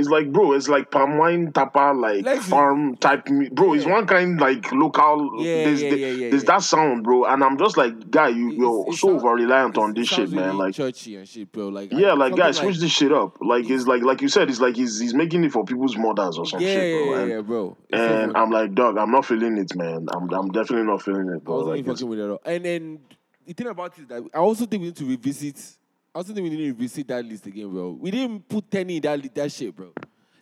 It's 0.00 0.08
like, 0.08 0.32
bro, 0.32 0.52
it's 0.54 0.68
like 0.68 0.90
palm 0.90 1.18
wine 1.18 1.52
tapa, 1.52 1.92
like 1.96 2.24
Let's- 2.24 2.46
farm 2.48 2.96
type. 2.96 3.26
Bro, 3.52 3.74
it's 3.74 3.84
Yeah. 3.84 3.92
one 3.92 4.06
kind 4.06 4.40
like 4.40 4.72
local. 4.72 5.34
Yeah, 5.38 5.64
there's 5.64 5.82
yeah, 5.82 5.90
yeah, 5.90 6.06
yeah, 6.08 6.30
there's 6.30 6.42
yeah. 6.42 6.46
that 6.56 6.62
sound, 6.62 7.04
bro, 7.04 7.24
and 7.26 7.44
I'm 7.44 7.56
just 7.58 7.76
like, 7.76 8.10
guy, 8.10 8.28
you, 8.28 8.50
you're 8.50 8.86
it 8.88 8.94
so 8.94 9.10
over 9.10 9.34
reliant 9.34 9.78
on 9.78 9.94
this 9.94 10.08
shit, 10.08 10.30
man. 10.32 10.58
Like, 10.58 10.74
churchy 10.74 11.14
and 11.16 11.28
shit, 11.28 11.52
bro. 11.52 11.68
Like 11.68 11.92
yeah, 11.92 12.14
like 12.14 12.34
guys, 12.34 12.56
switch 12.56 12.78
this 12.78 12.90
shit 12.90 13.12
up. 13.12 13.36
Like, 13.40 13.68
it's 13.70 13.86
like 13.86 14.02
like 14.02 14.20
you 14.22 14.28
said, 14.28 14.50
it's 14.50 14.60
like 14.60 14.74
he's 14.76 14.98
he's 14.98 15.14
making 15.14 15.44
it 15.44 15.52
for 15.52 15.64
people's 15.64 15.96
mothers 15.96 16.38
or 16.38 16.46
some 16.46 16.60
Yeah, 16.60 16.74
shit, 16.74 16.80
bro. 16.80 17.04
yeah, 17.04 17.10
yeah, 17.16 17.22
and 17.22 17.30
yeah, 17.30 17.40
bro. 17.42 17.76
It's 17.88 18.00
and 18.00 18.32
funny. 18.32 18.44
I'm 18.44 18.50
like, 18.50 18.74
dog, 18.74 18.96
I'm 18.98 19.10
not 19.10 19.26
feeling 19.26 19.58
it, 19.58 19.76
man. 19.76 20.06
I'm 20.14 20.28
I'm 20.32 20.48
definitely 20.50 20.86
not 20.86 21.02
feeling 21.02 21.28
it, 21.28 21.36
I 21.36 21.38
bro. 21.38 21.56
wasn't 21.56 21.76
Like, 21.76 21.86
fucking 21.86 22.08
with 22.08 22.18
it 22.18 22.24
at 22.24 22.30
all. 22.30 22.40
And 22.44 22.64
then 22.64 22.98
the 23.46 23.52
thing 23.52 23.66
about 23.66 23.98
it 23.98 24.02
is 24.02 24.08
that 24.08 24.22
I 24.34 24.38
also 24.38 24.64
think 24.66 24.80
we 24.80 24.86
need 24.88 24.96
to 24.96 25.04
revisit. 25.06 25.76
I 26.14 26.18
also 26.18 26.34
think 26.34 26.42
we 26.44 26.50
need 26.50 26.56
to 26.56 26.72
revisit 26.72 27.06
that 27.08 27.24
list 27.24 27.46
again, 27.46 27.70
bro. 27.70 27.90
We 28.00 28.10
didn't 28.10 28.48
put 28.48 28.68
Teni 28.68 28.96
in 28.96 29.02
that 29.02 29.34
that 29.34 29.52
shit, 29.52 29.74
bro. 29.76 29.92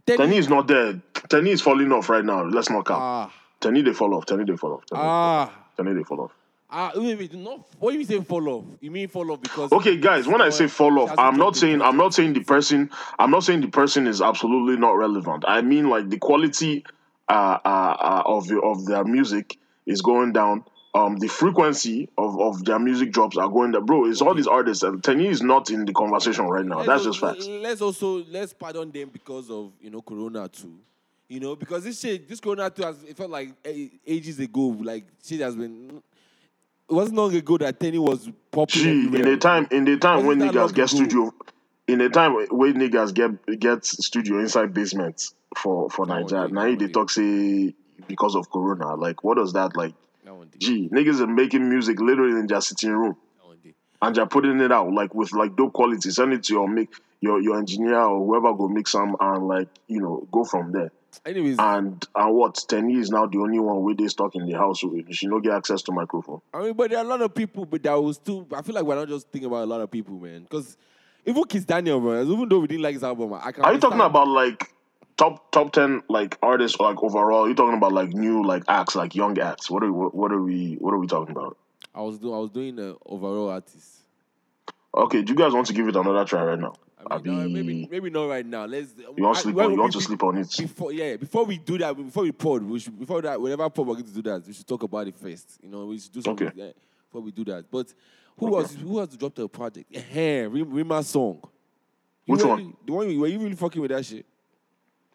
Teni 0.07 0.37
is 0.39 0.49
not 0.49 0.67
there. 0.67 0.95
Teni 1.13 1.49
is 1.49 1.61
falling 1.61 1.93
off 1.93 2.09
right 2.09 2.25
now. 2.25 2.45
Let's 2.45 2.71
not 2.71 2.87
count. 2.87 3.01
ah 3.03 3.33
Teni 3.61 3.85
they 3.85 3.93
fall 3.93 4.15
off. 4.15 4.25
Teni 4.25 4.47
they 4.47 4.57
fall 4.57 4.75
off. 4.75 4.87
Teni, 4.87 4.99
ah 4.99 5.53
Teni 5.79 5.95
they 5.95 6.05
fall 6.05 6.23
off. 6.23 6.33
ah. 6.71 6.93
Wait, 6.95 7.19
wait, 7.19 7.35
not. 7.35 7.67
What 7.79 7.93
do 7.93 7.99
you 7.99 8.05
say 8.05 8.19
fall 8.23 8.49
off? 8.49 8.65
You 8.81 8.91
mean 8.91 9.09
fall 9.09 9.31
off 9.31 9.43
because? 9.43 9.71
Okay, 9.73 9.99
guys, 9.99 10.27
when 10.27 10.41
I 10.41 10.49
say 10.49 10.69
fall 10.69 10.99
off, 11.01 11.13
I'm 11.19 11.37
not 11.37 11.55
saying 11.55 11.83
I'm 11.83 11.99
not 11.99 12.15
saying 12.15 12.33
the 12.33 12.45
person 12.45 12.91
I'm 13.19 13.31
not 13.31 13.45
saying 13.45 13.61
the 13.61 13.69
person 13.69 14.07
is 14.07 14.23
absolutely 14.23 14.79
not 14.79 14.93
relevant. 14.93 15.45
I 15.47 15.61
mean 15.61 15.91
like 15.91 16.09
the 16.09 16.19
quality 16.19 16.85
uh, 17.29 17.59
uh, 17.63 17.69
uh, 17.69 18.23
of 18.25 18.49
the, 18.49 18.59
of 18.61 18.87
their 18.87 19.05
music 19.05 19.59
is 19.85 20.01
going 20.01 20.33
down. 20.33 20.65
Um, 20.95 21.17
the 21.19 21.29
frequency 21.29 22.09
of, 22.17 22.41
of 22.41 22.65
their 22.65 22.79
music 22.79 23.13
drops 23.13 23.37
are 23.37 23.49
going 23.49 23.73
down. 23.73 23.85
Bro, 23.85 24.07
it's 24.07 24.23
all 24.23 24.35
these 24.35 24.47
artists 24.47 24.83
and 24.83 25.03
Teni 25.03 25.27
is 25.27 25.43
not 25.43 25.71
in 25.71 25.85
the 25.85 25.93
conversation 25.93 26.47
right 26.47 26.65
now. 26.65 26.79
Let's 26.79 26.89
That's 26.89 27.05
just 27.05 27.21
facts. 27.21 27.47
Let's 27.47 27.83
also 27.83 28.25
let's 28.31 28.55
pardon 28.55 28.91
them 28.91 29.11
because 29.13 29.51
of 29.51 29.73
you 29.81 29.91
know 29.91 30.01
Corona 30.01 30.49
too. 30.49 30.79
You 31.29 31.41
know 31.41 31.57
because 31.57 31.85
this 31.85 32.01
shit, 32.01 32.27
this 32.27 32.41
Corona 32.41 32.71
too, 32.71 32.83
has 32.83 33.03
it 33.05 33.17
felt 33.17 33.31
like 33.31 33.51
ages 34.07 34.41
ago. 34.41 34.77
Like 34.81 35.05
shit 35.23 35.41
has 35.41 35.55
been. 35.55 36.03
It 36.91 36.95
wasn't 36.95 37.19
long 37.19 37.35
ago 37.37 37.59
that 37.59 37.79
Teni 37.79 37.99
was 37.99 38.31
popular. 38.51 38.87
Gee, 38.87 39.07
in 39.15 39.23
the 39.23 39.37
time 39.37 39.69
in 39.71 39.85
the 39.85 39.99
time 39.99 40.25
when 40.25 40.39
Wasn't 40.39 40.55
that 40.55 40.59
long 40.59 40.69
niggas 40.71 40.75
get 40.75 40.93
ago? 40.93 41.05
studio 41.05 41.35
in 41.87 41.99
the 41.99 42.09
time 42.09 42.35
when 42.51 42.75
niggas 42.75 43.13
get 43.13 43.61
get 43.61 43.85
studio 43.85 44.39
inside 44.39 44.73
basements 44.73 45.35
for 45.55 45.91
for 45.91 46.07
one 46.07 46.23
Nigeria. 46.23 46.49
Now 46.49 46.75
they 46.75 46.89
talk 46.89 47.11
say 47.11 47.75
because 48.07 48.35
of 48.35 48.51
Corona. 48.51 48.95
Like 48.95 49.23
what 49.23 49.37
does 49.37 49.53
that 49.53 49.77
like 49.77 49.95
That 50.51 50.57
one 50.57 50.59
day, 50.59 50.67
Gee, 50.67 50.89
niggas 50.91 51.21
are 51.21 51.27
making 51.27 51.69
music 51.69 52.01
literally 52.01 52.39
in 52.39 52.47
their 52.47 52.61
sitting 52.61 52.91
room 52.91 53.17
that 53.39 53.47
one 53.47 53.59
day. 53.63 53.75
and 54.03 54.15
they're 54.15 54.27
putting 54.27 54.61
it 54.61 54.73
out 54.73 54.93
like 54.93 55.15
with 55.15 55.33
like 55.33 55.57
dope 55.57 55.73
quality. 55.73 56.11
Send 56.11 56.33
it 56.33 56.43
to 56.45 56.53
your 56.55 56.69
make 56.69 56.91
your 57.21 57.41
your 57.41 57.59
engineer 57.59 57.99
or 58.01 58.25
whoever 58.25 58.55
go 58.57 58.69
mix 58.69 58.93
some 58.93 59.17
and 59.21 59.49
like 59.49 59.69
you 59.87 60.01
know 60.01 60.27
go 60.33 60.45
from 60.45 60.73
there. 60.73 60.91
Anyways, 61.27 61.57
And 61.59 62.07
and 62.15 62.35
what 62.35 62.55
Teni 62.55 62.99
is 62.99 63.11
now 63.11 63.27
the 63.27 63.39
only 63.39 63.59
one 63.59 63.83
with 63.83 63.99
they 63.99 64.07
stuck 64.09 64.35
in 64.37 64.47
the 64.47 64.57
house 64.57 64.85
with. 64.85 65.07
She 65.15 65.27
no 65.27 65.41
get 65.41 65.53
access 65.55 65.83
to 65.83 65.93
microphone. 65.93 66.41
I 66.55 66.61
mean, 66.63 66.75
but 66.75 66.91
there 66.91 66.99
are 67.01 67.05
a 67.05 67.09
lot 67.09 67.23
of 67.23 67.35
people, 67.35 67.65
but 67.65 67.83
that 67.83 67.95
was 67.95 68.19
too. 68.19 68.47
I 68.55 68.63
feel 68.63 68.75
like 68.75 68.85
we're 68.85 68.95
not 68.95 69.09
just 69.09 69.29
thinking 69.31 69.49
about 69.49 69.65
a 69.65 69.67
lot 69.67 69.81
of 69.81 69.91
people, 69.91 70.15
man. 70.19 70.43
Because 70.43 70.77
even 71.25 71.43
Kizz 71.45 71.67
Daniel, 71.67 71.99
bro, 72.01 72.23
even 72.23 72.49
though 72.49 72.61
we 72.61 72.67
didn't 72.69 72.83
like 72.83 72.95
his 72.95 73.03
album, 73.03 73.33
I 73.35 73.51
can. 73.53 73.65
Are 73.65 73.73
you 73.73 73.81
talking 73.81 74.01
about 74.01 74.29
like 74.29 74.71
top 75.19 75.51
top 75.53 75.73
ten 75.73 76.03
like 76.09 76.39
artists 76.43 76.81
like 76.81 77.03
overall? 77.03 77.47
You're 77.47 77.55
talking 77.57 77.77
about 77.77 77.93
like 77.93 78.11
new 78.15 78.43
like 78.45 78.63
acts 78.69 78.95
like 78.95 79.15
young 79.15 79.39
acts. 79.39 79.71
What 79.71 79.83
are 79.83 79.93
what, 79.93 80.15
what 80.15 80.33
are 80.33 80.41
we 80.41 80.77
what 80.81 80.95
are 80.95 80.99
we 80.99 81.07
talking 81.07 81.33
about? 81.37 81.59
I 81.95 82.01
was 82.01 82.19
doing. 82.19 82.35
I 82.35 82.39
was 82.39 82.51
doing 82.51 82.77
the 82.77 82.97
overall 83.05 83.51
artist. 83.51 83.97
Okay, 84.97 85.23
do 85.23 85.33
you 85.33 85.39
guys 85.39 85.53
want 85.53 85.67
to 85.67 85.73
give 85.75 85.87
it 85.87 85.97
another 85.97 86.25
try 86.25 86.43
right 86.43 86.59
now? 86.59 86.75
I 87.11 87.19
mean, 87.19 87.39
no, 87.39 87.49
maybe 87.49 87.89
maybe 87.91 88.11
not 88.11 88.29
right 88.29 88.45
now. 88.45 88.65
Let's. 88.65 88.95
You 89.17 89.23
want 89.23 89.37
to 89.37 89.43
sleep 89.43 89.57
on, 89.57 89.65
you 89.65 89.71
we- 89.77 89.81
want 89.81 89.93
to 89.93 90.01
sleep 90.01 90.23
on 90.23 90.37
it? 90.39 90.55
Before 90.59 90.93
yeah, 90.93 91.17
before 91.17 91.45
we 91.45 91.59
do 91.59 91.79
that, 91.79 91.97
before 91.97 92.25
we 92.25 92.33
pod, 92.33 92.63
we 92.65 92.79
should 92.81 92.99
before 92.99 93.23
that, 93.23 93.41
whenever 93.41 93.69
pod 93.71 93.87
we're 93.87 93.95
going 93.95 94.07
to 94.07 94.13
do 94.15 94.23
that, 94.23 94.47
we 94.47 94.53
should 94.53 94.67
talk 94.67 94.83
about 94.83 95.07
it 95.07 95.15
first. 95.15 95.59
You 95.63 95.69
know, 95.69 95.87
we 95.87 95.99
should 95.99 96.13
do 96.13 96.23
something 96.23 96.49
Okay. 96.49 96.73
before 97.07 97.23
we 97.23 97.31
do 97.31 97.45
that. 97.45 97.71
But 97.71 97.93
who 98.37 98.47
was 98.47 98.75
who 98.75 98.99
has 98.99 99.17
dropped 99.17 99.39
a 99.39 99.49
project? 99.49 99.87
Yeah, 99.91 100.49
Rima 100.51 101.03
song. 101.05 101.41
You 102.27 102.33
Which 102.35 102.41
really- 102.43 102.65
one? 102.65 102.77
The 102.85 102.93
one 102.93 103.11
you- 103.11 103.21
were 103.21 103.27
you 103.29 103.39
really 103.39 103.55
fucking 103.57 103.81
with 103.81 103.91
that 103.93 104.05
shit? 104.05 104.27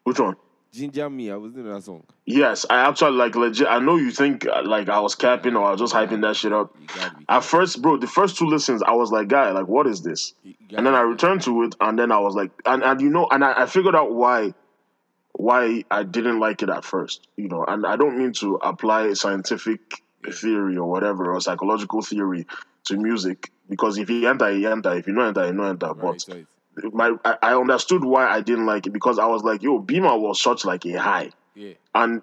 Which 0.03 0.19
one? 0.19 0.35
Ginger 0.73 1.07
Me. 1.07 1.30
I 1.30 1.35
was 1.35 1.55
in 1.55 1.71
that 1.71 1.84
song. 1.84 2.03
Yes, 2.25 2.65
I 2.67 2.88
actually 2.88 3.11
like 3.11 3.35
legit. 3.35 3.67
I 3.67 3.77
know 3.77 3.97
you 3.97 4.09
think 4.09 4.47
uh, 4.47 4.63
like 4.65 4.89
I 4.89 4.99
was 4.99 5.13
capping 5.13 5.55
or 5.55 5.65
I 5.65 5.71
was 5.71 5.80
just 5.80 5.93
hyping 5.93 6.21
that 6.21 6.35
shit 6.35 6.51
up. 6.51 6.75
At 7.30 7.43
first, 7.43 7.81
bro, 7.81 7.97
the 7.97 8.07
first 8.07 8.38
two 8.38 8.47
listens, 8.47 8.81
I 8.81 8.93
was 8.93 9.11
like, 9.11 9.27
guy, 9.27 9.51
like, 9.51 9.67
what 9.67 9.85
is 9.85 10.01
this? 10.01 10.34
And 10.75 10.85
then 10.85 10.95
I 10.95 11.01
returned 11.01 11.43
to 11.43 11.63
it, 11.63 11.75
and 11.80 11.97
then 11.99 12.11
I 12.11 12.17
was 12.17 12.34
like, 12.34 12.51
and, 12.65 12.84
and 12.84 12.99
you 13.01 13.09
know, 13.11 13.27
and 13.30 13.43
I, 13.43 13.63
I 13.63 13.65
figured 13.67 13.95
out 13.95 14.13
why 14.13 14.55
why 15.34 15.84
I 15.91 16.03
didn't 16.03 16.39
like 16.39 16.63
it 16.63 16.69
at 16.69 16.84
first, 16.84 17.27
you 17.38 17.49
know. 17.49 17.63
And 17.67 17.85
I 17.85 17.95
don't 17.95 18.17
mean 18.17 18.34
to 18.34 18.55
apply 18.55 19.13
scientific 19.13 20.01
theory 20.31 20.77
or 20.77 20.89
whatever 20.89 21.34
or 21.34 21.41
psychological 21.41 22.01
theory 22.01 22.47
to 22.85 22.97
music 22.97 23.51
because 23.69 23.97
if 23.97 24.09
you 24.09 24.27
enter, 24.27 24.51
you 24.51 24.69
enter. 24.69 24.93
If 24.95 25.07
you 25.07 25.13
don't 25.13 25.27
enter, 25.27 25.45
you 25.47 25.53
don't 25.53 25.69
enter. 25.69 25.88
Right, 25.88 26.23
but 26.27 26.34
right. 26.34 26.45
My 26.91 27.16
I, 27.24 27.38
I 27.41 27.56
understood 27.56 28.04
why 28.04 28.28
I 28.28 28.41
didn't 28.41 28.66
like 28.66 28.88
it 28.88 28.94
because 28.94 29.20
I 29.20 29.26
was 29.28 29.44
like, 29.44 29.62
yo, 29.64 29.80
Beamer 29.80 30.18
was 30.18 30.41
such 30.41 30.66
like 30.66 30.86
a 30.86 31.00
high, 31.00 31.30
Yeah. 31.56 31.74
and 31.94 32.22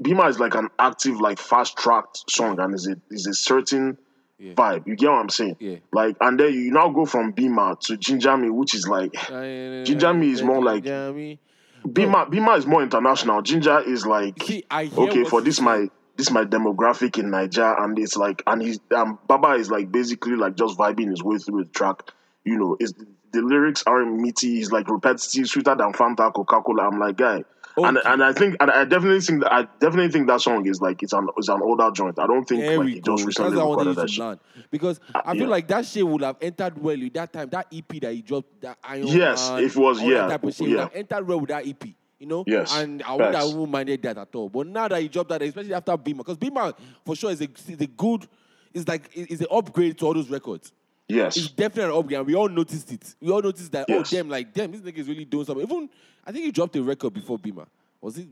Beamer 0.00 0.28
is 0.28 0.38
like 0.38 0.54
an 0.54 0.68
active, 0.78 1.20
like 1.20 1.38
fast 1.38 1.76
tracked 1.76 2.30
song, 2.30 2.58
and 2.60 2.74
is 2.74 2.86
a 2.88 2.96
is 3.10 3.26
a 3.26 3.34
certain 3.34 3.98
Yeah. 4.38 4.54
vibe. 4.54 4.86
You 4.86 4.96
get 4.96 5.10
what 5.10 5.18
I'm 5.18 5.28
saying? 5.28 5.56
Yeah. 5.60 5.76
Like, 5.92 6.16
and 6.20 6.38
then 6.40 6.52
you 6.54 6.70
now 6.72 6.88
go 6.88 7.04
from 7.04 7.32
Beamer 7.32 7.76
to 7.82 7.96
Ginger 7.96 8.36
Me, 8.36 8.48
which 8.50 8.74
is 8.74 8.88
like 8.88 9.12
Ginger 9.28 10.14
Me 10.14 10.30
is 10.30 10.42
more 10.42 10.62
like- 10.62 10.84
Bima. 10.84 12.30
Beamer 12.30 12.56
is 12.56 12.66
more 12.66 12.82
international. 12.82 13.42
Ginger 13.42 13.80
is 13.80 14.06
like 14.06 14.40
See, 14.42 14.64
okay 14.72 15.24
for 15.24 15.40
this 15.40 15.60
my 15.60 15.88
this 16.16 16.30
my 16.30 16.44
demographic 16.44 17.18
in 17.18 17.30
Niger, 17.30 17.74
and 17.78 17.98
it's 17.98 18.16
like 18.16 18.42
and 18.46 18.62
he's 18.62 18.78
um 18.94 19.18
Baba 19.26 19.54
is 19.54 19.70
like 19.70 19.90
basically 19.90 20.36
like 20.36 20.56
just 20.56 20.78
vibing 20.78 21.10
his 21.10 21.22
way 21.22 21.38
through 21.38 21.64
the 21.64 21.70
track. 21.70 22.02
You 22.44 22.56
know, 22.58 22.76
is 22.80 22.94
the 23.32 23.42
lyrics 23.42 23.82
aren't 23.86 24.20
meaty. 24.20 24.60
it's 24.60 24.70
like 24.72 24.88
repetitive, 24.88 25.46
sweeter 25.48 25.74
than 25.74 25.92
Fanta, 25.92 26.32
Coca 26.32 26.60
Cola. 26.62 26.88
I'm 26.88 26.98
like, 26.98 27.16
guy. 27.16 27.44
And, 27.74 27.96
Okay. 27.96 28.00
and 28.04 28.22
I 28.22 28.34
think 28.34 28.56
and 28.60 28.70
I 28.70 28.84
definitely 28.84 29.22
think 29.22 29.40
that 29.44 29.50
I 29.50 29.62
definitely 29.80 30.10
think 30.12 30.26
that 30.26 30.42
song 30.42 30.66
is 30.66 30.82
like 30.82 31.02
it's 31.02 31.14
an 31.14 31.26
it's 31.38 31.48
an 31.48 31.62
older 31.62 31.90
joint. 31.90 32.18
I 32.18 32.26
don't 32.26 32.44
think 32.44 32.60
There 32.60 32.84
like 32.84 33.02
go. 33.02 33.16
just 33.16 33.26
recently 33.26 33.56
what 33.56 33.64
I 33.64 33.68
recorded 33.70 33.96
that 33.96 34.10
shit. 34.10 34.38
Because 34.70 35.00
uh, 35.14 35.22
I 35.24 35.32
feel 35.32 35.44
yeah. 35.44 35.48
like 35.48 35.68
that 35.68 35.86
shit 35.86 36.06
would 36.06 36.20
have 36.20 36.36
entered 36.42 36.76
well 36.76 36.98
with 36.98 37.14
that 37.14 37.32
time. 37.32 37.48
That 37.48 37.68
EP 37.72 37.88
that 38.02 38.12
he 38.12 38.20
dropped, 38.20 38.60
that 38.60 38.76
Iron 38.84 39.06
Yes, 39.06 39.48
Man, 39.48 39.64
if 39.64 39.74
it 39.74 39.80
was- 39.80 40.02
yeah, 40.02 40.08
that 40.26 40.28
type 40.28 40.44
of 40.44 40.54
shit 40.54 40.68
yeah. 40.68 40.74
would 40.74 40.80
have 40.80 40.94
entered 40.94 41.26
well 41.26 41.40
with 41.40 41.48
that 41.48 41.66
EP. 41.66 41.82
You 42.18 42.26
know? 42.26 42.44
Yes, 42.46 42.76
And 42.76 43.02
I 43.02 43.12
wouldn't 43.12 43.34
facts. 43.34 43.50
have 43.52 43.68
minded 43.68 44.02
that 44.02 44.18
at 44.18 44.34
all. 44.34 44.48
But 44.50 44.66
now 44.68 44.86
that 44.86 45.00
he 45.00 45.08
dropped 45.08 45.30
that, 45.30 45.40
especially 45.42 45.72
after 45.74 45.96
Beamer, 45.96 46.18
because 46.18 46.36
Beamer 46.36 46.72
for 47.06 47.16
sure 47.16 47.30
is 47.32 47.40
a, 47.40 47.48
is 47.66 47.80
a 47.80 47.86
good, 47.86 48.28
is 48.74 48.86
like, 48.86 49.10
is 49.16 49.40
an 49.40 49.48
upgrade 49.50 49.98
to 49.98 50.06
all 50.06 50.14
those 50.14 50.28
records. 50.30 50.70
It's 51.08 51.50
definitely 51.50 51.92
an 51.92 51.98
upgrade, 51.98 52.18
and 52.18 52.26
we 52.26 52.34
all 52.34 52.48
noticed 52.48 52.90
it. 52.92 53.14
We 53.20 53.30
all 53.30 53.42
noticed 53.42 53.70
that. 53.72 53.86
Yes. 53.88 54.12
Oh, 54.12 54.16
damn! 54.16 54.28
Like, 54.30 54.54
damn, 54.54 54.72
this 54.72 54.80
nigga 54.80 54.98
is 54.98 55.08
really 55.08 55.24
doing 55.26 55.44
something. 55.44 55.64
Even 55.64 55.88
I 56.26 56.32
think 56.32 56.44
he 56.46 56.50
dropped 56.52 56.74
a 56.76 56.82
record 56.82 57.12
before 57.12 57.38
Beamer. 57.38 57.66
Was 58.00 58.16
it? 58.18 58.28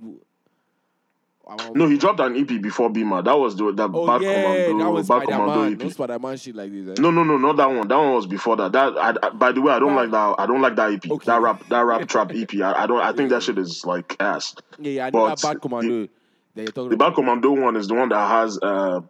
No, 1.74 1.88
he 1.88 1.98
dropped 1.98 2.20
an 2.20 2.36
EP 2.36 2.62
before 2.62 2.90
Beamer. 2.90 3.22
That 3.22 3.36
was 3.36 3.56
the 3.56 3.72
that 3.72 3.90
Oh 3.92 4.06
Bad 4.06 4.22
yeah, 4.22 4.34
Commando, 4.68 4.84
that 4.84 4.90
was 4.90 5.08
Bad 5.08 5.22
Spider 5.22 5.32
Commando 5.32 5.62
Man. 5.62 5.72
EP. 5.72 5.78
No 5.80 5.88
Spider 5.88 6.18
Man 6.20 6.36
shit 6.36 6.54
like 6.54 6.70
this. 6.70 6.86
Right? 6.86 6.98
No, 7.00 7.10
no, 7.10 7.24
no, 7.24 7.38
not 7.38 7.56
that 7.56 7.66
one. 7.66 7.88
That 7.88 7.96
one 7.96 8.14
was 8.14 8.26
before 8.26 8.56
that. 8.56 8.70
That 8.72 8.96
I, 8.96 9.14
I- 9.26 9.30
by 9.30 9.50
the 9.50 9.60
way, 9.60 9.72
I 9.72 9.78
don't 9.80 9.96
like 9.96 10.10
that. 10.12 10.34
I 10.38 10.46
don't 10.46 10.60
like 10.60 10.76
that 10.76 10.92
EP. 10.92 11.10
Okay. 11.10 11.24
That 11.26 11.40
rap, 11.40 11.68
that 11.68 11.80
rap 11.80 12.08
trap 12.08 12.30
EP. 12.34 12.54
I, 12.62 12.84
I 12.84 12.86
don't. 12.86 13.00
I 13.00 13.12
think 13.12 13.30
that 13.30 13.42
shit 13.42 13.58
is 13.58 13.84
like 13.84 14.16
ass. 14.20 14.54
Yeah, 14.78 14.90
yeah, 14.92 15.06
I 15.06 15.10
know 15.10 15.26
But 15.26 15.40
that 15.40 15.42
Bad 15.54 15.60
Commando 15.60 16.08
that 16.54 16.62
you're 16.62 16.66
talking 16.72 16.90
The 16.90 16.94
about. 16.94 17.08
Bad 17.10 17.14
Commando 17.16 17.50
one 17.50 17.76
is 17.76 17.88
the 17.88 17.94
one 17.94 18.08
that 18.10 18.28
has. 18.28 18.58
uh 18.62 19.00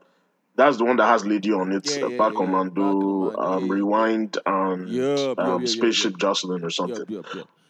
That's 0.61 0.77
the 0.77 0.85
one 0.85 0.97
that 0.97 1.07
has 1.07 1.25
Lady 1.25 1.53
on 1.53 1.73
it. 1.73 1.89
Yeah, 1.97 2.05
uh, 2.05 2.09
yeah, 2.09 2.19
Bad 2.19 2.33
yeah. 2.33 2.37
Commando, 2.37 3.37
um. 3.39 3.69
Rewind, 3.69 4.37
and 4.45 4.91
yeah, 4.91 5.35
um, 5.39 5.63
yeah, 5.63 5.67
Spaceship 5.67 6.13
yeah. 6.13 6.19
Jocelyn 6.19 6.63
or 6.63 6.69
something. 6.69 7.25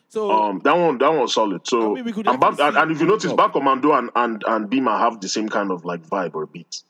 So 0.08 0.28
Um, 0.28 0.58
that 0.64 0.76
one, 0.76 0.98
that 0.98 1.08
one 1.08 1.20
was 1.20 1.34
solid. 1.34 1.64
So, 1.68 1.96
I 1.96 2.02
mean, 2.02 2.26
and, 2.26 2.40
back, 2.40 2.58
and, 2.58 2.76
and 2.76 2.90
if 2.90 3.00
you 3.00 3.06
notice. 3.06 3.32
Bad 3.32 3.52
Commando 3.52 3.92
and, 3.92 4.10
and 4.16 4.42
and 4.44 4.68
Beamer 4.68 4.98
have 4.98 5.20
the 5.20 5.28
same 5.28 5.48
kind 5.48 5.70
of 5.70 5.84
like 5.84 6.02
vibe 6.04 6.34
or 6.34 6.46
beat. 6.46 6.82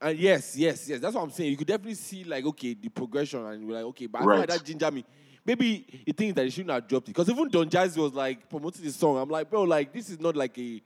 And 0.00 0.16
yes, 0.16 0.56
yes, 0.56 0.88
yes. 0.88 1.00
That's 1.00 1.16
what 1.16 1.24
I'm 1.24 1.30
saying. 1.30 1.50
You 1.50 1.56
could 1.56 1.66
definitely 1.66 1.94
see 1.94 2.22
like 2.22 2.44
okay 2.46 2.74
the 2.74 2.88
progression, 2.88 3.44
and 3.44 3.66
you're 3.66 3.74
like 3.78 3.84
okay, 3.86 4.06
but 4.06 4.22
I 4.22 4.24
Right. 4.24 4.38
like 4.38 4.48
that 4.50 4.64
ginger 4.64 4.92
me. 4.92 5.04
Maybe 5.44 5.86
he 6.06 6.12
thinks 6.12 6.36
that 6.36 6.44
he 6.44 6.50
shouldn't 6.50 6.70
have 6.70 6.86
dropped 6.86 7.08
it 7.08 7.14
because 7.16 7.28
even 7.28 7.48
Don 7.48 7.68
Jazzy 7.68 7.96
was 7.96 8.12
like 8.12 8.48
promoting 8.48 8.84
the 8.84 8.92
song. 8.92 9.16
I'm 9.16 9.28
like, 9.28 9.50
bro, 9.50 9.62
like 9.62 9.92
this 9.92 10.08
is 10.08 10.20
not 10.20 10.36
like 10.36 10.56
a 10.56 10.80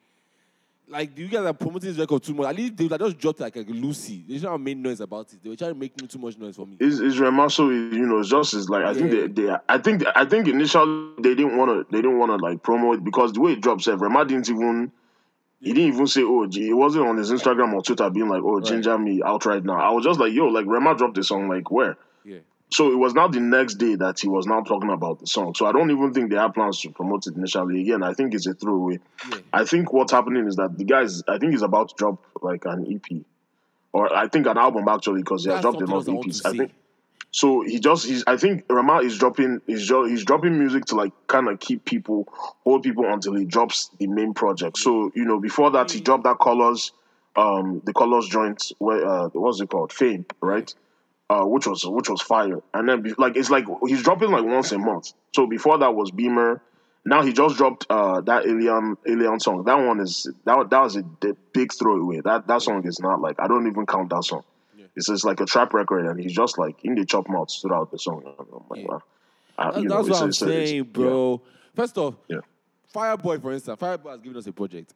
like 0.93 1.19
you 1.19 1.29
guys 1.29 1.45
are 1.45 1.53
promoting 1.55 1.91
this 1.91 1.99
record 1.99 2.23
too 2.23 2.35
much. 2.35 2.47
At 2.47 2.57
least 2.57 2.77
they 2.77 2.85
would 2.85 2.93
have 2.93 3.01
just 3.01 3.19
dropped 3.19 3.41
like 3.41 3.57
a 3.57 3.61
Lucy. 3.61 4.25
They 4.29 4.39
should 4.39 4.49
have 4.49 4.61
made 4.61 4.77
noise 4.77 5.01
about 5.01 5.33
it. 5.33 5.43
They 5.43 5.49
were 5.49 5.57
trying 5.57 5.73
to 5.73 5.79
make 5.79 5.97
too 5.97 6.19
much 6.19 6.39
noise 6.39 6.55
for 6.55 6.67
me. 6.67 6.77
Is 6.79 7.01
is 7.01 7.17
Remaso, 7.17 7.69
you 7.69 8.07
know, 8.07 8.21
it's 8.21 8.29
just 8.29 8.55
is 8.55 8.69
like 8.69 8.85
I 8.85 8.95
think 8.95 9.11
they, 9.11 9.27
they 9.27 9.57
I 9.69 9.79
think 9.79 10.05
I 10.15 10.25
think 10.25 10.47
initially 10.47 11.13
they 11.19 11.35
didn't 11.35 11.57
want 11.57 11.71
to 11.71 11.87
they 11.91 12.03
didn't 12.03 12.19
want 12.19 12.31
to 12.31 12.37
like 12.37 12.63
promote 12.63 12.99
it 12.99 13.05
because 13.05 13.33
the 13.33 13.41
way 13.41 13.53
it 13.53 13.61
dropped, 13.61 13.83
said 13.83 14.01
Rema 14.01 14.25
didn't 14.25 14.49
even 14.49 14.93
he 15.61 15.73
didn't 15.73 15.95
even 15.95 16.07
say 16.07 16.23
oh 16.23 16.47
gee, 16.47 16.69
it 16.69 16.75
wasn't 16.75 17.07
on 17.07 17.17
his 17.17 17.33
Instagram 17.33 17.73
or 17.73 17.83
Twitter 17.83 18.09
being 18.11 18.29
like 18.29 18.43
oh 18.45 18.61
ginger 18.61 18.99
me 18.99 19.23
out 19.25 19.45
right 19.47 19.65
now. 19.65 19.81
I 19.81 19.91
was 19.91 20.05
just 20.05 20.21
like 20.21 20.33
yo 20.33 20.47
like 20.47 20.67
Rema 20.67 20.95
dropped 20.95 21.15
this 21.15 21.29
song 21.29 21.49
like 21.49 21.71
where. 21.71 21.97
So 22.73 22.91
it 22.91 22.97
was 22.97 23.13
now 23.13 23.29
the 23.29 23.39
next 23.39 23.75
day 23.75 23.97
that 23.97 24.19
he 24.19 24.29
was 24.29 24.47
now 24.47 24.63
talking 24.63 24.91
about 24.91 25.21
the 25.21 25.27
song. 25.27 25.55
So 25.55 25.67
I 25.67 25.73
don't 25.73 25.91
even 25.91 26.15
think 26.15 26.31
they 26.31 26.37
had 26.37 26.55
plans 26.55 26.81
to 26.81 26.91
promote 26.91 27.27
it 27.27 27.37
initially. 27.37 27.83
Again, 27.83 28.03
I 28.03 28.15
think 28.15 28.35
it's 28.35 28.47
a 28.47 28.55
throwaway. 28.55 28.99
Yeah. 29.31 29.39
I 29.53 29.67
think 29.67 29.93
what's 29.93 30.11
happening 30.11 30.47
is 30.47 30.57
that 30.57 30.79
the 30.79 30.85
guys, 30.85 31.23
I 31.29 31.37
think 31.37 31.53
he's 31.53 31.61
about 31.61 31.91
to 31.91 31.95
drop 31.97 32.25
like 32.41 32.65
an 32.65 32.87
EP, 32.91 33.21
or 33.93 34.15
I 34.17 34.29
think 34.29 34.47
an 34.47 34.57
album 34.57 34.89
actually, 34.89 35.21
because 35.21 35.45
he 35.45 35.51
has 35.51 35.61
dropped 35.61 35.83
enough 35.83 36.09
I 36.09 36.13
EPs. 36.13 36.47
I 36.47 36.57
think 36.57 36.73
so. 37.31 37.61
He 37.61 37.79
just 37.79 38.07
he's. 38.07 38.25
I 38.27 38.39
think 38.39 38.65
Rama 38.71 39.01
is 39.01 39.19
dropping. 39.19 39.61
He's 39.67 39.91
he's 39.91 40.25
dropping 40.25 40.59
music 40.59 40.87
to 40.87 40.95
like 40.95 41.13
kind 41.27 41.49
of 41.49 41.61
keep 41.61 41.85
people, 41.85 42.27
hold 42.65 42.85
people 42.85 43.05
until 43.07 43.35
he 43.35 43.45
drops 43.45 43.91
the 43.99 44.07
main 44.07 44.33
project. 44.33 44.79
So 44.79 45.13
you 45.15 45.27
know, 45.27 45.39
before 45.39 45.71
that, 45.73 45.91
he 45.91 46.01
dropped 46.01 46.25
that 46.25 46.39
colors, 46.39 46.93
um, 47.37 47.83
the 47.85 47.93
colors 47.93 48.29
joint. 48.29 48.73
Where 48.79 49.07
uh, 49.07 49.29
what's 49.29 49.61
it 49.61 49.69
called? 49.69 49.93
Fame, 49.93 50.25
right? 50.41 50.75
Uh, 51.33 51.45
which 51.47 51.67
was 51.67 51.85
which 51.87 52.09
was 52.11 52.21
fire. 52.21 52.61
And 52.75 52.89
then 52.89 53.03
be, 53.03 53.15
like 53.17 53.37
it's 53.37 53.51
like 53.51 53.65
he's 53.87 54.03
dropping 54.03 54.31
like 54.31 54.45
once 54.45 54.73
a 54.73 54.79
month. 54.79 55.13
So 55.35 55.47
before 55.47 55.79
that 55.79 55.95
was 55.95 56.11
Beamer. 56.11 56.61
Now 57.05 57.23
he 57.23 57.33
just 57.33 57.57
dropped 57.57 57.87
uh, 57.91 58.21
that 58.21 58.47
Alien 58.47 58.97
Alien 59.09 59.41
song. 59.41 59.65
That 59.65 59.75
one 59.75 59.99
is 60.01 60.29
that 60.45 60.71
that 60.71 60.81
was 60.81 60.97
a 60.97 61.03
big 61.53 61.73
throwaway. 61.73 62.21
That 62.21 62.47
that 62.47 62.63
song 62.63 62.87
is 62.87 63.01
not 63.01 63.21
like 63.21 63.41
I 63.41 63.49
don't 63.49 63.67
even 63.67 63.87
count 63.87 64.11
that 64.11 64.25
song. 64.25 64.45
It's 64.95 65.07
just 65.07 65.25
like 65.25 65.41
a 65.41 65.47
trap 65.47 65.73
record, 65.75 66.05
and 66.07 66.21
he's 66.21 66.33
just 66.35 66.59
like 66.59 66.85
in 66.85 66.95
the 66.95 67.05
chop 67.07 67.29
mouths 67.29 67.59
throughout 67.61 67.91
the 67.91 67.99
song. 67.99 68.23
I'm 68.39 68.65
like, 68.69 68.81
Yeah. 68.81 68.87
wow. 68.87 69.03
Uh, 69.59 69.71
That's, 69.73 69.85
know, 69.85 69.97
that's 69.97 70.09
what 70.11 70.23
I'm 70.23 70.33
saying, 70.33 70.77
yeah. 70.77 70.83
bro. 70.83 71.43
First 71.75 71.99
off, 71.99 72.15
Yeah. 72.29 72.41
Fireboy, 72.95 73.41
for 73.41 73.53
instance, 73.53 73.81
Fireboy 73.81 74.11
has 74.11 74.21
given 74.21 74.37
us 74.37 74.47
a 74.47 74.53
project. 74.53 74.93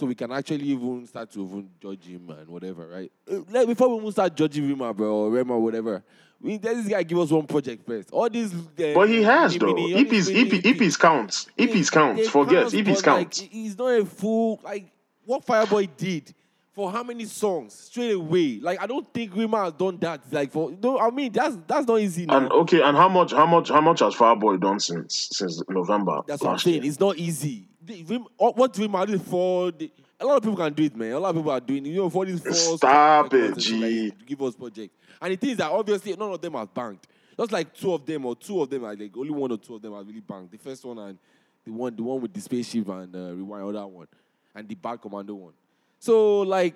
So 0.00 0.06
we 0.06 0.14
can 0.14 0.32
actually 0.32 0.64
even 0.64 1.06
start 1.06 1.30
to 1.32 1.44
even 1.44 1.68
judge 1.78 2.06
him 2.06 2.30
and 2.30 2.48
whatever, 2.48 2.88
right? 2.88 3.12
Uh, 3.30 3.40
Like 3.50 3.66
before 3.66 3.90
we 3.90 3.96
even 3.98 4.12
start 4.12 4.34
judging 4.34 4.66
Rima, 4.66 4.94
bro, 4.94 5.14
or 5.14 5.30
Rema, 5.30 5.58
whatever, 5.58 6.02
we 6.40 6.52
let 6.52 6.74
this 6.74 6.88
guy 6.88 7.02
give 7.02 7.18
us 7.18 7.30
one 7.30 7.46
project 7.46 7.84
first. 7.86 8.08
All 8.10 8.30
these, 8.30 8.50
uh, 8.54 8.94
But 8.94 9.10
he 9.10 9.22
has 9.22 9.58
though. 9.58 9.66
mini- 9.66 9.92
all 9.92 10.02
these 10.04 10.30
EPs, 10.30 10.32
mini 10.32 10.58
EP, 10.58 10.74
EPs 10.78 10.98
counts. 10.98 11.46
EPs 11.58 11.92
counts. 11.92 12.28
Forget 12.30 12.68
EPs 12.68 13.02
counts. 13.02 13.42
Like, 13.42 13.50
he's 13.52 13.76
not 13.76 13.88
a 13.88 14.06
fool. 14.06 14.58
Like 14.64 14.90
what 15.26 15.44
Fireboy 15.44 15.90
did 15.98 16.34
for 16.72 16.90
how 16.90 17.02
many 17.02 17.26
songs 17.26 17.74
straight 17.74 18.12
away? 18.12 18.58
Like 18.62 18.80
I 18.80 18.86
don't 18.86 19.06
think 19.12 19.36
Rima 19.36 19.64
has 19.64 19.74
done 19.74 19.98
that. 19.98 20.22
Like 20.32 20.50
for 20.50 20.72
no, 20.82 20.98
I 20.98 21.10
mean 21.10 21.30
that's 21.30 21.58
that's 21.66 21.86
not 21.86 22.00
easy. 22.00 22.24
Now. 22.24 22.38
And 22.38 22.52
okay, 22.52 22.80
and 22.80 22.96
how 22.96 23.10
much, 23.10 23.32
how 23.32 23.44
much, 23.44 23.68
how 23.68 23.82
much 23.82 24.00
has 24.00 24.14
Fireboy 24.14 24.60
done 24.62 24.80
since 24.80 25.28
since 25.30 25.62
November? 25.68 26.22
That's 26.26 26.40
what 26.40 26.52
I'm 26.52 26.58
saying. 26.58 26.76
year? 26.84 26.86
It's 26.90 26.98
not 27.00 27.18
easy. 27.18 27.66
Uh, 27.90 28.52
What 28.52 28.78
are 28.78 29.06
did 29.06 29.22
for? 29.22 29.70
The, 29.72 29.90
a 30.20 30.26
lot 30.26 30.36
of 30.36 30.42
people 30.42 30.56
can 30.56 30.72
do 30.72 30.82
it, 30.84 30.94
man. 30.96 31.12
A 31.12 31.18
lot 31.18 31.30
of 31.30 31.36
people 31.36 31.50
are 31.50 31.60
doing 31.60 31.86
it. 31.86 31.90
You 31.90 31.96
know, 31.96 32.10
for 32.10 32.26
these 32.26 32.40
four. 32.40 32.76
Stop 32.76 33.32
it, 33.34 33.60
stuff 33.60 33.72
like 33.80 33.80
G. 33.90 34.12
give 34.26 34.42
us 34.42 34.54
project. 34.54 34.94
And 35.20 35.32
the 35.32 35.36
thing 35.36 35.50
is 35.50 35.56
that 35.58 35.70
obviously 35.70 36.14
none 36.16 36.32
of 36.32 36.40
them 36.40 36.56
are 36.56 36.66
banked. 36.66 37.06
Just 37.38 37.52
like 37.52 37.72
two 37.74 37.94
of 37.94 38.04
them 38.04 38.26
or 38.26 38.36
two 38.36 38.60
of 38.60 38.68
them 38.68 38.84
are 38.84 38.94
like 38.94 39.16
only 39.16 39.30
one 39.30 39.50
or 39.50 39.56
two 39.58 39.74
of 39.74 39.82
them 39.82 39.94
are 39.94 40.02
really 40.02 40.20
banked. 40.20 40.52
The 40.52 40.58
first 40.58 40.84
one 40.84 40.98
and 40.98 41.18
the 41.64 41.72
one, 41.72 41.96
the 41.96 42.02
one 42.02 42.20
with 42.20 42.32
the 42.34 42.40
spaceship 42.40 42.88
and 42.88 43.14
uh, 43.14 43.34
rewind, 43.34 43.64
other 43.76 43.86
one, 43.86 44.08
and 44.54 44.68
the 44.68 44.74
bad 44.74 45.00
commando 45.00 45.34
one. 45.34 45.52
So 45.98 46.40
like, 46.42 46.74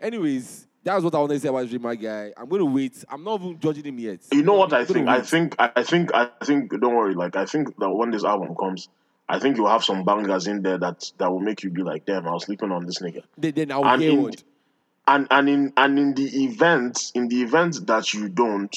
anyways, 0.00 0.66
that's 0.82 1.02
what 1.02 1.14
I 1.14 1.18
want 1.18 1.32
to 1.32 1.40
say 1.40 1.48
about 1.48 1.68
Dream, 1.68 1.82
my 1.82 1.94
guy. 1.94 2.32
I'm 2.36 2.48
gonna 2.48 2.64
wait. 2.66 3.02
I'm 3.08 3.24
not 3.24 3.40
even 3.40 3.58
judging 3.58 3.84
him 3.84 3.98
yet. 3.98 4.20
You 4.32 4.42
know 4.42 4.54
what 4.54 4.72
I'm 4.74 4.82
I 4.82 4.84
gonna 4.84 4.94
think? 4.94 5.08
I 5.08 5.20
think 5.22 5.56
I 5.58 5.82
think 5.82 6.14
I 6.14 6.30
think 6.44 6.70
don't 6.78 6.94
worry, 6.94 7.14
like 7.14 7.36
I 7.36 7.46
think 7.46 7.76
that 7.78 7.90
when 7.90 8.10
this 8.10 8.24
album 8.24 8.54
comes, 8.54 8.88
I 9.28 9.38
think 9.38 9.56
you'll 9.56 9.68
have 9.68 9.84
some 9.84 10.04
bangers 10.04 10.46
in 10.46 10.62
there 10.62 10.78
that 10.78 11.10
that 11.18 11.30
will 11.30 11.40
make 11.40 11.62
you 11.62 11.70
be 11.70 11.82
like, 11.82 12.04
damn, 12.04 12.26
I 12.28 12.32
was 12.32 12.44
sleeping 12.44 12.70
on 12.70 12.84
this 12.86 12.98
nigga. 12.98 13.22
Then, 13.38 13.72
I'll 13.72 13.84
And 13.84 14.02
hear 14.02 14.12
in, 14.12 14.22
what. 14.22 14.42
and 15.08 15.26
and 15.30 15.48
in 15.48 15.72
and 15.76 15.98
in 15.98 16.14
the 16.14 16.44
event, 16.44 17.10
in 17.14 17.28
the 17.28 17.42
event 17.42 17.86
that 17.86 18.12
you 18.12 18.28
don't, 18.28 18.76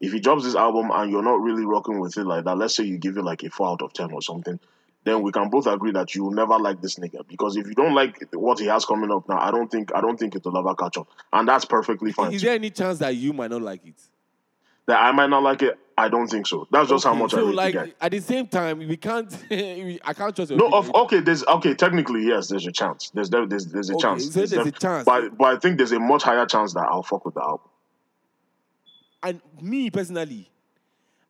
if 0.00 0.12
he 0.12 0.20
drops 0.20 0.44
this 0.44 0.54
album 0.54 0.90
and 0.92 1.10
you're 1.10 1.22
not 1.22 1.40
really 1.40 1.64
rocking 1.64 1.98
with 1.98 2.16
it 2.18 2.24
like 2.24 2.44
that, 2.44 2.56
let's 2.58 2.74
say 2.74 2.84
you 2.84 2.98
give 2.98 3.16
it 3.16 3.22
like 3.24 3.42
a 3.42 3.50
four 3.50 3.68
out 3.68 3.80
of 3.82 3.92
ten 3.94 4.12
or 4.12 4.20
something, 4.20 4.60
then 5.04 5.22
we 5.22 5.32
can 5.32 5.48
both 5.48 5.66
agree 5.66 5.92
that 5.92 6.14
you 6.14 6.24
will 6.24 6.32
never 6.32 6.58
like 6.58 6.82
this 6.82 6.96
nigga. 6.96 7.26
Because 7.26 7.56
if 7.56 7.66
you 7.66 7.74
don't 7.74 7.94
like 7.94 8.22
what 8.34 8.58
he 8.58 8.66
has 8.66 8.84
coming 8.84 9.10
up 9.10 9.26
now, 9.30 9.38
I 9.40 9.50
don't 9.50 9.70
think 9.70 9.92
I 9.94 10.02
don't 10.02 10.18
think 10.18 10.34
it'll 10.36 10.58
ever 10.58 10.74
catch 10.74 10.98
up. 10.98 11.08
And 11.32 11.48
that's 11.48 11.64
perfectly 11.64 12.12
fine. 12.12 12.34
Is 12.34 12.42
there 12.42 12.54
any 12.54 12.68
chance 12.68 12.98
that 12.98 13.16
you 13.16 13.32
might 13.32 13.50
not 13.50 13.62
like 13.62 13.86
it? 13.86 13.94
that 14.86 15.00
I 15.00 15.10
might 15.12 15.30
not 15.30 15.42
like 15.42 15.62
it. 15.62 15.78
I 15.98 16.08
don't 16.10 16.28
think 16.28 16.46
so. 16.46 16.68
That's 16.70 16.90
just 16.90 17.04
how 17.04 17.12
Okay, 17.12 17.20
much 17.22 17.32
I 17.34 17.36
so 17.38 17.46
rate 17.46 17.54
like 17.54 17.74
the 17.74 17.80
guy. 17.86 17.92
at 18.02 18.10
the 18.12 18.20
same 18.20 18.46
time, 18.46 18.78
we 18.80 18.96
can't. 18.98 19.32
I 19.50 20.12
can't 20.14 20.36
trust 20.36 20.50
No, 20.50 20.68
of 20.68 20.94
okay. 20.94 21.20
There's 21.20 21.42
okay. 21.46 21.74
Technically, 21.74 22.26
yes. 22.26 22.48
There's 22.48 22.66
a 22.66 22.72
chance. 22.72 23.10
There's 23.14 23.30
there- 23.30 23.46
there's 23.46 23.66
there's 23.66 23.88
a 23.90 23.94
Okay, 23.94 24.02
chance. 24.02 24.24
so 24.26 24.40
there's 24.40 24.52
a 24.52 24.64
def- 24.64 24.78
chance. 24.78 25.04
But 25.06 25.38
but 25.38 25.44
I 25.44 25.58
think 25.58 25.78
there's 25.78 25.92
a 25.92 25.98
much 26.00 26.22
higher 26.22 26.44
chance 26.46 26.74
that 26.74 26.86
I'll 26.90 27.02
fuck 27.02 27.24
with 27.24 27.34
the 27.34 27.40
album. 27.42 27.68
and 29.22 29.40
me 29.60 29.90
personally, 29.90 30.50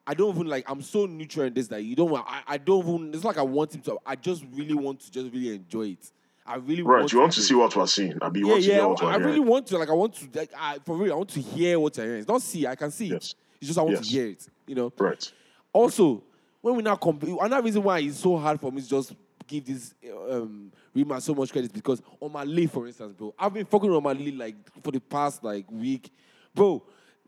I 0.06 0.14
don't 0.14 0.34
even 0.34 0.46
like. 0.48 0.68
I'm 0.68 0.82
so 0.82 1.06
neutral 1.06 1.46
in 1.46 1.54
this 1.54 1.68
that 1.68 1.82
you 1.84 1.94
don't 1.96 2.10
want. 2.10 2.26
I, 2.28 2.42
I 2.54 2.58
don't 2.58 2.86
even. 2.86 3.14
It's 3.14 3.24
like 3.24 3.38
I 3.38 3.42
want 3.42 3.74
him 3.74 3.82
to. 3.82 3.98
I 4.04 4.16
just 4.16 4.44
really 4.52 4.74
want 4.74 5.00
to 5.00 5.10
just 5.12 5.32
really 5.32 5.54
enjoy 5.54 5.88
it. 5.90 6.10
I 6.44 6.56
really 6.56 6.82
Right. 6.82 7.00
want 7.00 7.12
you 7.12 7.18
want 7.20 7.32
to 7.32 7.40
see 7.40 7.54
what 7.54 7.74
we're 7.74 7.86
seeing. 7.88 8.18
I 8.22 8.28
be 8.28 8.40
Yeah, 8.40 8.54
yeah. 8.56 8.60
hear 8.94 8.94
I, 9.08 9.14
I 9.14 9.16
really 9.16 9.40
want 9.40 9.66
to. 9.68 9.78
Like, 9.78 9.88
I 9.88 9.92
want 9.94 10.14
to. 10.14 10.28
Like, 10.38 10.50
I, 10.56 10.78
for 10.84 10.96
real, 10.96 11.12
I 11.12 11.16
want 11.16 11.30
to 11.30 11.40
hear 11.40 11.78
what 11.80 11.96
you're 11.96 12.06
hearing. 12.06 12.20
It's 12.20 12.28
not 12.28 12.42
see. 12.42 12.66
I 12.66 12.74
can 12.76 12.90
see 12.92 13.06
Yes. 13.06 13.34
It. 13.56 13.58
It's 13.60 13.68
just 13.68 13.78
I 13.78 13.82
want 13.82 13.96
Yes. 13.96 14.06
to 14.06 14.12
hear 14.12 14.26
it. 14.28 14.48
You 14.66 14.74
know. 14.74 14.92
Right. 14.98 15.32
Also, 15.72 16.22
when 16.60 16.76
we 16.76 16.82
now 16.82 16.96
compare, 16.96 17.34
another 17.40 17.62
reason 17.62 17.82
why 17.82 17.98
it's 18.00 18.18
so 18.18 18.36
hard 18.36 18.60
for 18.60 18.72
me 18.72 18.80
to 18.80 18.88
just 18.88 19.12
give 19.46 19.64
this 19.64 19.94
um, 20.30 20.72
Rima 20.94 21.20
so 21.20 21.34
much 21.34 21.52
credit 21.52 21.70
is 21.70 21.72
because 21.72 22.02
on 22.20 22.32
my 22.32 22.44
lead, 22.44 22.70
for 22.70 22.86
instance, 22.86 23.14
bro, 23.16 23.34
I've 23.38 23.54
been 23.54 23.66
fucking 23.66 23.90
on 23.90 24.02
my 24.02 24.12
lead 24.12 24.36
like 24.36 24.56
for 24.82 24.90
the 24.90 25.00
past 25.00 25.44
like 25.44 25.70
week, 25.70 26.10
bro. 26.54 26.82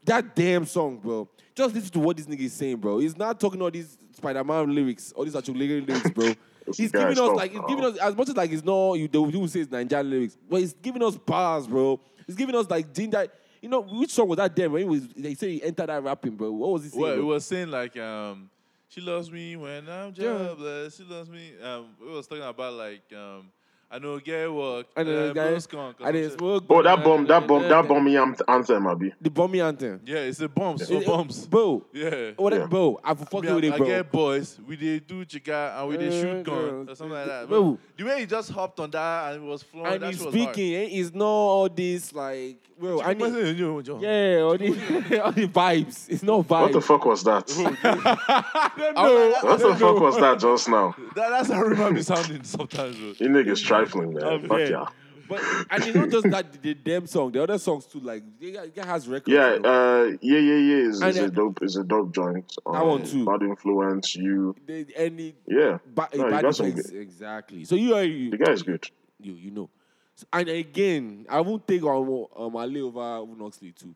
That 0.05 0.35
damn 0.35 0.65
song, 0.65 0.99
bro. 0.99 1.29
Just 1.55 1.75
listen 1.75 1.91
to 1.91 1.99
what 1.99 2.17
this 2.17 2.27
nigga 2.27 2.41
is 2.41 2.53
saying, 2.53 2.77
bro. 2.77 2.99
He's 2.99 3.17
not 3.17 3.39
talking 3.39 3.61
all 3.61 3.71
these 3.71 3.99
Spider-Man 4.13 4.75
lyrics, 4.75 5.13
all 5.13 5.25
these 5.25 5.37
actual 5.37 5.57
lyrics, 5.57 6.11
bro. 6.11 6.33
he's 6.77 6.91
giving 6.93 7.19
us 7.19 7.19
like 7.19 7.53
he's 7.53 7.61
giving 7.69 7.85
us 7.85 7.97
as 7.99 8.17
much 8.17 8.29
as 8.29 8.37
like 8.37 8.51
it's 8.51 8.65
not 8.65 8.95
you 8.95 9.09
the 9.09 9.23
people 9.27 9.49
say 9.49 9.61
it's 9.61 9.71
Nigerian 9.71 10.11
lyrics, 10.11 10.37
but 10.49 10.61
he's 10.61 10.73
giving 10.75 11.03
us 11.03 11.17
bars, 11.17 11.67
bro. 11.67 12.01
He's 12.27 12.37
giving 12.37 12.55
us 12.55 12.69
like 12.71 12.93
ginger. 12.95 13.29
You 13.61 13.69
know 13.69 13.81
which 13.83 14.11
song 14.11 14.29
was 14.29 14.37
that? 14.37 14.55
Damn, 14.55 14.73
when 14.73 14.83
he 14.83 14.89
was 14.89 15.09
they 15.09 15.35
say 15.35 15.55
he 15.55 15.63
entered 15.63 15.89
that 15.89 16.03
rapping, 16.03 16.37
bro. 16.37 16.53
What 16.53 16.73
was 16.73 16.85
he 16.85 16.91
saying? 16.91 17.03
Well, 17.03 17.13
it 17.13 17.17
bro? 17.17 17.27
was 17.27 17.45
saying 17.45 17.71
like 17.71 17.97
um, 17.97 18.51
she 18.89 19.01
loves 19.01 19.31
me 19.31 19.57
when 19.57 19.89
I'm 19.89 20.13
jobless. 20.13 20.97
She 20.97 21.05
loves 21.05 21.29
me. 21.29 21.53
Um, 21.63 21.89
it 22.01 22.11
was 22.11 22.27
talking 22.27 22.45
about 22.45 22.75
like 22.75 23.03
um, 23.13 23.51
I 23.91 23.99
know 23.99 24.19
get 24.19 24.53
work. 24.53 24.87
I 24.95 25.03
know, 25.03 25.31
uh, 25.31 25.33
guys. 25.33 25.49
blow 25.49 25.59
skunk 25.61 25.97
I 26.05 26.13
didn't 26.13 26.37
smoke. 26.37 26.65
Oh, 26.69 26.83
that 26.83 27.03
bomb, 27.03 27.27
that 27.27 27.47
bomb, 27.47 27.63
that 27.63 27.89
bomb 27.89 28.05
me. 28.05 28.19
I'm 28.19 28.35
the 28.35 28.51
anthem, 28.51 28.87
Abi. 28.87 29.15
The 29.19 29.31
bomby 29.31 29.65
anthem. 29.65 30.01
Yeah, 30.05 30.19
it's 30.19 30.41
a 30.41 30.49
bomb. 30.49 30.77
So 30.77 30.93
It- 30.93 31.03
it- 31.03 31.07
bombs. 31.07 31.47
Bro. 31.47 31.87
Yeah. 31.95 32.33
What, 32.37 32.53
Yeah. 32.53 32.67
Bro, 32.67 33.01
I've 33.03 33.19
fucking 33.19 33.49
Me, 33.49 33.53
with 33.55 33.65
I, 33.65 33.69
it, 33.69 33.73
I 33.81 33.85
get 33.87 34.13
boys. 34.13 34.59
We 34.67 34.77
they 34.77 34.99
do 34.99 35.25
chica 35.25 35.75
and 35.79 35.89
we 35.89 35.97
they 35.97 36.09
Uh, 36.09 36.11
shoot 36.21 36.43
gun 36.45 36.87
or 36.91 36.95
something 36.95 37.17
like 37.17 37.27
that. 37.29 37.49
Bro. 37.49 37.79
The 37.97 38.05
way 38.05 38.21
he 38.21 38.27
just 38.27 38.51
hopped 38.51 38.79
on 38.79 38.91
that 38.91 39.33
and 39.33 39.43
it 39.43 39.47
was 39.49 39.63
flowing, 39.63 39.87
and 39.95 40.03
that 40.03 40.07
he's 40.11 40.19
shit 40.19 40.27
was 40.27 40.35
speaking, 40.35 40.75
eh? 40.75 40.89
It's 41.01 41.15
not 41.15 41.25
all 41.25 41.69
this 41.71 42.13
like, 42.13 42.59
bro. 42.79 43.01
I 43.01 43.15
need, 43.15 43.33
Yeah. 43.33 44.37
yeah, 44.37 44.41
all 44.43 44.59
the, 44.59 45.21
all 45.25 45.33
the 45.33 45.49
vibes. 45.49 46.09
It's 46.11 46.23
not 46.23 46.47
vibes. 46.47 46.61
What 46.61 46.73
the 46.73 46.81
fuck 46.83 47.07
was 47.07 47.25
that? 47.25 47.49
I 47.85 48.71
don't 48.77 48.95
know. 48.95 49.49
What 49.49 49.59
the 49.61 49.75
fuck 49.77 49.99
was 50.01 50.17
that 50.19 50.39
just 50.39 50.69
now? 50.69 50.95
That, 51.15 51.31
that's 51.31 51.51
how 51.51 51.63
Rima 51.63 51.91
be 51.93 52.03
sounding 52.03 52.45
sometimes. 52.45 52.97
Bro. 52.97 53.07
You 53.19 53.29
niggas 53.29 53.65
trifling, 53.85 54.15
man. 54.15 54.25
Um, 54.25 54.49
Fuck 54.49 54.59
yeah. 54.61 54.69
yeah. 54.69 54.87
But 55.29 55.43
and 55.71 55.85
it's 55.85 55.95
not 55.95 56.09
just 56.09 56.31
that 56.31 56.53
the, 56.53 56.59
the 56.59 56.75
damn 56.75 57.07
song. 57.07 57.33
The 57.33 57.43
other 57.43 57.59
songs 57.59 57.85
too, 57.85 58.01
like 58.01 58.23
got, 58.41 58.75
they 58.75 58.81
has 58.83 59.07
records. 59.07 59.29
Yeah, 59.35 59.59
uh, 59.63 60.13
yeah, 60.23 60.39
yeah, 60.39 60.55
yeah. 60.57 60.89
Is 60.89 61.03
uh, 61.03 61.25
a 61.25 61.31
dope, 61.31 61.59
is 61.63 61.77
a 61.77 61.85
dope 61.85 62.15
joint. 62.15 62.51
Um, 62.65 62.73
That 62.73 62.87
one 62.87 63.05
too. 63.05 63.27
Bad 63.27 63.43
influence, 63.43 64.17
you. 64.17 64.57
they, 64.67 64.87
any 64.97 65.35
Yeah, 65.47 65.79
ba- 65.87 66.09
No, 66.15 66.25
you 66.25 66.31
bad 66.31 66.43
got 66.45 66.57
some 66.57 66.67
effects, 66.67 66.91
good- 66.91 67.01
exactly. 67.03 67.65
So 67.67 67.75
you 67.75 67.95
are 67.95 68.05
you, 68.05 68.31
the 68.31 68.39
guy 68.39 68.53
is 68.53 68.63
good. 68.63 68.89
you, 69.21 69.35
you 69.35 69.51
know. 69.51 69.69
So, 70.15 70.27
and 70.33 70.49
again, 70.49 71.27
I 71.29 71.43
won't 71.43 71.67
take 71.69 71.83
on 71.85 72.27
um, 72.35 72.57
Ali 72.57 72.81
over 72.81 72.99
Unoxley 73.01 73.73
too. 73.79 73.95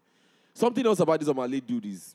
Something 0.53 0.85
else 0.87 1.01
about 1.01 1.19
this 1.19 1.31
Omah 1.31 1.51
Lay 1.51 1.61
dude 1.61 1.87
is 1.87 2.15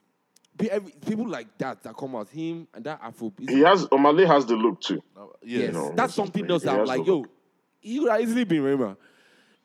people 1.06 1.27
like 1.27 1.57
that 1.57 1.81
that 1.84 1.95
come 1.98 2.15
out, 2.15 2.30
him 2.30 2.68
and 2.73 2.84
that 2.85 2.99
Afro. 3.02 3.34
He 3.39 3.61
has 3.61 3.85
Omah 3.88 4.15
Lay 4.15 4.26
has 4.26 4.45
the 4.45 4.56
look 4.56 4.80
too. 4.80 5.02
Yeah. 5.44 5.60
yes, 5.60 5.73
no, 5.73 5.81
that's 5.85 5.95
that's 5.95 6.14
something 6.14 6.49
else 6.49 6.64
that 6.64 6.80
I'm 6.80 6.85
like, 6.85 7.06
yo, 7.06 7.26
he 7.81 7.99
could 7.99 8.09
have 8.11 8.21
easily 8.21 8.43
been 8.43 8.61
Rema. 8.63 8.97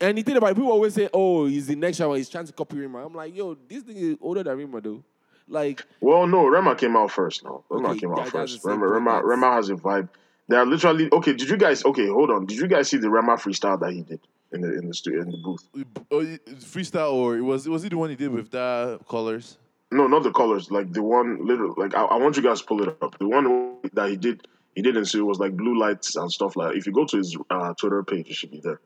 And 0.01 0.19
the 0.19 0.23
thing 0.23 0.37
about 0.37 0.51
it, 0.51 0.55
people 0.57 0.71
always 0.73 0.95
say, 0.95 1.09
oh, 1.15 1.47
he's 1.47 1.69
the 1.69 1.77
next 1.77 1.99
shower, 1.99 2.17
he's 2.17 2.29
trying 2.29 2.47
to 2.47 2.53
copy 2.53 2.77
Rema. 2.79 3.05
I'm 3.07 3.15
like, 3.15 3.35
yo, 3.37 3.57
this 3.69 3.83
thing 3.85 3.97
is 3.97 4.17
older 4.21 4.43
than 4.43 4.57
Rema 4.59 4.81
though. 4.81 5.03
Like, 5.49 5.85
Well, 6.01 6.27
no, 6.27 6.47
Rema 6.47 6.75
came 6.75 6.97
out 6.97 7.11
first. 7.11 7.45
No, 7.45 7.65
Rema 7.69 7.91
Okay, 7.91 8.01
came 8.01 8.13
out 8.13 8.29
first. 8.29 8.55
the 8.55 8.61
same 8.71 8.81
Rema, 8.83 8.95
Rema, 8.95 9.23
Rema 9.25 9.53
has 9.53 9.69
a 9.71 9.75
vibe. 9.75 10.09
They 10.49 10.57
are 10.57 10.67
literally 10.67 11.09
okay. 11.13 11.33
Did 11.35 11.49
you 11.49 11.57
guys? 11.57 11.85
Okay, 11.85 12.09
hold 12.09 12.31
on. 12.31 12.47
Did 12.47 12.59
you 12.59 12.67
guys 12.67 12.89
see 12.89 12.97
the 12.97 13.09
Rema 13.09 13.37
freestyle 13.37 13.79
that 13.81 13.93
he 13.93 14.03
did 14.03 14.21
in 14.53 14.61
the 14.61 14.77
in 14.77 14.89
the 14.89 14.95
stu- 14.95 15.19
in 15.21 15.31
the 15.31 15.37
booth? 15.39 15.67
Oh, 16.11 16.21
freestyle 16.61 17.13
or 17.13 17.37
it 17.37 17.43
was 17.43 17.69
was 17.69 17.85
it 17.85 17.91
the 17.91 17.97
one 17.97 18.11
he 18.11 18.17
did 18.17 18.31
with 18.33 18.51
the 18.51 18.99
colors? 19.09 19.59
No, 19.93 20.07
not 20.09 20.25
the 20.25 20.33
colors. 20.33 20.71
Like 20.71 20.93
the 20.93 21.03
one, 21.03 21.47
little. 21.47 21.75
Like 21.77 21.95
I, 21.95 22.03
I 22.05 22.17
want 22.17 22.37
you 22.37 22.43
guys 22.43 22.61
to 22.61 22.67
pull 22.67 22.83
it 22.83 22.97
up. 23.01 23.19
The 23.19 23.29
one 23.29 23.77
that 23.93 24.11
he 24.11 24.17
did, 24.17 24.47
he 24.75 24.83
did 24.83 24.97
in 24.97 25.05
it 25.05 25.21
was 25.21 25.39
like 25.39 25.57
blue 25.57 25.79
lights 25.79 26.17
and 26.17 26.31
stuff 26.31 26.57
like. 26.57 26.77
If 26.77 26.87
you 26.87 26.93
go 26.93 27.05
to 27.05 27.17
his 27.17 27.37
uh, 27.51 27.75
Twitter 27.75 28.03
page, 28.03 28.31
it 28.31 28.35
should 28.35 28.51
be 28.51 28.61
there. 28.61 28.81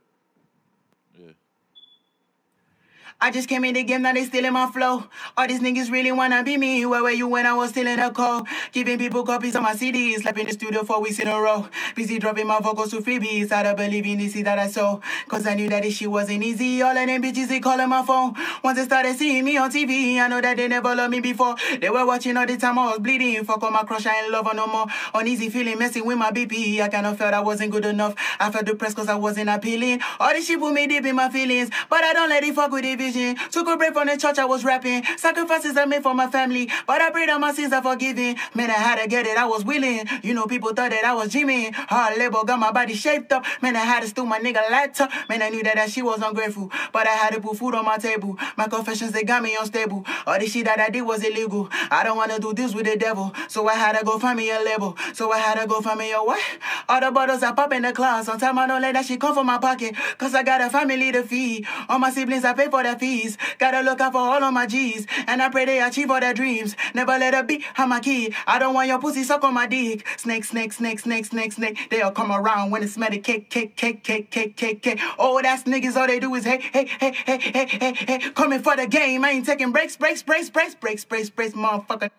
I 3.18 3.30
just 3.30 3.48
came 3.48 3.64
in 3.64 3.72
the 3.72 3.82
game, 3.82 4.02
now 4.02 4.12
they 4.12 4.26
stealing 4.26 4.52
my 4.52 4.70
flow. 4.70 5.04
All 5.38 5.48
these 5.48 5.60
niggas 5.60 5.90
really 5.90 6.12
wanna 6.12 6.44
be 6.44 6.58
me. 6.58 6.84
Where 6.84 7.02
were 7.02 7.10
you 7.10 7.26
when 7.26 7.46
I 7.46 7.54
was 7.54 7.70
still 7.70 7.86
in 7.86 7.98
the 7.98 8.10
code? 8.10 8.44
Giving 8.72 8.98
people 8.98 9.24
copies 9.24 9.54
of 9.54 9.62
my 9.62 9.72
CDs, 9.72 10.20
slept 10.20 10.38
in 10.38 10.44
the 10.44 10.52
studio 10.52 10.84
four 10.84 11.00
weeks 11.00 11.18
in 11.18 11.26
a 11.26 11.40
row. 11.40 11.66
Busy 11.94 12.18
dropping 12.18 12.46
my 12.46 12.60
vocals 12.60 12.90
to 12.90 13.00
freebies. 13.00 13.50
I 13.52 13.62
don't 13.62 13.76
believe 13.76 14.04
in 14.04 14.28
seed 14.28 14.44
that 14.44 14.58
I 14.58 14.66
sow. 14.66 15.00
Cause 15.28 15.46
I 15.46 15.54
knew 15.54 15.66
that 15.70 15.82
this 15.82 15.96
shit 15.96 16.10
wasn't 16.10 16.44
easy. 16.44 16.82
All 16.82 16.94
of 16.94 17.06
them 17.06 17.22
bitches, 17.22 17.48
they 17.48 17.58
calling 17.58 17.88
my 17.88 18.04
phone. 18.04 18.34
Once 18.62 18.76
they 18.78 18.84
started 18.84 19.16
seeing 19.16 19.46
me 19.46 19.56
on 19.56 19.70
TV, 19.72 20.18
I 20.18 20.28
know 20.28 20.42
that 20.42 20.58
they 20.58 20.68
never 20.68 20.94
loved 20.94 21.12
me 21.12 21.20
before. 21.20 21.56
They 21.80 21.88
were 21.88 22.04
watching 22.04 22.36
all 22.36 22.46
the 22.46 22.58
time 22.58 22.78
I 22.78 22.90
was 22.90 22.98
bleeding. 22.98 23.42
Fuck 23.44 23.62
on 23.62 23.72
my 23.72 23.84
crush, 23.84 24.04
I 24.04 24.24
ain't 24.24 24.30
love 24.30 24.46
her 24.46 24.54
no 24.54 24.66
more. 24.66 24.88
Uneasy 25.14 25.48
feeling, 25.48 25.78
messing 25.78 26.04
with 26.04 26.18
my 26.18 26.32
BP. 26.32 26.82
I 26.82 26.90
kinda 26.90 27.14
felt 27.14 27.32
I 27.32 27.40
wasn't 27.40 27.72
good 27.72 27.86
enough. 27.86 28.14
I 28.38 28.50
felt 28.50 28.66
depressed 28.66 28.96
cause 28.96 29.08
I 29.08 29.14
wasn't 29.14 29.48
appealing. 29.48 30.02
All 30.20 30.34
this 30.34 30.46
shit 30.46 30.60
put 30.60 30.74
me 30.74 30.86
deep 30.86 31.06
in 31.06 31.16
my 31.16 31.30
feelings. 31.30 31.70
But 31.88 32.04
I 32.04 32.12
don't 32.12 32.28
let 32.28 32.44
it 32.44 32.54
fuck 32.54 32.70
with 32.72 32.82
the 32.82 33.05
Took 33.06 33.68
a 33.68 33.76
break 33.76 33.92
from 33.92 34.08
the 34.08 34.16
church, 34.16 34.38
I 34.38 34.44
was 34.44 34.64
rapping. 34.64 35.04
Sacrifices 35.16 35.76
I 35.76 35.84
made 35.84 36.02
for 36.02 36.14
my 36.14 36.26
family. 36.26 36.68
But 36.86 37.00
I 37.00 37.10
prayed 37.10 37.28
that 37.28 37.40
my 37.40 37.52
sins 37.52 37.72
are 37.72 37.82
forgiven. 37.82 38.36
Man, 38.54 38.70
I 38.70 38.74
had 38.74 39.00
to 39.00 39.08
get 39.08 39.26
it, 39.26 39.36
I 39.36 39.46
was 39.46 39.64
willing. 39.64 40.06
You 40.22 40.34
know, 40.34 40.46
people 40.46 40.70
thought 40.70 40.90
that 40.90 41.04
I 41.04 41.14
was 41.14 41.30
dreaming. 41.30 41.72
Hard 41.72 42.18
labor 42.18 42.44
got 42.44 42.58
my 42.58 42.72
body 42.72 42.94
shaped 42.94 43.32
up. 43.32 43.44
Man, 43.62 43.76
I 43.76 43.80
had 43.80 44.02
to 44.02 44.08
steal 44.08 44.26
my 44.26 44.40
nigga 44.40 44.68
laptop. 44.70 45.10
Man, 45.28 45.42
I 45.42 45.50
knew 45.50 45.62
that 45.62 45.76
that 45.76 45.90
shit 45.90 46.04
was 46.04 46.20
ungrateful. 46.20 46.70
But 46.92 47.06
I 47.06 47.10
had 47.10 47.34
to 47.34 47.40
put 47.40 47.58
food 47.58 47.74
on 47.74 47.84
my 47.84 47.98
table. 47.98 48.36
My 48.56 48.66
confessions, 48.66 49.12
they 49.12 49.22
got 49.22 49.42
me 49.42 49.56
unstable. 49.58 50.04
All 50.26 50.38
this 50.38 50.52
shit 50.52 50.64
that 50.64 50.80
I 50.80 50.90
did 50.90 51.02
was 51.02 51.22
illegal. 51.22 51.68
I 51.90 52.02
don't 52.02 52.16
wanna 52.16 52.38
do 52.40 52.52
this 52.52 52.74
with 52.74 52.86
the 52.86 52.96
devil. 52.96 53.32
So 53.48 53.68
I 53.68 53.74
had 53.74 53.98
to 53.98 54.04
go 54.04 54.18
find 54.18 54.36
me 54.36 54.50
a 54.50 54.60
label. 54.60 54.96
So 55.12 55.30
I 55.32 55.38
had 55.38 55.60
to 55.60 55.66
go 55.66 55.80
find 55.80 55.98
me 55.98 56.12
a 56.12 56.22
what? 56.22 56.42
All 56.88 57.00
the 57.00 57.10
bottles 57.10 57.42
I 57.42 57.52
pop 57.52 57.72
in 57.72 57.82
the 57.82 57.92
class. 57.92 58.26
Sometimes 58.26 58.58
I 58.58 58.66
don't 58.66 58.82
let 58.82 58.94
that 58.94 59.06
shit 59.06 59.20
come 59.20 59.34
from 59.34 59.46
my 59.46 59.58
pocket. 59.58 59.94
Cause 60.18 60.34
I 60.34 60.42
got 60.42 60.60
a 60.60 60.70
family 60.70 61.12
to 61.12 61.22
feed. 61.22 61.66
All 61.88 61.98
my 61.98 62.10
siblings, 62.10 62.44
I 62.44 62.52
pay 62.52 62.68
for 62.68 62.82
their 62.82 62.95
fees. 62.98 63.38
Gotta 63.58 63.80
look 63.80 64.00
out 64.00 64.12
for 64.12 64.18
all 64.18 64.42
of 64.42 64.52
my 64.52 64.66
G's. 64.66 65.06
And 65.26 65.42
I 65.42 65.48
pray 65.48 65.64
they 65.64 65.80
achieve 65.80 66.10
all 66.10 66.20
their 66.20 66.34
dreams. 66.34 66.76
Never 66.94 67.12
let 67.12 67.34
a 67.34 67.42
beat 67.42 67.62
have 67.74 67.88
my 67.88 68.00
key. 68.00 68.34
I 68.46 68.58
don't 68.58 68.74
want 68.74 68.88
your 68.88 68.98
pussy 68.98 69.22
suck 69.22 69.44
on 69.44 69.54
my 69.54 69.66
dick. 69.66 70.06
Snake, 70.16 70.44
snake, 70.44 70.72
snake, 70.72 71.00
snake, 71.00 71.24
snake, 71.24 71.52
snake. 71.52 71.78
They'll 71.90 72.10
come 72.10 72.32
around 72.32 72.70
when 72.70 72.82
it's 72.82 72.96
medic 72.96 73.24
cake, 73.24 73.50
cake, 73.50 73.76
cake, 73.76 74.02
cake, 74.02 74.30
cake, 74.30 74.56
cake, 74.56 74.82
cake. 74.82 75.00
Oh, 75.18 75.40
that's 75.42 75.64
niggas, 75.64 75.96
all 75.96 76.06
they 76.06 76.20
do 76.20 76.34
is 76.34 76.44
hey, 76.44 76.60
hey, 76.72 76.86
hey, 76.86 77.12
hey, 77.12 77.38
hey, 77.38 77.66
hey, 77.66 77.92
hey. 77.94 78.18
Coming 78.30 78.62
for 78.62 78.76
the 78.76 78.86
game. 78.86 79.24
I 79.24 79.30
ain't 79.30 79.46
taking 79.46 79.72
breaks, 79.72 79.96
breaks, 79.96 80.22
breaks, 80.22 80.50
breaks, 80.50 80.74
breaks, 80.74 81.04
breaks, 81.04 81.30
breaks, 81.30 81.54
motherfucker. 81.54 82.10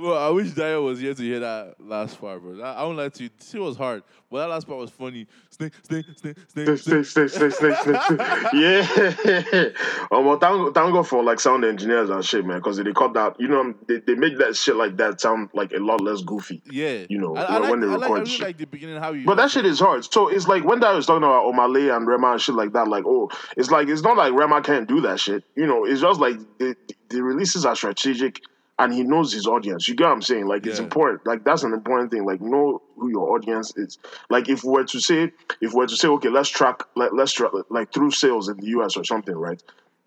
Well, 0.00 0.16
I 0.16 0.28
wish 0.28 0.50
Dio 0.52 0.84
was 0.84 1.00
here 1.00 1.12
to 1.12 1.22
hear 1.22 1.40
that 1.40 1.74
last 1.80 2.20
part, 2.20 2.40
bro. 2.40 2.60
I, 2.62 2.74
I 2.74 2.84
won't 2.84 2.98
lie 2.98 3.08
to 3.08 3.24
you. 3.24 3.30
It 3.52 3.58
was 3.58 3.76
hard, 3.76 4.04
but 4.30 4.38
that 4.38 4.46
last 4.48 4.66
part 4.68 4.78
was 4.78 4.90
funny. 4.90 5.26
Snake, 5.50 5.72
snake, 5.82 6.06
snake, 6.16 6.36
snake, 6.46 6.78
Snake, 6.78 7.04
snake. 7.04 7.30
snake, 7.30 7.52
snake, 7.52 7.74
snake, 7.74 8.00
yeah. 8.52 9.68
um, 10.12 10.24
well, 10.24 10.38
thank, 10.38 10.72
thank 10.74 10.92
God 10.92 11.08
for 11.08 11.24
like 11.24 11.40
sound 11.40 11.64
engineers 11.64 12.10
and 12.10 12.24
shit, 12.24 12.46
man, 12.46 12.58
because 12.58 12.76
they 12.76 12.92
cut 12.92 13.12
that. 13.14 13.40
You 13.40 13.48
know, 13.48 13.74
they, 13.88 13.98
they 13.98 14.14
make 14.14 14.38
that 14.38 14.54
shit 14.54 14.76
like 14.76 14.96
that 14.98 15.20
sound 15.20 15.50
like 15.52 15.72
a 15.72 15.78
lot 15.78 16.00
less 16.00 16.20
goofy. 16.22 16.62
Yeah, 16.70 17.04
You 17.08 17.18
know, 17.18 17.34
I, 17.36 17.42
I 17.56 17.60
when- 17.70 17.80
like, 17.80 17.80
they 17.80 17.86
I 17.86 17.90
like, 17.90 17.98
I 17.98 18.02
record 18.02 18.18
really 18.20 18.30
shit. 18.30 18.40
like 18.42 18.58
the 18.58 18.66
beginning 18.66 18.96
how 18.98 19.10
you. 19.12 19.24
But 19.26 19.34
that 19.38 19.50
shit 19.50 19.66
is 19.66 19.80
hard. 19.80 20.04
So 20.04 20.28
it's 20.28 20.46
like 20.46 20.62
when 20.62 20.78
that 20.78 20.92
was 20.94 21.06
talking 21.06 21.24
about 21.24 21.44
Omah 21.52 21.74
Lay 21.74 21.88
and 21.88 22.06
Rema 22.06 22.32
and 22.32 22.40
shit 22.40 22.54
like 22.54 22.72
that, 22.74 22.86
like, 22.86 23.02
oh, 23.04 23.30
it's 23.56 23.72
like, 23.72 23.88
it's 23.88 24.02
not 24.02 24.16
like 24.16 24.32
Rema 24.32 24.62
can't 24.62 24.86
do 24.88 25.00
that 25.00 25.18
shit. 25.18 25.42
You 25.56 25.66
know, 25.66 25.84
it's 25.86 26.00
just 26.02 26.20
like 26.20 26.38
the, 26.58 26.76
the 27.08 27.20
releases 27.20 27.66
are 27.66 27.74
strategic 27.74 28.40
and 28.78 28.94
he 28.94 29.02
knows 29.02 29.32
his 29.32 29.46
audience. 29.46 29.88
You 29.88 29.96
get 29.96 30.04
what 30.04 30.12
I'm 30.12 30.22
saying? 30.22 30.46
Like, 30.46 30.64
it's 30.64 30.78
important. 30.78 31.26
Like, 31.26 31.42
that's 31.42 31.64
an 31.64 31.72
important 31.72 32.12
thing. 32.12 32.24
Like, 32.24 32.40
know 32.40 32.80
who 32.96 33.10
your 33.10 33.34
audience 33.34 33.76
is. 33.76 33.98
Like, 34.30 34.48
if 34.48 34.62
we 34.62 34.70
were 34.70 34.84
to 34.84 35.00
say, 35.00 35.32
if 35.60 35.72
we 35.72 35.78
were 35.78 35.86
to 35.88 35.96
say, 35.96 36.06
okay, 36.08 36.28
let's 36.28 36.48
track, 36.48 36.84
let, 36.94 37.14
let's 37.14 37.32
track, 37.32 37.50
like, 37.70 37.92
through 37.92 38.12
sales 38.12 38.48
in 38.48 38.56
the 38.56 38.66
US 38.78 38.96
or 38.96 39.02
something, 39.02 39.34
right? 39.34 39.60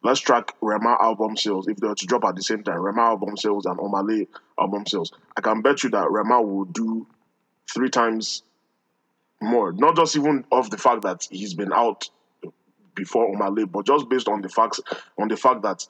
Let's 0.04 0.22
track 0.22 0.56
Rema 0.62 0.98
album 1.02 1.36
sales 1.36 1.68
if 1.68 1.78
they 1.78 1.88
were 1.88 1.96
to 1.96 2.06
drop 2.06 2.24
at 2.24 2.36
the 2.36 2.42
same 2.42 2.64
time. 2.64 2.80
Rema 2.80 3.02
album 3.02 3.36
sales 3.36 3.66
and 3.66 3.78
Omah 3.78 4.08
Lay 4.08 4.28
album 4.58 4.86
sales. 4.86 5.12
I 5.38 5.42
can 5.42 5.62
bet 5.62 5.84
you 5.84 5.90
that 5.92 6.10
Rema 6.10 6.42
will 6.42 6.66
do 6.66 7.06
three 7.72 7.90
times 7.90 8.44
more. 9.42 9.74
Not 9.74 9.98
just 9.98 10.16
even 10.16 10.46
of 10.52 10.70
the 10.70 10.78
fact 10.78 11.02
that 11.04 11.28
he's 11.30 11.54
been 11.54 11.74
out 11.74 12.10
before 12.96 13.36
Omah 13.36 13.56
Lay, 13.56 13.66
but 13.66 13.86
just 13.86 14.10
based 14.10 14.28
on 14.28 14.42
the 14.42 14.50
facts, 14.50 14.80
on 15.20 15.28
the 15.28 15.38
fact 15.38 15.62
that 15.64 15.86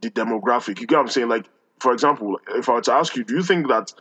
the 0.00 0.10
demographic. 0.10 0.80
You 0.80 0.86
get 0.86 0.96
what 0.96 1.02
I'm 1.02 1.08
saying? 1.08 1.28
Like 1.28 1.46
for 1.80 1.92
example, 1.92 2.38
if 2.50 2.68
I 2.68 2.74
were 2.74 2.80
to 2.82 2.92
ask 2.92 3.14
you, 3.16 3.24
do 3.24 3.34
you 3.34 3.42
think 3.42 3.68
that 3.68 3.92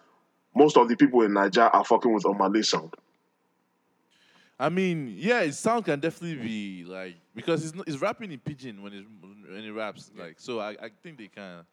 most 0.55 0.77
of 0.77 0.87
the 0.89 0.95
people 0.95 1.21
in 1.21 1.33
Nigeria 1.33 1.69
are 1.69 1.83
fucking 1.85 2.13
with 2.13 2.23
Omah 2.23 2.53
Lay 2.53 2.61
sound? 2.63 2.93
I 4.59 4.69
mean, 4.69 5.13
yeah, 5.17 5.43
his 5.43 5.59
sound 5.59 5.85
can 5.85 5.99
definitely 5.99 6.43
be 6.43 6.83
like 6.85 7.15
because 7.35 7.61
he's 7.61 7.75
not, 7.75 7.87
he's 7.87 8.01
rapping 8.01 8.31
in 8.31 8.39
pidgin 8.39 8.81
when 8.81 8.91
he's 8.91 9.03
when 9.47 9.61
he 9.61 9.69
raps. 9.69 10.09
Like, 10.17 10.35
so 10.39 10.59
I, 10.59 10.71
I 10.71 10.89
think 11.03 11.19
they 11.19 11.27
can. 11.27 11.63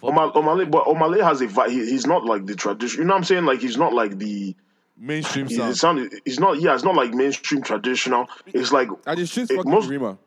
fuck 0.00 0.10
Omah 0.10 0.34
Lay. 0.34 0.64
Omale, 0.64 0.70
but 0.70 0.84
Omah 0.86 1.10
Lay 1.10 1.22
has 1.22 1.40
a 1.42 1.46
vibe. 1.46 1.70
He, 1.70 1.78
he's 1.88 2.06
not 2.06 2.24
like 2.24 2.44
the 2.46 2.56
tradition. 2.56 3.00
You 3.02 3.04
know 3.06 3.14
what 3.14 3.18
I'm 3.18 3.24
saying? 3.24 3.44
Like 3.44 3.60
he's 3.60 3.76
not 3.76 3.92
like 3.92 4.18
the. 4.18 4.56
mainstream 4.98 5.46
He, 5.46 5.54
sound. 5.54 5.68
his 5.68 5.80
sound. 5.80 6.12
He's 6.24 6.40
not. 6.40 6.60
Yeah, 6.60 6.74
it's 6.74 6.82
not 6.82 6.96
like 6.96 7.14
mainstream 7.14 7.62
traditional. 7.62 8.28
It's 8.46 8.72
like 8.72 8.88
Are 9.06 9.14
the 9.14 9.26
streets 9.28 9.52
it- 9.52 9.56
fucking 9.56 9.70
most- 9.70 9.88
Rima? 9.88 10.18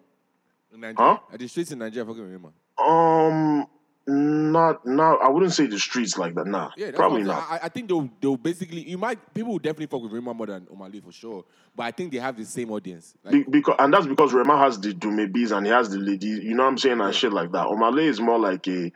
In 0.74 0.80
Nigeria? 0.82 1.14
Huh? 1.16 1.20
Are 1.32 1.38
the 1.38 1.48
streets 1.48 1.72
in 1.74 1.80
Nigeria 1.80 2.06
fucking 2.06 2.24
Rima? 2.32 2.52
um. 2.82 3.68
Not, 4.10 4.86
not. 4.86 5.22
I 5.22 5.28
wouldn't 5.28 5.52
say 5.52 5.68
the 5.68 5.78
streets 5.78 6.18
like 6.18 6.34
that. 6.36 6.48
Nah, 6.48 6.72
Yeah, 6.78 6.92
probably 6.92 7.24
not. 7.24 7.46
I, 7.50 7.60
I 7.64 7.70
think 7.70 7.90
they'll 7.90 8.10
they'll 8.22 8.38
basically 8.38 8.88
you 8.88 8.98
might 8.98 9.34
people 9.34 9.52
will 9.52 9.60
definitely 9.60 9.88
fuck 9.88 10.02
with 10.02 10.14
Rima 10.14 10.34
more 10.34 10.48
than 10.48 10.66
Omah 10.68 10.94
Lay 10.94 11.02
for 11.02 11.12
sure. 11.12 11.44
But 11.76 11.84
I 11.84 11.92
think 11.92 12.14
they 12.14 12.20
have 12.20 12.38
the 12.38 12.46
same 12.46 12.72
audience. 12.72 13.16
Like, 13.26 13.34
Be, 13.34 13.44
because 13.44 13.76
and 13.80 13.94
that's 13.94 14.08
because 14.08 14.32
Rema 14.32 14.58
has 14.58 14.80
the 14.80 14.94
Dume 14.94 15.32
bees 15.34 15.52
and 15.52 15.66
he 15.66 15.74
has 15.74 15.90
the 15.90 15.98
lady, 15.98 16.28
you 16.28 16.54
know 16.54 16.64
what 16.64 16.70
I'm 16.70 16.78
saying, 16.78 17.02
and 17.02 17.14
shit 17.14 17.34
like 17.34 17.52
that. 17.52 17.68
Omah 17.68 17.94
Lay 17.94 18.06
is 18.06 18.22
more 18.22 18.40
like 18.40 18.66
a, 18.70 18.94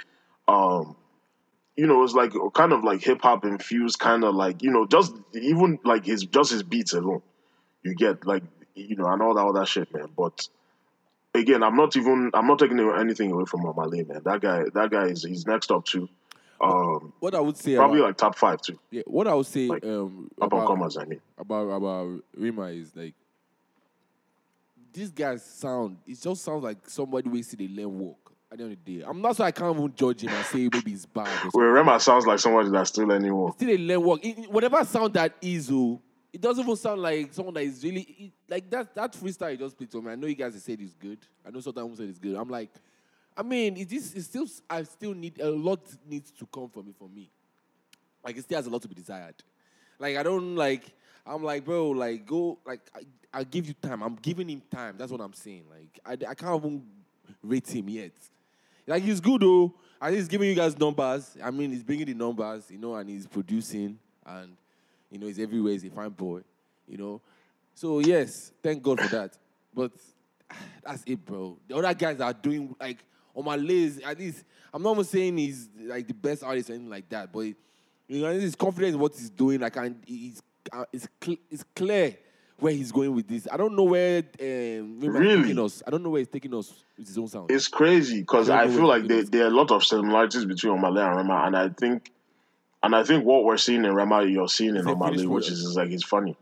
um, 0.48 0.96
you 1.76 1.88
know, 1.88 2.04
it's 2.06 2.14
like 2.14 2.32
kind 2.54 2.72
of 2.72 2.86
like 2.86 3.04
hip 3.04 3.22
hop 3.22 3.44
infused, 3.44 4.00
kind 4.00 4.24
of 4.24 4.34
like 4.34 4.64
you 4.64 4.72
know, 4.72 4.88
just 4.88 5.14
even 5.34 5.78
like 5.84 6.06
his 6.06 6.24
just 6.24 6.52
his 6.52 6.64
beats 6.64 6.94
alone, 6.94 7.22
you 7.84 7.96
get 7.96 8.26
like 8.26 8.44
you 8.76 8.96
know, 8.96 9.08
and 9.08 9.22
all 9.22 9.34
that 9.34 9.46
other 9.46 9.66
shit, 9.66 9.94
man. 9.94 10.08
But 10.16 10.48
again, 11.34 11.64
I'm 11.64 11.76
not 11.76 11.95
even 11.95 12.32
I'm 12.34 12.48
not 12.48 12.60
taking 12.60 12.80
anything 12.80 13.32
away 13.32 13.45
from 13.45 13.62
Omah 13.62 13.91
Lay, 13.91 14.03
man. 14.03 14.22
That 14.24 14.41
guy, 14.41 14.64
that 14.74 14.91
guy 14.91 15.06
is 15.06 15.24
he's 15.24 15.45
next 15.48 15.72
up 15.72 15.86
to, 15.86 16.08
um, 16.60 17.14
what 17.20 17.34
I 17.36 17.40
would 17.40 17.58
say 17.58 17.76
probably 17.76 17.99
about, 17.99 18.08
like 18.10 18.18
top 18.18 18.38
five 18.38 18.62
too, 18.62 18.78
yeah, 18.91 19.03
what 19.06 19.28
I 19.28 19.34
would 19.34 19.45
say 19.48 19.68
like, 19.68 19.84
um 19.86 20.30
about, 20.41 20.68
comers. 20.68 20.98
I 20.98 21.06
mean, 21.06 21.22
about 21.38 21.68
about 21.70 22.22
Rima 22.36 22.64
is 22.68 22.95
like 22.95 23.14
this 24.94 25.10
guy's 25.10 25.44
sound. 25.44 25.98
It 26.06 26.20
just 26.22 26.44
sounds 26.44 26.64
like 26.64 26.78
somebody 26.90 27.30
wasted 27.30 27.62
a 27.62 27.68
learn 27.68 27.98
walk. 27.99 28.18
At 28.52 28.58
the 28.58 28.66
end 28.66 28.74
of 28.74 28.84
the 28.84 28.98
day, 28.99 29.06
I'm 29.08 29.22
not 29.22 29.38
so 29.38 29.45
I 29.45 29.52
can't 29.52 29.74
even 29.78 29.94
judge 29.95 30.24
him 30.24 30.30
and 30.30 30.45
say 30.48 30.68
maybe 30.74 30.91
it's 30.91 31.06
bad. 31.06 31.30
Well, 31.53 31.68
Rema 31.68 31.98
sounds 32.02 32.26
like 32.28 32.38
somebody 32.40 32.70
that's 32.70 32.90
still 32.90 33.10
anyone. 33.10 33.53
Still 33.53 33.70
a 33.70 33.78
learn 33.78 34.03
work. 34.03 34.26
It- 34.26 34.40
it- 34.40 34.52
whatever 34.52 34.84
sound 34.84 35.14
that 35.14 35.34
is, 35.41 35.70
oh, 35.72 36.02
it 36.34 36.40
doesn't 36.41 36.64
even 36.64 36.76
sound 36.76 37.02
like 37.02 37.34
someone 37.34 37.53
that 37.56 37.64
is 37.64 37.84
really 37.84 38.02
it- 38.02 38.32
like 38.49 38.70
that. 38.70 38.94
That 38.95 39.14
freestyle 39.14 39.52
you 39.52 39.58
just 39.58 39.78
played 39.78 39.91
to 39.91 40.02
me. 40.02 40.12
I 40.12 40.16
know 40.16 40.28
you 40.28 40.36
guys 40.36 40.53
have 40.53 40.62
said 40.64 40.80
it's 40.80 40.94
good. 40.94 41.20
I 41.45 41.49
know 41.52 41.60
sometimes 41.60 41.98
said 41.98 42.10
it's 42.10 42.20
good. 42.20 42.36
I'm 42.36 42.49
like, 42.49 42.70
I 43.36 43.44
mean, 43.44 43.78
it 43.78 43.91
is. 43.91 44.14
It's 44.14 44.28
still. 44.28 44.48
I 44.70 44.84
still 44.84 45.14
need 45.14 45.40
a 45.40 45.49
lot 45.49 45.80
needs 46.08 46.32
to 46.32 46.45
come 46.45 46.70
from 46.70 46.88
it 46.90 46.95
for 46.98 47.10
me. 47.10 47.30
Like 48.24 48.38
it 48.38 48.44
still 48.44 48.58
has 48.58 48.68
a 48.68 48.70
lot 48.70 48.82
to 48.84 48.88
be 48.88 48.95
desired. 48.95 49.36
Like 49.99 50.18
I 50.18 50.24
don't 50.24 50.56
like. 50.56 50.86
I'm 51.26 51.44
like, 51.44 51.64
bro, 51.66 51.90
like 51.90 52.26
go, 52.26 52.58
like 52.66 52.82
I, 52.95 53.40
I 53.40 53.44
give 53.44 53.68
you 53.68 53.74
time. 53.74 54.02
I'm 54.02 54.16
giving 54.16 54.49
him 54.49 54.62
time. 54.72 54.95
That's 54.98 55.12
what 55.12 55.22
I'm 55.22 55.34
saying. 55.34 55.64
Like 55.70 55.99
I, 56.06 56.32
I 56.32 56.34
can't 56.34 56.56
even 56.64 56.84
rate 57.44 57.68
him 57.70 57.90
yet. 57.90 58.12
Like 58.88 59.03
he's 59.03 59.20
good 59.20 59.41
though. 59.41 59.74
I 59.99 60.08
think 60.08 60.18
he's 60.18 60.28
giving 60.28 60.49
you 60.49 60.56
guys 60.56 60.78
numbers. 60.80 61.38
I 61.44 61.52
mean, 61.52 61.72
he's 61.72 61.84
bringing 61.84 62.08
the 62.08 62.16
numbers, 62.16 62.72
you 62.72 62.80
know, 62.80 62.95
and 62.95 63.08
he's 63.08 63.28
producing, 63.28 63.99
and 64.26 64.58
you 65.12 65.20
know, 65.20 65.28
he's 65.28 65.40
everywhere. 65.40 65.74
He's 65.74 65.86
a 65.86 65.90
fine 65.90 66.10
boy, 66.10 66.42
you 66.88 66.98
know. 66.98 67.22
So 67.76 68.00
yes, 68.00 68.52
thank 68.64 68.82
God 68.82 69.00
for 69.00 69.16
that. 69.16 69.38
But 69.74 69.92
that's 70.84 71.04
it, 71.06 71.24
bro. 71.26 71.58
The 71.68 71.76
other 71.76 71.94
guys 71.94 72.20
are 72.20 72.34
doing 72.34 72.76
like 72.80 73.04
on 73.36 73.46
my 73.46 73.56
list. 73.56 74.02
At 74.04 74.18
least 74.18 74.44
I'm 74.74 74.82
not 74.82 74.94
even 74.94 75.04
saying 75.04 75.38
he's 75.38 75.70
like 75.80 76.08
the 76.08 76.14
best 76.14 76.44
artist 76.44 76.70
or 76.70 76.74
anything 76.74 76.90
like 76.90 77.10
that, 77.10 77.32
but 77.32 77.42
you 78.08 78.22
know, 78.22 78.38
he's 78.38 78.56
confident 78.56 78.96
in 78.96 79.00
what 79.00 79.14
he's 79.16 79.30
doing. 79.30 79.60
Like, 79.60 79.76
and 79.78 80.02
he's 80.06 80.42
uh, 80.72 80.86
it's 80.92 81.08
cl- 81.24 81.38
it's 81.50 81.64
clear 81.76 82.18
where 82.60 82.74
he's 82.74 82.92
going 82.92 83.16
with 83.16 83.28
this. 83.28 83.48
I 83.52 83.58
don't 83.58 83.76
know 83.76 83.84
where 83.84 84.20
um, 84.40 85.00
Really? 85.00 85.42
taking 85.42 85.60
us. 85.60 85.82
I 85.86 85.90
don't 85.90 86.04
know 86.04 86.10
where 86.10 86.20
he's 86.20 86.28
taking 86.28 86.54
us 86.54 86.72
with 86.98 87.08
his 87.08 87.18
own 87.18 87.28
sound. 87.28 87.52
It's 87.52 87.68
crazy 87.68 88.20
because 88.20 88.50
I 88.50 88.64
I, 88.64 88.68
feel 88.68 88.86
like 88.86 89.08
there, 89.08 89.24
there 89.24 89.44
are 89.46 89.48
a 89.48 89.56
lot 89.56 89.72
of 89.72 89.84
similarities 89.84 90.46
between 90.46 90.74
Omah 90.74 90.94
Lay 90.94 91.02
and 91.02 91.16
Rema, 91.18 91.44
and 91.46 91.58
I 91.58 91.70
think, 91.70 92.12
and 92.84 92.95
I 92.95 93.03
think 93.03 93.26
what 93.26 93.44
we're 93.44 93.58
seeing 93.58 93.86
in 93.86 93.94
Rema, 93.94 94.24
you're 94.24 94.48
seeing 94.49 94.72
in 94.72 94.78
It's 94.78 94.86
a 94.88 94.90
finished 94.90 95.02
Omah 95.02 95.18
Lay, 95.18 95.26
which 95.28 95.49
is, 95.49 95.60
is 95.60 95.76
like 95.76 95.90
it's 95.91 96.03
funny. 96.03 96.36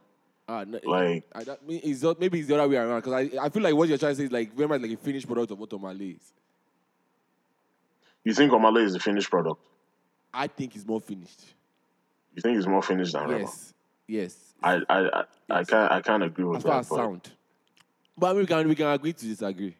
Ah, 0.47 0.63
no, 0.65 0.79
Like- 0.83 1.25
I, 1.33 1.43
that, 1.43 1.59
it's 1.67 2.01
not, 2.01 2.19
maybe 2.19 2.39
it's 2.39 2.47
the 2.47 2.55
other 2.59 2.67
way 2.67 2.77
around 2.77 3.01
because 3.01 3.13
I, 3.13 3.45
I 3.45 3.49
feel 3.49 3.61
like 3.61 3.75
what 3.75 3.87
you're 3.87 3.97
trying 3.99 4.13
to 4.13 4.15
say 4.15 4.23
is 4.25 4.31
like 4.31 4.51
Rema 4.55 4.75
is 4.75 4.81
like 4.81 4.91
a 4.91 4.97
finished 4.97 5.27
product 5.27 5.51
of 5.51 5.59
what 5.59 5.69
Omah 5.69 5.97
Lay 5.99 6.07
is. 6.11 6.33
You 8.23 8.33
think 8.33 8.51
Omah 8.51 8.73
Lay 8.73 8.83
is 8.83 8.93
the 8.93 8.99
finished 8.99 9.29
product? 9.29 9.61
I 10.33 10.47
think 10.47 10.75
it's 10.75 10.85
more 10.85 11.01
finished. 11.01 11.41
You 12.35 12.41
think 12.41 12.57
it's 12.57 12.67
more 12.67 12.81
finished 12.83 13.13
than 13.13 13.27
Rema? 13.27 13.39
Yes, 13.41 13.73
yes. 14.07 14.35
I 14.63 14.81
I 14.89 14.99
I, 14.99 15.23
I 15.49 15.63
can't 15.63 15.91
I 15.91 16.01
can't 16.01 16.23
agree 16.23 16.45
with 16.45 16.57
As 16.57 16.63
far 16.63 16.71
that. 16.73 16.79
as 16.79 16.89
but- 16.89 16.95
sound, 16.95 17.31
but 18.17 18.35
we 18.35 18.45
can 18.45 18.67
we 18.67 18.75
can 18.75 18.87
agree 18.87 19.13
to 19.13 19.25
disagree. 19.25 19.75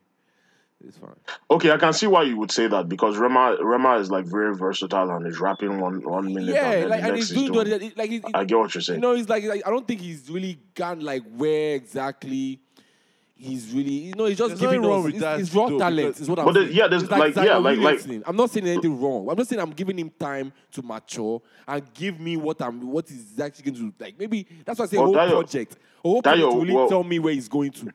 It's 0.88 0.98
fine. 0.98 1.14
Okay, 1.52 1.72
I 1.72 1.78
can 1.78 1.92
see 1.92 2.08
why 2.08 2.24
you 2.24 2.38
would 2.38 2.52
say 2.52 2.68
that 2.68 2.88
because 2.88 3.18
Rema 3.18 3.58
Rema 3.62 3.96
is 3.98 4.10
like 4.10 4.26
very 4.26 4.56
versatile 4.56 5.10
and 5.12 5.28
is 5.28 5.40
rapping 5.40 5.80
one 5.82 6.02
one 6.04 6.34
minute 6.34 6.56
Yeah, 6.56 6.72
and 6.72 6.90
like 6.90 7.02
the 7.02 7.08
and 7.08 7.16
next 7.16 7.30
he's 7.30 7.32
is 7.32 7.50
doing, 7.50 7.54
doing. 7.68 7.80
the, 7.80 7.94
like 7.98 8.12
it, 8.12 8.24
I 8.34 8.46
get 8.46 8.58
what 8.58 8.74
you're 8.74 8.82
saying. 8.82 9.00
You 9.00 9.02
know, 9.02 9.14
he's 9.16 9.28
like, 9.28 9.44
like 9.44 9.62
I 9.68 9.70
don't 9.72 9.86
think 9.88 10.00
he's 10.00 10.30
really 10.30 10.58
gone 10.76 11.02
like 11.02 11.24
where 11.36 11.76
exactly 11.76 12.62
he's 13.36 13.74
really. 13.74 13.92
You 13.92 14.14
know, 14.16 14.26
he's 14.26 14.38
just 14.38 14.50
There's 14.52 14.62
giving 14.62 14.82
wrong 14.84 15.00
us 15.00 15.06
with 15.06 15.14
his, 15.16 15.22
that 15.22 15.40
his 15.40 15.54
raw 15.56 15.68
though, 15.70 15.80
talent. 15.80 15.98
because- 15.98 16.22
Is 16.22 16.30
what 16.30 16.40
I'm 16.40 16.46
But 16.46 16.56
saying. 16.56 16.72
yeah, 16.72 16.88
there's 16.88 17.04
It's 17.04 17.12
like- 17.12 17.36
yeah, 17.36 17.58
like- 17.58 17.80
like- 17.80 18.24
I'm 18.26 18.36
not 18.38 18.50
saying 18.50 18.68
anything 18.68 19.02
wrong. 19.02 19.28
I'm 19.30 19.36
just 19.38 19.50
saying 19.50 19.62
I'm 19.62 19.72
giving 19.72 19.98
him 20.00 20.12
time 20.18 20.52
to 20.74 20.82
mature 20.82 21.42
and 21.68 21.94
give 21.94 22.20
me 22.22 22.38
what 22.38 22.62
I'm 22.62 22.90
what 22.90 23.08
he's 23.10 23.38
actually 23.40 23.72
going 23.72 23.92
to 23.92 24.04
like. 24.04 24.18
Maybe 24.18 24.48
that's 24.66 24.80
why 24.80 24.86
I 24.86 24.88
say 24.88 24.98
a 24.98 25.02
Well, 25.02 25.14
whole 25.14 25.28
Dio- 25.28 25.36
project. 25.42 25.74
A 26.04 26.08
whole 26.08 26.22
Dio, 26.22 26.32
project 26.34 26.54
will 26.54 26.62
really 26.62 26.74
well- 26.74 26.90
tell 26.90 27.04
me 27.04 27.20
where 27.20 27.34
he's 27.34 27.50
going 27.50 27.72
to. 27.72 27.92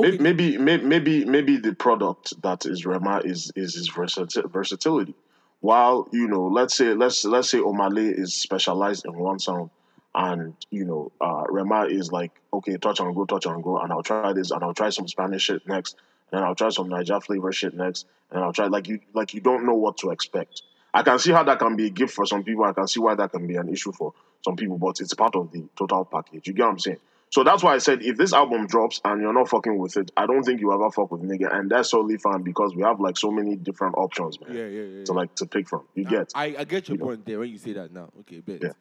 Like 0.00 0.20
maybe 0.20 0.58
may- 0.58 0.78
maybe 0.78 1.24
maybe 1.24 1.56
the 1.56 1.74
product 1.74 2.40
that 2.42 2.66
is 2.66 2.84
Rema 2.84 3.18
is 3.24 3.52
is 3.54 3.74
his 3.74 3.88
versati- 3.88 4.50
versatility. 4.50 5.14
While 5.60 6.08
you 6.12 6.26
know, 6.26 6.46
let's 6.48 6.74
say 6.76 6.92
let's 6.94 7.24
let's 7.24 7.50
say 7.50 7.58
Omah 7.58 7.94
Lay 7.94 8.08
is 8.08 8.34
specialized 8.34 9.04
in 9.06 9.16
one 9.16 9.38
sound, 9.38 9.70
and 10.14 10.54
you 10.70 10.84
know, 10.84 11.12
uh, 11.20 11.44
Rema 11.48 11.84
is 11.84 12.10
like 12.10 12.32
okay, 12.52 12.78
touch 12.78 12.98
and 12.98 13.14
go, 13.14 13.24
touch 13.26 13.46
and 13.46 13.62
go, 13.62 13.78
and 13.78 13.92
I'll 13.92 14.02
try 14.02 14.32
this, 14.32 14.50
and 14.50 14.62
I'll 14.64 14.74
try 14.74 14.90
some 14.90 15.06
Spanish 15.06 15.42
shit 15.42 15.66
next, 15.68 15.96
and 16.32 16.44
I'll 16.44 16.56
try 16.56 16.70
some 16.70 16.88
Niger 16.88 17.20
flavor 17.20 17.52
shit 17.52 17.74
next, 17.74 18.06
and 18.32 18.42
I'll 18.42 18.52
try 18.52 18.66
like 18.66 18.88
you 18.88 18.98
like 19.14 19.34
you 19.34 19.40
don't 19.40 19.64
know 19.66 19.74
what 19.74 19.98
to 19.98 20.10
expect. 20.10 20.62
I 20.92 21.02
can 21.04 21.20
see 21.20 21.30
how 21.30 21.44
that 21.44 21.60
can 21.60 21.76
be 21.76 21.86
a 21.86 21.90
gift 21.90 22.14
for 22.14 22.26
some 22.26 22.42
people. 22.42 22.64
I 22.64 22.72
can 22.72 22.88
see 22.88 22.98
why 22.98 23.14
that 23.14 23.30
can 23.30 23.46
be 23.46 23.54
an 23.54 23.68
issue 23.68 23.92
for 23.92 24.14
some 24.44 24.56
people, 24.56 24.78
but 24.78 25.00
it's 25.00 25.14
part 25.14 25.36
of 25.36 25.52
the 25.52 25.68
total 25.76 26.04
package. 26.04 26.48
You 26.48 26.54
get 26.54 26.64
what 26.64 26.72
I'm 26.72 26.78
saying? 26.80 26.98
So 27.30 27.44
that's 27.44 27.62
why 27.62 27.74
I 27.74 27.78
said 27.78 28.02
if 28.02 28.16
this 28.16 28.32
album 28.32 28.66
drops 28.66 29.00
and 29.04 29.20
you're 29.22 29.32
not 29.32 29.48
fucking 29.48 29.78
with 29.78 29.96
it, 29.96 30.10
I 30.16 30.26
don't 30.26 30.42
think 30.42 30.60
you 30.60 30.72
ever 30.72 30.90
fuck 30.90 31.12
with 31.12 31.22
nigga, 31.22 31.54
and 31.54 31.70
that's 31.70 31.90
totally 31.90 32.18
fine 32.18 32.42
because 32.42 32.74
we 32.74 32.82
have 32.82 32.98
like 32.98 33.16
so 33.16 33.30
many 33.30 33.54
different 33.54 33.94
options, 33.96 34.40
man. 34.40 34.54
Yeah, 34.56 34.66
yeah, 34.66 34.82
yeah, 34.82 35.04
To 35.04 35.12
like 35.12 35.34
to 35.36 35.46
pick 35.46 35.68
from. 35.68 35.84
You 35.94 36.04
get? 36.04 36.32
I, 36.34 36.56
I 36.58 36.64
get 36.64 36.88
your 36.88 36.96
You 36.96 36.98
know. 37.00 37.06
point 37.06 37.24
there 37.26 37.38
when 37.38 37.48
you 37.50 37.58
say 37.58 37.72
that 37.74 37.92
now. 37.92 38.10
Okay, 38.20 38.40
bet. 38.40 38.62
Yeah. 38.62 38.72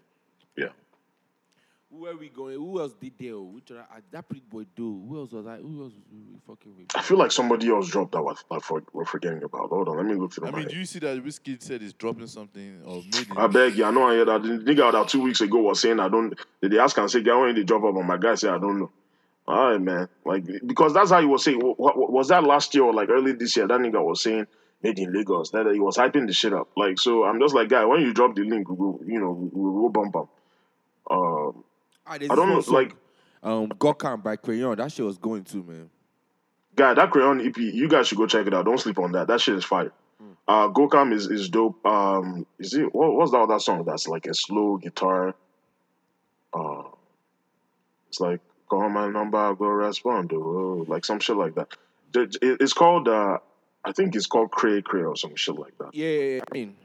Yeah. 0.58 0.70
Who 1.92 2.06
are 2.06 2.16
we 2.16 2.30
going? 2.30 2.56
Who 2.56 2.80
else 2.80 2.94
did 2.94 3.14
there? 3.20 3.40
Which 3.40 3.72
other, 3.72 3.80
uh, 3.92 4.00
that 4.12 4.30
pretty 4.30 4.44
boy 4.48 4.66
do? 4.76 5.04
Who 5.10 5.18
else 5.18 5.32
was 5.32 5.48
I? 5.48 5.58
Who 5.58 5.84
else 5.84 5.94
was 5.94 6.04
we 6.12 6.40
fucking 6.46 6.78
with? 6.78 6.86
I 6.96 7.02
feel 7.02 7.18
like 7.18 7.32
somebody 7.32 7.68
else 7.70 7.90
dropped 7.90 8.12
that 8.12 8.22
was 8.22 8.44
like 8.52 8.62
for, 8.62 8.84
we're 8.94 9.06
forgetting 9.06 9.42
about. 9.42 9.70
Hold 9.70 9.90
on, 9.90 9.98
let 9.98 10.06
me 10.06 10.14
look 10.14 10.32
through 10.32 10.48
I 10.48 10.52
mean, 10.52 10.62
head. 10.62 10.70
do 10.70 10.78
you 10.78 10.86
see 10.86 11.00
that 11.00 11.24
Wizkid 11.24 11.64
said 11.64 11.82
he's 11.82 11.94
dropping 11.94 12.28
something 12.28 12.82
or 12.86 12.98
made 12.98 13.16
it? 13.16 13.28
I 13.36 13.48
beg 13.48 13.76
you, 13.76 13.86
I 13.86 13.92
know 13.92 14.04
I 14.04 14.16
heard 14.16 14.28
that. 14.28 14.44
The 14.44 14.50
nigga 14.50 14.92
that 14.92 15.08
two 15.08 15.24
weeks 15.24 15.42
ago 15.42 15.58
was 15.58 15.82
saying 15.82 16.00
I 16.00 16.10
don't. 16.10 16.38
Did 16.62 16.72
they 16.72 16.80
ask 16.80 16.96
and 17.00 17.10
say, 17.10 17.24
"Guy, 17.24 17.36
when 17.36 17.56
did 17.56 17.58
they 17.58 17.66
drop 17.66 17.84
up?" 17.84 17.96
And 17.96 18.08
my 18.08 18.18
guy 18.18 18.36
said, 18.36 18.54
"I 18.54 18.60
don't 18.60 18.80
know." 18.80 18.92
All 19.48 19.72
right, 19.72 19.82
man. 19.82 20.08
Like 20.26 20.46
because 20.68 20.94
that's 20.94 21.10
how 21.10 21.20
he 21.22 21.26
was 21.26 21.44
saying. 21.44 21.60
What, 21.60 21.80
what, 21.98 22.12
was 22.12 22.28
that 22.28 22.44
last 22.44 22.76
year 22.76 22.84
or 22.84 22.94
like 22.94 23.10
early 23.10 23.32
this 23.32 23.58
year? 23.58 23.68
That 23.68 23.80
nigga 23.80 24.04
was 24.04 24.22
saying 24.22 24.46
made 24.84 25.00
in 25.00 25.12
Lagos. 25.12 25.50
That 25.50 25.66
he 25.74 25.80
was 25.80 25.98
hyping 25.98 26.28
the 26.28 26.34
shit 26.34 26.54
up. 26.54 26.70
Like 26.78 27.00
so, 27.00 27.24
I'm 27.24 27.40
just 27.40 27.56
like, 27.56 27.70
guy, 27.70 27.84
when 27.84 28.02
you 28.02 28.14
drop 28.14 28.36
the 28.36 28.44
link, 28.44 28.70
we 28.70 28.76
will, 28.76 29.02
you 29.08 29.20
know, 29.20 29.32
we 29.32 29.70
will 29.72 29.90
bump 29.90 30.16
up. 30.16 30.30
Um, 31.10 31.64
Ah, 32.10 32.18
there's 32.18 32.32
I 32.32 32.36
don't 32.36 32.50
know, 32.50 32.74
like- 32.74 32.96
um, 33.44 33.68
Gokhan 33.70 34.24
by 34.24 34.36
Crayon. 34.36 34.76
That 34.78 34.92
shit 34.92 35.06
was 35.06 35.18
going 35.18 35.44
too, 35.44 35.64
man. 35.64 35.90
guy, 36.76 36.94
that 36.94 37.12
crayon 37.12 37.40
EP, 37.46 37.58
you 37.58 37.88
guys 37.88 38.08
should 38.08 38.18
go 38.18 38.26
check 38.26 38.48
it 38.48 38.54
out. 38.54 38.66
Don't 38.66 38.80
sleep 38.80 38.98
on 39.00 39.12
that. 39.12 39.28
That 39.28 39.40
shit 39.42 39.56
is 39.56 39.64
fire. 39.66 39.92
Uh, 40.48 40.68
Gokam 40.70 41.14
is 41.14 41.28
is 41.28 41.50
dope. 41.50 41.86
Um, 41.86 42.46
is 42.58 42.74
it 42.74 42.94
what, 42.94 43.14
what's 43.14 43.32
that 43.32 43.38
other 43.40 43.60
song 43.60 43.84
that's 43.86 44.08
like 44.08 44.26
a 44.26 44.34
slow 44.34 44.78
guitar? 44.78 45.36
Uh, 46.54 46.84
it's 48.10 48.20
like 48.20 48.40
call 48.68 48.90
my 48.90 49.08
number, 49.10 49.54
go 49.56 49.66
respond, 49.68 50.32
oh, 50.34 50.86
like 50.88 51.06
some 51.06 51.20
shit 51.20 51.36
like 51.38 51.56
that. 51.56 51.68
It- 52.16 52.38
it- 52.42 52.62
It's 52.62 52.74
called 52.74 53.08
uh, 53.08 53.38
I 53.86 53.92
think 53.94 54.16
it's 54.16 54.26
called 54.26 54.52
Cray 54.52 54.82
Cray 54.82 55.04
or 55.04 55.16
some 55.16 55.36
shit 55.36 55.56
like 55.58 55.78
that. 55.78 55.94
Yeah, 55.94 56.08
yeah, 56.10 56.36
yeah. 56.36 56.42
I 56.50 56.54
mean, 56.54 56.76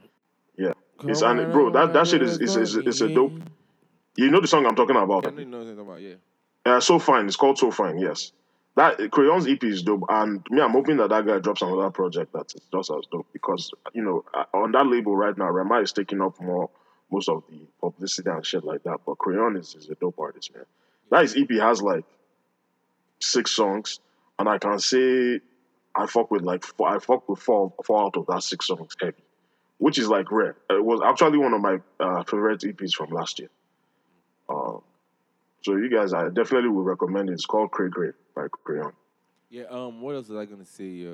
Yeah, 0.56 0.72
it's 1.04 1.22
and 1.22 1.52
bro, 1.52 1.70
that 1.70 1.92
that 1.94 2.06
shit 2.06 2.22
is 2.22 2.38
is 2.40 2.56
is, 2.56 2.76
is 2.76 3.00
a 3.00 3.08
dope. 3.08 3.32
You 4.16 4.30
know 4.30 4.40
the 4.40 4.46
song 4.46 4.66
I'm 4.66 4.76
talking 4.76 4.96
about? 4.96 5.26
I 5.26 5.30
know 5.30 5.62
you 5.62 5.74
know 5.74 5.82
about. 5.82 6.00
Yeah. 6.00 6.14
Uh, 6.64 6.80
so 6.80 6.98
fine. 6.98 7.26
It's 7.26 7.36
called 7.36 7.58
So 7.58 7.70
Fine. 7.70 7.98
Yes. 7.98 8.32
that 8.76 8.98
Crayon's 9.10 9.46
EP 9.46 9.62
is 9.64 9.82
dope, 9.82 10.04
and 10.08 10.44
me, 10.50 10.60
I'm 10.62 10.70
hoping 10.70 10.96
that 10.98 11.10
that 11.10 11.26
guy 11.26 11.38
drops 11.38 11.62
another 11.62 11.90
project 11.90 12.32
that 12.32 12.54
is 12.54 12.62
just 12.72 12.90
as 12.90 13.06
dope 13.10 13.26
because 13.32 13.70
you 13.92 14.02
know 14.02 14.24
uh, 14.32 14.44
on 14.54 14.72
that 14.72 14.86
label 14.86 15.16
right 15.16 15.36
now, 15.36 15.50
Rema 15.50 15.80
is 15.80 15.92
taking 15.92 16.20
up 16.20 16.40
more 16.40 16.70
most 17.10 17.28
of 17.28 17.42
the 17.50 17.58
publicity 17.80 18.30
and 18.30 18.46
shit 18.46 18.64
like 18.64 18.82
that. 18.84 19.00
But 19.04 19.18
Crayon 19.18 19.56
is, 19.56 19.74
is 19.74 19.90
a 19.90 19.94
dope 19.96 20.18
artist, 20.18 20.54
man. 20.54 20.64
That 21.10 21.22
his 21.22 21.36
EP 21.36 21.50
has 21.60 21.82
like 21.82 22.04
six 23.20 23.50
songs, 23.50 24.00
and 24.38 24.48
I 24.48 24.58
can 24.58 24.78
say 24.78 25.40
I 25.94 26.06
fuck 26.06 26.30
with 26.30 26.42
like 26.42 26.64
four, 26.64 26.88
I 26.88 26.98
fuck 26.98 27.28
with 27.28 27.40
four 27.40 27.72
four 27.84 28.04
out 28.04 28.16
of 28.16 28.26
that 28.26 28.42
six 28.44 28.68
songs 28.68 28.96
heavy, 29.00 29.22
which 29.78 29.98
is 29.98 30.08
like 30.08 30.30
rare. 30.30 30.56
It 30.70 30.84
was 30.84 31.00
actually 31.04 31.38
one 31.38 31.52
of 31.52 31.60
my 31.60 31.80
uh, 32.00 32.22
favorite 32.24 32.60
EPs 32.60 32.94
from 32.94 33.10
last 33.10 33.40
year. 33.40 33.50
Um, 34.48 34.82
so 35.62 35.76
you 35.76 35.88
guys, 35.90 36.12
I 36.12 36.28
definitely 36.28 36.68
would 36.70 36.84
recommend 36.84 37.30
it. 37.30 37.34
It's 37.34 37.46
called 37.46 37.70
Cray 37.70 37.88
Cray 37.90 38.10
by 38.34 38.46
Crayon. 38.64 38.92
Yeah. 39.50 39.64
Um. 39.70 40.00
What 40.02 40.14
else 40.14 40.28
was 40.28 40.38
I 40.38 40.44
gonna 40.46 40.64
say? 40.64 41.06
Uh, 41.06 41.10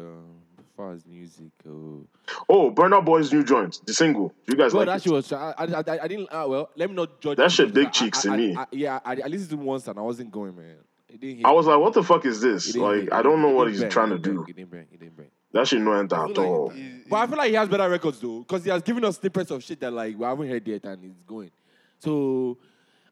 As 0.59 0.65
far 0.77 0.93
as 0.93 1.07
music. 1.07 1.51
Uh, 1.69 2.05
Oh, 2.49 2.71
Burna 2.71 3.05
Boy's 3.05 3.33
new 3.33 3.45
joint, 3.45 3.81
the 3.87 3.93
single. 3.93 4.33
You 4.49 4.57
guys 4.57 4.73
Bro, 4.73 4.81
like 4.81 4.87
that 4.89 4.97
it? 4.97 5.03
shit 5.03 5.13
was. 5.13 5.33
I, 5.33 5.55
I, 5.59 5.65
I, 5.65 5.99
I 6.05 6.09
didn't. 6.09 6.29
Uh, 6.33 6.47
well, 6.49 6.71
let 6.75 6.89
me 6.89 6.97
not 6.97 7.21
judge. 7.21 7.37
That 7.37 7.53
shit 7.53 7.73
big 7.75 7.93
cheeks 7.93 8.21
I, 8.27 8.29
to 8.29 8.33
I, 8.33 8.37
me. 8.37 8.57
I, 8.57 8.67
yeah, 8.73 9.01
I, 9.05 9.15
listened 9.29 9.51
to 9.51 9.57
it 9.57 9.61
once 9.65 9.87
and 9.89 9.99
I 9.99 10.03
wasn't 10.03 10.31
going, 10.33 10.57
man. 10.57 10.77
It 11.09 11.21
didn't 11.21 11.37
hit. 11.39 11.47
I 11.47 11.51
was 11.53 11.67
like, 11.67 11.79
what 11.79 11.93
the 11.93 12.03
fuck 12.03 12.25
is 12.25 12.41
this? 12.41 12.75
Like, 12.77 13.03
hit. 13.03 13.13
I 13.13 13.21
don't 13.23 13.43
know 13.43 13.51
what 13.51 13.69
he's 13.69 13.81
bang, 13.83 13.91
trying 13.91 14.11
to 14.11 14.19
do. 14.19 14.45
It 14.49 14.57
didn't 14.57 14.71
bang. 14.71 14.87
It 14.93 15.01
didn't 15.01 15.17
bang. 15.17 15.27
That 15.53 15.69
shit 15.69 15.81
no 15.81 15.93
enter 15.93 16.15
at 16.17 16.29
like 16.29 16.39
all. 16.39 16.69
he- 16.71 17.03
But 17.11 17.17
I 17.17 17.27
feel 17.27 17.37
like 17.37 17.49
he 17.51 17.55
has 17.57 17.69
better 17.69 17.89
records 17.91 18.19
though, 18.21 18.39
because 18.41 18.65
he 18.65 18.71
has 18.71 18.83
given 18.83 19.05
us 19.05 19.19
snippets 19.19 19.51
of 19.51 19.63
shit 19.63 19.81
that 19.81 19.93
like 19.93 20.17
we 20.17 20.25
haven't 20.25 20.49
heard 20.49 20.67
yet 20.67 20.85
and 20.85 21.05
it's 21.05 21.23
going. 21.25 21.51
So 21.99 22.57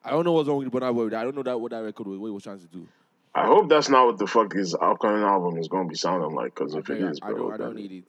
I 0.09 0.12
don't 0.12 0.24
know 0.24 0.32
what's 0.32 0.48
wrong 0.48 0.59
with 0.59 0.72
Burna 0.72 0.94
Boy. 0.94 1.06
I 1.06 1.22
don't 1.24 1.36
know 1.36 1.43
that 1.43 1.60
what 1.60 1.70
that 1.72 1.82
record 1.82 2.06
was, 2.06 2.18
what 2.18 2.26
he 2.28 2.32
was 2.32 2.43
trying 2.43 2.60
to 2.60 2.66
do. 2.66 2.86
I 3.35 3.47
hope 3.47 3.68
that's 3.68 3.89
not 3.89 4.06
what 4.06 4.18
the 4.18 4.26
fuck 4.26 4.52
his 4.52 4.74
upcoming 4.74 5.22
album 5.22 5.59
is 5.59 5.68
going 5.68 5.86
to 5.86 5.90
be 5.90 5.97
sounding 5.97 6.35
like. 6.35 6.55
Because 6.55 6.74
if 6.74 6.89
I, 6.90 6.94
it 6.94 7.02
is, 7.02 7.20
I 7.22 7.30
bro, 7.30 7.51
don't. 7.51 7.52
I 7.52 7.56
don't 7.59 7.76
need 7.76 7.93
it. 7.93 8.05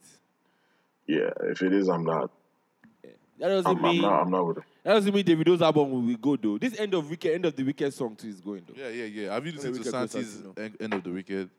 yeah, 1.06 1.30
if 1.50 1.62
it 1.62 1.72
is, 1.72 1.88
I'm 1.88 2.04
not. 2.04 2.30
That 3.38 3.48
doesn't 3.48 3.66
I'm, 3.70 3.84
I'm 3.84 3.92
mean 3.92 4.02
not. 4.02 4.22
I'm 4.22 4.30
not 4.30 4.46
with 4.46 4.58
it. 4.58 4.64
that 4.82 4.92
doesn't 4.94 5.14
mean 5.14 5.24
Davido's 5.24 5.62
album 5.62 5.90
will 5.90 6.02
be 6.02 6.16
good 6.16 6.42
though. 6.42 6.58
This 6.58 6.78
end 6.78 6.92
of 6.94 7.08
weekend, 7.08 7.34
end 7.36 7.44
of 7.46 7.56
the 7.56 7.62
weekend 7.62 7.94
song 7.94 8.16
too 8.16 8.28
is 8.28 8.40
going 8.40 8.62
though. 8.66 8.74
Yeah, 8.82 8.88
yeah, 8.88 9.04
yeah. 9.04 9.32
Have 9.34 9.46
you 9.46 9.52
listened 9.52 9.74
to 9.74 9.80
Wicked 9.80 9.92
goes 9.92 10.10
Santi's 10.10 10.36
Santino. 10.36 10.58
end, 10.58 10.76
end 10.80 10.94
of 10.94 11.02
the 11.02 11.10
weekend? 11.10 11.50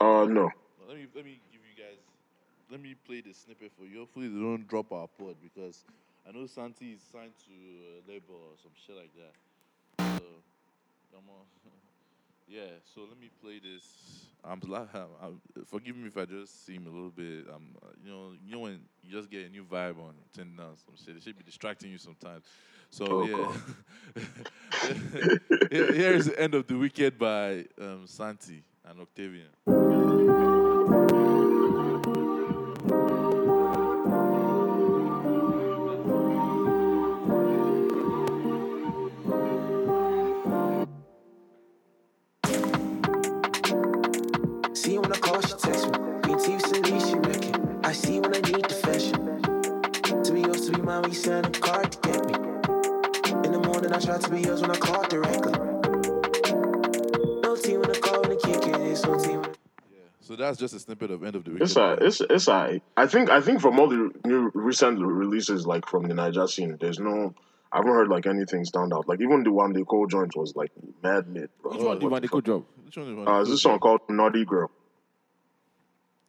Uh, 0.00 0.26
no. 0.28 0.50
Let 0.88 0.96
me 0.96 1.06
let 1.14 1.24
me 1.24 1.40
give 1.50 1.60
you 1.62 1.82
guys. 1.82 1.96
Let 2.70 2.80
me 2.80 2.94
play 3.06 3.22
the 3.22 3.32
snippet 3.32 3.72
for 3.78 3.86
you. 3.86 4.00
Hopefully 4.00 4.28
they 4.28 4.38
don't 4.40 4.66
drop 4.68 4.92
our 4.92 5.08
pod 5.18 5.36
because 5.42 5.84
I 6.26 6.32
know 6.32 6.46
Santi 6.46 6.92
is 6.92 7.00
signed 7.12 7.32
to 7.46 7.52
a 7.52 8.10
label 8.10 8.34
or 8.34 8.56
some 8.62 8.72
shit 8.86 8.96
like 8.96 9.10
that. 9.16 9.34
So 10.18 10.24
come 11.12 11.24
on. 11.28 11.44
yeah. 12.48 12.78
So 12.94 13.02
let 13.02 13.18
me 13.20 13.28
play 13.42 13.58
this. 13.58 14.26
I'm, 14.44 14.60
I'm, 14.74 15.08
I'm 15.22 15.40
forgive 15.66 15.96
me 15.96 16.08
if 16.08 16.16
I 16.16 16.24
just 16.24 16.64
seem 16.64 16.86
a 16.86 16.90
little 16.90 17.10
bit. 17.10 17.46
Um, 17.52 17.76
uh, 17.82 17.88
you 18.04 18.10
know, 18.10 18.32
you 18.44 18.52
know 18.52 18.60
when 18.60 18.80
you 19.02 19.10
just 19.10 19.30
get 19.30 19.46
a 19.46 19.48
new 19.48 19.64
vibe 19.64 19.98
on 19.98 20.14
Tinder, 20.32 20.62
and 20.62 20.78
some 20.78 20.94
shit. 21.04 21.16
It 21.16 21.22
should 21.22 21.38
be 21.38 21.44
distracting 21.44 21.90
you 21.90 21.98
sometimes. 21.98 22.44
So 22.90 23.06
Oh, 23.08 23.56
yeah. 24.16 24.22
Here's 25.70 26.26
the 26.26 26.38
end 26.38 26.54
of 26.54 26.66
the 26.66 26.74
wicked 26.76 27.18
by 27.18 27.64
um, 27.80 28.02
Santi 28.06 28.62
and 28.84 29.00
Octavian. 29.00 30.51
See 44.82 44.98
when 44.98 45.12
I 45.12 45.18
call, 45.18 45.40
she 45.42 45.52
text 45.54 45.86
me. 45.90 45.98
BT 46.26 46.58
send 46.58 46.90
me, 46.90 46.98
she 47.00 47.14
wrecking. 47.14 47.80
I 47.84 47.92
see 47.92 48.18
when 48.20 48.34
I 48.34 48.40
need 48.40 48.64
the 48.64 48.74
fashion. 48.86 50.22
To 50.24 50.32
be 50.32 50.40
yours, 50.40 50.66
to 50.66 50.72
be 50.72 50.82
mine, 50.82 51.02
when 51.02 51.10
you 51.12 51.16
send 51.16 51.46
a 51.46 51.60
card 51.60 51.92
to 51.92 51.98
get 52.08 52.26
me. 52.26 52.34
In 53.46 53.52
the 53.52 53.62
morning, 53.64 53.92
I 53.92 53.98
try 54.00 54.18
to 54.18 54.30
be 54.30 54.40
yours 54.40 54.60
when 54.60 54.70
I 54.72 54.76
call 54.78 55.02
directly. 55.08 55.52
No 57.42 57.54
team 57.56 57.80
when 57.80 57.90
I 57.90 57.98
call 58.00 58.20
when 58.22 58.30
the 58.30 58.40
kick 58.42 58.66
it 58.74 58.80
is, 58.80 59.04
no 59.04 59.18
team. 59.18 59.40
when- 59.42 59.54
So 60.20 60.34
that's 60.36 60.58
just 60.58 60.74
a 60.74 60.80
snippet 60.80 61.10
of 61.12 61.22
end 61.22 61.36
of 61.36 61.44
the 61.44 61.52
wicked. 61.52 61.64
It's 61.64 61.76
a, 61.76 61.92
it's 62.00 62.20
it's 62.20 62.48
a. 62.48 62.80
I 62.96 63.06
think 63.06 63.30
I 63.30 63.40
think 63.40 63.60
from 63.60 63.78
all 63.78 63.88
the 63.88 64.10
new 64.24 64.50
recent 64.54 64.98
releases 65.00 65.66
like 65.66 65.86
from 65.86 66.04
the 66.08 66.14
Niger 66.14 66.46
scene, 66.48 66.76
there's 66.80 66.98
no. 66.98 67.34
I 67.70 67.78
haven't 67.78 67.92
heard 67.92 68.08
like 68.08 68.26
anything 68.26 68.64
stand 68.64 68.92
out. 68.92 69.08
Like 69.08 69.20
even 69.20 69.44
the 69.44 69.52
one 69.52 69.72
they 69.72 69.82
called 69.82 70.10
joint 70.10 70.34
was 70.36 70.54
like 70.56 70.70
mad 71.02 71.28
mid, 71.28 71.50
bro. 71.62 71.72
Which 71.72 71.82
one 71.82 71.98
do 71.98 72.04
you 72.06 72.10
want 72.10 72.22
the 72.22 72.28
to 72.28 72.32
go 72.32 72.38
fuck? 72.38 72.44
drop? 72.44 72.62
Which 72.94 73.06
one 73.06 73.22
is 73.22 73.26
Uh, 73.26 73.40
is 73.40 73.48
this 73.48 73.62
song 73.62 73.78
called 73.78 74.02
Naughty 74.10 74.44
Girl? 74.44 74.70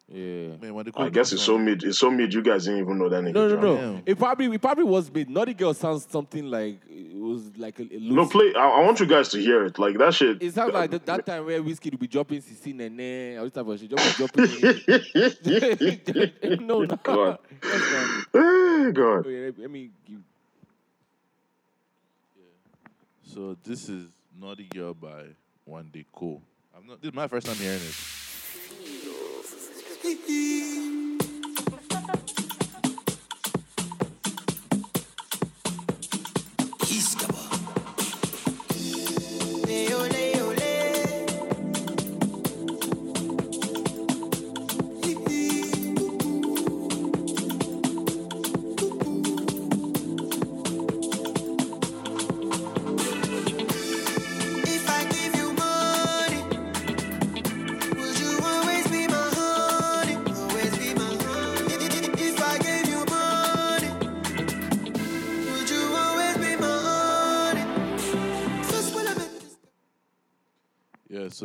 Yeah. 0.08 0.56
Man, 0.62 0.74
when 0.74 0.86
they 0.86 0.92
I 0.96 1.10
guess 1.10 1.34
it's 1.34 1.42
so 1.42 1.58
mid. 1.58 1.84
It's 1.84 2.00
so 2.00 2.10
mid. 2.10 2.34
You 2.34 2.42
guys 2.42 2.66
didn't 2.66 2.80
even 2.82 2.98
know 3.00 3.10
that 3.10 3.22
nigga. 3.22 3.34
No, 3.34 3.48
no, 3.50 3.60
no. 3.60 3.76
Damn. 3.76 4.04
It 4.06 4.18
probably 4.18 4.46
it 4.46 4.62
probably 4.62 4.86
was 4.86 5.12
made. 5.12 5.30
Naughty 5.30 5.54
Girl 5.54 5.74
sounds 5.74 6.08
something 6.10 6.46
like 6.46 6.80
it 6.88 7.20
was 7.20 7.58
like 7.58 7.80
a, 7.80 7.84
a 7.84 8.00
No, 8.00 8.26
play. 8.28 8.54
I, 8.56 8.70
I 8.70 8.80
want 8.82 9.00
you 9.00 9.06
guys 9.08 9.28
to 9.30 9.40
hear 9.40 9.66
it. 9.66 9.78
Like 9.78 9.98
that 9.98 10.14
shit. 10.14 10.42
It 10.42 10.54
sounds 10.54 10.74
like 10.74 10.92
that, 10.92 11.06
that 11.06 11.26
time 11.26 11.46
where 11.46 11.62
Wizkid 11.62 11.92
would 11.92 12.00
be 12.00 12.08
dropping 12.08 12.42
Sisi 12.42 12.74
Nene, 12.74 13.40
all 13.40 13.46
this 13.46 13.54
type 13.54 13.68
of 13.68 13.80
shit. 13.80 13.90
Just 13.90 14.18
be 14.18 14.42
dropping. 16.40 16.66
no, 16.68 16.84
no. 16.84 16.96
God. 17.04 17.40
That's 17.62 18.94
God. 18.94 19.26
Wait, 19.26 19.46
let, 19.46 19.60
let 19.60 19.72
me 19.72 19.90
give. 20.06 20.20
So 23.26 23.58
this 23.64 23.90
is 23.90 24.06
Naughty 24.40 24.66
Girl 24.66 24.94
by 24.94 25.24
One 25.66 25.90
Day 25.92 26.06
Cool. 26.14 26.42
I'm 26.76 26.88
not. 26.88 27.02
This 27.02 27.10
is 27.10 27.16
my 27.16 27.28
first 27.28 27.46
time 27.46 27.56
hearing 27.56 27.78
it. 27.78 27.96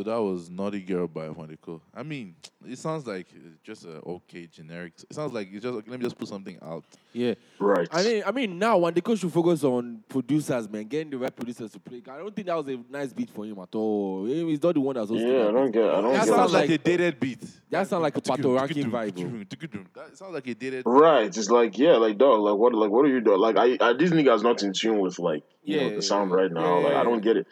That 0.08 0.22
was 0.22 0.48
Naughty 0.48 0.80
Girl 0.80 1.06
by 1.06 1.28
One 1.28 1.48
Day 1.48 1.56
I 1.94 2.02
mean, 2.02 2.34
it 2.66 2.78
sounds 2.78 3.06
like 3.06 3.26
uh, 3.34 3.50
just 3.62 3.84
a 3.84 4.00
okay 4.06 4.46
generic. 4.46 4.94
It 5.08 5.14
sounds 5.14 5.34
like 5.34 5.48
it's 5.52 5.62
just 5.62 5.74
let 5.74 5.86
me 5.86 5.98
just 5.98 6.16
put 6.18 6.28
something 6.28 6.58
out. 6.62 6.84
Yeah. 7.12 7.34
Right. 7.58 7.86
I 7.92 8.02
mean, 8.02 8.22
I 8.26 8.30
mean, 8.30 8.58
now 8.58 8.78
when 8.78 8.94
the 8.94 9.16
should 9.16 9.32
focus 9.32 9.64
on 9.64 10.02
producers, 10.08 10.66
man, 10.68 10.84
getting 10.84 11.10
the 11.10 11.18
right 11.18 11.34
producers 11.34 11.72
to 11.72 11.78
play. 11.78 12.02
I 12.10 12.18
don't 12.18 12.34
think 12.34 12.46
that 12.46 12.56
was 12.56 12.68
a 12.68 12.78
nice 12.90 13.12
beat 13.12 13.28
for 13.30 13.44
him 13.44 13.58
at 13.58 13.74
all. 13.74 14.24
He's 14.24 14.62
not 14.62 14.74
the 14.74 14.80
one 14.80 14.94
that's 14.94 15.10
hosting 15.10 15.28
yeah, 15.28 15.48
I 15.48 15.52
don't 15.52 15.66
beat. 15.66 15.72
get. 15.74 15.84
I 15.90 16.00
don't 16.00 16.12
That 16.14 16.24
get. 16.26 16.34
sounds 16.34 16.52
it. 16.52 16.56
like- 16.56 16.70
a 16.70 16.78
dated 16.78 17.20
beat. 17.20 17.40
That 17.70 17.86
sounds 17.86 18.02
like 18.02 18.16
a 18.16 18.20
Patoranking 18.22 18.90
vibe. 18.90 19.92
That 19.94 20.16
sounds 20.16 20.32
like 20.32 20.46
a 20.46 20.54
dated. 20.54 20.84
Right. 20.86 21.26
It's 21.26 21.50
like 21.50 21.76
yeah, 21.76 21.96
like 21.96 22.16
dog. 22.16 22.40
Like 22.40 22.56
what? 22.56 22.72
Like 22.74 22.90
what 22.90 23.04
are 23.04 23.08
you 23.08 23.20
doing? 23.20 23.38
Like 23.40 23.56
I, 23.58 23.76
I 23.80 23.92
this 23.92 24.10
nigga's 24.10 24.42
not 24.42 24.62
in 24.62 24.72
tune 24.72 25.00
with 25.00 25.18
like 25.18 25.42
you 25.64 25.76
Yeah, 25.76 25.88
know 25.90 25.96
the 25.96 26.02
sound 26.02 26.30
right 26.30 26.50
now. 26.50 26.78
yeah, 26.78 26.84
like 26.84 26.92
yeah, 26.94 27.00
I 27.00 27.04
don't 27.04 27.20
get 27.22 27.36
it. 27.36 27.46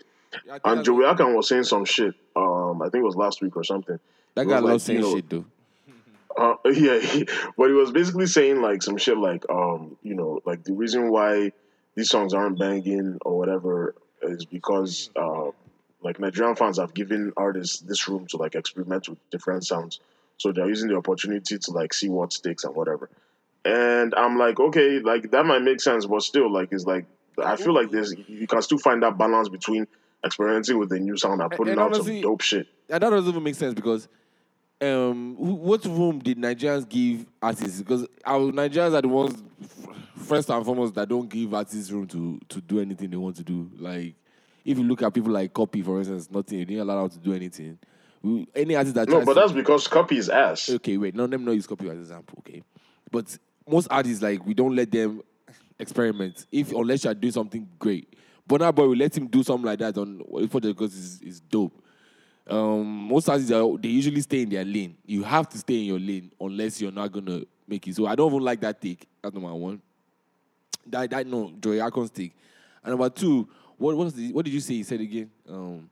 I 0.51 0.55
And 0.71 0.79
that's 0.79 0.87
Joey 0.87 1.05
what- 1.05 1.17
Akan 1.17 1.35
was 1.35 1.49
saying 1.49 1.65
some 1.65 1.85
shit. 1.85 2.15
Um, 2.35 2.83
I 2.83 2.89
think 2.89 3.03
it 3.03 3.07
was 3.07 3.17
last 3.17 3.43
week 3.43 3.57
or 3.57 3.65
something. 3.65 3.99
That 4.35 4.43
It 4.43 4.49
guy 4.49 4.55
was 4.57 4.63
like, 4.63 4.71
loves 4.73 4.85
saying 4.85 4.99
you 5.01 5.05
know, 5.05 5.15
shit 5.17 5.29
dude. 5.29 5.45
Uh, 6.39 6.55
yeah, 6.67 6.99
he, 6.99 7.27
but 7.57 7.69
he 7.69 7.73
was 7.73 7.91
basically 7.93 8.27
saying 8.27 8.61
like 8.61 8.83
some 8.83 8.99
shit 8.99 9.17
like, 9.17 9.49
um, 9.49 9.97
you 10.03 10.15
know, 10.15 10.41
like 10.45 10.63
the 10.65 10.73
reason 10.75 11.11
why 11.11 11.51
these 11.95 12.11
songs 12.11 12.35
aren't 12.35 12.59
banging 12.59 13.17
or 13.25 13.39
whatever 13.39 13.95
is 14.21 14.45
because 14.45 15.09
uh, 15.17 15.47
like 16.03 16.21
Nigerian 16.21 16.55
fans 16.55 16.79
have 16.79 16.93
given 16.93 17.33
artists 17.39 17.81
this 17.81 18.07
room 18.07 18.27
to 18.27 18.37
like 18.37 18.55
experiment 18.55 19.09
with 19.09 19.19
different 19.31 19.65
sounds, 19.65 20.01
so 20.37 20.53
they're 20.53 20.69
using 20.69 20.91
the 20.91 20.97
opportunity 20.97 21.57
to 21.59 21.71
like 21.71 21.95
see 21.95 22.11
what 22.11 22.35
sticks 22.35 22.65
and 22.65 22.75
whatever. 22.75 23.09
And 23.65 24.15
I'm 24.15 24.37
like, 24.37 24.61
okay, 24.61 24.99
like 25.01 25.31
that 25.31 25.47
might 25.47 25.63
make 25.63 25.81
sense, 25.81 26.05
but 26.05 26.23
still, 26.23 26.53
like, 26.53 26.69
it's 26.71 26.85
like 26.85 27.07
I 27.43 27.57
feel 27.57 27.73
like 27.75 27.91
there's 27.91 28.15
you 28.29 28.47
can 28.47 28.61
still 28.61 28.79
find 28.79 29.03
that 29.05 29.17
balance 29.17 29.49
between 29.49 29.87
experimenting 30.27 30.79
with 30.79 30.89
the 30.91 30.99
new 30.99 31.17
sound 31.17 31.41
and 31.41 31.51
putting 31.51 31.73
and 31.73 31.81
out 31.81 31.87
honestly- 31.95 32.21
some 32.21 32.31
dope 32.31 32.41
shit. 32.43 32.67
And 32.89 33.03
that 33.03 33.11
doesn't 33.11 33.29
even 33.31 33.43
make 33.43 33.55
sense 33.57 33.75
because 33.75 34.09
um, 34.81 35.35
what 35.39 35.85
room 35.87 36.19
did 36.19 36.37
Nigerians 36.39 36.89
give 36.89 37.27
artists? 37.41 37.81
Because 37.81 38.07
our 38.25 38.53
Nigerians 38.53 38.93
are 38.95 39.01
the 39.03 39.09
ones, 39.09 39.43
first 40.17 40.51
and 40.51 40.65
foremost, 40.65 40.95
that 40.95 41.09
don't 41.09 41.29
give 41.29 41.55
artists 41.55 41.91
room 41.91 42.07
to 42.09 42.39
to 42.49 42.61
do 42.61 42.81
anything 42.81 43.11
they 43.11 43.17
want 43.17 43.37
to 43.37 43.43
do. 43.43 43.71
Like, 43.79 44.15
if 44.65 44.77
you 44.79 44.85
look 44.85 45.03
at 45.03 45.15
people 45.15 45.33
like 45.33 45.53
Copy, 45.55 45.81
for 45.83 45.99
instance, 45.99 46.31
nothing, 46.31 46.59
they 46.59 46.65
didn't 46.67 46.83
allow 46.83 47.07
them 47.07 47.19
to 47.19 47.25
do 47.25 47.33
anything. 47.33 47.79
We- 48.23 48.47
Any 48.55 48.77
artist 48.77 48.95
that 48.97 49.09
No, 49.09 49.21
but 49.25 49.35
to- 49.35 49.41
that's 49.41 49.53
because 49.53 49.89
copy 49.89 50.19
is 50.19 50.29
ass. 50.29 50.69
okay, 50.69 50.97
wait, 50.97 51.15
no, 51.15 51.25
let 51.25 51.39
me 51.41 51.47
not 51.47 51.53
use 51.53 51.67
copy 51.67 51.87
as 51.87 51.93
an 51.93 52.01
example, 52.01 52.39
okay? 52.47 52.63
But 53.11 53.37
most 53.69 53.89
artists 53.91 54.23
like 54.23 54.45
we 54.45 54.53
don't 54.55 54.77
let 54.77 54.91
them 54.91 55.23
experiment 55.79 56.45
if 56.53 56.73
unless 56.73 57.05
you 57.05 57.11
are 57.11 57.15
doing 57.15 57.33
something 57.33 57.67
great. 57.79 58.13
Burna 58.49 58.75
Boy, 58.75 58.89
we 58.89 58.97
let 58.97 59.17
him 59.17 59.27
do 59.27 59.43
something 59.43 59.67
like 59.67 59.79
that 59.81 59.99
on 59.99 60.19
the 60.19 60.73
because 60.73 60.95
it's, 60.97 61.21
it's 61.23 61.41
dope. 61.41 61.73
Um, 62.49 62.87
most 63.09 63.29
artists 63.29 63.51
they 63.51 63.89
usually 63.89 64.21
stay 64.21 64.43
in 64.43 64.49
their 64.49 64.65
lane. 64.65 64.97
You 65.05 65.25
have 65.25 65.49
to 65.49 65.59
stay 65.59 65.81
in 65.81 65.85
your 65.85 65.99
lane 65.99 66.31
unless 66.41 66.81
you're 66.81 66.93
not 66.93 67.11
gonna 67.11 67.43
make 67.67 67.87
it. 67.89 67.97
So 67.97 68.07
I 68.07 68.15
don't 68.15 68.31
even 68.31 68.45
like 68.45 68.61
that 68.61 68.81
take. 68.81 69.07
That's 69.21 69.35
number 69.35 69.53
one. 69.53 69.83
That 70.87 71.11
that 71.11 71.27
no 71.27 71.53
Joey 71.61 71.81
Akan's 71.81 72.11
take. 72.11 72.33
And 72.85 72.93
number 72.93 73.11
two, 73.11 73.49
what 73.77 73.97
what, 73.97 74.15
the, 74.15 74.33
what 74.33 74.45
did 74.45 74.55
you 74.55 74.61
say? 74.61 74.75
He 74.75 74.83
said 74.85 75.01
again. 75.01 75.31
Um, 75.49 75.57
Um, 75.57 75.91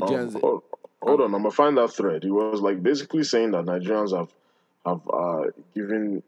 Nigerians. 0.00 0.40
hold, 0.40 0.62
hold 1.02 1.20
on, 1.20 1.34
I'm 1.34 1.42
gonna 1.42 1.50
find 1.50 1.76
that 1.76 1.92
thread. 1.92 2.22
He 2.22 2.30
was 2.30 2.60
like 2.60 2.82
basically 2.82 3.24
saying 3.24 3.50
that 3.50 3.64
Nigerians 3.64 4.16
have 4.16 4.32
have 4.86 5.00
uh, 5.12 5.44
given 5.74 6.22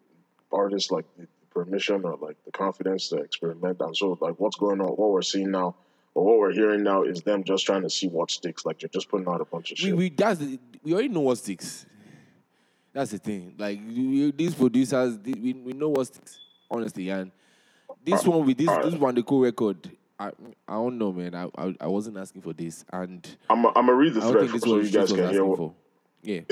artists 0.52 0.90
like 0.90 1.06
permission 1.56 2.04
or 2.04 2.16
like 2.16 2.36
the 2.44 2.52
confidence 2.52 3.08
to 3.08 3.16
experiment, 3.16 3.80
and 3.80 3.96
so 3.96 4.18
like 4.20 4.34
what's 4.38 4.56
going 4.56 4.80
on, 4.80 4.88
what 4.88 5.10
we're 5.10 5.22
seeing 5.22 5.50
now, 5.50 5.74
or 6.14 6.24
what 6.24 6.38
we're 6.38 6.52
hearing 6.52 6.82
now 6.82 7.02
is 7.02 7.22
them 7.22 7.44
just 7.44 7.64
trying 7.64 7.82
to 7.82 7.90
see 7.90 8.08
what 8.08 8.30
sticks. 8.30 8.66
Like 8.66 8.82
you're 8.82 8.90
just 8.90 9.08
putting 9.08 9.26
out 9.26 9.40
a 9.40 9.46
bunch 9.46 9.72
of 9.72 9.78
we, 9.78 9.84
shit. 9.84 9.96
we 9.96 10.10
that's 10.10 10.38
the, 10.38 10.58
we 10.82 10.92
already 10.92 11.08
know 11.08 11.20
what 11.20 11.38
sticks. 11.38 11.86
That's 12.92 13.10
the 13.10 13.18
thing. 13.18 13.54
Like 13.58 13.80
we, 13.86 14.30
these 14.32 14.54
producers, 14.54 15.18
we, 15.24 15.54
we 15.54 15.72
know 15.72 15.88
what 15.88 16.06
sticks. 16.06 16.38
Honestly, 16.70 17.08
and 17.08 17.30
this 18.04 18.24
one 18.24 18.44
with 18.44 18.58
this 18.58 18.70
this 18.84 18.94
one 18.94 19.14
the 19.14 19.22
co 19.22 19.40
record. 19.40 19.90
I 20.18 20.28
I 20.68 20.74
don't 20.74 20.98
know, 20.98 21.12
man. 21.12 21.34
I, 21.34 21.48
I 21.56 21.74
I 21.80 21.86
wasn't 21.86 22.18
asking 22.18 22.42
for 22.42 22.52
this, 22.52 22.84
and 22.92 23.26
I'm 23.48 23.64
I'm 23.66 23.72
gonna 23.72 23.94
read 23.94 24.14
the 24.14 24.20
thread 24.20 24.60
so 24.60 24.78
you 24.78 24.90
guys 24.90 25.12
can 25.12 25.30
hear 25.30 25.44
what. 25.44 25.58
for. 25.58 25.74
Yeah, 26.26 26.40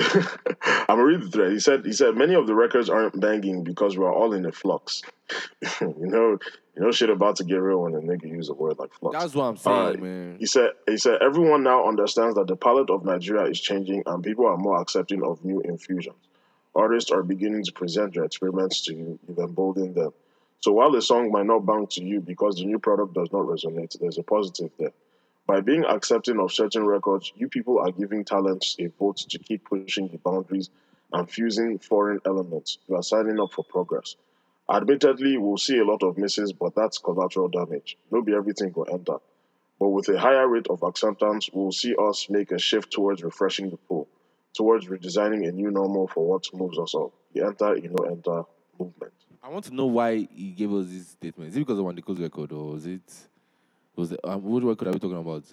I'm 0.61 0.97
gonna 0.97 1.03
read 1.03 1.21
the 1.21 1.29
thread. 1.29 1.51
He 1.51 1.59
said 1.59 1.85
he 1.85 1.91
said 1.91 2.15
many 2.15 2.33
of 2.33 2.47
the 2.47 2.55
records 2.55 2.89
aren't 2.89 3.19
banging 3.19 3.65
because 3.65 3.97
we're 3.97 4.13
all 4.13 4.31
in 4.31 4.45
a 4.45 4.51
flux. 4.53 5.01
you 5.81 5.93
know, 5.97 6.39
you 6.75 6.81
know 6.81 6.91
shit 6.91 7.09
about 7.09 7.35
to 7.37 7.43
get 7.43 7.57
real 7.57 7.81
when 7.81 7.93
a 7.93 7.99
nigga 7.99 8.29
use 8.29 8.47
a 8.47 8.53
word 8.53 8.79
like 8.79 8.93
flux. 8.93 9.17
that's 9.17 9.35
what 9.35 9.43
I'm 9.43 9.57
saying, 9.57 9.77
Alright. 9.77 10.01
man. 10.01 10.37
He 10.39 10.45
said 10.45 10.69
he 10.87 10.97
said 10.97 11.21
everyone 11.21 11.63
now 11.63 11.87
understands 11.89 12.35
that 12.35 12.47
the 12.47 12.55
palette 12.55 12.89
of 12.89 13.03
Nigeria 13.03 13.43
is 13.49 13.59
changing 13.59 14.03
and 14.05 14.23
people 14.23 14.45
are 14.45 14.57
more 14.57 14.79
accepting 14.79 15.21
of 15.23 15.43
new 15.43 15.59
infusions. 15.59 16.15
Artists 16.73 17.11
are 17.11 17.23
beginning 17.23 17.63
to 17.65 17.73
present 17.73 18.13
their 18.13 18.23
experiments 18.23 18.81
to 18.85 18.93
you, 18.93 19.19
you've 19.27 19.39
emboldened 19.39 19.95
them. 19.95 20.13
So 20.61 20.71
while 20.71 20.91
the 20.91 21.01
song 21.01 21.31
might 21.31 21.45
not 21.45 21.65
bang 21.65 21.85
to 21.91 22.03
you 22.03 22.21
because 22.21 22.55
the 22.55 22.65
new 22.65 22.79
product 22.79 23.13
does 23.13 23.31
not 23.33 23.45
resonate, 23.45 23.99
there's 23.99 24.17
a 24.17 24.23
positive 24.23 24.71
there. 24.79 24.93
By 25.47 25.61
being 25.61 25.85
accepting 25.85 26.39
of 26.39 26.51
certain 26.51 26.85
records, 26.85 27.31
you 27.35 27.47
people 27.49 27.79
are 27.79 27.91
giving 27.91 28.25
talents 28.25 28.75
a 28.79 28.87
vote 28.87 29.17
to 29.17 29.37
keep 29.37 29.65
pushing 29.65 30.07
the 30.07 30.17
boundaries 30.17 30.71
and 31.13 31.29
fusing 31.29 31.77
foreign 31.77 32.19
elements. 32.25 32.79
You 32.87 32.95
are 32.95 33.03
signing 33.03 33.39
up 33.39 33.53
for 33.53 33.63
progress. 33.63 34.15
Admittedly, 34.67 35.37
we'll 35.37 35.57
see 35.57 35.77
a 35.77 35.85
lot 35.85 36.01
of 36.01 36.17
misses, 36.17 36.51
but 36.51 36.73
that's 36.73 36.97
collateral 36.97 37.49
damage. 37.49 37.95
No 38.11 38.23
be 38.23 38.33
everything 38.33 38.73
will 38.75 38.87
enter. 38.91 39.17
But 39.79 39.89
with 39.89 40.09
a 40.09 40.19
higher 40.19 40.47
rate 40.47 40.67
of 40.67 40.81
acceptance, 40.81 41.49
we'll 41.53 41.71
see 41.71 41.95
us 41.95 42.27
make 42.29 42.51
a 42.51 42.57
shift 42.57 42.91
towards 42.91 43.21
refreshing 43.23 43.69
the 43.69 43.77
pool, 43.77 44.07
towards 44.53 44.87
redesigning 44.87 45.47
a 45.47 45.51
new 45.51 45.69
normal 45.69 46.07
for 46.07 46.27
what 46.27 46.51
moves 46.55 46.79
us 46.79 46.95
up. 46.95 47.11
The 47.33 47.45
enter, 47.45 47.77
you 47.77 47.89
know, 47.89 48.05
enter 48.05 48.43
movement. 48.79 49.13
I 49.43 49.49
want 49.49 49.65
to 49.65 49.75
know 49.75 49.85
why 49.85 50.27
he 50.33 50.51
gave 50.51 50.73
us 50.73 50.87
this 50.89 51.09
statement. 51.09 51.51
Is 51.51 51.57
it 51.57 51.59
because 51.59 51.77
of 51.77 52.05
Coast 52.05 52.19
record, 52.19 52.51
or 52.51 52.71
was 52.71 52.87
it 52.87 53.03
was 53.95 54.11
it 54.11 54.19
um, 54.23 54.43
what 54.43 54.63
record 54.63 54.87
are 54.87 54.91
we 54.91 54.99
talking 54.99 55.17
about? 55.17 55.43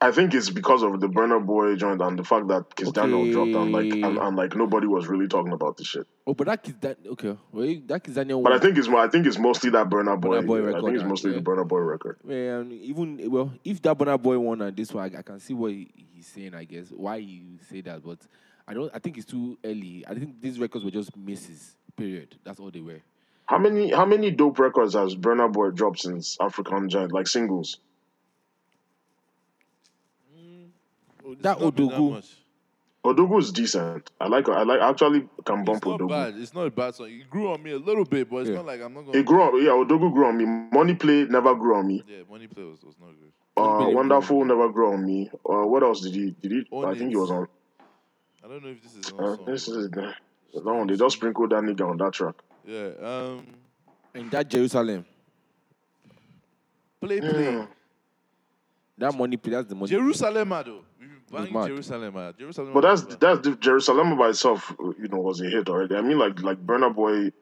I 0.00 0.10
think 0.10 0.34
it's 0.34 0.50
because 0.50 0.82
of 0.82 1.00
the 1.00 1.08
Burna 1.08 1.44
Boy 1.44 1.76
joint 1.76 2.00
and 2.00 2.18
the 2.18 2.24
fact 2.24 2.48
that 2.48 2.70
Kizz 2.70 2.92
Daniel 2.92 3.30
dropped 3.30 3.50
and 3.50 3.72
like 3.72 3.92
and, 3.92 4.18
and 4.18 4.36
like 4.36 4.56
nobody 4.56 4.86
was 4.86 5.06
really 5.06 5.28
talking 5.28 5.52
about 5.52 5.76
this 5.76 5.86
shit. 5.86 6.06
Oh, 6.26 6.34
but 6.34 6.46
that 6.46 6.68
is 6.68 6.74
that 6.80 6.98
okay. 7.06 7.36
Well, 7.52 7.76
that 7.86 8.08
is 8.08 8.14
Daniel. 8.14 8.42
But 8.42 8.52
I 8.52 8.58
think 8.58 8.76
it's 8.76 8.88
I 8.88 9.08
think 9.08 9.26
it's 9.26 9.38
mostly 9.38 9.70
that 9.70 9.88
Burna 9.88 10.20
Boy. 10.20 10.40
Burna 10.40 10.46
Boy 10.46 10.60
record, 10.62 10.78
I 10.78 10.80
think 10.82 10.94
it's 10.94 11.04
uh, 11.04 11.08
mostly 11.08 11.30
yeah. 11.30 11.38
the 11.38 11.42
Burna 11.42 11.66
Boy 11.66 11.78
record. 11.78 12.18
Man, 12.24 12.72
even 12.72 13.30
well, 13.30 13.52
if 13.64 13.80
that 13.82 13.96
Burna 13.96 14.20
Boy 14.20 14.38
won 14.38 14.62
and 14.62 14.76
this 14.76 14.92
one, 14.92 15.14
I, 15.14 15.18
I 15.18 15.22
can 15.22 15.40
see 15.40 15.54
what 15.54 15.72
he, 15.72 15.88
he's 16.14 16.26
saying. 16.26 16.54
I 16.54 16.64
guess 16.64 16.88
why 16.90 17.16
you 17.16 17.58
say 17.70 17.80
that, 17.82 18.02
but 18.04 18.18
I 18.66 18.74
don't. 18.74 18.90
I 18.94 18.98
think 18.98 19.16
it's 19.16 19.26
too 19.26 19.58
early. 19.64 20.04
I 20.08 20.14
think 20.14 20.40
these 20.40 20.58
records 20.58 20.84
were 20.84 20.90
just 20.90 21.16
misses. 21.16 21.76
Period. 21.96 22.36
That's 22.44 22.60
all 22.60 22.70
they 22.70 22.80
were. 22.80 23.00
How 23.48 23.56
many 23.56 23.90
how 23.90 24.04
many 24.04 24.30
dope 24.30 24.58
records 24.58 24.92
has 24.94 25.14
Burna 25.16 25.50
Boy 25.50 25.70
dropped 25.70 26.00
since 26.00 26.36
African 26.38 26.90
Giant 26.90 27.12
like 27.12 27.26
singles? 27.26 27.78
That 31.40 31.52
It's 31.56 31.60
not 31.62 31.74
been 31.74 31.88
Odogwu. 31.88 32.10
much. 32.12 32.36
Odogwu 33.04 33.38
is 33.40 33.52
decent. 33.52 34.10
I 34.20 34.28
like 34.28 34.48
I 34.50 34.64
like 34.64 34.80
actually 34.82 35.28
can 35.46 35.64
bump 35.64 35.78
It's 35.78 35.86
not 35.86 36.00
Odogwu. 36.00 36.08
bad. 36.10 36.34
It's 36.36 36.52
not 36.54 36.66
a 36.66 36.70
bad 36.70 36.94
song. 36.94 37.08
It 37.08 37.30
grew 37.30 37.50
on 37.50 37.62
me 37.62 37.70
a 37.72 37.78
little 37.78 38.04
bit, 38.04 38.28
but 38.30 38.38
it's 38.38 38.50
Yeah. 38.50 38.56
not 38.56 38.66
like 38.66 38.82
I'm 38.82 38.92
not 38.92 39.06
gonna. 39.06 39.18
It 39.18 39.24
grew 39.24 39.40
on 39.42 39.62
yeah, 39.62 39.70
Odogwu 39.70 40.12
grew 40.12 40.26
on 40.26 40.36
me. 40.36 40.44
Money 40.70 40.94
Play 40.94 41.24
never 41.24 41.54
grew 41.54 41.74
on 41.76 41.86
me. 41.86 42.02
Yeah, 42.06 42.18
Money 42.30 42.48
Play 42.48 42.64
was, 42.64 42.82
was 42.84 42.96
not 43.00 43.10
good. 43.18 43.32
Uh, 43.56 43.78
Play 43.84 43.94
Wonderful 43.94 44.44
never 44.44 44.68
grew 44.68 44.92
on 44.92 45.06
me. 45.06 45.30
Uh, 45.48 45.64
what 45.66 45.82
else 45.82 46.02
did 46.02 46.14
he 46.14 46.34
did 46.42 46.52
he 46.52 46.76
I 46.84 46.94
think 46.94 47.10
he 47.10 47.16
was 47.16 47.30
on 47.30 47.48
I 48.44 48.48
don't 48.48 48.62
know 48.62 48.68
if 48.70 48.82
this 48.82 48.94
is 48.94 49.10
an 49.10 49.20
uh, 49.20 49.36
this 49.46 49.68
is 49.68 49.90
that 49.90 50.14
one. 50.64 50.86
They 50.86 50.96
just 50.96 51.16
sprinkled 51.16 51.50
that 51.50 51.62
nigga 51.62 51.88
on 51.88 51.96
that 51.98 52.12
track. 52.12 52.34
Yeah. 52.68 52.90
Um. 53.02 53.46
And 54.14 54.30
that 54.30 54.48
Jerusalem, 54.50 55.04
Play 57.00 57.20
play. 57.20 57.44
Yeah. 57.44 57.66
that 58.98 59.14
money, 59.16 59.36
that's 59.36 59.68
the 59.68 59.74
money. 59.74 59.88
Jerusalem, 59.90 60.52
ah, 60.52 60.62
though. 60.62 60.84
We've 61.00 61.08
been 61.08 61.20
banging 61.32 61.52
mad. 61.54 61.66
Jerusalem, 61.68 62.14
ah. 62.16 62.32
Jerusalem. 62.38 62.72
But 62.74 62.80
that's 62.82 63.04
was 63.04 63.16
that's 63.16 63.40
the 63.40 63.56
Jerusalem 63.56 64.18
by 64.18 64.28
itself, 64.30 64.74
you 65.00 65.08
know, 65.08 65.18
was 65.18 65.40
a 65.40 65.48
hit 65.48 65.68
already. 65.70 65.94
I 65.96 66.02
mean, 66.02 66.18
like 66.18 66.42
like 66.42 66.58
Burna 66.64 66.94
Boy 66.94 67.32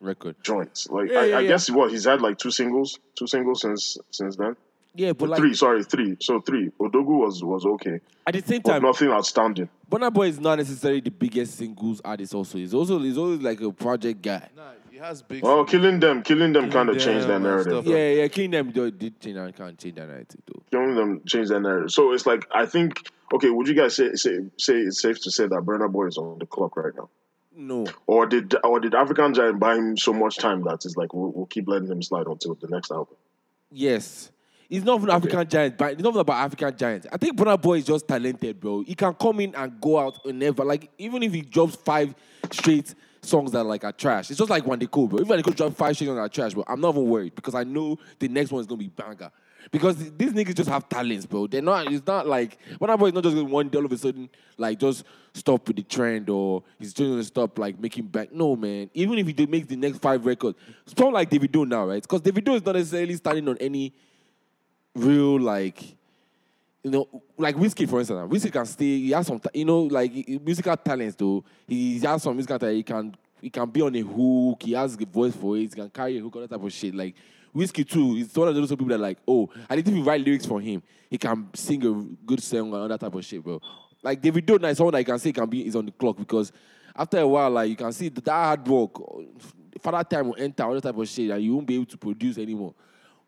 record. 0.00 0.36
joints. 0.44 0.88
Like 0.88 1.10
Yeah, 1.10 1.20
I, 1.20 1.24
yeah, 1.24 1.36
I 1.38 1.40
yeah. 1.40 1.48
guess 1.48 1.68
what 1.70 1.90
he's 1.90 2.04
had 2.04 2.20
like 2.20 2.38
two 2.38 2.50
singles, 2.52 3.00
two 3.16 3.26
singles 3.26 3.62
since 3.62 3.98
since 4.10 4.36
then. 4.36 4.56
Yeah, 4.96 5.12
but 5.12 5.28
like 5.28 5.38
three, 5.38 5.54
sorry, 5.54 5.84
three. 5.84 6.16
So 6.20 6.40
three. 6.40 6.70
Odogwu 6.80 7.20
was 7.20 7.42
was 7.44 7.64
okay, 7.66 8.00
at 8.26 8.34
the 8.34 8.42
same 8.42 8.62
but 8.62 8.72
time, 8.72 8.82
nothing 8.82 9.08
outstanding. 9.10 9.68
Burna 9.90 10.12
Boy 10.12 10.28
is 10.28 10.40
not 10.40 10.56
necessarily 10.58 11.00
the 11.00 11.10
biggest 11.10 11.56
singles 11.56 12.00
artist. 12.04 12.34
Also, 12.34 12.58
he's 12.58 12.72
also 12.74 12.98
he's 12.98 13.18
always 13.18 13.40
like 13.40 13.60
a 13.60 13.70
project 13.72 14.22
guy. 14.22 14.48
Nah, 14.56 14.62
he 14.90 14.96
has 14.98 15.22
big. 15.22 15.42
Well, 15.42 15.58
songs. 15.58 15.70
killing 15.70 16.00
them, 16.00 16.22
killing 16.22 16.52
them 16.52 16.70
kind 16.70 16.88
of 16.88 16.96
Killing 16.98 17.14
changed 17.14 17.28
that 17.28 17.40
narrative. 17.40 17.72
stuff 17.72 17.84
though. 17.84 17.90
Yeah, 17.90 18.10
yeah, 18.22 18.28
King 18.28 18.50
them 18.52 18.72
though, 18.72 18.90
did 18.90 19.20
change 19.20 19.36
and 19.36 19.54
can't 19.54 19.78
change 19.78 19.94
that 19.96 20.08
narrative 20.08 20.40
though. 20.46 20.62
Killing 20.70 20.94
them 20.96 21.22
changed 21.26 21.50
that 21.50 21.60
narrative. 21.60 21.90
So 21.92 22.12
it's 22.12 22.26
like 22.26 22.46
I 22.54 22.64
think 22.66 23.02
okay. 23.34 23.50
Would 23.50 23.68
you 23.68 23.74
guys 23.74 23.94
say 23.96 24.14
say 24.14 24.38
say 24.56 24.74
it's 24.78 25.00
safe 25.02 25.22
to 25.24 25.30
say 25.30 25.46
that 25.46 25.60
Burna 25.62 25.92
Boy 25.92 26.06
is 26.06 26.16
on 26.16 26.38
the 26.38 26.46
clock 26.46 26.76
right 26.76 26.94
now, 26.96 27.10
No, 27.54 27.86
or 28.06 28.26
did 28.26 28.54
or 28.64 28.80
did 28.80 28.94
African 28.94 29.34
Giant 29.34 29.60
buy 29.60 29.76
him 29.76 29.96
so 29.98 30.12
much 30.14 30.38
time 30.38 30.62
that 30.64 30.84
it's 30.86 30.96
like 30.96 31.12
we'll, 31.12 31.30
we'll 31.32 31.46
keep 31.46 31.68
letting 31.68 31.88
him 31.90 32.02
slide 32.02 32.26
until 32.26 32.54
the 32.54 32.68
next 32.68 32.90
album? 32.90 33.16
yes. 33.70 34.30
He's 34.68 34.84
not 34.84 35.00
an 35.00 35.10
African 35.10 35.48
giant, 35.48 35.78
but 35.78 35.92
it's 35.92 36.02
not 36.02 36.16
about 36.16 36.44
African 36.44 36.76
giants. 36.76 37.06
I 37.12 37.16
think 37.16 37.36
Burna 37.36 37.60
Boy 37.60 37.78
is 37.78 37.84
just 37.84 38.08
talented, 38.08 38.60
bro. 38.60 38.82
He 38.82 38.94
can 38.94 39.14
come 39.14 39.40
in 39.40 39.54
and 39.54 39.80
go 39.80 39.98
out 39.98 40.18
and 40.24 40.38
never 40.38 40.64
like 40.64 40.90
even 40.98 41.22
if 41.22 41.32
he 41.32 41.42
drops 41.42 41.76
five 41.76 42.14
straight 42.50 42.94
songs 43.22 43.52
that 43.52 43.64
like 43.64 43.84
are 43.84 43.92
trash. 43.92 44.30
It's 44.30 44.38
just 44.38 44.50
like 44.50 44.66
when 44.66 44.78
they 44.78 44.86
bro. 44.86 45.08
If 45.12 45.28
they 45.28 45.42
drop 45.42 45.74
five 45.74 45.94
straight 45.94 46.06
songs 46.06 46.16
that 46.16 46.22
are 46.22 46.28
trash, 46.28 46.54
bro, 46.54 46.64
I'm 46.66 46.80
not 46.80 46.94
even 46.94 47.06
worried 47.06 47.34
because 47.34 47.54
I 47.54 47.64
know 47.64 47.98
the 48.18 48.28
next 48.28 48.50
one 48.50 48.60
is 48.60 48.66
gonna 48.66 48.78
be 48.78 48.88
banger. 48.88 49.30
Because 49.72 49.96
these 50.12 50.32
niggas 50.32 50.54
just 50.54 50.70
have 50.70 50.88
talents, 50.88 51.26
bro. 51.26 51.48
They're 51.48 51.60
not. 51.60 51.92
It's 51.92 52.06
not 52.06 52.26
like 52.26 52.58
Burna 52.80 52.98
Boy 52.98 53.06
is 53.06 53.14
not 53.14 53.24
just 53.24 53.34
going 53.34 53.50
one 53.50 53.68
day 53.68 53.78
all 53.78 53.84
of 53.84 53.92
a 53.92 53.98
sudden 53.98 54.28
like 54.56 54.78
just 54.78 55.04
stop 55.34 55.66
with 55.66 55.76
the 55.76 55.82
trend 55.82 56.30
or 56.30 56.62
he's 56.78 56.92
just 56.92 57.08
gonna 57.08 57.24
stop 57.24 57.58
like 57.58 57.78
making 57.78 58.06
back. 58.06 58.32
No, 58.32 58.56
man. 58.56 58.90
Even 58.94 59.18
if 59.18 59.26
he 59.26 59.32
did 59.32 59.50
make 59.50 59.68
the 59.68 59.76
next 59.76 59.98
five 59.98 60.24
records, 60.24 60.58
something 60.86 61.12
like 61.12 61.30
Davido 61.30 61.66
now, 61.66 61.86
right? 61.86 62.02
Because 62.02 62.20
Davido 62.20 62.54
is 62.54 62.64
not 62.64 62.74
necessarily 62.74 63.14
standing 63.14 63.48
on 63.48 63.56
any 63.58 63.92
real 64.96 65.40
like 65.40 65.96
you 66.86 66.92
know, 66.92 67.08
like 67.36 67.56
Wizkid, 67.56 67.88
for 67.88 67.98
instance. 67.98 68.32
Wizkid 68.32 68.52
can 68.52 68.64
stay. 68.64 68.84
He 68.84 69.10
has 69.10 69.26
some, 69.26 69.40
you 69.52 69.64
know, 69.64 69.82
like 69.82 70.12
musical 70.40 70.76
talents. 70.76 71.16
Though 71.16 71.44
he 71.66 71.98
has 71.98 72.22
some 72.22 72.36
musical 72.36 72.60
talent. 72.60 72.76
He 72.76 72.82
can, 72.84 73.16
he 73.40 73.50
can 73.50 73.68
be 73.68 73.82
on 73.82 73.96
a 73.96 74.00
hook. 74.00 74.62
He 74.62 74.72
has 74.72 74.96
the 74.96 75.04
voice 75.04 75.34
for 75.34 75.56
it. 75.56 75.62
He 75.62 75.68
can 75.68 75.90
carry 75.90 76.18
a 76.18 76.20
hook, 76.20 76.36
all 76.36 76.42
that 76.42 76.50
type 76.50 76.62
of 76.62 76.72
shit. 76.72 76.94
Like 76.94 77.16
Wizkid 77.52 77.88
too. 77.88 78.14
He's 78.14 78.32
one 78.36 78.46
of 78.46 78.54
those 78.54 78.68
people 78.70 78.86
that 78.86 79.00
like, 79.00 79.18
oh, 79.26 79.50
and 79.68 79.80
if 79.80 79.88
you 79.88 80.04
write 80.04 80.20
lyrics 80.20 80.46
for 80.46 80.60
him, 80.60 80.80
he 81.10 81.18
can 81.18 81.48
sing 81.54 81.84
a 81.84 81.92
good 82.24 82.40
song 82.40 82.72
and 82.72 82.74
all 82.76 82.88
that 82.88 83.00
type 83.00 83.14
of 83.14 83.24
shit, 83.24 83.42
bro. 83.42 83.60
Like 84.00 84.22
Davido, 84.22 84.62
is 84.70 84.76
someone 84.76 84.92
that 84.92 85.00
you 85.00 85.06
can 85.06 85.18
say 85.18 85.32
can 85.32 85.48
be 85.48 85.66
is 85.66 85.74
on 85.74 85.86
the 85.86 85.92
clock 85.92 86.16
because 86.16 86.52
after 86.94 87.18
a 87.18 87.26
while, 87.26 87.50
like 87.50 87.68
you 87.68 87.76
can 87.76 87.92
see 87.92 88.10
that 88.10 88.28
hard 88.28 88.68
work, 88.68 88.92
father 89.80 90.04
time 90.04 90.28
will 90.28 90.36
enter 90.38 90.62
all 90.62 90.74
that 90.74 90.82
type 90.82 90.96
of 90.96 91.08
shit, 91.08 91.30
and 91.30 91.42
you 91.42 91.56
won't 91.56 91.66
be 91.66 91.74
able 91.74 91.86
to 91.86 91.98
produce 91.98 92.38
anymore. 92.38 92.74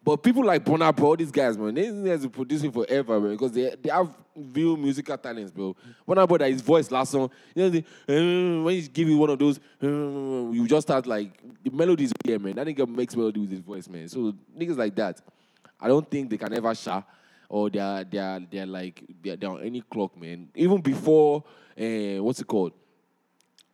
But 0.08 0.22
people 0.22 0.42
like 0.42 0.64
Burna, 0.64 0.96
bro, 0.96 1.08
all 1.08 1.16
these 1.16 1.30
guys, 1.30 1.58
man, 1.58 1.74
they 1.74 1.90
guys 1.90 2.26
produce 2.28 2.62
it 2.62 2.72
forever, 2.72 3.20
man, 3.20 3.32
because 3.32 3.52
they 3.52 3.74
they 3.78 3.90
have 3.90 4.08
real 4.34 4.74
musical 4.74 5.18
talents, 5.18 5.50
bro. 5.50 5.76
Burna, 6.08 6.26
bro, 6.26 6.38
that 6.38 6.50
his 6.50 6.62
voice 6.62 6.90
last 6.90 7.10
song, 7.10 7.30
you 7.54 7.62
know, 7.62 7.68
the, 7.68 7.80
uh, 8.08 8.62
when 8.62 8.74
he 8.74 8.88
give 8.88 9.06
you 9.06 9.18
one 9.18 9.28
of 9.28 9.38
those, 9.38 9.58
uh, 9.82 9.86
you 9.86 10.66
just 10.66 10.86
start 10.86 11.06
like 11.06 11.38
the 11.62 11.68
melodies 11.68 12.10
here, 12.24 12.38
man. 12.38 12.54
That 12.54 12.66
nigga 12.66 12.88
makes 12.88 13.14
melody 13.14 13.40
with 13.40 13.50
his 13.50 13.60
voice, 13.60 13.86
man. 13.86 14.08
So 14.08 14.32
niggas 14.58 14.78
like 14.78 14.94
that, 14.94 15.20
I 15.78 15.88
don't 15.88 16.10
think 16.10 16.30
they 16.30 16.38
can 16.38 16.54
ever 16.54 16.74
share 16.74 17.04
or 17.50 17.68
they're 17.68 18.04
they're 18.04 18.40
they're 18.50 18.64
like 18.64 19.04
they're, 19.22 19.36
they're 19.36 19.50
on 19.50 19.62
any 19.62 19.82
clock, 19.82 20.18
man. 20.18 20.48
Even 20.54 20.80
before 20.80 21.44
uh, 21.78 22.22
what's 22.24 22.40
it 22.40 22.46
called? 22.46 22.72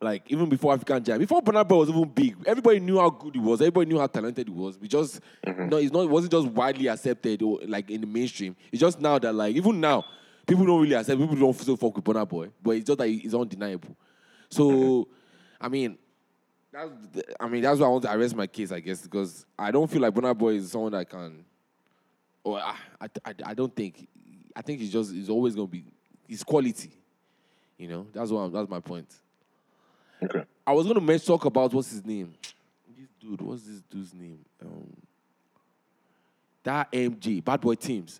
Like 0.01 0.29
even 0.29 0.49
before 0.49 0.73
African 0.73 1.03
Giant, 1.03 1.21
before 1.21 1.41
Burna 1.41 1.65
Boy 1.67 1.77
was 1.77 1.89
even 1.89 2.03
big, 2.09 2.35
everybody 2.45 2.79
knew 2.79 2.99
how 2.99 3.09
good 3.09 3.33
he 3.33 3.39
was. 3.39 3.61
Everybody 3.61 3.91
knew 3.91 3.99
how 3.99 4.07
talented 4.07 4.47
he 4.47 4.53
was. 4.53 4.77
We 4.77 4.87
just 4.87 5.21
mm-hmm. 5.45 5.69
no, 5.69 5.77
it's 5.77 5.91
not. 5.91 6.01
It 6.01 6.09
wasn't 6.09 6.33
just 6.33 6.47
widely 6.47 6.87
accepted 6.87 7.41
or 7.41 7.59
like 7.65 7.89
in 7.89 8.01
the 8.01 8.07
mainstream. 8.07 8.57
It's 8.71 8.81
just 8.81 8.99
now 8.99 9.17
that 9.19 9.33
like 9.33 9.55
even 9.55 9.79
now, 9.79 10.03
people 10.45 10.65
don't 10.65 10.81
really 10.81 10.95
accept. 10.95 11.19
People 11.19 11.35
don't 11.35 11.53
still 11.53 11.77
fuck 11.77 11.95
with 11.95 12.03
Burna 12.03 12.27
Boy, 12.27 12.49
but 12.61 12.71
it's 12.71 12.85
just 12.85 12.99
that 12.99 13.07
it's 13.07 13.33
undeniable. 13.33 13.95
So, 14.49 14.69
mm-hmm. 14.69 15.11
I 15.61 15.69
mean, 15.69 15.97
that's 16.73 16.91
I 17.39 17.47
mean 17.47 17.61
that's 17.61 17.79
why 17.79 17.87
I 17.87 17.89
want 17.89 18.03
to 18.03 18.13
arrest 18.13 18.35
my 18.35 18.47
case, 18.47 18.73
I 18.73 18.81
guess, 18.81 19.01
because 19.01 19.45
I 19.57 19.71
don't 19.71 19.89
feel 19.89 20.01
like 20.01 20.13
Burna 20.13 20.37
Boy 20.37 20.55
is 20.55 20.71
someone 20.71 20.91
that 20.91 21.09
can. 21.09 21.45
Or 22.43 22.59
I, 22.59 22.75
I, 22.99 23.07
I, 23.25 23.33
I 23.45 23.53
don't 23.53 23.73
think. 23.73 24.07
I 24.55 24.61
think 24.61 24.81
he's 24.81 24.91
just 24.91 25.13
he's 25.13 25.29
always 25.29 25.55
gonna 25.55 25.67
be 25.67 25.85
his 26.27 26.43
quality. 26.43 26.91
You 27.77 27.87
know, 27.87 28.07
that's 28.13 28.29
what 28.29 28.41
I'm, 28.41 28.51
that's 28.51 28.69
my 28.69 28.81
point. 28.81 29.07
Okay. 30.23 30.43
I 30.65 30.71
was 30.73 30.87
gonna 30.87 31.01
mention 31.01 31.27
talk 31.27 31.45
about 31.45 31.73
what's 31.73 31.91
his 31.91 32.05
name. 32.05 32.33
This 32.97 33.07
dude, 33.19 33.41
what's 33.41 33.63
this 33.63 33.81
dude's 33.89 34.13
name? 34.13 34.39
Um, 34.61 34.87
that 36.63 36.91
MJ, 36.91 37.43
Bad 37.43 37.61
Boy 37.61 37.75
Timz. 37.75 38.19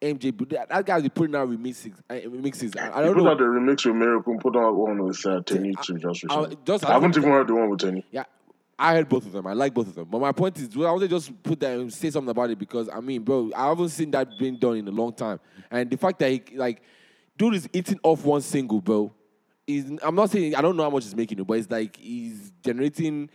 MJ, 0.00 0.36
but 0.36 0.48
that, 0.50 0.68
that 0.68 0.86
guy's 0.86 1.02
been 1.02 1.10
putting 1.10 1.34
out 1.34 1.48
remixes. 1.48 1.92
Uh, 2.08 2.14
remixes. 2.14 2.76
I, 2.78 2.84
I 2.92 2.98
He 3.00 3.06
don't 3.06 3.14
put 3.14 3.24
know. 3.24 3.30
out 3.32 3.38
the 3.38 3.44
remix 3.44 3.84
with 3.84 3.96
Miracle, 3.96 4.38
put 4.38 4.56
out 4.56 4.74
one 4.76 5.02
with 5.02 5.26
uh, 5.26 5.40
Teni 5.40 5.74
I- 5.76 5.82
just 5.82 5.90
I- 6.04 6.08
recently. 6.08 6.56
just- 6.64 6.84
I 6.84 6.92
haven't 6.92 7.16
even 7.16 7.30
heard 7.30 7.48
the 7.48 7.54
one 7.54 7.68
with 7.70 7.80
Teni. 7.80 8.04
Yeah, 8.12 8.24
I 8.78 8.94
heard 8.94 9.08
both 9.08 9.26
of 9.26 9.32
them. 9.32 9.46
I 9.48 9.54
like 9.54 9.74
both 9.74 9.88
of 9.88 9.96
them. 9.96 10.06
But 10.08 10.20
my 10.20 10.30
point 10.30 10.56
is, 10.58 10.68
I 10.76 10.78
want 10.78 11.00
to 11.00 11.08
just 11.08 11.42
put 11.42 11.58
that 11.60 11.76
and 11.78 11.92
say 11.92 12.10
something 12.10 12.30
about 12.30 12.50
it 12.50 12.58
because 12.60 12.88
I 12.88 13.00
mean, 13.00 13.22
bro, 13.22 13.50
I 13.56 13.68
haven't 13.68 13.88
seen 13.88 14.12
that 14.12 14.28
being 14.38 14.56
done 14.56 14.76
in 14.76 14.86
a 14.86 14.92
long 14.92 15.12
time. 15.12 15.40
And 15.68 15.90
the 15.90 15.96
fact 15.96 16.20
that 16.20 16.30
he 16.30 16.42
like, 16.56 16.80
dude 17.36 17.54
is 17.54 17.68
eating 17.72 17.98
off 18.04 18.24
one 18.24 18.40
single, 18.40 18.80
bro. 18.80 19.12
Is 19.68 19.98
I'm 20.02 20.14
not 20.14 20.30
saying 20.30 20.54
I 20.54 20.62
don't 20.62 20.78
know 20.78 20.82
how 20.82 20.90
much 20.90 21.04
he's 21.04 21.14
making 21.14 21.38
it, 21.38 21.46
but 21.46 21.58
it's 21.58 21.70
like 21.70 21.94
he's 21.96 22.52
generating, 22.64 23.28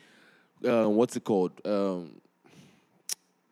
uh, 0.67 0.89
what's 0.89 1.15
it 1.15 1.23
called? 1.23 1.51
Um, 1.63 2.15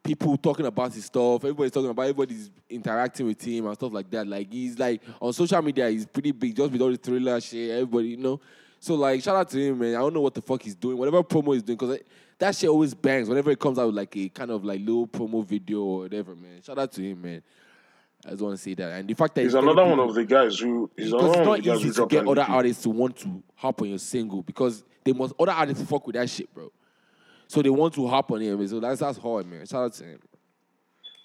people 0.04 0.36
talking 0.36 0.66
about 0.66 0.92
his 0.92 1.06
stuff. 1.06 1.44
Everybody's 1.44 1.72
talking 1.72 1.92
about. 1.92 2.02
Everybody's 2.02 2.50
interacting 2.68 3.28
with 3.28 3.40
him 3.40 3.68
and 3.68 3.76
stuff 3.76 3.94
like 3.94 4.10
that. 4.10 4.26
Like 4.26 4.52
he's 4.52 4.80
like 4.80 5.00
on 5.22 5.32
social 5.32 5.62
media, 5.62 5.92
he's 5.92 6.08
pretty 6.08 6.32
big. 6.32 6.56
Just 6.56 6.72
with 6.72 6.82
all 6.82 6.90
the 6.90 6.98
thriller 6.98 7.40
shit, 7.40 7.70
everybody, 7.70 8.10
you 8.10 8.18
know. 8.18 8.42
So 8.80 8.96
like, 8.96 9.22
shout 9.22 9.36
out 9.36 9.48
to 9.50 9.60
him, 9.60 9.78
man. 9.78 9.94
I 9.94 10.00
don't 10.00 10.16
know 10.16 10.22
what 10.22 10.34
the 10.34 10.42
fuck 10.42 10.64
he's 10.64 10.74
doing. 10.74 10.98
Whatever 10.98 11.22
promo 11.22 11.54
he's 11.54 11.62
doing, 11.62 11.78
because 11.78 12.00
that 12.40 12.56
shit 12.56 12.68
always 12.68 12.96
bangs 12.96 13.30
whenever 13.30 13.52
it 13.52 13.60
comes 13.60 13.78
out 13.78 13.86
with 13.86 13.96
like 13.96 14.18
a 14.18 14.28
kind 14.30 14.50
of 14.50 14.66
like 14.66 14.80
little 14.80 15.08
promo 15.08 15.46
video 15.46 15.82
or 15.82 16.00
whatever, 16.00 16.36
man. 16.36 16.64
Shout 16.64 16.80
out 16.80 16.92
to 16.94 17.02
him, 17.04 17.22
man. 17.22 17.44
I 18.26 18.32
just 18.32 18.42
want 18.42 18.56
to 18.56 18.62
say 18.62 18.74
that. 18.76 18.92
And 18.92 19.08
the 19.08 19.14
fact 19.14 19.36
that 19.36 19.44
He's 19.44 19.54
another 19.54 19.84
one 19.86 20.00
of 20.00 20.14
the 20.14 20.24
guys 20.26 20.60
who 20.60 20.90
because 20.96 21.12
it's 21.14 21.36
not 21.38 21.58
of 21.58 21.64
the 21.64 21.70
guys 21.72 21.86
easy 21.86 21.92
to 22.02 22.06
get 22.08 22.28
other 22.28 22.42
artists 22.48 22.84
to 22.84 22.90
want 22.90 23.18
to 23.18 23.42
hop 23.56 23.82
on 23.82 23.90
your 23.90 23.98
single 23.98 24.44
because 24.44 24.84
they 25.04 25.14
must 25.14 25.34
other 25.40 25.52
artists 25.52 25.84
fuck 25.90 26.06
with 26.06 26.16
that 26.16 26.30
shit, 26.30 26.54
bro. 26.54 26.72
So 27.48 27.62
they 27.62 27.70
want 27.70 27.94
to 27.96 28.08
hop 28.08 28.32
on 28.32 28.42
him. 28.42 28.66
So 28.68 28.80
that's 28.80 29.00
that's 29.02 29.18
hard, 29.18 29.48
man. 29.48 29.66
Shout 29.66 29.84
out 29.86 29.94
to 29.94 30.04
him. 30.04 30.20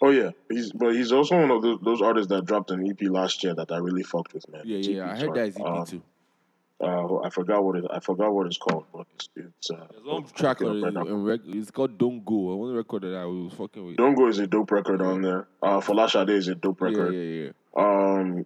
Oh 0.03 0.11
yeah, 0.11 0.31
he's 0.51 0.73
but 0.73 0.95
he's 0.95 1.11
also 1.13 1.41
one 1.41 1.51
of 1.51 1.63
those, 1.63 1.79
those 1.83 2.03
artists 2.03 2.29
that 2.29 2.45
dropped 2.45 2.71
an 2.71 2.87
EP 2.89 3.01
last 3.09 3.43
year 3.45 3.55
that 3.55 3.71
I 3.73 3.79
really 3.79 4.03
fucked 4.03 4.35
with, 4.35 4.47
man. 4.51 4.63
Yeah, 4.65 4.79
yeah. 4.79 5.03
EP 5.05 5.09
I 5.09 5.13
is 5.15 5.21
heard 5.21 5.27
hard. 5.29 5.39
that 5.39 5.49
is 5.49 5.57
EP 5.57 5.63
Uh, 5.65 5.85
too. 5.87 6.03
Uh, 6.79 7.21
I 7.21 7.31
forgot 7.31 7.65
what 7.65 7.77
it. 7.77 7.85
I 7.91 8.01
forgot 8.01 8.33
what 8.35 8.47
it's 8.47 8.59
called, 8.59 8.85
but 8.93 9.07
it's 9.15 9.29
it's. 9.35 9.71
Uh, 9.71 9.87
There's 9.91 10.05
one 10.05 10.25
track 10.25 10.61
on 10.61 10.83
right 11.25 11.41
rec- 11.41 11.41
It's 11.47 11.71
called 11.71 11.97
Don't 11.97 12.23
Go. 12.25 12.53
I 12.53 12.57
want 12.57 12.73
to 12.73 12.77
record 12.77 13.03
that 13.03 13.15
I 13.15 13.25
was 13.25 13.55
fucking 13.55 13.87
with. 13.87 13.97
Don't 13.97 14.15
Go 14.15 14.29
is 14.29 14.39
a 14.39 14.47
dope 14.47 14.71
record 14.71 15.01
on 15.01 15.23
there. 15.23 15.49
Uh, 15.63 15.81
Falasha 15.81 16.27
Day 16.27 16.35
is 16.35 16.49
a 16.49 16.55
dope 16.55 16.83
record. 16.83 17.15
Yeah, 17.15 17.21
yeah, 17.21 17.45
yeah. 17.45 17.83
Um, 17.83 18.45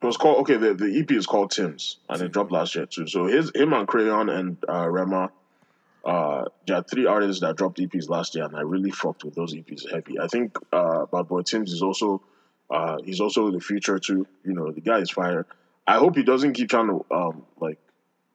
it 0.00 0.06
was 0.06 0.16
called 0.16 0.38
okay. 0.38 0.56
The, 0.56 0.74
the 0.74 0.98
EP 0.98 1.10
is 1.12 1.26
called 1.26 1.52
Tim's, 1.52 1.98
and 2.08 2.20
it 2.20 2.32
dropped 2.32 2.50
last 2.50 2.74
year 2.74 2.86
too. 2.86 3.06
So 3.06 3.26
his 3.26 3.52
him 3.54 3.72
and 3.72 3.86
Crayon 3.86 4.28
and 4.28 4.56
uh, 4.68 4.88
Rema, 4.88 5.30
uh, 6.04 6.44
there 6.66 6.76
are 6.76 6.82
three 6.82 7.06
artists 7.06 7.42
that 7.42 7.56
dropped 7.56 7.78
EPs 7.78 8.08
last 8.08 8.34
year, 8.34 8.44
and 8.44 8.56
I 8.56 8.62
really 8.62 8.90
fucked 8.90 9.22
with 9.22 9.36
those 9.36 9.54
EPs 9.54 9.88
heavy. 9.88 10.18
I 10.18 10.26
think 10.26 10.56
uh, 10.72 11.06
Bad 11.06 11.28
Boy 11.28 11.42
Timz 11.42 11.68
is 11.70 11.82
also 11.82 12.22
uh, 12.70 12.98
he's 13.04 13.20
also 13.20 13.52
the 13.52 13.60
future 13.60 14.00
too. 14.00 14.26
You 14.44 14.54
know, 14.54 14.72
the 14.72 14.80
guy 14.80 14.98
is 14.98 15.10
fire. 15.10 15.46
I 15.88 15.96
hope 15.96 16.16
he 16.16 16.22
doesn't 16.22 16.52
keep 16.52 16.68
trying 16.68 16.88
to 16.88 17.04
um 17.10 17.46
like 17.56 17.78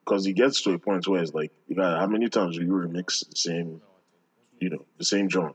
because 0.04 0.26
he 0.26 0.34
gets 0.34 0.62
to 0.64 0.72
a 0.72 0.80
point 0.80 1.08
where 1.08 1.22
it's 1.22 1.34
like, 1.34 1.52
you 1.68 1.76
got 1.76 2.00
how 2.00 2.08
many 2.08 2.28
times 2.28 2.58
do 2.58 2.66
you 2.66 2.72
remix 2.72 3.28
the 3.30 3.36
same, 3.36 3.82
you 4.60 4.70
know, 4.70 4.86
the 4.98 5.06
same 5.06 5.30
genre? 5.30 5.54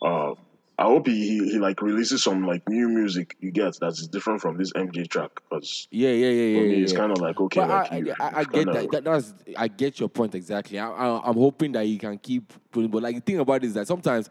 Um, 0.00 0.36
I 0.78 0.84
hope 0.84 1.08
he, 1.08 1.26
he 1.26 1.52
he 1.52 1.58
like 1.58 1.82
releases 1.82 2.22
some 2.22 2.46
like 2.46 2.68
new 2.68 2.88
music 2.88 3.34
you 3.40 3.50
get 3.50 3.76
that's 3.80 4.06
different 4.06 4.40
from 4.40 4.58
this 4.58 4.72
MJ 4.74 5.08
track 5.08 5.30
because 5.50 5.88
Yeah, 5.90 6.10
yeah, 6.10 6.28
yeah, 6.28 6.30
yeah. 6.30 6.60
yeah, 6.60 6.82
it's 6.84 6.92
yeah. 6.92 6.98
kind 6.98 7.12
of 7.12 7.18
like 7.18 7.40
okay, 7.40 7.60
like 7.60 7.92
I, 7.92 7.96
you, 7.96 8.14
I, 8.20 8.30
I 8.32 8.40
you've 8.40 8.52
get 8.52 8.66
that, 8.66 8.90
that. 8.92 9.04
That's 9.04 9.34
I 9.56 9.66
get 9.66 9.98
your 9.98 10.08
point 10.10 10.34
exactly. 10.36 10.78
I, 10.78 10.88
I, 10.88 11.28
I'm 11.28 11.34
hoping 11.34 11.72
that 11.72 11.86
he 11.86 11.98
can 11.98 12.18
keep 12.18 12.52
putting. 12.70 12.90
But 12.90 13.02
like 13.02 13.16
the 13.16 13.22
thing 13.22 13.38
about 13.40 13.64
it 13.64 13.64
is 13.64 13.74
that 13.74 13.88
sometimes 13.88 14.30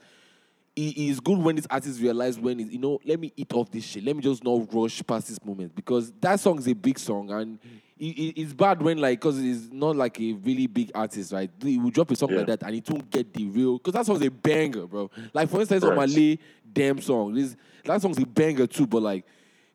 it 0.78 0.98
is 0.98 1.20
good 1.20 1.40
when 1.40 1.56
these 1.56 1.68
artists 1.70 2.00
realize 2.00 2.40
when 2.40 2.60
it, 2.60 2.72
you 2.72 2.78
know, 2.80 3.00
let 3.04 3.20
me 3.20 3.34
eat 3.36 3.52
off 3.54 3.72
this 3.72 3.84
shit. 3.84 4.04
Let 4.04 4.16
me 4.16 4.22
just 4.22 4.44
not 4.44 4.72
rush 4.74 5.02
past 5.06 5.28
this 5.28 5.44
moment 5.44 5.76
because 5.76 6.12
that 6.22 6.40
song 6.40 6.60
is 6.60 6.68
a 6.68 6.74
big 6.74 7.00
song 7.00 7.32
and 7.32 7.58
it, 7.98 8.06
it- 8.06 8.42
it's 8.42 8.54
bad 8.54 8.82
when 8.82 9.00
like 9.00 9.20
because 9.20 9.40
it's 9.44 9.72
not 9.72 9.96
like 9.96 10.20
a 10.22 10.34
really 10.34 10.68
big 10.68 10.92
artist, 10.94 11.34
right? 11.34 11.50
He 11.64 11.78
will 11.80 11.90
drop 11.90 12.12
a 12.12 12.16
song 12.16 12.30
Yeah. 12.32 12.38
like 12.38 12.48
that 12.48 12.64
and 12.64 12.76
it 12.76 12.90
won't 12.90 13.10
get 13.10 13.34
the 13.34 13.46
real 13.48 13.78
because 13.80 13.94
that 13.94 14.06
song's 14.06 14.22
a 14.24 14.30
banger, 14.30 14.86
bro. 14.86 15.10
Like 15.34 15.50
for 15.50 15.60
instance, 15.60 15.84
on 15.84 15.98
Right. 15.98 16.08
Malay 16.10 16.38
damn 16.72 17.02
song, 17.02 17.34
this 17.34 17.56
that 17.86 18.02
song's 18.02 18.20
a 18.20 18.26
banger 18.26 18.68
too, 18.68 18.86
but 18.88 19.02
like. 19.02 19.26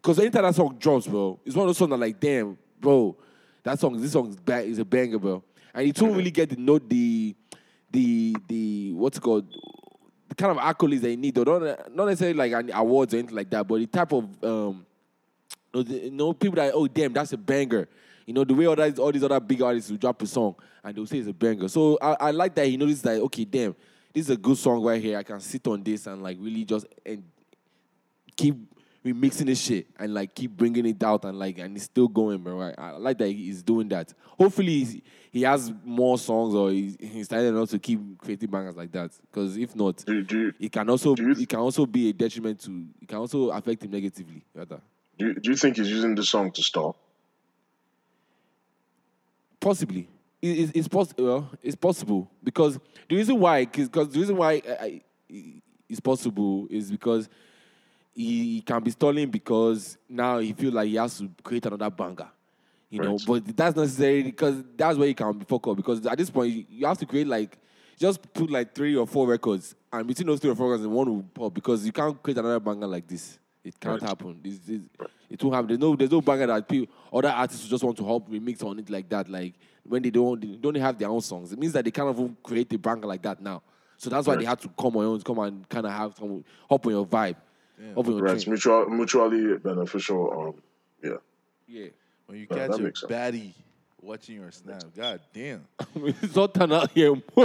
Cause 0.03 0.19
anytime 0.19 0.43
that 0.43 0.55
song 0.57 0.75
drops, 0.81 1.07
bro, 1.07 1.39
it's 1.45 1.55
one 1.55 1.63
of 1.63 1.69
those 1.69 1.79
songs 1.79 1.91
that 1.91 1.97
like, 1.97 2.19
damn, 2.19 2.59
bro, 2.81 3.17
that 3.63 3.79
song, 3.79 4.01
this 4.01 4.11
song 4.11 4.29
is 4.31 4.35
ba- 4.37 4.65
is 4.65 4.81
a 4.81 4.85
banger, 4.85 5.17
bro. 5.17 5.45
And 5.73 5.87
it 5.87 5.95
don't 5.95 6.17
really 6.17 6.33
get 6.33 6.51
the 6.51 6.57
note, 6.57 6.89
the, 6.89 7.37
the, 7.89 8.37
the 8.49 8.93
what's 8.95 9.19
it 9.19 9.21
called, 9.21 9.47
kind 10.35 10.57
of 10.57 10.59
accolades 10.59 11.01
they 11.01 11.17
need, 11.17 11.35
though. 11.35 11.45
Not, 11.45 11.95
not 11.95 12.07
necessarily 12.07 12.51
like 12.51 12.71
awards 12.75 13.15
or 13.15 13.19
anything 13.19 13.37
like 13.37 13.51
that, 13.51 13.67
but 13.67 13.79
the 13.79 13.87
type 13.87 14.13
of, 14.13 14.45
um, 14.45 14.87
you 15.75 16.11
know, 16.11 16.33
people 16.33 16.57
that 16.57 16.73
oh 16.75 16.87
damn, 16.87 17.13
that's 17.13 17.33
a 17.33 17.37
banger. 17.37 17.89
You 18.27 18.35
know 18.35 18.45
the 18.45 18.55
way 18.55 18.67
all, 18.67 18.77
that, 18.77 18.99
all 18.99 19.11
these 19.11 19.25
other 19.25 19.41
big 19.41 19.63
artists 19.63 19.91
will 19.91 19.99
drop 19.99 20.21
a 20.23 20.27
song 20.27 20.55
and 20.85 20.97
they'll 20.97 21.07
say 21.07 21.19
it's 21.19 21.29
a 21.29 21.33
banger. 21.33 21.69
So 21.69 21.99
I, 22.01 22.17
I 22.21 22.31
like 22.31 22.55
that 22.55 22.67
he 22.67 22.77
noticed 22.77 23.03
that 23.05 23.21
okay, 23.23 23.45
damn, 23.45 23.75
this 24.13 24.27
is 24.27 24.31
a 24.31 24.37
good 24.37 24.57
song 24.57 24.83
right 24.83 25.03
here. 25.03 25.19
I 25.19 25.23
can 25.23 25.41
sit 25.41 25.67
on 25.67 25.83
this 25.83 26.07
and 26.07 26.23
like 26.23 26.37
really 26.41 26.65
just 26.65 26.87
and 27.05 27.25
keep 28.37 28.57
remixing 29.05 29.47
this 29.47 29.61
shit 29.61 29.89
and 29.99 30.15
like 30.15 30.35
keep 30.35 30.51
bringing 30.53 30.87
it 30.87 31.03
out 31.03 31.25
and 31.25 31.39
like 31.39 31.59
and 31.59 31.77
it's 31.77 31.87
still 31.87 32.09
going, 32.09 32.39
bro. 32.39 32.73
I 32.79 32.91
like 32.93 33.19
that 33.19 33.29
he's 33.29 33.63
doing 33.63 33.89
that. 33.89 34.13
Hopefully 34.39 35.03
he 35.33 35.43
has 35.43 35.73
more 35.85 36.19
songs 36.19 36.55
or 36.55 36.71
he's, 36.71 36.97
he's 37.01 37.25
starting 37.27 37.55
not 37.55 37.69
to 37.71 37.79
keep 37.79 38.01
creating 38.19 38.51
bangers 38.51 38.77
like 38.77 38.93
that. 38.93 39.11
Because 39.31 39.57
if 39.57 39.75
not, 39.75 39.97
do, 40.05 40.23
do, 40.23 40.53
it 40.61 40.71
can 40.71 40.89
also 40.91 41.17
you- 41.17 41.33
it 41.33 41.49
can 41.49 41.59
also 41.61 41.87
be 41.87 42.11
a 42.11 42.13
detriment 42.13 42.61
to 42.61 42.87
it 43.01 43.09
can 43.09 43.19
also 43.19 43.51
affect 43.51 43.83
him 43.83 43.91
negatively. 43.91 44.45
Rather. 44.55 44.81
do, 45.19 45.27
you- 45.29 45.35
do 45.35 45.51
you 45.51 45.57
think 45.57 45.77
he's 45.77 45.89
using 45.91 46.15
the 46.15 46.23
song 46.25 46.51
to 46.53 46.63
stall? 46.63 46.97
Possibly. 49.61 50.09
It, 50.41 50.47
it's, 50.59 50.73
it's 50.75 50.89
possible. 50.89 51.25
Well, 51.25 51.51
it's 51.63 51.77
possible 51.77 52.31
because 52.43 52.79
the 53.09 53.17
reason 53.17 53.39
why, 53.39 53.65
because 53.65 53.89
the 54.11 54.19
reason 54.19 54.37
why 54.37 54.61
I, 54.69 54.73
I, 54.81 55.03
it's 55.89 56.01
possible 56.01 56.67
is 56.71 56.91
because 56.91 57.29
he, 58.15 58.55
he 58.57 58.61
can 58.61 58.83
be 58.83 58.91
stalling 58.91 59.31
because 59.31 59.97
now 60.09 60.39
he 60.39 60.53
feels 60.53 60.75
like 60.75 60.89
he 60.89 60.97
has 60.97 61.19
to 61.19 61.31
create 61.43 61.65
another 61.67 61.91
banger. 61.91 62.29
You 62.93 63.01
know, 63.01 63.19
but 63.27 63.57
that's 63.57 63.75
necessary 63.75 64.23
because 64.23 64.63
that's 64.77 64.99
where 64.99 65.09
you 65.09 65.15
can 65.15 65.33
be 65.39 65.47
focused. 65.47 65.77
Because 65.77 66.05
at 66.07 66.19
this 66.19 66.29
point, 66.29 66.53
you, 66.53 66.65
you 66.69 66.87
have 66.87 66.99
to 66.99 67.07
create 67.07 67.27
like 67.27 67.57
just 67.99 68.21
put 68.35 68.51
like 68.51 68.75
three 68.75 68.95
or 68.97 69.07
four 69.07 69.27
records, 69.27 69.75
and 69.91 70.07
between 70.07 70.27
those 70.27 70.41
three 70.41 70.51
or 70.51 70.55
four 70.55 70.71
records, 70.71 70.87
one 70.87 71.09
will 71.09 71.23
pop 71.23 71.55
because 71.55 71.87
you 71.87 71.93
can't 71.93 72.23
create 72.23 72.37
another 72.37 72.61
banger 72.61 72.87
like 72.87 73.07
this. 73.09 73.39
It 73.65 73.81
can't 73.81 74.03
Right. 74.03 74.09
happen. 74.11 74.41
This, 74.45 74.59
this, 74.59 74.83
it 75.31 75.43
won't 75.43 75.55
happen. 75.55 75.69
There's 75.69 75.81
no, 75.81 75.97
there's 75.97 76.11
no 76.11 76.21
banger 76.21 76.49
that 76.49 76.69
people, 76.69 76.93
other 77.11 77.29
artists 77.31 77.67
just 77.67 77.83
want 77.83 77.97
to 77.97 78.05
help 78.05 78.29
remix 78.29 78.63
on 78.63 78.79
it 78.79 78.91
like 78.91 79.09
that. 79.09 79.27
Like 79.31 79.55
when 79.85 80.03
they 80.03 80.11
don't, 80.11 80.39
they 80.41 80.49
don't 80.49 80.75
have 80.75 80.99
their 80.99 81.09
own 81.09 81.21
songs. 81.23 81.51
It 81.53 81.59
means 81.59 81.73
that 81.73 81.85
they 81.87 81.91
can't 81.93 82.11
even 82.15 82.37
create 82.43 82.71
a 82.75 82.79
banger 82.79 83.07
like 83.07 83.23
that 83.23 83.41
now. 83.41 83.63
So 83.97 84.11
that's 84.11 84.27
why 84.27 84.35
they 84.35 84.41
Right. 84.45 84.49
had 84.49 84.61
to 84.61 84.69
come 84.69 84.97
on 84.97 85.03
your 85.05 85.13
own, 85.15 85.21
come 85.23 85.39
and 85.39 85.67
kind 85.67 85.87
of 85.87 85.93
have 85.93 86.15
some 86.19 86.45
hop 86.69 86.85
on 86.85 86.93
your 86.93 87.07
vibe, 87.07 87.37
hop 87.95 88.07
on 88.07 88.13
your 88.13 88.21
Right, 88.23 88.35
it's 88.35 88.47
mutual, 88.49 88.87
mutually 88.91 89.57
beneficial. 89.59 90.55
Um, 90.55 90.63
yeah. 91.03 91.17
Yeah. 91.69 91.89
When 92.33 92.41
you 92.41 92.47
Yeah, 92.51 92.57
catch 92.57 92.71
that 92.71 92.79
your 92.79 92.87
makes 92.87 93.01
sense. 93.01 93.13
baddie 93.13 93.53
watching 94.01 94.37
your 94.37 94.51
snap, 94.53 94.85
god 94.97 95.21
damn. 95.35 95.67
Zoltan 96.25 96.73
out 96.73 96.91
here. 96.93 97.13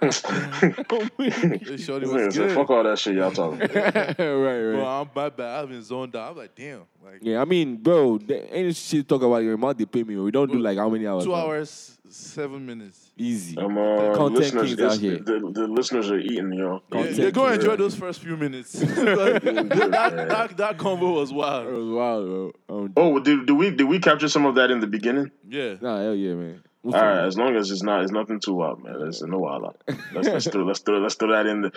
This 0.00 1.84
shorty 1.84 2.06
This 2.06 2.14
was 2.14 2.22
nigga 2.22 2.32
said, 2.32 2.32
good. 2.32 2.54
fuck 2.54 2.70
all 2.70 2.82
that 2.82 2.98
shit 2.98 3.14
y'all 3.16 3.30
talking 3.30 3.60
about. 3.62 3.74
right, 3.94 4.16
right. 4.18 4.72
Bro, 4.72 4.86
I'm 4.86 5.10
my 5.14 5.28
bad. 5.28 5.60
I've 5.64 5.68
been 5.68 5.82
zoned 5.82 6.16
out. 6.16 6.30
I'm 6.30 6.36
like, 6.38 6.54
damn. 6.54 6.84
Like 7.06 7.18
Yeah, 7.22 7.40
I 7.40 7.44
mean, 7.44 7.76
bro, 7.76 8.18
the, 8.18 8.52
any 8.52 8.72
shit 8.72 9.08
talk 9.08 9.22
about 9.22 9.38
your 9.38 9.54
amount 9.54 9.78
they 9.78 9.86
pay 9.86 10.02
me. 10.02 10.16
We 10.16 10.30
don't 10.32 10.50
do 10.50 10.58
like 10.58 10.76
how 10.76 10.88
many 10.88 11.06
hours? 11.06 11.22
two 11.24 11.30
man? 11.30 11.40
hours, 11.40 11.98
seven 12.08 12.66
minutes. 12.66 13.10
Easy. 13.16 13.54
Come 13.54 13.78
on, 13.78 14.14
Content 14.16 14.40
listeners. 14.54 14.68
kings 14.74 14.80
out 14.80 14.84
it's- 14.94 14.98
here. 15.00 15.18
The, 15.18 15.50
the 15.52 15.68
listeners 15.68 16.10
are 16.10 16.18
eating, 16.18 16.52
yo. 16.52 16.72
Yeah, 16.72 16.80
Content 16.98 17.16
yeah, 17.18 17.30
go 17.30 17.46
kings. 17.48 17.58
enjoy 17.62 17.76
those 17.76 17.94
first 17.94 18.20
few 18.22 18.36
minutes. 18.36 18.72
that, 18.80 20.26
that, 20.28 20.56
that 20.56 20.76
convo 20.78 21.14
was 21.14 21.30
It 21.30 21.34
wild. 21.36 21.66
was 21.72 21.88
wild, 21.88 22.26
bro. 22.26 22.52
Um, 22.76 22.92
Oh, 22.96 23.18
did, 23.20 23.46
did 23.46 23.52
we 23.52 23.70
did 23.70 23.84
we 23.84 23.98
capture 24.00 24.28
some 24.28 24.44
of 24.44 24.56
that 24.56 24.70
in 24.72 24.80
the 24.80 24.86
beginning? 24.88 25.30
Yeah. 25.48 25.76
Nah, 25.80 25.98
hell 26.02 26.14
yeah, 26.16 26.34
man. 26.34 26.62
All 26.84 26.92
right, 26.92 27.24
as 27.24 27.36
long 27.36 27.56
as 27.56 27.70
it's 27.72 27.82
not, 27.82 28.02
it's 28.02 28.12
nothing 28.12 28.38
too 28.38 28.54
wild, 28.54 28.84
man. 28.84 28.94
It's 29.08 29.20
no 29.20 29.38
wild. 29.38 29.64
out. 29.64 29.76
Let's 30.14 30.28
let's 30.28 30.48
throw 30.48 30.64
let's 30.64 30.78
throw 30.80 30.98
let's 30.98 31.14
throw 31.16 31.32
that 31.32 31.46
in 31.46 31.62
there. 31.62 31.72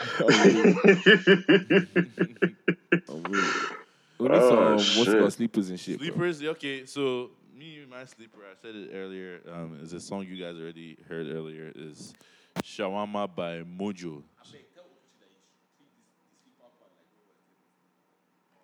I'm 3.10 3.23
with 3.23 3.34
it. 3.72 3.76
We 4.20 4.28
need 4.28 4.36
Oh, 4.38 4.78
some, 4.78 4.98
what's 5.00 5.10
it 5.10 5.20
called, 5.20 5.34
sleepers 5.34 5.70
and 5.70 5.80
shit. 5.80 5.98
bro. 5.98 6.08
Sleepers, 6.08 6.44
okay. 6.44 6.86
So 6.86 7.32
me, 7.58 7.86
my 7.90 8.04
sleeper, 8.06 8.40
I 8.52 8.56
said 8.62 8.76
it 8.76 8.91
earlier. 8.94 9.40
Um, 9.52 9.80
is 9.82 9.94
a 9.94 10.00
song 10.00 10.26
you 10.30 10.36
guys 10.44 10.56
already 10.60 10.98
heard 11.08 11.28
earlier. 11.28 11.72
Is 11.76 12.14
Shawama 12.62 13.34
by 13.34 13.64
Mojo. 13.64 14.24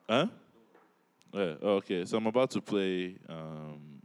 Huh? 0.10 0.28
Yeah. 1.34 1.56
Okay. 1.64 2.06
So 2.06 2.18
I'm 2.18 2.28
about 2.28 2.52
to 2.52 2.62
play 2.62 3.16
um, 3.28 4.02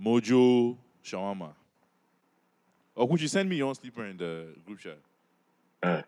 Mojo 0.00 0.76
Shawama. 1.04 1.52
Or 2.94 3.08
could 3.08 3.20
you 3.20 3.28
send 3.28 3.48
me 3.48 3.56
your 3.56 3.68
own 3.68 3.74
sleeper 3.74 4.04
in 4.04 4.16
the 4.16 4.54
group 4.64 4.78
chat? 4.78 4.98
Alright. 5.82 6.04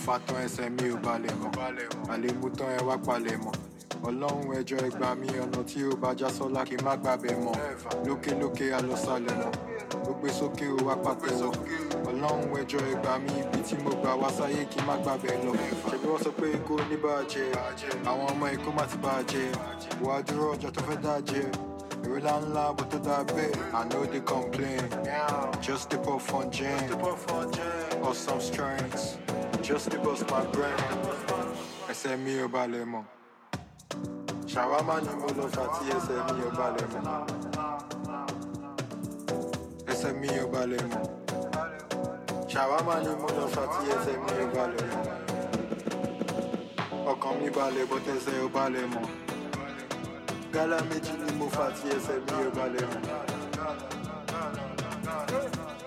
It's 0.00 0.06
Diary. 0.06 0.16
ó 0.16 0.18
fa 0.18 0.18
tán 0.26 0.36
ẹsẹ̀ 0.44 0.70
mi 0.70 0.90
ò 0.90 0.96
balẹ̀ 1.02 1.34
mọ́. 1.40 1.50
Àlè 2.08 2.32
mú 2.40 2.48
tán 2.56 2.68
ẹ 2.68 2.82
wá 2.86 2.96
palẹ̀ 3.06 3.36
mọ́. 3.44 3.52
Ọlọ́run 4.02 4.56
ẹjọ́ 4.58 4.78
ẹgbà 4.88 5.14
mi 5.20 5.26
ọ̀nà 5.28 5.62
tí 5.64 5.84
ó 5.84 5.96
bá 5.96 6.14
já 6.14 6.28
sọ́lá 6.28 6.64
kí 6.64 6.76
n 6.76 6.84
má 6.84 6.96
gbàbẹ̀ 6.96 7.36
mọ́. 7.44 7.54
Lókè 8.06 8.32
lókè 8.40 8.72
alọ́sàlẹ̀ 8.78 9.36
mọ́. 9.40 9.52
Ó 10.08 10.12
gbé 10.20 10.28
sókè 10.38 10.66
ó 10.72 10.84
wá 10.86 10.94
pàtẹ́wọ́ 11.04 11.52
ọlọ́run 12.08 12.54
ẹjọ́ 12.60 12.80
ẹgbà 12.92 13.12
mi 13.24 13.32
ibi 13.40 13.58
tí 13.66 13.76
mo 13.84 13.90
gbà 14.00 14.14
wá 14.20 14.28
sáyé 14.38 14.64
kí 14.70 14.80
n 14.80 14.86
má 14.86 14.96
gbàbẹ̀ 15.04 15.44
lọ. 15.44 15.52
Ṣebí 15.90 16.06
wọ́n 16.12 16.22
sọ 16.24 16.30
pé 16.38 16.46
kó 16.66 16.74
ní 16.90 16.96
bàjẹ́ 16.96 17.46
àwọn 18.10 18.26
ọmọ 18.32 18.44
èkó 18.54 18.70
má 18.76 18.84
ti 18.90 18.96
bàjẹ́ 19.04 19.52
wà 20.04 20.14
á 20.16 20.22
dúró 20.26 20.54
ọjọ́ 20.54 20.70
tó 20.74 20.80
fẹ́ 20.88 20.98
dájẹ́ 21.04 21.44
èrè 22.04 22.18
ńláńlá 22.20 22.72
bó 22.76 22.84
tó 22.90 22.98
dá 22.98 23.16
bẹ́ẹ̀ 23.36 23.52
I 23.72 23.84
no 23.92 24.04
dey 24.06 24.20
complain. 24.20 24.82
Just 25.60 25.90
dey 25.90 25.98
pop 25.98 26.20
fun 26.20 26.50
jam. 26.50 26.88
Or 28.02 28.14
some 28.14 28.40
strengths 28.40 29.16
just 29.62 29.90
dey 29.90 29.98
bust 29.98 30.28
my 30.30 30.44
brain. 30.52 30.76
Ẹsẹ̀ 31.90 32.16
mi 32.24 32.32
ò 32.44 32.48
balẹ̀ 32.54 32.84
mọ́. 32.92 33.02
Ṣàwámà 34.52 34.94
ni 35.04 35.12
mo 35.20 35.28
lọ 35.38 35.44
fà 35.54 35.64
tí 35.74 35.84
ẹsẹ̀ 35.96 36.18
mi 36.36 36.42
ò 36.48 36.50
balẹ̀ 36.58 36.86
mọ́. 36.92 37.04
Ẹsẹ̀ 39.92 40.12
mi 40.20 40.28
ò 40.42 40.46
balẹ̀ 40.52 40.82
mọ́. 40.90 41.02
Ṣàwámà 42.52 42.94
ni 43.04 43.12
mo 43.20 43.28
lọ 43.38 43.44
fà 43.54 43.64
tí 43.74 43.82
ẹsẹ̀ 43.96 44.16
ò 44.44 44.46
balẹ̀ 44.54 44.86
mọ́. 44.92 45.04
Ọkàn 47.12 47.32
mi 47.40 47.48
balẹ̀ 47.56 47.86
bó 47.90 47.96
tẹsẹ̀ 48.06 48.36
ò 48.44 48.48
balẹ̀ 48.56 48.86
mọ́. 48.94 49.04
Gálà 50.54 50.78
méjì 50.88 51.12
ni 51.22 51.30
mo 51.38 51.46
fà 51.56 51.66
tí 51.76 51.86
ẹsẹ̀ 51.96 52.18
mi 52.26 52.34
ò 52.48 52.50
balẹ̀ 52.58 52.84
mọ́. 52.90 53.02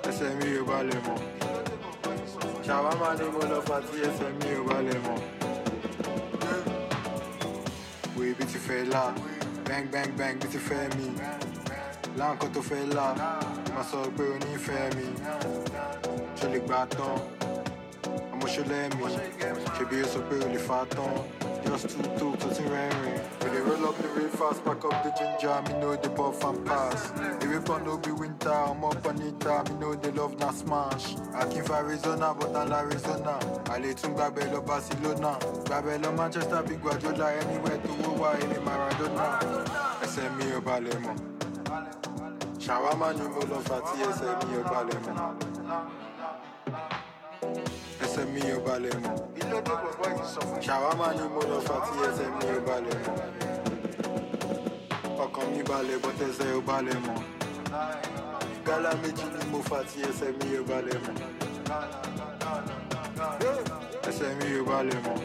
Ẹsẹ̀ 0.09 0.29
mi 0.39 0.47
ò 0.61 0.63
balẹ̀ 0.69 0.99
ṣàwámà 2.67 3.07
ni 3.19 3.25
mo 3.33 3.41
fà 3.67 3.75
ẹsẹ̀ 4.07 4.29
mi 4.39 4.49
ò 4.59 4.61
mọ́. 5.05 5.17
wo 8.15 8.21
ibi 8.31 8.43
ti 8.51 8.57
fẹ́ 8.67 8.81
bang 9.67 9.85
bang 9.93 10.11
bang 10.19 10.35
bí 10.41 10.47
ti 10.53 10.59
fẹ́ 10.67 10.83
mi. 10.97 11.07
Láǹkan 12.19 12.49
tó 12.53 12.61
fẹ́ 12.69 12.81
la 12.97 13.07
má 13.75 13.81
sọ 13.91 13.99
pé 14.17 14.23
o 14.33 14.35
nífẹ̀ẹ́ 14.45 14.93
mi. 14.97 15.07
Ṣe 16.37 16.45
lè 16.53 16.59
gbà 16.65 16.79
tán? 16.97 17.15
Ọmọ 18.33 18.45
ṣọlẹ́ 18.53 18.83
mi 18.97 19.03
ṣebí 19.75 19.97
o 20.03 20.07
sọ 20.13 20.19
pé 20.27 20.35
o 20.45 20.47
lè 20.53 20.59
fa 20.67 20.77
just 21.81 21.97
ti 22.55 22.63
rẹ́rìn 22.73 23.19
we 23.41 23.49
dey 23.53 23.61
roll 23.67 23.85
up 23.89 23.97
the 23.97 24.07
real 24.15 24.29
fast 24.29 24.63
pack 24.65 24.83
up 24.85 25.03
the 25.03 25.09
ginger 25.17 25.57
me 25.65 25.73
know 25.81 25.95
dey 25.95 26.09
puff 26.17 26.43
and 26.43 26.65
pass. 26.65 27.11
Ewé 27.43 27.57
kan 27.65 27.83
no 27.85 27.97
be 27.97 28.11
winter 28.11 28.49
ọmọ 28.71 28.89
it, 29.27 29.69
me 29.69 29.73
know 29.79 29.95
dey 29.95 30.11
love 30.11 30.37
na 30.39 30.51
smash. 30.51 31.15
Akin 31.33 31.63
for 31.63 31.75
arizona 31.75 32.33
but 32.39 32.51
na 32.53 32.61
arizona. 32.77 33.33
Àlè 33.73 33.93
tún 33.99 34.13
gbàgbẹ́ 34.15 34.51
lọ 34.53 34.59
barcelona. 34.67 35.31
Lọ 36.03 36.11
manchester 36.17 36.61
big 36.67 36.81
guardiola 36.81 37.27
anywhere 37.39 37.79
wó 38.03 38.11
wá 38.21 38.29
èmi 38.43 38.59
maradona. 38.67 39.25
Ẹsẹ̀ 40.03 40.29
mi 40.37 40.45
ò 40.57 40.61
balẹ̀ 40.67 40.97
mọ́ 41.03 41.15
ṣàwámà 42.65 43.07
ni 43.17 43.23
mo 43.33 43.41
lọ 43.51 43.57
fà 43.67 43.77
tí 43.87 43.97
ẹsẹ̀ 44.09 44.31
mi 44.47 44.53
ò 44.59 44.63
ẹsẹ̀ 48.13 48.25
mi 48.33 48.41
ò 48.55 48.59
balẹ̀ 48.65 48.95
mọ́ 49.03 49.15
ṣàwámà 50.65 51.07
ni 51.17 51.25
mo 51.33 51.41
lọ 51.51 51.57
fà 51.67 51.75
tí 51.85 51.93
ẹsẹ̀ 52.07 52.29
mi 52.37 52.45
ò 52.57 52.59
balẹ̀ 52.67 52.97
mọ́ 53.05 53.15
ọkàn 55.23 55.45
mi 55.53 55.61
balẹ̀ 55.69 55.97
bọ́ 56.03 56.11
tẹsẹ̀ 56.19 56.49
ò 56.57 56.61
balẹ̀ 56.69 56.97
mọ́ 57.05 57.17
gálà 58.67 58.91
méjì 59.01 59.25
ni 59.35 59.41
mo 59.51 59.59
fà 59.69 59.79
tí 59.89 59.97
ẹsẹ̀ 60.09 60.31
mi 60.39 60.47
ò 60.59 60.61
balẹ̀ 60.69 60.97
mọ́ 61.05 61.15
ẹsẹ̀ 64.09 64.29
mi 64.39 64.47
ò 64.59 64.61
balẹ̀ 64.69 64.99
mọ́ 65.05 65.17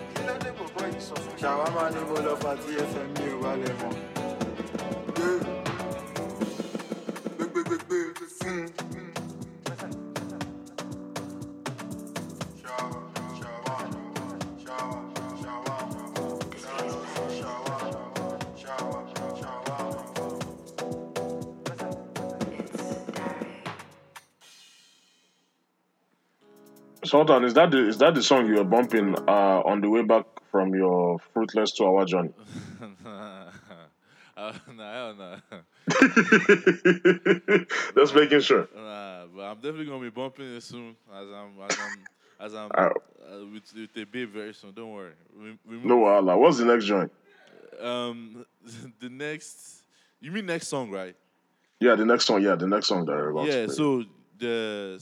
ṣàwámà 1.40 1.82
ni 1.94 2.00
mo 2.08 2.16
lọ 2.26 2.34
fà 2.42 2.52
tí 2.62 2.70
ẹsẹ̀ 2.82 3.04
mi 3.14 3.24
ò 3.34 3.36
balẹ̀ 3.44 3.72
mọ́. 3.80 3.92
gbégbégbé 7.38 7.98
fún. 8.38 8.56
It's 8.70 9.07
Sultan, 27.08 27.44
is 27.44 27.54
that 27.54 27.70
the 27.70 27.88
is 27.88 27.98
that 27.98 28.14
the 28.14 28.22
song 28.22 28.46
you 28.46 28.56
were 28.56 28.64
bumping 28.64 29.14
uh, 29.26 29.62
on 29.64 29.80
the 29.80 29.88
way 29.88 30.02
back 30.02 30.24
from 30.50 30.74
your 30.74 31.18
fruitless 31.32 31.72
two 31.72 31.86
hour 31.86 32.04
journey? 32.04 32.30
uh, 33.06 33.50
nah, 34.74 35.12
nah. 35.12 35.36
Just 37.96 38.14
making 38.14 38.40
sure. 38.40 38.68
Nah, 38.76 39.26
but 39.34 39.42
I'm 39.42 39.56
definitely 39.56 39.86
gonna 39.86 40.02
be 40.02 40.10
bumping 40.10 40.56
it 40.56 40.62
soon 40.62 40.96
as 41.12 41.28
I'm 41.28 41.60
as 41.68 41.76
I'm 41.78 41.98
as 42.46 42.54
I'm 42.54 42.70
Ah. 42.74 42.86
uh, 42.86 42.92
with, 43.52 43.72
with 43.74 43.92
the 43.94 44.04
babe 44.04 44.30
very 44.32 44.54
soon. 44.54 44.72
Don't 44.72 44.92
worry. 44.92 45.12
We, 45.36 45.58
we 45.68 45.78
No 45.86 45.98
wahala. 45.98 46.38
What's 46.38 46.58
the 46.58 46.64
next 46.66 46.84
joint? 46.84 47.10
Um, 47.80 48.44
the 49.00 49.08
next. 49.08 49.82
You 50.20 50.30
mean 50.32 50.46
next 50.46 50.68
song, 50.68 50.90
right? 50.90 51.16
Yeah, 51.80 51.94
the 51.94 52.04
next 52.04 52.26
song. 52.26 52.42
Yeah, 52.42 52.56
the 52.56 52.66
next 52.66 52.86
song 52.88 53.04
that 53.06 53.12
we're 53.12 53.30
about 53.30 53.46
yeah. 53.46 53.66
So 53.68 54.04
the 54.36 54.96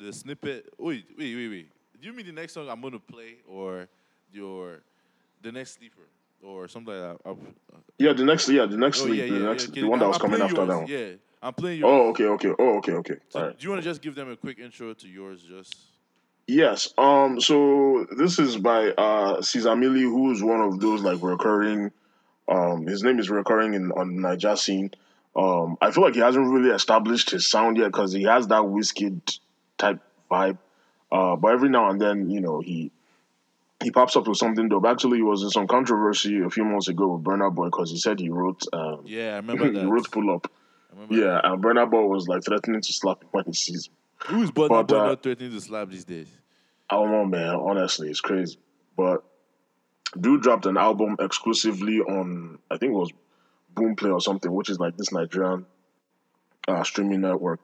the 0.00 0.12
snippet. 0.12 0.72
Wait, 0.78 1.04
wait, 1.18 1.34
wait, 1.34 1.48
wait. 1.48 1.68
Do 2.00 2.08
you 2.08 2.12
mean 2.14 2.26
the 2.26 2.32
next 2.32 2.52
song 2.54 2.68
I'm 2.68 2.80
gonna 2.80 2.98
play, 2.98 3.36
or 3.48 3.88
your 4.32 4.80
the 5.42 5.52
next 5.52 5.78
sleeper, 5.78 6.02
or 6.42 6.68
something 6.68 6.94
like 6.94 7.18
that? 7.18 7.28
I'll- 7.28 7.38
yeah, 7.98 8.12
the 8.12 8.24
next. 8.24 8.48
Yeah, 8.48 8.66
the 8.66 8.76
next 8.76 9.00
oh 9.02 9.06
sleep. 9.06 9.24
yeah, 9.24 9.38
the 9.38 9.44
next, 9.44 9.74
yeah, 9.74 9.82
the 9.82 9.88
one 9.88 9.98
that 10.00 10.08
was 10.08 10.16
I'm 10.16 10.20
coming 10.22 10.40
after 10.42 10.66
that 10.66 10.76
one. 10.76 10.86
Yeah, 10.86 11.10
I'm 11.42 11.54
playing 11.54 11.80
yours. 11.80 11.90
Oh, 11.90 12.08
okay, 12.10 12.24
okay. 12.24 12.50
Oh, 12.58 12.78
okay, 12.78 12.92
okay. 12.92 13.14
So 13.28 13.38
All 13.38 13.46
right. 13.46 13.58
Do 13.58 13.64
you 13.64 13.70
want 13.70 13.82
to 13.82 13.88
just 13.88 14.02
give 14.02 14.14
them 14.14 14.30
a 14.30 14.36
quick 14.36 14.58
intro 14.58 14.92
to 14.94 15.08
yours, 15.08 15.42
just? 15.42 15.74
Yes. 16.46 16.92
Um. 16.98 17.40
So 17.40 18.06
this 18.16 18.38
is 18.38 18.56
by 18.56 18.88
uh 18.90 19.40
Caesar 19.40 19.76
Millie, 19.76 20.02
who's 20.02 20.42
one 20.42 20.60
of 20.60 20.80
those 20.80 21.02
like 21.02 21.22
recurring. 21.22 21.90
Um. 22.48 22.86
His 22.86 23.02
name 23.02 23.18
is 23.18 23.30
recurring 23.30 23.74
in 23.74 23.92
on 23.92 24.20
Niger 24.20 24.56
scene. 24.56 24.90
Um. 25.36 25.78
I 25.80 25.90
feel 25.90 26.02
like 26.04 26.14
he 26.14 26.20
hasn't 26.20 26.52
really 26.52 26.70
established 26.74 27.30
his 27.30 27.48
sound 27.48 27.78
yet 27.78 27.86
because 27.92 28.12
he 28.12 28.24
has 28.24 28.48
that 28.48 28.62
Wizkid 28.62 29.38
type 29.78 30.00
vibe. 30.30 30.58
Uh. 31.10 31.36
But 31.36 31.52
every 31.52 31.68
now 31.68 31.90
and 31.90 32.00
then, 32.00 32.30
you 32.30 32.40
know, 32.40 32.60
he 32.60 32.90
he 33.82 33.90
pops 33.90 34.16
up 34.16 34.26
with 34.26 34.38
something 34.38 34.68
dope. 34.68 34.86
Actually, 34.86 35.18
he 35.18 35.22
was 35.22 35.42
in 35.42 35.50
some 35.50 35.66
controversy 35.66 36.40
a 36.40 36.50
few 36.50 36.64
months 36.64 36.88
ago 36.88 37.08
with 37.08 37.24
Burna 37.24 37.54
Boy 37.54 37.66
because 37.66 37.90
he 37.90 37.98
said 37.98 38.18
he 38.18 38.30
wrote. 38.30 38.62
Um, 38.72 39.02
Yeah, 39.04 39.32
I 39.32 39.36
remember 39.36 39.70
he 39.80 39.84
wrote 39.84 40.10
pull 40.10 40.30
up. 40.34 40.50
Yeah, 41.10 41.40
and 41.42 41.62
Burna 41.62 41.90
Boy 41.90 42.06
was 42.06 42.28
like 42.28 42.44
threatening 42.44 42.80
to 42.80 42.92
slap 42.92 43.22
him 43.22 43.28
when 43.32 43.44
he 43.46 43.52
sees 43.52 43.88
him. 43.88 43.94
Who 44.28 44.42
is 44.42 44.50
Burna 44.50 44.68
But, 44.68 44.88
Boy 44.88 44.96
uh, 44.98 45.06
not 45.08 45.22
threatening 45.22 45.50
to 45.50 45.60
slap 45.60 45.90
these 45.90 46.04
days? 46.04 46.28
I 46.88 46.96
don't 46.96 47.10
know, 47.10 47.24
man. 47.24 47.56
Honestly, 47.56 48.08
it's 48.10 48.20
crazy. 48.20 48.58
But 48.96 49.24
Dude 50.18 50.42
dropped 50.42 50.66
an 50.66 50.76
album 50.76 51.16
exclusively 51.18 51.98
on, 51.98 52.58
I 52.70 52.76
think 52.76 52.92
it 52.92 52.96
was 52.96 53.10
Boomplay 53.74 54.12
or 54.12 54.20
something, 54.20 54.52
which 54.52 54.70
is 54.70 54.78
like 54.78 54.96
this 54.96 55.12
Nigerian 55.12 55.66
uh, 56.68 56.84
streaming 56.84 57.22
network. 57.22 57.60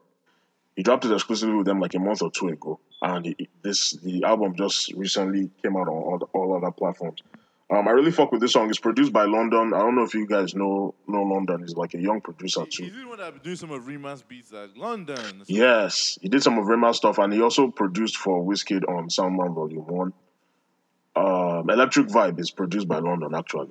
He 0.81 0.82
dropped 0.82 1.05
it 1.05 1.12
exclusively 1.12 1.57
with 1.57 1.66
them 1.66 1.78
like 1.78 1.93
a 1.93 1.98
month 1.98 2.23
or 2.23 2.31
two 2.31 2.48
ago. 2.48 2.81
and 3.02 3.27
it, 3.27 3.51
this 3.61 3.93
the 4.02 4.24
album 4.24 4.57
just 4.57 4.94
recently 4.94 5.51
came 5.62 5.77
out 5.77 5.89
on 5.89 5.89
all, 5.89 6.31
all 6.32 6.57
other 6.57 6.70
platforms. 6.70 7.23
Um, 7.70 7.86
I 7.86 7.90
really 7.90 8.11
fuck 8.11 8.32
with 8.32 8.40
this 8.40 8.55
song. 8.55 8.70
It's 8.70 8.78
produced 8.78 9.12
by 9.12 9.24
London. 9.27 9.74
I 9.74 9.81
don't 9.81 9.94
know 9.94 10.05
if 10.05 10.15
you 10.15 10.27
guys 10.27 10.55
know 10.55 10.94
know 11.07 11.23
London. 11.23 11.61
He's 11.61 11.77
like 11.77 11.93
a 11.93 12.01
young 12.01 12.23
producer 12.23 12.65
too. 12.65 12.85
He's 12.85 12.94
the 12.94 13.07
one 13.07 13.19
that 13.19 13.44
doing 13.44 13.57
some 13.57 13.73
of 13.73 13.86
Rema's 13.86 14.23
beats 14.23 14.52
like 14.52 14.70
London. 14.74 15.43
Yes, 15.48 16.19
he 16.23 16.31
did 16.31 16.43
some 16.43 16.57
of 16.57 16.66
Rema 16.66 16.94
stuff, 16.94 17.19
and 17.19 17.31
he 17.31 17.43
also 17.43 17.69
produced 17.69 18.16
for 18.16 18.43
Wizkid 18.43 18.89
on 18.89 19.11
Soundman 19.11 19.55
Volume 19.55 19.86
One. 19.86 20.15
Um, 21.15 21.69
Electric 21.69 22.07
Vibe 22.07 22.40
is 22.40 22.51
produced 22.51 22.89
by 22.89 23.01
London 23.01 23.35
actually, 23.35 23.69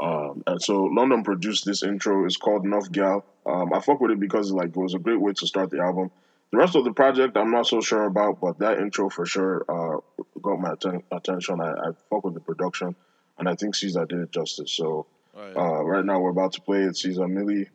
um, 0.00 0.42
and 0.46 0.62
so 0.62 0.84
London 0.84 1.24
produced 1.24 1.66
this 1.66 1.82
intro. 1.82 2.24
It's 2.24 2.38
called 2.38 2.64
Nuff 2.64 2.90
Gal. 2.90 3.22
Um, 3.44 3.74
I 3.74 3.80
fuck 3.80 4.00
with 4.00 4.12
it 4.12 4.20
because 4.20 4.50
like 4.50 4.68
it 4.70 4.76
was 4.78 4.94
a 4.94 4.98
great 4.98 5.20
way 5.20 5.34
to 5.34 5.46
start 5.46 5.68
the 5.68 5.80
album. 5.80 6.10
The 6.50 6.56
rest 6.56 6.76
of 6.76 6.84
the 6.84 6.92
project, 6.92 7.36
I'm 7.36 7.50
not 7.50 7.66
so 7.66 7.80
sure 7.80 8.04
about, 8.04 8.40
but 8.40 8.58
that 8.60 8.78
intro 8.78 9.10
for 9.10 9.26
sure 9.26 9.64
uh, 9.68 9.98
got 10.40 10.58
my 10.58 10.72
atten- 10.72 11.02
attention. 11.12 11.60
I, 11.60 11.72
I 11.72 11.90
fuck 12.08 12.24
with 12.24 12.34
the 12.34 12.40
production, 12.40 12.96
and 13.38 13.48
I 13.48 13.54
think 13.54 13.74
Caesar 13.74 14.06
did 14.06 14.20
it 14.20 14.32
justice. 14.32 14.72
So 14.72 15.06
Alright. 15.36 15.56
uh, 15.56 15.84
right 15.84 16.04
now 16.04 16.20
we're 16.20 16.30
about 16.30 16.52
to 16.54 16.62
play 16.62 16.84
it. 16.84 16.96
Caesar 16.96 17.28
Millie, 17.28 17.68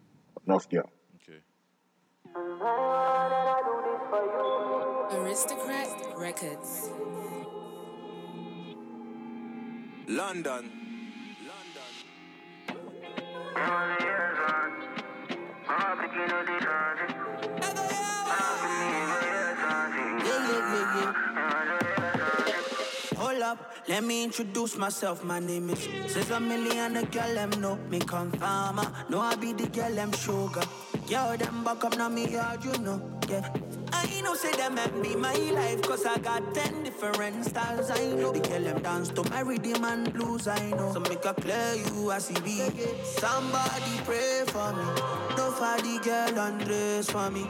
Nuff 0.47 0.67
Gal. 0.69 0.89
Okay. 1.21 1.39
Aristocrat 5.19 5.89
Records. 6.17 6.89
London. 10.07 10.71
Hold 17.25 17.42
let 23.87 24.03
me 24.03 24.23
introduce 24.23 24.77
myself. 24.77 25.23
My 25.23 25.39
name 25.39 25.69
is 25.69 25.87
Says 26.07 26.29
a 26.31 26.39
million 26.39 26.97
a 26.97 27.03
girl 27.05 27.33
them 27.33 27.49
know 27.61 27.75
me 27.89 27.99
come 27.99 28.31
farmer. 28.31 28.83
Uh, 28.83 29.09
know 29.09 29.19
I 29.19 29.35
be 29.35 29.53
the 29.53 29.67
girl 29.67 29.91
them 29.91 30.11
sugar. 30.13 30.61
Girl 31.07 31.37
them 31.37 31.63
back 31.63 31.83
up 31.83 31.97
now 31.97 32.09
me 32.09 32.29
yard, 32.29 32.63
you 32.63 32.77
know. 32.79 33.01
Yeah. 33.29 33.47
I 33.91 34.21
know 34.21 34.33
say 34.35 34.51
them 34.53 34.77
and 34.77 35.03
be 35.03 35.15
my 35.15 35.33
life 35.33 35.81
Cause 35.83 36.05
I 36.05 36.17
got 36.17 36.53
ten 36.53 36.83
different 36.83 37.45
styles 37.45 37.89
I 37.89 38.11
know 38.11 38.33
The 38.33 38.39
girl 38.41 38.61
them 38.63 38.81
dance 38.81 39.09
to 39.09 39.23
my 39.29 39.41
rhythm 39.41 39.85
and 39.85 40.11
blues 40.11 40.47
I 40.47 40.71
know 40.71 40.91
So 40.91 40.99
make 40.99 41.23
a 41.23 41.33
clear 41.33 41.75
you 41.75 42.11
I 42.11 42.17
see 42.17 42.33
be 42.41 42.69
Somebody 43.03 43.95
pray 44.03 44.43
for 44.47 44.73
me 44.73 44.83
No 45.37 45.51
for 45.51 45.77
the 45.81 45.99
girl 46.03 46.39
undress 46.39 47.09
for 47.09 47.29
me 47.31 47.47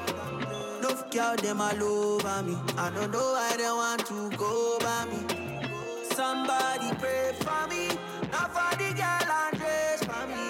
no 0.83 1.01
girl 1.11 1.37
them 1.37 1.61
all 1.61 1.81
over 1.81 2.43
me. 2.43 2.57
I 2.77 2.91
don't 2.93 3.09
know 3.09 3.31
why 3.31 3.55
they 3.55 3.63
want 3.63 4.05
to 4.05 4.29
go 4.35 4.77
by 4.79 5.05
me. 5.05 5.22
Somebody 6.23 6.89
pray 7.03 7.33
for 7.45 7.67
me. 7.67 7.87
Not 8.31 8.47
for 8.55 8.71
the 8.79 8.89
girl 9.01 9.29
and 9.41 9.57
dress 9.59 9.99
for 10.09 10.23
me. 10.31 10.45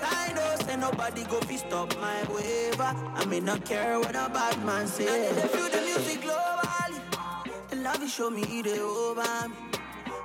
I 0.00 0.32
know 0.32 0.54
say 0.64 0.76
nobody 0.76 1.24
go 1.24 1.40
fi 1.40 1.56
stop 1.56 1.88
my 1.98 2.22
waiver. 2.32 2.92
I 3.20 3.24
may 3.24 3.40
not 3.40 3.64
care 3.64 3.98
what 3.98 4.14
a 4.14 4.30
bad 4.36 4.64
man 4.64 4.86
say. 4.86 5.28
And 5.28 5.36
they 5.38 5.48
feel 5.48 5.68
the 5.68 5.80
music 5.88 6.20
globally. 6.22 7.00
The 7.70 7.76
love 7.82 8.00
is 8.00 8.14
show 8.14 8.30
me 8.30 8.42
it 8.42 8.68
over 8.78 9.48
me. 9.48 9.56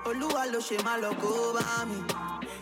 Oluwa 0.06 0.46
lo 0.54 0.60
ṣe 0.68 0.78
máa 0.86 1.02
lọ 1.02 1.12
go 1.22 1.34
bá 1.58 1.86
mi. 1.90 2.00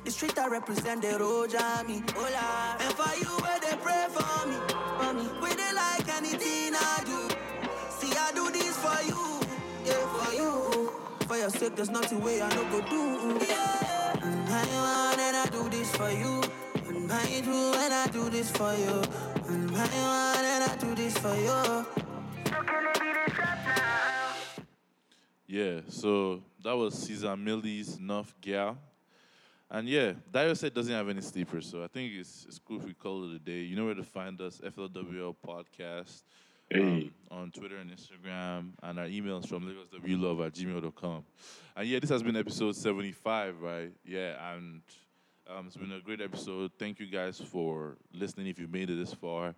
The 0.06 0.12
street 0.12 0.40
I 0.40 0.48
represent 0.48 1.02
the 1.02 1.20
road 1.20 1.52
me. 1.86 2.02
Hola. 2.16 2.78
And 2.80 2.94
for 3.00 3.14
you 3.22 3.32
where 3.44 3.60
they 3.60 3.76
pray 3.86 4.06
for 4.16 4.48
me. 4.48 4.58
For 5.00 5.12
me. 5.18 5.26
We 5.42 5.50
they 5.60 5.72
like 5.84 6.08
anything 6.18 6.76
I 6.76 7.04
do. 7.10 7.25
For 11.28 11.38
your 11.38 11.50
sake, 11.50 11.76
there's 11.76 11.90
nothing 11.90 12.22
way 12.22 12.40
I 12.40 12.50
no 12.50 12.64
go 12.70 12.82
do. 12.88 13.46
Yeah. 13.48 14.14
And 14.22 14.48
I 14.48 14.66
want 14.76 15.20
and 15.20 15.36
I 15.38 15.46
do 15.52 15.68
this 15.70 15.96
for 15.96 16.12
you. 16.12 16.44
And 16.88 17.12
I 17.12 18.08
do 18.12 18.30
this 18.30 18.52
for 18.52 18.74
you. 18.74 19.02
And 19.48 19.72
I 19.76 19.88
want 20.06 20.46
and 20.46 20.64
I 20.64 20.76
do 20.80 20.94
this 20.94 21.18
for 21.18 21.36
you. 21.36 21.86
Yeah, 25.48 25.82
so 25.88 26.44
that 26.64 26.74
was 26.74 26.94
Caesar 26.94 27.36
Millie's 27.36 28.00
Nuff 28.00 28.36
Gal. 28.42 28.78
And 29.70 29.88
yeah, 29.90 30.14
Dayo 30.32 30.56
said 30.56 30.74
doesn't 30.76 30.94
have 30.94 31.10
any 31.10 31.22
sleepers, 31.22 31.66
so 31.70 31.84
I 31.84 31.88
think 31.88 32.14
it's 32.14 32.46
it's 32.48 32.60
cool 32.60 32.78
if 32.78 32.86
we 32.86 32.94
call 32.94 33.24
it 33.30 33.36
a 33.36 33.40
day. 33.40 33.62
You 33.62 33.76
know 33.76 33.86
where 33.86 33.96
to 33.96 34.04
find 34.04 34.40
us, 34.42 34.62
FLWL 34.64 35.36
Podcast. 35.44 36.22
Um, 36.74 37.12
on 37.32 37.52
Twitter 37.52 37.78
and 37.78 37.92
Instagram, 37.92 38.70
and 38.84 39.00
our 39.00 39.08
email 39.08 39.38
is 39.38 39.46
from 39.46 39.64
lagoswlove 39.64 40.46
at 40.46 40.54
gmail.com. 40.54 41.24
And 41.76 41.88
yeah, 41.88 42.00
this 42.00 42.10
has 42.10 42.24
been 42.24 42.36
episode 42.36 42.76
75, 42.76 43.62
right? 43.62 43.92
Yeah, 44.06 44.54
and 44.54 44.82
um, 45.50 45.68
it's 45.68 45.78
been 45.78 45.92
a 45.92 46.00
great 46.00 46.22
episode. 46.22 46.72
Thank 46.80 47.00
you 47.00 47.08
guys 47.08 47.40
for 47.40 47.98
listening 48.14 48.48
if 48.48 48.60
you 48.60 48.68
made 48.68 48.90
it 48.90 48.96
this 48.96 49.14
far. 49.14 49.54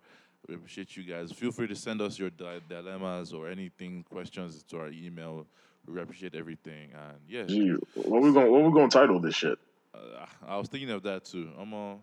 We 0.48 0.54
appreciate 0.54 0.96
you 0.96 1.02
guys. 1.04 1.32
Feel 1.32 1.50
free 1.50 1.66
to 1.66 1.74
send 1.74 2.00
us 2.00 2.18
your 2.18 2.30
di- 2.30 2.60
dilemmas 2.68 3.32
or 3.32 3.48
anything, 3.48 4.04
questions 4.08 4.62
to 4.64 4.78
our 4.78 4.88
email. 4.88 5.46
We 5.86 6.00
appreciate 6.00 6.34
everything. 6.34 6.90
And 6.92 7.18
yeah, 7.28 7.44
Gee, 7.44 7.74
what 7.94 8.22
we 8.22 8.32
going 8.32 8.52
what 8.52 8.62
we 8.62 8.72
gonna 8.72 8.88
title 8.88 9.20
this 9.20 9.34
shit? 9.34 9.58
uh, 9.94 10.26
I 10.46 10.56
was 10.56 10.68
thinking 10.68 10.90
of 10.90 11.02
that 11.04 11.24
too. 11.24 11.48
I'm 11.58 11.72
on. 11.72 12.00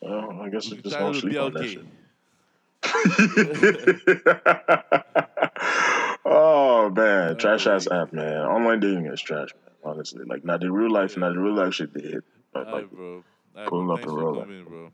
Well, 0.00 0.40
I 0.40 0.48
guess 0.48 0.70
We 0.70 0.78
just 0.78 0.96
gonna 0.96 1.16
it 1.16 1.20
sleep 1.20 1.38
on 1.38 1.52
that 1.54 1.68
shit. 1.68 1.84
oh 6.24 6.90
man, 6.90 7.36
trash 7.36 7.66
ass 7.66 7.88
app, 7.90 8.12
man. 8.12 8.42
Online 8.42 8.80
dating 8.80 9.06
is 9.06 9.20
trash, 9.20 9.50
man. 9.54 9.74
Honestly, 9.84 10.24
like 10.24 10.44
not 10.44 10.60
the 10.60 10.70
real 10.70 10.90
life, 10.90 11.16
not 11.16 11.34
the 11.34 11.40
real 11.40 11.54
life 11.54 11.74
shit 11.74 11.92
they 11.94 12.02
hit. 12.02 12.24
But, 12.52 12.70
like, 12.70 12.90
bro. 12.90 13.24
Right, 13.56 13.68
pulling 13.68 13.86
bro. 13.86 13.94
up 13.94 14.02
and 14.02 14.42
coming, 14.42 14.64
bro. 14.64 14.90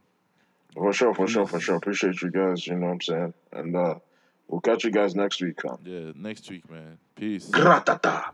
for 0.74 0.92
sure, 0.92 1.14
for 1.14 1.26
sure, 1.26 1.46
for 1.46 1.60
sure. 1.60 1.76
Appreciate 1.76 2.20
you 2.22 2.30
guys. 2.30 2.66
You 2.66 2.76
know 2.76 2.86
what 2.86 2.92
I'm 2.92 3.00
saying? 3.00 3.34
And 3.52 3.76
uh, 3.76 3.94
we'll 4.48 4.60
catch 4.60 4.84
you 4.84 4.90
guys 4.90 5.14
next 5.14 5.42
week, 5.42 5.60
huh? 5.62 5.76
Yeah, 5.84 6.12
next 6.14 6.50
week, 6.50 6.70
man. 6.70 6.98
Peace. 7.16 7.50
Gratata. 7.50 8.30